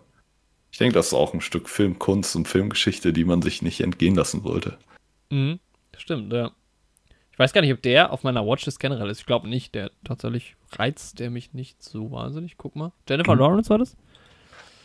ich 0.72 0.78
denke, 0.78 0.94
das 0.94 1.08
ist 1.08 1.14
auch 1.14 1.32
ein 1.32 1.40
Stück 1.40 1.68
Filmkunst 1.68 2.34
und 2.34 2.48
Filmgeschichte, 2.48 3.12
die 3.12 3.24
man 3.24 3.42
sich 3.42 3.62
nicht 3.62 3.80
entgehen 3.80 4.16
lassen 4.16 4.42
sollte. 4.42 4.76
Mhm. 5.30 5.60
Stimmt, 5.96 6.32
ja. 6.32 6.50
Ich 7.32 7.38
weiß 7.38 7.52
gar 7.52 7.60
nicht, 7.62 7.72
ob 7.72 7.82
der 7.82 8.12
auf 8.12 8.22
meiner 8.22 8.46
Watchlist 8.46 8.78
generell 8.78 9.08
ist. 9.10 9.20
Ich 9.20 9.26
glaube 9.26 9.48
nicht. 9.48 9.74
Der 9.74 9.90
tatsächlich 10.04 10.54
reizt 10.72 11.18
der 11.18 11.30
mich 11.30 11.52
nicht 11.52 11.82
so 11.82 12.10
wahnsinnig. 12.12 12.56
Guck 12.56 12.76
mal. 12.76 12.92
Jennifer 13.08 13.34
Mhm. 13.34 13.40
Lawrence 13.40 13.70
war 13.70 13.78
das? 13.78 13.96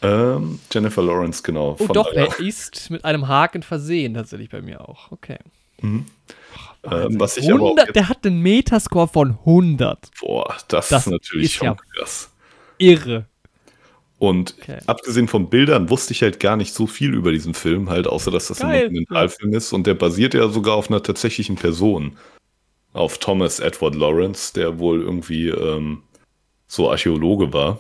Ähm, 0.02 0.60
Jennifer 0.72 1.02
Lawrence, 1.04 1.44
genau. 1.44 1.72
Oh 1.78 1.86
von 1.86 1.94
doch, 1.94 2.08
Ara- 2.08 2.14
der 2.28 2.40
ist 2.40 2.90
mit 2.90 3.04
einem 3.06 3.28
Haken 3.28 3.62
versehen 3.64 4.14
tatsächlich 4.14 4.50
bei 4.50 4.62
mir 4.62 4.88
auch. 4.88 5.12
Okay. 5.12 5.38
Mhm. 5.82 6.06
Ähm, 6.84 7.20
was 7.20 7.38
ich 7.38 7.46
aber 7.52 7.62
auch 7.62 7.68
100, 7.70 7.88
jetzt- 7.88 7.96
der 7.96 8.10
hat 8.10 8.26
einen 8.26 8.42
Metascore 8.42 9.08
von 9.10 9.38
100. 9.46 10.10
Boah, 10.22 10.56
das, 10.70 10.90
Das 10.90 11.06
ist 11.06 11.12
natürlich 11.12 11.46
ist 11.48 11.54
schon 11.56 11.68
ja- 11.68 11.76
krass. 11.98 12.32
Irre. 12.78 13.26
Und 14.20 14.56
Okay. 14.62 14.80
abgesehen 14.86 15.28
von 15.30 15.50
Bildern 15.50 15.90
wusste 15.90 16.12
ich 16.14 16.22
halt 16.22 16.40
gar 16.42 16.58
nicht 16.58 16.74
so 16.74 16.88
viel 16.88 17.14
über 17.14 17.32
diesen 17.32 17.54
Film, 17.54 17.90
halt, 17.90 18.06
außer 18.06 18.32
dass 18.32 18.50
das 18.50 18.60
Geil, 18.60 18.70
ein 18.76 18.82
Dokumentarfilm 18.84 19.54
ist. 19.54 19.72
Und 19.74 19.88
der 19.88 19.94
basiert 19.96 20.34
ja 20.34 20.48
sogar 20.50 20.76
auf 20.76 20.90
einer 20.92 21.02
tatsächlichen 21.02 21.56
Person. 21.56 22.18
Auf 22.92 23.18
Thomas 23.20 23.60
Edward 23.60 23.96
Lawrence, 23.96 24.54
der 24.54 24.78
wohl 24.80 25.02
irgendwie 25.02 25.48
ähm, 25.50 26.04
so 26.68 26.92
Archäologe 26.92 27.54
war. 27.54 27.80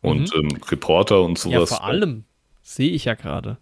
Und 0.00 0.32
ähm, 0.34 0.58
Reporter 0.68 1.22
und 1.22 1.44
Mhm. 1.44 1.50
Ja, 1.50 1.58
sowas. 1.58 1.70
vor 1.70 1.84
allem 1.84 2.24
sehe 2.62 2.90
ich 2.90 3.04
ja 3.04 3.14
gerade. 3.14 3.58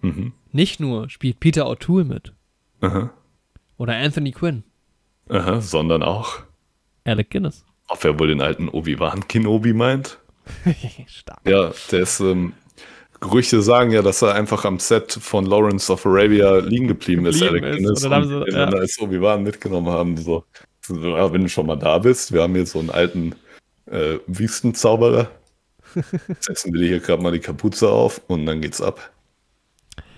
Mhm. 0.00 0.32
Nicht 0.52 0.80
nur 0.80 1.10
spielt 1.10 1.40
Peter 1.40 1.66
O'Toole 1.66 2.04
mit 2.04 2.32
Aha. 2.80 3.10
oder 3.76 3.96
Anthony 3.96 4.30
Quinn, 4.30 4.62
Aha, 5.28 5.60
sondern 5.60 6.02
auch, 6.02 6.38
Alec 7.04 7.30
Guinness. 7.30 7.64
Ob 7.88 8.04
er 8.04 8.18
wohl 8.18 8.28
den 8.28 8.40
alten 8.40 8.68
Obi-Wan 8.68 9.26
Kenobi 9.28 9.72
meint. 9.72 10.18
Stark. 11.06 11.40
Ja, 11.46 11.72
der 11.90 12.00
ist, 12.00 12.20
ähm, 12.20 12.52
Gerüchte 13.20 13.62
sagen 13.62 13.90
ja, 13.90 14.02
dass 14.02 14.20
er 14.22 14.34
einfach 14.34 14.64
am 14.64 14.78
Set 14.78 15.12
von 15.12 15.46
Lawrence 15.46 15.90
of 15.90 16.04
Arabia 16.04 16.56
liegen 16.58 16.88
geblieben 16.88 17.24
ist, 17.26 17.42
Alec 17.42 17.62
Guinness, 17.62 18.04
und 18.04 18.10
dann 18.10 18.28
sie- 18.28 18.52
ja. 18.52 18.64
als 18.66 18.98
Obi-Wan 19.00 19.42
mitgenommen 19.42 19.88
haben. 19.88 20.16
So, 20.18 20.44
so, 20.86 20.94
ja, 20.96 21.32
wenn 21.32 21.42
du 21.42 21.48
schon 21.48 21.66
mal 21.66 21.76
da 21.76 21.98
bist, 21.98 22.32
wir 22.32 22.42
haben 22.42 22.54
hier 22.54 22.66
so 22.66 22.80
einen 22.80 22.90
alten 22.90 23.34
äh, 23.90 24.18
Wüstenzauberer. 24.26 25.30
Setzen 26.40 26.74
wir 26.74 26.80
dir 26.80 26.88
hier 26.88 27.00
gerade 27.00 27.22
mal 27.22 27.32
die 27.32 27.38
Kapuze 27.38 27.88
auf 27.88 28.20
und 28.26 28.44
dann 28.46 28.60
geht's 28.60 28.82
ab. 28.82 29.10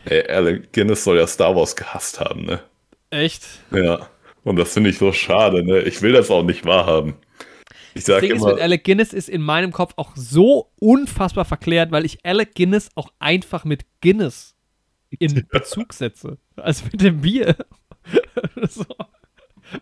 Ey, 0.05 0.26
Alec 0.28 0.72
Guinness 0.72 1.05
soll 1.05 1.18
ja 1.18 1.26
Star 1.26 1.55
Wars 1.55 1.76
gehasst 1.76 2.18
haben, 2.18 2.44
ne? 2.44 2.60
Echt? 3.10 3.44
Ja. 3.70 4.09
Und 4.43 4.56
das 4.56 4.72
finde 4.72 4.90
ich 4.90 4.98
so 4.98 5.12
schade, 5.12 5.62
ne? 5.64 5.80
Ich 5.80 6.02
will 6.02 6.12
das 6.12 6.30
auch 6.30 6.43
nicht 6.43 6.64
wahrhaben. 6.64 7.14
Ich 7.97 8.05
Das 8.05 8.16
sage 8.16 8.27
Ding 8.27 8.36
ist, 8.36 8.43
immer, 8.43 8.52
mit 8.55 8.62
Alec 8.62 8.85
Guinness 8.85 9.14
ist 9.14 9.31
in 9.31 9.40
meinem 9.40 9.73
Kopf 9.73 9.94
auch 9.97 10.12
so 10.14 10.70
unfassbar 10.78 11.47
verklärt, 11.47 11.93
weil 11.93 12.05
ich 12.05 12.24
Alec 12.27 12.55
Guinness 12.55 12.90
auch 12.94 13.10
einfach 13.18 13.64
mit 13.64 13.86
Guinness 14.02 14.55
in 15.18 15.47
Bezug 15.51 15.94
setze. 15.94 16.36
Also 16.56 16.85
mit 16.93 17.01
dem 17.01 17.23
Bier. 17.23 17.56
so. 18.68 18.85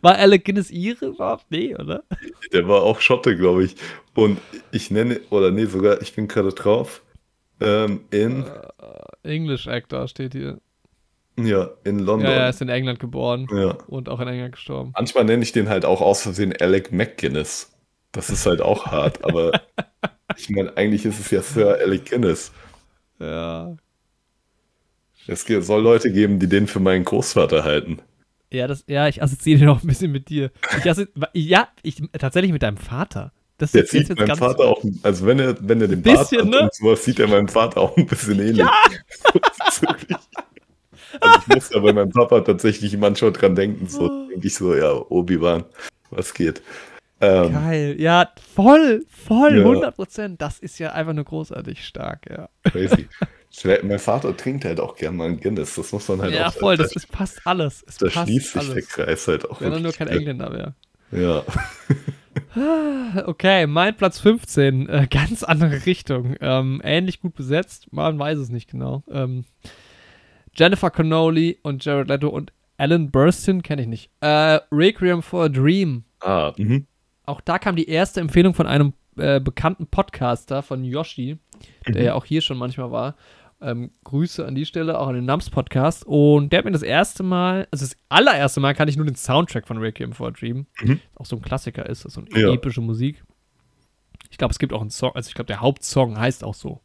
War 0.00 0.16
Alec 0.16 0.44
Guinness 0.44 0.70
ihre 0.70 1.06
überhaupt? 1.06 1.46
Nee, 1.50 1.74
oder? 1.74 2.04
Der 2.52 2.68
war 2.68 2.82
auch 2.82 3.00
Schotte, 3.00 3.36
glaube 3.36 3.64
ich. 3.64 3.74
Und 4.14 4.38
ich 4.70 4.92
nenne, 4.92 5.20
oder 5.30 5.50
nee, 5.50 5.64
sogar, 5.64 6.00
ich 6.00 6.14
bin 6.14 6.28
gerade 6.28 6.50
drauf. 6.50 7.02
Ähm, 7.60 8.02
in, 8.10 8.44
English 9.24 9.66
Actor 9.66 10.06
steht 10.06 10.34
hier. 10.34 10.60
ja, 11.36 11.70
in 11.82 11.98
London. 11.98 12.30
Ja, 12.30 12.36
Ja, 12.36 12.42
er 12.44 12.50
ist 12.50 12.62
in 12.62 12.68
England 12.68 13.00
geboren 13.00 13.48
ja. 13.50 13.76
und 13.88 14.08
auch 14.08 14.20
in 14.20 14.28
England 14.28 14.52
gestorben. 14.52 14.92
Manchmal 14.94 15.24
nenne 15.24 15.42
ich 15.42 15.50
den 15.50 15.68
halt 15.68 15.84
auch 15.84 16.00
aus 16.00 16.22
Versehen 16.22 16.54
Alec 16.60 16.92
McGuinness. 16.92 17.73
Das 18.14 18.30
ist 18.30 18.46
halt 18.46 18.62
auch 18.62 18.86
hart, 18.86 19.24
aber 19.24 19.60
ich 20.36 20.48
meine, 20.48 20.74
eigentlich 20.76 21.04
ist 21.04 21.20
es 21.20 21.30
ja 21.30 21.42
Sir 21.42 21.78
Alec 21.80 22.08
Guinness. 22.08 22.52
Ja. 23.18 23.76
Es 25.26 25.44
soll 25.44 25.82
Leute 25.82 26.12
geben, 26.12 26.38
die 26.38 26.48
den 26.48 26.66
für 26.66 26.80
meinen 26.80 27.04
Großvater 27.04 27.64
halten. 27.64 28.00
Ja, 28.50 28.68
das, 28.68 28.84
ja, 28.86 29.08
ich 29.08 29.22
assoziiere 29.22 29.60
den 29.60 29.68
auch 29.68 29.82
ein 29.82 29.86
bisschen 29.86 30.12
mit 30.12 30.28
dir. 30.28 30.50
Ich 30.78 30.84
ja, 31.32 31.68
ich, 31.82 32.02
tatsächlich 32.18 32.52
mit 32.52 32.62
deinem 32.62 32.76
Vater. 32.76 33.32
Das 33.58 33.72
Der 33.72 33.86
sieht 33.86 34.08
jetzt 34.08 34.18
meinem 34.18 34.28
ganz 34.28 34.38
Vater 34.38 34.64
auch, 34.64 34.82
also 35.02 35.26
wenn 35.26 35.38
er, 35.38 35.56
wenn 35.60 35.80
er 35.80 35.88
den 35.88 36.02
Bisschen, 36.02 36.16
Bart 36.16 36.32
hat 36.32 36.46
ne? 36.46 36.60
und 36.60 36.74
sowas, 36.74 37.04
sieht 37.04 37.18
er 37.20 37.28
meinem 37.28 37.48
Vater 37.48 37.80
auch 37.80 37.96
ein 37.96 38.06
bisschen 38.06 38.38
ähnlich. 38.40 38.58
Ja! 38.58 38.72
also 41.20 41.38
ich 41.40 41.54
muss 41.54 41.70
ja 41.70 41.80
bei 41.80 41.92
meinem 41.92 42.10
Papa 42.10 42.40
tatsächlich 42.40 42.96
manchmal 42.96 43.32
dran 43.32 43.54
denken, 43.54 43.88
so 43.88 44.08
denke 44.30 44.46
ich 44.46 44.54
so, 44.54 44.74
ja, 44.74 44.92
Obi-Wan, 44.92 45.64
was 46.10 46.34
geht. 46.34 46.62
Ähm, 47.24 47.52
Geil, 47.52 47.96
ja, 48.00 48.28
voll, 48.54 49.04
voll, 49.08 49.58
Ja. 49.58 49.64
100 49.64 49.94
Prozent. 49.96 50.42
Das 50.42 50.58
ist 50.58 50.78
ja 50.78 50.92
einfach 50.92 51.12
nur 51.12 51.24
großartig 51.24 51.84
stark, 51.84 52.28
ja. 52.30 52.48
crazy. 52.64 53.08
mein 53.84 53.98
Vater 53.98 54.36
trinkt 54.36 54.64
halt 54.64 54.80
auch 54.80 54.96
gern 54.96 55.16
mal 55.16 55.28
ein 55.28 55.40
Guinness, 55.40 55.76
das 55.76 55.92
muss 55.92 56.08
man 56.08 56.22
halt 56.22 56.34
Ja, 56.34 56.48
auch 56.48 56.52
voll, 56.54 56.76
da, 56.76 56.82
das 56.82 56.96
ist, 56.96 57.10
passt 57.10 57.40
alles. 57.46 57.84
Es 57.86 57.98
da 57.98 58.06
passt 58.06 58.28
schließt 58.28 58.52
sich 58.52 58.62
alles. 58.62 58.74
der 58.74 58.82
Kreis 59.06 59.28
halt 59.28 59.48
auch. 59.50 59.60
Wenn 59.60 59.72
er 59.72 59.80
nur 59.80 59.92
kein. 59.92 60.08
Engländer 60.08 60.52
wäre. 60.52 60.74
Ja. 61.12 61.44
Okay, 63.26 63.66
mein 63.66 63.96
Platz 63.96 64.18
15, 64.20 64.88
äh, 64.88 65.06
ganz 65.08 65.42
andere 65.44 65.86
Richtung. 65.86 66.36
Ähm, 66.40 66.80
ähnlich 66.84 67.20
gut 67.20 67.34
besetzt, 67.34 67.92
man 67.92 68.18
weiß 68.18 68.38
es 68.38 68.48
nicht 68.48 68.70
genau. 68.70 69.02
Ähm, 69.10 69.44
Jennifer 70.56 70.90
Connolly 70.90 71.58
und 71.62 71.84
Jared 71.84 72.08
Leto 72.08 72.28
und 72.28 72.52
Alan 72.76 73.10
Burstyn 73.10 73.62
kenne 73.62 73.82
ich 73.82 73.88
nicht. 73.88 74.10
Äh, 74.20 74.58
Requiem 74.72 75.22
for 75.22 75.44
a 75.44 75.48
Dream. 75.48 76.04
Ah, 76.20 76.52
mhm. 76.56 76.86
Auch 77.26 77.40
da 77.40 77.58
kam 77.58 77.76
die 77.76 77.88
erste 77.88 78.20
Empfehlung 78.20 78.54
von 78.54 78.66
einem 78.66 78.92
äh, 79.16 79.40
bekannten 79.40 79.86
Podcaster, 79.86 80.62
von 80.62 80.84
Yoshi, 80.84 81.38
der 81.86 81.94
Mhm. 82.00 82.06
ja 82.06 82.14
auch 82.14 82.24
hier 82.24 82.40
schon 82.40 82.58
manchmal 82.58 82.90
war. 82.90 83.14
Ähm, 83.60 83.92
Grüße 84.02 84.44
an 84.44 84.54
die 84.54 84.66
Stelle, 84.66 84.98
auch 84.98 85.06
an 85.08 85.14
den 85.14 85.24
Nams 85.24 85.48
Podcast. 85.48 86.04
Und 86.04 86.50
der 86.52 86.58
hat 86.58 86.64
mir 86.64 86.72
das 86.72 86.82
erste 86.82 87.22
Mal, 87.22 87.66
also 87.70 87.84
das 87.84 87.96
allererste 88.08 88.60
Mal 88.60 88.74
kann 88.74 88.88
ich 88.88 88.96
nur 88.96 89.06
den 89.06 89.14
Soundtrack 89.14 89.66
von 89.66 89.78
Requiem 89.78 90.12
for 90.12 90.28
a 90.28 90.30
Dream, 90.32 90.66
Mhm. 90.82 91.00
auch 91.14 91.24
so 91.26 91.36
ein 91.36 91.42
Klassiker 91.42 91.86
ist, 91.88 92.02
so 92.02 92.20
eine 92.20 92.38
Ja. 92.40 92.52
epische 92.52 92.80
Musik. 92.80 93.22
Ich 94.30 94.36
glaube, 94.36 94.50
es 94.52 94.58
gibt 94.58 94.72
auch 94.72 94.80
einen 94.80 94.90
Song, 94.90 95.12
also 95.14 95.28
ich 95.28 95.34
glaube, 95.34 95.46
der 95.46 95.60
Hauptsong 95.60 96.18
heißt 96.18 96.42
auch 96.44 96.54
so. 96.54 96.80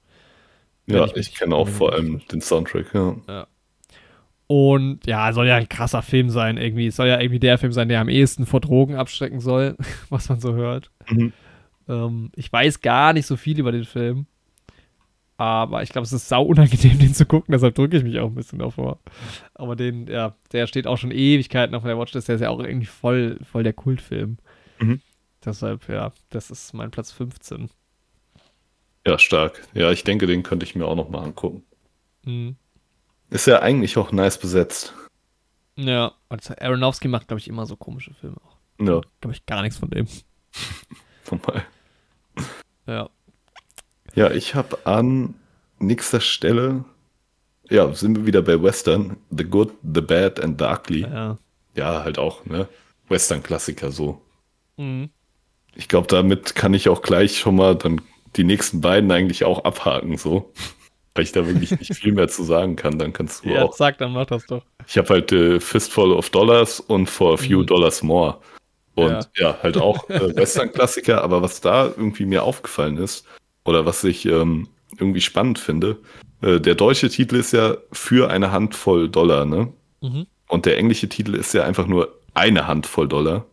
Ja, 0.86 1.06
ich 1.06 1.16
ich, 1.16 1.36
kenne 1.36 1.56
auch 1.56 1.68
vor 1.68 1.94
allem 1.94 2.22
den 2.32 2.42
Soundtrack, 2.42 2.94
ja. 2.94 3.48
Und 4.52 5.06
ja, 5.06 5.32
soll 5.32 5.46
ja 5.46 5.58
ein 5.58 5.70
krasser 5.70 6.02
Film 6.02 6.32
sein, 6.32 6.58
irgendwie. 6.58 6.88
Es 6.88 6.96
soll 6.96 7.08
ja 7.08 7.22
irgendwie 7.22 7.40
der 7.40 7.60
Film 7.60 7.72
sein, 7.72 7.88
der 7.88 8.02
am 8.02 8.10
ehesten 8.10 8.48
vor 8.48 8.60
Drogen 8.60 8.96
abschrecken 8.96 9.40
soll, 9.42 9.78
was 10.10 10.28
man 10.28 10.40
so 10.40 10.56
hört. 10.56 10.90
Mhm. 11.08 11.34
Ähm, 11.88 12.32
ich 12.36 12.52
weiß 12.52 12.82
gar 12.82 13.14
nicht 13.14 13.28
so 13.28 13.38
viel 13.38 13.60
über 13.60 13.72
den 13.72 13.86
Film. 13.86 14.26
Aber 15.38 15.84
ich 15.84 15.90
glaube, 15.90 16.06
es 16.06 16.14
ist 16.14 16.28
sau 16.28 16.42
unangenehm, 16.42 16.98
den 17.00 17.14
zu 17.14 17.28
gucken, 17.28 17.52
deshalb 17.52 17.76
drücke 17.76 17.96
ich 17.96 18.04
mich 18.04 18.18
auch 18.20 18.26
ein 18.26 18.34
bisschen 18.34 18.58
davor. 18.58 19.00
Aber 19.54 19.76
den, 19.76 20.08
ja, 20.08 20.36
der 20.52 20.66
steht 20.66 20.88
auch 20.88 20.98
schon 20.98 21.12
Ewigkeiten 21.12 21.76
auf 21.76 21.84
der 21.84 22.00
Watchlist, 22.00 22.28
der 22.28 22.36
ist 22.36 22.42
ja 22.42 22.50
auch 22.50 22.60
irgendwie 22.60 22.88
voll, 22.88 23.38
voll 23.44 23.62
der 23.62 23.74
Kultfilm. 23.74 24.40
Mhm. 24.80 25.00
Deshalb, 25.46 25.88
ja, 25.90 26.12
das 26.32 26.50
ist 26.50 26.74
mein 26.74 26.90
Platz 26.90 27.12
15. 27.12 27.70
Ja, 29.06 29.20
stark. 29.20 29.62
Ja, 29.76 29.92
ich 29.92 30.04
denke, 30.04 30.26
den 30.26 30.42
könnte 30.42 30.66
ich 30.66 30.76
mir 30.76 30.86
auch 30.86 30.96
noch 30.96 31.10
mal 31.10 31.24
angucken. 31.24 31.62
Mhm. 32.26 32.56
Ist 33.30 33.48
ja 33.48 33.62
eigentlich 33.62 33.98
auch 33.98 34.12
nice 34.12 34.40
besetzt. 34.40 34.94
Ja, 35.76 36.14
und 36.30 36.62
Aronofsky 36.62 37.08
macht, 37.08 37.28
glaube 37.28 37.40
ich, 37.40 37.48
immer 37.48 37.66
so 37.66 37.76
komische 37.76 38.14
Filme 38.16 38.38
auch. 38.38 38.58
Ja. 38.80 39.02
Glaube 39.22 39.34
ich 39.34 39.46
gar 39.46 39.62
nichts 39.62 39.78
von 39.78 39.90
dem. 39.90 40.08
Normal. 41.32 41.66
Ja. 42.88 43.10
Ja, 44.16 44.32
ich 44.32 44.56
habe 44.56 44.86
an 44.86 45.36
nächster 45.78 46.20
Stelle, 46.20 46.84
ja, 47.70 47.94
sind 47.94 48.18
wir 48.18 48.26
wieder 48.26 48.42
bei 48.42 48.62
Western. 48.62 49.18
The 49.30 49.44
Good, 49.44 49.72
The 49.84 50.02
Bad 50.02 50.40
and 50.40 50.60
The 50.60 50.66
Ugly. 50.66 51.02
Ja, 51.02 51.38
ja 51.76 52.04
halt 52.04 52.18
auch, 52.18 52.46
ne? 52.46 52.68
Western-Klassiker 53.08 53.92
so. 53.92 54.22
Mhm. 54.78 55.10
Ich 55.76 55.88
glaube, 55.88 56.08
damit 56.08 56.56
kann 56.56 56.74
ich 56.74 56.90
auch 56.90 57.02
gleich 57.02 57.38
schon 57.38 57.56
mal 57.56 57.76
dann 57.76 58.02
die 58.36 58.44
nächsten 58.44 58.82
beiden 58.82 59.12
eigentlich 59.12 59.44
auch 59.44 59.64
abhaken, 59.64 60.18
so. 60.18 60.52
Weil 61.16 61.24
ich 61.24 61.32
da 61.32 61.46
wirklich 61.46 61.72
nicht 61.80 61.96
viel 61.96 62.14
mehr 62.14 62.28
zu 62.28 62.44
sagen 62.44 62.76
kann. 62.76 62.98
Dann 63.00 63.14
kannst 63.14 63.44
du 63.44 63.50
ja, 63.54 63.64
auch. 63.64 63.74
sag, 63.74 63.98
dann 63.98 64.14
mach 64.14 64.26
das 64.28 64.46
doch. 64.46 64.64
Ich 64.88 64.98
habe 64.98 65.10
halt 65.10 65.32
äh, 65.32 65.60
Fistful 65.60 66.12
of 66.14 66.30
Dollars 66.30 66.80
und 66.80 67.10
For 67.10 67.34
a 67.34 67.38
Few 67.38 67.62
Mhm. 67.62 67.66
Dollars 67.66 68.04
More. 68.04 68.38
Und 68.96 69.12
ja, 69.12 69.30
Ja. 69.52 69.58
halt 69.64 69.78
auch 69.78 70.10
äh, 70.10 70.20
Western-Klassiker, 70.36 71.22
aber 71.24 71.42
was 71.42 71.62
da 71.62 71.86
irgendwie 71.86 72.26
mir 72.26 72.44
aufgefallen 72.44 72.98
ist, 72.98 73.26
oder 73.66 73.86
was 73.86 74.04
ich 74.04 74.26
ähm, 74.26 74.68
irgendwie 74.98 75.22
spannend 75.22 75.60
finde, 75.60 75.98
äh, 76.42 76.60
der 76.60 76.76
deutsche 76.76 77.10
Titel 77.10 77.36
ist 77.36 77.54
ja 77.54 77.78
für 77.92 78.30
eine 78.30 78.52
Handvoll 78.52 79.10
Dollar, 79.10 79.46
ne? 79.46 79.72
Mhm. 80.02 80.26
Und 80.48 80.66
der 80.66 80.78
englische 80.78 81.08
Titel 81.10 81.36
ist 81.36 81.54
ja 81.54 81.64
einfach 81.64 81.86
nur 81.88 82.16
eine 82.34 82.68
Handvoll 82.68 83.08
Dollar. 83.08 83.46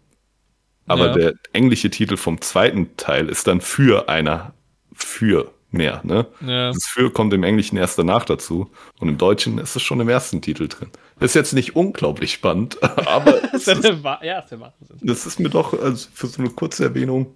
Aber 0.87 1.07
Ja. 1.09 1.13
der 1.15 1.35
englische 1.53 1.91
Titel 1.91 2.17
vom 2.17 2.41
zweiten 2.41 2.97
Teil 2.97 3.29
ist 3.29 3.47
dann 3.49 3.61
für 3.61 4.09
eine, 4.09 4.53
für 4.95 5.51
mehr, 5.71 6.01
ne? 6.05 6.27
Ja. 6.47 6.73
Das 6.73 6.87
für 6.87 7.11
kommt 7.11 7.33
im 7.35 7.43
Englischen 7.43 7.77
erst 7.77 7.99
danach 7.99 8.25
dazu. 8.25 8.71
Und 8.99 9.09
im 9.09 9.19
Deutschen 9.19 9.59
ist 9.59 9.77
es 9.77 9.83
schon 9.83 10.01
im 10.01 10.09
ersten 10.09 10.41
Titel 10.43 10.69
drin. 10.69 10.91
Ist 11.21 11.35
jetzt 11.35 11.53
nicht 11.53 11.77
unglaublich 11.77 12.33
spannend, 12.33 12.79
aber 13.07 13.43
es 13.55 13.65
Das 13.65 13.79
ist, 13.79 13.85
ja, 14.23 14.39
ist 14.39 14.51
Wahnsinn. 14.61 14.99
das 15.03 15.27
ist 15.27 15.41
mir 15.41 15.49
doch 15.51 15.73
also 15.81 16.09
für 16.13 16.27
so 16.27 16.41
eine 16.43 16.51
kurze 16.51 16.85
Erwähnung. 16.85 17.35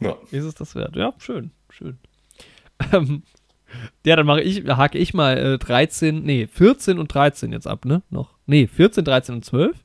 Ja, 0.00 0.16
Ist 0.30 0.44
es 0.44 0.54
das 0.54 0.74
wert? 0.74 0.94
Ja, 0.96 1.14
schön, 1.18 1.52
schön. 1.70 1.98
Ähm, 2.92 3.22
ja, 4.04 4.14
dann 4.16 4.26
mache 4.26 4.42
ich, 4.42 4.64
hake 4.66 4.98
ich 4.98 5.14
mal 5.14 5.38
äh, 5.38 5.58
13, 5.58 6.22
nee, 6.22 6.46
14 6.46 6.98
und 6.98 7.12
13 7.12 7.52
jetzt 7.52 7.66
ab, 7.66 7.84
ne? 7.84 8.02
Noch. 8.10 8.34
Nee, 8.46 8.66
14, 8.66 9.04
13 9.04 9.34
und 9.36 9.44
12? 9.44 9.76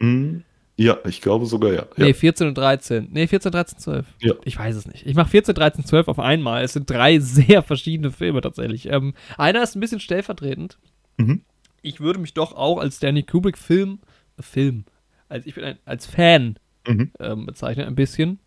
Hm, 0.00 0.42
ja 0.76 0.98
ich 1.06 1.20
glaube 1.20 1.46
sogar 1.46 1.72
ja. 1.72 1.82
ja. 1.96 2.04
Nee, 2.06 2.14
14 2.14 2.48
und 2.48 2.56
13. 2.58 3.08
Nee, 3.12 3.26
14, 3.26 3.52
13, 3.52 3.78
12. 3.78 4.06
Ja. 4.20 4.34
Ich 4.44 4.58
weiß 4.58 4.74
es 4.76 4.86
nicht. 4.86 5.06
Ich 5.06 5.14
mache 5.14 5.30
14, 5.30 5.54
13, 5.54 5.84
12 5.84 6.08
auf 6.08 6.18
einmal. 6.18 6.64
Es 6.64 6.72
sind 6.72 6.88
drei 6.88 7.18
sehr 7.20 7.62
verschiedene 7.62 8.10
Filme 8.10 8.40
tatsächlich. 8.40 8.88
Ähm, 8.90 9.14
einer 9.36 9.62
ist 9.62 9.76
ein 9.76 9.80
bisschen 9.80 10.00
stellvertretend. 10.00 10.78
Mhm. 11.18 11.42
Ich 11.82 12.00
würde 12.00 12.18
mich 12.20 12.32
doch 12.34 12.52
auch 12.54 12.78
als 12.78 12.96
Stanley 12.96 13.22
Kubrick 13.24 13.58
Film, 13.58 13.98
Film, 14.38 14.84
als 15.28 15.46
ich 15.46 15.54
bin 15.54 15.64
ein, 15.64 15.78
als 15.84 16.06
Fan 16.06 16.58
Mhm. 16.86 17.12
ähm, 17.20 17.46
bezeichnen, 17.46 17.86
ein 17.86 17.94
bisschen. 17.94 18.40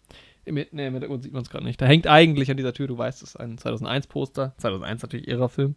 Im, 0.44 0.56
nee, 0.56 0.66
im 0.70 0.94
Hintergrund 0.94 1.24
sieht 1.24 1.34
man 1.34 1.42
es 1.44 1.50
gerade 1.50 1.64
nicht. 1.64 1.82
Da 1.82 1.86
hängt 1.86 2.06
eigentlich 2.06 2.52
an 2.52 2.58
dieser 2.58 2.74
Tür, 2.74 2.88
du 2.88 2.98
weißt, 2.98 3.24
es 3.24 3.30
ist 3.30 3.36
ein 3.38 3.58
2001-Poster. 3.58 4.54
2001 4.58 5.02
natürlich 5.02 5.28
ihrer 5.28 5.50
Film. 5.50 5.76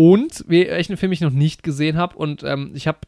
Und 0.00 0.44
wie- 0.48 0.66
welchen 0.66 0.96
Film 0.96 1.12
ich 1.12 1.20
noch 1.20 1.30
nicht 1.32 1.62
gesehen 1.62 1.98
habe. 1.98 2.16
Und 2.16 2.42
ähm, 2.42 2.70
ich 2.74 2.86
habe 2.88 2.98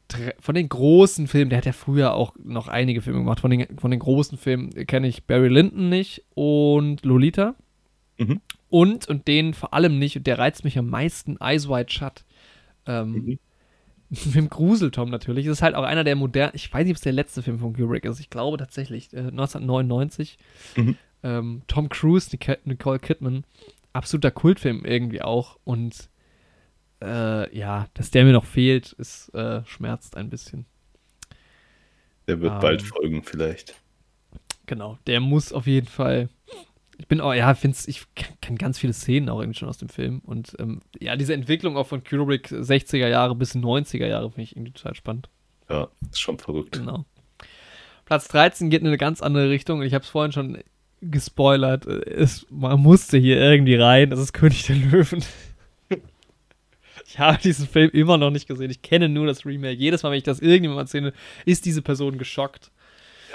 von 0.40 0.54
den 0.54 0.68
großen 0.68 1.26
Filmen, 1.26 1.48
der 1.48 1.56
hat 1.58 1.64
ja 1.64 1.72
früher 1.72 2.12
auch 2.12 2.34
noch 2.44 2.68
einige 2.68 3.00
Filme 3.00 3.20
gemacht. 3.20 3.40
Von 3.40 3.50
den, 3.50 3.78
von 3.78 3.90
den 3.90 4.00
großen 4.00 4.36
Filmen 4.36 4.70
kenne 4.86 5.08
ich 5.08 5.24
Barry 5.24 5.48
Lyndon 5.48 5.88
nicht 5.88 6.22
und 6.34 7.02
Lolita. 7.04 7.54
Mhm. 8.18 8.40
Und, 8.68 9.08
und 9.08 9.26
den 9.26 9.54
vor 9.54 9.72
allem 9.72 9.98
nicht, 9.98 10.16
und 10.16 10.26
der 10.26 10.38
reizt 10.38 10.64
mich 10.64 10.78
am 10.78 10.90
meisten, 10.90 11.38
Eyes 11.40 11.66
Wide 11.68 11.90
Shut. 11.90 12.24
Ähm, 12.86 13.12
Mhm. 13.12 13.38
Mit 14.26 14.34
dem 14.34 14.50
Gruseltom 14.50 15.08
natürlich. 15.08 15.46
Das 15.46 15.52
ist 15.58 15.62
halt 15.62 15.74
auch 15.74 15.84
einer 15.84 16.04
der 16.04 16.16
modernen, 16.16 16.52
ich 16.54 16.70
weiß 16.70 16.84
nicht, 16.84 16.92
ob 16.92 16.96
es 16.96 17.02
der 17.02 17.12
letzte 17.14 17.42
Film 17.42 17.58
von 17.58 17.72
Kubrick 17.72 18.04
ist. 18.04 18.20
Ich 18.20 18.28
glaube 18.28 18.58
tatsächlich, 18.58 19.10
äh, 19.14 19.20
1999. 19.20 20.36
Mhm. 20.76 20.96
Ähm, 21.22 21.62
Tom 21.68 21.88
Cruise, 21.88 22.28
Nic 22.32 22.58
Nicole 22.66 22.98
Kidman. 22.98 23.44
Absoluter 23.94 24.30
Kultfilm 24.30 24.84
irgendwie 24.84 25.22
auch. 25.22 25.56
Und 25.64 26.10
äh, 27.02 27.56
ja, 27.56 27.86
dass 27.94 28.10
der 28.10 28.24
mir 28.24 28.32
noch 28.32 28.44
fehlt, 28.44 28.92
ist 28.92 29.28
äh, 29.34 29.64
schmerzt 29.66 30.16
ein 30.16 30.30
bisschen. 30.30 30.66
Der 32.28 32.40
wird 32.40 32.52
Ähm. 32.54 32.60
bald 32.60 32.82
folgen, 32.82 33.22
vielleicht. 33.24 33.74
Genau, 34.66 34.98
der 35.06 35.20
muss 35.20 35.52
auf 35.52 35.66
jeden 35.66 35.88
Fall. 35.88 36.28
Ich 36.98 37.08
bin 37.08 37.20
auch, 37.20 37.34
ja, 37.34 37.52
find's, 37.54 37.88
ich 37.88 38.04
kenne 38.40 38.58
ganz 38.58 38.78
viele 38.78 38.92
Szenen 38.92 39.28
auch 39.28 39.40
irgendwie 39.40 39.58
schon 39.58 39.68
aus 39.68 39.78
dem 39.78 39.88
Film. 39.88 40.20
Und 40.24 40.54
ähm, 40.60 40.80
ja, 41.00 41.16
diese 41.16 41.34
Entwicklung 41.34 41.76
auch 41.76 41.88
von 41.88 42.04
Kubrick 42.04 42.48
60er 42.48 43.08
Jahre 43.08 43.34
bis 43.34 43.56
90er 43.56 44.06
Jahre 44.06 44.30
finde 44.30 44.42
ich 44.42 44.56
irgendwie 44.56 44.72
total 44.72 44.94
spannend. 44.94 45.28
Ja, 45.68 45.88
ist 46.10 46.20
schon 46.20 46.38
verrückt. 46.38 46.78
Genau. 46.78 47.04
Platz 48.04 48.28
13 48.28 48.70
geht 48.70 48.82
in 48.82 48.86
eine 48.86 48.98
ganz 48.98 49.20
andere 49.20 49.50
Richtung. 49.50 49.82
Ich 49.82 49.94
habe 49.94 50.04
es 50.04 50.10
vorhin 50.10 50.32
schon 50.32 50.58
gespoilert. 51.00 51.86
Es, 51.86 52.46
man 52.50 52.78
musste 52.80 53.18
hier 53.18 53.40
irgendwie 53.40 53.74
rein. 53.74 54.10
Das 54.10 54.20
ist 54.20 54.32
König 54.32 54.64
der 54.66 54.76
Löwen. 54.76 55.24
Ich 57.12 57.18
habe 57.18 57.36
diesen 57.42 57.66
Film 57.68 57.90
immer 57.92 58.16
noch 58.16 58.30
nicht 58.30 58.48
gesehen. 58.48 58.70
Ich 58.70 58.80
kenne 58.80 59.08
nur 59.08 59.26
das 59.26 59.44
Remake. 59.44 59.74
Jedes 59.78 60.02
Mal, 60.02 60.10
wenn 60.10 60.18
ich 60.18 60.24
das 60.24 60.40
irgendjemandem 60.40 60.84
erzähle, 60.84 61.12
ist 61.44 61.66
diese 61.66 61.82
Person 61.82 62.16
geschockt. 62.16 62.70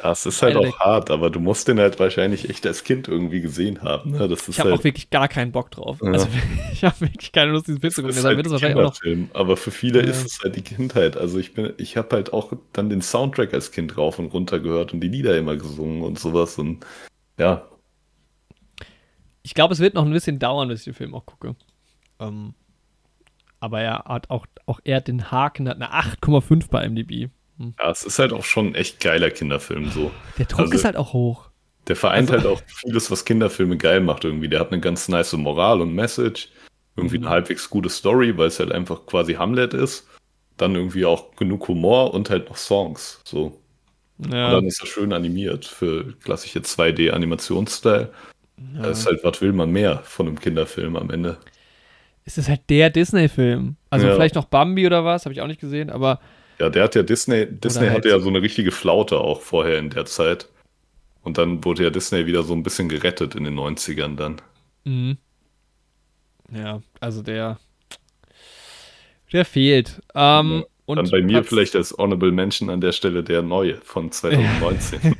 Ja, 0.04 0.12
es 0.12 0.26
ist 0.28 0.41
halt 0.44 0.56
auch 0.56 0.80
hart, 0.80 1.10
aber 1.10 1.32
du 1.32 1.40
musst 1.40 1.68
den 1.68 1.80
halt 1.80 1.99
wahrscheinlich 1.99 2.49
echt 2.49 2.68
als 2.68 2.84
Kind 2.84 3.08
irgendwie 3.08 3.41
gesehen 3.41 3.82
haben. 3.82 4.12
Ne? 4.12 4.28
Das 4.28 4.41
ist 4.41 4.49
Ich 4.49 4.60
habe 4.60 4.70
halt, 4.70 4.80
auch 4.80 4.84
wirklich 4.84 5.10
gar 5.10 5.28
keinen 5.28 5.52
Bock 5.52 5.72
drauf. 5.72 5.99
Ja. 6.04 6.12
Also 6.12 6.28
ich 6.72 6.84
habe 6.84 7.02
wirklich 7.02 7.32
keine 7.32 7.52
Lust, 7.52 7.68
diesen 7.68 7.80
Film 7.82 7.91
zu 7.91 8.02
gucken. 8.02 8.10
ist 8.12 8.18
Deshalb 8.18 8.38
halt 8.38 8.45
wird 8.45 8.45
es 8.48 8.52
ein 8.52 8.54
wahrscheinlich 8.54 8.78
auch 8.86 8.94
noch. 8.94 8.99
Kinderfilm, 9.02 9.30
aber 9.34 9.58
für 9.58 9.72
viele 9.72 10.04
Ja. 10.04 10.10
ist 10.10 10.26
es 10.26 10.40
halt 10.44 10.56
die 10.56 10.62
Kindheit. 10.64 11.18
Also 11.18 11.40
ich 11.40 11.54
bin, 11.56 11.74
ich 11.78 11.98
habe 11.98 12.16
halt 12.16 12.32
auch 12.34 12.54
dann 12.74 12.90
den 12.91 13.02
Soundtrack 13.02 13.54
als 13.56 13.72
Kind 13.72 13.98
rauf 13.98 14.20
und 14.20 14.28
runter 14.28 14.60
gehört 14.60 14.94
und 14.94 14.99
die 15.02 15.08
Lieder 15.08 15.36
immer 15.38 15.56
gesungen 15.56 16.04
und 16.04 16.20
sowas 16.20 16.58
und 16.60 16.86
ja, 17.40 17.68
Ich 19.44 19.54
glaube, 19.54 19.74
es 19.74 19.80
wird 19.80 19.94
noch 19.95 20.06
ein 20.06 20.12
bisschen 20.12 20.40
dauern, 20.40 20.68
bis 20.68 20.80
ich 20.82 20.86
den 20.86 20.94
Film 20.94 21.16
auch 21.16 21.26
gucke. 21.26 21.56
Ähm, 22.20 22.54
aber 23.68 23.81
er 23.81 24.06
hat 24.06 24.30
auch, 24.30 24.45
auch 24.65 24.80
er 24.84 25.02
den 25.02 25.30
Haken, 25.31 25.68
hat 25.69 25.76
eine 25.76 25.94
8,5 25.94 26.69
bei 26.69 26.88
MDB. 26.88 27.30
ja, 27.60 27.91
es 27.91 28.03
ist 28.03 28.18
halt 28.19 28.34
auch 28.34 28.44
schon 28.45 28.68
ein 28.68 28.76
echt 28.76 28.99
geiler 28.99 29.30
Kinderfilm 29.30 29.89
so. 29.91 30.11
Der 30.38 30.45
Druck 30.45 30.60
Also- 30.61 30.73
ist 30.73 30.85
halt 30.85 30.95
auch 30.98 31.14
hoch. 31.14 31.49
Der 31.88 31.95
vereint 31.95 32.31
Also- 32.31 32.49
halt 32.49 32.57
auch 32.57 32.61
vieles, 32.68 33.10
was 33.11 33.23
Kinderfilme 33.26 33.77
geil 33.77 33.99
macht 34.02 34.23
irgendwie. 34.26 34.48
Der 34.49 34.60
hat 34.60 34.72
eine 34.72 34.81
ganz 34.81 35.07
nice 35.07 35.34
Moral 35.34 35.81
und 35.81 35.94
Message, 35.95 36.49
irgendwie 36.95 37.18
Mhm. 37.19 37.26
eine 37.26 37.31
halbwegs 37.34 37.69
gute 37.69 37.89
Story, 37.89 38.38
weil 38.38 38.48
es 38.48 38.60
halt 38.60 38.72
einfach 38.72 39.06
quasi 39.06 39.34
Hamlet 39.35 39.73
ist. 39.73 40.07
Dann 40.57 40.73
irgendwie 40.76 41.06
auch 41.06 41.35
genug 41.35 41.68
Humor 41.68 42.14
und 42.14 42.30
halt 42.30 42.49
noch 42.49 42.57
Songs. 42.57 43.22
So. 43.23 43.60
Und 44.18 44.34
Ja, 44.34 44.52
dann 44.52 44.65
ist 44.65 44.81
er 44.81 44.88
schön 44.88 45.14
animiert 45.14 45.65
für 45.65 46.14
klassische 46.23 46.61
2D-Animationsstyle. 46.61 48.10
ja. 48.76 48.81
Das 48.81 48.99
ist 48.99 49.06
halt, 49.06 49.23
was 49.23 49.39
will 49.41 49.53
man 49.53 49.69
mehr 49.72 49.99
von 50.03 50.27
einem 50.27 50.39
Kinderfilm 50.39 50.95
am 50.95 51.10
Ende? 51.11 51.38
Es 52.28 52.38
ist 52.38 52.48
halt 52.49 52.62
der 52.70 52.90
Disney-Film. 52.91 53.76
Also 53.90 54.06
Ja. 54.08 54.14
vielleicht 54.16 54.36
noch 54.36 54.45
Bambi 54.45 54.86
oder 54.86 55.04
was, 55.06 55.26
habe 55.26 55.34
ich 55.34 55.41
auch 55.41 55.48
nicht 55.48 55.62
gesehen, 55.62 55.90
aber 55.90 56.20
Ja, 56.60 56.70
der 56.70 56.84
hat 56.84 56.94
ja 56.95 57.02
Disney, 57.04 57.45
Disney 57.49 57.88
halt- 57.88 57.98
hatte 57.98 58.10
ja 58.10 58.20
so 58.20 58.30
eine 58.30 58.41
richtige 58.41 58.72
Flaute 58.72 59.18
auch 59.20 59.41
vorher 59.41 59.78
in 59.80 59.90
der 59.90 60.06
Zeit. 60.06 60.49
Und 61.24 61.38
dann 61.38 61.64
wurde 61.66 61.84
ja 61.84 61.90
Disney 61.90 62.26
wieder 62.26 62.44
so 62.44 62.54
ein 62.54 62.64
bisschen 62.64 62.90
gerettet 62.90 63.34
in 63.36 63.44
den 63.45 63.56
90ern 63.56 64.16
dann. 64.16 64.41
mhm. 64.86 65.18
ja, 66.54 66.82
also 66.99 67.22
der 67.22 67.58
der 69.34 69.44
fehlt. 69.45 70.02
Ähm, 70.16 70.60
Ja, 70.60 70.64
und 70.86 70.95
dann 70.98 71.10
bei 71.10 71.22
mir 71.22 71.44
vielleicht 71.44 71.76
als 71.76 71.94
Honorable 71.98 72.32
Mention 72.32 72.70
an 72.70 72.80
der 72.80 72.94
Stelle 72.94 73.24
der 73.24 73.41
neue 73.41 73.76
von 73.82 74.12
2019. 74.12 75.16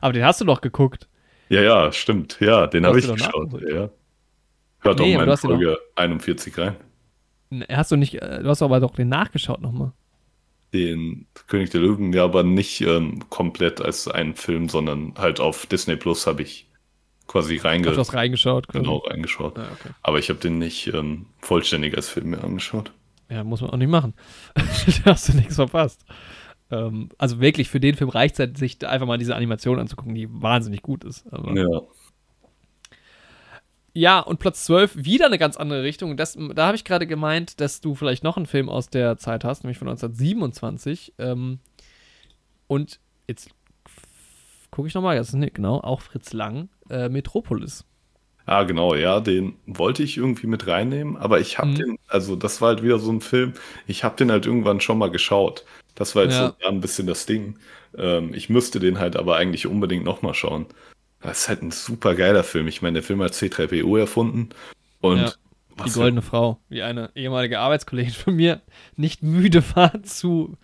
Aber 0.00 0.12
den 0.12 0.24
hast 0.24 0.40
du 0.40 0.44
doch 0.44 0.60
geguckt. 0.60 1.08
ja, 1.48 1.62
ja, 1.62 1.92
stimmt. 1.92 2.38
Ja, 2.40 2.66
den 2.66 2.84
habe 2.86 2.98
ich 2.98 3.06
geschaut. 3.10 3.50
Ja. 3.70 3.88
Hört 4.80 4.98
Nee, 4.98 5.16
meine 5.16 5.30
hast 5.30 5.44
ihn 5.44 5.50
Folge 5.50 5.78
41 5.96 6.56
rein. 6.58 6.76
Hast 7.68 7.90
du 7.90 7.96
nicht, 7.96 8.14
äh, 8.14 8.42
du 8.42 8.48
hast 8.48 8.62
aber 8.62 8.80
doch 8.80 8.94
den 8.94 9.08
nachgeschaut 9.08 9.60
nochmal. 9.60 9.92
Den 10.72 11.26
König 11.48 11.70
der 11.70 11.80
Löwen, 11.80 12.12
ja, 12.12 12.24
aber 12.24 12.44
nicht 12.44 12.80
ähm, 12.82 13.28
komplett 13.28 13.80
als 13.80 14.06
einen 14.06 14.34
Film, 14.34 14.68
sondern 14.68 15.14
halt 15.18 15.40
auf 15.40 15.66
Disney 15.66 15.96
Plus 15.96 16.26
habe 16.28 16.42
ich 16.42 16.68
quasi 17.26 17.56
reinge 17.56 17.88
Hast 17.88 17.96
du 17.96 18.00
hast 18.00 18.14
reingeschaut? 18.14 18.68
quasi? 18.68 18.84
genau 18.84 18.98
reingeschaut. 18.98 19.58
Ja, 19.58 19.64
okay. 19.64 19.90
Aber 20.02 20.18
ich 20.20 20.28
habe 20.28 20.38
den 20.38 20.58
nicht 20.58 20.86
ähm, 20.94 21.26
vollständig 21.40 21.96
als 21.96 22.08
Film 22.08 22.30
mir 22.30 22.44
angeschaut. 22.44 22.92
Ja, 23.28 23.42
muss 23.44 23.60
man 23.60 23.70
auch 23.70 23.76
nicht 23.76 23.88
machen. 23.88 24.14
da 25.04 25.12
hast 25.12 25.28
du 25.28 25.36
nichts 25.36 25.56
verpasst. 25.56 26.04
Ähm, 26.70 27.08
also 27.18 27.40
wirklich, 27.40 27.68
für 27.68 27.80
den 27.80 27.96
Film 27.96 28.10
reicht 28.10 28.34
es 28.34 28.38
halt, 28.38 28.58
sich 28.58 28.86
einfach 28.86 29.06
mal 29.06 29.18
diese 29.18 29.34
Animation 29.34 29.78
anzugucken, 29.80 30.14
die 30.14 30.28
wahnsinnig 30.30 30.82
gut 30.82 31.02
ist. 31.04 31.24
Aber 31.32 31.52
Ja. 31.56 31.82
Ja, 33.92 34.20
und 34.20 34.38
Platz 34.38 34.64
12, 34.64 35.04
wieder 35.04 35.26
eine 35.26 35.38
ganz 35.38 35.56
andere 35.56 35.82
Richtung. 35.82 36.16
Das, 36.16 36.38
da 36.54 36.66
habe 36.66 36.76
ich 36.76 36.84
gerade 36.84 37.06
gemeint, 37.06 37.60
dass 37.60 37.80
du 37.80 37.94
vielleicht 37.94 38.22
noch 38.22 38.36
einen 38.36 38.46
Film 38.46 38.68
aus 38.68 38.88
der 38.88 39.16
Zeit 39.16 39.42
hast, 39.44 39.64
nämlich 39.64 39.78
von 39.78 39.88
1927. 39.88 41.14
Ähm, 41.18 41.58
und 42.68 43.00
jetzt 43.26 43.50
gucke 44.70 44.86
ich 44.86 44.94
nochmal, 44.94 45.16
das 45.16 45.28
ist 45.30 45.34
ne, 45.34 45.50
genau, 45.50 45.80
auch 45.80 46.00
Fritz 46.00 46.32
Lang, 46.32 46.68
äh, 46.88 47.08
Metropolis. 47.08 47.84
Ah, 48.46 48.62
genau, 48.64 48.94
ja, 48.94 49.20
den 49.20 49.56
wollte 49.66 50.02
ich 50.02 50.16
irgendwie 50.16 50.46
mit 50.46 50.66
reinnehmen, 50.66 51.16
aber 51.16 51.40
ich 51.40 51.58
habe 51.58 51.68
Mhm. 51.70 51.74
den, 51.74 51.98
also 52.08 52.36
das 52.36 52.60
war 52.60 52.68
halt 52.68 52.82
wieder 52.82 52.98
so 52.98 53.10
ein 53.12 53.20
Film, 53.20 53.52
ich 53.86 54.02
habe 54.02 54.16
den 54.16 54.30
halt 54.30 54.46
irgendwann 54.46 54.80
schon 54.80 54.98
mal 54.98 55.10
geschaut. 55.10 55.64
Das 55.94 56.14
war 56.16 56.24
jetzt 56.24 56.34
Ja. 56.38 56.54
so 56.60 56.68
ein 56.68 56.80
bisschen 56.80 57.06
das 57.06 57.26
Ding. 57.26 57.58
Ähm, 57.96 58.32
ich 58.34 58.48
müsste 58.48 58.80
den 58.80 58.98
halt 58.98 59.16
aber 59.16 59.36
eigentlich 59.36 59.66
unbedingt 59.66 60.04
nochmal 60.04 60.34
schauen. 60.34 60.66
Das 61.22 61.42
ist 61.42 61.48
halt 61.48 61.62
ein 61.62 61.70
super 61.70 62.14
geiler 62.14 62.44
Film. 62.44 62.66
Ich 62.66 62.82
meine, 62.82 62.94
der 62.94 63.02
Film 63.02 63.22
hat 63.22 63.32
C3PO 63.32 63.98
erfunden 63.98 64.50
und 65.00 65.18
Ja, 65.18 65.32
Die 65.84 65.90
goldene 65.90 66.22
Frau, 66.22 66.60
wie 66.68 66.82
eine 66.82 67.10
ehemalige 67.14 67.58
Arbeitskollegin 67.60 68.12
von 68.12 68.34
mir 68.34 68.62
nicht 68.96 69.22
müde 69.22 69.62
war 69.74 70.02
zu, 70.02 70.56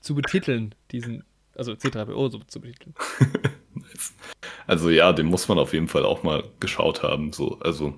zu 0.00 0.14
betiteln, 0.14 0.74
diesen, 0.90 1.24
also 1.54 1.72
C3PO 1.72 2.30
so 2.30 2.38
zu 2.46 2.60
betiteln. 2.60 2.94
Also 4.66 4.90
ja, 4.90 5.12
den 5.12 5.26
muss 5.26 5.48
man 5.48 5.58
auf 5.58 5.72
jeden 5.72 5.88
Fall 5.88 6.04
auch 6.04 6.22
mal 6.22 6.44
geschaut 6.60 7.02
haben. 7.02 7.32
So, 7.32 7.58
also 7.60 7.94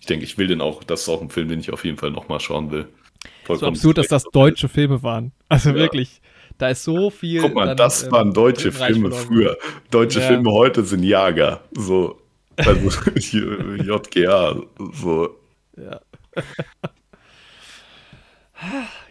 ich 0.00 0.06
denke, 0.06 0.24
ich 0.24 0.38
will 0.38 0.46
den 0.46 0.60
auch, 0.60 0.82
das 0.82 1.02
ist 1.02 1.08
auch 1.08 1.20
ein 1.20 1.30
Film, 1.30 1.48
den 1.48 1.60
ich 1.60 1.72
auf 1.72 1.84
jeden 1.84 1.98
Fall 1.98 2.10
nochmal 2.10 2.40
schauen 2.40 2.70
will. 2.70 2.88
So 3.22 3.28
Vollkommen 3.44 3.76
absurd, 3.76 3.98
dass 3.98 4.08
das 4.08 4.24
deutsche 4.24 4.68
Filme 4.68 5.02
waren. 5.02 5.32
Also 5.48 5.70
Ja. 5.70 5.76
wirklich, 5.76 6.20
da 6.58 6.68
ist 6.68 6.84
so 6.84 7.10
viel. 7.10 7.40
Guck 7.40 7.54
mal, 7.54 7.66
dann, 7.66 7.76
das 7.76 8.02
ähm, 8.04 8.12
waren 8.12 8.32
deutsche 8.32 8.72
Filme 8.72 9.10
früher. 9.12 9.56
Deutsche 9.90 10.20
Ja. 10.20 10.26
Filme 10.26 10.50
heute 10.52 10.84
sind 10.84 11.02
Jager. 11.04 11.60
So, 11.72 12.20
also 12.56 12.90
JGA. 13.16 14.60
So, 14.92 15.36
Ja. 15.76 16.00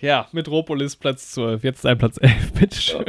ja, 0.01 0.27
Metropolis 0.33 0.95
Platz 0.95 1.31
12, 1.31 1.63
jetzt 1.63 1.85
dein 1.85 1.97
Platz 1.97 2.17
11, 2.21 2.51
bitteschön. 2.53 3.05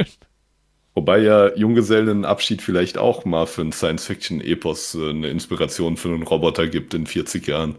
Wobei 0.95 1.19
ja 1.19 1.55
Junggesellenabschied 1.55 2.61
vielleicht 2.61 2.97
auch 2.97 3.23
mal 3.25 3.45
für 3.45 3.61
ein 3.61 3.71
Science-Fiction-Epos 3.71 4.95
äh, 4.95 5.09
eine 5.09 5.29
Inspiration 5.29 5.97
für 5.97 6.09
einen 6.09 6.23
Roboter 6.23 6.67
gibt 6.67 6.93
in 6.93 7.05
40 7.05 7.47
Jahren. 7.47 7.75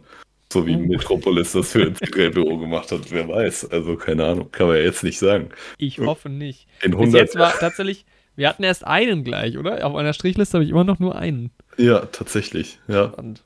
So 0.53 0.67
wie 0.67 0.75
Oh. 0.75 0.79
Metropolis 0.81 1.53
das 1.53 1.71
für 1.73 1.83
ein 1.83 1.95
C3PO 1.95 2.59
gemacht 2.59 2.91
hat, 2.91 3.11
wer 3.11 3.29
weiß. 3.29 3.71
Also 3.71 3.97
keine 3.97 4.25
Ahnung, 4.27 4.51
kann 4.51 4.67
man 4.67 4.77
ja 4.77 4.83
jetzt 4.83 5.05
nicht 5.05 5.19
sagen. 5.19 5.51
Ich 5.79 5.99
hoffe 6.01 6.29
nicht. 6.29 6.67
In 6.83 6.91
Bis 6.91 7.01
100 7.01 7.21
jetzt 7.21 7.39
war 7.39 7.53
tatsächlich, 7.59 8.05
wir 8.37 8.49
hatten 8.49 8.65
erst 8.65 8.85
einen 8.87 9.23
gleich, 9.23 9.57
oder? 9.59 9.87
Auf 9.87 9.95
einer 9.95 10.13
Strichliste 10.13 10.55
habe 10.57 10.65
ich 10.65 10.71
immer 10.71 10.85
noch 10.85 10.99
nur 10.99 11.15
einen. 11.15 11.51
Ja, 11.77 12.01
tatsächlich. 12.07 12.81
Ja, 12.89 13.05
Und 13.05 13.45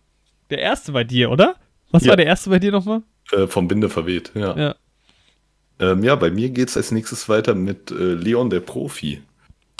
der 0.50 0.58
erste 0.60 0.92
bei 0.92 1.04
dir, 1.04 1.30
oder? 1.30 1.56
Was 1.90 2.04
Ja. 2.04 2.10
war 2.10 2.16
der 2.16 2.26
erste 2.26 2.48
bei 2.50 2.58
dir 2.58 2.72
nochmal? 2.72 3.02
äh, 3.32 3.46
vom 3.46 3.68
Binde 3.68 3.88
verweht. 3.90 4.32
Ja, 4.34 4.56
Ja. 4.56 4.74
ähm, 5.80 6.04
ja 6.04 6.14
bei 6.14 6.30
mir 6.30 6.48
geht 6.50 6.68
es 6.70 6.76
als 6.76 6.90
nächstes 6.90 7.28
weiter 7.28 7.54
mit 7.54 7.90
äh, 7.90 7.94
Leon 8.14 8.48
der 8.50 8.60
Profi. 8.60 9.20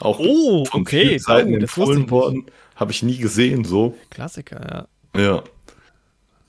Auch 0.01 0.19
Oh, 0.19 0.65
von 0.67 0.81
okay. 0.83 1.17
Seiten 1.19 1.55
Oh, 1.55 1.59
empfohlen 1.59 2.11
worden. 2.11 2.47
Habe 2.77 2.93
ich 2.93 3.03
nie 3.03 3.17
gesehen, 3.19 3.65
so. 3.65 3.97
Klassiker, 4.11 4.87
ja. 5.15 5.21
Ja. 5.23 5.45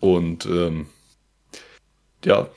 Und 0.05 0.45
ähm, 0.45 0.85
ja, 2.23 2.47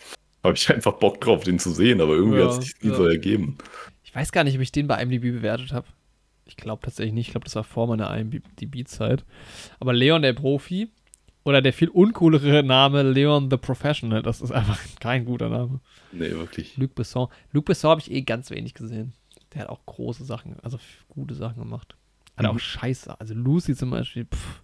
habe 0.44 0.54
ich 0.54 0.68
einfach 0.74 0.94
Bock 0.94 1.20
drauf, 1.20 1.44
den 1.44 1.58
zu 1.58 1.70
sehen, 1.70 2.00
aber 2.00 2.14
irgendwie 2.14 2.38
Ja, 2.38 2.44
hat 2.44 2.58
es 2.58 2.64
sich 2.66 2.82
nie 2.82 2.90
ja. 2.90 2.94
so 2.96 3.06
ergeben. 3.06 3.56
Ich 4.04 4.14
weiß 4.14 4.32
gar 4.32 4.44
nicht, 4.44 4.54
ob 4.56 4.60
ich 4.60 4.72
den 4.72 4.86
bei 4.86 5.00
IMDb 5.02 5.22
bewertet 5.32 5.72
habe. 5.72 5.86
Ich 6.44 6.56
glaube 6.56 6.82
tatsächlich 6.82 7.12
nicht. 7.14 7.28
Ich 7.28 7.32
glaube, 7.32 7.44
das 7.44 7.56
war 7.56 7.64
vor 7.64 7.86
meiner 7.86 8.14
IMDb-Zeit. 8.16 9.24
Aber 9.80 9.92
Leon 9.92 10.22
der 10.22 10.32
Profi 10.32 10.88
oder 11.44 11.60
der 11.62 11.72
viel 11.72 11.88
uncoolere 11.88 12.62
Name 12.62 13.02
Leon 13.02 13.50
the 13.50 13.56
Professional, 13.56 14.22
das 14.22 14.40
ist 14.40 14.50
einfach 14.50 14.78
kein 15.00 15.24
guter 15.24 15.48
Name. 15.48 15.80
Nee, 16.12 16.30
wirklich. 16.30 16.76
Luc 16.76 16.94
Besson. 16.94 17.28
Luc 17.52 17.64
Besson 17.66 17.90
habe 17.90 18.00
ich 18.00 18.10
eh 18.10 18.22
ganz 18.22 18.50
wenig 18.50 18.74
gesehen. 18.74 19.12
Der 19.54 19.62
hat 19.62 19.68
auch 19.68 19.84
große 19.86 20.24
Sachen, 20.24 20.56
also 20.62 20.78
gute 21.08 21.34
Sachen 21.34 21.58
gemacht. 21.62 21.96
Hat 22.36 22.44
Mhm. 22.44 22.50
auch 22.50 22.58
Scheiße. 22.58 23.18
Also 23.20 23.34
Lucy 23.34 23.74
zum 23.74 23.90
Beispiel, 23.90 24.24
pff. 24.26 24.62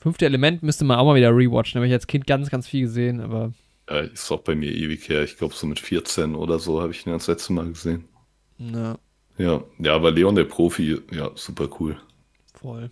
Fünfte 0.00 0.26
Element 0.26 0.62
müsste 0.62 0.84
man 0.84 0.98
auch 0.98 1.04
mal 1.04 1.16
wieder 1.16 1.30
rewatchen. 1.34 1.74
Da 1.74 1.80
habe 1.80 1.86
ich 1.88 1.92
als 1.92 2.06
Kind 2.06 2.26
ganz, 2.26 2.50
ganz 2.50 2.68
viel 2.68 2.82
gesehen, 2.82 3.20
aber 3.20 3.52
Ja, 3.88 4.00
ist 4.00 4.30
auch 4.30 4.40
bei 4.40 4.54
mir 4.54 4.70
ewig 4.72 5.08
her. 5.08 5.22
Ich 5.24 5.36
glaube, 5.36 5.54
so 5.54 5.66
mit 5.66 5.80
14 5.80 6.34
oder 6.34 6.58
so 6.58 6.80
habe 6.80 6.92
ich 6.92 7.06
ihn 7.06 7.12
das 7.12 7.26
letzte 7.26 7.52
Mal 7.52 7.66
gesehen. 7.68 8.04
na, 8.58 8.98
Ja, 9.38 9.62
ja, 9.78 9.94
aber 9.94 10.10
Leon 10.12 10.34
der 10.36 10.44
Profi, 10.44 11.00
ja, 11.10 11.30
super 11.34 11.68
cool. 11.80 11.96
voll. 12.54 12.90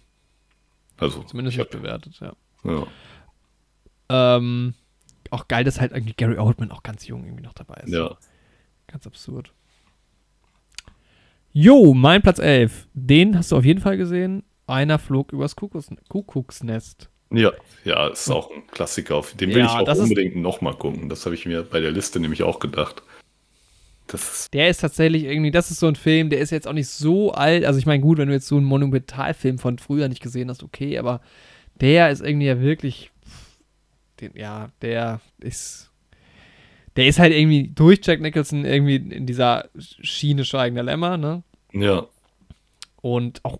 Also, 0.99 1.23
Zumindest 1.25 1.55
ich 1.57 1.59
nicht 1.59 1.71
bewertet, 1.71 2.19
ja. 2.21 2.33
ja. 2.65 2.87
Ähm, 4.09 4.73
auch 5.31 5.47
geil, 5.47 5.63
dass 5.65 5.81
halt 5.81 5.93
irgendwie 5.93 6.15
Gary 6.15 6.39
Oldman 6.39 6.71
auch 6.71 6.83
ganz 6.83 7.07
jung 7.07 7.25
irgendwie 7.25 7.43
noch 7.43 7.53
dabei 7.53 7.83
ist. 7.85 7.93
ja. 7.93 8.17
Ganz 8.87 9.07
absurd. 9.07 9.53
Jo, 11.53 11.93
mein 11.95 12.23
Platz 12.23 12.39
11. 12.39 12.87
Den 12.95 13.37
hast 13.37 13.51
du 13.53 13.57
auf 13.57 13.65
jeden 13.65 13.81
Fall 13.81 13.97
gesehen. 13.97 14.45
Einer 14.67 14.99
flog 14.99 15.33
übers 15.33 15.57
Kuckucks 15.57 15.91
Kuckucksnest. 16.09 17.11
Ja, 17.31 17.53
ja, 17.85 18.09
ist 18.09 18.31
auch 18.31 18.51
ein 18.51 18.67
Klassiker. 18.69 19.17
Auf 19.17 19.35
den 19.35 19.53
will 19.55 19.65
Ja, 19.65 19.67
ich 19.67 19.77
auch 19.77 19.93
unbedingt 19.95 20.37
nochmal 20.37 20.75
gucken. 20.75 21.09
Das 21.09 21.25
habe 21.27 21.35
ich 21.35 21.47
mir 21.47 21.63
bei 21.65 21.81
der 21.81 21.91
Liste 21.91 22.21
nämlich 22.21 22.43
auch 22.43 22.59
gedacht. 22.61 23.03
Ist, 24.13 24.53
Der 24.55 24.69
ist 24.69 24.81
tatsächlich 24.81 25.25
irgendwie, 25.25 25.51
das 25.51 25.71
ist 25.71 25.81
so 25.81 25.89
ein 25.89 25.97
Film, 25.97 26.31
der 26.31 26.39
ist 26.41 26.51
jetzt 26.51 26.69
auch 26.69 26.73
nicht 26.73 26.89
so 26.89 27.33
alt. 27.33 27.65
Also 27.65 27.79
ich 27.79 27.87
meine, 27.87 28.01
gut, 28.03 28.19
wenn 28.19 28.29
du 28.29 28.35
jetzt 28.35 28.47
so 28.47 28.57
einen 28.57 28.65
Monumentalfilm 28.67 29.59
von 29.59 29.79
früher 29.79 30.09
nicht 30.09 30.23
gesehen 30.23 30.49
hast, 30.49 30.63
okay, 30.63 30.99
aber 30.99 31.21
der 31.81 32.11
ist 32.11 32.23
irgendwie 32.23 32.47
ja 32.47 32.61
wirklich, 32.61 33.11
den, 34.21 34.33
ja, 34.37 34.71
der 34.83 35.21
ist, 35.41 35.91
der 36.97 37.07
ist 37.07 37.19
halt 37.19 37.33
irgendwie 37.35 37.69
durch 37.69 38.01
Jack 38.03 38.21
Nicholson 38.21 38.65
irgendwie 38.65 38.97
in 38.97 39.27
dieser 39.27 39.69
Schiene 39.79 40.45
Schweigender 40.45 40.83
Lämmer, 40.83 41.17
ne? 41.19 41.43
ja, 41.73 42.07
Und 43.01 43.45
auch 43.45 43.59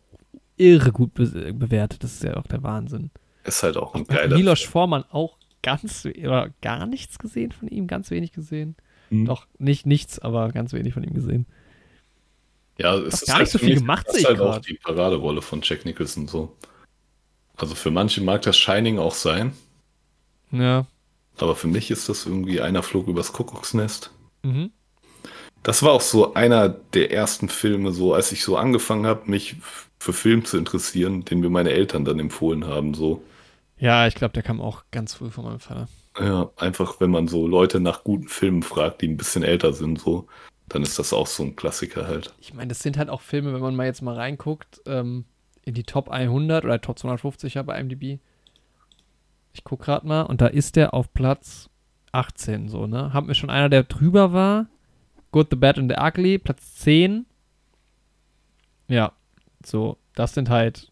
irre 0.57 0.93
gut 0.93 1.15
be 1.15 1.53
bewertet, 1.53 2.03
das 2.05 2.15
ist 2.15 2.23
ja 2.25 2.37
auch 2.37 2.47
der 2.47 2.63
Wahnsinn. 2.63 3.11
ist 3.45 3.63
halt 3.63 3.77
auch 3.77 3.95
ein 3.95 4.03
Hat 4.03 4.09
geiler. 4.09 4.37
Milos 4.37 4.63
Forman 4.63 5.05
auch 5.11 5.37
ganz, 5.63 6.05
oder 6.07 6.51
gar 6.63 6.87
nichts 6.87 7.19
gesehen 7.19 7.53
von 7.53 7.69
ihm, 7.69 7.87
ganz 7.87 8.11
wenig 8.11 8.33
gesehen. 8.33 8.77
Mhm. 9.11 9.27
Doch, 9.27 9.47
nicht 9.59 9.87
nichts, 9.87 10.19
aber 10.19 10.51
ganz 10.53 10.73
wenig 10.73 10.95
von 10.95 11.03
ihm 11.05 11.15
gesehen. 11.15 11.47
Ja, 12.79 12.95
es 12.97 13.25
gar 13.25 13.39
nicht 13.41 13.51
so 13.51 13.59
viel 13.59 13.71
mich- 13.71 13.79
gemacht, 13.79 14.07
das 14.07 14.17
sehe 14.17 14.23
ist 14.25 14.31
ich 14.33 14.39
halt 14.39 14.49
auch 14.49 14.59
die 14.61 14.75
Paraderolle 14.83 15.41
von 15.43 15.61
Jack 15.63 15.85
Nicholson 15.85 16.29
so. 16.29 16.55
Also 17.57 17.75
für 17.75 17.91
manche 17.91 18.21
mag 18.21 18.43
das 18.43 18.57
Shining 18.59 18.99
auch 18.99 19.15
sein, 19.15 19.53
Ja. 20.51 20.87
aber 21.39 21.57
für 21.57 21.69
mich 21.69 21.91
ist 21.91 22.09
das 22.09 22.27
irgendwie 22.27 22.61
einer 22.61 22.83
flog 22.83 23.09
übers 23.09 23.33
Kuckucksnest. 23.33 24.11
Mhm. 24.43 24.71
Das 25.67 25.83
war 25.83 25.91
auch 25.91 26.01
so 26.01 26.35
einer 26.35 26.69
der 26.69 27.11
ersten 27.11 27.49
Filme, 27.49 27.91
so 27.91 28.15
als 28.15 28.31
ich 28.31 28.45
so 28.45 28.57
angefangen 28.57 29.05
habe, 29.05 29.29
mich 29.29 29.57
für 29.99 30.13
Film 30.13 30.45
zu 30.45 30.59
interessieren, 30.59 31.25
den 31.25 31.41
mir 31.41 31.51
meine 31.51 31.71
Eltern 31.71 32.05
dann 32.05 32.21
empfohlen 32.21 32.69
haben. 32.69 32.95
So, 32.95 33.25
Ja, 33.77 34.07
ich 34.07 34.15
glaube, 34.15 34.33
der 34.33 34.45
kam 34.45 34.61
auch 34.61 34.85
ganz 34.93 35.15
früh 35.15 35.29
von 35.29 35.45
meinem 35.45 35.59
Vater. 35.59 35.89
ja, 36.21 36.53
einfach 36.55 37.01
wenn 37.01 37.11
man 37.11 37.27
so 37.27 37.49
Leute 37.49 37.81
nach 37.81 38.05
guten 38.05 38.29
Filmen 38.29 38.63
fragt, 38.63 39.03
die 39.03 39.09
ein 39.09 39.17
bisschen 39.17 39.43
älter 39.43 39.73
sind, 39.73 39.99
so, 39.99 40.29
dann 40.69 40.85
ist 40.85 41.01
das 41.01 41.13
auch 41.13 41.27
so 41.27 41.43
ein 41.43 41.57
Klassiker 41.57 42.07
halt. 42.07 42.33
Ich 42.39 42.55
meine, 42.55 42.69
das 42.69 42.79
sind 42.79 42.97
halt 42.97 43.11
auch 43.11 43.21
Filme, 43.21 43.53
wenn 43.53 43.61
man 43.61 43.75
mal 43.75 43.87
jetzt 43.87 44.03
mal 44.03 44.15
reinguckt, 44.15 44.83
ähm, 44.87 45.25
in 45.65 45.75
die 45.75 45.83
Top 45.83 46.11
100 46.11 46.65
oder 46.65 46.81
Top 46.81 46.97
250 46.97 47.55
ja 47.55 47.65
bei 47.65 47.77
IMDb. 47.81 48.21
Ich 49.53 49.65
guck 49.65 49.83
gerade 49.83 50.07
mal 50.07 50.23
und 50.23 50.41
da 50.41 50.47
ist 50.47 50.77
der 50.77 50.95
auf 50.95 51.13
Platz 51.13 51.71
18 52.13 52.69
so, 52.69 52.87
ne? 52.87 53.13
Haben 53.13 53.27
wir 53.27 53.35
schon 53.35 53.51
einer, 53.51 53.69
der 53.69 53.83
drüber 53.83 54.33
war? 54.33 54.67
Good, 55.37 55.49
the 55.51 55.57
Bad 55.57 55.79
and 55.79 55.93
the 55.93 55.99
Ugly, 55.99 56.39
Platz 56.39 56.77
10. 56.77 57.27
Ja, 58.89 59.13
so, 59.63 59.99
das 60.15 60.33
sind 60.33 60.49
halt, 60.49 60.91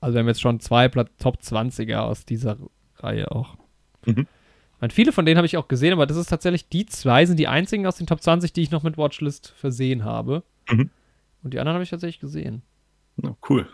also 0.00 0.14
wir 0.14 0.20
haben 0.20 0.28
jetzt 0.28 0.40
schon 0.40 0.58
zwei 0.58 0.88
Top 0.88 1.40
20er 1.42 1.98
aus 1.98 2.24
dieser 2.24 2.56
Reihe 2.96 3.30
auch. 3.30 3.58
Mhm. 4.06 4.26
Meine, 4.80 4.90
viele 4.90 5.12
von 5.12 5.26
denen 5.26 5.36
habe 5.36 5.44
ich 5.44 5.58
auch 5.58 5.68
gesehen, 5.68 5.92
aber 5.92 6.06
das 6.06 6.16
ist 6.16 6.28
tatsächlich, 6.28 6.70
die 6.70 6.86
zwei 6.86 7.26
sind 7.26 7.38
die 7.38 7.46
einzigen 7.46 7.86
aus 7.86 7.96
den 7.96 8.06
Top 8.06 8.22
20, 8.22 8.54
die 8.54 8.62
ich 8.62 8.70
noch 8.70 8.84
mit 8.84 8.96
Watchlist 8.96 9.48
versehen 9.48 10.02
habe. 10.02 10.44
Mhm. 10.70 10.88
Und 11.42 11.52
die 11.52 11.60
anderen 11.60 11.74
habe 11.74 11.84
ich 11.84 11.90
tatsächlich 11.90 12.20
gesehen. 12.20 12.62
Ja, 13.22 13.36
cool. 13.50 13.68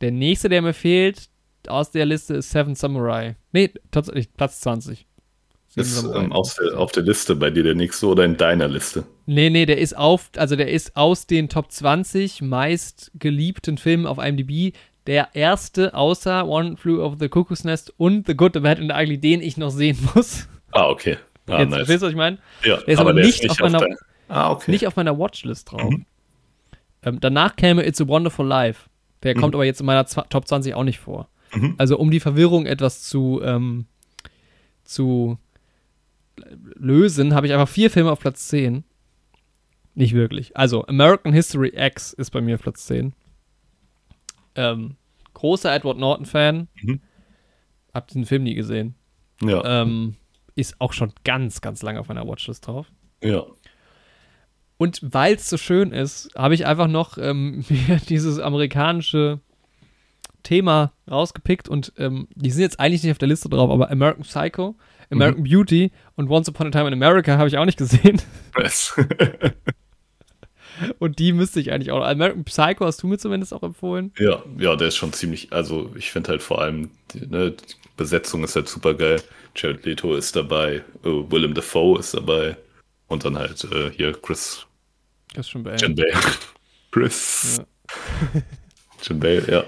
Der 0.00 0.10
nächste, 0.10 0.48
der 0.48 0.62
mir 0.62 0.74
fehlt 0.74 1.30
aus 1.68 1.92
der 1.92 2.06
Liste, 2.06 2.34
ist 2.34 2.50
Seven 2.50 2.74
Samurai. 2.74 3.36
Nee, 3.52 3.72
tatsächlich 3.92 4.34
Platz 4.34 4.58
20. 4.62 5.06
Ist 5.80 6.04
ähm, 6.14 6.32
aus 6.32 6.54
der, 6.56 6.78
auf 6.78 6.92
der 6.92 7.02
Liste 7.02 7.36
bei 7.36 7.50
dir 7.50 7.62
der 7.62 7.74
nächste 7.74 8.06
oder 8.06 8.24
in 8.24 8.36
deiner 8.36 8.68
Liste? 8.68 9.04
Nee, 9.26 9.50
nee, 9.50 9.66
der 9.66 9.78
ist 9.78 9.96
auf, 9.96 10.30
also 10.36 10.56
der 10.56 10.68
ist 10.70 10.96
aus 10.96 11.26
den 11.26 11.48
Top 11.48 11.70
20 11.72 12.42
meist 12.42 13.10
geliebten 13.18 13.78
Filmen 13.78 14.06
auf 14.06 14.18
IMDb 14.18 14.74
der 15.06 15.28
erste 15.34 15.94
außer 15.94 16.46
One 16.46 16.76
Flew 16.76 17.02
Over 17.02 17.16
the 17.18 17.28
Cuckoo's 17.28 17.64
Nest 17.64 17.92
und 17.96 18.26
The 18.26 18.34
Good, 18.36 18.52
The 18.54 18.60
Bad 18.60 18.78
and 18.78 18.90
the 18.92 18.96
Ugly, 19.02 19.18
den 19.18 19.40
ich 19.40 19.56
noch 19.56 19.70
sehen 19.70 19.96
muss. 20.14 20.46
Ah, 20.72 20.88
okay. 20.90 21.16
Ah, 21.46 21.60
Jetzt 21.60 21.70
nice. 21.70 21.76
verstehst 21.78 22.02
du, 22.02 22.06
was 22.06 22.10
ich 22.12 22.16
meine? 22.16 22.38
Ja, 22.64 22.76
Der 22.76 22.88
ist 22.88 22.98
aber 23.00 23.14
nicht 23.14 23.48
auf 23.50 23.58
meiner- 23.60 23.86
Ah, 24.28 24.50
okay. 24.50 24.70
Nicht 24.70 24.86
auf 24.86 24.96
meiner 24.96 25.18
Watchlist 25.18 25.72
drauf. 25.72 25.90
Mhm. 25.90 26.04
Ähm, 27.02 27.20
danach 27.20 27.56
käme 27.56 27.86
It's 27.86 28.00
a 28.02 28.06
Wonderful 28.06 28.46
Life. 28.46 28.90
Der 29.22 29.34
Mhm. 29.34 29.40
kommt 29.40 29.54
aber 29.54 29.64
jetzt 29.64 29.80
in 29.80 29.86
meiner 29.86 30.04
Zwa- 30.06 30.28
Top 30.28 30.46
20 30.46 30.74
auch 30.74 30.84
nicht 30.84 30.98
vor. 30.98 31.28
Mhm. 31.54 31.74
Also 31.78 31.96
um 31.98 32.10
die 32.10 32.20
Verwirrung 32.20 32.66
etwas 32.66 33.02
zu, 33.04 33.40
ähm, 33.42 33.86
zu 34.84 35.38
lösen, 36.76 37.34
habe 37.34 37.46
ich 37.46 37.52
einfach 37.52 37.68
vier 37.68 37.90
Filme 37.90 38.10
auf 38.10 38.20
Platz 38.20 38.48
10. 38.48 38.84
Nicht 39.94 40.14
wirklich. 40.14 40.56
Also 40.56 40.86
American 40.86 41.32
History 41.32 41.72
X 41.74 42.12
ist 42.12 42.30
bei 42.30 42.40
mir 42.40 42.54
auf 42.56 42.62
Platz 42.62 42.86
10. 42.86 43.12
Ähm, 44.54 44.96
großer 45.34 45.74
Edward 45.74 45.98
Norton-Fan. 45.98 46.68
Mhm. 46.82 47.00
Hab 47.94 48.06
diesen 48.08 48.26
Film 48.26 48.44
nie 48.44 48.54
gesehen. 48.54 48.94
ja, 49.42 49.82
Ähm, 49.82 50.16
ist 50.54 50.80
auch 50.80 50.92
schon 50.92 51.12
ganz, 51.24 51.60
ganz 51.60 51.82
lange 51.82 52.00
auf 52.00 52.08
meiner 52.08 52.26
Watchlist 52.26 52.66
drauf. 52.66 52.90
ja. 53.22 53.44
Und 54.80 55.00
weil 55.02 55.34
es 55.34 55.50
so 55.50 55.56
schön 55.56 55.90
ist, 55.90 56.30
habe 56.36 56.54
ich 56.54 56.64
einfach 56.64 56.86
noch 56.86 57.18
ähm, 57.18 57.64
mir 57.68 57.96
dieses 58.08 58.38
amerikanische 58.38 59.40
Thema 60.42 60.92
rausgepickt 61.10 61.68
und 61.68 61.92
ähm, 61.98 62.28
die 62.34 62.50
sind 62.50 62.62
jetzt 62.62 62.80
eigentlich 62.80 63.02
nicht 63.02 63.12
auf 63.12 63.18
der 63.18 63.28
Liste 63.28 63.48
drauf, 63.48 63.70
aber 63.70 63.90
American 63.90 64.24
Psycho, 64.24 64.76
American 65.10 65.42
mhm. 65.42 65.48
Beauty 65.48 65.92
und 66.16 66.30
Once 66.30 66.48
Upon 66.48 66.68
a 66.68 66.70
Time 66.70 66.88
in 66.88 66.92
America 66.92 67.36
habe 67.36 67.48
ich 67.48 67.58
auch 67.58 67.64
nicht 67.64 67.78
gesehen. 67.78 68.20
Was? 68.54 68.94
und 70.98 71.18
die 71.18 71.32
müsste 71.32 71.60
ich 71.60 71.72
eigentlich 71.72 71.90
auch. 71.90 72.04
American 72.04 72.44
Psycho 72.44 72.86
hast 72.86 73.02
du 73.02 73.06
mir 73.06 73.18
zumindest 73.18 73.52
auch 73.52 73.62
empfohlen. 73.62 74.12
Ja, 74.18 74.42
ja, 74.58 74.76
der 74.76 74.88
ist 74.88 74.96
schon 74.96 75.12
ziemlich, 75.12 75.52
also 75.52 75.90
ich 75.96 76.10
finde 76.10 76.30
halt 76.30 76.42
vor 76.42 76.60
allem, 76.60 76.90
die, 77.12 77.26
ne, 77.26 77.52
die 77.52 77.74
Besetzung 77.96 78.44
ist 78.44 78.56
halt 78.56 78.68
super 78.68 78.94
geil. 78.94 79.20
Jared 79.56 79.84
Leto 79.84 80.14
ist 80.14 80.36
dabei, 80.36 80.84
uh, 81.04 81.30
Willem 81.30 81.54
Dafoe 81.54 81.98
ist 81.98 82.14
dabei 82.14 82.56
und 83.08 83.24
dann 83.24 83.36
halt 83.36 83.64
uh, 83.64 83.90
hier 83.90 84.12
Chris. 84.12 84.66
Christian 85.34 85.64
Bale. 85.64 85.76
Jen 85.78 85.94
Bale. 85.94 86.12
Chris. 86.90 87.58
Ja. 87.58 88.42
Jen 89.02 89.20
Bale, 89.20 89.44
ja. 89.50 89.64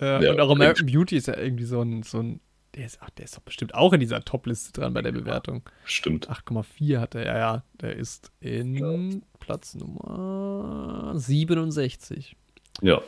Äh, 0.00 0.24
ja, 0.24 0.32
und 0.32 0.40
auch 0.40 0.50
American 0.50 0.86
Beauty 0.86 1.16
ist 1.16 1.28
ja 1.28 1.36
irgendwie 1.36 1.64
so 1.64 1.80
ein, 1.80 2.02
so 2.02 2.18
ein 2.18 2.40
der 2.74 2.86
ist, 2.86 2.98
ach, 3.00 3.10
der 3.10 3.24
ist 3.24 3.36
doch 3.36 3.42
bestimmt 3.42 3.74
auch 3.74 3.92
in 3.92 4.00
dieser 4.00 4.24
Top-Liste 4.24 4.72
dran 4.72 4.94
bei 4.94 5.02
der 5.02 5.12
Bewertung. 5.12 5.62
Stimmt. 5.84 6.28
8,4 6.28 6.98
hat 6.98 7.14
er, 7.14 7.24
ja, 7.24 7.38
ja. 7.38 7.64
Der 7.80 7.96
ist 7.96 8.32
in 8.40 8.74
ja. 8.74 9.20
Platz 9.38 9.74
Nummer 9.74 11.12
67. 11.14 12.36
Ja. 12.82 13.00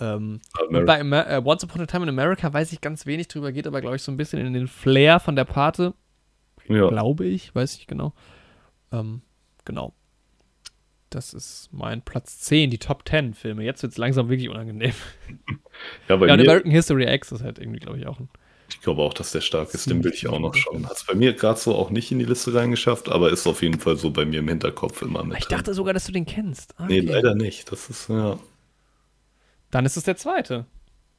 Ähm, 0.00 0.40
und 0.68 0.86
bei 0.86 1.00
Amer 1.00 1.40
uh, 1.40 1.50
Once 1.50 1.64
Upon 1.64 1.82
a 1.82 1.86
Time 1.86 2.04
in 2.04 2.08
America 2.08 2.52
weiß 2.52 2.72
ich 2.72 2.80
ganz 2.80 3.04
wenig 3.04 3.28
drüber, 3.28 3.52
geht 3.52 3.66
aber, 3.66 3.80
glaube 3.80 3.96
ich, 3.96 4.02
so 4.02 4.12
ein 4.12 4.16
bisschen 4.16 4.44
in 4.44 4.52
den 4.52 4.68
Flair 4.68 5.20
von 5.20 5.36
der 5.36 5.44
Pate. 5.44 5.94
Ja. 6.68 6.88
Glaube 6.88 7.26
ich, 7.26 7.54
weiß 7.54 7.74
ich 7.76 7.86
genau. 7.86 8.12
Ähm, 8.92 9.22
genau. 9.64 9.92
Das 11.10 11.32
ist 11.32 11.70
mein 11.72 12.02
Platz 12.02 12.40
10, 12.40 12.70
die 12.70 12.78
Top 12.78 13.08
10 13.08 13.34
Filme. 13.34 13.64
Jetzt 13.64 13.82
wird 13.82 13.92
es 13.92 13.98
langsam 13.98 14.28
wirklich 14.28 14.48
unangenehm. 14.48 14.92
Ja, 16.08 16.16
bei 16.16 16.26
ja, 16.26 16.34
und 16.34 16.40
American 16.40 16.72
History 16.72 17.04
X 17.14 17.30
ist 17.30 17.44
halt 17.44 17.60
irgendwie, 17.60 17.78
glaube 17.78 17.98
ich, 17.98 18.06
auch 18.08 18.18
ein. 18.18 18.28
Ich 18.68 18.80
glaube 18.80 19.00
auch, 19.00 19.14
dass 19.14 19.30
der 19.30 19.40
stark 19.40 19.72
ist. 19.72 19.88
Den 19.88 20.02
will 20.02 20.12
ich 20.12 20.26
auch 20.26 20.40
noch 20.40 20.54
schauen. 20.56 20.86
Hat 20.86 20.96
es 20.96 21.04
bei 21.04 21.14
mir 21.14 21.34
gerade 21.34 21.58
so 21.58 21.74
auch 21.74 21.90
nicht 21.90 22.10
in 22.10 22.18
die 22.18 22.24
Liste 22.24 22.52
reingeschafft, 22.52 23.08
aber 23.08 23.30
ist 23.30 23.46
auf 23.46 23.62
jeden 23.62 23.78
Fall 23.78 23.96
so 23.96 24.10
bei 24.10 24.24
mir 24.24 24.40
im 24.40 24.48
Hinterkopf 24.48 25.02
immer 25.02 25.22
mit. 25.22 25.38
Ich 25.38 25.46
dachte 25.46 25.74
sogar, 25.74 25.94
dass 25.94 26.06
du 26.06 26.12
den 26.12 26.26
kennst. 26.26 26.74
Okay. 26.80 27.00
Nee, 27.00 27.12
leider 27.12 27.36
nicht. 27.36 27.70
Das 27.70 27.88
ist, 27.88 28.08
ja. 28.08 28.40
Dann 29.70 29.86
ist 29.86 29.96
es 29.96 30.02
der 30.02 30.16
zweite. 30.16 30.66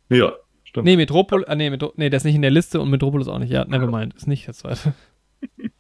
Ja, 0.10 0.34
stimmt. 0.66 0.86
Nee, 0.86 0.98
Metropol, 0.98 1.46
ah, 1.48 1.56
nee, 1.56 1.70
Metro 1.70 1.94
nee, 1.96 2.10
der 2.10 2.18
ist 2.18 2.26
nicht 2.26 2.36
in 2.36 2.42
der 2.42 2.52
Liste 2.52 2.82
und 2.82 2.90
Metropolis 2.90 3.30
auch 3.30 3.40
nicht. 3.40 3.52
Ja, 3.52 3.64
nevermind, 3.64 4.14
ist 4.16 4.28
nicht 4.28 4.46
der 4.46 4.54
zweite. 4.54 4.94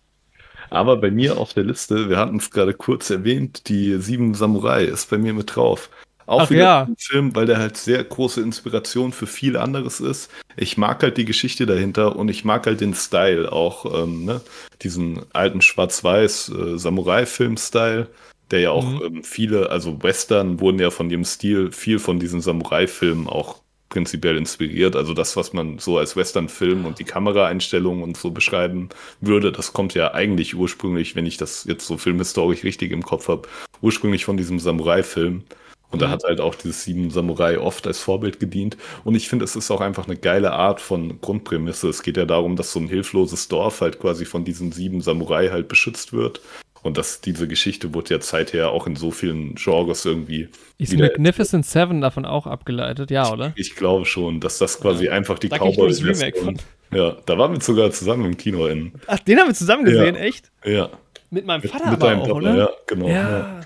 Aber 0.69 0.97
bei 0.97 1.11
mir 1.11 1.37
auf 1.37 1.53
der 1.53 1.63
Liste, 1.63 2.09
wir 2.09 2.17
hatten 2.17 2.37
es 2.37 2.51
gerade 2.51 2.73
kurz 2.73 3.09
erwähnt, 3.09 3.67
die 3.69 3.99
Sieben 3.99 4.33
Samurai 4.33 4.83
ist 4.83 5.09
bei 5.09 5.17
mir 5.17 5.33
mit 5.33 5.55
drauf. 5.55 5.89
Auch 6.29 6.41
Ach, 6.41 6.49
wieder 6.51 6.61
ja. 6.61 6.81
ein 6.83 6.95
Film, 6.95 7.35
weil 7.35 7.47
der 7.47 7.57
halt 7.57 7.75
sehr 7.75 8.03
große 8.03 8.39
Inspiration 8.39 9.13
für 9.13 9.25
viel 9.25 9.57
anderes 9.57 9.99
ist. 9.99 10.29
Ich 10.57 10.77
mag 10.77 11.01
halt 11.01 11.17
die 11.17 11.25
Geschichte 11.25 11.65
dahinter 11.65 12.15
und 12.15 12.29
ich 12.29 12.45
mag 12.45 12.67
halt 12.67 12.81
den 12.81 12.93
Style 12.93 13.51
auch, 13.51 14.03
ähm, 14.03 14.25
ne? 14.25 14.41
diesen 14.83 15.21
alten 15.33 15.63
Schwarz-Weiß 15.63 16.49
äh, 16.49 16.77
Samurai-Film-Style, 16.77 18.09
der 18.51 18.59
ja 18.59 18.69
auch 18.69 18.85
mhm. 18.85 19.01
ähm, 19.03 19.23
viele, 19.23 19.71
also 19.71 20.03
Western 20.03 20.59
wurden 20.59 20.77
ja 20.77 20.91
von 20.91 21.09
dem 21.09 21.25
Stil 21.25 21.71
viel 21.71 21.97
von 21.97 22.19
diesen 22.19 22.41
Samurai-Filmen 22.41 23.27
auch 23.27 23.61
prinzipiell 23.89 24.37
inspiriert. 24.37 24.95
Also 24.95 25.13
das, 25.13 25.35
was 25.35 25.53
man 25.53 25.79
so 25.79 25.97
als 25.97 26.15
Western-Film 26.15 26.85
und 26.85 26.99
die 26.99 27.03
Kameraeinstellungen 27.03 28.03
und 28.03 28.17
so 28.17 28.31
beschreiben 28.31 28.89
würde, 29.19 29.51
das 29.51 29.73
kommt 29.73 29.93
ja 29.95 30.13
eigentlich 30.13 30.55
ursprünglich, 30.55 31.15
wenn 31.15 31.25
ich 31.25 31.37
das 31.37 31.65
jetzt 31.65 31.87
so 31.87 31.97
filmhistorisch 31.97 32.63
richtig 32.63 32.91
im 32.91 33.03
Kopf 33.03 33.27
habe, 33.27 33.47
ursprünglich 33.81 34.25
von 34.25 34.37
diesem 34.37 34.59
Samurai-Film. 34.59 35.43
Und 35.91 36.01
da 36.01 36.07
mhm. 36.07 36.11
hat 36.11 36.23
halt 36.23 36.39
auch 36.39 36.55
dieses 36.55 36.83
Sieben 36.83 37.09
Samurai 37.09 37.59
oft 37.59 37.87
als 37.87 37.99
Vorbild 37.99 38.39
gedient. 38.39 38.77
Und 39.03 39.15
ich 39.15 39.27
finde, 39.27 39.45
es 39.45 39.55
ist 39.55 39.71
auch 39.71 39.81
einfach 39.81 40.05
eine 40.05 40.17
geile 40.17 40.51
Art 40.51 40.81
von 40.81 41.19
Grundprämisse. 41.19 41.89
Es 41.89 42.03
geht 42.03 42.17
ja 42.17 42.25
darum, 42.25 42.55
dass 42.55 42.71
so 42.71 42.79
ein 42.79 42.87
hilfloses 42.87 43.47
Dorf 43.47 43.81
halt 43.81 43.99
quasi 43.99 44.25
von 44.25 44.45
diesen 44.45 44.71
sieben 44.71 45.01
Samurai 45.01 45.49
halt 45.49 45.67
beschützt 45.67 46.13
wird. 46.13 46.41
Und 46.81 46.97
dass 46.97 47.19
diese 47.19 47.47
Geschichte 47.47 47.93
wurde 47.93 48.15
ja 48.15 48.21
seither 48.21 48.71
auch 48.71 48.87
in 48.87 48.95
so 48.95 49.11
vielen 49.11 49.55
Genres 49.55 50.05
irgendwie. 50.05 50.47
Ist 50.77 50.97
Magnificent 50.97 51.65
Seven 51.65 51.99
davon 51.99 52.25
auch 52.25 52.47
abgeleitet, 52.47 53.11
ja, 53.11 53.31
oder? 53.31 53.51
Ich, 53.55 53.71
ich 53.71 53.75
glaube 53.75 54.05
schon, 54.05 54.39
dass 54.39 54.59
das 54.59 54.79
quasi 54.79 55.05
ja. 55.05 55.11
einfach 55.11 55.39
die 55.39 55.49
da 55.49 55.57
Cowboys. 55.57 56.03
Remake 56.03 56.39
von. 56.39 56.57
Ja, 56.91 57.17
da 57.25 57.37
waren 57.37 57.53
wir 57.53 57.61
sogar 57.61 57.91
zusammen 57.91 58.25
im 58.25 58.37
Kino 58.37 58.65
in. 58.67 58.93
Ach, 59.07 59.19
den 59.19 59.39
haben 59.39 59.47
wir 59.47 59.53
zusammen 59.53 59.85
gesehen, 59.85 60.15
ja. 60.15 60.21
echt? 60.21 60.49
Ja. 60.63 60.89
Mit 61.29 61.45
meinem 61.45 61.61
Vater 61.61 61.91
mit, 61.91 61.99
mit 61.99 62.03
aber 62.03 62.17
auch, 62.17 62.27
Papa, 62.27 62.37
oder? 62.37 62.55
Ja, 62.55 62.69
genau. 62.87 63.07
Ja. 63.07 63.61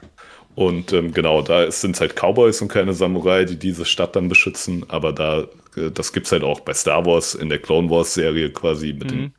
Und 0.55 0.93
ähm, 0.93 1.13
genau, 1.13 1.41
da 1.41 1.71
sind 1.71 1.95
es 1.95 2.01
halt 2.01 2.15
Cowboys 2.15 2.61
und 2.61 2.67
keine 2.67 2.93
Samurai, 2.93 3.45
die 3.45 3.57
diese 3.57 3.85
Stadt 3.85 4.15
dann 4.15 4.29
beschützen. 4.29 4.85
Aber 4.87 5.11
da, 5.11 5.47
äh, 5.75 5.89
das 5.91 6.13
gibt 6.13 6.27
es 6.27 6.31
halt 6.31 6.43
auch 6.43 6.59
bei 6.59 6.73
Star 6.73 7.05
Wars 7.05 7.33
in 7.33 7.49
der 7.49 7.59
Clone 7.59 7.89
Wars 7.89 8.13
Serie 8.13 8.51
quasi 8.51 8.93
mit 8.93 9.05
mhm. 9.05 9.09
den, 9.09 9.33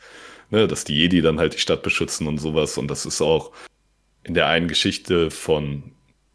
ne, 0.55 0.68
dass 0.68 0.85
die 0.85 0.94
Jedi 0.97 1.20
dann 1.20 1.39
halt 1.39 1.55
die 1.55 1.59
Stadt 1.59 1.82
beschützen 1.82 2.26
und 2.26 2.39
sowas. 2.39 2.78
Und 2.78 2.89
das 2.89 3.06
ist 3.06 3.20
auch 3.20 3.52
in 4.22 4.35
der 4.35 4.47
einen 4.47 4.68
Geschichte 4.68 5.31
von 5.31 5.82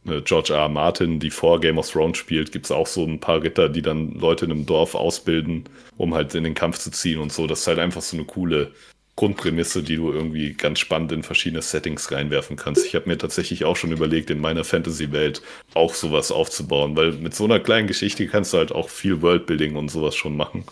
äh, 0.06 0.22
George 0.22 0.54
R. 0.54 0.60
R. 0.60 0.70
Martin, 0.70 1.20
die 1.20 1.32
vor 1.32 1.60
Game 1.60 1.78
of 1.78 1.90
Thrones 1.90 2.18
spielt, 2.18 2.52
gibt 2.52 2.66
es 2.66 2.72
auch 2.72 2.88
so 2.88 3.04
ein 3.06 3.20
paar 3.20 3.41
Ritter, 3.41 3.70
die 3.70 3.82
dann 3.82 4.14
Leute 4.14 4.46
in 4.46 4.52
einem 4.52 4.66
Dorf 4.66 4.96
ausbilden, 4.96 5.64
um 5.98 6.14
halt 6.14 6.36
in 6.36 6.44
den 6.44 6.54
Kampf 6.54 6.78
zu 6.80 6.91
ziehen 6.91 7.20
und 7.20 7.32
so. 7.32 7.48
Das 7.48 7.62
ist 7.62 7.68
halt 7.68 7.80
einfach 7.80 8.02
so 8.02 8.16
eine 8.18 8.26
coole 8.26 8.72
Grundprämisse, 9.16 9.84
die 9.84 9.98
du 9.98 10.14
irgendwie 10.14 10.54
ganz 10.54 10.80
spannend 10.80 11.12
in 11.12 11.24
verschiedene 11.24 11.62
Settings 11.62 12.10
reinwerfen 12.10 12.56
kannst. 12.56 12.86
Ich 12.86 12.96
habe 12.96 13.10
mir 13.10 13.18
tatsächlich 13.18 13.66
auch 13.66 13.76
schon 13.76 13.91
überlegt, 13.91 14.30
in 14.30 14.40
meiner 14.40 14.64
Fantasy-Welt 14.64 15.41
auch 15.74 15.94
sowas 15.94 16.32
aufzubauen, 16.32 16.96
weil 16.96 17.12
mit 17.14 17.36
so 17.36 17.44
einer 17.44 17.60
kleinen 17.60 17.88
Geschichte 17.88 18.28
kannst 18.28 18.54
du 18.54 18.60
halt 18.60 18.72
auch 18.72 18.88
viel 18.88 19.22
Worldbuilding 19.22 19.76
und 19.76 19.91
sowas 19.91 20.16
schon 20.16 20.38
machen. 20.38 20.64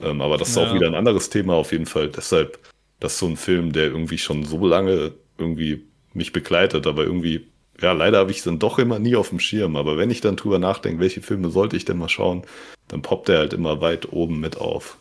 Ähm, 0.00 0.22
aber 0.22 0.38
das 0.38 0.48
ist 0.50 0.56
ja. 0.56 0.66
auch 0.66 0.74
wieder 0.74 0.86
ein 0.86 0.94
anderes 0.94 1.28
Thema 1.28 1.54
auf 1.54 1.72
jeden 1.72 1.84
Fall. 1.84 2.08
Deshalb, 2.08 2.58
das 3.02 3.14
ist 3.14 3.18
so 3.18 3.26
ein 3.26 3.36
Film, 3.36 3.72
der 3.72 3.86
irgendwie 3.86 4.18
schon 4.18 4.44
so 4.44 4.64
lange 4.64 5.12
irgendwie 5.36 5.84
mich 6.14 6.32
begleitet, 6.32 6.86
aber 6.86 7.02
irgendwie, 7.02 7.48
ja, 7.80 7.90
leider 7.92 8.18
habe 8.18 8.30
ich 8.30 8.38
es 8.38 8.44
dann 8.44 8.60
doch 8.60 8.78
immer 8.78 9.00
nie 9.00 9.16
auf 9.16 9.30
dem 9.30 9.40
Schirm. 9.40 9.74
Aber 9.74 9.96
wenn 9.96 10.10
ich 10.10 10.20
dann 10.20 10.36
drüber 10.36 10.60
nachdenke, 10.60 11.00
welche 11.00 11.20
Filme 11.20 11.50
sollte 11.50 11.76
ich 11.76 11.84
denn 11.84 11.98
mal 11.98 12.08
schauen, 12.08 12.44
dann 12.86 13.02
poppt 13.02 13.28
er 13.28 13.38
halt 13.38 13.54
immer 13.54 13.80
weit 13.80 14.12
oben 14.12 14.38
mit 14.38 14.56
auf. 14.56 14.98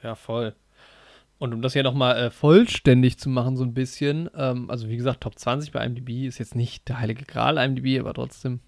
Ja, 0.00 0.14
voll. 0.14 0.54
Und 1.38 1.52
um 1.52 1.60
das 1.60 1.72
hier 1.72 1.82
nochmal 1.82 2.16
äh, 2.16 2.30
vollständig 2.30 3.18
zu 3.18 3.28
machen, 3.28 3.56
so 3.56 3.64
ein 3.64 3.74
bisschen, 3.74 4.30
ähm, 4.36 4.70
also 4.70 4.88
wie 4.88 4.96
gesagt, 4.96 5.22
Top 5.22 5.36
20 5.36 5.72
bei 5.72 5.84
IMDb 5.84 6.26
ist 6.28 6.38
jetzt 6.38 6.54
nicht 6.54 6.88
der 6.88 7.00
heilige 7.00 7.24
Gral 7.24 7.58
IMDb, 7.58 7.98
aber 7.98 8.14
trotzdem. 8.14 8.60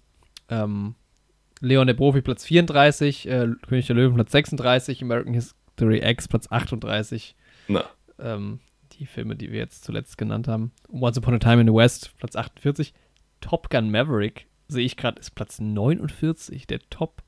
Ähm, 0.49 0.95
Leon 1.61 1.87
der 1.87 1.93
Profi 1.93 2.21
Platz 2.21 2.43
34, 2.43 3.29
äh, 3.29 3.47
König 3.65 3.87
der 3.87 3.95
Löwen 3.95 4.15
Platz 4.15 4.33
36, 4.33 5.01
American 5.01 5.33
History 5.33 6.01
X 6.03 6.27
Platz 6.27 6.47
38. 6.51 7.35
Na. 7.69 7.85
Ähm, 8.19 8.59
die 8.93 9.05
Filme, 9.05 9.35
die 9.35 9.51
wir 9.51 9.59
jetzt 9.59 9.83
zuletzt 9.83 10.17
genannt 10.17 10.47
haben. 10.47 10.71
Once 10.89 11.17
Upon 11.17 11.35
a 11.35 11.39
Time 11.39 11.61
in 11.61 11.67
the 11.67 11.73
West 11.73 12.11
Platz 12.17 12.35
48. 12.35 12.93
Top 13.41 13.69
Gun 13.69 13.91
Maverick 13.91 14.47
sehe 14.67 14.85
ich 14.85 14.97
gerade 14.97 15.19
ist 15.19 15.35
Platz 15.35 15.59
49, 15.59 16.67
der 16.67 16.79
Top 16.89 17.21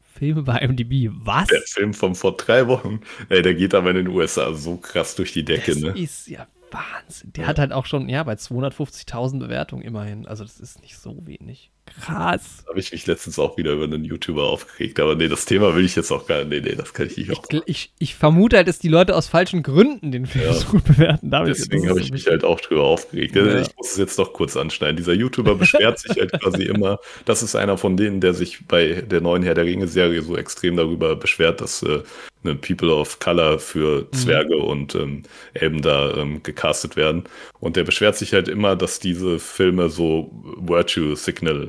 Filme 0.00 0.42
bei 0.42 0.58
IMDb. 0.58 1.10
Was? 1.12 1.48
Der 1.48 1.60
Film 1.62 1.92
von 1.92 2.14
vor 2.14 2.36
drei 2.36 2.68
Wochen. 2.68 3.00
Ey, 3.28 3.42
der 3.42 3.54
geht 3.54 3.74
aber 3.74 3.90
in 3.90 3.96
den 3.96 4.08
USA 4.08 4.54
so 4.54 4.76
krass 4.76 5.16
durch 5.16 5.32
die 5.32 5.44
Decke, 5.44 5.72
das 5.72 5.80
ne? 5.80 5.90
ist 5.90 6.28
ja 6.28 6.46
Wahnsinn. 6.70 7.32
Der 7.32 7.42
ja. 7.44 7.48
hat 7.48 7.58
halt 7.58 7.72
auch 7.72 7.86
schon, 7.86 8.08
ja, 8.08 8.22
bei 8.22 8.34
250.000 8.34 9.38
Bewertungen 9.38 9.82
immerhin. 9.82 10.26
Also, 10.26 10.44
das 10.44 10.60
ist 10.60 10.80
nicht 10.82 10.96
so 10.96 11.26
wenig. 11.26 11.70
Krass. 12.00 12.64
Habe 12.68 12.80
ich 12.80 12.92
mich 12.92 13.06
letztens 13.06 13.38
auch 13.38 13.56
wieder 13.56 13.72
über 13.72 13.84
einen 13.84 14.04
YouTuber 14.04 14.42
aufgeregt, 14.44 14.98
aber 15.00 15.14
nee, 15.14 15.28
das 15.28 15.44
Thema 15.44 15.76
will 15.76 15.84
ich 15.84 15.94
jetzt 15.94 16.10
auch 16.10 16.26
gar 16.26 16.38
nicht. 16.44 16.48
Nee, 16.48 16.70
nee, 16.70 16.76
das 16.76 16.92
kann 16.92 17.06
ich 17.06 17.16
nicht 17.16 17.32
auch. 17.32 17.44
Ich, 17.66 17.92
ich, 17.98 18.14
vermute 18.14 18.56
halt, 18.56 18.68
dass 18.68 18.78
die 18.78 18.88
Leute 18.88 19.14
aus 19.14 19.28
falschen 19.28 19.62
Gründen 19.62 20.10
den 20.10 20.26
Film 20.26 20.46
ja. 20.46 20.52
so 20.54 20.66
gut 20.66 20.84
bewerten. 20.84 21.30
Deswegen 21.30 21.88
habe 21.88 22.00
ich 22.00 22.10
mich 22.10 22.26
halt 22.26 22.42
auch 22.42 22.60
drüber 22.60 22.84
aufgeregt. 22.84 23.36
Ja. 23.36 23.60
Ich 23.60 23.76
muss 23.76 23.92
es 23.92 23.96
jetzt 23.96 24.18
doch 24.18 24.32
kurz 24.32 24.56
anschneiden. 24.56 24.96
Dieser 24.96 25.12
YouTuber 25.12 25.54
beschwert 25.54 25.98
sich 25.98 26.16
halt 26.18 26.32
quasi 26.40 26.64
immer. 26.64 26.98
Das 27.26 27.42
ist 27.42 27.54
einer 27.54 27.78
von 27.78 27.96
denen, 27.96 28.20
der 28.20 28.34
sich 28.34 28.66
bei 28.66 29.02
der 29.02 29.20
neuen 29.20 29.42
Herr 29.42 29.54
der 29.54 29.64
Ringe-Serie 29.64 30.22
so 30.22 30.36
extrem 30.36 30.76
darüber 30.76 31.16
beschwert, 31.16 31.60
dass 31.60 31.82
äh, 31.82 32.02
eine 32.44 32.54
People 32.54 32.94
of 32.94 33.18
Color 33.18 33.58
für 33.58 34.02
mhm. 34.02 34.16
Zwerge 34.16 34.56
mhm. 34.56 34.64
und 34.64 34.94
ähm, 34.94 35.22
Elben 35.54 35.82
da 35.82 36.14
ähm, 36.16 36.42
gecastet 36.42 36.96
werden. 36.96 37.24
Und 37.60 37.76
der 37.76 37.84
beschwert 37.84 38.16
sich 38.16 38.32
halt 38.32 38.48
immer, 38.48 38.76
dass 38.76 39.00
diese 39.00 39.38
Filme 39.38 39.88
so 39.88 40.30
Virtue 40.58 41.16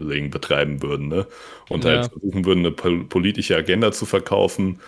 Signaling 0.06 0.30
betreiben 0.30 0.82
würden, 0.82 1.08
ne? 1.08 1.28
Und 1.70 1.86
halt 1.86 1.96
ja. 1.96 2.02
halt 2.02 2.12
versuchen 2.12 2.46
würden, 2.46 2.66
eine 2.66 3.06
politische 3.06 3.56
Agenda 3.56 3.92
zu 3.92 4.06
verkaufen 4.06 4.80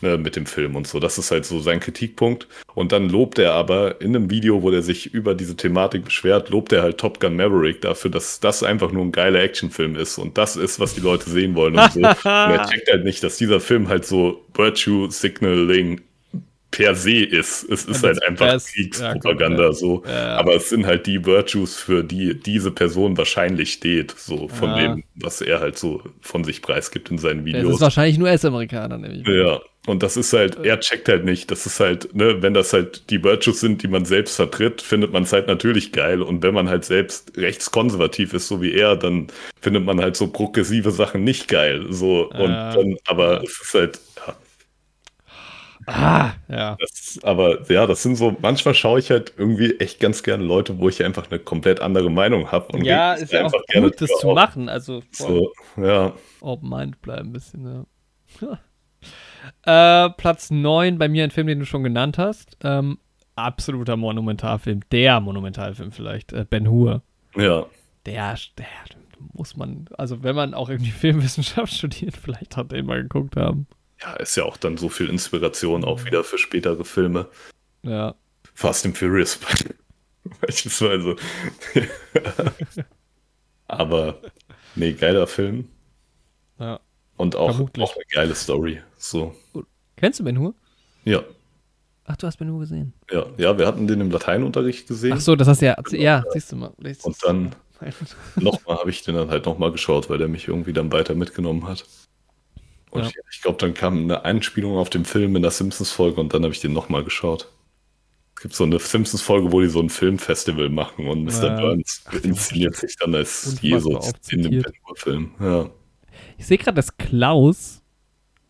ne, 0.00 0.18
mit 0.18 0.36
dem 0.36 0.46
Film 0.46 0.76
und 0.76 0.86
so. 0.86 1.00
Das 1.00 1.18
ist 1.18 1.30
halt 1.30 1.46
so 1.46 1.60
sein 1.60 1.80
Kritikpunkt. 1.80 2.48
Und 2.74 2.92
dann 2.92 3.08
lobt 3.08 3.38
er 3.38 3.52
aber 3.52 4.00
in 4.00 4.14
einem 4.14 4.30
Video, 4.30 4.62
wo 4.62 4.70
er 4.70 4.82
sich 4.82 5.14
über 5.14 5.34
diese 5.34 5.56
Thematik 5.56 6.04
beschwert, 6.04 6.50
lobt 6.50 6.72
er 6.72 6.82
halt 6.82 6.98
Top 6.98 7.20
Gun 7.20 7.36
Maverick 7.36 7.80
dafür, 7.80 8.10
dass 8.10 8.40
das 8.40 8.62
einfach 8.62 8.90
nur 8.90 9.04
ein 9.04 9.12
geiler 9.12 9.40
Actionfilm 9.40 9.96
ist 9.96 10.18
und 10.18 10.36
das 10.38 10.56
ist, 10.56 10.80
was 10.80 10.94
die 10.94 11.00
Leute 11.00 11.30
sehen 11.30 11.54
wollen 11.54 11.78
und 11.78 11.92
so. 11.92 12.00
und 12.00 12.24
er 12.24 12.66
checkt 12.68 12.90
halt 12.90 13.04
nicht, 13.04 13.22
dass 13.22 13.36
dieser 13.36 13.60
Film 13.60 13.88
halt 13.88 14.04
so 14.04 14.44
Virtue 14.54 15.10
Signaling 15.10 16.00
per 16.76 16.94
se 16.94 17.24
ist. 17.24 17.64
Es 17.70 17.84
ist 17.84 18.02
Ja, 18.02 18.08
halt 18.08 18.16
das- 18.18 18.22
einfach 18.28 18.46
das- 18.52 18.66
Kriegspropaganda 18.72 19.62
ja, 19.64 19.72
so. 19.72 20.02
Ja. 20.06 20.36
Aber 20.36 20.54
es 20.56 20.68
sind 20.68 20.86
halt 20.86 21.06
die 21.06 21.24
Virtues, 21.24 21.76
für 21.76 22.02
die 22.04 22.34
diese 22.38 22.70
Person 22.70 23.16
wahrscheinlich 23.16 23.72
steht, 23.72 24.14
so 24.16 24.48
von 24.48 24.74
dem, 24.76 25.04
was 25.14 25.40
er 25.40 25.60
halt 25.60 25.78
so 25.78 26.02
von 26.20 26.44
sich 26.44 26.62
preisgibt 26.62 27.10
in 27.10 27.18
seinen 27.18 27.38
Das 27.38 27.54
Videos. 27.54 27.74
ist 27.74 27.80
wahrscheinlich 27.80 28.18
nur 28.18 28.28
US-Amerikaner, 28.28 28.98
nämlich. 28.98 29.26
Ja, 29.26 29.60
und 29.86 30.02
das 30.02 30.16
ist 30.16 30.32
halt, 30.32 30.56
er 30.64 30.80
checkt 30.80 31.08
halt 31.08 31.24
nicht. 31.24 31.50
Das 31.50 31.66
ist 31.66 31.78
halt, 31.78 32.14
ne, 32.14 32.42
wenn 32.42 32.54
das 32.54 32.72
halt 32.72 33.10
die 33.10 33.22
Virtues 33.22 33.60
sind, 33.60 33.82
die 33.82 33.88
man 33.88 34.04
selbst 34.06 34.36
vertritt, 34.36 34.80
findet 34.82 35.12
man 35.12 35.24
es 35.24 35.32
halt 35.32 35.46
natürlich 35.46 35.92
geil. 35.92 36.22
Und 36.22 36.42
wenn 36.42 36.54
man 36.54 36.68
halt 36.70 36.84
selbst 36.84 37.32
rechtskonservativ 37.36 38.32
ist, 38.34 38.48
so 38.48 38.62
wie 38.62 38.72
er, 38.72 38.96
dann 38.96 39.26
findet 39.60 39.84
man 39.84 40.00
halt 40.00 40.16
so 40.16 40.26
progressive 40.28 40.90
Sachen 40.90 41.22
nicht 41.24 41.48
geil. 41.48 41.86
So, 41.90 42.30
und 42.30 42.48
dann, 42.50 42.96
aber 43.06 43.42
es 43.42 43.60
ist 43.62 43.74
halt, 43.74 43.98
ja, 44.26 44.34
Ah, 45.86 46.32
ja. 46.48 46.76
das, 46.80 47.20
aber 47.22 47.70
ja, 47.70 47.86
das 47.86 48.02
sind 48.02 48.16
so, 48.16 48.36
manchmal 48.40 48.74
schaue 48.74 48.98
ich 48.98 49.10
halt 49.10 49.34
irgendwie 49.36 49.78
echt 49.78 50.00
ganz 50.00 50.22
gerne 50.22 50.44
Leute, 50.44 50.78
wo 50.78 50.88
ich 50.88 51.02
einfach 51.04 51.30
eine 51.30 51.38
komplett 51.38 51.80
andere 51.80 52.10
Meinung 52.10 52.50
habe. 52.52 52.72
und 52.72 52.84
Ja, 52.84 53.14
ist 53.14 53.32
ja 53.32 53.46
auch 53.46 53.52
gut, 53.72 54.00
das 54.00 54.10
zu 54.20 54.28
machen. 54.28 54.68
Also, 54.68 55.02
So, 55.10 55.52
ja. 55.76 56.12
Open 56.40 56.68
Mind 56.68 57.00
bleiben 57.02 57.28
ein 57.30 57.32
bisschen, 57.32 57.86
ja. 58.40 58.58
äh, 60.06 60.10
Platz 60.16 60.50
9 60.50 60.98
bei 60.98 61.08
mir 61.08 61.24
ein 61.24 61.30
Film, 61.30 61.46
den 61.46 61.60
du 61.60 61.66
schon 61.66 61.82
genannt 61.84 62.18
hast. 62.18 62.56
Ähm, 62.62 62.98
absoluter 63.36 63.96
Monumentalfilm. 63.96 64.80
Der 64.90 65.20
Monumentalfilm 65.20 65.92
vielleicht. 65.92 66.32
Äh, 66.32 66.46
Ben 66.48 66.68
Hur. 66.68 67.02
Ja, 67.36 67.66
Der, 68.06 68.36
der 68.58 68.66
muss 69.32 69.56
man, 69.56 69.86
also 69.96 70.22
wenn 70.22 70.36
man 70.36 70.54
auch 70.54 70.68
irgendwie 70.68 70.90
Filmwissenschaft 70.92 71.72
studiert, 71.72 72.16
vielleicht 72.16 72.56
hat 72.56 72.72
den 72.72 72.86
mal 72.86 73.02
geguckt 73.02 73.36
haben. 73.36 73.66
Ja, 74.04 74.14
ist 74.16 74.36
ja 74.36 74.44
auch 74.44 74.56
dann 74.56 74.76
so 74.76 74.88
viel 74.88 75.08
Inspiration 75.08 75.84
auch 75.84 76.04
wieder 76.04 76.24
für 76.24 76.38
spätere 76.38 76.84
Filme. 76.84 77.28
Ja. 77.82 78.14
Fast 78.54 78.84
and 78.86 78.96
Furious 78.96 79.38
beispielsweise. 80.40 81.16
Aber 83.66 84.20
nee, 84.74 84.92
geiler 84.92 85.26
Film 85.26 85.68
ja. 86.58 86.80
und 87.16 87.34
auch, 87.36 87.50
Vermutlich. 87.54 87.84
auch 87.84 87.94
eine 87.94 88.04
geile 88.12 88.34
Story. 88.34 88.80
So, 88.96 89.34
Kennst 89.96 90.20
du 90.20 90.24
Ben 90.24 90.38
Hur? 90.38 90.54
ja, 91.04 91.22
Ach, 92.06 92.16
du 92.16 92.26
hast 92.26 92.36
Ben 92.38 92.50
Hur 92.50 92.60
gesehen. 92.60 92.92
ja, 93.10 93.24
ja, 93.38 93.56
wir 93.58 93.66
hatten 93.66 93.86
den 93.86 94.00
im 94.00 94.10
Lateinunterricht 94.10 94.86
gesehen 94.86 95.14
Ach 95.14 95.20
so, 95.20 95.34
das 95.36 95.48
hast 95.48 95.62
du 95.62 95.66
ja, 95.66 95.76
ja, 95.92 96.22
siehst 96.32 96.52
du 96.52 96.56
mal. 96.56 96.72
und 97.02 97.16
dann 97.24 97.54
nochmal 98.36 98.78
habe 98.78 98.90
ich 98.90 99.02
den 99.02 99.14
dann 99.14 99.30
halt 99.30 99.46
nochmal 99.46 99.72
geschaut, 99.72 100.08
weil 100.08 100.18
der 100.18 100.28
mich 100.28 100.48
irgendwie 100.48 100.72
dann 100.72 100.92
weiter 100.92 101.14
mitgenommen 101.14 101.66
hat. 101.66 101.84
Und 102.94 103.04
Ja. 103.04 103.10
ich, 103.30 103.42
glaube, 103.42 103.58
dann 103.58 103.74
kam 103.74 104.04
eine 104.04 104.24
Einspielung 104.24 104.76
auf 104.76 104.88
dem 104.88 105.04
Film 105.04 105.34
in 105.36 105.42
der 105.42 105.50
Simpsons-Folge 105.50 106.20
und 106.20 106.32
dann 106.32 106.42
habe 106.44 106.54
ich 106.54 106.60
den 106.60 106.72
nochmal 106.72 107.04
geschaut. 107.04 107.48
Es 108.36 108.42
gibt 108.42 108.54
so 108.54 108.64
eine 108.64 108.78
Simpsons-Folge, 108.78 109.52
wo 109.52 109.60
die 109.60 109.68
so 109.68 109.80
ein 109.80 109.90
Filmfestival 109.90 110.68
machen 110.68 111.06
und 111.08 111.24
Mr. 111.24 111.44
Ja. 111.46 111.60
Burns 111.60 112.04
inszeniert 112.22 112.76
sich 112.76 112.96
dann 112.96 113.14
als 113.14 113.60
Jesus 113.60 114.12
in 114.30 114.42
dem 114.42 114.52
zitiert. 114.52 114.64
Ben 114.66 114.74
Hur-Film. 114.88 115.30
Ja. 115.40 115.70
Ich 116.38 116.46
sehe 116.46 116.58
gerade, 116.58 116.76
dass 116.76 116.96
Klaus 116.96 117.82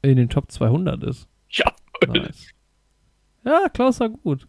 in 0.03 0.17
den 0.17 0.29
Top 0.29 0.51
200 0.51 1.03
ist. 1.05 1.27
ja. 1.51 1.73
Nice. 2.07 2.49
Ja, 3.45 3.69
Klaus 3.73 4.01
war 4.01 4.09
gut. 4.11 4.47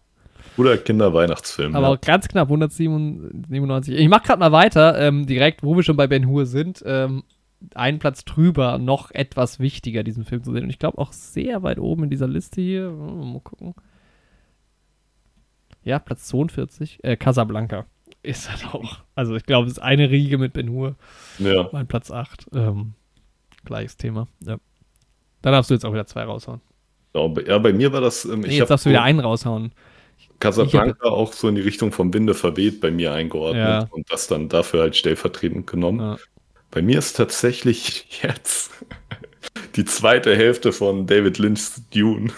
Guter 0.57 0.77
Kinder-Weihnachtsfilm. 0.77 1.75
Aber 1.75 1.89
ja. 1.91 1.95
ganz 1.95 2.27
knapp, 2.27 2.47
197. 2.49 3.95
Ich 3.95 4.07
mach 4.09 4.23
gerade 4.23 4.39
mal 4.39 4.51
weiter, 4.51 4.99
ähm, 4.99 5.25
direkt, 5.25 5.63
wo 5.63 5.75
wir 5.75 5.83
schon 5.83 5.97
bei 5.97 6.07
Ben 6.07 6.27
Hur 6.27 6.45
sind. 6.45 6.83
Ähm, 6.85 7.23
einen 7.73 7.99
Platz 7.99 8.25
drüber, 8.25 8.77
noch 8.77 9.11
etwas 9.11 9.59
wichtiger, 9.59 10.03
diesen 10.03 10.25
Film 10.25 10.43
zu 10.43 10.51
sehen. 10.53 10.63
Und 10.65 10.69
ich 10.69 10.79
glaube 10.79 10.97
auch 10.97 11.11
sehr 11.13 11.63
weit 11.63 11.79
oben 11.79 12.03
in 12.05 12.09
dieser 12.09 12.27
Liste 12.27 12.61
hier. 12.61 12.87
Hm, 12.89 13.33
Mal 13.33 13.39
gucken. 13.41 13.73
Ja, 15.83 15.99
Platz 15.99 16.27
42. 16.27 17.03
Äh, 17.03 17.15
Casablanca. 17.17 17.85
Ist 18.23 18.49
halt 18.49 18.73
auch. 18.73 18.99
Also 19.13 19.35
ich 19.35 19.43
glaube, 19.45 19.67
es 19.67 19.73
ist 19.73 19.79
eine 19.79 20.09
Riege 20.09 20.37
mit 20.37 20.53
Ben 20.53 20.69
Hur. 20.69 20.95
ja. 21.39 21.69
Mein 21.71 21.87
Platz 21.87 22.09
8. 22.11 22.47
Ähm, 22.53 22.93
gleiches 23.65 23.97
Thema. 23.97 24.27
Ja. 24.41 24.57
Dann 25.41 25.53
darfst 25.53 25.69
du 25.69 25.75
jetzt 25.75 25.85
auch 25.85 25.93
wieder 25.93 26.07
zwei 26.07 26.23
raushauen. 26.23 26.61
Ja, 27.15 27.27
bei- 27.59 27.71
mir 27.71 27.93
war 27.93 28.01
das. 28.01 28.25
Ähm, 28.25 28.41
Nee, 28.41 28.47
ich 28.47 28.57
jetzt 28.57 28.69
darfst 28.69 28.85
du 28.85 28.89
wieder 28.89 29.03
einen 29.03 29.19
raushauen. 29.19 29.71
Casablanca 30.39 31.07
auch 31.07 31.31
so 31.33 31.47
in 31.47 31.55
die 31.55 31.61
Richtung 31.61 31.91
vom 31.91 32.13
Winde 32.13 32.33
verweht 32.33 32.81
bei 32.81 32.89
mir 32.91 33.13
eingeordnet 33.13 33.63
Ja. 33.63 33.87
und 33.91 34.11
das 34.11 34.27
dann 34.27 34.49
dafür 34.49 34.81
halt 34.81 34.95
stellvertretend 34.95 35.67
genommen. 35.67 35.99
Ja. 35.99 36.17
Bei 36.75 36.81
mir 36.81 36.99
ist 36.99 37.13
tatsächlich 37.13 38.05
jetzt 38.21 38.69
die 39.77 39.85
zweite 39.85 40.35
Hälfte 40.35 40.73
von 40.73 41.07
David 41.07 41.37
Lynch's 41.37 41.81
Dune. 41.93 42.31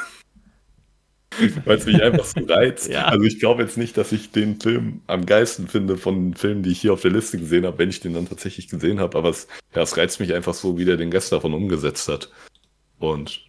Weil 1.66 1.78
es 1.78 1.86
mich 1.88 2.02
einfach 2.02 2.24
so 2.24 2.40
reizt. 2.46 2.88
Ja. 2.88 3.06
Also 3.06 3.26
ich 3.26 3.40
glaube 3.40 3.64
jetzt 3.64 3.78
nicht, 3.78 3.98
dass 3.98 4.12
ich 4.12 4.32
den 4.32 4.62
Film 4.62 5.02
am 5.08 5.26
geilsten 5.26 5.68
finde 5.68 5.98
von 5.98 6.16
den 6.30 6.34
Filmen, 6.36 6.62
die 6.62 6.70
ich 6.72 6.82
hier 6.82 6.94
auf 6.94 7.02
der 7.02 7.12
Liste 7.12 7.40
gesehen 7.40 7.66
habe, 7.66 7.80
wenn 7.80 7.90
ich 7.90 8.00
den 8.00 8.14
dann 8.14 8.30
tatsächlich 8.30 8.68
gesehen 8.70 9.00
habe. 9.00 9.18
Aber 9.18 9.30
es, 9.30 9.48
ja, 9.74 9.82
es 9.82 9.98
reizt 9.98 10.20
mich 10.20 10.34
einfach 10.36 10.54
so, 10.54 10.78
wie 10.78 10.86
der 10.86 10.98
den 10.98 11.12
Rest 11.12 11.32
davon 11.32 11.56
umgesetzt 11.56 12.08
hat. 12.08 12.30
Und 13.00 13.42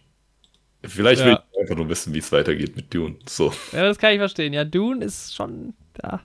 vielleicht 0.83 1.23
will 1.23 1.33
Ja. 1.33 1.43
ich 1.53 1.59
einfach 1.61 1.75
nur 1.75 1.89
wissen, 1.89 2.15
wie 2.15 2.19
es 2.19 2.31
weitergeht 2.31 2.75
mit 2.75 2.91
Dune. 2.93 3.15
So. 3.27 3.53
Ja, 3.73 3.83
das 3.83 3.99
kann 3.99 4.13
ich 4.13 4.19
verstehen. 4.19 4.53
Ja, 4.53 4.65
Dune 4.65 5.05
ist 5.05 5.35
schon 5.35 5.73
ja, 6.03 6.21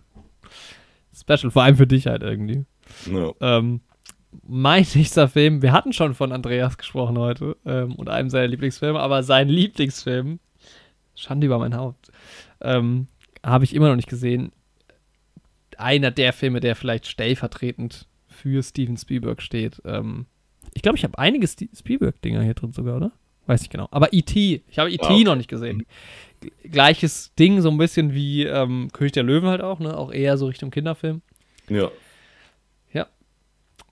special, 1.18 1.50
vor 1.50 1.62
allem 1.64 1.76
für 1.76 1.86
dich 1.86 2.06
halt 2.06 2.22
irgendwie. 2.22 2.64
Ja. 3.10 3.32
Ähm, 3.40 3.80
mein 4.42 4.86
nächster 4.94 5.28
Film, 5.28 5.62
wir 5.62 5.72
hatten 5.72 5.92
schon 5.92 6.14
von 6.14 6.32
Andreas 6.32 6.78
gesprochen 6.78 7.18
heute 7.18 7.56
ähm, 7.64 7.94
und 7.94 8.08
einem 8.08 8.30
seiner 8.30 8.48
Lieblingsfilme, 8.48 8.98
aber 8.98 9.22
sein 9.22 9.48
Lieblingsfilm, 9.48 10.38
Schande 11.14 11.46
über 11.46 11.58
mein 11.58 11.76
Haupt, 11.76 12.10
ähm, 12.60 13.06
habe 13.44 13.64
ich 13.64 13.74
immer 13.74 13.88
noch 13.88 13.96
nicht 13.96 14.08
gesehen. 14.08 14.52
Einer 15.76 16.10
der 16.10 16.32
Filme, 16.32 16.60
der 16.60 16.76
vielleicht 16.76 17.06
stellvertretend 17.06 18.06
für 18.28 18.62
Steven 18.62 18.96
Spielberg 18.96 19.42
steht. 19.42 19.80
Ähm, 19.84 20.26
ich 20.72 20.82
glaube, 20.82 20.96
ich 20.98 21.04
habe 21.04 21.18
einige 21.18 21.46
Spielberg-Dinger 21.46 22.42
hier 22.42 22.54
drin 22.54 22.72
sogar, 22.72 22.96
oder? 22.96 23.12
Weiß 23.46 23.60
nicht 23.60 23.70
genau. 23.70 23.88
Aber 23.90 24.12
E.T., 24.12 24.62
ich 24.66 24.78
habe 24.78 24.90
E.T. 24.90 25.04
Okay. 25.04 25.24
noch 25.24 25.36
nicht 25.36 25.50
gesehen. 25.50 25.84
Gleiches 26.62 27.34
Ding, 27.34 27.60
so 27.60 27.70
ein 27.70 27.78
bisschen 27.78 28.14
wie 28.14 28.44
ähm, 28.44 28.88
König 28.92 29.12
der 29.12 29.22
Löwen 29.22 29.48
halt 29.48 29.60
auch, 29.60 29.80
ne? 29.80 29.96
Auch 29.96 30.12
eher 30.12 30.38
so 30.38 30.46
Richtung 30.46 30.70
Kinderfilm. 30.70 31.22
ja. 31.68 31.90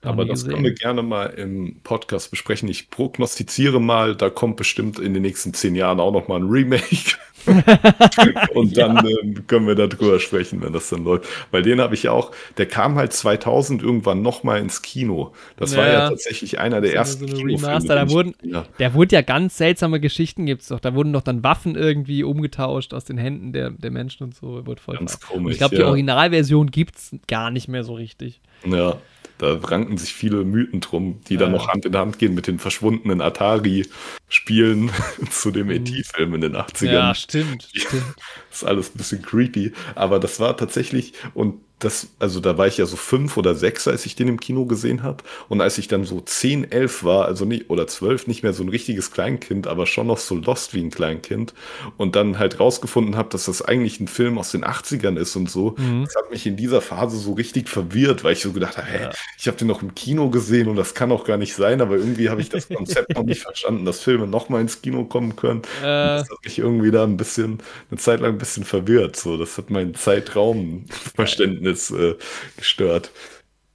Aber 0.03 0.25
das 0.25 0.41
gesehen. 0.41 0.51
können 0.53 0.63
wir 0.65 0.73
gerne 0.73 1.01
mal 1.03 1.25
im 1.27 1.77
Podcast 1.83 2.29
besprechen. 2.31 2.67
Ich 2.69 2.89
prognostiziere 2.89 3.79
mal, 3.81 4.15
da 4.15 4.29
kommt 4.29 4.57
bestimmt 4.57 4.99
in 4.99 5.13
den 5.13 5.23
nächsten 5.23 5.53
zehn 5.53 5.75
Jahren 5.75 5.99
auch 5.99 6.11
noch 6.11 6.27
mal 6.27 6.39
ein 6.39 6.47
Remake. 6.49 7.15
Und 8.53 8.77
dann 8.77 9.05
ähm, 9.05 9.45
können 9.47 9.67
wir 9.67 9.75
darüber 9.75 10.19
sprechen, 10.19 10.61
wenn 10.61 10.71
das 10.73 10.89
dann 10.89 11.03
läuft. 11.03 11.27
Weil 11.51 11.61
den 11.61 11.81
habe 11.81 11.93
ich 11.93 12.03
ja 12.03 12.11
auch, 12.11 12.31
der 12.57 12.65
kam 12.67 12.95
halt 12.95 13.11
2000 13.13 13.83
irgendwann 13.83 14.21
noch 14.21 14.43
mal 14.43 14.59
ins 14.59 14.81
Kino. 14.81 15.33
Das 15.57 15.75
war 15.75 15.85
Ja. 15.87 15.93
ja 15.93 16.09
tatsächlich 16.09 16.59
einer 16.59 16.79
der 16.81 16.91
So 16.91 16.95
ersten 16.97 17.27
so 17.27 17.41
Remaster, 17.43 17.95
da 17.95 18.09
wurden- 18.09 18.33
habe. 18.53 18.67
Der 18.79 18.93
wurde 18.93 19.15
ja 19.15 19.21
ganz 19.21 19.57
seltsame 19.57 19.99
Geschichten 19.99 20.45
gibt's 20.45 20.67
doch. 20.69 20.79
Da 20.79 20.95
wurden 20.95 21.11
doch 21.13 21.21
dann 21.21 21.43
Waffen 21.43 21.75
irgendwie 21.75 22.23
umgetauscht 22.23 22.93
aus 22.93 23.03
den 23.05 23.17
Händen 23.17 23.51
der, 23.51 23.71
der 23.71 23.91
Menschen 23.91 24.23
und 24.23 24.35
so. 24.35 24.65
Wird 24.65 24.79
voll 24.79 24.95
Ganz 24.97 25.19
komisch. 25.19 25.53
ich 25.53 25.57
glaube, 25.57 25.75
die 25.75 25.81
ja. 25.81 25.87
Originalversion 25.87 26.71
gibt's 26.71 27.13
gar 27.27 27.51
nicht 27.51 27.67
mehr 27.67 27.83
so 27.83 27.93
richtig. 27.93 28.39
Ja, 28.65 28.95
da 29.43 29.59
ranken 29.67 29.97
sich 29.97 30.13
viele 30.13 30.43
Mythen 30.45 30.79
drum, 30.81 31.19
die 31.27 31.37
dann 31.37 31.51
Ja. 31.51 31.57
noch 31.57 31.67
Hand 31.67 31.85
in 31.85 31.95
Hand 31.95 32.17
gehen 32.19 32.33
mit 32.33 32.47
den 32.47 32.59
verschwundenen 32.59 33.21
Atari-Spielen 33.21 34.89
zu 35.29 35.51
dem 35.51 35.69
ET-Film 35.69 36.33
in 36.35 36.41
den 36.41 36.55
80ern. 36.55 36.87
Mhm. 36.87 36.93
Ja, 36.93 37.15
stimmt. 37.15 37.69
stimmt. 37.73 38.03
Das 38.49 38.61
ist 38.61 38.63
alles 38.63 38.93
ein 38.93 38.97
bisschen 38.97 39.21
creepy. 39.21 39.73
Aber 39.95 40.19
das 40.19 40.39
war 40.39 40.55
tatsächlich, 40.57 41.13
und 41.33 41.59
das, 41.83 42.07
also 42.19 42.39
da 42.39 42.57
war 42.57 42.67
ich 42.67 42.77
ja 42.77 42.85
so 42.85 42.95
fünf 42.95 43.37
oder 43.37 43.55
sechs, 43.55 43.87
als 43.87 44.05
ich 44.05 44.15
den 44.15 44.27
im 44.27 44.39
Kino 44.39 44.65
gesehen 44.65 45.03
habe. 45.03 45.23
Und 45.49 45.61
als 45.61 45.77
ich 45.77 45.87
dann 45.87 46.05
so 46.05 46.21
zehn, 46.21 46.71
elf 46.71 47.03
war, 47.03 47.25
also 47.25 47.45
nicht, 47.45 47.69
oder 47.69 47.87
zwölf, 47.87 48.27
nicht 48.27 48.43
mehr 48.43 48.53
so 48.53 48.63
ein 48.63 48.69
richtiges 48.69 49.11
Kleinkind, 49.11 49.67
aber 49.67 49.85
schon 49.85 50.07
noch 50.07 50.17
so 50.17 50.35
lost 50.35 50.73
wie 50.73 50.81
ein 50.81 50.91
Kleinkind. 50.91 51.53
Und 51.97 52.15
dann 52.15 52.39
halt 52.39 52.59
rausgefunden 52.59 53.15
habe, 53.17 53.29
dass 53.29 53.45
das 53.45 53.61
eigentlich 53.61 53.99
ein 53.99 54.07
Film 54.07 54.37
aus 54.37 54.51
den 54.51 54.63
80ern 54.63 55.17
ist 55.17 55.35
und 55.35 55.49
so. 55.49 55.75
Mhm. 55.77 56.03
Das 56.05 56.15
hat 56.15 56.31
mich 56.31 56.45
in 56.45 56.55
dieser 56.55 56.81
Phase 56.81 57.17
so 57.17 57.33
richtig 57.33 57.69
verwirrt, 57.69 58.23
weil 58.23 58.33
ich 58.33 58.41
so 58.41 58.51
gedacht 58.53 58.77
habe, 58.77 58.87
hä, 58.87 59.03
Ja. 59.03 59.11
ich 59.37 59.47
habe 59.47 59.57
den 59.57 59.67
noch 59.67 59.81
im 59.81 59.93
Kino 59.95 60.29
gesehen 60.29 60.67
und 60.67 60.75
das 60.75 60.93
kann 60.93 61.11
auch 61.11 61.25
gar 61.25 61.37
nicht 61.37 61.53
sein, 61.55 61.81
aber 61.81 61.95
irgendwie 61.97 62.29
habe 62.29 62.41
ich 62.41 62.49
das 62.49 62.67
Konzept 62.69 63.15
noch 63.15 63.23
nicht 63.23 63.41
verstanden, 63.41 63.85
dass 63.85 63.99
Filme 64.01 64.27
nochmal 64.27 64.61
ins 64.61 64.81
Kino 64.81 65.03
kommen 65.05 65.35
können. 65.35 65.61
Äh, 65.81 65.83
Das 66.23 66.29
hat 66.29 66.37
mich 66.45 66.59
irgendwie 66.59 66.91
da 66.91 67.03
ein 67.03 67.17
bisschen, 67.17 67.59
eine 67.91 67.99
Zeit 67.99 68.19
lang 68.21 68.31
ein 68.33 68.37
bisschen 68.37 68.63
verwirrt. 68.63 69.15
So, 69.15 69.37
das 69.37 69.57
hat 69.57 69.69
mein 69.69 69.93
Zeitraumverständnis 69.95 71.72
äh, 71.91 72.15
gestört. 72.57 73.11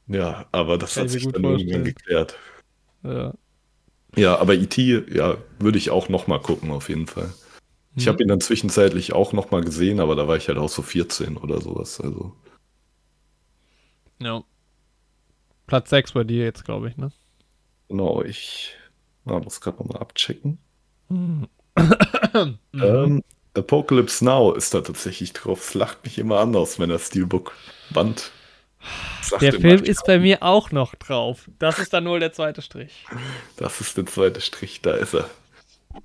Ja, 0.06 0.46
aber 0.52 0.78
das 0.78 0.94
Kann 0.94 1.04
hat 1.04 1.10
sich 1.10 1.24
dann 1.24 1.44
irgendwann 1.44 1.58
vorstellen. 1.58 1.84
geklärt. 1.84 2.38
ja. 3.02 3.34
Ja, 4.16 4.38
aber 4.38 4.54
E.T., 4.54 5.04
ja, 5.14 5.36
würde 5.58 5.78
ich 5.78 5.90
auch 5.90 6.08
noch 6.08 6.26
mal 6.26 6.40
gucken, 6.40 6.70
auf 6.70 6.88
jeden 6.88 7.06
Fall. 7.06 7.32
Ich 7.94 8.06
Mhm. 8.06 8.10
habe 8.10 8.22
ihn 8.22 8.28
dann 8.28 8.40
zwischenzeitlich 8.40 9.12
auch 9.12 9.32
noch 9.32 9.50
mal 9.50 9.62
gesehen, 9.62 10.00
aber 10.00 10.16
da 10.16 10.26
war 10.26 10.36
ich 10.36 10.48
halt 10.48 10.58
auch 10.58 10.70
so 10.70 10.82
14 10.82 11.36
oder 11.36 11.60
sowas. 11.60 12.00
Also, 12.00 12.34
ja. 14.20 14.42
Platz 15.66 15.90
6 15.90 16.12
bei 16.12 16.24
dir 16.24 16.44
jetzt, 16.44 16.64
glaube 16.64 16.88
ich, 16.88 16.96
ne? 16.96 17.12
genau, 17.88 18.22
ich 18.22 18.74
ah, 19.26 19.38
muss 19.40 19.60
gerade 19.60 19.78
noch 19.78 19.86
mal 19.92 19.98
abchecken. 20.00 20.58
Mhm. 21.08 21.48
Ähm, 22.74 23.22
Apocalypse 23.58 24.24
Now 24.24 24.52
ist 24.54 24.74
da 24.74 24.80
tatsächlich 24.80 25.32
drauf. 25.32 25.68
Es 25.68 25.74
lacht 25.74 26.04
mich 26.04 26.18
immer 26.18 26.40
an 26.40 26.54
aus 26.56 26.78
meiner 26.78 26.98
Steelbook-Wand. 26.98 28.30
Der 29.40 29.52
Film 29.52 29.82
ist 29.82 30.04
bei 30.06 30.18
mir 30.18 30.42
auch 30.42 30.70
noch 30.70 30.94
drauf. 30.94 31.50
Das 31.58 31.78
ist 31.78 31.92
dann 31.92 32.04
nur 32.04 32.20
der 32.20 32.32
zweite 32.32 32.62
Strich. 32.62 33.04
Das 33.56 33.80
ist 33.80 33.96
der 33.96 34.06
zweite 34.06 34.40
Strich, 34.40 34.80
da 34.80 34.92
ist 34.92 35.14
er. 35.14 35.28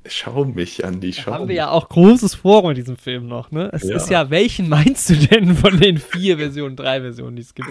Schau 0.05 0.45
mich 0.45 0.83
an 0.83 0.99
die 1.01 1.13
Schau. 1.13 1.33
Haben 1.33 1.47
wir 1.47 1.55
ja 1.55 1.69
auch 1.69 1.87
großes 1.87 2.35
vor 2.35 2.67
mit 2.67 2.77
diesem 2.77 2.97
Film 2.97 3.27
noch, 3.27 3.51
ne? 3.51 3.69
Es 3.73 3.83
ja. 3.83 3.95
ist 3.95 4.09
ja, 4.09 4.29
welchen 4.29 4.67
meinst 4.67 5.09
du 5.09 5.15
denn 5.15 5.55
von 5.55 5.79
den 5.79 5.97
vier 5.97 6.37
Versionen, 6.37 6.75
drei 6.75 7.01
Versionen, 7.01 7.35
die 7.35 7.43
es 7.43 7.53
gibt? 7.53 7.69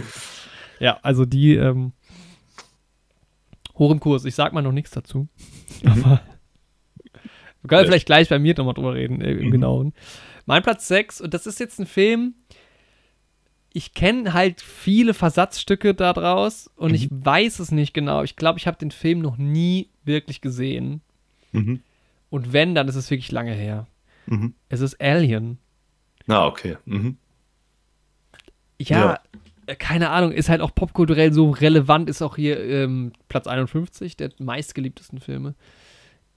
Ja, 0.79 0.99
also 1.03 1.25
die 1.25 1.57
ähm, 1.57 1.93
hoch 3.77 3.91
im 3.91 4.01
Kurs. 4.01 4.25
Ich 4.25 4.35
sag 4.35 4.53
mal 4.53 4.63
noch 4.63 4.73
nichts 4.73 4.93
dazu. 4.93 5.29
Mhm. 5.83 5.91
Aber 5.91 6.21
wir 7.63 7.69
können 7.69 7.83
ja. 7.83 7.87
vielleicht 7.87 8.07
gleich 8.07 8.29
bei 8.29 8.39
mir 8.39 8.55
nochmal 8.57 8.75
drüber 8.75 8.95
reden, 8.95 9.21
äh, 9.21 9.33
im 9.33 9.47
mhm. 9.47 9.51
Genauen. 9.51 9.95
Mein 10.47 10.63
Platz 10.63 10.89
6, 10.89 11.21
und 11.21 11.35
das 11.35 11.47
ist 11.47 11.61
jetzt 11.61 11.79
ein 11.79 11.87
Film, 11.87 12.35
ich 13.73 13.95
kenne 13.95 14.35
halt 14.35 14.61
viele 14.61 15.15
Versatzstücke 15.15 15.95
daraus 15.95 16.71
und 16.77 16.91
mhm. 16.91 16.95
ich 16.95 17.09
weiß 17.11 17.59
es 17.59 17.71
nicht 17.71 17.95
genau. 17.95 18.23
Ich 18.23 18.37
glaube, 18.37 18.59
ich 18.59 18.67
habe 18.67 18.77
den 18.77 18.91
Film 18.91 19.21
noch 19.21 19.39
nie 19.39 19.89
wirklich 20.05 20.41
gesehen. 20.41 21.01
Mhm. 21.53 21.81
Und 22.29 22.53
wenn, 22.53 22.75
dann 22.75 22.89
ist 22.89 22.97
es 22.97 23.11
wirklich 23.11 23.33
lange 23.33 23.53
her. 23.55 23.87
Mhm. 24.27 24.55
Es 24.69 24.81
ist 24.81 25.01
Alien. 25.01 25.59
Ah, 26.27 26.47
okay. 26.47 26.77
Mhm. 26.85 27.17
Ja, 28.79 28.99
ja, 28.99 29.21
äh, 29.67 29.77
keine 29.77 30.11
Ahnung, 30.11 30.33
ist 30.33 30.49
halt 30.49 30.61
auch 30.61 30.75
popkulturell 30.75 31.33
so 31.33 31.51
relevant, 31.51 32.09
ist 32.09 32.23
auch 32.23 32.37
hier 32.37 32.63
ähm, 32.63 33.13
Platz 33.29 33.47
51 33.47 34.17
der 34.17 34.31
meistgeliebtesten 34.39 35.21
Filme. 35.21 35.55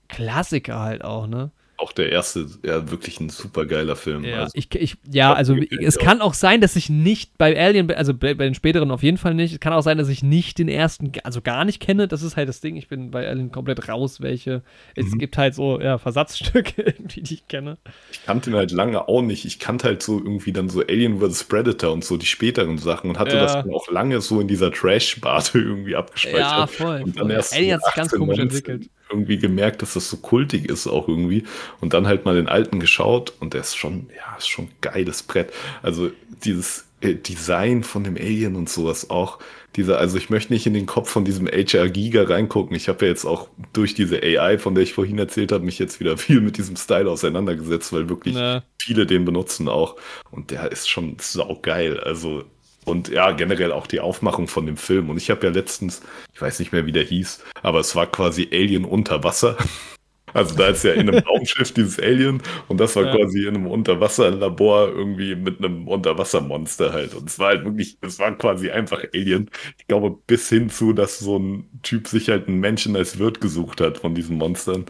Klassiker 0.07 0.79
halt 0.79 1.03
auch, 1.03 1.27
ne? 1.27 1.51
Auch 1.77 1.91
der 1.91 2.09
erste, 2.09 2.47
ja, 2.63 2.89
wirklich 2.89 3.19
ein 3.19 3.27
super 3.27 3.65
geiler 3.65 3.97
Film. 3.97 4.23
Ja, 4.23 4.43
also, 4.43 4.53
ich, 4.55 4.73
ich, 4.75 4.95
ja 5.11 5.33
also 5.33 5.57
es 5.81 5.97
kann 5.97 6.21
auch 6.21 6.33
sein, 6.33 6.61
dass 6.61 6.77
ich 6.77 6.89
nicht 6.89 7.37
bei 7.37 7.59
Alien, 7.59 7.91
also 7.91 8.13
bei, 8.13 8.33
bei, 8.33 8.45
den 8.45 8.55
späteren 8.55 8.91
auf 8.91 9.03
jeden 9.03 9.17
Fall 9.17 9.33
nicht, 9.33 9.51
es 9.51 9.59
kann 9.59 9.73
auch 9.73 9.81
sein, 9.81 9.97
dass 9.97 10.07
ich 10.07 10.23
nicht 10.23 10.57
den 10.57 10.69
ersten, 10.69 11.11
also 11.25 11.41
gar 11.41 11.65
nicht 11.65 11.81
kenne, 11.81 12.07
das 12.07 12.23
ist 12.23 12.37
halt 12.37 12.47
das 12.47 12.61
Ding, 12.61 12.77
ich 12.77 12.87
bin 12.87 13.11
bei 13.11 13.27
Alien 13.27 13.51
komplett 13.51 13.89
raus, 13.89 14.21
welche, 14.21 14.61
es 14.95 15.07
mhm. 15.07 15.19
gibt 15.19 15.37
halt 15.37 15.53
so, 15.53 15.81
ja, 15.81 15.97
Versatzstücke 15.97 16.81
irgendwie, 16.81 17.21
die 17.21 17.33
ich 17.33 17.47
kenne. 17.49 17.77
Ich 18.09 18.25
kannte 18.25 18.51
ihn 18.51 18.55
halt 18.55 18.71
lange 18.71 19.09
auch 19.09 19.21
nicht, 19.21 19.43
ich 19.43 19.59
kannte 19.59 19.89
halt 19.89 20.01
so 20.01 20.17
irgendwie 20.17 20.53
dann 20.53 20.69
so 20.69 20.79
Alien 20.79 21.19
vs. 21.19 21.43
Predator 21.43 21.91
und 21.91 22.05
so 22.05 22.15
die 22.15 22.25
späteren 22.25 22.77
Sachen 22.77 23.09
und 23.09 23.19
hatte 23.19 23.35
ja. 23.35 23.41
das 23.41 23.53
dann 23.53 23.73
auch 23.73 23.91
lange 23.91 24.21
so 24.21 24.39
in 24.39 24.47
dieser 24.47 24.71
Trash-Sparte 24.71 25.59
irgendwie 25.59 25.97
abgespeichert. 25.97 26.39
Ja, 26.39 26.67
voll. 26.67 27.03
Voll. 27.05 27.41
Alien 27.51 27.75
hat 27.75 27.83
sich 27.83 27.93
ganz 27.95 28.11
komisch 28.13 28.39
entwickelt 28.39 28.89
irgendwie 29.15 29.37
gemerkt, 29.37 29.81
dass 29.81 29.93
das 29.93 30.09
so 30.09 30.17
kultig 30.17 30.69
ist 30.69 30.87
auch 30.87 31.07
irgendwie. 31.07 31.43
Und 31.81 31.93
dann 31.93 32.07
halt 32.07 32.25
mal 32.25 32.35
den 32.35 32.47
alten 32.47 32.79
geschaut 32.79 33.33
und 33.39 33.53
der 33.53 33.61
ist 33.61 33.75
schon, 33.75 34.07
ja, 34.15 34.37
ist 34.37 34.47
schon 34.47 34.69
geiles 34.81 35.23
Brett. 35.23 35.51
Also 35.81 36.11
dieses 36.43 36.85
äh, 37.01 37.15
Design 37.15 37.83
von 37.83 38.03
dem 38.03 38.15
Alien 38.15 38.55
und 38.55 38.69
sowas 38.69 39.09
auch. 39.09 39.39
Dieser, 39.75 39.97
also 39.97 40.17
ich 40.17 40.29
möchte 40.29 40.53
nicht 40.53 40.65
in 40.65 40.73
den 40.73 40.85
Kopf 40.85 41.09
von 41.09 41.25
diesem 41.25 41.47
HR 41.47 41.89
Giga 41.89 42.23
reingucken. 42.23 42.75
Ich 42.75 42.87
habe 42.87 43.05
ja 43.05 43.11
jetzt 43.11 43.25
auch 43.25 43.49
durch 43.73 43.93
diese 43.93 44.21
AI, 44.23 44.57
von 44.57 44.73
der 44.73 44.83
ich 44.83 44.93
vorhin 44.93 45.19
erzählt 45.19 45.51
habe, 45.51 45.65
mich 45.65 45.79
jetzt 45.79 45.99
wieder 45.99 46.17
viel 46.19 46.41
mit 46.41 46.57
diesem 46.57 46.77
Style 46.77 47.09
auseinandergesetzt, 47.09 47.91
weil 47.91 48.07
wirklich 48.09 48.35
nee. 48.35 48.59
viele 48.81 49.05
den 49.05 49.25
benutzen 49.25 49.67
auch. 49.67 49.97
Und 50.31 50.51
der 50.51 50.71
ist 50.71 50.89
schon 50.89 51.17
saugeil. 51.19 51.99
Also 51.99 52.45
und 52.85 53.09
ja, 53.09 53.31
generell 53.31 53.71
auch 53.71 53.87
die 53.87 53.99
Aufmachung 53.99 54.47
von 54.47 54.65
dem 54.65 54.77
Film. 54.77 55.09
Und 55.09 55.17
ich 55.17 55.29
habe 55.29 55.45
ja 55.45 55.51
letztens, 55.51 56.01
ich 56.33 56.41
weiß 56.41 56.59
nicht 56.59 56.71
mehr, 56.71 56.85
wie 56.85 56.91
der 56.91 57.03
hieß, 57.03 57.43
aber 57.61 57.79
es 57.79 57.95
war 57.95 58.07
quasi 58.07 58.47
Alien 58.51 58.85
unter 58.85 59.23
Wasser. 59.23 59.57
Also 60.33 60.53
da 60.53 60.67
ist 60.67 60.83
ja 60.83 60.91
in 60.91 61.07
einem 61.07 61.23
Raumschiff 61.25 61.71
dieses 61.71 61.97
Alien 61.97 62.41
und 62.67 62.77
das 62.81 62.93
war 62.97 63.05
ja. 63.05 63.15
quasi 63.15 63.43
in 63.43 63.55
einem 63.55 63.67
Unterwasserlabor 63.67 64.89
irgendwie 64.89 65.33
mit 65.33 65.59
einem 65.59 65.87
Unterwassermonster 65.87 66.91
halt. 66.91 67.13
Und 67.13 67.29
es 67.29 67.39
war 67.39 67.47
halt 67.47 67.63
wirklich, 67.63 67.97
es 68.01 68.19
war 68.19 68.37
quasi 68.37 68.69
einfach 68.69 69.01
Alien. 69.13 69.49
Ich 69.77 69.87
glaube, 69.87 70.17
bis 70.27 70.49
hin 70.49 70.69
zu, 70.69 70.91
dass 70.91 71.19
so 71.19 71.39
ein 71.39 71.69
Typ 71.83 72.09
sich 72.09 72.27
halt 72.27 72.49
einen 72.49 72.59
Menschen 72.59 72.97
als 72.97 73.17
Wirt 73.17 73.39
gesucht 73.39 73.79
hat 73.79 73.99
von 73.99 74.13
diesen 74.13 74.37
Monstern. 74.37 74.85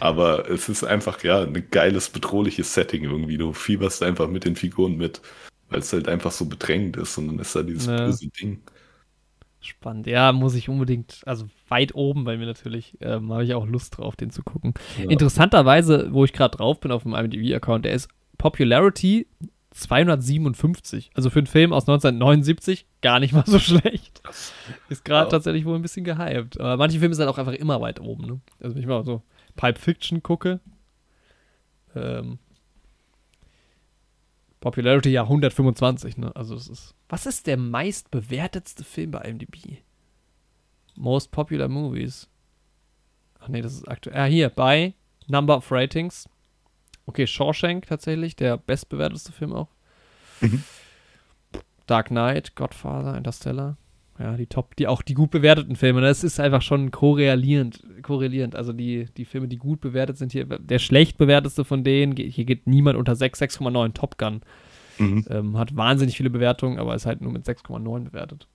Aber 0.00 0.50
es 0.50 0.68
ist 0.68 0.82
einfach, 0.82 1.22
ja, 1.22 1.42
ein 1.42 1.68
geiles, 1.70 2.08
bedrohliches 2.08 2.74
Setting 2.74 3.04
irgendwie. 3.04 3.38
Du 3.38 3.52
fieberst 3.52 4.02
einfach 4.02 4.26
mit 4.26 4.44
den 4.44 4.56
Figuren 4.56 4.96
mit 4.96 5.20
weil 5.70 5.80
es 5.80 5.92
halt 5.92 6.08
einfach 6.08 6.32
so 6.32 6.46
bedrängend 6.46 6.96
ist 6.96 7.18
und 7.18 7.28
dann 7.28 7.38
ist 7.38 7.54
da 7.54 7.62
dieses 7.62 7.86
ja. 7.86 8.06
böse 8.06 8.28
Ding. 8.28 8.60
Spannend, 9.60 10.06
ja, 10.06 10.32
muss 10.32 10.54
ich 10.54 10.68
unbedingt, 10.68 11.20
also 11.26 11.48
weit 11.68 11.94
oben 11.94 12.24
bei 12.24 12.36
mir 12.36 12.46
natürlich, 12.46 12.96
ähm, 13.00 13.32
habe 13.32 13.44
ich 13.44 13.54
auch 13.54 13.66
Lust 13.66 13.98
drauf, 13.98 14.14
den 14.14 14.30
zu 14.30 14.42
gucken. 14.42 14.72
Ja. 14.98 15.10
Interessanterweise, 15.10 16.08
wo 16.12 16.24
ich 16.24 16.32
gerade 16.32 16.56
drauf 16.56 16.78
bin 16.80 16.92
auf 16.92 17.02
dem 17.02 17.14
IMDb-Account, 17.14 17.84
der 17.84 17.92
ist 17.92 18.08
Popularity 18.38 19.26
257. 19.72 21.10
Also 21.14 21.28
für 21.30 21.40
einen 21.40 21.46
Film 21.46 21.72
aus 21.72 21.84
1979 21.84 22.86
gar 23.00 23.20
nicht 23.20 23.32
mal 23.32 23.44
so 23.46 23.58
schlecht. 23.58 24.22
Ist 24.88 25.04
gerade 25.04 25.26
ja. 25.26 25.30
tatsächlich 25.30 25.64
wohl 25.64 25.76
ein 25.76 25.82
bisschen 25.82 26.04
gehypt. 26.04 26.58
Aber 26.60 26.76
manche 26.76 26.98
Filme 27.00 27.14
sind 27.14 27.26
halt 27.26 27.34
auch 27.34 27.38
einfach 27.38 27.52
immer 27.52 27.80
weit 27.80 28.00
oben. 28.00 28.26
Ne? 28.26 28.40
Also 28.60 28.74
wenn 28.74 28.82
ich 28.82 28.88
mal 28.88 29.04
so 29.04 29.22
Pipe 29.56 29.80
Fiction 29.80 30.22
gucke, 30.22 30.60
ähm, 31.94 32.38
Popularity 34.60 35.10
ja 35.10 35.22
125, 35.22 36.16
ne? 36.16 36.34
Also 36.34 36.54
es 36.56 36.68
ist. 36.68 36.94
Was 37.08 37.26
ist 37.26 37.46
der 37.46 37.56
meist 37.56 38.10
bewertetste 38.10 38.84
Film 38.84 39.12
bei 39.12 39.20
IMDb? 39.20 39.78
Most 40.96 41.30
Popular 41.30 41.68
Movies. 41.68 42.28
Ach 43.38 43.48
nee, 43.48 43.62
das 43.62 43.74
ist 43.74 43.88
aktuell. 43.88 44.16
Ah, 44.16 44.24
hier, 44.24 44.48
bei 44.48 44.94
Number 45.28 45.56
of 45.56 45.70
Ratings. 45.70 46.28
Okay, 47.06 47.26
Shawshank 47.26 47.86
tatsächlich, 47.86 48.36
der 48.36 48.56
bestbewertetste 48.56 49.32
Film 49.32 49.52
auch. 49.52 49.68
Mhm. 50.40 50.62
Dark 51.86 52.08
Knight, 52.08 52.54
Godfather, 52.54 53.16
Interstellar. 53.16 53.76
Ja, 54.18 54.36
die 54.36 54.46
Top, 54.46 54.74
die 54.74 54.88
auch 54.88 55.02
die 55.02 55.14
gut 55.14 55.30
bewerteten 55.30 55.76
Filme. 55.76 56.00
Das 56.00 56.24
ist 56.24 56.40
einfach 56.40 56.62
schon 56.62 56.90
korrelierend, 56.90 57.84
korrelierend. 58.02 58.56
Also 58.56 58.72
die, 58.72 59.06
die 59.16 59.24
Filme, 59.24 59.46
die 59.46 59.58
gut 59.58 59.80
bewertet 59.80 60.18
sind 60.18 60.32
hier, 60.32 60.44
der 60.44 60.80
schlecht 60.80 61.18
bewertetste 61.18 61.64
von 61.64 61.84
denen, 61.84 62.16
hier 62.16 62.44
geht 62.44 62.66
niemand 62.66 62.98
unter 62.98 63.14
6, 63.14 63.40
6,9. 63.40 63.94
Top 63.94 64.18
Gun. 64.18 64.40
Mhm. 64.98 65.24
Ähm, 65.30 65.56
hat 65.56 65.76
wahnsinnig 65.76 66.16
viele 66.16 66.30
Bewertungen, 66.30 66.80
aber 66.80 66.96
ist 66.96 67.06
halt 67.06 67.20
nur 67.20 67.30
mit 67.30 67.46
6,9 67.46 68.04
bewertet. 68.04 68.48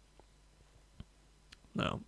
Naja. 1.74 2.00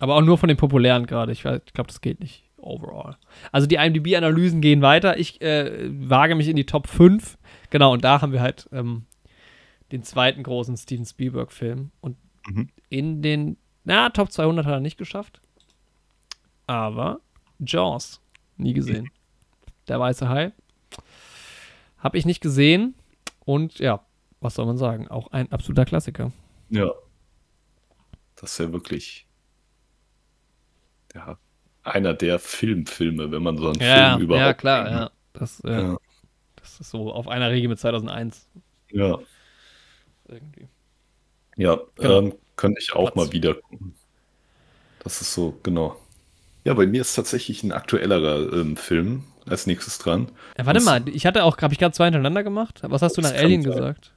Aber 0.00 0.16
auch 0.16 0.22
nur 0.22 0.36
von 0.36 0.48
den 0.48 0.56
populären 0.56 1.06
gerade. 1.06 1.30
Ich, 1.30 1.44
ich 1.44 1.72
glaube, 1.72 1.86
das 1.86 2.00
geht 2.00 2.18
nicht 2.18 2.42
overall. 2.56 3.16
Also 3.52 3.68
die 3.68 3.76
IMDb-Analysen 3.76 4.60
gehen 4.60 4.82
weiter. 4.82 5.18
Ich 5.18 5.40
äh, 5.40 5.88
wage 5.88 6.34
mich 6.34 6.48
in 6.48 6.56
die 6.56 6.66
Top 6.66 6.88
5. 6.88 7.38
Genau, 7.70 7.92
und 7.92 8.02
da 8.02 8.20
haben 8.20 8.32
wir 8.32 8.40
halt 8.40 8.68
ähm, 8.72 9.04
den 9.92 10.02
zweiten 10.02 10.42
großen 10.42 10.76
Steven 10.76 11.06
Spielberg-Film. 11.06 11.92
Und 12.00 12.16
Mhm. 12.46 12.68
In 12.88 13.22
den, 13.22 13.56
na, 13.84 14.10
Top 14.10 14.32
200 14.32 14.66
hat 14.66 14.74
er 14.74 14.80
nicht 14.80 14.98
geschafft. 14.98 15.40
Aber 16.66 17.20
Jaws, 17.58 18.20
nie 18.56 18.72
gesehen. 18.72 19.10
Der 19.88 20.00
weiße 20.00 20.28
Hai. 20.28 20.52
Habe 21.98 22.18
ich 22.18 22.26
nicht 22.26 22.40
gesehen. 22.40 22.94
Und 23.44 23.78
ja, 23.78 24.04
was 24.40 24.54
soll 24.54 24.66
man 24.66 24.78
sagen? 24.78 25.08
Auch 25.08 25.32
ein 25.32 25.50
absoluter 25.52 25.84
Klassiker. 25.84 26.32
Ja. 26.70 26.90
Das 28.36 28.52
ist 28.52 28.58
ja 28.58 28.72
wirklich 28.72 29.26
ja, 31.14 31.38
einer 31.82 32.14
der 32.14 32.38
Filmfilme, 32.38 33.30
wenn 33.30 33.42
man 33.42 33.58
so 33.58 33.68
einen 33.68 33.80
ja, 33.80 34.10
Film 34.10 34.22
überhaupt. 34.22 34.46
Ja, 34.46 34.54
klar, 34.54 34.90
ja. 34.90 35.10
Das, 35.32 35.60
äh, 35.60 35.70
ja. 35.70 35.96
das 36.56 36.80
ist 36.80 36.90
so 36.90 37.12
auf 37.12 37.28
einer 37.28 37.50
Regel 37.50 37.68
mit 37.68 37.78
2001. 37.78 38.48
Ja. 38.90 39.18
Irgendwie. 40.26 40.68
Ja, 41.56 41.78
genau. 41.96 42.18
ähm, 42.18 42.34
könnte 42.56 42.80
ich 42.80 42.94
auch 42.94 43.12
Platz. 43.12 43.26
mal 43.26 43.32
wieder 43.32 43.54
gucken. 43.54 43.94
Das 45.02 45.20
ist 45.20 45.34
so, 45.34 45.58
genau. 45.62 45.96
Ja, 46.64 46.74
bei 46.74 46.86
mir 46.86 47.02
ist 47.02 47.14
tatsächlich 47.14 47.62
ein 47.62 47.72
aktuellerer 47.72 48.52
ähm, 48.52 48.76
Film 48.76 49.24
als 49.46 49.66
nächstes 49.66 49.98
dran. 49.98 50.30
Ja, 50.56 50.66
warte 50.66 50.78
das, 50.78 50.84
mal, 50.84 51.08
ich 51.08 51.26
hatte 51.26 51.44
auch, 51.44 51.58
habe 51.58 51.74
ich 51.74 51.78
gerade 51.78 51.92
zwei 51.92 52.06
hintereinander 52.06 52.42
gemacht? 52.42 52.80
Was 52.82 53.02
hast 53.02 53.16
du 53.16 53.20
nach 53.20 53.34
Alien 53.34 53.62
gesagt? 53.62 54.12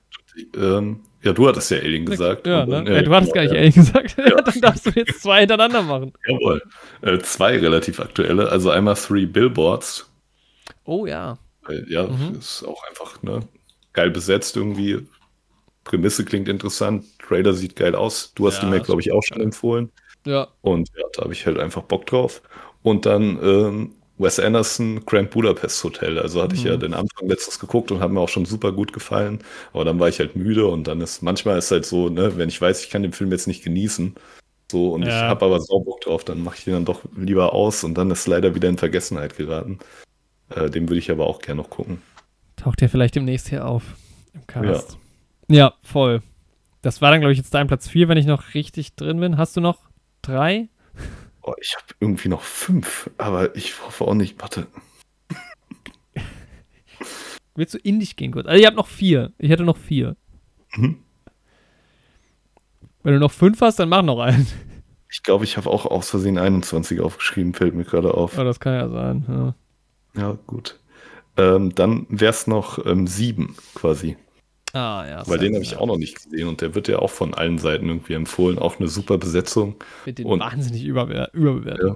Ähm, 0.55 1.01
ja, 1.23 1.33
du 1.33 1.47
hattest 1.47 1.71
ja 1.71 1.77
Alien 1.79 2.05
gesagt. 2.05 2.47
Ja, 2.47 2.65
ne? 2.65 2.83
ja, 2.87 3.01
du 3.01 3.13
hattest 3.13 3.33
gar 3.33 3.41
nicht 3.41 3.53
ja. 3.53 3.59
Alien 3.59 3.73
gesagt. 3.73 4.15
Ja. 4.27 4.41
dann 4.41 4.61
darfst 4.61 4.85
du 4.85 4.91
jetzt 4.91 5.21
zwei 5.21 5.41
hintereinander 5.41 5.81
machen. 5.81 6.13
Jawohl. 6.27 6.61
Äh, 7.01 7.17
zwei 7.19 7.57
relativ 7.57 7.99
aktuelle. 7.99 8.49
Also 8.49 8.69
einmal 8.69 8.95
Three 8.95 9.25
Billboards. 9.25 10.09
Oh 10.85 11.05
ja. 11.05 11.37
Ja, 11.87 12.07
mhm. 12.07 12.37
ist 12.39 12.63
auch 12.63 12.81
einfach 12.87 13.21
ne, 13.23 13.41
geil 13.93 14.09
besetzt 14.09 14.55
irgendwie. 14.55 15.05
Prämisse 15.87 16.25
klingt 16.25 16.49
interessant, 16.49 17.05
Trailer 17.19 17.53
sieht 17.53 17.77
geil 17.77 17.95
aus. 17.95 18.33
Du 18.35 18.45
hast 18.45 18.57
ja, 18.57 18.63
ihn 18.63 18.71
mir, 18.71 18.81
glaube 18.81 18.99
ich, 18.99 19.13
auch 19.13 19.23
schon 19.23 19.39
empfohlen. 19.39 19.89
Ja. 20.25 20.49
Und 20.61 20.89
ja, 20.97 21.05
da 21.13 21.23
habe 21.23 21.33
ich 21.33 21.45
halt 21.45 21.57
einfach 21.57 21.83
Bock 21.83 22.05
drauf. 22.05 22.41
Und 22.83 23.05
dann 23.05 23.39
ähm, 23.41 23.95
Wes 24.17 24.37
Anderson, 24.37 25.05
Grand 25.05 25.29
Budapest 25.29 25.81
Hotel. 25.85 26.19
Also 26.19 26.41
hatte 26.41 26.55
mhm. 26.55 26.59
ich 26.59 26.65
ja 26.65 26.75
mhm. 26.75 26.81
den 26.81 26.93
Anfang 26.93 27.29
letztes 27.29 27.57
geguckt 27.57 27.89
und 27.91 28.01
hat 28.01 28.11
mir 28.11 28.19
auch 28.19 28.27
schon 28.27 28.43
super 28.45 28.73
gut 28.73 28.91
gefallen. 28.91 29.39
Aber 29.71 29.85
dann 29.85 29.97
war 29.97 30.09
ich 30.09 30.19
halt 30.19 30.35
müde 30.35 30.67
und 30.67 30.87
dann 30.87 30.99
ist 30.99 31.21
manchmal 31.21 31.57
ist 31.57 31.71
halt 31.71 31.85
so, 31.85 32.09
ne, 32.09 32.35
wenn 32.35 32.49
ich 32.49 32.61
weiß, 32.61 32.83
ich 32.83 32.89
kann 32.89 33.03
den 33.03 33.13
Film 33.13 33.31
jetzt 33.31 33.47
nicht 33.47 33.63
genießen, 33.63 34.15
so 34.69 34.89
und 34.93 35.03
ja. 35.03 35.07
ich 35.07 35.15
habe 35.15 35.45
aber 35.45 35.61
sau 35.61 35.79
Bock 35.79 36.01
drauf, 36.01 36.25
dann 36.25 36.43
mache 36.43 36.57
ich 36.57 36.65
den 36.65 36.73
dann 36.73 36.85
doch 36.85 37.03
lieber 37.15 37.53
aus 37.53 37.85
und 37.85 37.93
dann 37.93 38.11
ist 38.11 38.27
leider 38.27 38.53
wieder 38.53 38.67
in 38.67 38.77
Vergessenheit 38.77 39.37
geraten. 39.37 39.79
Äh, 40.49 40.69
den 40.69 40.89
würde 40.89 40.99
ich 40.99 41.09
aber 41.09 41.27
auch 41.27 41.39
gerne 41.39 41.61
noch 41.61 41.69
gucken. 41.69 42.01
Taucht 42.57 42.81
der 42.81 42.89
vielleicht 42.89 43.15
demnächst 43.15 43.47
hier 43.47 43.65
auf 43.65 43.83
im 44.33 44.45
Cast. 44.47 44.91
Ja, 44.91 44.97
ja 45.47 45.73
voll. 45.83 46.21
Das 46.81 47.01
war 47.01 47.11
dann, 47.11 47.19
glaube 47.19 47.33
ich, 47.33 47.37
jetzt 47.37 47.53
dein 47.53 47.67
Platz 47.67 47.87
4, 47.87 48.07
wenn 48.07 48.17
ich 48.17 48.25
noch 48.25 48.53
richtig 48.53 48.95
drin 48.95 49.19
bin. 49.19 49.37
Hast 49.37 49.57
du 49.57 49.61
noch 49.61 49.89
drei? 50.21 50.69
Oh, 51.41 51.53
ich 51.61 51.75
habe 51.75 51.85
irgendwie 51.99 52.29
noch 52.29 52.41
fünf, 52.41 53.09
aber 53.17 53.55
ich 53.55 53.81
hoffe 53.81 54.05
auch 54.05 54.13
nicht. 54.13 54.41
Warte. 54.41 54.67
Willst 57.55 57.73
du 57.73 57.77
in 57.79 57.99
dich 57.99 58.15
gehen 58.15 58.31
kurz? 58.31 58.47
Also, 58.47 58.61
ihr 58.61 58.67
habt 58.67 58.77
noch 58.77 58.87
vier. 58.87 59.31
Ich 59.37 59.49
hätte 59.49 59.63
noch 59.63 59.77
vier. 59.77 60.15
Mhm. 60.75 60.99
Wenn 63.03 63.13
du 63.13 63.19
noch 63.19 63.31
fünf 63.31 63.61
hast, 63.61 63.79
dann 63.79 63.89
mach 63.89 64.03
noch 64.03 64.19
einen. 64.19 64.45
Ich 65.09 65.23
glaube, 65.23 65.45
ich 65.45 65.55
habe 65.55 65.69
auch 65.69 65.85
aus 65.85 66.09
Versehen 66.09 66.37
21 66.37 66.99
aufgeschrieben, 66.99 67.53
fällt 67.53 67.73
mir 67.73 67.85
gerade 67.85 68.13
auf. 68.13 68.37
Oh, 68.37 68.43
das 68.43 68.59
kann 68.59 68.73
ja 68.73 68.89
sein. 68.89 69.25
Ja, 70.15 70.21
ja 70.21 70.37
gut. 70.45 70.79
Ähm, 71.37 71.73
dann 71.73 72.05
wäre 72.09 72.31
es 72.31 72.47
noch 72.47 72.85
ähm, 72.85 73.07
sieben 73.07 73.55
quasi. 73.73 74.17
Ah, 74.77 75.07
ja. 75.09 75.27
Weil 75.27 75.39
den 75.39 75.55
habe 75.55 75.63
ich 75.63 75.75
auch 75.75 75.87
noch 75.87 75.97
nicht 75.97 76.15
gesehen 76.15 76.47
und 76.47 76.61
der 76.61 76.75
wird 76.75 76.87
ja 76.87 76.99
auch 76.99 77.09
von 77.09 77.33
allen 77.33 77.57
Seiten 77.57 77.87
irgendwie 77.87 78.13
empfohlen. 78.13 78.59
Auch 78.59 78.77
eine 78.77 78.87
super 78.87 79.17
Besetzung. 79.17 79.75
Mit 80.05 80.19
den 80.19 80.27
und, 80.27 80.39
wahnsinnig 80.39 80.83
überbe 80.83 81.29
überbewertet. 81.33 81.83
Ja. 81.83 81.95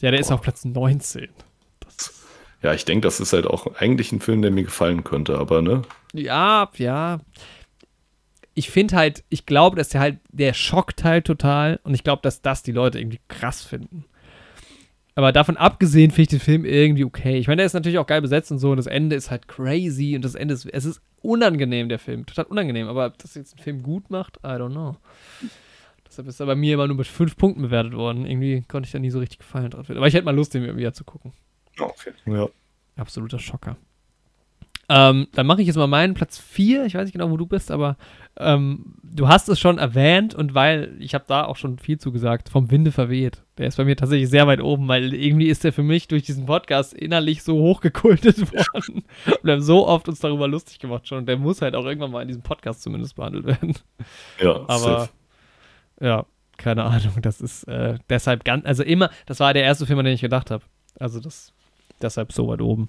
ja, 0.00 0.10
der 0.10 0.12
Boah. 0.12 0.20
ist 0.20 0.30
auf 0.30 0.42
Platz 0.42 0.64
19. 0.64 1.28
Das 1.80 2.14
ja, 2.62 2.72
ich 2.72 2.84
denke, 2.84 3.04
das 3.04 3.18
ist 3.18 3.32
halt 3.32 3.48
auch 3.48 3.74
eigentlich 3.74 4.12
ein 4.12 4.20
Film, 4.20 4.42
der 4.42 4.52
mir 4.52 4.62
gefallen 4.62 5.02
könnte, 5.02 5.38
aber 5.38 5.60
ne? 5.60 5.82
Ja, 6.12 6.70
ja. 6.76 7.18
Ich 8.54 8.70
finde 8.70 8.94
halt, 8.94 9.24
ich 9.28 9.44
glaube, 9.44 9.76
dass 9.76 9.88
der 9.88 10.00
halt, 10.00 10.20
der 10.30 10.54
schockt 10.54 11.02
halt 11.02 11.26
total 11.26 11.80
und 11.82 11.94
ich 11.94 12.04
glaube, 12.04 12.22
dass 12.22 12.42
das 12.42 12.62
die 12.62 12.72
Leute 12.72 13.00
irgendwie 13.00 13.20
krass 13.26 13.62
finden. 13.64 14.04
Aber 15.16 15.32
davon 15.32 15.56
abgesehen 15.56 16.10
finde 16.10 16.22
ich 16.22 16.28
den 16.28 16.40
Film 16.40 16.64
irgendwie 16.66 17.04
okay. 17.04 17.38
Ich 17.38 17.48
meine, 17.48 17.56
der 17.56 17.66
ist 17.66 17.72
natürlich 17.72 17.98
auch 17.98 18.06
geil 18.06 18.20
besetzt 18.20 18.52
und 18.52 18.58
so 18.58 18.70
und 18.70 18.76
das 18.76 18.86
Ende 18.86 19.16
ist 19.16 19.30
halt 19.30 19.48
crazy 19.48 20.14
und 20.14 20.22
das 20.22 20.34
Ende 20.34 20.52
ist, 20.52 20.66
es 20.66 20.84
ist 20.84 21.00
unangenehm, 21.22 21.88
der 21.88 21.98
Film. 21.98 22.26
Total 22.26 22.44
unangenehm. 22.44 22.86
Aber 22.86 23.06
ob 23.06 23.18
das 23.18 23.34
jetzt 23.34 23.54
einen 23.54 23.64
Film 23.64 23.82
gut 23.82 24.10
macht, 24.10 24.36
I 24.44 24.48
don't 24.48 24.72
know. 24.72 24.96
Deshalb 26.06 26.28
ist 26.28 26.38
er 26.38 26.46
bei 26.46 26.54
mir 26.54 26.74
immer 26.74 26.86
nur 26.86 26.98
mit 26.98 27.06
fünf 27.06 27.34
Punkten 27.36 27.62
bewertet 27.62 27.94
worden. 27.94 28.26
Irgendwie 28.26 28.62
konnte 28.68 28.86
ich 28.86 28.92
da 28.92 28.98
nie 28.98 29.10
so 29.10 29.18
richtig 29.18 29.38
gefallen 29.38 29.70
drauf. 29.70 29.88
Aber 29.88 30.06
ich 30.06 30.12
hätte 30.12 30.26
mal 30.26 30.36
Lust, 30.36 30.52
den 30.52 30.62
mir 30.62 30.76
wieder 30.76 30.92
zu 30.92 31.04
gucken. 31.04 31.32
Okay, 31.78 32.12
ja. 32.26 32.46
Absoluter 32.96 33.38
Schocker. 33.38 33.76
Ähm, 34.88 35.26
dann 35.32 35.46
mache 35.46 35.60
ich 35.60 35.66
jetzt 35.66 35.76
mal 35.76 35.88
meinen 35.88 36.14
Platz 36.14 36.38
4. 36.38 36.86
Ich 36.86 36.94
weiß 36.94 37.04
nicht 37.04 37.12
genau, 37.12 37.30
wo 37.30 37.36
du 37.36 37.46
bist, 37.46 37.70
aber 37.72 37.96
ähm, 38.38 38.94
du 39.02 39.26
hast 39.28 39.48
es 39.48 39.58
schon 39.58 39.78
erwähnt 39.78 40.34
und 40.34 40.54
weil 40.54 40.94
ich 41.00 41.14
habe 41.14 41.24
da 41.26 41.44
auch 41.44 41.56
schon 41.56 41.78
viel 41.78 41.98
zugesagt, 41.98 42.48
vom 42.48 42.70
Winde 42.70 42.92
verweht. 42.92 43.42
Der 43.58 43.66
ist 43.66 43.76
bei 43.76 43.84
mir 43.84 43.96
tatsächlich 43.96 44.28
sehr 44.28 44.46
weit 44.46 44.60
oben, 44.60 44.86
weil 44.86 45.12
irgendwie 45.12 45.48
ist 45.48 45.64
der 45.64 45.72
für 45.72 45.82
mich 45.82 46.06
durch 46.06 46.22
diesen 46.22 46.46
Podcast 46.46 46.94
innerlich 46.94 47.42
so 47.42 47.58
hochgekultet 47.58 48.52
worden. 48.52 49.04
und 49.26 49.44
wir 49.44 49.54
haben 49.54 49.62
so 49.62 49.88
oft 49.88 50.08
uns 50.08 50.20
darüber 50.20 50.46
lustig 50.46 50.78
gemacht 50.78 51.08
schon. 51.08 51.18
Und 51.18 51.26
der 51.26 51.36
muss 51.36 51.62
halt 51.62 51.74
auch 51.74 51.84
irgendwann 51.84 52.12
mal 52.12 52.22
in 52.22 52.28
diesem 52.28 52.42
Podcast 52.42 52.82
zumindest 52.82 53.16
behandelt 53.16 53.46
werden. 53.46 53.74
Ja, 54.40 54.54
aber 54.68 54.78
safe. 54.78 55.10
ja, 56.00 56.26
keine 56.58 56.84
Ahnung. 56.84 57.14
Das 57.22 57.40
ist 57.40 57.64
äh, 57.64 57.98
deshalb 58.08 58.44
ganz, 58.44 58.64
also 58.64 58.84
immer, 58.84 59.10
das 59.24 59.40
war 59.40 59.52
der 59.52 59.64
erste 59.64 59.86
Film, 59.86 59.98
an 59.98 60.04
den 60.04 60.14
ich 60.14 60.20
gedacht 60.20 60.52
habe. 60.52 60.62
Also 61.00 61.18
das, 61.18 61.52
deshalb 62.00 62.32
so 62.32 62.46
weit 62.46 62.60
oben. 62.60 62.88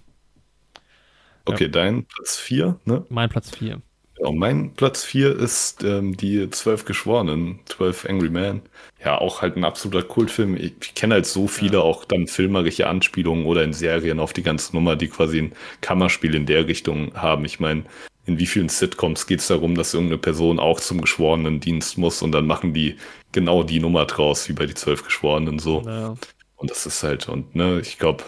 Okay, 1.47 1.65
ja. 1.65 1.69
dein 1.69 2.05
Platz 2.05 2.37
4, 2.37 2.79
ne? 2.85 3.05
Mein 3.09 3.29
Platz 3.29 3.51
4. 3.51 3.81
Ja, 4.19 4.31
mein 4.31 4.73
Platz 4.73 5.03
4 5.03 5.37
ist 5.37 5.83
ähm, 5.83 6.17
die 6.17 6.49
Zwölf 6.49 6.85
Geschworenen, 6.85 7.59
12 7.65 8.05
Angry 8.09 8.29
Men. 8.29 8.61
Ja, 9.03 9.19
auch 9.19 9.41
halt 9.41 9.57
ein 9.57 9.63
absoluter 9.63 10.07
Kultfilm. 10.07 10.55
Ich, 10.55 10.73
ich 10.81 10.95
kenne 10.95 11.15
halt 11.15 11.27
so 11.27 11.47
viele 11.47 11.77
ja. 11.77 11.83
auch 11.83 12.03
dann 12.03 12.25
filmerische 12.27 12.87
Anspielungen 12.87 13.45
oder 13.45 13.63
in 13.63 13.73
Serien 13.73 14.19
auf 14.19 14.33
die 14.33 14.41
ganze 14.41 14.75
Nummer, 14.75 14.95
die 14.95 15.07
quasi 15.07 15.39
ein 15.39 15.53
Kammerspiel 15.81 16.33
in 16.33 16.47
der 16.47 16.67
Richtung 16.67 17.13
haben. 17.13 17.45
Ich 17.45 17.59
meine, 17.59 17.83
in 18.25 18.39
wie 18.39 18.47
vielen 18.47 18.69
Sitcoms 18.69 19.27
geht 19.27 19.39
es 19.39 19.47
darum, 19.47 19.75
dass 19.75 19.93
irgendeine 19.93 20.17
Person 20.17 20.59
auch 20.59 20.79
zum 20.79 21.01
geschworenen 21.01 21.59
Dienst 21.59 21.97
muss 21.97 22.21
und 22.21 22.31
dann 22.31 22.47
machen 22.47 22.73
die 22.73 22.97
genau 23.31 23.63
die 23.63 23.79
Nummer 23.79 24.05
draus, 24.05 24.49
wie 24.49 24.53
bei 24.53 24.65
die 24.65 24.73
Zwölf 24.73 25.03
Geschworenen 25.03 25.59
so. 25.59 25.83
Ja. 25.85 26.15
Und 26.55 26.71
das 26.71 26.87
ist 26.87 27.03
halt, 27.03 27.29
und 27.29 27.55
ne, 27.55 27.79
ich 27.81 27.99
glaube, 27.99 28.23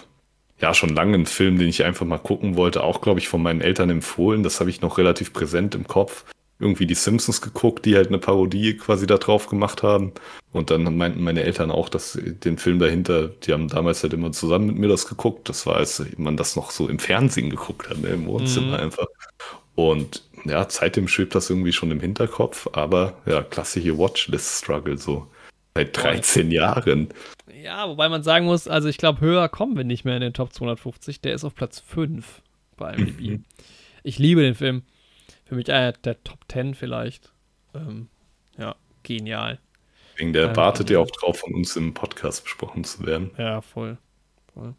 ja, 0.61 0.73
schon 0.73 0.89
lange 0.89 1.15
ein 1.15 1.25
Film, 1.25 1.57
den 1.57 1.69
ich 1.69 1.83
einfach 1.83 2.05
mal 2.05 2.17
gucken 2.17 2.55
wollte, 2.55 2.83
auch, 2.83 3.01
glaube 3.01 3.19
ich, 3.19 3.27
von 3.27 3.41
meinen 3.41 3.61
Eltern 3.61 3.89
empfohlen. 3.89 4.43
Das 4.43 4.59
habe 4.59 4.69
ich 4.69 4.81
noch 4.81 4.97
relativ 4.97 5.33
präsent 5.33 5.75
im 5.75 5.87
Kopf. 5.87 6.25
Irgendwie 6.59 6.85
die 6.85 6.95
Simpsons 6.95 7.41
geguckt, 7.41 7.85
die 7.85 7.95
halt 7.95 8.09
eine 8.09 8.17
Parodie 8.17 8.75
quasi 8.75 9.07
da 9.07 9.17
drauf 9.17 9.47
gemacht 9.47 9.81
haben. 9.83 10.11
Und 10.51 10.71
dann 10.71 10.97
meinten 10.97 11.23
meine 11.23 11.43
Eltern 11.43 11.71
auch, 11.71 11.87
dass 11.87 12.19
den 12.21 12.57
Film 12.57 12.79
dahinter, 12.79 13.29
die 13.29 13.53
haben 13.53 13.69
damals 13.69 14.03
halt 14.03 14.13
immer 14.13 14.33
zusammen 14.33 14.67
mit 14.67 14.75
mir 14.77 14.89
das 14.89 15.07
geguckt. 15.07 15.47
Das 15.47 15.65
war, 15.65 15.77
als 15.77 16.03
man 16.17 16.35
das 16.35 16.57
noch 16.57 16.71
so 16.71 16.89
im 16.89 16.99
Fernsehen 16.99 17.49
geguckt 17.49 17.89
hat, 17.89 17.99
ne, 17.99 18.09
im 18.09 18.25
Wohnzimmer 18.25 18.77
mhm. 18.77 18.83
einfach. 18.83 19.07
Und 19.75 20.23
ja, 20.43 20.65
seitdem 20.69 21.07
schwebt 21.07 21.35
das 21.35 21.49
irgendwie 21.49 21.71
schon 21.71 21.91
im 21.91 22.01
Hinterkopf, 22.01 22.67
aber 22.73 23.13
ja, 23.25 23.41
klassische 23.41 23.97
Watchlist-Struggle 23.97 24.97
so. 24.97 25.27
Seit 25.75 25.95
13 25.95 26.51
Jahren. 26.51 27.09
Ja, 27.63 27.87
wobei 27.87 28.09
man 28.09 28.23
sagen 28.23 28.45
muss, 28.45 28.67
also 28.67 28.87
ich 28.87 28.97
glaube, 28.97 29.21
höher 29.21 29.49
kommen 29.49 29.77
wir 29.77 29.83
nicht 29.83 30.05
mehr 30.05 30.15
in 30.15 30.21
den 30.21 30.33
Top 30.33 30.53
250. 30.53 31.21
Der 31.21 31.33
ist 31.33 31.43
auf 31.43 31.55
Platz 31.55 31.79
5 31.79 32.41
bei 32.75 32.93
IMDb. 32.93 33.21
Mhm. 33.21 33.45
ich 34.03 34.19
liebe 34.19 34.41
den 34.41 34.55
Film. 34.55 34.83
Für 35.45 35.55
mich 35.55 35.71
einer 35.71 35.93
der 35.93 36.23
Top 36.23 36.39
10 36.49 36.75
vielleicht. 36.75 37.33
Ähm, 37.73 38.07
ja, 38.57 38.75
genial. 39.03 39.59
Wegen 40.15 40.33
der 40.33 40.49
ähm, 40.49 40.55
wartet 40.55 40.89
ja 40.89 40.99
auch 40.99 41.09
drauf, 41.09 41.39
von 41.39 41.53
uns 41.53 41.75
im 41.75 41.93
Podcast 41.93 42.43
besprochen 42.43 42.83
zu 42.83 43.05
werden. 43.05 43.31
Ja, 43.37 43.61
voll. 43.61 43.97
voll. 44.53 44.75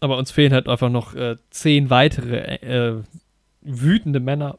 Aber 0.00 0.18
uns 0.18 0.30
fehlen 0.30 0.52
halt 0.52 0.68
einfach 0.68 0.90
noch 0.90 1.14
äh, 1.14 1.36
zehn 1.50 1.88
weitere 1.88 2.56
äh, 2.56 3.02
wütende 3.60 4.20
Männer. 4.20 4.58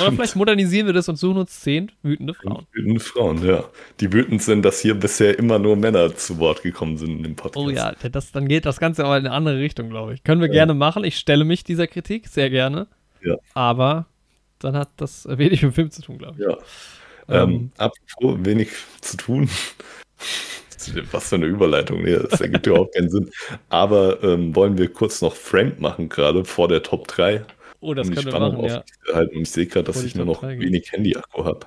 Oder 0.00 0.12
vielleicht 0.12 0.36
modernisieren 0.36 0.86
wir 0.86 0.94
das 0.94 1.08
und 1.08 1.16
suchen 1.16 1.38
uns 1.38 1.60
zehn 1.60 1.92
wütende 2.02 2.34
Frauen. 2.34 2.66
Wütende 2.72 3.00
Frauen, 3.00 3.44
ja. 3.44 3.64
Die 4.00 4.12
wütend 4.12 4.42
sind, 4.42 4.62
dass 4.62 4.80
hier 4.80 4.94
bisher 4.94 5.38
immer 5.38 5.58
nur 5.58 5.76
Männer 5.76 6.14
zu 6.14 6.38
Wort 6.38 6.62
gekommen 6.62 6.96
sind 6.96 7.10
in 7.10 7.22
dem 7.22 7.36
Podcast. 7.36 7.66
Oh 7.66 7.70
ja, 7.70 7.94
das, 8.10 8.32
dann 8.32 8.48
geht 8.48 8.66
das 8.66 8.78
Ganze 8.78 9.04
aber 9.04 9.18
in 9.18 9.26
eine 9.26 9.34
andere 9.34 9.58
Richtung, 9.58 9.88
glaube 9.90 10.14
ich. 10.14 10.24
Können 10.24 10.40
wir 10.40 10.48
ja. 10.48 10.54
gerne 10.54 10.74
machen. 10.74 11.04
Ich 11.04 11.18
stelle 11.18 11.44
mich 11.44 11.64
dieser 11.64 11.86
Kritik 11.86 12.28
sehr 12.28 12.50
gerne. 12.50 12.86
Ja. 13.22 13.36
Aber 13.54 14.06
dann 14.58 14.76
hat 14.76 14.90
das 14.96 15.26
wenig 15.28 15.62
mit 15.62 15.72
dem 15.72 15.74
Film 15.74 15.90
zu 15.90 16.02
tun, 16.02 16.18
glaube 16.18 16.36
ich. 16.38 16.46
Ja. 16.46 16.56
Ähm, 17.28 17.50
ähm, 17.50 17.70
apropos 17.76 18.38
wenig 18.44 18.68
zu 19.00 19.16
tun. 19.16 19.48
Was 21.10 21.30
für 21.30 21.36
eine 21.36 21.46
Überleitung. 21.46 22.02
Nee, 22.02 22.16
das 22.30 22.40
ergibt 22.40 22.66
überhaupt 22.66 22.94
keinen 22.94 23.10
Sinn. 23.10 23.30
Aber 23.68 24.22
ähm, 24.22 24.54
wollen 24.54 24.78
wir 24.78 24.92
kurz 24.92 25.20
noch 25.20 25.34
Frank 25.34 25.80
machen, 25.80 26.08
gerade 26.08 26.44
vor 26.44 26.68
der 26.68 26.82
Top 26.82 27.08
3? 27.08 27.44
Oh, 27.86 27.94
das 27.94 28.10
können 28.10 28.26
wir 28.26 28.40
machen, 28.40 28.64
ja. 28.64 28.82
Halt, 29.14 29.32
und 29.32 29.42
ich 29.42 29.50
sehe 29.50 29.66
gerade, 29.66 29.84
dass 29.84 30.02
ich 30.02 30.16
nur 30.16 30.26
noch 30.26 30.42
wenig 30.42 30.90
Handy-Akku 30.90 31.44
habe. 31.44 31.60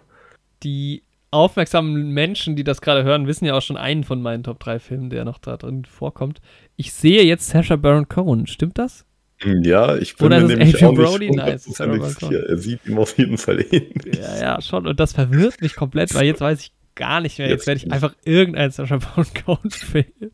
Die 0.64 1.04
aufmerksamen 1.32 2.12
Menschen, 2.12 2.58
die 2.58 2.66
das 2.66 2.82
gerade 2.82 3.06
hören, 3.06 3.26
wissen 3.26 3.46
ja 3.46 3.54
auch 3.54 3.62
schon 3.62 3.78
einen 3.78 4.04
von 4.04 4.22
meinen 4.22 4.44
Top 4.44 4.60
3 4.60 4.80
Filmen, 4.80 5.10
der 5.10 5.24
noch 5.24 5.38
da 5.38 5.56
drin 5.56 5.86
vorkommt. 5.86 6.42
Ich 6.76 6.92
sehe 6.92 7.24
jetzt 7.24 7.48
Sacha 7.48 7.78
Baron 7.78 8.10
Cohen, 8.10 8.48
stimmt 8.48 8.78
das? 8.78 9.06
Hm, 9.38 9.64
ja, 9.64 9.96
ich 9.96 10.18
bin 10.18 10.26
Oder 10.26 10.42
mir 10.42 10.58
nämlich 10.58 10.76
Adrian 10.76 10.92
auch 10.92 11.12
Brody? 11.12 11.32
Nice, 11.32 11.64
sicher. 11.64 12.50
Er 12.50 12.58
sieht 12.58 12.86
ihm 12.86 12.98
auf 12.98 13.18
jeden 13.18 13.38
Fall 13.38 13.62
ähnlich. 13.72 14.20
Ja, 14.20 14.42
ja, 14.42 14.62
schon. 14.62 14.88
Und 14.88 15.00
das 15.00 15.14
verwirrt 15.14 15.62
mich 15.62 15.76
komplett, 15.76 16.14
weil 16.14 16.26
jetzt 16.26 16.42
weiß 16.42 16.60
ich 16.60 16.74
gar 16.96 17.22
nicht 17.22 17.40
mehr. 17.40 17.48
Jetzt, 17.48 17.62
jetzt 17.62 17.68
werde 17.68 17.78
ich 17.78 17.92
einfach 17.94 18.14
irgendeinen 18.26 18.72
Sacha 18.72 18.98
Baron 18.98 19.28
Cohen 19.46 19.72
Film. 19.72 20.32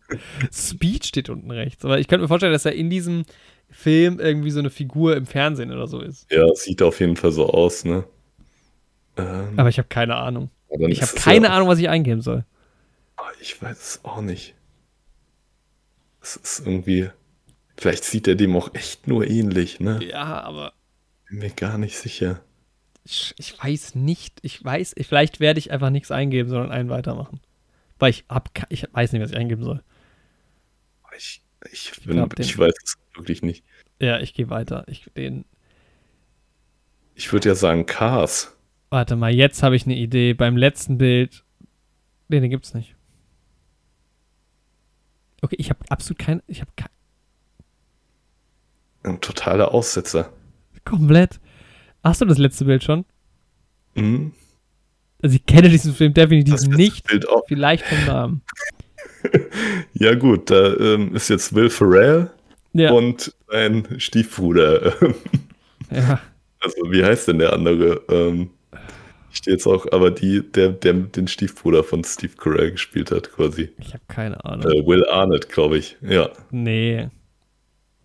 Speed 0.51 1.05
steht 1.05 1.30
unten 1.30 1.51
rechts. 1.51 1.85
Aber 1.85 1.99
ich 1.99 2.07
könnte 2.07 2.23
mir 2.23 2.27
vorstellen, 2.27 2.53
dass 2.53 2.65
er 2.65 2.73
in 2.73 2.89
diesem 2.89 3.25
Film 3.75 4.19
irgendwie 4.21 4.51
so 4.51 4.59
eine 4.59 4.69
Figur 4.69 5.17
im 5.17 5.25
Fernsehen 5.25 5.71
oder 5.71 5.85
so 5.85 5.99
ist. 5.99 6.31
Ja, 6.31 6.47
sieht 6.55 6.81
auf 6.81 7.01
jeden 7.01 7.17
Fall 7.17 7.33
so 7.33 7.49
aus, 7.49 7.83
ne? 7.83 8.05
Ähm, 9.17 9.53
Aber 9.57 9.67
ich 9.67 9.77
habe 9.77 9.89
keine 9.89 10.15
Ahnung. 10.15 10.49
Ich 10.87 11.01
habe 11.01 11.13
keine 11.15 11.47
ja 11.47 11.53
Ahnung, 11.53 11.67
was 11.67 11.77
ich 11.77 11.89
eingeben 11.89 12.21
soll. 12.21 12.45
Ah, 13.17 13.23
ich 13.41 13.61
weiß 13.61 13.77
es 13.77 14.05
auch 14.05 14.21
nicht. 14.21 14.55
Es 16.21 16.37
ist 16.37 16.65
irgendwie. 16.65 17.09
Vielleicht 17.77 18.05
sieht 18.05 18.27
er 18.29 18.35
dem 18.35 18.55
auch 18.55 18.73
echt 18.73 19.07
nur 19.07 19.27
ähnlich, 19.27 19.81
ne? 19.81 19.99
Ja, 20.03 20.41
aber. 20.41 20.71
Bin 21.29 21.39
mir 21.39 21.51
gar 21.51 21.77
nicht 21.77 21.97
sicher. 21.97 22.41
Ich, 23.03 23.35
ich 23.37 23.61
weiß 23.61 23.95
nicht. 23.95 24.39
Ich 24.41 24.63
weiß, 24.63 24.95
vielleicht 25.01 25.41
werde 25.41 25.59
ich 25.59 25.71
einfach 25.71 25.89
nichts 25.89 26.11
eingeben, 26.11 26.49
sondern 26.49 26.71
einen 26.71 26.89
weitermachen. 26.89 27.41
Weil 27.99 28.11
ich 28.11 28.23
hab, 28.29 28.49
ich 28.69 28.87
weiß 28.91 29.11
nicht, 29.11 29.21
was 29.21 29.31
ich 29.31 29.37
eingeben 29.37 29.63
soll. 29.63 29.83
Ich, 31.17 31.41
ich, 31.71 31.91
bin, 32.05 32.25
ich, 32.37 32.39
ich 32.39 32.57
weiß 32.57 32.73
es 32.83 32.97
wirklich 33.18 33.42
nicht. 33.42 33.64
Ja, 34.00 34.19
ich 34.19 34.34
gehe 34.34 34.50
weiter. 34.50 34.84
Ich 34.88 35.10
den. 35.16 35.45
Ich 37.16 37.32
würde 37.32 37.50
ja 37.50 37.56
sagen 37.56 37.85
Cars. 37.85 38.56
Warte 38.90 39.16
mal, 39.16 39.34
jetzt 39.34 39.64
habe 39.64 39.76
ich 39.76 39.85
eine 39.85 39.95
Idee. 39.95 40.34
Beim 40.34 40.58
letzten 40.58 40.98
Bild. 40.98 41.44
Nee, 42.27 42.40
den 42.40 42.50
gibt's 42.50 42.74
nicht. 42.74 42.95
Okay, 45.42 45.56
ich 45.60 45.69
habe 45.69 45.80
absolut 45.90 46.19
kein. 46.19 46.42
Ich 46.48 46.61
habe 46.61 46.72
kein. 46.76 46.90
Ein 49.03 49.22
totaler 49.22 49.74
Aussetzer. 49.74 50.32
Komplett. 50.84 51.40
Hast 52.03 52.22
du 52.22 52.26
das 52.26 52.38
letzte 52.38 52.66
Bild 52.66 52.84
schon? 52.84 53.06
Mhm. 53.95 54.34
Also 55.22 55.35
ich 55.35 55.45
kenne 55.45 55.69
diesen 55.69 55.94
Film 55.94 56.14
definitiv 56.14 56.68
nicht. 56.68 57.08
Bild 57.08 57.27
auch. 57.30 57.44
Vielleicht 57.48 57.85
vom 57.85 58.06
Namen. 58.06 58.42
ja 59.94 60.14
gut, 60.16 60.50
da 60.50 60.76
ähm, 60.76 61.16
ist 61.16 61.30
jetzt 61.30 61.53
Will 61.56 61.69
Ferrell 61.69 62.30
Ja. 62.75 62.91
und 62.91 63.33
ein 63.49 63.87
Stiefbruder. 63.99 64.93
Ja. 65.91 66.19
Also, 66.59 66.91
wie 66.91 67.05
heißt 67.05 67.27
denn 67.27 67.39
der 67.39 67.53
andere? 67.53 68.01
Ähm, 68.09 68.49
steht 69.31 69.53
jetzt 69.53 69.67
auch, 69.67 69.85
aber 69.91 70.09
die, 70.11 70.41
der, 70.41 70.69
der 70.69 70.93
den 70.93 71.27
Stiefbruder 71.27 71.83
von 71.83 72.03
Steve 72.03 72.33
Carell 72.37 72.71
gespielt 72.71 73.11
hat, 73.11 73.31
quasi. 73.31 73.69
Ich 73.77 73.93
habe 73.93 74.03
keine 74.07 74.43
Ahnung. 74.43 74.65
Äh, 74.65 74.85
Will 74.85 75.05
Arnett, 75.05 75.47
glaube 75.49 75.77
ich. 75.77 75.95
Ja. 76.01 76.31
Nee. 76.51 77.07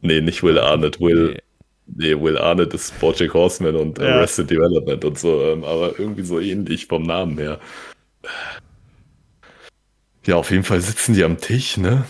Nee, 0.03 0.21
nicht 0.21 0.43
Will 0.43 0.59
Arnett. 0.59 1.01
Will, 1.01 1.41
nee. 1.87 2.13
nee, 2.15 2.23
Will 2.23 2.37
Arnett 2.39 2.75
ist 2.75 2.99
Bojack 3.01 3.33
Horseman 3.35 3.77
und 3.77 3.99
Ja. 3.99 4.17
Arrested 4.17 4.51
Development 4.51 5.05
und 5.05 5.19
so, 5.19 5.43
ähm, 5.43 5.65
aber 5.65 5.99
irgendwie 5.99 6.23
so 6.23 6.39
ähnlich 6.39 6.87
vom 6.87 7.03
Namen 7.03 7.39
her. 7.39 7.59
Ja, 10.27 10.37
auf 10.37 10.51
jeden 10.51 10.65
Fall 10.65 10.81
sitzen 10.81 11.15
die 11.15 11.25
am 11.25 11.39
Tisch, 11.39 11.77
ne? 11.79 12.05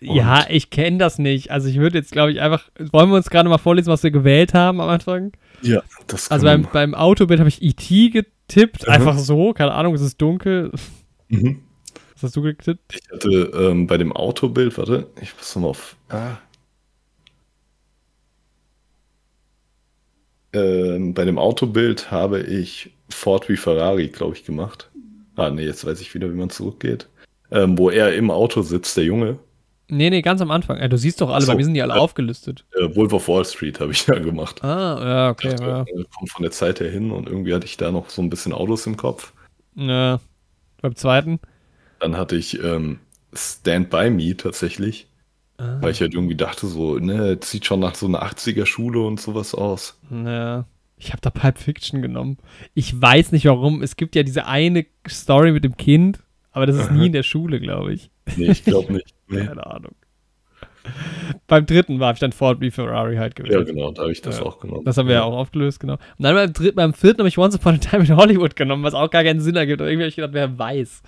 Ja, 0.00 0.46
ich 0.48 0.70
kenne 0.70 0.98
das 0.98 1.18
nicht. 1.18 1.50
Also 1.50 1.68
ich 1.68 1.78
würde 1.78 1.98
jetzt, 1.98 2.12
glaube 2.12 2.30
ich, 2.30 2.40
einfach. 2.40 2.68
Wollen 2.92 3.08
wir 3.10 3.16
uns 3.16 3.30
gerade 3.30 3.48
mal 3.48 3.58
vorlesen, 3.58 3.90
was 3.90 4.02
wir 4.02 4.10
gewählt 4.10 4.54
haben 4.54 4.80
am 4.80 4.88
Anfang? 4.88 5.32
Ja, 5.62 5.82
das 6.06 6.30
Also 6.30 6.44
beim, 6.44 6.68
beim 6.70 6.94
Autobild 6.94 7.40
habe 7.40 7.48
ich 7.48 7.62
E.T. 7.62 8.10
getippt. 8.10 8.86
Mhm. 8.86 8.92
Einfach 8.92 9.18
so. 9.18 9.52
Keine 9.52 9.72
Ahnung, 9.72 9.94
es 9.94 10.02
ist 10.02 10.20
dunkel. 10.20 10.70
mhm. 11.28 11.60
Was 12.14 12.24
hast 12.24 12.36
du 12.36 12.42
getippt? 12.42 12.94
Ich 12.94 13.10
hatte 13.12 13.28
ähm, 13.54 13.86
bei 13.86 13.98
dem 13.98 14.12
Autobild, 14.12 14.76
warte, 14.78 15.06
ich 15.20 15.36
muss 15.36 15.54
nochmal 15.54 15.70
auf. 15.70 15.96
Ah. 16.08 16.38
Ähm, 20.54 21.12
bei 21.12 21.26
dem 21.26 21.38
Autobild 21.38 22.10
habe 22.10 22.40
ich 22.40 22.92
Ford 23.10 23.48
wie 23.50 23.56
Ferrari, 23.58 24.08
glaube 24.08 24.34
ich, 24.34 24.44
gemacht. 24.44 24.90
Ah, 25.36 25.50
nee, 25.50 25.64
jetzt 25.64 25.84
weiß 25.84 26.00
ich 26.00 26.14
wieder, 26.14 26.30
wie 26.30 26.36
man 26.36 26.48
zurückgeht. 26.48 27.08
Ähm, 27.50 27.76
wo 27.76 27.90
er 27.90 28.14
im 28.14 28.30
Auto 28.30 28.62
sitzt, 28.62 28.96
der 28.96 29.04
Junge. 29.04 29.38
Nee, 29.88 30.10
nee, 30.10 30.20
ganz 30.22 30.40
am 30.40 30.50
Anfang. 30.50 30.78
Äh, 30.78 30.88
du 30.88 30.98
siehst 30.98 31.20
doch 31.20 31.30
alle, 31.30 31.44
so. 31.44 31.52
bei 31.52 31.56
mir 31.56 31.64
sind 31.64 31.74
die 31.74 31.82
alle 31.82 31.94
Ja. 31.94 32.00
aufgelistet. 32.00 32.64
Äh, 32.74 32.94
Wolf 32.96 33.12
of 33.12 33.28
Wall 33.28 33.44
Street 33.44 33.78
habe 33.80 33.92
ich 33.92 34.04
da 34.04 34.18
gemacht. 34.18 34.62
Ah, 34.64 34.98
ja, 35.00 35.30
okay. 35.30 35.50
Das 35.52 35.60
Ja. 35.60 35.82
äh, 35.82 36.04
kommt 36.16 36.30
von 36.30 36.42
der 36.42 36.50
Zeit 36.50 36.80
her 36.80 36.90
hin 36.90 37.10
und 37.12 37.28
irgendwie 37.28 37.54
hatte 37.54 37.66
ich 37.66 37.76
da 37.76 37.92
noch 37.92 38.10
so 38.10 38.20
ein 38.22 38.28
bisschen 38.30 38.52
Autos 38.52 38.86
im 38.86 38.96
Kopf. 38.96 39.32
ja. 39.74 40.18
Beim 40.82 40.94
zweiten. 40.94 41.40
Dann 42.00 42.16
hatte 42.18 42.36
ich 42.36 42.62
ähm, 42.62 42.98
Stand 43.32 43.88
By 43.90 44.10
Me 44.10 44.36
tatsächlich, 44.36 45.08
Ah, 45.58 45.78
weil 45.80 45.92
ich 45.92 46.00
halt 46.02 46.12
irgendwie 46.12 46.34
dachte, 46.36 46.66
so, 46.66 46.98
ne, 46.98 47.38
sieht 47.42 47.64
schon 47.64 47.80
nach 47.80 47.94
so 47.94 48.06
einer 48.06 48.22
80er-Schule 48.22 49.00
und 49.00 49.18
sowas 49.20 49.54
aus. 49.54 49.98
ja. 50.10 50.64
Ich 50.98 51.12
habe 51.12 51.20
da 51.20 51.28
Pulp 51.28 51.58
Fiction 51.58 52.00
genommen. 52.00 52.38
Ich 52.72 52.98
weiß 53.00 53.32
nicht 53.32 53.44
warum. 53.44 53.82
Es 53.82 53.96
gibt 53.96 54.14
ja 54.16 54.22
diese 54.22 54.46
eine 54.46 54.86
Story 55.06 55.52
mit 55.52 55.62
dem 55.62 55.76
Kind, 55.76 56.20
aber 56.56 56.66
das 56.66 56.76
ist 56.76 56.90
nie 56.90 57.06
in 57.06 57.12
der 57.12 57.22
Schule, 57.22 57.60
glaube 57.60 57.92
ich. 57.92 58.10
Nee, 58.36 58.50
ich 58.50 58.64
glaube 58.64 58.92
nicht. 58.92 59.14
Nee. 59.28 59.44
Keine 59.44 59.66
Ahnung. 59.66 59.92
Beim 61.48 61.66
dritten 61.66 61.98
war 61.98 62.12
ich 62.12 62.20
dann 62.20 62.30
Ford 62.30 62.60
wie 62.60 62.70
Ferrari 62.70 63.16
halt 63.16 63.36
Ja, 63.38 63.44
gewählt. 63.44 63.66
genau, 63.66 63.90
da 63.90 64.02
habe 64.02 64.12
ich 64.12 64.22
das 64.22 64.38
Ja. 64.38 64.44
auch 64.46 64.60
genommen. 64.60 64.84
Das 64.84 64.96
haben 64.96 65.08
wir 65.08 65.16
ja 65.16 65.24
auch 65.24 65.36
aufgelöst, 65.36 65.80
genau. 65.80 65.94
Und 65.94 66.00
dann 66.22 66.34
beim, 66.36 66.52
dritten, 66.52 66.76
beim 66.76 66.94
vierten 66.94 67.18
habe 67.18 67.28
ich 67.28 67.36
Once 67.38 67.56
Upon 67.56 67.74
a 67.74 67.78
Time 67.78 68.04
in 68.04 68.16
Hollywood 68.16 68.54
genommen, 68.54 68.84
was 68.84 68.94
auch 68.94 69.10
gar 69.10 69.24
keinen 69.24 69.40
Sinn 69.40 69.56
ergibt. 69.56 69.80
Und 69.80 69.88
irgendwie 69.88 70.04
habe 70.04 70.08
ich 70.10 70.14
gedacht, 70.16 70.32
wer 70.32 70.56
weiß. 70.58 71.02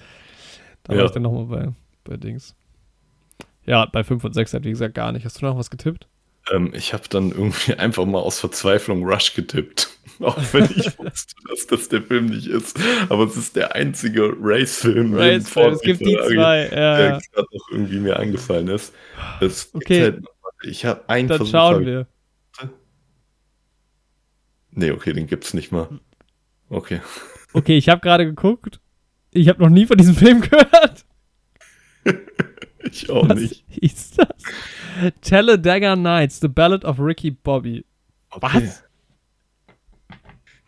Da 0.82 0.92
war 0.94 0.98
Ja. 0.98 1.04
ich 1.04 1.12
dann 1.12 1.22
nochmal 1.22 1.44
bei, 1.44 1.72
bei 2.04 2.16
Dings. 2.16 2.56
Ja, 3.66 3.86
bei 3.86 4.02
5 4.02 4.24
und 4.24 4.32
6 4.34 4.52
halt, 4.54 4.64
wie 4.64 4.70
gesagt, 4.70 4.94
gar 4.94 5.12
nicht. 5.12 5.24
Hast 5.24 5.40
du 5.40 5.46
noch 5.46 5.56
was 5.56 5.70
getippt? 5.70 6.08
Ähm, 6.50 6.72
ich 6.74 6.92
habe 6.92 7.04
dann 7.08 7.30
irgendwie 7.30 7.74
einfach 7.78 8.04
mal 8.06 8.20
aus 8.20 8.40
Verzweiflung 8.40 9.04
Rush 9.04 9.34
getippt. 9.34 9.90
Auch 10.20 10.36
wenn 10.52 10.64
ich 10.64 10.98
wusste, 10.98 11.34
dass 11.48 11.66
das 11.66 11.88
der 11.88 12.02
Film 12.02 12.26
nicht 12.26 12.46
ist. 12.46 12.78
Aber 13.08 13.24
es 13.24 13.36
ist 13.36 13.54
der 13.56 13.74
einzige 13.74 14.34
Race-Film, 14.40 15.14
Race, 15.14 15.54
es 15.56 15.80
gibt 15.80 16.00
die 16.00 16.16
zwei. 16.16 16.34
Ja, 16.34 16.96
der 16.96 17.08
ja. 17.08 17.18
gerade 17.32 17.48
noch 17.52 17.70
irgendwie 17.70 17.98
mir 18.00 18.18
eingefallen 18.18 18.68
ist. 18.68 18.92
Das 19.40 19.70
Okay. 19.72 20.02
Halt, 20.02 20.24
ich 20.62 20.84
habe 20.84 21.08
einen 21.08 21.28
Dann 21.28 21.38
Versuch. 21.38 21.52
schauen 21.52 21.86
wir. 21.86 22.06
Nee, 24.70 24.90
okay, 24.92 25.12
den 25.12 25.26
gibt's 25.26 25.54
nicht 25.54 25.72
mal. 25.72 25.88
Okay. 26.68 27.00
Okay, 27.52 27.76
ich 27.76 27.88
habe 27.88 28.00
gerade 28.00 28.26
geguckt. 28.26 28.80
Ich 29.32 29.48
habe 29.48 29.62
noch 29.62 29.70
nie 29.70 29.86
von 29.86 29.96
diesem 29.96 30.14
Film 30.14 30.40
gehört. 30.40 31.04
Ich 32.84 33.10
auch 33.10 33.28
Was 33.28 33.38
nicht. 33.40 33.64
hieß 33.68 34.10
das? 34.12 35.12
Talladega 35.20 35.96
Nights, 35.96 36.40
The 36.40 36.48
Ballad 36.48 36.84
of 36.84 36.98
Ricky 37.00 37.30
Bobby. 37.32 37.84
Okay. 38.30 38.62
Was? 38.62 38.84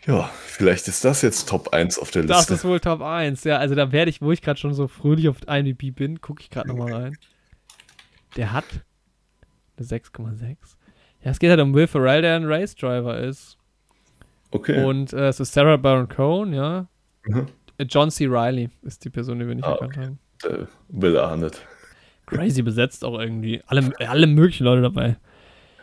Ja, 0.06 0.30
vielleicht 0.46 0.88
ist 0.88 1.04
das 1.04 1.20
jetzt 1.22 1.48
Top 1.48 1.68
1 1.74 1.98
auf 1.98 2.10
der 2.10 2.22
Das 2.24 2.38
Liste. 2.40 2.54
ist 2.54 2.64
wohl 2.64 2.80
Top 2.80 3.02
1. 3.02 3.44
Ja, 3.44 3.58
also 3.58 3.74
da 3.74 3.92
werde 3.92 4.08
ich, 4.10 4.22
wo 4.22 4.32
ich 4.32 4.40
gerade 4.40 4.58
schon 4.58 4.72
so 4.72 4.88
fröhlich 4.88 5.28
auf 5.28 5.36
IMDb 5.46 5.94
bin, 5.94 6.20
gucke 6.20 6.42
ich 6.42 6.50
gerade 6.50 6.68
nochmal 6.68 6.92
rein. 6.92 7.18
Der 8.36 8.52
hat 8.52 8.64
eine 9.76 9.86
6,6. 9.86 10.56
Ja, 11.22 11.30
es 11.30 11.38
geht 11.38 11.50
halt 11.50 11.60
um 11.60 11.74
Will 11.74 11.86
Ferrell, 11.86 12.22
der 12.22 12.36
ein 12.36 12.46
Race 12.46 12.74
Driver 12.74 13.18
ist. 13.20 13.58
okay. 14.52 14.82
Und 14.84 15.12
äh, 15.12 15.28
es 15.28 15.38
ist 15.38 15.52
Sarah 15.52 15.76
Baron 15.76 16.08
Cohen, 16.08 16.54
ja. 16.54 16.88
Mhm. 17.26 17.46
John 17.88 18.10
C. 18.10 18.26
Riley 18.26 18.70
ist 18.82 19.04
die 19.04 19.10
Person, 19.10 19.38
die 19.38 19.46
wir 19.46 19.54
nicht 19.54 19.64
Ah, 19.64 19.72
erkannt 19.72 19.96
haben. 19.98 20.18
äh, 20.44 20.66
Will 20.88 21.18
Arnett. 21.18 21.66
Crazy 22.30 22.62
besetzt 22.62 23.04
auch 23.04 23.18
irgendwie. 23.18 23.62
Alle, 23.66 23.92
alle 23.98 24.26
möglichen 24.26 24.64
Leute 24.64 24.82
dabei. 24.82 25.16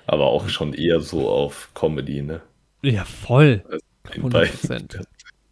Aber 0.06 0.26
auch 0.26 0.48
schon 0.48 0.74
eher 0.74 1.02
so 1.02 1.30
auf 1.30 1.70
Comedy, 1.74 2.22
ne? 2.22 2.42
Ja, 2.82 3.04
voll. 3.04 3.64
In 4.14 4.24
100%. 4.24 4.30
beiden. 4.32 4.88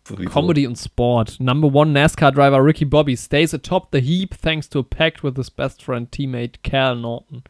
Sowieso. 0.08 0.30
Comedy 0.30 0.68
und 0.68 0.78
Sport. 0.78 1.40
Number 1.40 1.74
one 1.74 1.92
NASCAR 1.92 2.32
driver 2.32 2.64
Ricky 2.64 2.86
Bobby 2.86 3.16
stays 3.18 3.54
atop 3.54 3.90
the 3.92 4.00
heap 4.00 4.36
thanks 4.36 4.70
to 4.70 4.80
a 4.80 4.84
pact 4.84 5.24
with 5.24 5.36
his 5.36 5.50
best 5.50 5.82
friend 5.82 6.12
teammate 6.12 6.62
Cal 6.62 6.96
Norton. 6.96 7.44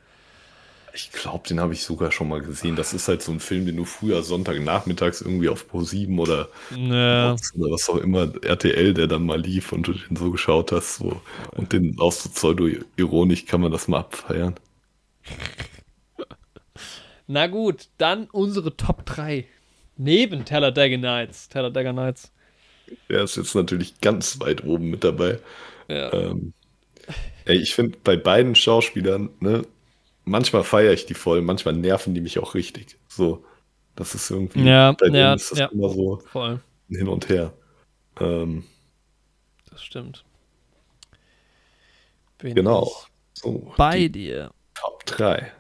Ich 0.95 1.11
glaube, 1.11 1.45
den 1.47 1.59
habe 1.59 1.73
ich 1.73 1.83
sogar 1.83 2.11
schon 2.13 2.29
mal 2.29 2.41
gesehen. 2.41 2.77
Das 2.77 2.93
ist 2.93 3.09
halt 3.09 3.21
so 3.21 3.33
ein 3.33 3.41
Film, 3.41 3.65
den 3.65 3.75
du 3.75 3.83
früher 3.83 4.23
Sonntagnachmittags 4.23 5.19
irgendwie 5.21 5.49
auf 5.49 5.65
Pro7 5.69 6.17
oder, 6.19 6.47
Ja. 6.73 7.33
oder 7.57 7.71
was 7.71 7.89
auch 7.89 7.97
immer, 7.97 8.31
RTL, 8.43 8.93
der 8.93 9.07
dann 9.07 9.25
mal 9.25 9.39
lief 9.41 9.73
und 9.73 9.87
du 9.87 9.93
den 9.93 10.15
so 10.15 10.31
geschaut 10.31 10.71
hast. 10.71 10.95
So. 10.97 11.21
Und 11.51 11.73
den 11.73 11.99
auch 11.99 12.13
so 12.13 12.29
pseudo-ironisch 12.29 13.45
kann 13.45 13.59
man 13.61 13.71
das 13.73 13.89
mal 13.89 13.99
abfeiern. 13.99 14.55
Na 17.27 17.47
gut, 17.47 17.87
dann 17.97 18.27
unsere 18.31 18.77
Top 18.77 19.05
3. 19.05 19.45
Neben 19.97 20.45
Talladega 20.45 20.97
Nights. 20.97 21.49
Talladega 21.49 21.91
Nights. 21.91 22.31
Der 23.09 23.23
ist 23.23 23.35
jetzt 23.37 23.55
natürlich 23.55 23.99
ganz 24.01 24.39
weit 24.39 24.63
oben 24.63 24.89
mit 24.91 25.03
dabei. 25.03 25.39
Ja. 25.87 26.11
Ähm, 26.13 26.53
ey, 27.45 27.57
ich 27.57 27.73
finde 27.75 27.97
bei 28.03 28.17
beiden 28.17 28.55
Schauspielern, 28.55 29.29
ne, 29.39 29.63
manchmal 30.25 30.63
feiere 30.63 30.93
ich 30.93 31.05
die 31.05 31.13
voll, 31.13 31.41
manchmal 31.41 31.75
nerven 31.75 32.13
die 32.13 32.21
mich 32.21 32.39
auch 32.39 32.53
richtig. 32.55 32.97
So, 33.07 33.45
das 33.95 34.13
ist 34.15 34.29
irgendwie, 34.29 34.63
Ja, 34.67 34.91
bei 34.91 35.05
denen 35.07 35.15
ja, 35.15 35.33
ist 35.33 35.51
das 35.51 35.59
ja. 35.59 35.65
immer 35.67 35.89
so 35.89 36.17
Voll. 36.31 36.59
hin 36.89 37.07
und 37.07 37.29
her. 37.29 37.53
Ähm, 38.19 38.65
Das 39.69 39.83
stimmt. 39.83 40.23
Bin 42.37 42.55
genau. 42.55 42.91
So, 43.33 43.73
Bei 43.77 44.07
dir. 44.07 44.51
Top 44.73 45.05
3. 45.05 45.51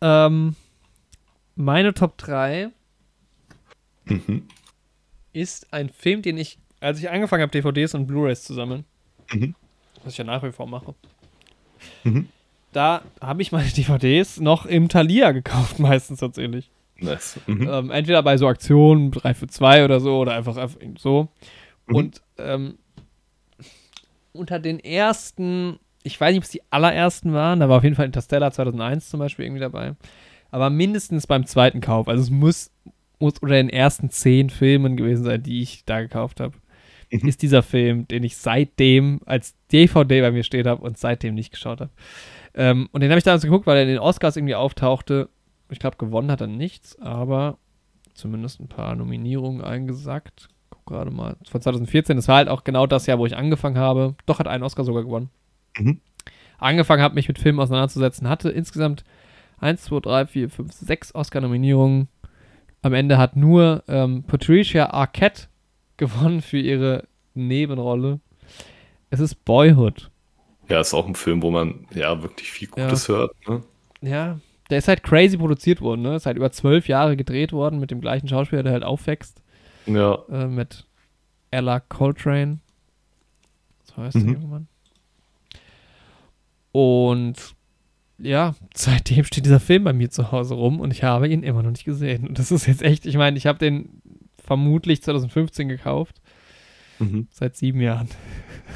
Ähm, 0.00 0.54
meine 1.56 1.92
Top 1.94 2.16
3 2.18 2.70
Mhm. 4.04 4.48
ist 5.34 5.72
ein 5.72 5.90
Film, 5.90 6.22
den 6.22 6.38
ich, 6.38 6.58
als 6.80 6.98
ich 6.98 7.10
angefangen 7.10 7.42
habe, 7.42 7.52
DVDs 7.52 7.94
und 7.94 8.06
Blu-rays 8.06 8.42
zu 8.42 8.54
sammeln, 8.54 8.84
Mhm. 9.32 9.54
was 10.02 10.12
ich 10.14 10.18
ja 10.18 10.24
nach 10.24 10.42
wie 10.42 10.52
vor 10.52 10.66
mache, 10.66 10.94
Mhm. 12.04 12.28
Da 12.72 13.02
habe 13.20 13.42
ich 13.42 13.52
meine 13.52 13.68
DVDs 13.76 14.40
noch 14.40 14.66
im 14.66 14.88
Thalia 14.88 15.32
gekauft, 15.32 15.78
meistens 15.78 16.20
tatsächlich. 16.20 16.70
Nice. 17.00 17.40
Mhm. 17.46 17.68
Ähm, 17.70 17.90
entweder 17.90 18.22
bei 18.22 18.36
so 18.36 18.48
Aktionen, 18.48 19.12
3 19.12 19.34
für 19.34 19.46
2 19.46 19.84
oder 19.84 20.00
so, 20.00 20.18
oder 20.18 20.34
einfach, 20.34 20.56
einfach 20.56 20.80
so. 20.98 21.28
Mhm. 21.86 21.94
Und 21.94 22.22
ähm, 22.38 22.78
unter 24.32 24.58
den 24.58 24.80
ersten, 24.80 25.78
ich 26.02 26.20
weiß 26.20 26.30
nicht, 26.30 26.38
ob 26.38 26.44
es 26.44 26.50
die 26.50 26.62
allerersten 26.70 27.32
waren, 27.32 27.60
da 27.60 27.68
war 27.68 27.78
auf 27.78 27.84
jeden 27.84 27.96
Fall 27.96 28.06
Interstellar 28.06 28.50
2001 28.52 29.10
zum 29.10 29.20
Beispiel 29.20 29.44
irgendwie 29.44 29.60
dabei, 29.60 29.94
aber 30.50 30.70
mindestens 30.70 31.26
beim 31.26 31.46
zweiten 31.46 31.80
Kauf. 31.80 32.08
Also 32.08 32.22
es 32.22 32.30
muss, 32.30 32.70
muss 33.18 33.38
unter 33.38 33.54
den 33.54 33.70
ersten 33.70 34.10
zehn 34.10 34.50
Filmen 34.50 34.96
gewesen 34.96 35.24
sein, 35.24 35.42
die 35.42 35.62
ich 35.62 35.84
da 35.84 36.00
gekauft 36.00 36.40
habe. 36.40 36.56
Mhm. 37.10 37.28
Ist 37.28 37.42
dieser 37.42 37.62
Film, 37.62 38.08
den 38.08 38.24
ich 38.24 38.36
seitdem 38.36 39.20
als 39.24 39.54
DVD 39.72 40.20
bei 40.20 40.30
mir 40.30 40.42
steht 40.42 40.66
habe 40.66 40.82
und 40.82 40.98
seitdem 40.98 41.34
nicht 41.34 41.52
geschaut 41.52 41.80
habe. 41.80 41.90
Ähm, 42.58 42.88
und 42.90 43.02
den 43.02 43.10
habe 43.10 43.18
ich 43.18 43.24
damals 43.24 43.44
geguckt, 43.44 43.68
weil 43.68 43.76
er 43.76 43.84
in 43.84 43.88
den 43.88 44.00
Oscars 44.00 44.36
irgendwie 44.36 44.56
auftauchte. 44.56 45.28
Ich 45.70 45.78
glaube, 45.78 45.96
gewonnen 45.96 46.32
hat 46.32 46.40
er 46.40 46.48
nichts, 46.48 46.98
aber 47.00 47.56
zumindest 48.14 48.60
ein 48.60 48.68
paar 48.68 48.96
Nominierungen 48.96 49.62
eingesackt. 49.62 50.48
Guck 50.68 50.84
gerade 50.86 51.12
mal. 51.12 51.36
Von 51.48 51.62
2014. 51.62 52.16
Das 52.16 52.26
war 52.26 52.36
halt 52.36 52.48
auch 52.48 52.64
genau 52.64 52.88
das 52.88 53.06
Jahr, 53.06 53.20
wo 53.20 53.26
ich 53.26 53.36
angefangen 53.36 53.78
habe. 53.78 54.16
Doch, 54.26 54.40
hat 54.40 54.48
einen 54.48 54.64
Oscar 54.64 54.82
sogar 54.82 55.04
gewonnen. 55.04 55.30
Mhm. 55.78 56.00
Angefangen 56.58 57.00
habe, 57.00 57.14
mich 57.14 57.28
mit 57.28 57.38
Filmen 57.38 57.60
auseinanderzusetzen. 57.60 58.28
Hatte 58.28 58.50
insgesamt 58.50 59.04
1, 59.60 59.84
2, 59.84 60.00
3, 60.00 60.26
4, 60.26 60.50
5, 60.50 60.72
6 60.72 61.14
Oscar-Nominierungen. 61.14 62.08
Am 62.82 62.92
Ende 62.92 63.18
hat 63.18 63.36
nur 63.36 63.84
ähm, 63.86 64.24
Patricia 64.24 64.90
Arquette 64.90 65.44
gewonnen 65.96 66.42
für 66.42 66.58
ihre 66.58 67.06
Nebenrolle. 67.34 68.18
Es 69.10 69.20
ist 69.20 69.44
Boyhood. 69.44 70.10
Ja, 70.68 70.80
ist 70.80 70.94
auch 70.94 71.06
ein 71.06 71.14
Film, 71.14 71.42
wo 71.42 71.50
man 71.50 71.86
ja 71.94 72.22
wirklich 72.22 72.50
viel 72.50 72.68
Gutes 72.68 73.08
hört. 73.08 73.34
Ne? 73.48 73.62
Ja, 74.02 74.38
der 74.70 74.78
ist 74.78 74.88
halt 74.88 75.02
crazy 75.02 75.36
produziert 75.38 75.80
worden, 75.80 76.02
ne? 76.02 76.16
Ist 76.16 76.26
halt 76.26 76.36
über 76.36 76.52
zwölf 76.52 76.88
Jahre 76.88 77.16
gedreht 77.16 77.52
worden 77.52 77.80
mit 77.80 77.90
dem 77.90 78.00
gleichen 78.00 78.28
Schauspieler, 78.28 78.62
der 78.62 78.72
halt 78.72 78.84
aufwächst. 78.84 79.40
Ja. 79.86 80.18
Äh, 80.30 80.46
mit 80.46 80.84
Ella 81.50 81.80
Coltrane. 81.80 82.58
So 83.84 84.02
heißt 84.02 84.16
mhm. 84.16 84.40
der 84.40 84.48
Mann. 84.48 84.68
Und 86.72 87.54
ja, 88.18 88.54
seitdem 88.74 89.24
steht 89.24 89.46
dieser 89.46 89.60
Film 89.60 89.84
bei 89.84 89.92
mir 89.92 90.10
zu 90.10 90.32
Hause 90.32 90.54
rum 90.54 90.80
und 90.80 90.92
ich 90.92 91.02
habe 91.02 91.28
ihn 91.28 91.42
immer 91.42 91.62
noch 91.62 91.70
nicht 91.70 91.84
gesehen. 91.84 92.28
Und 92.28 92.38
das 92.38 92.50
ist 92.50 92.66
jetzt 92.66 92.82
echt, 92.82 93.06
ich 93.06 93.16
meine, 93.16 93.38
ich 93.38 93.46
habe 93.46 93.58
den 93.58 94.02
vermutlich 94.44 95.02
2015 95.02 95.68
gekauft. 95.68 96.20
Mhm. 96.98 97.28
Seit 97.30 97.56
sieben 97.56 97.80
Jahren. 97.80 98.08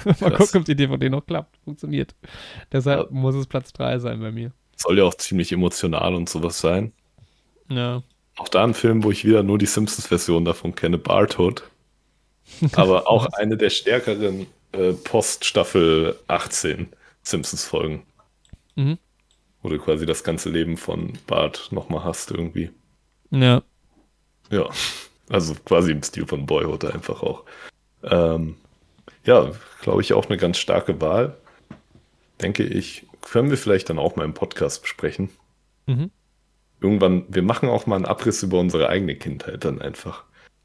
Mal 0.20 0.32
gucken, 0.32 0.60
ob 0.60 0.64
die 0.64 0.76
DVD 0.76 1.08
noch 1.08 1.26
klappt. 1.26 1.58
Funktioniert. 1.64 2.14
Deshalb 2.70 3.10
ja. 3.10 3.16
muss 3.16 3.34
es 3.34 3.46
Platz 3.46 3.72
3 3.72 3.98
sein 3.98 4.20
bei 4.20 4.30
mir. 4.30 4.52
Soll 4.76 4.98
ja 4.98 5.04
auch 5.04 5.14
ziemlich 5.14 5.52
emotional 5.52 6.14
und 6.14 6.28
sowas 6.28 6.60
sein. 6.60 6.92
Ja. 7.68 8.02
Auch 8.36 8.48
da 8.48 8.64
ein 8.64 8.74
Film, 8.74 9.04
wo 9.04 9.10
ich 9.10 9.24
wieder 9.24 9.42
nur 9.42 9.58
die 9.58 9.66
Simpsons-Version 9.66 10.44
davon 10.44 10.74
kenne, 10.74 10.98
Barthood. 10.98 11.64
Aber 12.72 13.08
auch 13.08 13.26
eine 13.34 13.56
der 13.56 13.70
stärkeren 13.70 14.46
äh, 14.72 14.92
Post-Staffel 14.92 16.18
18 16.28 16.88
Simpsons-Folgen. 17.22 18.02
Mhm. 18.74 18.98
Wo 19.62 19.68
du 19.68 19.78
quasi 19.78 20.06
das 20.06 20.24
ganze 20.24 20.50
Leben 20.50 20.76
von 20.76 21.12
Bart 21.26 21.68
nochmal 21.70 22.04
hast 22.04 22.30
irgendwie. 22.30 22.70
Ja. 23.30 23.62
Ja. 24.50 24.68
Also 25.28 25.54
quasi 25.64 25.92
im 25.92 26.02
Stil 26.02 26.26
von 26.26 26.46
Boyhood 26.46 26.84
einfach 26.84 27.22
auch. 27.22 27.44
Ähm, 28.04 28.56
ja, 29.24 29.50
glaube 29.80 30.02
ich 30.02 30.12
auch 30.12 30.26
eine 30.26 30.36
ganz 30.36 30.58
starke 30.58 31.00
Wahl. 31.00 31.36
Denke 32.40 32.64
ich, 32.64 33.06
können 33.20 33.50
wir 33.50 33.58
vielleicht 33.58 33.88
dann 33.90 33.98
auch 33.98 34.16
mal 34.16 34.24
im 34.24 34.34
Podcast 34.34 34.82
besprechen. 34.82 35.30
Mhm. 35.86 36.10
Irgendwann, 36.80 37.24
wir 37.28 37.42
machen 37.42 37.68
auch 37.68 37.86
mal 37.86 37.96
einen 37.96 38.06
Abriss 38.06 38.42
über 38.42 38.58
unsere 38.58 38.88
eigene 38.88 39.14
Kindheit 39.14 39.64
dann 39.64 39.80
einfach. 39.80 40.24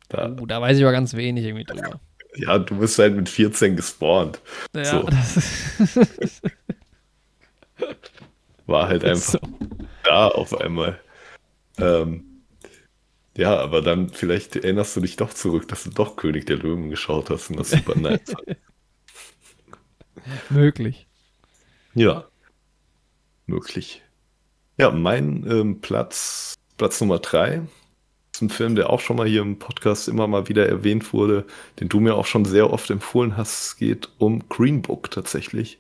Da, 0.09 0.30
uh, 0.30 0.45
da 0.45 0.61
weiß 0.61 0.77
ich 0.77 0.83
aber 0.83 0.91
ganz 0.91 1.14
wenig 1.14 1.45
irgendwie 1.45 1.66
drüber. 1.66 1.99
Ja, 2.35 2.59
du 2.59 2.77
bist 2.77 2.99
halt 2.99 3.16
mit 3.16 3.30
14 3.30 3.75
gespawnt. 3.75 4.40
Ja, 4.75 4.85
so. 4.85 5.03
das 5.09 6.41
War 8.67 8.88
halt 8.88 9.03
einfach 9.03 9.32
so. 9.32 9.40
da 10.03 10.27
auf 10.27 10.56
einmal. 10.59 10.99
Ähm, 11.80 12.26
ja, 13.38 13.57
aber 13.57 13.82
dann 13.82 14.09
vielleicht 14.09 14.56
erinnerst 14.56 14.95
du 14.95 15.01
dich 15.01 15.16
doch 15.16 15.33
zurück, 15.33 15.67
dass 15.67 15.83
du 15.83 15.91
doch 15.91 16.16
König 16.16 16.48
der 16.48 16.57
Löwen 16.57 16.90
geschaut 16.90 17.30
hast 17.30 17.49
und 17.49 17.59
das 17.59 17.69
super 17.69 17.95
nice 17.95 18.19
Möglich. 20.49 21.07
Ja. 21.93 22.25
Möglich. 23.45 24.01
Ja, 24.77 24.91
mein 24.91 25.45
ähm, 25.49 25.82
Platz, 25.82 26.56
Platz 26.77 26.99
Nummer 26.99 27.19
drei 27.19 27.61
ist 28.33 28.41
ein 28.41 28.49
Film, 28.49 28.75
der 28.75 28.90
auch 28.90 28.99
schon 28.99 29.17
mal 29.17 29.27
hier 29.27 29.41
im 29.41 29.57
Podcast 29.57 30.07
immer 30.07 30.27
mal 30.27 30.49
wieder 30.49 30.67
erwähnt 30.67 31.14
wurde, 31.14 31.45
den 31.80 31.90
du 31.90 31.99
mir 31.99 32.16
auch 32.16 32.25
schon 32.25 32.45
sehr 32.45 32.72
oft 32.72 32.90
empfohlen 32.90 33.38
hast. 33.38 33.66
Es 33.66 33.77
geht 33.77 34.09
um 34.17 34.48
Green 34.49 34.82
Book 34.82 35.11
tatsächlich. 35.11 35.80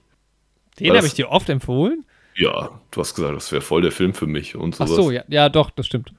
Den 0.79 0.95
habe 0.95 1.07
ich 1.07 1.15
dir 1.15 1.29
oft 1.29 1.49
empfohlen? 1.49 2.05
Ja, 2.37 2.79
du 2.91 3.01
hast 3.01 3.15
gesagt, 3.15 3.35
das 3.35 3.51
wäre 3.51 3.61
voll 3.61 3.81
der 3.81 3.91
Film 3.91 4.13
für 4.13 4.27
mich 4.27 4.55
und 4.55 4.75
sowas. 4.75 4.91
Ach 4.91 4.95
so, 4.95 5.11
ja, 5.11 5.23
ja 5.27 5.49
doch, 5.49 5.71
das 5.71 5.87
stimmt. 5.87 6.13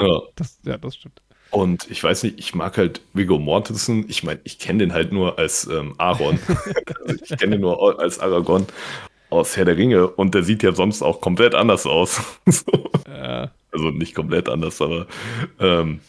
Ja. 0.00 0.20
Das, 0.36 0.58
ja, 0.64 0.76
das 0.76 0.96
stimmt. 0.96 1.20
Und 1.50 1.90
ich 1.90 2.02
weiß 2.02 2.22
nicht, 2.24 2.38
ich 2.38 2.54
mag 2.54 2.76
halt 2.78 3.00
Viggo 3.12 3.38
Mortensen. 3.38 4.04
Ich 4.08 4.22
meine, 4.22 4.40
ich 4.44 4.58
kenne 4.58 4.80
den 4.80 4.92
halt 4.92 5.12
nur 5.12 5.38
als 5.38 5.66
ähm, 5.66 5.94
Aaron. 5.98 6.38
also 7.04 7.22
ich 7.22 7.38
kenne 7.38 7.52
den 7.52 7.60
nur 7.60 8.00
als 8.00 8.20
Aragorn 8.20 8.66
aus 9.30 9.56
Herr 9.56 9.64
der 9.64 9.76
Ringe 9.76 10.08
und 10.08 10.34
der 10.34 10.42
sieht 10.42 10.62
ja 10.62 10.72
sonst 10.72 11.02
auch 11.02 11.20
komplett 11.20 11.54
anders 11.54 11.86
aus. 11.86 12.20
so. 12.46 12.90
ja. 13.08 13.50
Also 13.72 13.90
nicht 13.90 14.14
komplett 14.14 14.48
anders, 14.48 14.80
aber 14.82 15.06
ähm, 15.60 16.00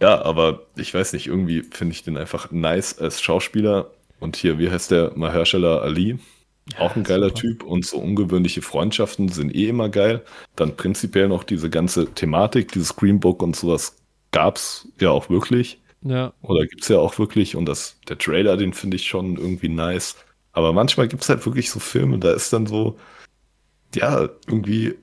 ja, 0.00 0.20
aber 0.22 0.66
ich 0.76 0.92
weiß 0.92 1.14
nicht, 1.14 1.26
irgendwie 1.26 1.62
finde 1.62 1.94
ich 1.94 2.02
den 2.02 2.18
einfach 2.18 2.50
nice 2.50 2.98
als 2.98 3.22
Schauspieler. 3.22 3.90
Und 4.20 4.36
hier, 4.36 4.58
wie 4.58 4.70
heißt 4.70 4.90
der? 4.90 5.12
Mahershala 5.14 5.78
Ali. 5.78 6.18
Ja, 6.70 6.78
auch 6.80 6.94
ein 6.96 7.04
geiler 7.04 7.28
super. 7.28 7.40
Typ 7.40 7.62
und 7.64 7.84
so 7.84 7.98
ungewöhnliche 7.98 8.62
Freundschaften 8.62 9.28
sind 9.28 9.54
eh 9.54 9.68
immer 9.68 9.88
geil. 9.88 10.22
Dann 10.56 10.76
prinzipiell 10.76 11.28
noch 11.28 11.44
diese 11.44 11.70
ganze 11.70 12.12
Thematik, 12.12 12.72
dieses 12.72 12.94
Greenbook 12.96 13.42
und 13.42 13.56
sowas 13.56 13.96
gab's 14.30 14.88
ja 15.00 15.10
auch 15.10 15.28
wirklich. 15.28 15.80
Ja. 16.02 16.32
Oder 16.42 16.66
gibt's 16.66 16.88
ja 16.88 16.98
auch 16.98 17.18
wirklich 17.18 17.56
und 17.56 17.66
das, 17.66 17.98
der 18.08 18.18
Trailer, 18.18 18.56
den 18.56 18.72
finde 18.72 18.96
ich 18.96 19.06
schon 19.06 19.36
irgendwie 19.36 19.68
nice. 19.68 20.16
Aber 20.52 20.72
manchmal 20.72 21.08
gibt's 21.08 21.28
halt 21.28 21.44
wirklich 21.46 21.70
so 21.70 21.80
Filme, 21.80 22.18
da 22.18 22.32
ist 22.32 22.52
dann 22.52 22.66
so, 22.66 22.98
ja, 23.94 24.28
irgendwie, 24.46 24.94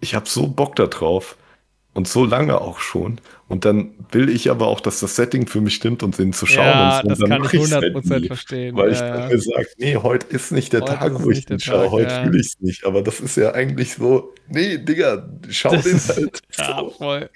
ich 0.00 0.14
habe 0.14 0.28
so 0.28 0.48
Bock 0.48 0.76
da 0.76 0.86
drauf. 0.86 1.36
Und 1.94 2.08
so 2.08 2.24
lange 2.24 2.58
auch 2.58 2.78
schon. 2.78 3.20
Und 3.48 3.66
dann 3.66 3.92
will 4.12 4.30
ich 4.30 4.50
aber 4.50 4.66
auch, 4.68 4.80
dass 4.80 5.00
das 5.00 5.14
Setting 5.14 5.46
für 5.46 5.60
mich 5.60 5.74
stimmt 5.74 6.02
und 6.02 6.16
den 6.18 6.32
zu 6.32 6.46
schauen. 6.46 6.64
Ja, 6.64 7.00
und 7.00 7.02
so. 7.02 7.08
das 7.08 7.20
und 7.20 7.28
kann 7.28 7.44
ich 7.44 7.50
100% 7.50 8.10
halt 8.10 8.26
verstehen. 8.28 8.76
Weil 8.76 8.86
ja, 8.88 8.92
ich 8.92 9.00
dann 9.00 9.30
ja. 9.30 9.38
sage, 9.38 9.68
nee, 9.76 9.96
heute 9.96 10.26
ist 10.28 10.52
nicht 10.52 10.72
der 10.72 10.80
heute 10.80 10.94
Tag, 10.94 11.22
wo 11.22 11.30
ich 11.30 11.44
den 11.44 11.60
schaue. 11.60 11.90
Heute 11.90 12.10
ja. 12.10 12.24
fühle 12.24 12.40
ich 12.40 12.46
es 12.46 12.60
nicht. 12.60 12.86
Aber 12.86 13.02
das 13.02 13.20
ist 13.20 13.36
ja 13.36 13.52
eigentlich 13.52 13.92
so, 13.92 14.32
nee, 14.48 14.78
Digga, 14.78 15.28
schau 15.50 15.70
das 15.70 15.84
den 15.84 15.98
halt. 15.98 16.40
ja, 16.56 16.88
voll. 16.88 17.30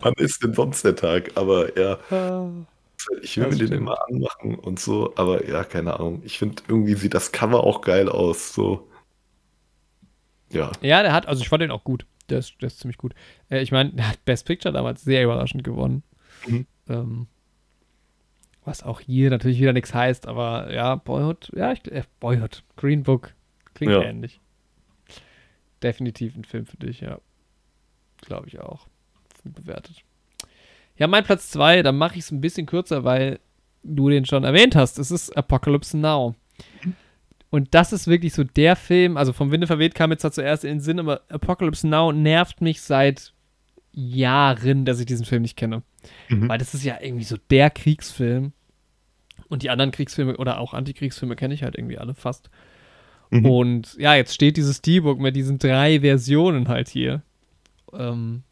Wann 0.00 0.14
ist 0.18 0.42
denn 0.42 0.52
sonst 0.52 0.84
der 0.84 0.94
Tag? 0.94 1.30
Aber 1.36 1.74
ja, 1.78 1.98
ah, 2.10 2.50
ich 3.22 3.38
will 3.38 3.48
mir 3.48 3.56
den 3.56 3.72
immer 3.72 3.96
anmachen 4.08 4.56
und 4.56 4.78
so. 4.78 5.14
Aber 5.16 5.48
ja, 5.48 5.64
keine 5.64 5.94
Ahnung. 5.94 6.20
Ich 6.26 6.38
finde, 6.38 6.62
irgendwie 6.68 6.96
sieht 6.96 7.14
das 7.14 7.32
Cover 7.32 7.64
auch 7.64 7.80
geil 7.80 8.10
aus. 8.10 8.52
So. 8.52 8.88
Ja. 10.50 10.70
Ja, 10.82 11.02
der 11.02 11.14
hat, 11.14 11.26
also 11.28 11.40
ich 11.40 11.48
fand 11.48 11.62
den 11.62 11.70
auch 11.70 11.84
gut. 11.84 12.04
Ist, 12.30 12.54
der 12.60 12.68
ist 12.68 12.78
ziemlich 12.78 12.98
gut. 12.98 13.14
Äh, 13.50 13.62
ich 13.62 13.72
meine, 13.72 13.90
der 13.90 14.08
hat 14.08 14.24
Best 14.24 14.46
Picture 14.46 14.72
damals 14.72 15.02
sehr 15.02 15.22
überraschend 15.22 15.64
gewonnen. 15.64 16.02
Mhm. 16.46 16.66
Ähm, 16.88 17.26
was 18.64 18.82
auch 18.82 19.00
hier 19.00 19.30
natürlich 19.30 19.58
wieder 19.60 19.72
nichts 19.72 19.92
heißt, 19.92 20.26
aber 20.26 20.72
ja, 20.72 20.94
Boyhood, 20.94 21.50
ja, 21.54 21.72
ich, 21.72 21.84
äh, 21.90 22.04
Boyhood, 22.20 22.62
Green 22.76 23.02
Book, 23.02 23.34
klingt 23.74 23.92
ja. 23.92 24.02
ähnlich. 24.02 24.40
Definitiv 25.82 26.36
ein 26.36 26.44
Film 26.44 26.66
für 26.66 26.76
dich, 26.76 27.00
ja. 27.00 27.18
Glaube 28.20 28.46
ich 28.46 28.60
auch. 28.60 28.86
Bewertet. 29.44 30.04
Ja, 30.96 31.08
mein 31.08 31.24
Platz 31.24 31.50
2, 31.50 31.82
da 31.82 31.90
mache 31.90 32.14
ich 32.14 32.20
es 32.20 32.30
ein 32.30 32.40
bisschen 32.40 32.66
kürzer, 32.66 33.02
weil 33.02 33.40
du 33.82 34.08
den 34.08 34.24
schon 34.24 34.44
erwähnt 34.44 34.76
hast. 34.76 34.98
Es 34.98 35.10
ist 35.10 35.36
Apocalypse 35.36 35.98
Now. 35.98 36.36
Und 37.52 37.74
das 37.74 37.92
ist 37.92 38.06
wirklich 38.06 38.32
so 38.32 38.44
der 38.44 38.76
Film, 38.76 39.18
also 39.18 39.34
vom 39.34 39.50
Winde 39.50 39.66
verweht 39.66 39.94
kam 39.94 40.10
jetzt 40.10 40.22
zuerst 40.32 40.64
in 40.64 40.70
den 40.70 40.80
Sinn, 40.80 40.98
aber 40.98 41.20
Apocalypse 41.28 41.86
Now 41.86 42.10
nervt 42.10 42.62
mich 42.62 42.80
seit 42.80 43.34
Jahren, 43.92 44.86
dass 44.86 45.00
ich 45.00 45.04
diesen 45.04 45.26
Film 45.26 45.42
nicht 45.42 45.58
kenne. 45.58 45.82
Mhm. 46.30 46.48
Weil 46.48 46.56
das 46.56 46.72
ist 46.72 46.82
ja 46.82 46.96
irgendwie 46.98 47.26
so 47.26 47.36
der 47.50 47.68
Kriegsfilm. 47.68 48.52
Und 49.50 49.62
die 49.62 49.68
anderen 49.68 49.90
Kriegsfilme 49.90 50.38
oder 50.38 50.60
auch 50.60 50.72
Antikriegsfilme 50.72 51.36
kenne 51.36 51.52
ich 51.52 51.62
halt 51.62 51.76
irgendwie 51.76 51.98
alle 51.98 52.14
fast. 52.14 52.48
Mhm. 53.28 53.44
Und 53.44 53.94
ja, 53.98 54.14
jetzt 54.14 54.32
steht 54.32 54.56
dieses 54.56 54.78
Steelbook 54.78 55.20
mit 55.20 55.36
diesen 55.36 55.58
drei 55.58 56.00
Versionen 56.00 56.68
halt 56.68 56.88
hier. 56.88 57.20
Ähm, 57.92 58.44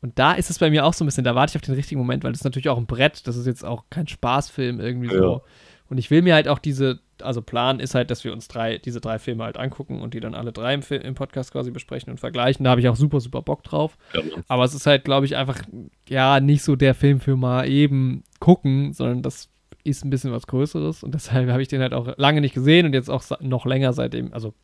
und 0.00 0.18
da 0.18 0.32
ist 0.32 0.48
es 0.48 0.58
bei 0.58 0.70
mir 0.70 0.86
auch 0.86 0.94
so 0.94 1.04
ein 1.04 1.06
bisschen, 1.06 1.24
da 1.24 1.34
warte 1.34 1.50
ich 1.50 1.56
auf 1.56 1.66
den 1.66 1.74
richtigen 1.74 2.00
Moment, 2.00 2.24
weil 2.24 2.32
das 2.32 2.40
ist 2.40 2.44
natürlich 2.44 2.70
auch 2.70 2.78
ein 2.78 2.86
Brett, 2.86 3.26
das 3.26 3.36
ist 3.36 3.46
jetzt 3.46 3.62
auch 3.62 3.84
kein 3.90 4.08
Spaßfilm 4.08 4.80
irgendwie 4.80 5.12
ja. 5.12 5.18
so. 5.18 5.42
Und 5.90 5.98
ich 5.98 6.10
will 6.10 6.22
mir 6.22 6.32
halt 6.32 6.48
auch 6.48 6.58
diese, 6.58 7.00
also 7.22 7.42
Plan 7.42 7.80
ist 7.80 7.94
halt, 7.94 8.10
dass 8.10 8.24
wir 8.24 8.32
uns 8.32 8.48
drei, 8.48 8.78
diese 8.78 9.00
drei 9.00 9.18
Filme 9.18 9.44
halt 9.44 9.56
angucken 9.56 10.00
und 10.00 10.14
die 10.14 10.20
dann 10.20 10.34
alle 10.34 10.52
drei 10.52 10.74
im, 10.74 10.82
im 10.82 11.14
Podcast 11.14 11.52
quasi 11.52 11.70
besprechen 11.70 12.10
und 12.10 12.18
vergleichen. 12.18 12.64
Da 12.64 12.70
habe 12.70 12.80
ich 12.80 12.88
auch 12.88 12.96
super, 12.96 13.20
super 13.20 13.42
Bock 13.42 13.62
drauf. 13.62 13.96
Ja. 14.14 14.22
Aber 14.48 14.64
es 14.64 14.74
ist 14.74 14.86
halt, 14.86 15.04
glaube 15.04 15.26
ich, 15.26 15.36
einfach, 15.36 15.60
ja, 16.08 16.40
nicht 16.40 16.62
so 16.62 16.76
der 16.76 16.94
Film 16.94 17.20
für 17.20 17.36
mal 17.36 17.68
eben 17.68 18.24
gucken, 18.40 18.92
sondern 18.92 19.22
das 19.22 19.48
ist 19.84 20.04
ein 20.04 20.10
bisschen 20.10 20.32
was 20.32 20.46
Größeres 20.46 21.02
und 21.02 21.14
deshalb 21.14 21.50
habe 21.50 21.62
ich 21.62 21.68
den 21.68 21.80
halt 21.80 21.94
auch 21.94 22.16
lange 22.18 22.40
nicht 22.40 22.54
gesehen 22.54 22.86
und 22.86 22.92
jetzt 22.92 23.10
auch 23.10 23.22
noch 23.40 23.66
länger 23.66 23.92
seitdem, 23.92 24.32
also 24.32 24.54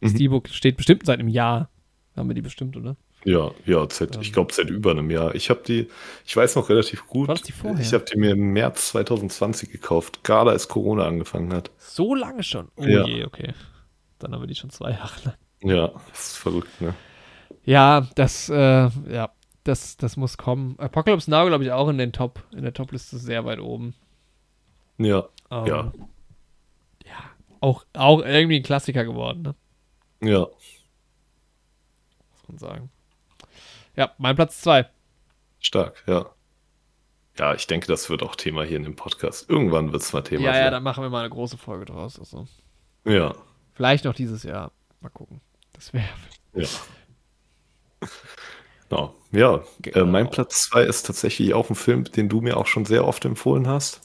mhm. 0.00 0.08
Steelbook 0.08 0.48
steht 0.48 0.76
bestimmt 0.76 1.06
seit 1.06 1.18
einem 1.18 1.28
Jahr. 1.28 1.70
Haben 2.16 2.28
wir 2.28 2.34
die 2.34 2.42
bestimmt, 2.42 2.76
oder? 2.76 2.96
Ja, 3.24 3.50
ja, 3.66 3.86
seit, 3.90 4.16
ich 4.16 4.32
glaube 4.32 4.52
seit 4.52 4.70
über 4.70 4.92
einem 4.92 5.10
Jahr. 5.10 5.34
Ich 5.34 5.50
habe 5.50 5.60
die, 5.66 5.88
ich 6.24 6.34
weiß 6.34 6.56
noch 6.56 6.68
relativ 6.70 7.06
gut. 7.06 7.28
War 7.28 7.34
das 7.34 7.42
die 7.42 7.52
vorher? 7.52 7.80
Ich 7.80 7.92
habe 7.92 8.04
die 8.04 8.18
mir 8.18 8.30
im 8.30 8.52
März 8.52 8.88
2020 8.88 9.70
gekauft, 9.70 10.24
gerade 10.24 10.50
als 10.50 10.68
Corona 10.68 11.06
angefangen 11.06 11.52
hat. 11.52 11.70
So 11.78 12.14
lange 12.14 12.42
schon? 12.42 12.68
Oh 12.76 12.84
ja. 12.84 13.04
je, 13.04 13.24
okay. 13.24 13.52
Dann 14.18 14.32
haben 14.32 14.42
wir 14.42 14.46
die 14.46 14.54
schon 14.54 14.70
zwei 14.70 14.92
Jahre 14.92 15.12
lang. 15.24 15.34
Ja, 15.62 15.88
das 16.08 16.28
ist 16.28 16.36
verrückt, 16.38 16.80
ne? 16.80 16.94
Ja, 17.64 18.08
das, 18.14 18.48
äh, 18.48 18.88
ja, 19.10 19.30
das, 19.64 19.98
das 19.98 20.16
muss 20.16 20.38
kommen. 20.38 20.78
Apocalypse 20.78 21.30
Now, 21.30 21.46
glaube 21.46 21.64
ich, 21.64 21.72
auch 21.72 21.88
in 21.88 21.98
den 21.98 22.12
Top, 22.12 22.42
in 22.52 22.62
der 22.62 22.72
Top-Liste 22.72 23.18
sehr 23.18 23.44
weit 23.44 23.60
oben. 23.60 23.94
Ja. 24.96 25.28
Ähm, 25.50 25.66
ja. 25.66 25.92
Ja. 27.04 27.30
Auch, 27.60 27.84
auch 27.92 28.22
irgendwie 28.22 28.56
ein 28.56 28.62
Klassiker 28.62 29.04
geworden, 29.04 29.42
ne? 29.42 29.54
Ja. 30.22 30.46
Muss 32.30 32.48
man 32.48 32.58
sagen. 32.58 32.90
Ja, 33.96 34.12
mein 34.18 34.36
Platz 34.36 34.60
2. 34.62 34.86
Stark, 35.58 36.02
ja. 36.06 36.26
Ja, 37.38 37.54
ich 37.54 37.66
denke, 37.66 37.86
das 37.86 38.10
wird 38.10 38.22
auch 38.22 38.34
Thema 38.36 38.64
hier 38.64 38.76
in 38.76 38.82
dem 38.82 38.96
Podcast. 38.96 39.48
Irgendwann 39.48 39.92
wird 39.92 40.02
es 40.02 40.12
mal 40.12 40.22
Thema. 40.22 40.44
Ja, 40.44 40.52
sein. 40.52 40.62
ja, 40.64 40.70
dann 40.70 40.82
machen 40.82 41.02
wir 41.02 41.10
mal 41.10 41.20
eine 41.20 41.30
große 41.30 41.56
Folge 41.58 41.84
draus. 41.86 42.18
Also. 42.18 42.46
Ja. 43.04 43.34
Vielleicht 43.74 44.04
noch 44.04 44.14
dieses 44.14 44.42
Jahr. 44.42 44.72
Mal 45.00 45.08
gucken. 45.10 45.40
Das 45.72 45.92
wäre. 45.92 46.04
Ja. 46.54 46.66
Genau. 48.88 49.14
Ja, 49.30 49.54
äh, 49.58 49.60
Genau. 49.82 50.06
mein 50.06 50.30
Platz 50.30 50.62
2 50.64 50.82
ist 50.82 51.06
tatsächlich 51.06 51.54
auch 51.54 51.70
ein 51.70 51.76
Film, 51.76 52.02
den 52.04 52.28
du 52.28 52.40
mir 52.40 52.56
auch 52.56 52.66
schon 52.66 52.84
sehr 52.84 53.06
oft 53.06 53.24
empfohlen 53.24 53.68
hast 53.68 54.00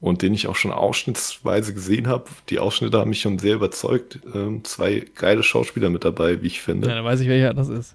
und 0.00 0.22
den 0.22 0.34
ich 0.34 0.48
auch 0.48 0.56
schon 0.56 0.72
ausschnittsweise 0.72 1.72
gesehen 1.72 2.08
habe. 2.08 2.24
Die 2.48 2.58
Ausschnitte 2.58 2.98
haben 2.98 3.10
mich 3.10 3.20
schon 3.20 3.38
sehr 3.38 3.54
überzeugt. 3.54 4.18
Ähm, 4.34 4.64
zwei 4.64 5.06
geile 5.14 5.44
Schauspieler 5.44 5.88
mit 5.88 6.04
dabei, 6.04 6.42
wie 6.42 6.48
ich 6.48 6.56
Ja, 6.56 6.62
finde. 6.64 6.88
dann 6.88 7.04
weiß 7.04 7.20
ich, 7.20 7.28
welcher 7.28 7.54
das 7.54 7.68
ist. 7.68 7.94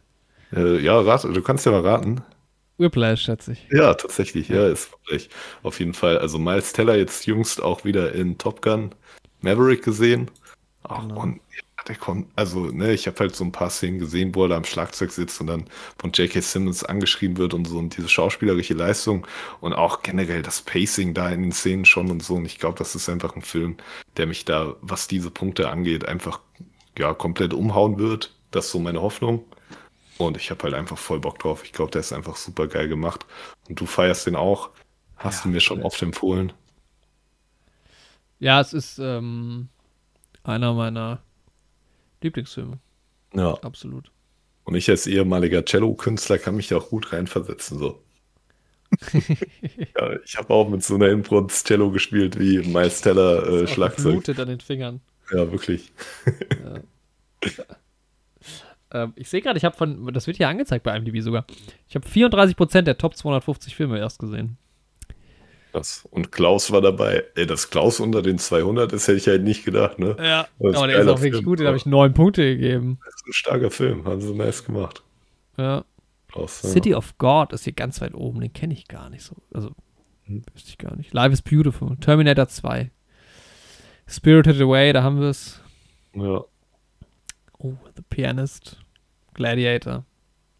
Äh, 0.55 0.79
ja, 0.79 0.99
rate, 0.99 1.31
du 1.31 1.41
kannst 1.41 1.65
ja 1.65 1.71
mal 1.71 1.81
raten. 1.81 2.21
Whiplash, 2.77 3.23
schätze 3.23 3.53
ich. 3.53 3.67
Ja, 3.71 3.93
tatsächlich, 3.93 4.49
ja, 4.49 4.67
ist 4.67 4.91
wirklich 4.91 5.29
auf 5.61 5.79
jeden 5.79 5.93
Fall. 5.93 6.17
Also 6.17 6.39
Miles 6.39 6.73
Teller 6.73 6.95
jetzt 6.95 7.25
jüngst 7.25 7.61
auch 7.61 7.85
wieder 7.85 8.13
in 8.13 8.37
Top 8.37 8.61
Gun 8.61 8.93
Maverick 9.41 9.83
gesehen. 9.83 10.31
Auch, 10.83 11.01
Genau. 11.01 11.21
Und 11.21 11.35
ja, 11.35 11.83
der 11.87 11.95
kommt, 11.95 12.27
also, 12.35 12.65
ne, 12.65 12.93
ich 12.93 13.07
habe 13.07 13.19
halt 13.19 13.35
so 13.35 13.43
ein 13.43 13.51
paar 13.51 13.69
Szenen 13.69 13.99
gesehen, 13.99 14.33
wo 14.35 14.43
er 14.43 14.49
da 14.49 14.57
am 14.57 14.63
Schlagzeug 14.63 15.11
sitzt 15.11 15.39
und 15.41 15.47
dann 15.47 15.65
von 15.97 16.11
J.K. 16.11 16.41
Simmons 16.41 16.83
angeschrien 16.83 17.37
wird 17.37 17.53
und 17.53 17.65
so 17.67 17.77
und 17.77 17.95
diese 17.95 18.09
schauspielerische 18.09 18.73
Leistung 18.73 19.27
und 19.61 19.73
auch 19.73 20.01
generell 20.01 20.41
das 20.41 20.61
Pacing 20.61 21.13
da 21.13 21.29
in 21.29 21.41
den 21.43 21.51
Szenen 21.51 21.85
schon 21.85 22.09
und 22.09 22.23
so. 22.23 22.35
Und 22.35 22.45
ich 22.45 22.59
glaube, 22.59 22.77
das 22.77 22.95
ist 22.95 23.09
einfach 23.09 23.35
ein 23.35 23.41
Film, 23.41 23.77
der 24.17 24.27
mich 24.27 24.45
da, 24.45 24.75
was 24.81 25.07
diese 25.07 25.31
Punkte 25.31 25.69
angeht, 25.69 26.07
einfach 26.07 26.39
ja 26.97 27.13
komplett 27.13 27.53
umhauen 27.53 27.97
wird. 27.97 28.33
Das 28.51 28.65
ist 28.65 28.71
so 28.71 28.79
meine 28.79 29.01
Hoffnung. 29.01 29.45
Und 30.17 30.37
ich 30.37 30.49
habe 30.51 30.63
halt 30.63 30.73
einfach 30.73 30.97
voll 30.97 31.19
Bock 31.19 31.39
drauf. 31.39 31.63
Ich 31.63 31.71
glaube, 31.73 31.91
der 31.91 32.01
ist 32.01 32.13
einfach 32.13 32.35
super 32.35 32.67
geil 32.67 32.87
gemacht. 32.87 33.25
Und 33.69 33.79
du 33.79 33.85
feierst 33.85 34.25
den 34.27 34.35
auch. 34.35 34.71
Hast 35.17 35.43
Ja, 35.43 35.43
du 35.43 35.49
mir 35.49 35.61
schon 35.61 35.81
oft 35.83 36.01
empfohlen. 36.01 36.53
Ja, 38.39 38.59
es 38.61 38.73
ist 38.73 38.99
ähm, 38.99 39.69
einer 40.43 40.73
meiner 40.73 41.23
Lieblingsfilme, 42.21 42.79
Ja. 43.33 43.59
absolut. 43.61 44.11
Und 44.65 44.75
ich 44.75 44.89
als 44.89 45.07
ehemaliger 45.07 45.63
Cello-Künstler 45.63 46.37
kann 46.37 46.55
mich 46.55 46.67
da 46.67 46.77
auch 46.77 46.89
gut 46.89 47.13
reinversetzen. 47.13 47.79
So. 47.79 48.03
ja, 49.97 50.19
ich 50.23 50.37
habe 50.37 50.53
auch 50.53 50.69
mit 50.69 50.83
so 50.83 50.95
einer 50.95 51.09
Inbrunst 51.09 51.67
Cello 51.67 51.91
gespielt 51.91 52.39
wie 52.39 52.59
Miles 52.59 53.01
Teller 53.01 53.47
äh, 53.63 53.67
Schlagzeug. 53.67 54.23
Blutet 54.23 54.39
an 54.39 54.47
den 54.49 54.59
Fingern. 54.59 55.01
Ja, 55.31 55.51
wirklich. 55.51 55.91
Ähm, 58.93 59.13
ich 59.15 59.29
sehe 59.29 59.41
gerade, 59.41 59.57
ich 59.57 59.65
habe 59.65 59.75
von, 59.75 60.13
das 60.13 60.27
wird 60.27 60.37
hier 60.37 60.47
angezeigt 60.47 60.83
bei 60.83 60.95
IMDb 60.95 61.19
sogar. 61.21 61.45
Ich 61.89 61.95
habe 61.95 62.07
34% 62.07 62.81
der 62.83 62.97
Top 62.97 63.15
250 63.15 63.75
Filme 63.75 63.97
erst 63.99 64.19
gesehen. 64.19 64.57
Das. 65.71 66.07
Und 66.11 66.31
Klaus 66.31 66.71
war 66.71 66.81
dabei. 66.81 67.23
Ey, 67.35 67.47
dass 67.47 67.71
Klaus 67.71 67.99
unter 67.99 68.21
den 68.21 68.37
200 68.37 68.93
ist, 68.93 69.07
hätte 69.07 69.17
ich 69.17 69.27
halt 69.27 69.41
nicht 69.43 69.65
gedacht. 69.65 69.97
Ne? 69.97 70.15
Ja, 70.19 70.47
Das 70.59 70.75
aber 70.77 70.87
der 70.87 70.99
ist 70.99 71.07
auch 71.07 71.17
wirklich 71.21 71.33
Film, 71.33 71.45
gut, 71.45 71.59
den 71.59 71.67
habe 71.67 71.77
ich 71.77 71.87
neun 71.87 72.13
Punkte 72.13 72.43
gegeben. 72.43 72.99
Das 73.03 73.15
ist 73.15 73.27
ein 73.27 73.33
starker 73.33 73.71
Film. 73.71 74.05
Haben 74.05 74.21
sie 74.21 74.33
nice 74.35 74.63
gemacht. 74.63 75.01
Ja. 75.57 75.83
Klaus, 76.31 76.61
ja. 76.61 76.69
City 76.69 76.93
of 76.93 77.17
God 77.17 77.53
ist 77.53 77.63
hier 77.63 77.73
ganz 77.73 78.01
weit 78.01 78.13
oben, 78.13 78.41
den 78.41 78.53
kenne 78.53 78.73
ich 78.73 78.87
gar 78.87 79.09
nicht 79.09 79.23
so. 79.23 79.35
Also, 79.53 79.71
Hm. 80.25 80.43
wüsste 80.53 80.69
ich 80.69 80.77
gar 80.77 80.95
nicht. 80.95 81.11
Life 81.13 81.33
is 81.33 81.41
Beautiful, 81.41 81.97
Terminator 81.97 82.47
2. 82.47 82.91
Spirited 84.07 84.61
Away, 84.61 84.93
da 84.93 85.01
haben 85.03 85.19
wir 85.19 85.29
es. 85.29 85.59
Ja. 86.13 86.43
Oh, 87.57 87.73
The 87.95 88.03
Pianist, 88.09 88.77
Gladiator. 89.33 90.05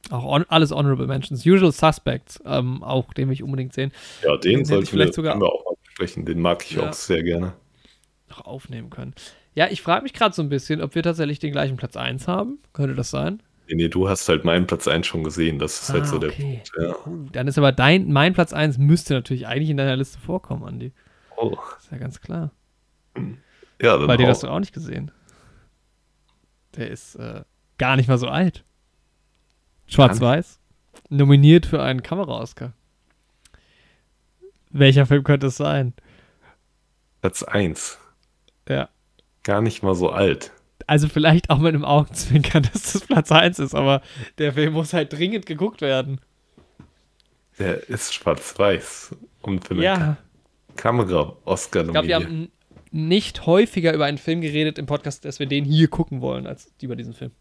Auch 0.10 0.26
on, 0.26 0.46
alles 0.50 0.72
Honorable 0.72 1.08
Mentions. 1.08 1.46
Usual 1.46 1.72
Suspects, 1.72 2.42
ähm, 2.46 2.84
auch 2.84 3.14
den 3.14 3.28
will 3.30 3.34
ich 3.34 3.44
unbedingt 3.44 3.74
sehen. 3.74 3.92
ja, 4.24 4.36
den 4.38 4.58
Den 4.60 4.66
sollten 4.66 4.84
ich 4.84 4.90
vielleicht 4.90 5.10
wir, 5.12 5.14
sogar- 5.14 5.40
wir 5.40 5.48
auch 5.48 5.64
mal 5.66 5.76
besprechen. 5.84 6.26
Den 6.26 6.40
mag 6.42 6.64
ich 6.66 6.72
Ja. 6.72 6.90
auch 6.90 6.94
sehr 6.94 7.24
gerne. 7.24 7.54
Noch 8.30 8.42
aufnehmen 8.46 8.90
können. 8.90 9.14
Ja, 9.56 9.68
ich 9.70 9.82
frage 9.82 10.04
mich 10.04 10.14
gerade 10.14 10.34
so 10.36 10.42
ein 10.42 10.50
bisschen, 10.50 10.82
ob 10.82 10.96
wir 10.96 11.04
tatsächlich 11.04 11.40
den 11.40 11.52
gleichen 11.52 11.78
Platz 11.78 11.96
1 11.96 12.28
haben. 12.28 12.58
Könnte 12.74 12.96
das 12.96 13.12
sein? 13.12 13.42
Nee, 13.70 13.76
nee, 13.76 13.88
du 13.88 14.10
hast 14.10 14.28
halt 14.28 14.44
meinen 14.44 14.68
Platz 14.68 14.88
1 14.88 15.06
schon 15.08 15.24
gesehen. 15.24 15.58
Das 15.60 15.82
ist 15.82 15.90
halt 15.92 16.04
Ah, 16.04 16.08
so 16.08 16.18
der 16.18 16.32
okay. 16.32 16.62
Punkt. 16.66 16.72
Ja. 16.78 17.08
Uh, 17.08 17.30
dann 17.32 17.48
ist 17.48 17.58
aber 17.58 17.72
dein, 17.72 18.12
mein 18.12 18.34
Platz 18.34 18.52
1 18.52 18.78
müsste 18.78 19.14
natürlich 19.14 19.48
eigentlich 19.48 19.70
in 19.70 19.78
deiner 19.78 19.96
Liste 19.96 20.20
vorkommen, 20.20 20.64
Andi. 20.66 20.92
Oh. 21.38 21.56
Ist 21.78 21.92
ja 21.92 21.98
ganz 21.98 22.20
klar. 22.20 22.52
Ja, 23.82 23.98
dann 23.98 24.08
Weil 24.08 24.18
den 24.18 24.28
hast 24.28 24.44
du 24.44 24.48
auch 24.48 24.60
nicht 24.60 24.74
gesehen. 24.74 25.12
Der 26.76 26.90
ist 26.90 27.16
äh, 27.16 27.44
gar 27.78 27.96
nicht 27.96 28.08
mal 28.08 28.18
so 28.18 28.28
alt. 28.28 28.64
Schwarz-Weiß. 29.88 30.60
Nominiert 31.10 31.66
für 31.66 31.82
einen 31.82 32.02
Kamera-Oscar. 32.02 32.74
Welcher 34.70 35.06
Film 35.06 35.24
könnte 35.24 35.48
es 35.48 35.58
sein? 35.58 35.94
Platz 37.22 37.44
1. 37.44 38.00
Ja. 38.68 38.90
Gar 39.44 39.62
nicht 39.62 39.84
mal 39.84 39.96
so 39.96 40.10
alt. 40.10 40.52
Also 40.88 41.08
vielleicht 41.08 41.50
auch 41.50 41.60
mit 41.60 41.74
einem 41.74 41.86
Augenzwinkern, 41.86 42.64
dass 42.74 42.94
das 42.94 43.06
Platz 43.06 43.32
1 43.32 43.60
ist, 43.60 43.76
aber 43.76 44.02
der 44.38 44.54
Film 44.54 44.74
muss 44.74 44.94
halt 44.94 45.14
dringend 45.14 45.46
geguckt 45.46 45.82
werden. 45.82 46.20
Der 47.60 47.88
ist 47.90 48.14
schwarz-weiß. 48.14 49.16
Und 49.42 49.66
für 49.66 49.76
eine 49.76 49.84
Ja. 49.84 49.98
Ka 49.98 50.18
Kamera 50.76 51.38
Oscar 51.46 51.86
Ich 51.86 51.92
glaube, 51.92 52.08
wir 52.08 52.16
haben 52.16 52.52
nicht 52.92 53.46
häufiger 53.46 53.94
über 53.94 54.06
einen 54.06 54.18
Film 54.18 54.42
geredet 54.42 54.80
im 54.80 54.86
Podcast, 54.86 55.24
dass 55.26 55.40
wir 55.40 55.46
den 55.46 55.66
hier 55.66 55.88
gucken 55.88 56.22
wollen, 56.22 56.48
als 56.48 56.74
über 56.82 56.96
diesen 56.96 57.14
Film. 57.14 57.32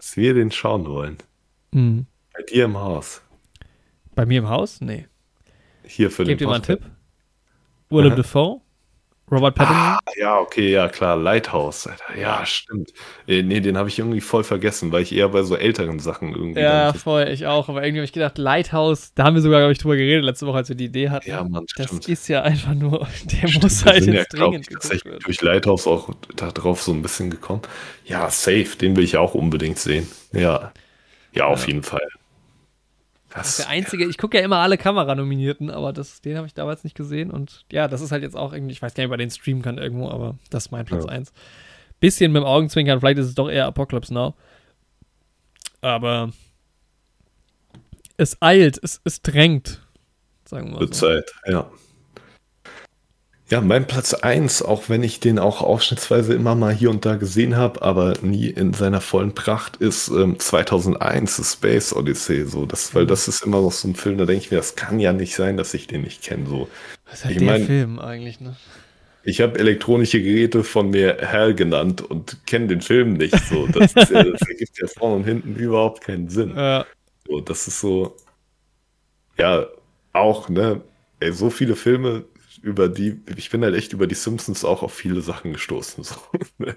Dass 0.00 0.16
wir 0.16 0.32
den 0.32 0.50
schauen 0.50 0.86
wollen. 0.86 1.18
Mhm. 1.72 2.06
Bei 2.32 2.42
dir 2.42 2.64
im 2.64 2.78
Haus. 2.78 3.20
Bei 4.14 4.24
mir 4.24 4.38
im 4.38 4.48
Haus? 4.48 4.80
Nee. 4.80 5.08
Hier 5.84 6.10
für 6.10 6.24
Gebt 6.24 6.40
den 6.40 6.46
ihr 6.46 6.48
mal 6.48 6.54
einen. 6.54 6.64
Tipp. 6.64 6.80
Willem. 7.90 8.16
Dafoe? 8.16 8.62
Robert 9.30 9.54
Pattinson? 9.54 9.94
Ah, 9.94 9.98
ja, 10.16 10.38
okay, 10.40 10.70
ja 10.72 10.88
klar, 10.88 11.16
Lighthouse, 11.16 11.86
Alter. 11.86 12.16
Ja, 12.18 12.44
stimmt. 12.46 12.92
Äh, 13.26 13.42
nee, 13.42 13.60
den 13.60 13.76
habe 13.76 13.88
ich 13.88 13.98
irgendwie 13.98 14.20
voll 14.20 14.42
vergessen, 14.44 14.90
weil 14.92 15.02
ich 15.02 15.12
eher 15.14 15.28
bei 15.28 15.42
so 15.42 15.54
älteren 15.56 15.98
Sachen 16.00 16.34
irgendwie. 16.34 16.62
Ja, 16.62 16.92
voll, 16.94 17.28
ich 17.28 17.46
auch. 17.46 17.68
Aber 17.68 17.82
irgendwie 17.84 18.00
habe 18.00 18.04
ich 18.04 18.12
gedacht, 18.12 18.36
Lighthouse, 18.36 19.14
da 19.14 19.24
haben 19.24 19.34
wir 19.36 19.42
sogar, 19.42 19.60
glaube 19.60 19.72
ich, 19.72 19.78
drüber 19.78 19.96
geredet 19.96 20.24
letzte 20.24 20.46
Woche, 20.46 20.56
als 20.58 20.68
wir 20.68 20.76
die 20.76 20.86
Idee 20.86 21.10
hatten. 21.10 21.30
ja 21.30 21.44
Mann, 21.44 21.66
das 21.76 21.86
stimmt. 21.86 22.06
ist 22.06 22.26
ja 22.28 22.42
einfach 22.42 22.74
nur, 22.74 23.06
der 23.42 23.48
Stimmt, 23.48 23.62
muss 23.62 23.84
halt 23.84 24.06
jetzt 24.06 24.32
ja, 24.36 24.48
dringend 24.48 24.68
ich, 24.68 24.68
tatsächlich 24.68 25.14
durch 25.24 25.40
Lighthouse 25.42 25.86
auch 25.86 26.10
darauf 26.36 26.82
so 26.82 26.92
ein 26.92 27.02
bisschen 27.02 27.30
gekommen. 27.30 27.62
Ja, 28.04 28.28
safe, 28.30 28.76
den 28.80 28.96
will 28.96 29.04
ich 29.04 29.16
auch 29.16 29.34
unbedingt 29.34 29.78
sehen. 29.78 30.08
Ja, 30.32 30.72
ja, 31.32 31.46
auf 31.46 31.66
Ja. 31.66 31.68
jeden 31.68 31.82
Fall. 31.84 32.08
Das 33.34 33.50
ist 33.50 33.58
der 33.60 33.68
einzige, 33.68 34.06
ich 34.06 34.18
gucke 34.18 34.38
ja 34.38 34.44
immer 34.44 34.58
alle 34.58 34.76
Kameranominierten, 34.76 35.70
aber 35.70 35.92
das, 35.92 36.20
den 36.20 36.36
habe 36.36 36.46
ich 36.46 36.54
damals 36.54 36.82
nicht 36.84 36.96
gesehen. 36.96 37.30
Und 37.30 37.64
ja, 37.70 37.86
das 37.86 38.00
ist 38.00 38.10
halt 38.10 38.22
jetzt 38.22 38.36
auch 38.36 38.52
irgendwie, 38.52 38.72
ich 38.72 38.82
weiß 38.82 38.94
gar 38.94 39.02
nicht, 39.02 39.08
ob 39.08 39.10
man 39.12 39.20
den 39.20 39.30
streamen 39.30 39.62
kann 39.62 39.78
irgendwo, 39.78 40.08
aber 40.08 40.36
das 40.50 40.66
ist 40.66 40.70
mein 40.72 40.84
Platz 40.84 41.04
Ja. 41.04 41.10
1. 41.10 41.32
Bisschen 42.00 42.32
mit 42.32 42.42
dem 42.42 42.46
Augenzwinkern, 42.46 42.98
vielleicht 43.00 43.18
ist 43.18 43.26
es 43.26 43.34
doch 43.34 43.48
eher 43.48 43.66
Apocalypse 43.66 44.12
Now. 44.12 44.34
Aber 45.80 46.32
es 48.16 48.36
eilt, 48.40 48.78
es, 48.82 49.00
es 49.04 49.22
drängt, 49.22 49.80
sagen 50.44 50.72
wir 50.72 50.80
Wird 50.80 50.94
so. 50.94 51.06
Zeit, 51.06 51.30
ja. 51.46 51.70
Ja, 53.50 53.60
mein 53.60 53.86
Platz 53.88 54.14
1, 54.14 54.62
auch 54.62 54.88
wenn 54.88 55.02
ich 55.02 55.18
den 55.18 55.40
auch 55.40 55.60
ausschnittsweise 55.60 56.34
immer 56.34 56.54
mal 56.54 56.72
hier 56.72 56.88
und 56.88 57.04
da 57.04 57.16
gesehen 57.16 57.56
habe, 57.56 57.82
aber 57.82 58.14
nie 58.22 58.46
in 58.48 58.72
seiner 58.74 59.00
vollen 59.00 59.34
Pracht, 59.34 59.76
ist 59.78 60.08
ähm, 60.08 60.38
2001 60.38 61.36
The 61.36 61.42
Space 61.44 61.92
Odyssey. 61.92 62.46
So, 62.46 62.64
das, 62.64 62.94
weil 62.94 63.06
das 63.06 63.26
ist 63.26 63.42
immer 63.44 63.60
noch 63.60 63.72
so 63.72 63.88
ein 63.88 63.96
Film, 63.96 64.18
da 64.18 64.24
denke 64.24 64.44
ich 64.44 64.50
mir, 64.52 64.58
das 64.58 64.76
kann 64.76 65.00
ja 65.00 65.12
nicht 65.12 65.34
sein, 65.34 65.56
dass 65.56 65.74
ich 65.74 65.88
den 65.88 66.02
nicht 66.02 66.22
kenne. 66.22 66.46
So. 66.46 66.68
Was 67.06 67.14
ist 67.18 67.24
halt 67.24 67.32
Ich 67.32 67.38
der 67.40 67.46
mein- 67.58 67.66
Film 67.66 67.98
eigentlich, 67.98 68.40
ne? 68.40 68.56
Ich 69.22 69.40
habe 69.42 69.58
elektronische 69.58 70.22
Geräte 70.22 70.64
von 70.64 70.90
mir 70.90 71.18
Hell 71.20 71.54
genannt 71.54 72.00
und 72.02 72.46
kenne 72.46 72.68
den 72.68 72.80
Film 72.80 73.14
nicht. 73.14 73.36
So, 73.48 73.66
das, 73.66 73.92
ist 73.94 74.10
ja, 74.10 74.22
das 74.24 74.40
ergibt 74.48 74.78
ja 74.80 74.86
vorne 74.86 75.16
und 75.16 75.24
hinten 75.24 75.56
überhaupt 75.56 76.02
keinen 76.02 76.28
Sinn. 76.30 76.54
Ja, 76.56 76.86
So, 77.28 77.40
das 77.40 77.66
ist 77.68 77.80
so, 77.80 78.16
ja, 79.36 79.66
auch, 80.12 80.48
ne, 80.48 80.80
ey, 81.18 81.32
so 81.32 81.50
viele 81.50 81.76
Filme, 81.76 82.24
über 82.62 82.88
die, 82.88 83.20
ich 83.36 83.50
bin 83.50 83.62
halt 83.64 83.74
echt 83.74 83.92
über 83.92 84.06
die 84.06 84.14
Simpsons 84.14 84.64
auch 84.64 84.82
auf 84.82 84.92
viele 84.92 85.20
Sachen 85.20 85.52
gestoßen. 85.52 86.04
So, 86.04 86.16
ne? 86.58 86.76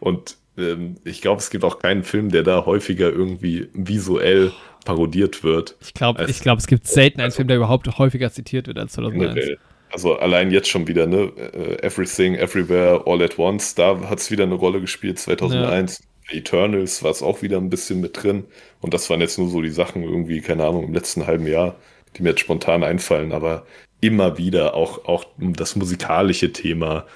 Und 0.00 0.36
ähm, 0.56 0.96
ich 1.04 1.20
glaube, 1.20 1.40
es 1.40 1.50
gibt 1.50 1.64
auch 1.64 1.78
keinen 1.78 2.04
Film, 2.04 2.30
der 2.30 2.42
da 2.42 2.64
häufiger 2.66 3.10
irgendwie 3.10 3.68
visuell 3.72 4.52
parodiert 4.84 5.42
wird. 5.44 5.76
ich 5.80 5.94
glaube, 5.94 6.20
Also- 6.20 6.30
ich 6.30 6.40
glaub, 6.40 6.58
es 6.58 6.66
gibt 6.66 6.86
selten 6.86 7.20
einen 7.20 7.32
Film, 7.32 7.48
der 7.48 7.56
überhaupt 7.58 7.86
häufiger 7.98 8.30
zitiert 8.32 8.66
wird 8.66 8.78
als 8.78 8.92
2001. 8.92 9.34
Generell. 9.34 9.58
Also 9.92 10.16
allein 10.16 10.52
jetzt 10.52 10.68
schon 10.68 10.86
wieder, 10.86 11.06
ne? 11.06 11.32
äh, 11.36 11.82
Everything, 11.84 12.36
Everywhere, 12.36 13.02
All 13.06 13.20
at 13.22 13.38
Once, 13.38 13.74
da 13.74 13.98
hat 14.08 14.20
es 14.20 14.30
wieder 14.30 14.44
eine 14.44 14.54
Rolle 14.54 14.80
gespielt, 14.80 15.18
2001. 15.18 16.00
Eternals 16.30 17.02
war 17.02 17.10
es 17.10 17.22
auch 17.22 17.42
wieder 17.42 17.56
ein 17.56 17.70
bisschen 17.70 18.00
mit 18.00 18.22
drin. 18.22 18.44
Und 18.80 18.94
das 18.94 19.10
waren 19.10 19.20
jetzt 19.20 19.36
nur 19.38 19.48
so 19.48 19.60
die 19.62 19.70
Sachen 19.70 20.04
irgendwie, 20.04 20.40
keine 20.40 20.64
Ahnung, 20.64 20.84
im 20.84 20.94
letzten 20.94 21.26
halben 21.26 21.46
Jahr, 21.46 21.76
die 22.16 22.22
mir 22.22 22.30
jetzt 22.30 22.40
spontan 22.40 22.84
einfallen. 22.84 23.32
Aber 23.32 23.66
immer 24.00 24.38
wieder 24.38 24.74
auch, 24.74 25.04
auch 25.04 25.24
das 25.38 25.76
musikalische 25.76 26.52
Thema, 26.52 27.06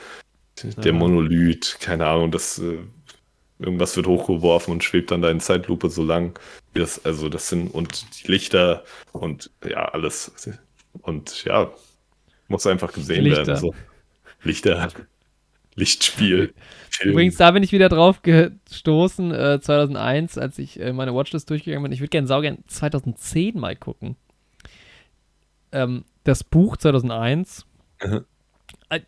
der. 0.62 0.92
Monolith, 0.92 1.78
keine 1.80 2.06
Ahnung, 2.06 2.30
das 2.30 2.58
äh, 2.58 2.78
irgendwas 3.58 3.96
wird 3.96 4.06
hochgeworfen 4.06 4.72
und 4.72 4.84
schwebt 4.84 5.10
dann 5.10 5.22
da 5.22 5.30
in 5.30 5.40
Zeitlupe 5.40 5.90
so 5.90 6.04
lang. 6.04 6.38
Das, 6.74 7.04
also 7.04 7.28
das 7.28 7.48
sind 7.48 7.68
und 7.68 8.04
die 8.22 8.30
Lichter 8.30 8.84
und 9.12 9.50
ja, 9.68 9.86
alles. 9.86 10.32
Und 11.02 11.44
ja, 11.44 11.70
muss 12.48 12.66
einfach 12.66 12.92
gesehen 12.92 13.24
Lichter. 13.24 13.46
werden. 13.46 13.60
So. 13.60 13.74
Lichter. 14.42 14.88
Lichtspiel. 15.76 16.54
Film. 16.90 17.12
Übrigens, 17.12 17.36
da 17.36 17.50
bin 17.50 17.64
ich 17.64 17.72
wieder 17.72 17.88
drauf 17.88 18.22
gestoßen, 18.22 19.32
äh, 19.32 19.60
2001, 19.60 20.38
als 20.38 20.58
ich 20.58 20.78
äh, 20.78 20.92
meine 20.92 21.14
Watchlist 21.14 21.50
durchgegangen 21.50 21.82
bin. 21.82 21.92
Ich 21.92 22.00
würde 22.00 22.10
gerne 22.10 22.28
saugern 22.28 22.58
2010 22.68 23.58
mal 23.58 23.74
gucken. 23.74 24.16
Ähm, 25.74 26.04
das 26.24 26.44
Buch 26.44 26.76
2001. 26.76 27.66
Mhm. 28.02 28.24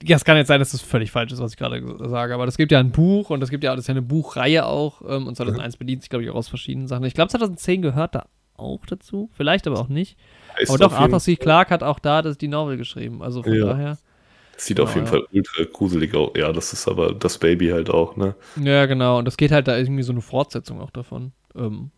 Ja, 0.02 0.16
es 0.16 0.24
kann 0.24 0.36
jetzt 0.36 0.48
sein, 0.48 0.58
dass 0.58 0.72
das 0.72 0.80
völlig 0.80 1.10
falsch 1.10 1.32
ist, 1.32 1.40
was 1.40 1.52
ich 1.52 1.56
gerade 1.56 1.80
sage, 2.08 2.34
aber 2.34 2.46
es 2.46 2.56
gibt 2.56 2.72
ja 2.72 2.80
ein 2.80 2.90
Buch 2.90 3.30
und 3.30 3.42
es 3.42 3.50
gibt 3.50 3.62
ja, 3.62 3.74
das 3.74 3.84
ist 3.84 3.88
ja 3.88 3.92
eine 3.92 4.02
Buchreihe 4.02 4.66
auch 4.66 5.02
ähm, 5.02 5.26
und 5.26 5.36
2001 5.36 5.74
mhm. 5.74 5.78
bedient 5.78 6.02
sich, 6.02 6.10
glaube 6.10 6.24
ich, 6.24 6.30
auch 6.30 6.34
aus 6.34 6.48
verschiedenen 6.48 6.88
Sachen. 6.88 7.04
Ich 7.04 7.14
glaube, 7.14 7.30
2010 7.30 7.82
gehört 7.82 8.14
da 8.14 8.26
auch 8.56 8.84
dazu, 8.86 9.30
vielleicht 9.32 9.66
aber 9.66 9.78
auch 9.78 9.88
nicht. 9.88 10.18
Heißt 10.58 10.70
aber 10.70 10.78
doch, 10.78 10.92
Arthur 10.92 11.20
C. 11.20 11.36
Clarke 11.36 11.70
hat 11.70 11.82
auch 11.82 11.98
da 11.98 12.22
das, 12.22 12.38
die 12.38 12.48
Novel 12.48 12.76
geschrieben, 12.76 13.22
also 13.22 13.42
von 13.42 13.54
ja. 13.54 13.66
daher. 13.66 13.98
Sieht 14.56 14.78
genau, 14.78 14.88
auf 14.88 14.94
jeden 14.94 15.06
ja. 15.06 15.12
Fall 15.12 15.26
ultra 15.32 15.64
gruselig 15.70 16.14
aus. 16.14 16.30
Ja, 16.34 16.52
das 16.52 16.72
ist 16.72 16.88
aber 16.88 17.12
das 17.12 17.38
Baby 17.38 17.68
halt 17.68 17.90
auch, 17.90 18.16
ne? 18.16 18.34
Ja, 18.56 18.86
genau. 18.86 19.18
Und 19.18 19.26
das 19.26 19.36
geht 19.36 19.52
halt 19.52 19.68
da 19.68 19.76
irgendwie 19.76 20.02
so 20.02 20.12
eine 20.12 20.22
Fortsetzung 20.22 20.80
auch 20.80 20.90
davon. 20.90 21.32
Ähm, 21.54 21.90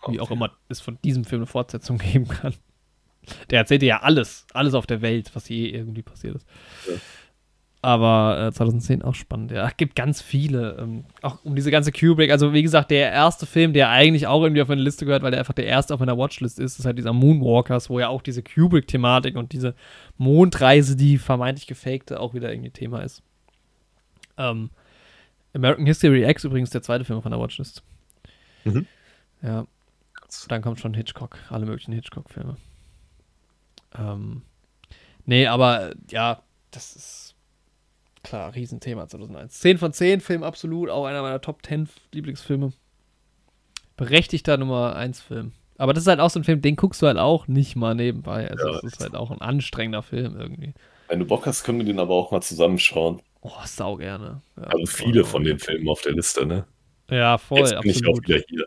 okay. 0.00 0.14
Wie 0.14 0.20
auch 0.20 0.30
immer 0.30 0.50
es 0.68 0.80
von 0.80 0.98
diesem 1.04 1.24
Film 1.24 1.40
eine 1.42 1.46
Fortsetzung 1.46 1.98
geben 2.12 2.26
kann. 2.26 2.54
Der 3.50 3.60
erzählt 3.60 3.82
ja 3.82 4.02
alles, 4.02 4.46
alles 4.52 4.74
auf 4.74 4.86
der 4.86 5.02
Welt, 5.02 5.30
was 5.34 5.48
je 5.48 5.68
irgendwie 5.68 6.02
passiert 6.02 6.36
ist. 6.36 6.46
Ja. 6.88 6.94
Aber 7.82 8.48
äh, 8.48 8.52
2010 8.52 9.02
auch 9.02 9.14
spannend. 9.14 9.52
Ja, 9.52 9.70
gibt 9.76 9.94
ganz 9.94 10.20
viele. 10.20 10.76
Ähm, 10.80 11.04
auch 11.22 11.44
um 11.44 11.54
diese 11.54 11.70
ganze 11.70 11.92
Kubrick. 11.92 12.32
Also, 12.32 12.52
wie 12.52 12.62
gesagt, 12.62 12.90
der 12.90 13.12
erste 13.12 13.46
Film, 13.46 13.72
der 13.74 13.90
eigentlich 13.90 14.26
auch 14.26 14.42
irgendwie 14.42 14.62
auf 14.62 14.66
meine 14.66 14.80
Liste 14.80 15.04
gehört, 15.06 15.22
weil 15.22 15.30
der 15.30 15.38
einfach 15.38 15.54
der 15.54 15.66
erste 15.66 15.94
auf 15.94 16.00
meiner 16.00 16.18
Watchlist 16.18 16.58
ist, 16.58 16.80
ist 16.80 16.84
halt 16.84 16.98
dieser 16.98 17.12
Moonwalkers, 17.12 17.88
wo 17.88 18.00
ja 18.00 18.08
auch 18.08 18.22
diese 18.22 18.42
Kubrick-Thematik 18.42 19.36
und 19.36 19.52
diese 19.52 19.76
Mondreise, 20.16 20.96
die 20.96 21.16
vermeintlich 21.16 21.68
gefakte, 21.68 22.18
auch 22.18 22.34
wieder 22.34 22.50
irgendwie 22.50 22.70
Thema 22.70 23.02
ist. 23.02 23.22
Ähm, 24.36 24.70
American 25.54 25.86
History 25.86 26.28
X 26.28 26.42
übrigens 26.42 26.70
der 26.70 26.82
zweite 26.82 27.04
Film 27.04 27.18
auf 27.18 27.24
meiner 27.24 27.38
Watchlist. 27.38 27.84
Mhm. 28.64 28.86
Ja. 29.42 29.64
Dann 30.48 30.60
kommt 30.60 30.80
schon 30.80 30.92
Hitchcock, 30.92 31.38
alle 31.50 31.66
möglichen 31.66 31.92
Hitchcock-Filme. 31.92 32.56
Ähm, 33.98 34.42
nee, 35.24 35.46
aber 35.46 35.94
ja, 36.10 36.42
das 36.70 36.96
ist 36.96 37.34
klar, 38.22 38.54
Riesenthema 38.54 39.08
2001. 39.08 39.60
10 39.60 39.78
von 39.78 39.92
10, 39.92 40.20
Film 40.20 40.42
absolut, 40.42 40.90
auch 40.90 41.04
einer 41.06 41.22
meiner 41.22 41.40
Top 41.40 41.64
10 41.64 41.88
Lieblingsfilme. 42.12 42.72
Berechtigter 43.96 44.56
Nummer 44.56 44.96
1 44.96 45.20
Film. 45.20 45.52
Aber 45.78 45.92
das 45.92 46.04
ist 46.04 46.08
halt 46.08 46.20
auch 46.20 46.30
so 46.30 46.40
ein 46.40 46.44
Film, 46.44 46.62
den 46.62 46.76
guckst 46.76 47.02
du 47.02 47.06
halt 47.06 47.18
auch 47.18 47.48
nicht 47.48 47.76
mal 47.76 47.94
nebenbei. 47.94 48.50
Also, 48.50 48.68
ja, 48.68 48.72
das 48.74 48.84
ist 48.84 49.00
halt 49.00 49.14
auch 49.14 49.30
ein 49.30 49.40
anstrengender 49.40 50.02
Film 50.02 50.36
irgendwie. 50.38 50.74
Wenn 51.08 51.20
du 51.20 51.26
Bock 51.26 51.46
hast, 51.46 51.64
können 51.64 51.78
wir 51.78 51.84
den 51.84 52.00
aber 52.00 52.14
auch 52.14 52.30
mal 52.32 52.40
zusammenschauen. 52.40 53.22
Oh, 53.42 53.52
sau 53.64 53.96
gerne. 53.96 54.42
Ja, 54.56 54.64
also 54.64 54.86
viele 54.86 55.24
von 55.24 55.44
den 55.44 55.58
Filmen 55.58 55.88
auf 55.88 56.02
der 56.02 56.12
Liste, 56.12 56.46
ne? 56.46 56.66
Ja, 57.10 57.38
voll. 57.38 57.60
Jetzt 57.60 57.80
bin 57.80 57.90
absolut. 57.90 57.96
ich 57.96 58.08
auch 58.08 58.28
wieder 58.28 58.44
hier. 58.48 58.66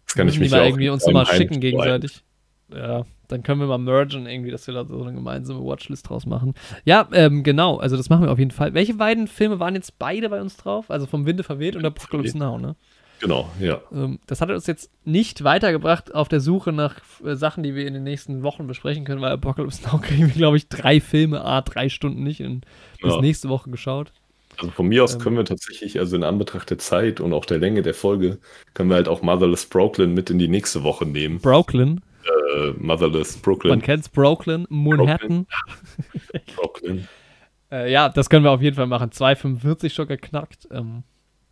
Jetzt 0.00 0.14
kann 0.14 0.28
ich 0.28 0.38
mich 0.38 0.50
mal 0.50 0.66
irgendwie 0.66 0.90
uns 0.90 1.06
mal 1.06 1.24
schicken 1.24 1.60
gegenseitig. 1.60 2.22
Ja, 2.68 3.06
dann 3.32 3.42
können 3.42 3.60
wir 3.60 3.66
mal 3.66 3.78
mergen 3.78 4.26
irgendwie, 4.26 4.50
dass 4.50 4.66
wir 4.66 4.74
da 4.74 4.84
so 4.84 5.02
eine 5.02 5.14
gemeinsame 5.14 5.60
Watchlist 5.64 6.08
draus 6.08 6.26
machen. 6.26 6.54
Ja, 6.84 7.08
ähm, 7.12 7.42
genau, 7.42 7.78
also 7.78 7.96
das 7.96 8.10
machen 8.10 8.24
wir 8.24 8.30
auf 8.30 8.38
jeden 8.38 8.50
Fall. 8.50 8.74
Welche 8.74 8.94
beiden 8.94 9.26
Filme 9.26 9.58
waren 9.58 9.74
jetzt 9.74 9.98
beide 9.98 10.28
bei 10.28 10.40
uns 10.40 10.56
drauf? 10.56 10.90
Also 10.90 11.06
vom 11.06 11.26
Winde 11.26 11.42
verweht 11.42 11.74
und 11.74 11.84
Apocalypse 11.84 12.36
Now, 12.36 12.58
ne? 12.58 12.76
Genau, 13.20 13.48
ja. 13.60 13.80
Ähm, 13.92 14.18
das 14.26 14.40
hat 14.40 14.50
uns 14.50 14.66
jetzt 14.66 14.90
nicht 15.04 15.44
weitergebracht 15.44 16.14
auf 16.14 16.28
der 16.28 16.40
Suche 16.40 16.72
nach 16.72 16.96
äh, 17.24 17.36
Sachen, 17.36 17.62
die 17.62 17.74
wir 17.74 17.86
in 17.86 17.94
den 17.94 18.02
nächsten 18.02 18.42
Wochen 18.42 18.66
besprechen 18.66 19.04
können, 19.04 19.20
weil 19.20 19.32
Apocalypse 19.32 19.82
Now 19.86 19.98
kriegen 20.02 20.26
wir, 20.26 20.34
glaube 20.34 20.56
ich, 20.56 20.68
drei 20.68 21.00
Filme, 21.00 21.44
a 21.44 21.62
drei 21.62 21.88
Stunden 21.88 22.24
nicht 22.24 22.40
in, 22.40 22.62
bis 23.00 23.14
ja. 23.14 23.20
nächste 23.20 23.48
Woche 23.48 23.70
geschaut. 23.70 24.12
Also 24.58 24.70
von 24.72 24.88
mir 24.88 25.04
aus 25.04 25.14
ähm, 25.14 25.20
können 25.20 25.36
wir 25.36 25.44
tatsächlich, 25.44 25.98
also 25.98 26.16
in 26.16 26.24
Anbetracht 26.24 26.68
der 26.68 26.78
Zeit 26.78 27.20
und 27.20 27.32
auch 27.32 27.46
der 27.46 27.58
Länge 27.58 27.82
der 27.82 27.94
Folge, 27.94 28.38
können 28.74 28.90
wir 28.90 28.96
halt 28.96 29.08
auch 29.08 29.22
Motherless 29.22 29.66
Brooklyn 29.66 30.12
mit 30.12 30.28
in 30.28 30.38
die 30.38 30.48
nächste 30.48 30.82
Woche 30.82 31.06
nehmen. 31.06 31.38
Brooklyn? 31.38 32.00
Äh, 32.24 32.72
Motherless 32.78 33.36
Brooklyn. 33.36 33.70
Man 33.70 33.82
kennt's, 33.82 34.08
Brooklyn, 34.08 34.66
Manhattan. 34.68 35.46
Brooklyn. 35.46 36.42
Brooklyn. 36.56 37.08
äh, 37.72 37.92
ja, 37.92 38.08
das 38.08 38.30
können 38.30 38.44
wir 38.44 38.50
auf 38.50 38.62
jeden 38.62 38.76
Fall 38.76 38.86
machen. 38.86 39.10
2,45 39.10 39.90
schon 39.90 40.08
geknackt. 40.08 40.68
Ähm, 40.70 41.02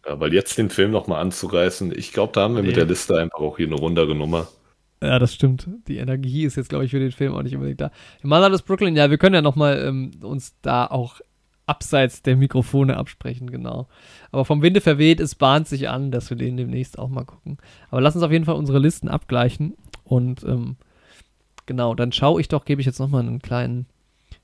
ja, 0.07 0.19
weil 0.19 0.33
jetzt 0.33 0.57
den 0.59 0.71
Film 0.71 0.91
nochmal 0.91 1.21
anzureißen, 1.21 1.93
ich 1.97 2.13
glaube, 2.13 2.33
da 2.33 2.43
haben 2.43 2.55
wir 2.55 2.63
nee. 2.63 2.69
mit 2.69 2.77
der 2.77 2.87
Liste 2.87 3.19
einfach 3.19 3.41
auch 3.41 3.57
hier 3.57 3.67
eine 3.67 3.77
rundere 3.77 4.15
Nummer. 4.15 4.49
Ja, 5.03 5.19
das 5.19 5.35
stimmt. 5.35 5.69
Die 5.89 5.97
Energie 5.97 6.45
ist 6.45 6.57
jetzt, 6.57 6.69
glaube 6.69 6.85
ich, 6.85 6.91
für 6.91 6.99
den 6.99 7.13
Film 7.13 7.35
auch 7.35 7.43
nicht 7.43 7.55
unbedingt 7.55 7.81
da. 7.81 7.91
Motherless 8.23 8.63
Brooklyn, 8.63 8.97
ja, 8.97 9.11
wir 9.11 9.19
können 9.19 9.35
ja 9.35 9.43
nochmal 9.43 9.83
ähm, 9.87 10.13
uns 10.23 10.55
da 10.61 10.87
auch 10.87 11.21
abseits 11.71 12.23
der 12.23 12.37
Mikrofone 12.37 12.97
absprechen, 12.97 13.51
genau. 13.51 13.89
Aber 14.33 14.45
vom 14.45 14.61
Winde 14.61 14.81
verweht, 14.81 15.21
es 15.21 15.37
bahnt 15.37 15.69
sich 15.69 15.89
an, 15.89 16.11
dass 16.11 16.29
wir 16.29 16.37
den 16.37 16.57
demnächst 16.57 16.99
auch 16.99 17.09
mal 17.09 17.25
gucken. 17.25 17.59
Aber 17.91 18.01
lass 18.01 18.17
uns 18.17 18.25
auf 18.25 18.33
jeden 18.33 18.45
Fall 18.45 18.57
unsere 18.57 18.81
Listen 18.81 19.09
abgleichen 19.09 19.75
und 20.11 20.43
ähm, 20.43 20.75
genau, 21.67 21.95
dann 21.95 22.11
schaue 22.11 22.41
ich 22.41 22.49
doch, 22.49 22.65
gebe 22.65 22.81
ich 22.81 22.87
jetzt 22.87 22.99
nochmal 22.99 23.23
einen 23.23 23.41
kleinen. 23.41 23.87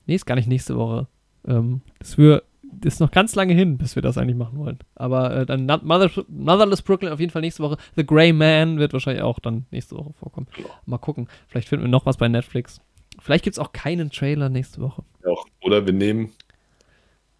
Nee, 0.05 0.15
ist 0.15 0.25
gar 0.25 0.35
nicht 0.35 0.47
nächste 0.47 0.77
Woche. 0.77 1.07
Ähm, 1.45 1.81
das, 1.99 2.17
wir, 2.17 2.43
das 2.63 2.93
ist 2.93 2.99
noch 3.01 3.11
ganz 3.11 3.35
lange 3.35 3.53
hin, 3.53 3.77
bis 3.77 3.95
wir 3.95 4.01
das 4.01 4.17
eigentlich 4.17 4.37
machen 4.37 4.59
wollen. 4.59 4.79
Aber 4.95 5.35
äh, 5.35 5.45
dann 5.45 5.65
Mother, 5.65 6.09
Motherless 6.29 6.81
Brooklyn 6.81 7.11
auf 7.11 7.19
jeden 7.19 7.33
Fall 7.33 7.41
nächste 7.41 7.63
Woche. 7.63 7.75
The 7.97 8.05
Grey 8.05 8.31
Man 8.31 8.79
wird 8.79 8.93
wahrscheinlich 8.93 9.23
auch 9.23 9.39
dann 9.39 9.65
nächste 9.69 9.97
Woche 9.97 10.13
vorkommen. 10.13 10.47
Mal 10.85 10.99
gucken. 10.99 11.27
Vielleicht 11.49 11.67
finden 11.67 11.83
wir 11.83 11.89
noch 11.89 12.05
was 12.05 12.15
bei 12.15 12.29
Netflix. 12.29 12.79
Vielleicht 13.19 13.43
gibt 13.43 13.55
es 13.55 13.59
auch 13.59 13.73
keinen 13.73 14.09
Trailer 14.09 14.47
nächste 14.47 14.79
Woche. 14.79 15.03
Ja, 15.25 15.33
oder 15.63 15.85
wir 15.85 15.93
nehmen 15.93 16.31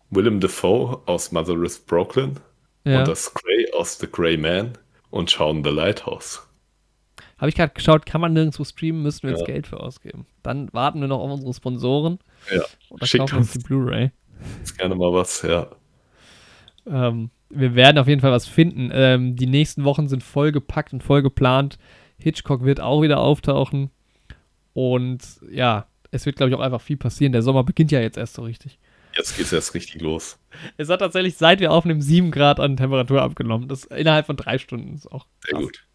Willem 0.09 0.41
Dafoe 0.41 0.99
aus 1.05 1.31
Motherless 1.31 1.79
Brooklyn 1.79 2.41
ja. 2.83 2.99
und 2.99 3.07
das 3.07 3.33
Grey 3.33 3.71
aus 3.73 3.97
The 3.99 4.07
Grey 4.11 4.35
Man 4.35 4.73
und 5.11 5.31
schauen 5.31 5.63
The 5.63 5.69
Lighthouse. 5.69 6.46
Habe 7.37 7.49
ich 7.49 7.55
gerade 7.55 7.73
geschaut, 7.73 8.05
kann 8.05 8.21
man 8.21 8.33
nirgendwo 8.33 8.63
streamen, 8.63 9.03
müssen 9.03 9.23
wir 9.23 9.31
jetzt 9.31 9.41
ja. 9.41 9.45
Geld 9.45 9.67
für 9.67 9.79
ausgeben. 9.79 10.25
Dann 10.41 10.69
warten 10.73 11.01
wir 11.01 11.07
noch 11.07 11.19
auf 11.19 11.31
unsere 11.31 11.53
Sponsoren. 11.53 12.19
Ja. 12.51 12.63
Und 12.89 13.01
dann 13.01 13.19
kaufen 13.19 13.37
uns 13.37 13.51
die 13.51 13.59
Blu-ray. 13.59 14.11
Jetzt 14.59 14.77
gerne 14.77 14.95
mal 14.95 15.13
was, 15.13 15.41
ja. 15.43 15.67
Ähm, 16.87 17.29
wir 17.49 17.75
werden 17.75 17.97
auf 17.97 18.07
jeden 18.07 18.21
Fall 18.21 18.31
was 18.31 18.47
finden. 18.47 18.89
Ähm, 18.91 19.35
die 19.35 19.47
nächsten 19.47 19.83
Wochen 19.83 20.07
sind 20.07 20.23
voll 20.23 20.51
gepackt 20.51 20.93
und 20.93 21.03
voll 21.03 21.21
geplant. 21.21 21.77
Hitchcock 22.17 22.63
wird 22.63 22.79
auch 22.79 23.01
wieder 23.01 23.19
auftauchen. 23.19 23.91
Und 24.73 25.21
ja, 25.49 25.87
es 26.11 26.25
wird, 26.25 26.37
glaube 26.37 26.49
ich, 26.49 26.55
auch 26.55 26.61
einfach 26.61 26.81
viel 26.81 26.97
passieren. 26.97 27.33
Der 27.33 27.41
Sommer 27.41 27.63
beginnt 27.63 27.91
ja 27.91 27.99
jetzt 27.99 28.17
erst 28.17 28.35
so 28.35 28.43
richtig. 28.43 28.79
Jetzt 29.15 29.35
geht 29.35 29.45
es 29.45 29.53
erst 29.53 29.73
richtig 29.73 30.01
los. 30.01 30.39
Es 30.77 30.89
hat 30.89 30.99
tatsächlich, 30.99 31.37
seit 31.37 31.59
wir 31.59 31.71
aufnehmen, 31.71 32.01
7 32.01 32.31
Grad 32.31 32.59
an 32.59 32.77
Temperatur 32.77 33.21
abgenommen. 33.21 33.67
Das 33.67 33.85
innerhalb 33.85 34.27
von 34.27 34.37
drei 34.37 34.57
Stunden 34.57 34.93
ist 34.93 35.11
auch. 35.11 35.25
Sehr 35.43 35.59
gut. 35.59 35.85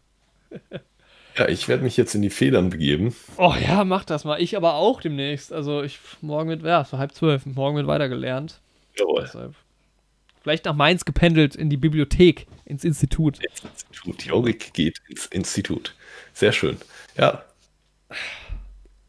Ja, 1.37 1.47
ich 1.47 1.67
werde 1.67 1.83
mich 1.83 1.97
jetzt 1.97 2.13
in 2.13 2.21
die 2.21 2.29
Federn 2.29 2.69
begeben. 2.69 3.15
Oh 3.37 3.55
ja, 3.59 3.83
mach 3.83 4.05
das 4.05 4.23
mal. 4.23 4.39
Ich 4.41 4.55
aber 4.55 4.75
auch 4.75 5.01
demnächst. 5.01 5.51
Also 5.51 5.81
ich 5.81 5.99
morgen 6.21 6.49
wird, 6.49 6.63
ja, 6.63 6.85
so 6.85 6.97
halb 6.97 7.13
zwölf. 7.13 7.45
Morgen 7.45 7.75
wird 7.75 7.87
weitergelernt. 7.87 8.61
Jawohl. 8.97 9.23
Deshalb. 9.23 9.55
Vielleicht 10.41 10.65
nach 10.65 10.75
Mainz 10.75 11.05
gependelt 11.05 11.55
in 11.55 11.69
die 11.69 11.77
Bibliothek, 11.77 12.47
ins 12.65 12.83
Institut. 12.83 13.39
Ins 13.43 13.63
Institut. 13.63 14.23
Jorik 14.25 14.73
geht 14.73 15.01
ins 15.07 15.25
Institut. 15.27 15.95
Sehr 16.33 16.51
schön. 16.51 16.77
Ja. 17.17 17.43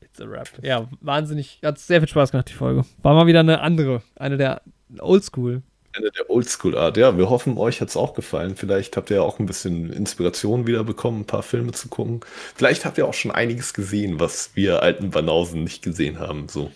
It's 0.00 0.20
a 0.20 0.24
rap. 0.24 0.48
Ja, 0.62 0.88
wahnsinnig. 1.00 1.58
Hat 1.62 1.78
sehr 1.78 2.00
viel 2.00 2.08
Spaß 2.08 2.30
gemacht, 2.30 2.48
die 2.48 2.54
Folge. 2.54 2.84
War 3.02 3.14
mal 3.14 3.26
wieder 3.26 3.40
eine 3.40 3.60
andere. 3.60 4.02
Eine 4.14 4.36
der 4.36 4.62
Oldschool. 5.00 5.62
Eine 5.96 6.10
der 6.10 6.28
Oldschool-Art. 6.28 6.96
Ja, 6.96 7.16
wir 7.16 7.30
hoffen, 7.30 7.56
euch 7.56 7.80
hat 7.80 7.88
es 7.88 7.96
auch 7.96 8.14
gefallen. 8.14 8.56
Vielleicht 8.56 8.96
habt 8.96 9.10
ihr 9.10 9.22
auch 9.22 9.38
ein 9.38 9.46
bisschen 9.46 9.92
Inspiration 9.92 10.66
wieder 10.66 10.82
bekommen, 10.82 11.20
ein 11.20 11.26
paar 11.26 11.42
Filme 11.42 11.72
zu 11.72 11.88
gucken. 11.88 12.20
Vielleicht 12.54 12.84
habt 12.84 12.98
ihr 12.98 13.06
auch 13.06 13.14
schon 13.14 13.30
einiges 13.30 13.74
gesehen, 13.74 14.18
was 14.18 14.50
wir 14.54 14.82
alten 14.82 15.10
Banausen 15.10 15.62
nicht 15.62 15.82
gesehen 15.82 16.18
haben. 16.18 16.48
So. 16.48 16.72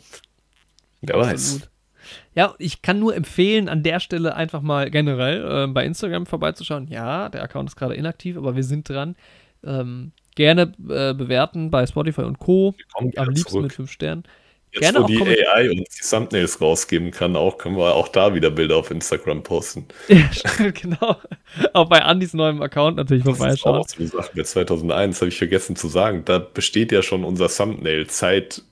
Wer 1.00 1.16
Absolut. 1.16 1.62
weiß. 1.62 1.70
Ja, 2.34 2.54
ich 2.58 2.82
kann 2.82 2.98
nur 2.98 3.14
empfehlen, 3.16 3.68
an 3.68 3.82
der 3.82 4.00
Stelle 4.00 4.34
einfach 4.34 4.62
mal 4.62 4.90
generell 4.90 5.64
äh, 5.64 5.66
bei 5.66 5.84
Instagram 5.84 6.26
vorbeizuschauen. 6.26 6.86
Ja, 6.88 7.28
der 7.28 7.42
Account 7.42 7.70
ist 7.70 7.76
gerade 7.76 7.94
inaktiv, 7.94 8.36
aber 8.36 8.56
wir 8.56 8.64
sind 8.64 8.88
dran. 8.88 9.16
Ähm, 9.64 10.12
gerne 10.36 10.72
äh, 10.88 11.14
bewerten 11.14 11.70
bei 11.70 11.86
Spotify 11.86 12.22
und 12.22 12.38
Co. 12.38 12.74
Am 12.94 13.28
liebsten 13.28 13.50
zurück. 13.50 13.62
mit 13.64 13.72
5 13.72 13.90
Sternen. 13.90 14.22
Jetzt, 14.72 14.80
Gerne 14.80 15.02
wo 15.02 15.06
die 15.06 15.46
AI 15.46 15.70
uns 15.70 15.88
die 15.96 16.08
Thumbnails 16.08 16.60
rausgeben 16.60 17.10
kann, 17.10 17.36
auch 17.36 17.56
können 17.56 17.76
wir 17.76 17.94
auch 17.94 18.08
da 18.08 18.34
wieder 18.34 18.50
Bilder 18.50 18.76
auf 18.76 18.90
Instagram 18.90 19.42
posten. 19.42 19.86
Ja, 20.08 20.70
genau. 20.70 21.16
Auch 21.72 21.88
bei 21.88 22.02
Andys 22.02 22.34
neuem 22.34 22.60
Account 22.60 22.96
natürlich 22.96 23.24
vorbeischauen. 23.24 23.82
Das 23.82 23.94
ist 23.94 24.14
auch 24.14 24.24
so 24.24 24.30
eine 24.32 24.44
2001 24.44 25.20
habe 25.20 25.28
ich 25.28 25.38
vergessen 25.38 25.76
zu 25.76 25.88
sagen. 25.88 26.22
Da 26.24 26.38
besteht 26.38 26.92
ja 26.92 27.02
schon 27.02 27.24
unser 27.24 27.48
Thumbnail 27.48 28.08
seit 28.10 28.62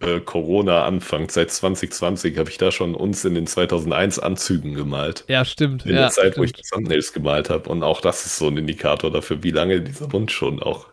äh, 0.00 0.20
Corona 0.20 0.84
Anfang, 0.84 1.28
seit 1.28 1.50
2020 1.50 2.38
habe 2.38 2.50
ich 2.50 2.58
da 2.58 2.70
schon 2.70 2.94
uns 2.94 3.24
in 3.24 3.34
den 3.34 3.46
2001 3.46 4.18
Anzügen 4.18 4.74
gemalt. 4.74 5.24
Ja, 5.28 5.44
stimmt. 5.44 5.84
In 5.84 5.94
ja, 5.94 6.02
der 6.02 6.10
Zeit, 6.10 6.32
stimmt. 6.32 6.38
wo 6.38 6.44
ich 6.44 6.52
die 6.52 6.62
Thumbnails 6.62 7.12
gemalt 7.12 7.50
habe. 7.50 7.68
Und 7.68 7.82
auch 7.82 8.00
das 8.00 8.24
ist 8.26 8.38
so 8.38 8.48
ein 8.48 8.56
Indikator 8.56 9.10
dafür, 9.10 9.42
wie 9.42 9.50
lange 9.50 9.80
dieser 9.80 10.12
Wunsch 10.12 10.32
schon 10.32 10.62
auch 10.62 10.86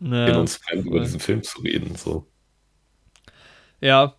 ja, 0.00 0.28
in 0.28 0.36
uns 0.36 0.58
brennt, 0.58 0.86
über 0.86 1.00
diesen 1.00 1.20
Film 1.20 1.42
zu 1.42 1.60
reden. 1.60 1.94
So. 1.96 2.26
Ja. 3.84 4.14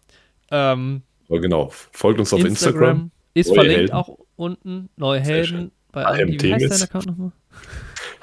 Ähm, 0.52 1.02
genau, 1.28 1.72
folgt 1.72 2.20
uns 2.20 2.32
auf 2.32 2.46
Instagram. 2.46 2.52
Instagram 2.54 3.12
ist 3.34 3.52
verlinkt 3.52 3.94
auch 3.94 4.20
unten, 4.36 4.90
neue 4.96 5.20
Helden 5.20 5.72
bei 5.92 6.04
HM 6.04 6.22
Andi. 6.22 6.44
Wie 6.44 6.54
heißt 6.54 6.62
Themis. 6.62 6.80
dein 6.80 6.88
Account 6.88 7.06
nochmal? 7.08 7.32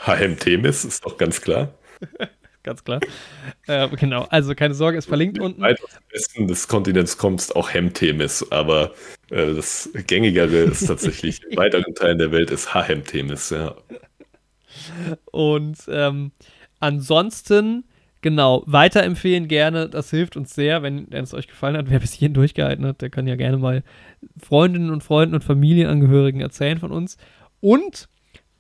HM 0.07 0.39
Themis 0.39 0.85
ist 0.85 1.05
doch 1.05 1.19
ganz 1.19 1.41
klar. 1.41 1.75
Ganz 2.65 2.85
klar. 2.85 3.01
äh, 3.67 3.89
genau, 3.89 4.23
also 4.31 4.55
keine 4.55 4.75
Sorge, 4.75 4.97
ist 4.97 5.07
verlinkt 5.07 5.41
unten. 5.41 5.61
Weit 5.63 5.83
aus 5.83 5.91
dem 5.91 6.03
Westen 6.13 6.47
des 6.47 6.69
Kontinents 6.69 7.19
kommst 7.19 7.57
auch 7.57 7.75
Hemtemis, 7.75 8.47
aber 8.53 8.93
äh, 9.31 9.53
das 9.53 9.91
gängigere 10.07 10.59
ist 10.59 10.87
tatsächlich 10.87 11.43
in 11.51 11.57
weiteren 11.57 11.93
Teilen 11.97 12.19
der 12.19 12.31
Welt 12.31 12.53
ist 12.53 12.73
Hemtemis, 12.73 13.51
ja. 13.51 13.75
Und 15.33 15.77
ähm, 15.89 16.31
ansonsten, 16.79 17.83
genau, 18.23 18.63
weiterempfehlen 18.67 19.49
gerne. 19.49 19.89
Das 19.89 20.11
hilft 20.11 20.37
uns 20.37 20.55
sehr, 20.55 20.83
wenn 20.83 21.13
es 21.13 21.35
euch 21.35 21.49
gefallen 21.49 21.77
hat. 21.77 21.91
Wer 21.91 21.99
bis 21.99 22.13
hierhin 22.13 22.35
durchgehalten 22.35 22.87
hat, 22.87 23.03
der 23.03 23.11
kann 23.11 23.27
ja 23.27 23.37
gerne 23.37 23.59
mal 23.59 23.83
Freundinnen 24.43 24.91
und 24.91 25.03
Freunden 25.03 25.35
und 25.35 25.45
Familienangehörigen 25.45 26.41
erzählen 26.41 26.79
von 26.79 26.91
uns. 26.91 27.19
Und 27.61 28.09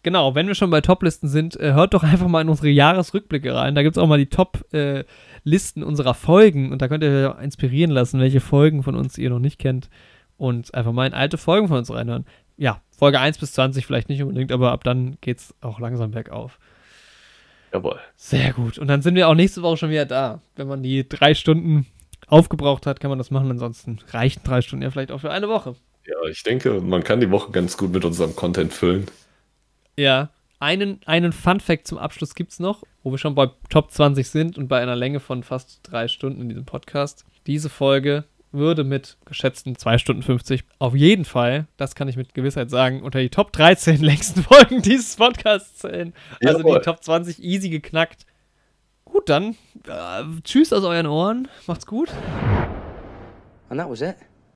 genau, 0.02 0.34
wenn 0.34 0.48
wir 0.48 0.54
schon 0.54 0.70
bei 0.70 0.80
Top-Listen 0.80 1.28
sind, 1.28 1.58
äh, 1.58 1.72
hört 1.72 1.94
doch 1.94 2.02
einfach 2.02 2.28
mal 2.28 2.42
in 2.42 2.48
unsere 2.48 2.68
Jahresrückblicke 2.68 3.54
rein. 3.54 3.74
Da 3.74 3.82
gibt 3.82 3.96
es 3.96 4.02
auch 4.02 4.08
mal 4.08 4.18
die 4.18 4.26
Top-Listen 4.26 5.82
unserer 5.82 6.14
Folgen. 6.14 6.72
Und 6.72 6.82
da 6.82 6.88
könnt 6.88 7.04
ihr 7.04 7.34
euch 7.36 7.44
inspirieren 7.44 7.90
lassen, 7.90 8.20
welche 8.20 8.40
Folgen 8.40 8.82
von 8.82 8.96
uns 8.96 9.16
ihr 9.16 9.30
noch 9.30 9.38
nicht 9.38 9.58
kennt. 9.58 9.88
Und 10.36 10.74
einfach 10.74 10.92
mal 10.92 11.06
in 11.06 11.14
alte 11.14 11.38
Folgen 11.38 11.68
von 11.68 11.78
uns 11.78 11.90
reinhören. 11.90 12.26
Ja, 12.56 12.82
Folge 12.90 13.20
1 13.20 13.38
bis 13.38 13.52
20 13.52 13.86
vielleicht 13.86 14.08
nicht 14.08 14.22
unbedingt, 14.22 14.52
aber 14.52 14.72
ab 14.72 14.84
dann 14.84 15.16
geht 15.20 15.38
es 15.38 15.54
auch 15.60 15.80
langsam 15.80 16.10
bergauf. 16.10 16.58
Jawohl. 17.72 17.98
Sehr 18.16 18.52
gut. 18.52 18.78
Und 18.78 18.88
dann 18.88 19.02
sind 19.02 19.14
wir 19.14 19.28
auch 19.28 19.34
nächste 19.34 19.62
Woche 19.62 19.78
schon 19.78 19.90
wieder 19.90 20.04
da. 20.04 20.40
Wenn 20.56 20.68
man 20.68 20.82
die 20.82 21.08
drei 21.08 21.34
Stunden 21.34 21.86
aufgebraucht 22.26 22.86
hat, 22.86 23.00
kann 23.00 23.08
man 23.08 23.18
das 23.18 23.30
machen. 23.30 23.50
Ansonsten 23.50 23.98
reichen 24.10 24.42
drei 24.44 24.60
Stunden 24.60 24.82
ja 24.82 24.90
vielleicht 24.90 25.10
auch 25.10 25.20
für 25.20 25.30
eine 25.30 25.48
Woche. 25.48 25.74
Ja, 26.06 26.28
ich 26.28 26.42
denke, 26.42 26.80
man 26.80 27.04
kann 27.04 27.20
die 27.20 27.30
Woche 27.30 27.52
ganz 27.52 27.76
gut 27.76 27.92
mit 27.92 28.04
unserem 28.04 28.36
Content 28.36 28.72
füllen. 28.72 29.06
Ja. 29.96 30.30
Einen, 30.58 31.00
einen 31.06 31.32
Fun-Fact 31.32 31.88
zum 31.88 31.98
Abschluss 31.98 32.36
gibt 32.36 32.52
es 32.52 32.60
noch, 32.60 32.84
wo 33.02 33.10
wir 33.10 33.18
schon 33.18 33.34
bei 33.34 33.50
Top 33.68 33.90
20 33.90 34.28
sind 34.28 34.58
und 34.58 34.68
bei 34.68 34.80
einer 34.80 34.94
Länge 34.94 35.18
von 35.18 35.42
fast 35.42 35.80
drei 35.82 36.06
Stunden 36.06 36.40
in 36.40 36.48
diesem 36.48 36.64
Podcast. 36.64 37.24
Diese 37.48 37.68
Folge 37.68 38.24
würde 38.52 38.84
mit 38.84 39.16
geschätzten 39.24 39.76
2 39.76 39.98
Stunden 39.98 40.22
50 40.22 40.64
auf 40.78 40.94
jeden 40.94 41.24
Fall, 41.24 41.66
das 41.76 41.94
kann 41.94 42.08
ich 42.08 42.16
mit 42.16 42.34
Gewissheit 42.34 42.70
sagen, 42.70 43.02
unter 43.02 43.20
die 43.20 43.30
Top 43.30 43.52
13 43.52 43.96
längsten 44.02 44.42
Folgen 44.42 44.82
dieses 44.82 45.16
Podcasts 45.16 45.78
zählen. 45.78 46.12
Also 46.44 46.58
Jawohl. 46.58 46.78
die 46.78 46.84
Top 46.84 47.02
20 47.02 47.42
easy 47.42 47.68
geknackt. 47.68 48.26
Gut, 49.04 49.28
dann 49.28 49.56
äh, 49.86 50.24
tschüss 50.44 50.72
aus 50.72 50.84
euren 50.84 51.06
Ohren. 51.06 51.48
Macht's 51.66 51.86
gut. 51.86 52.10
And 53.68 53.80
that 53.80 53.88
was 53.88 54.00
it. 54.00 54.16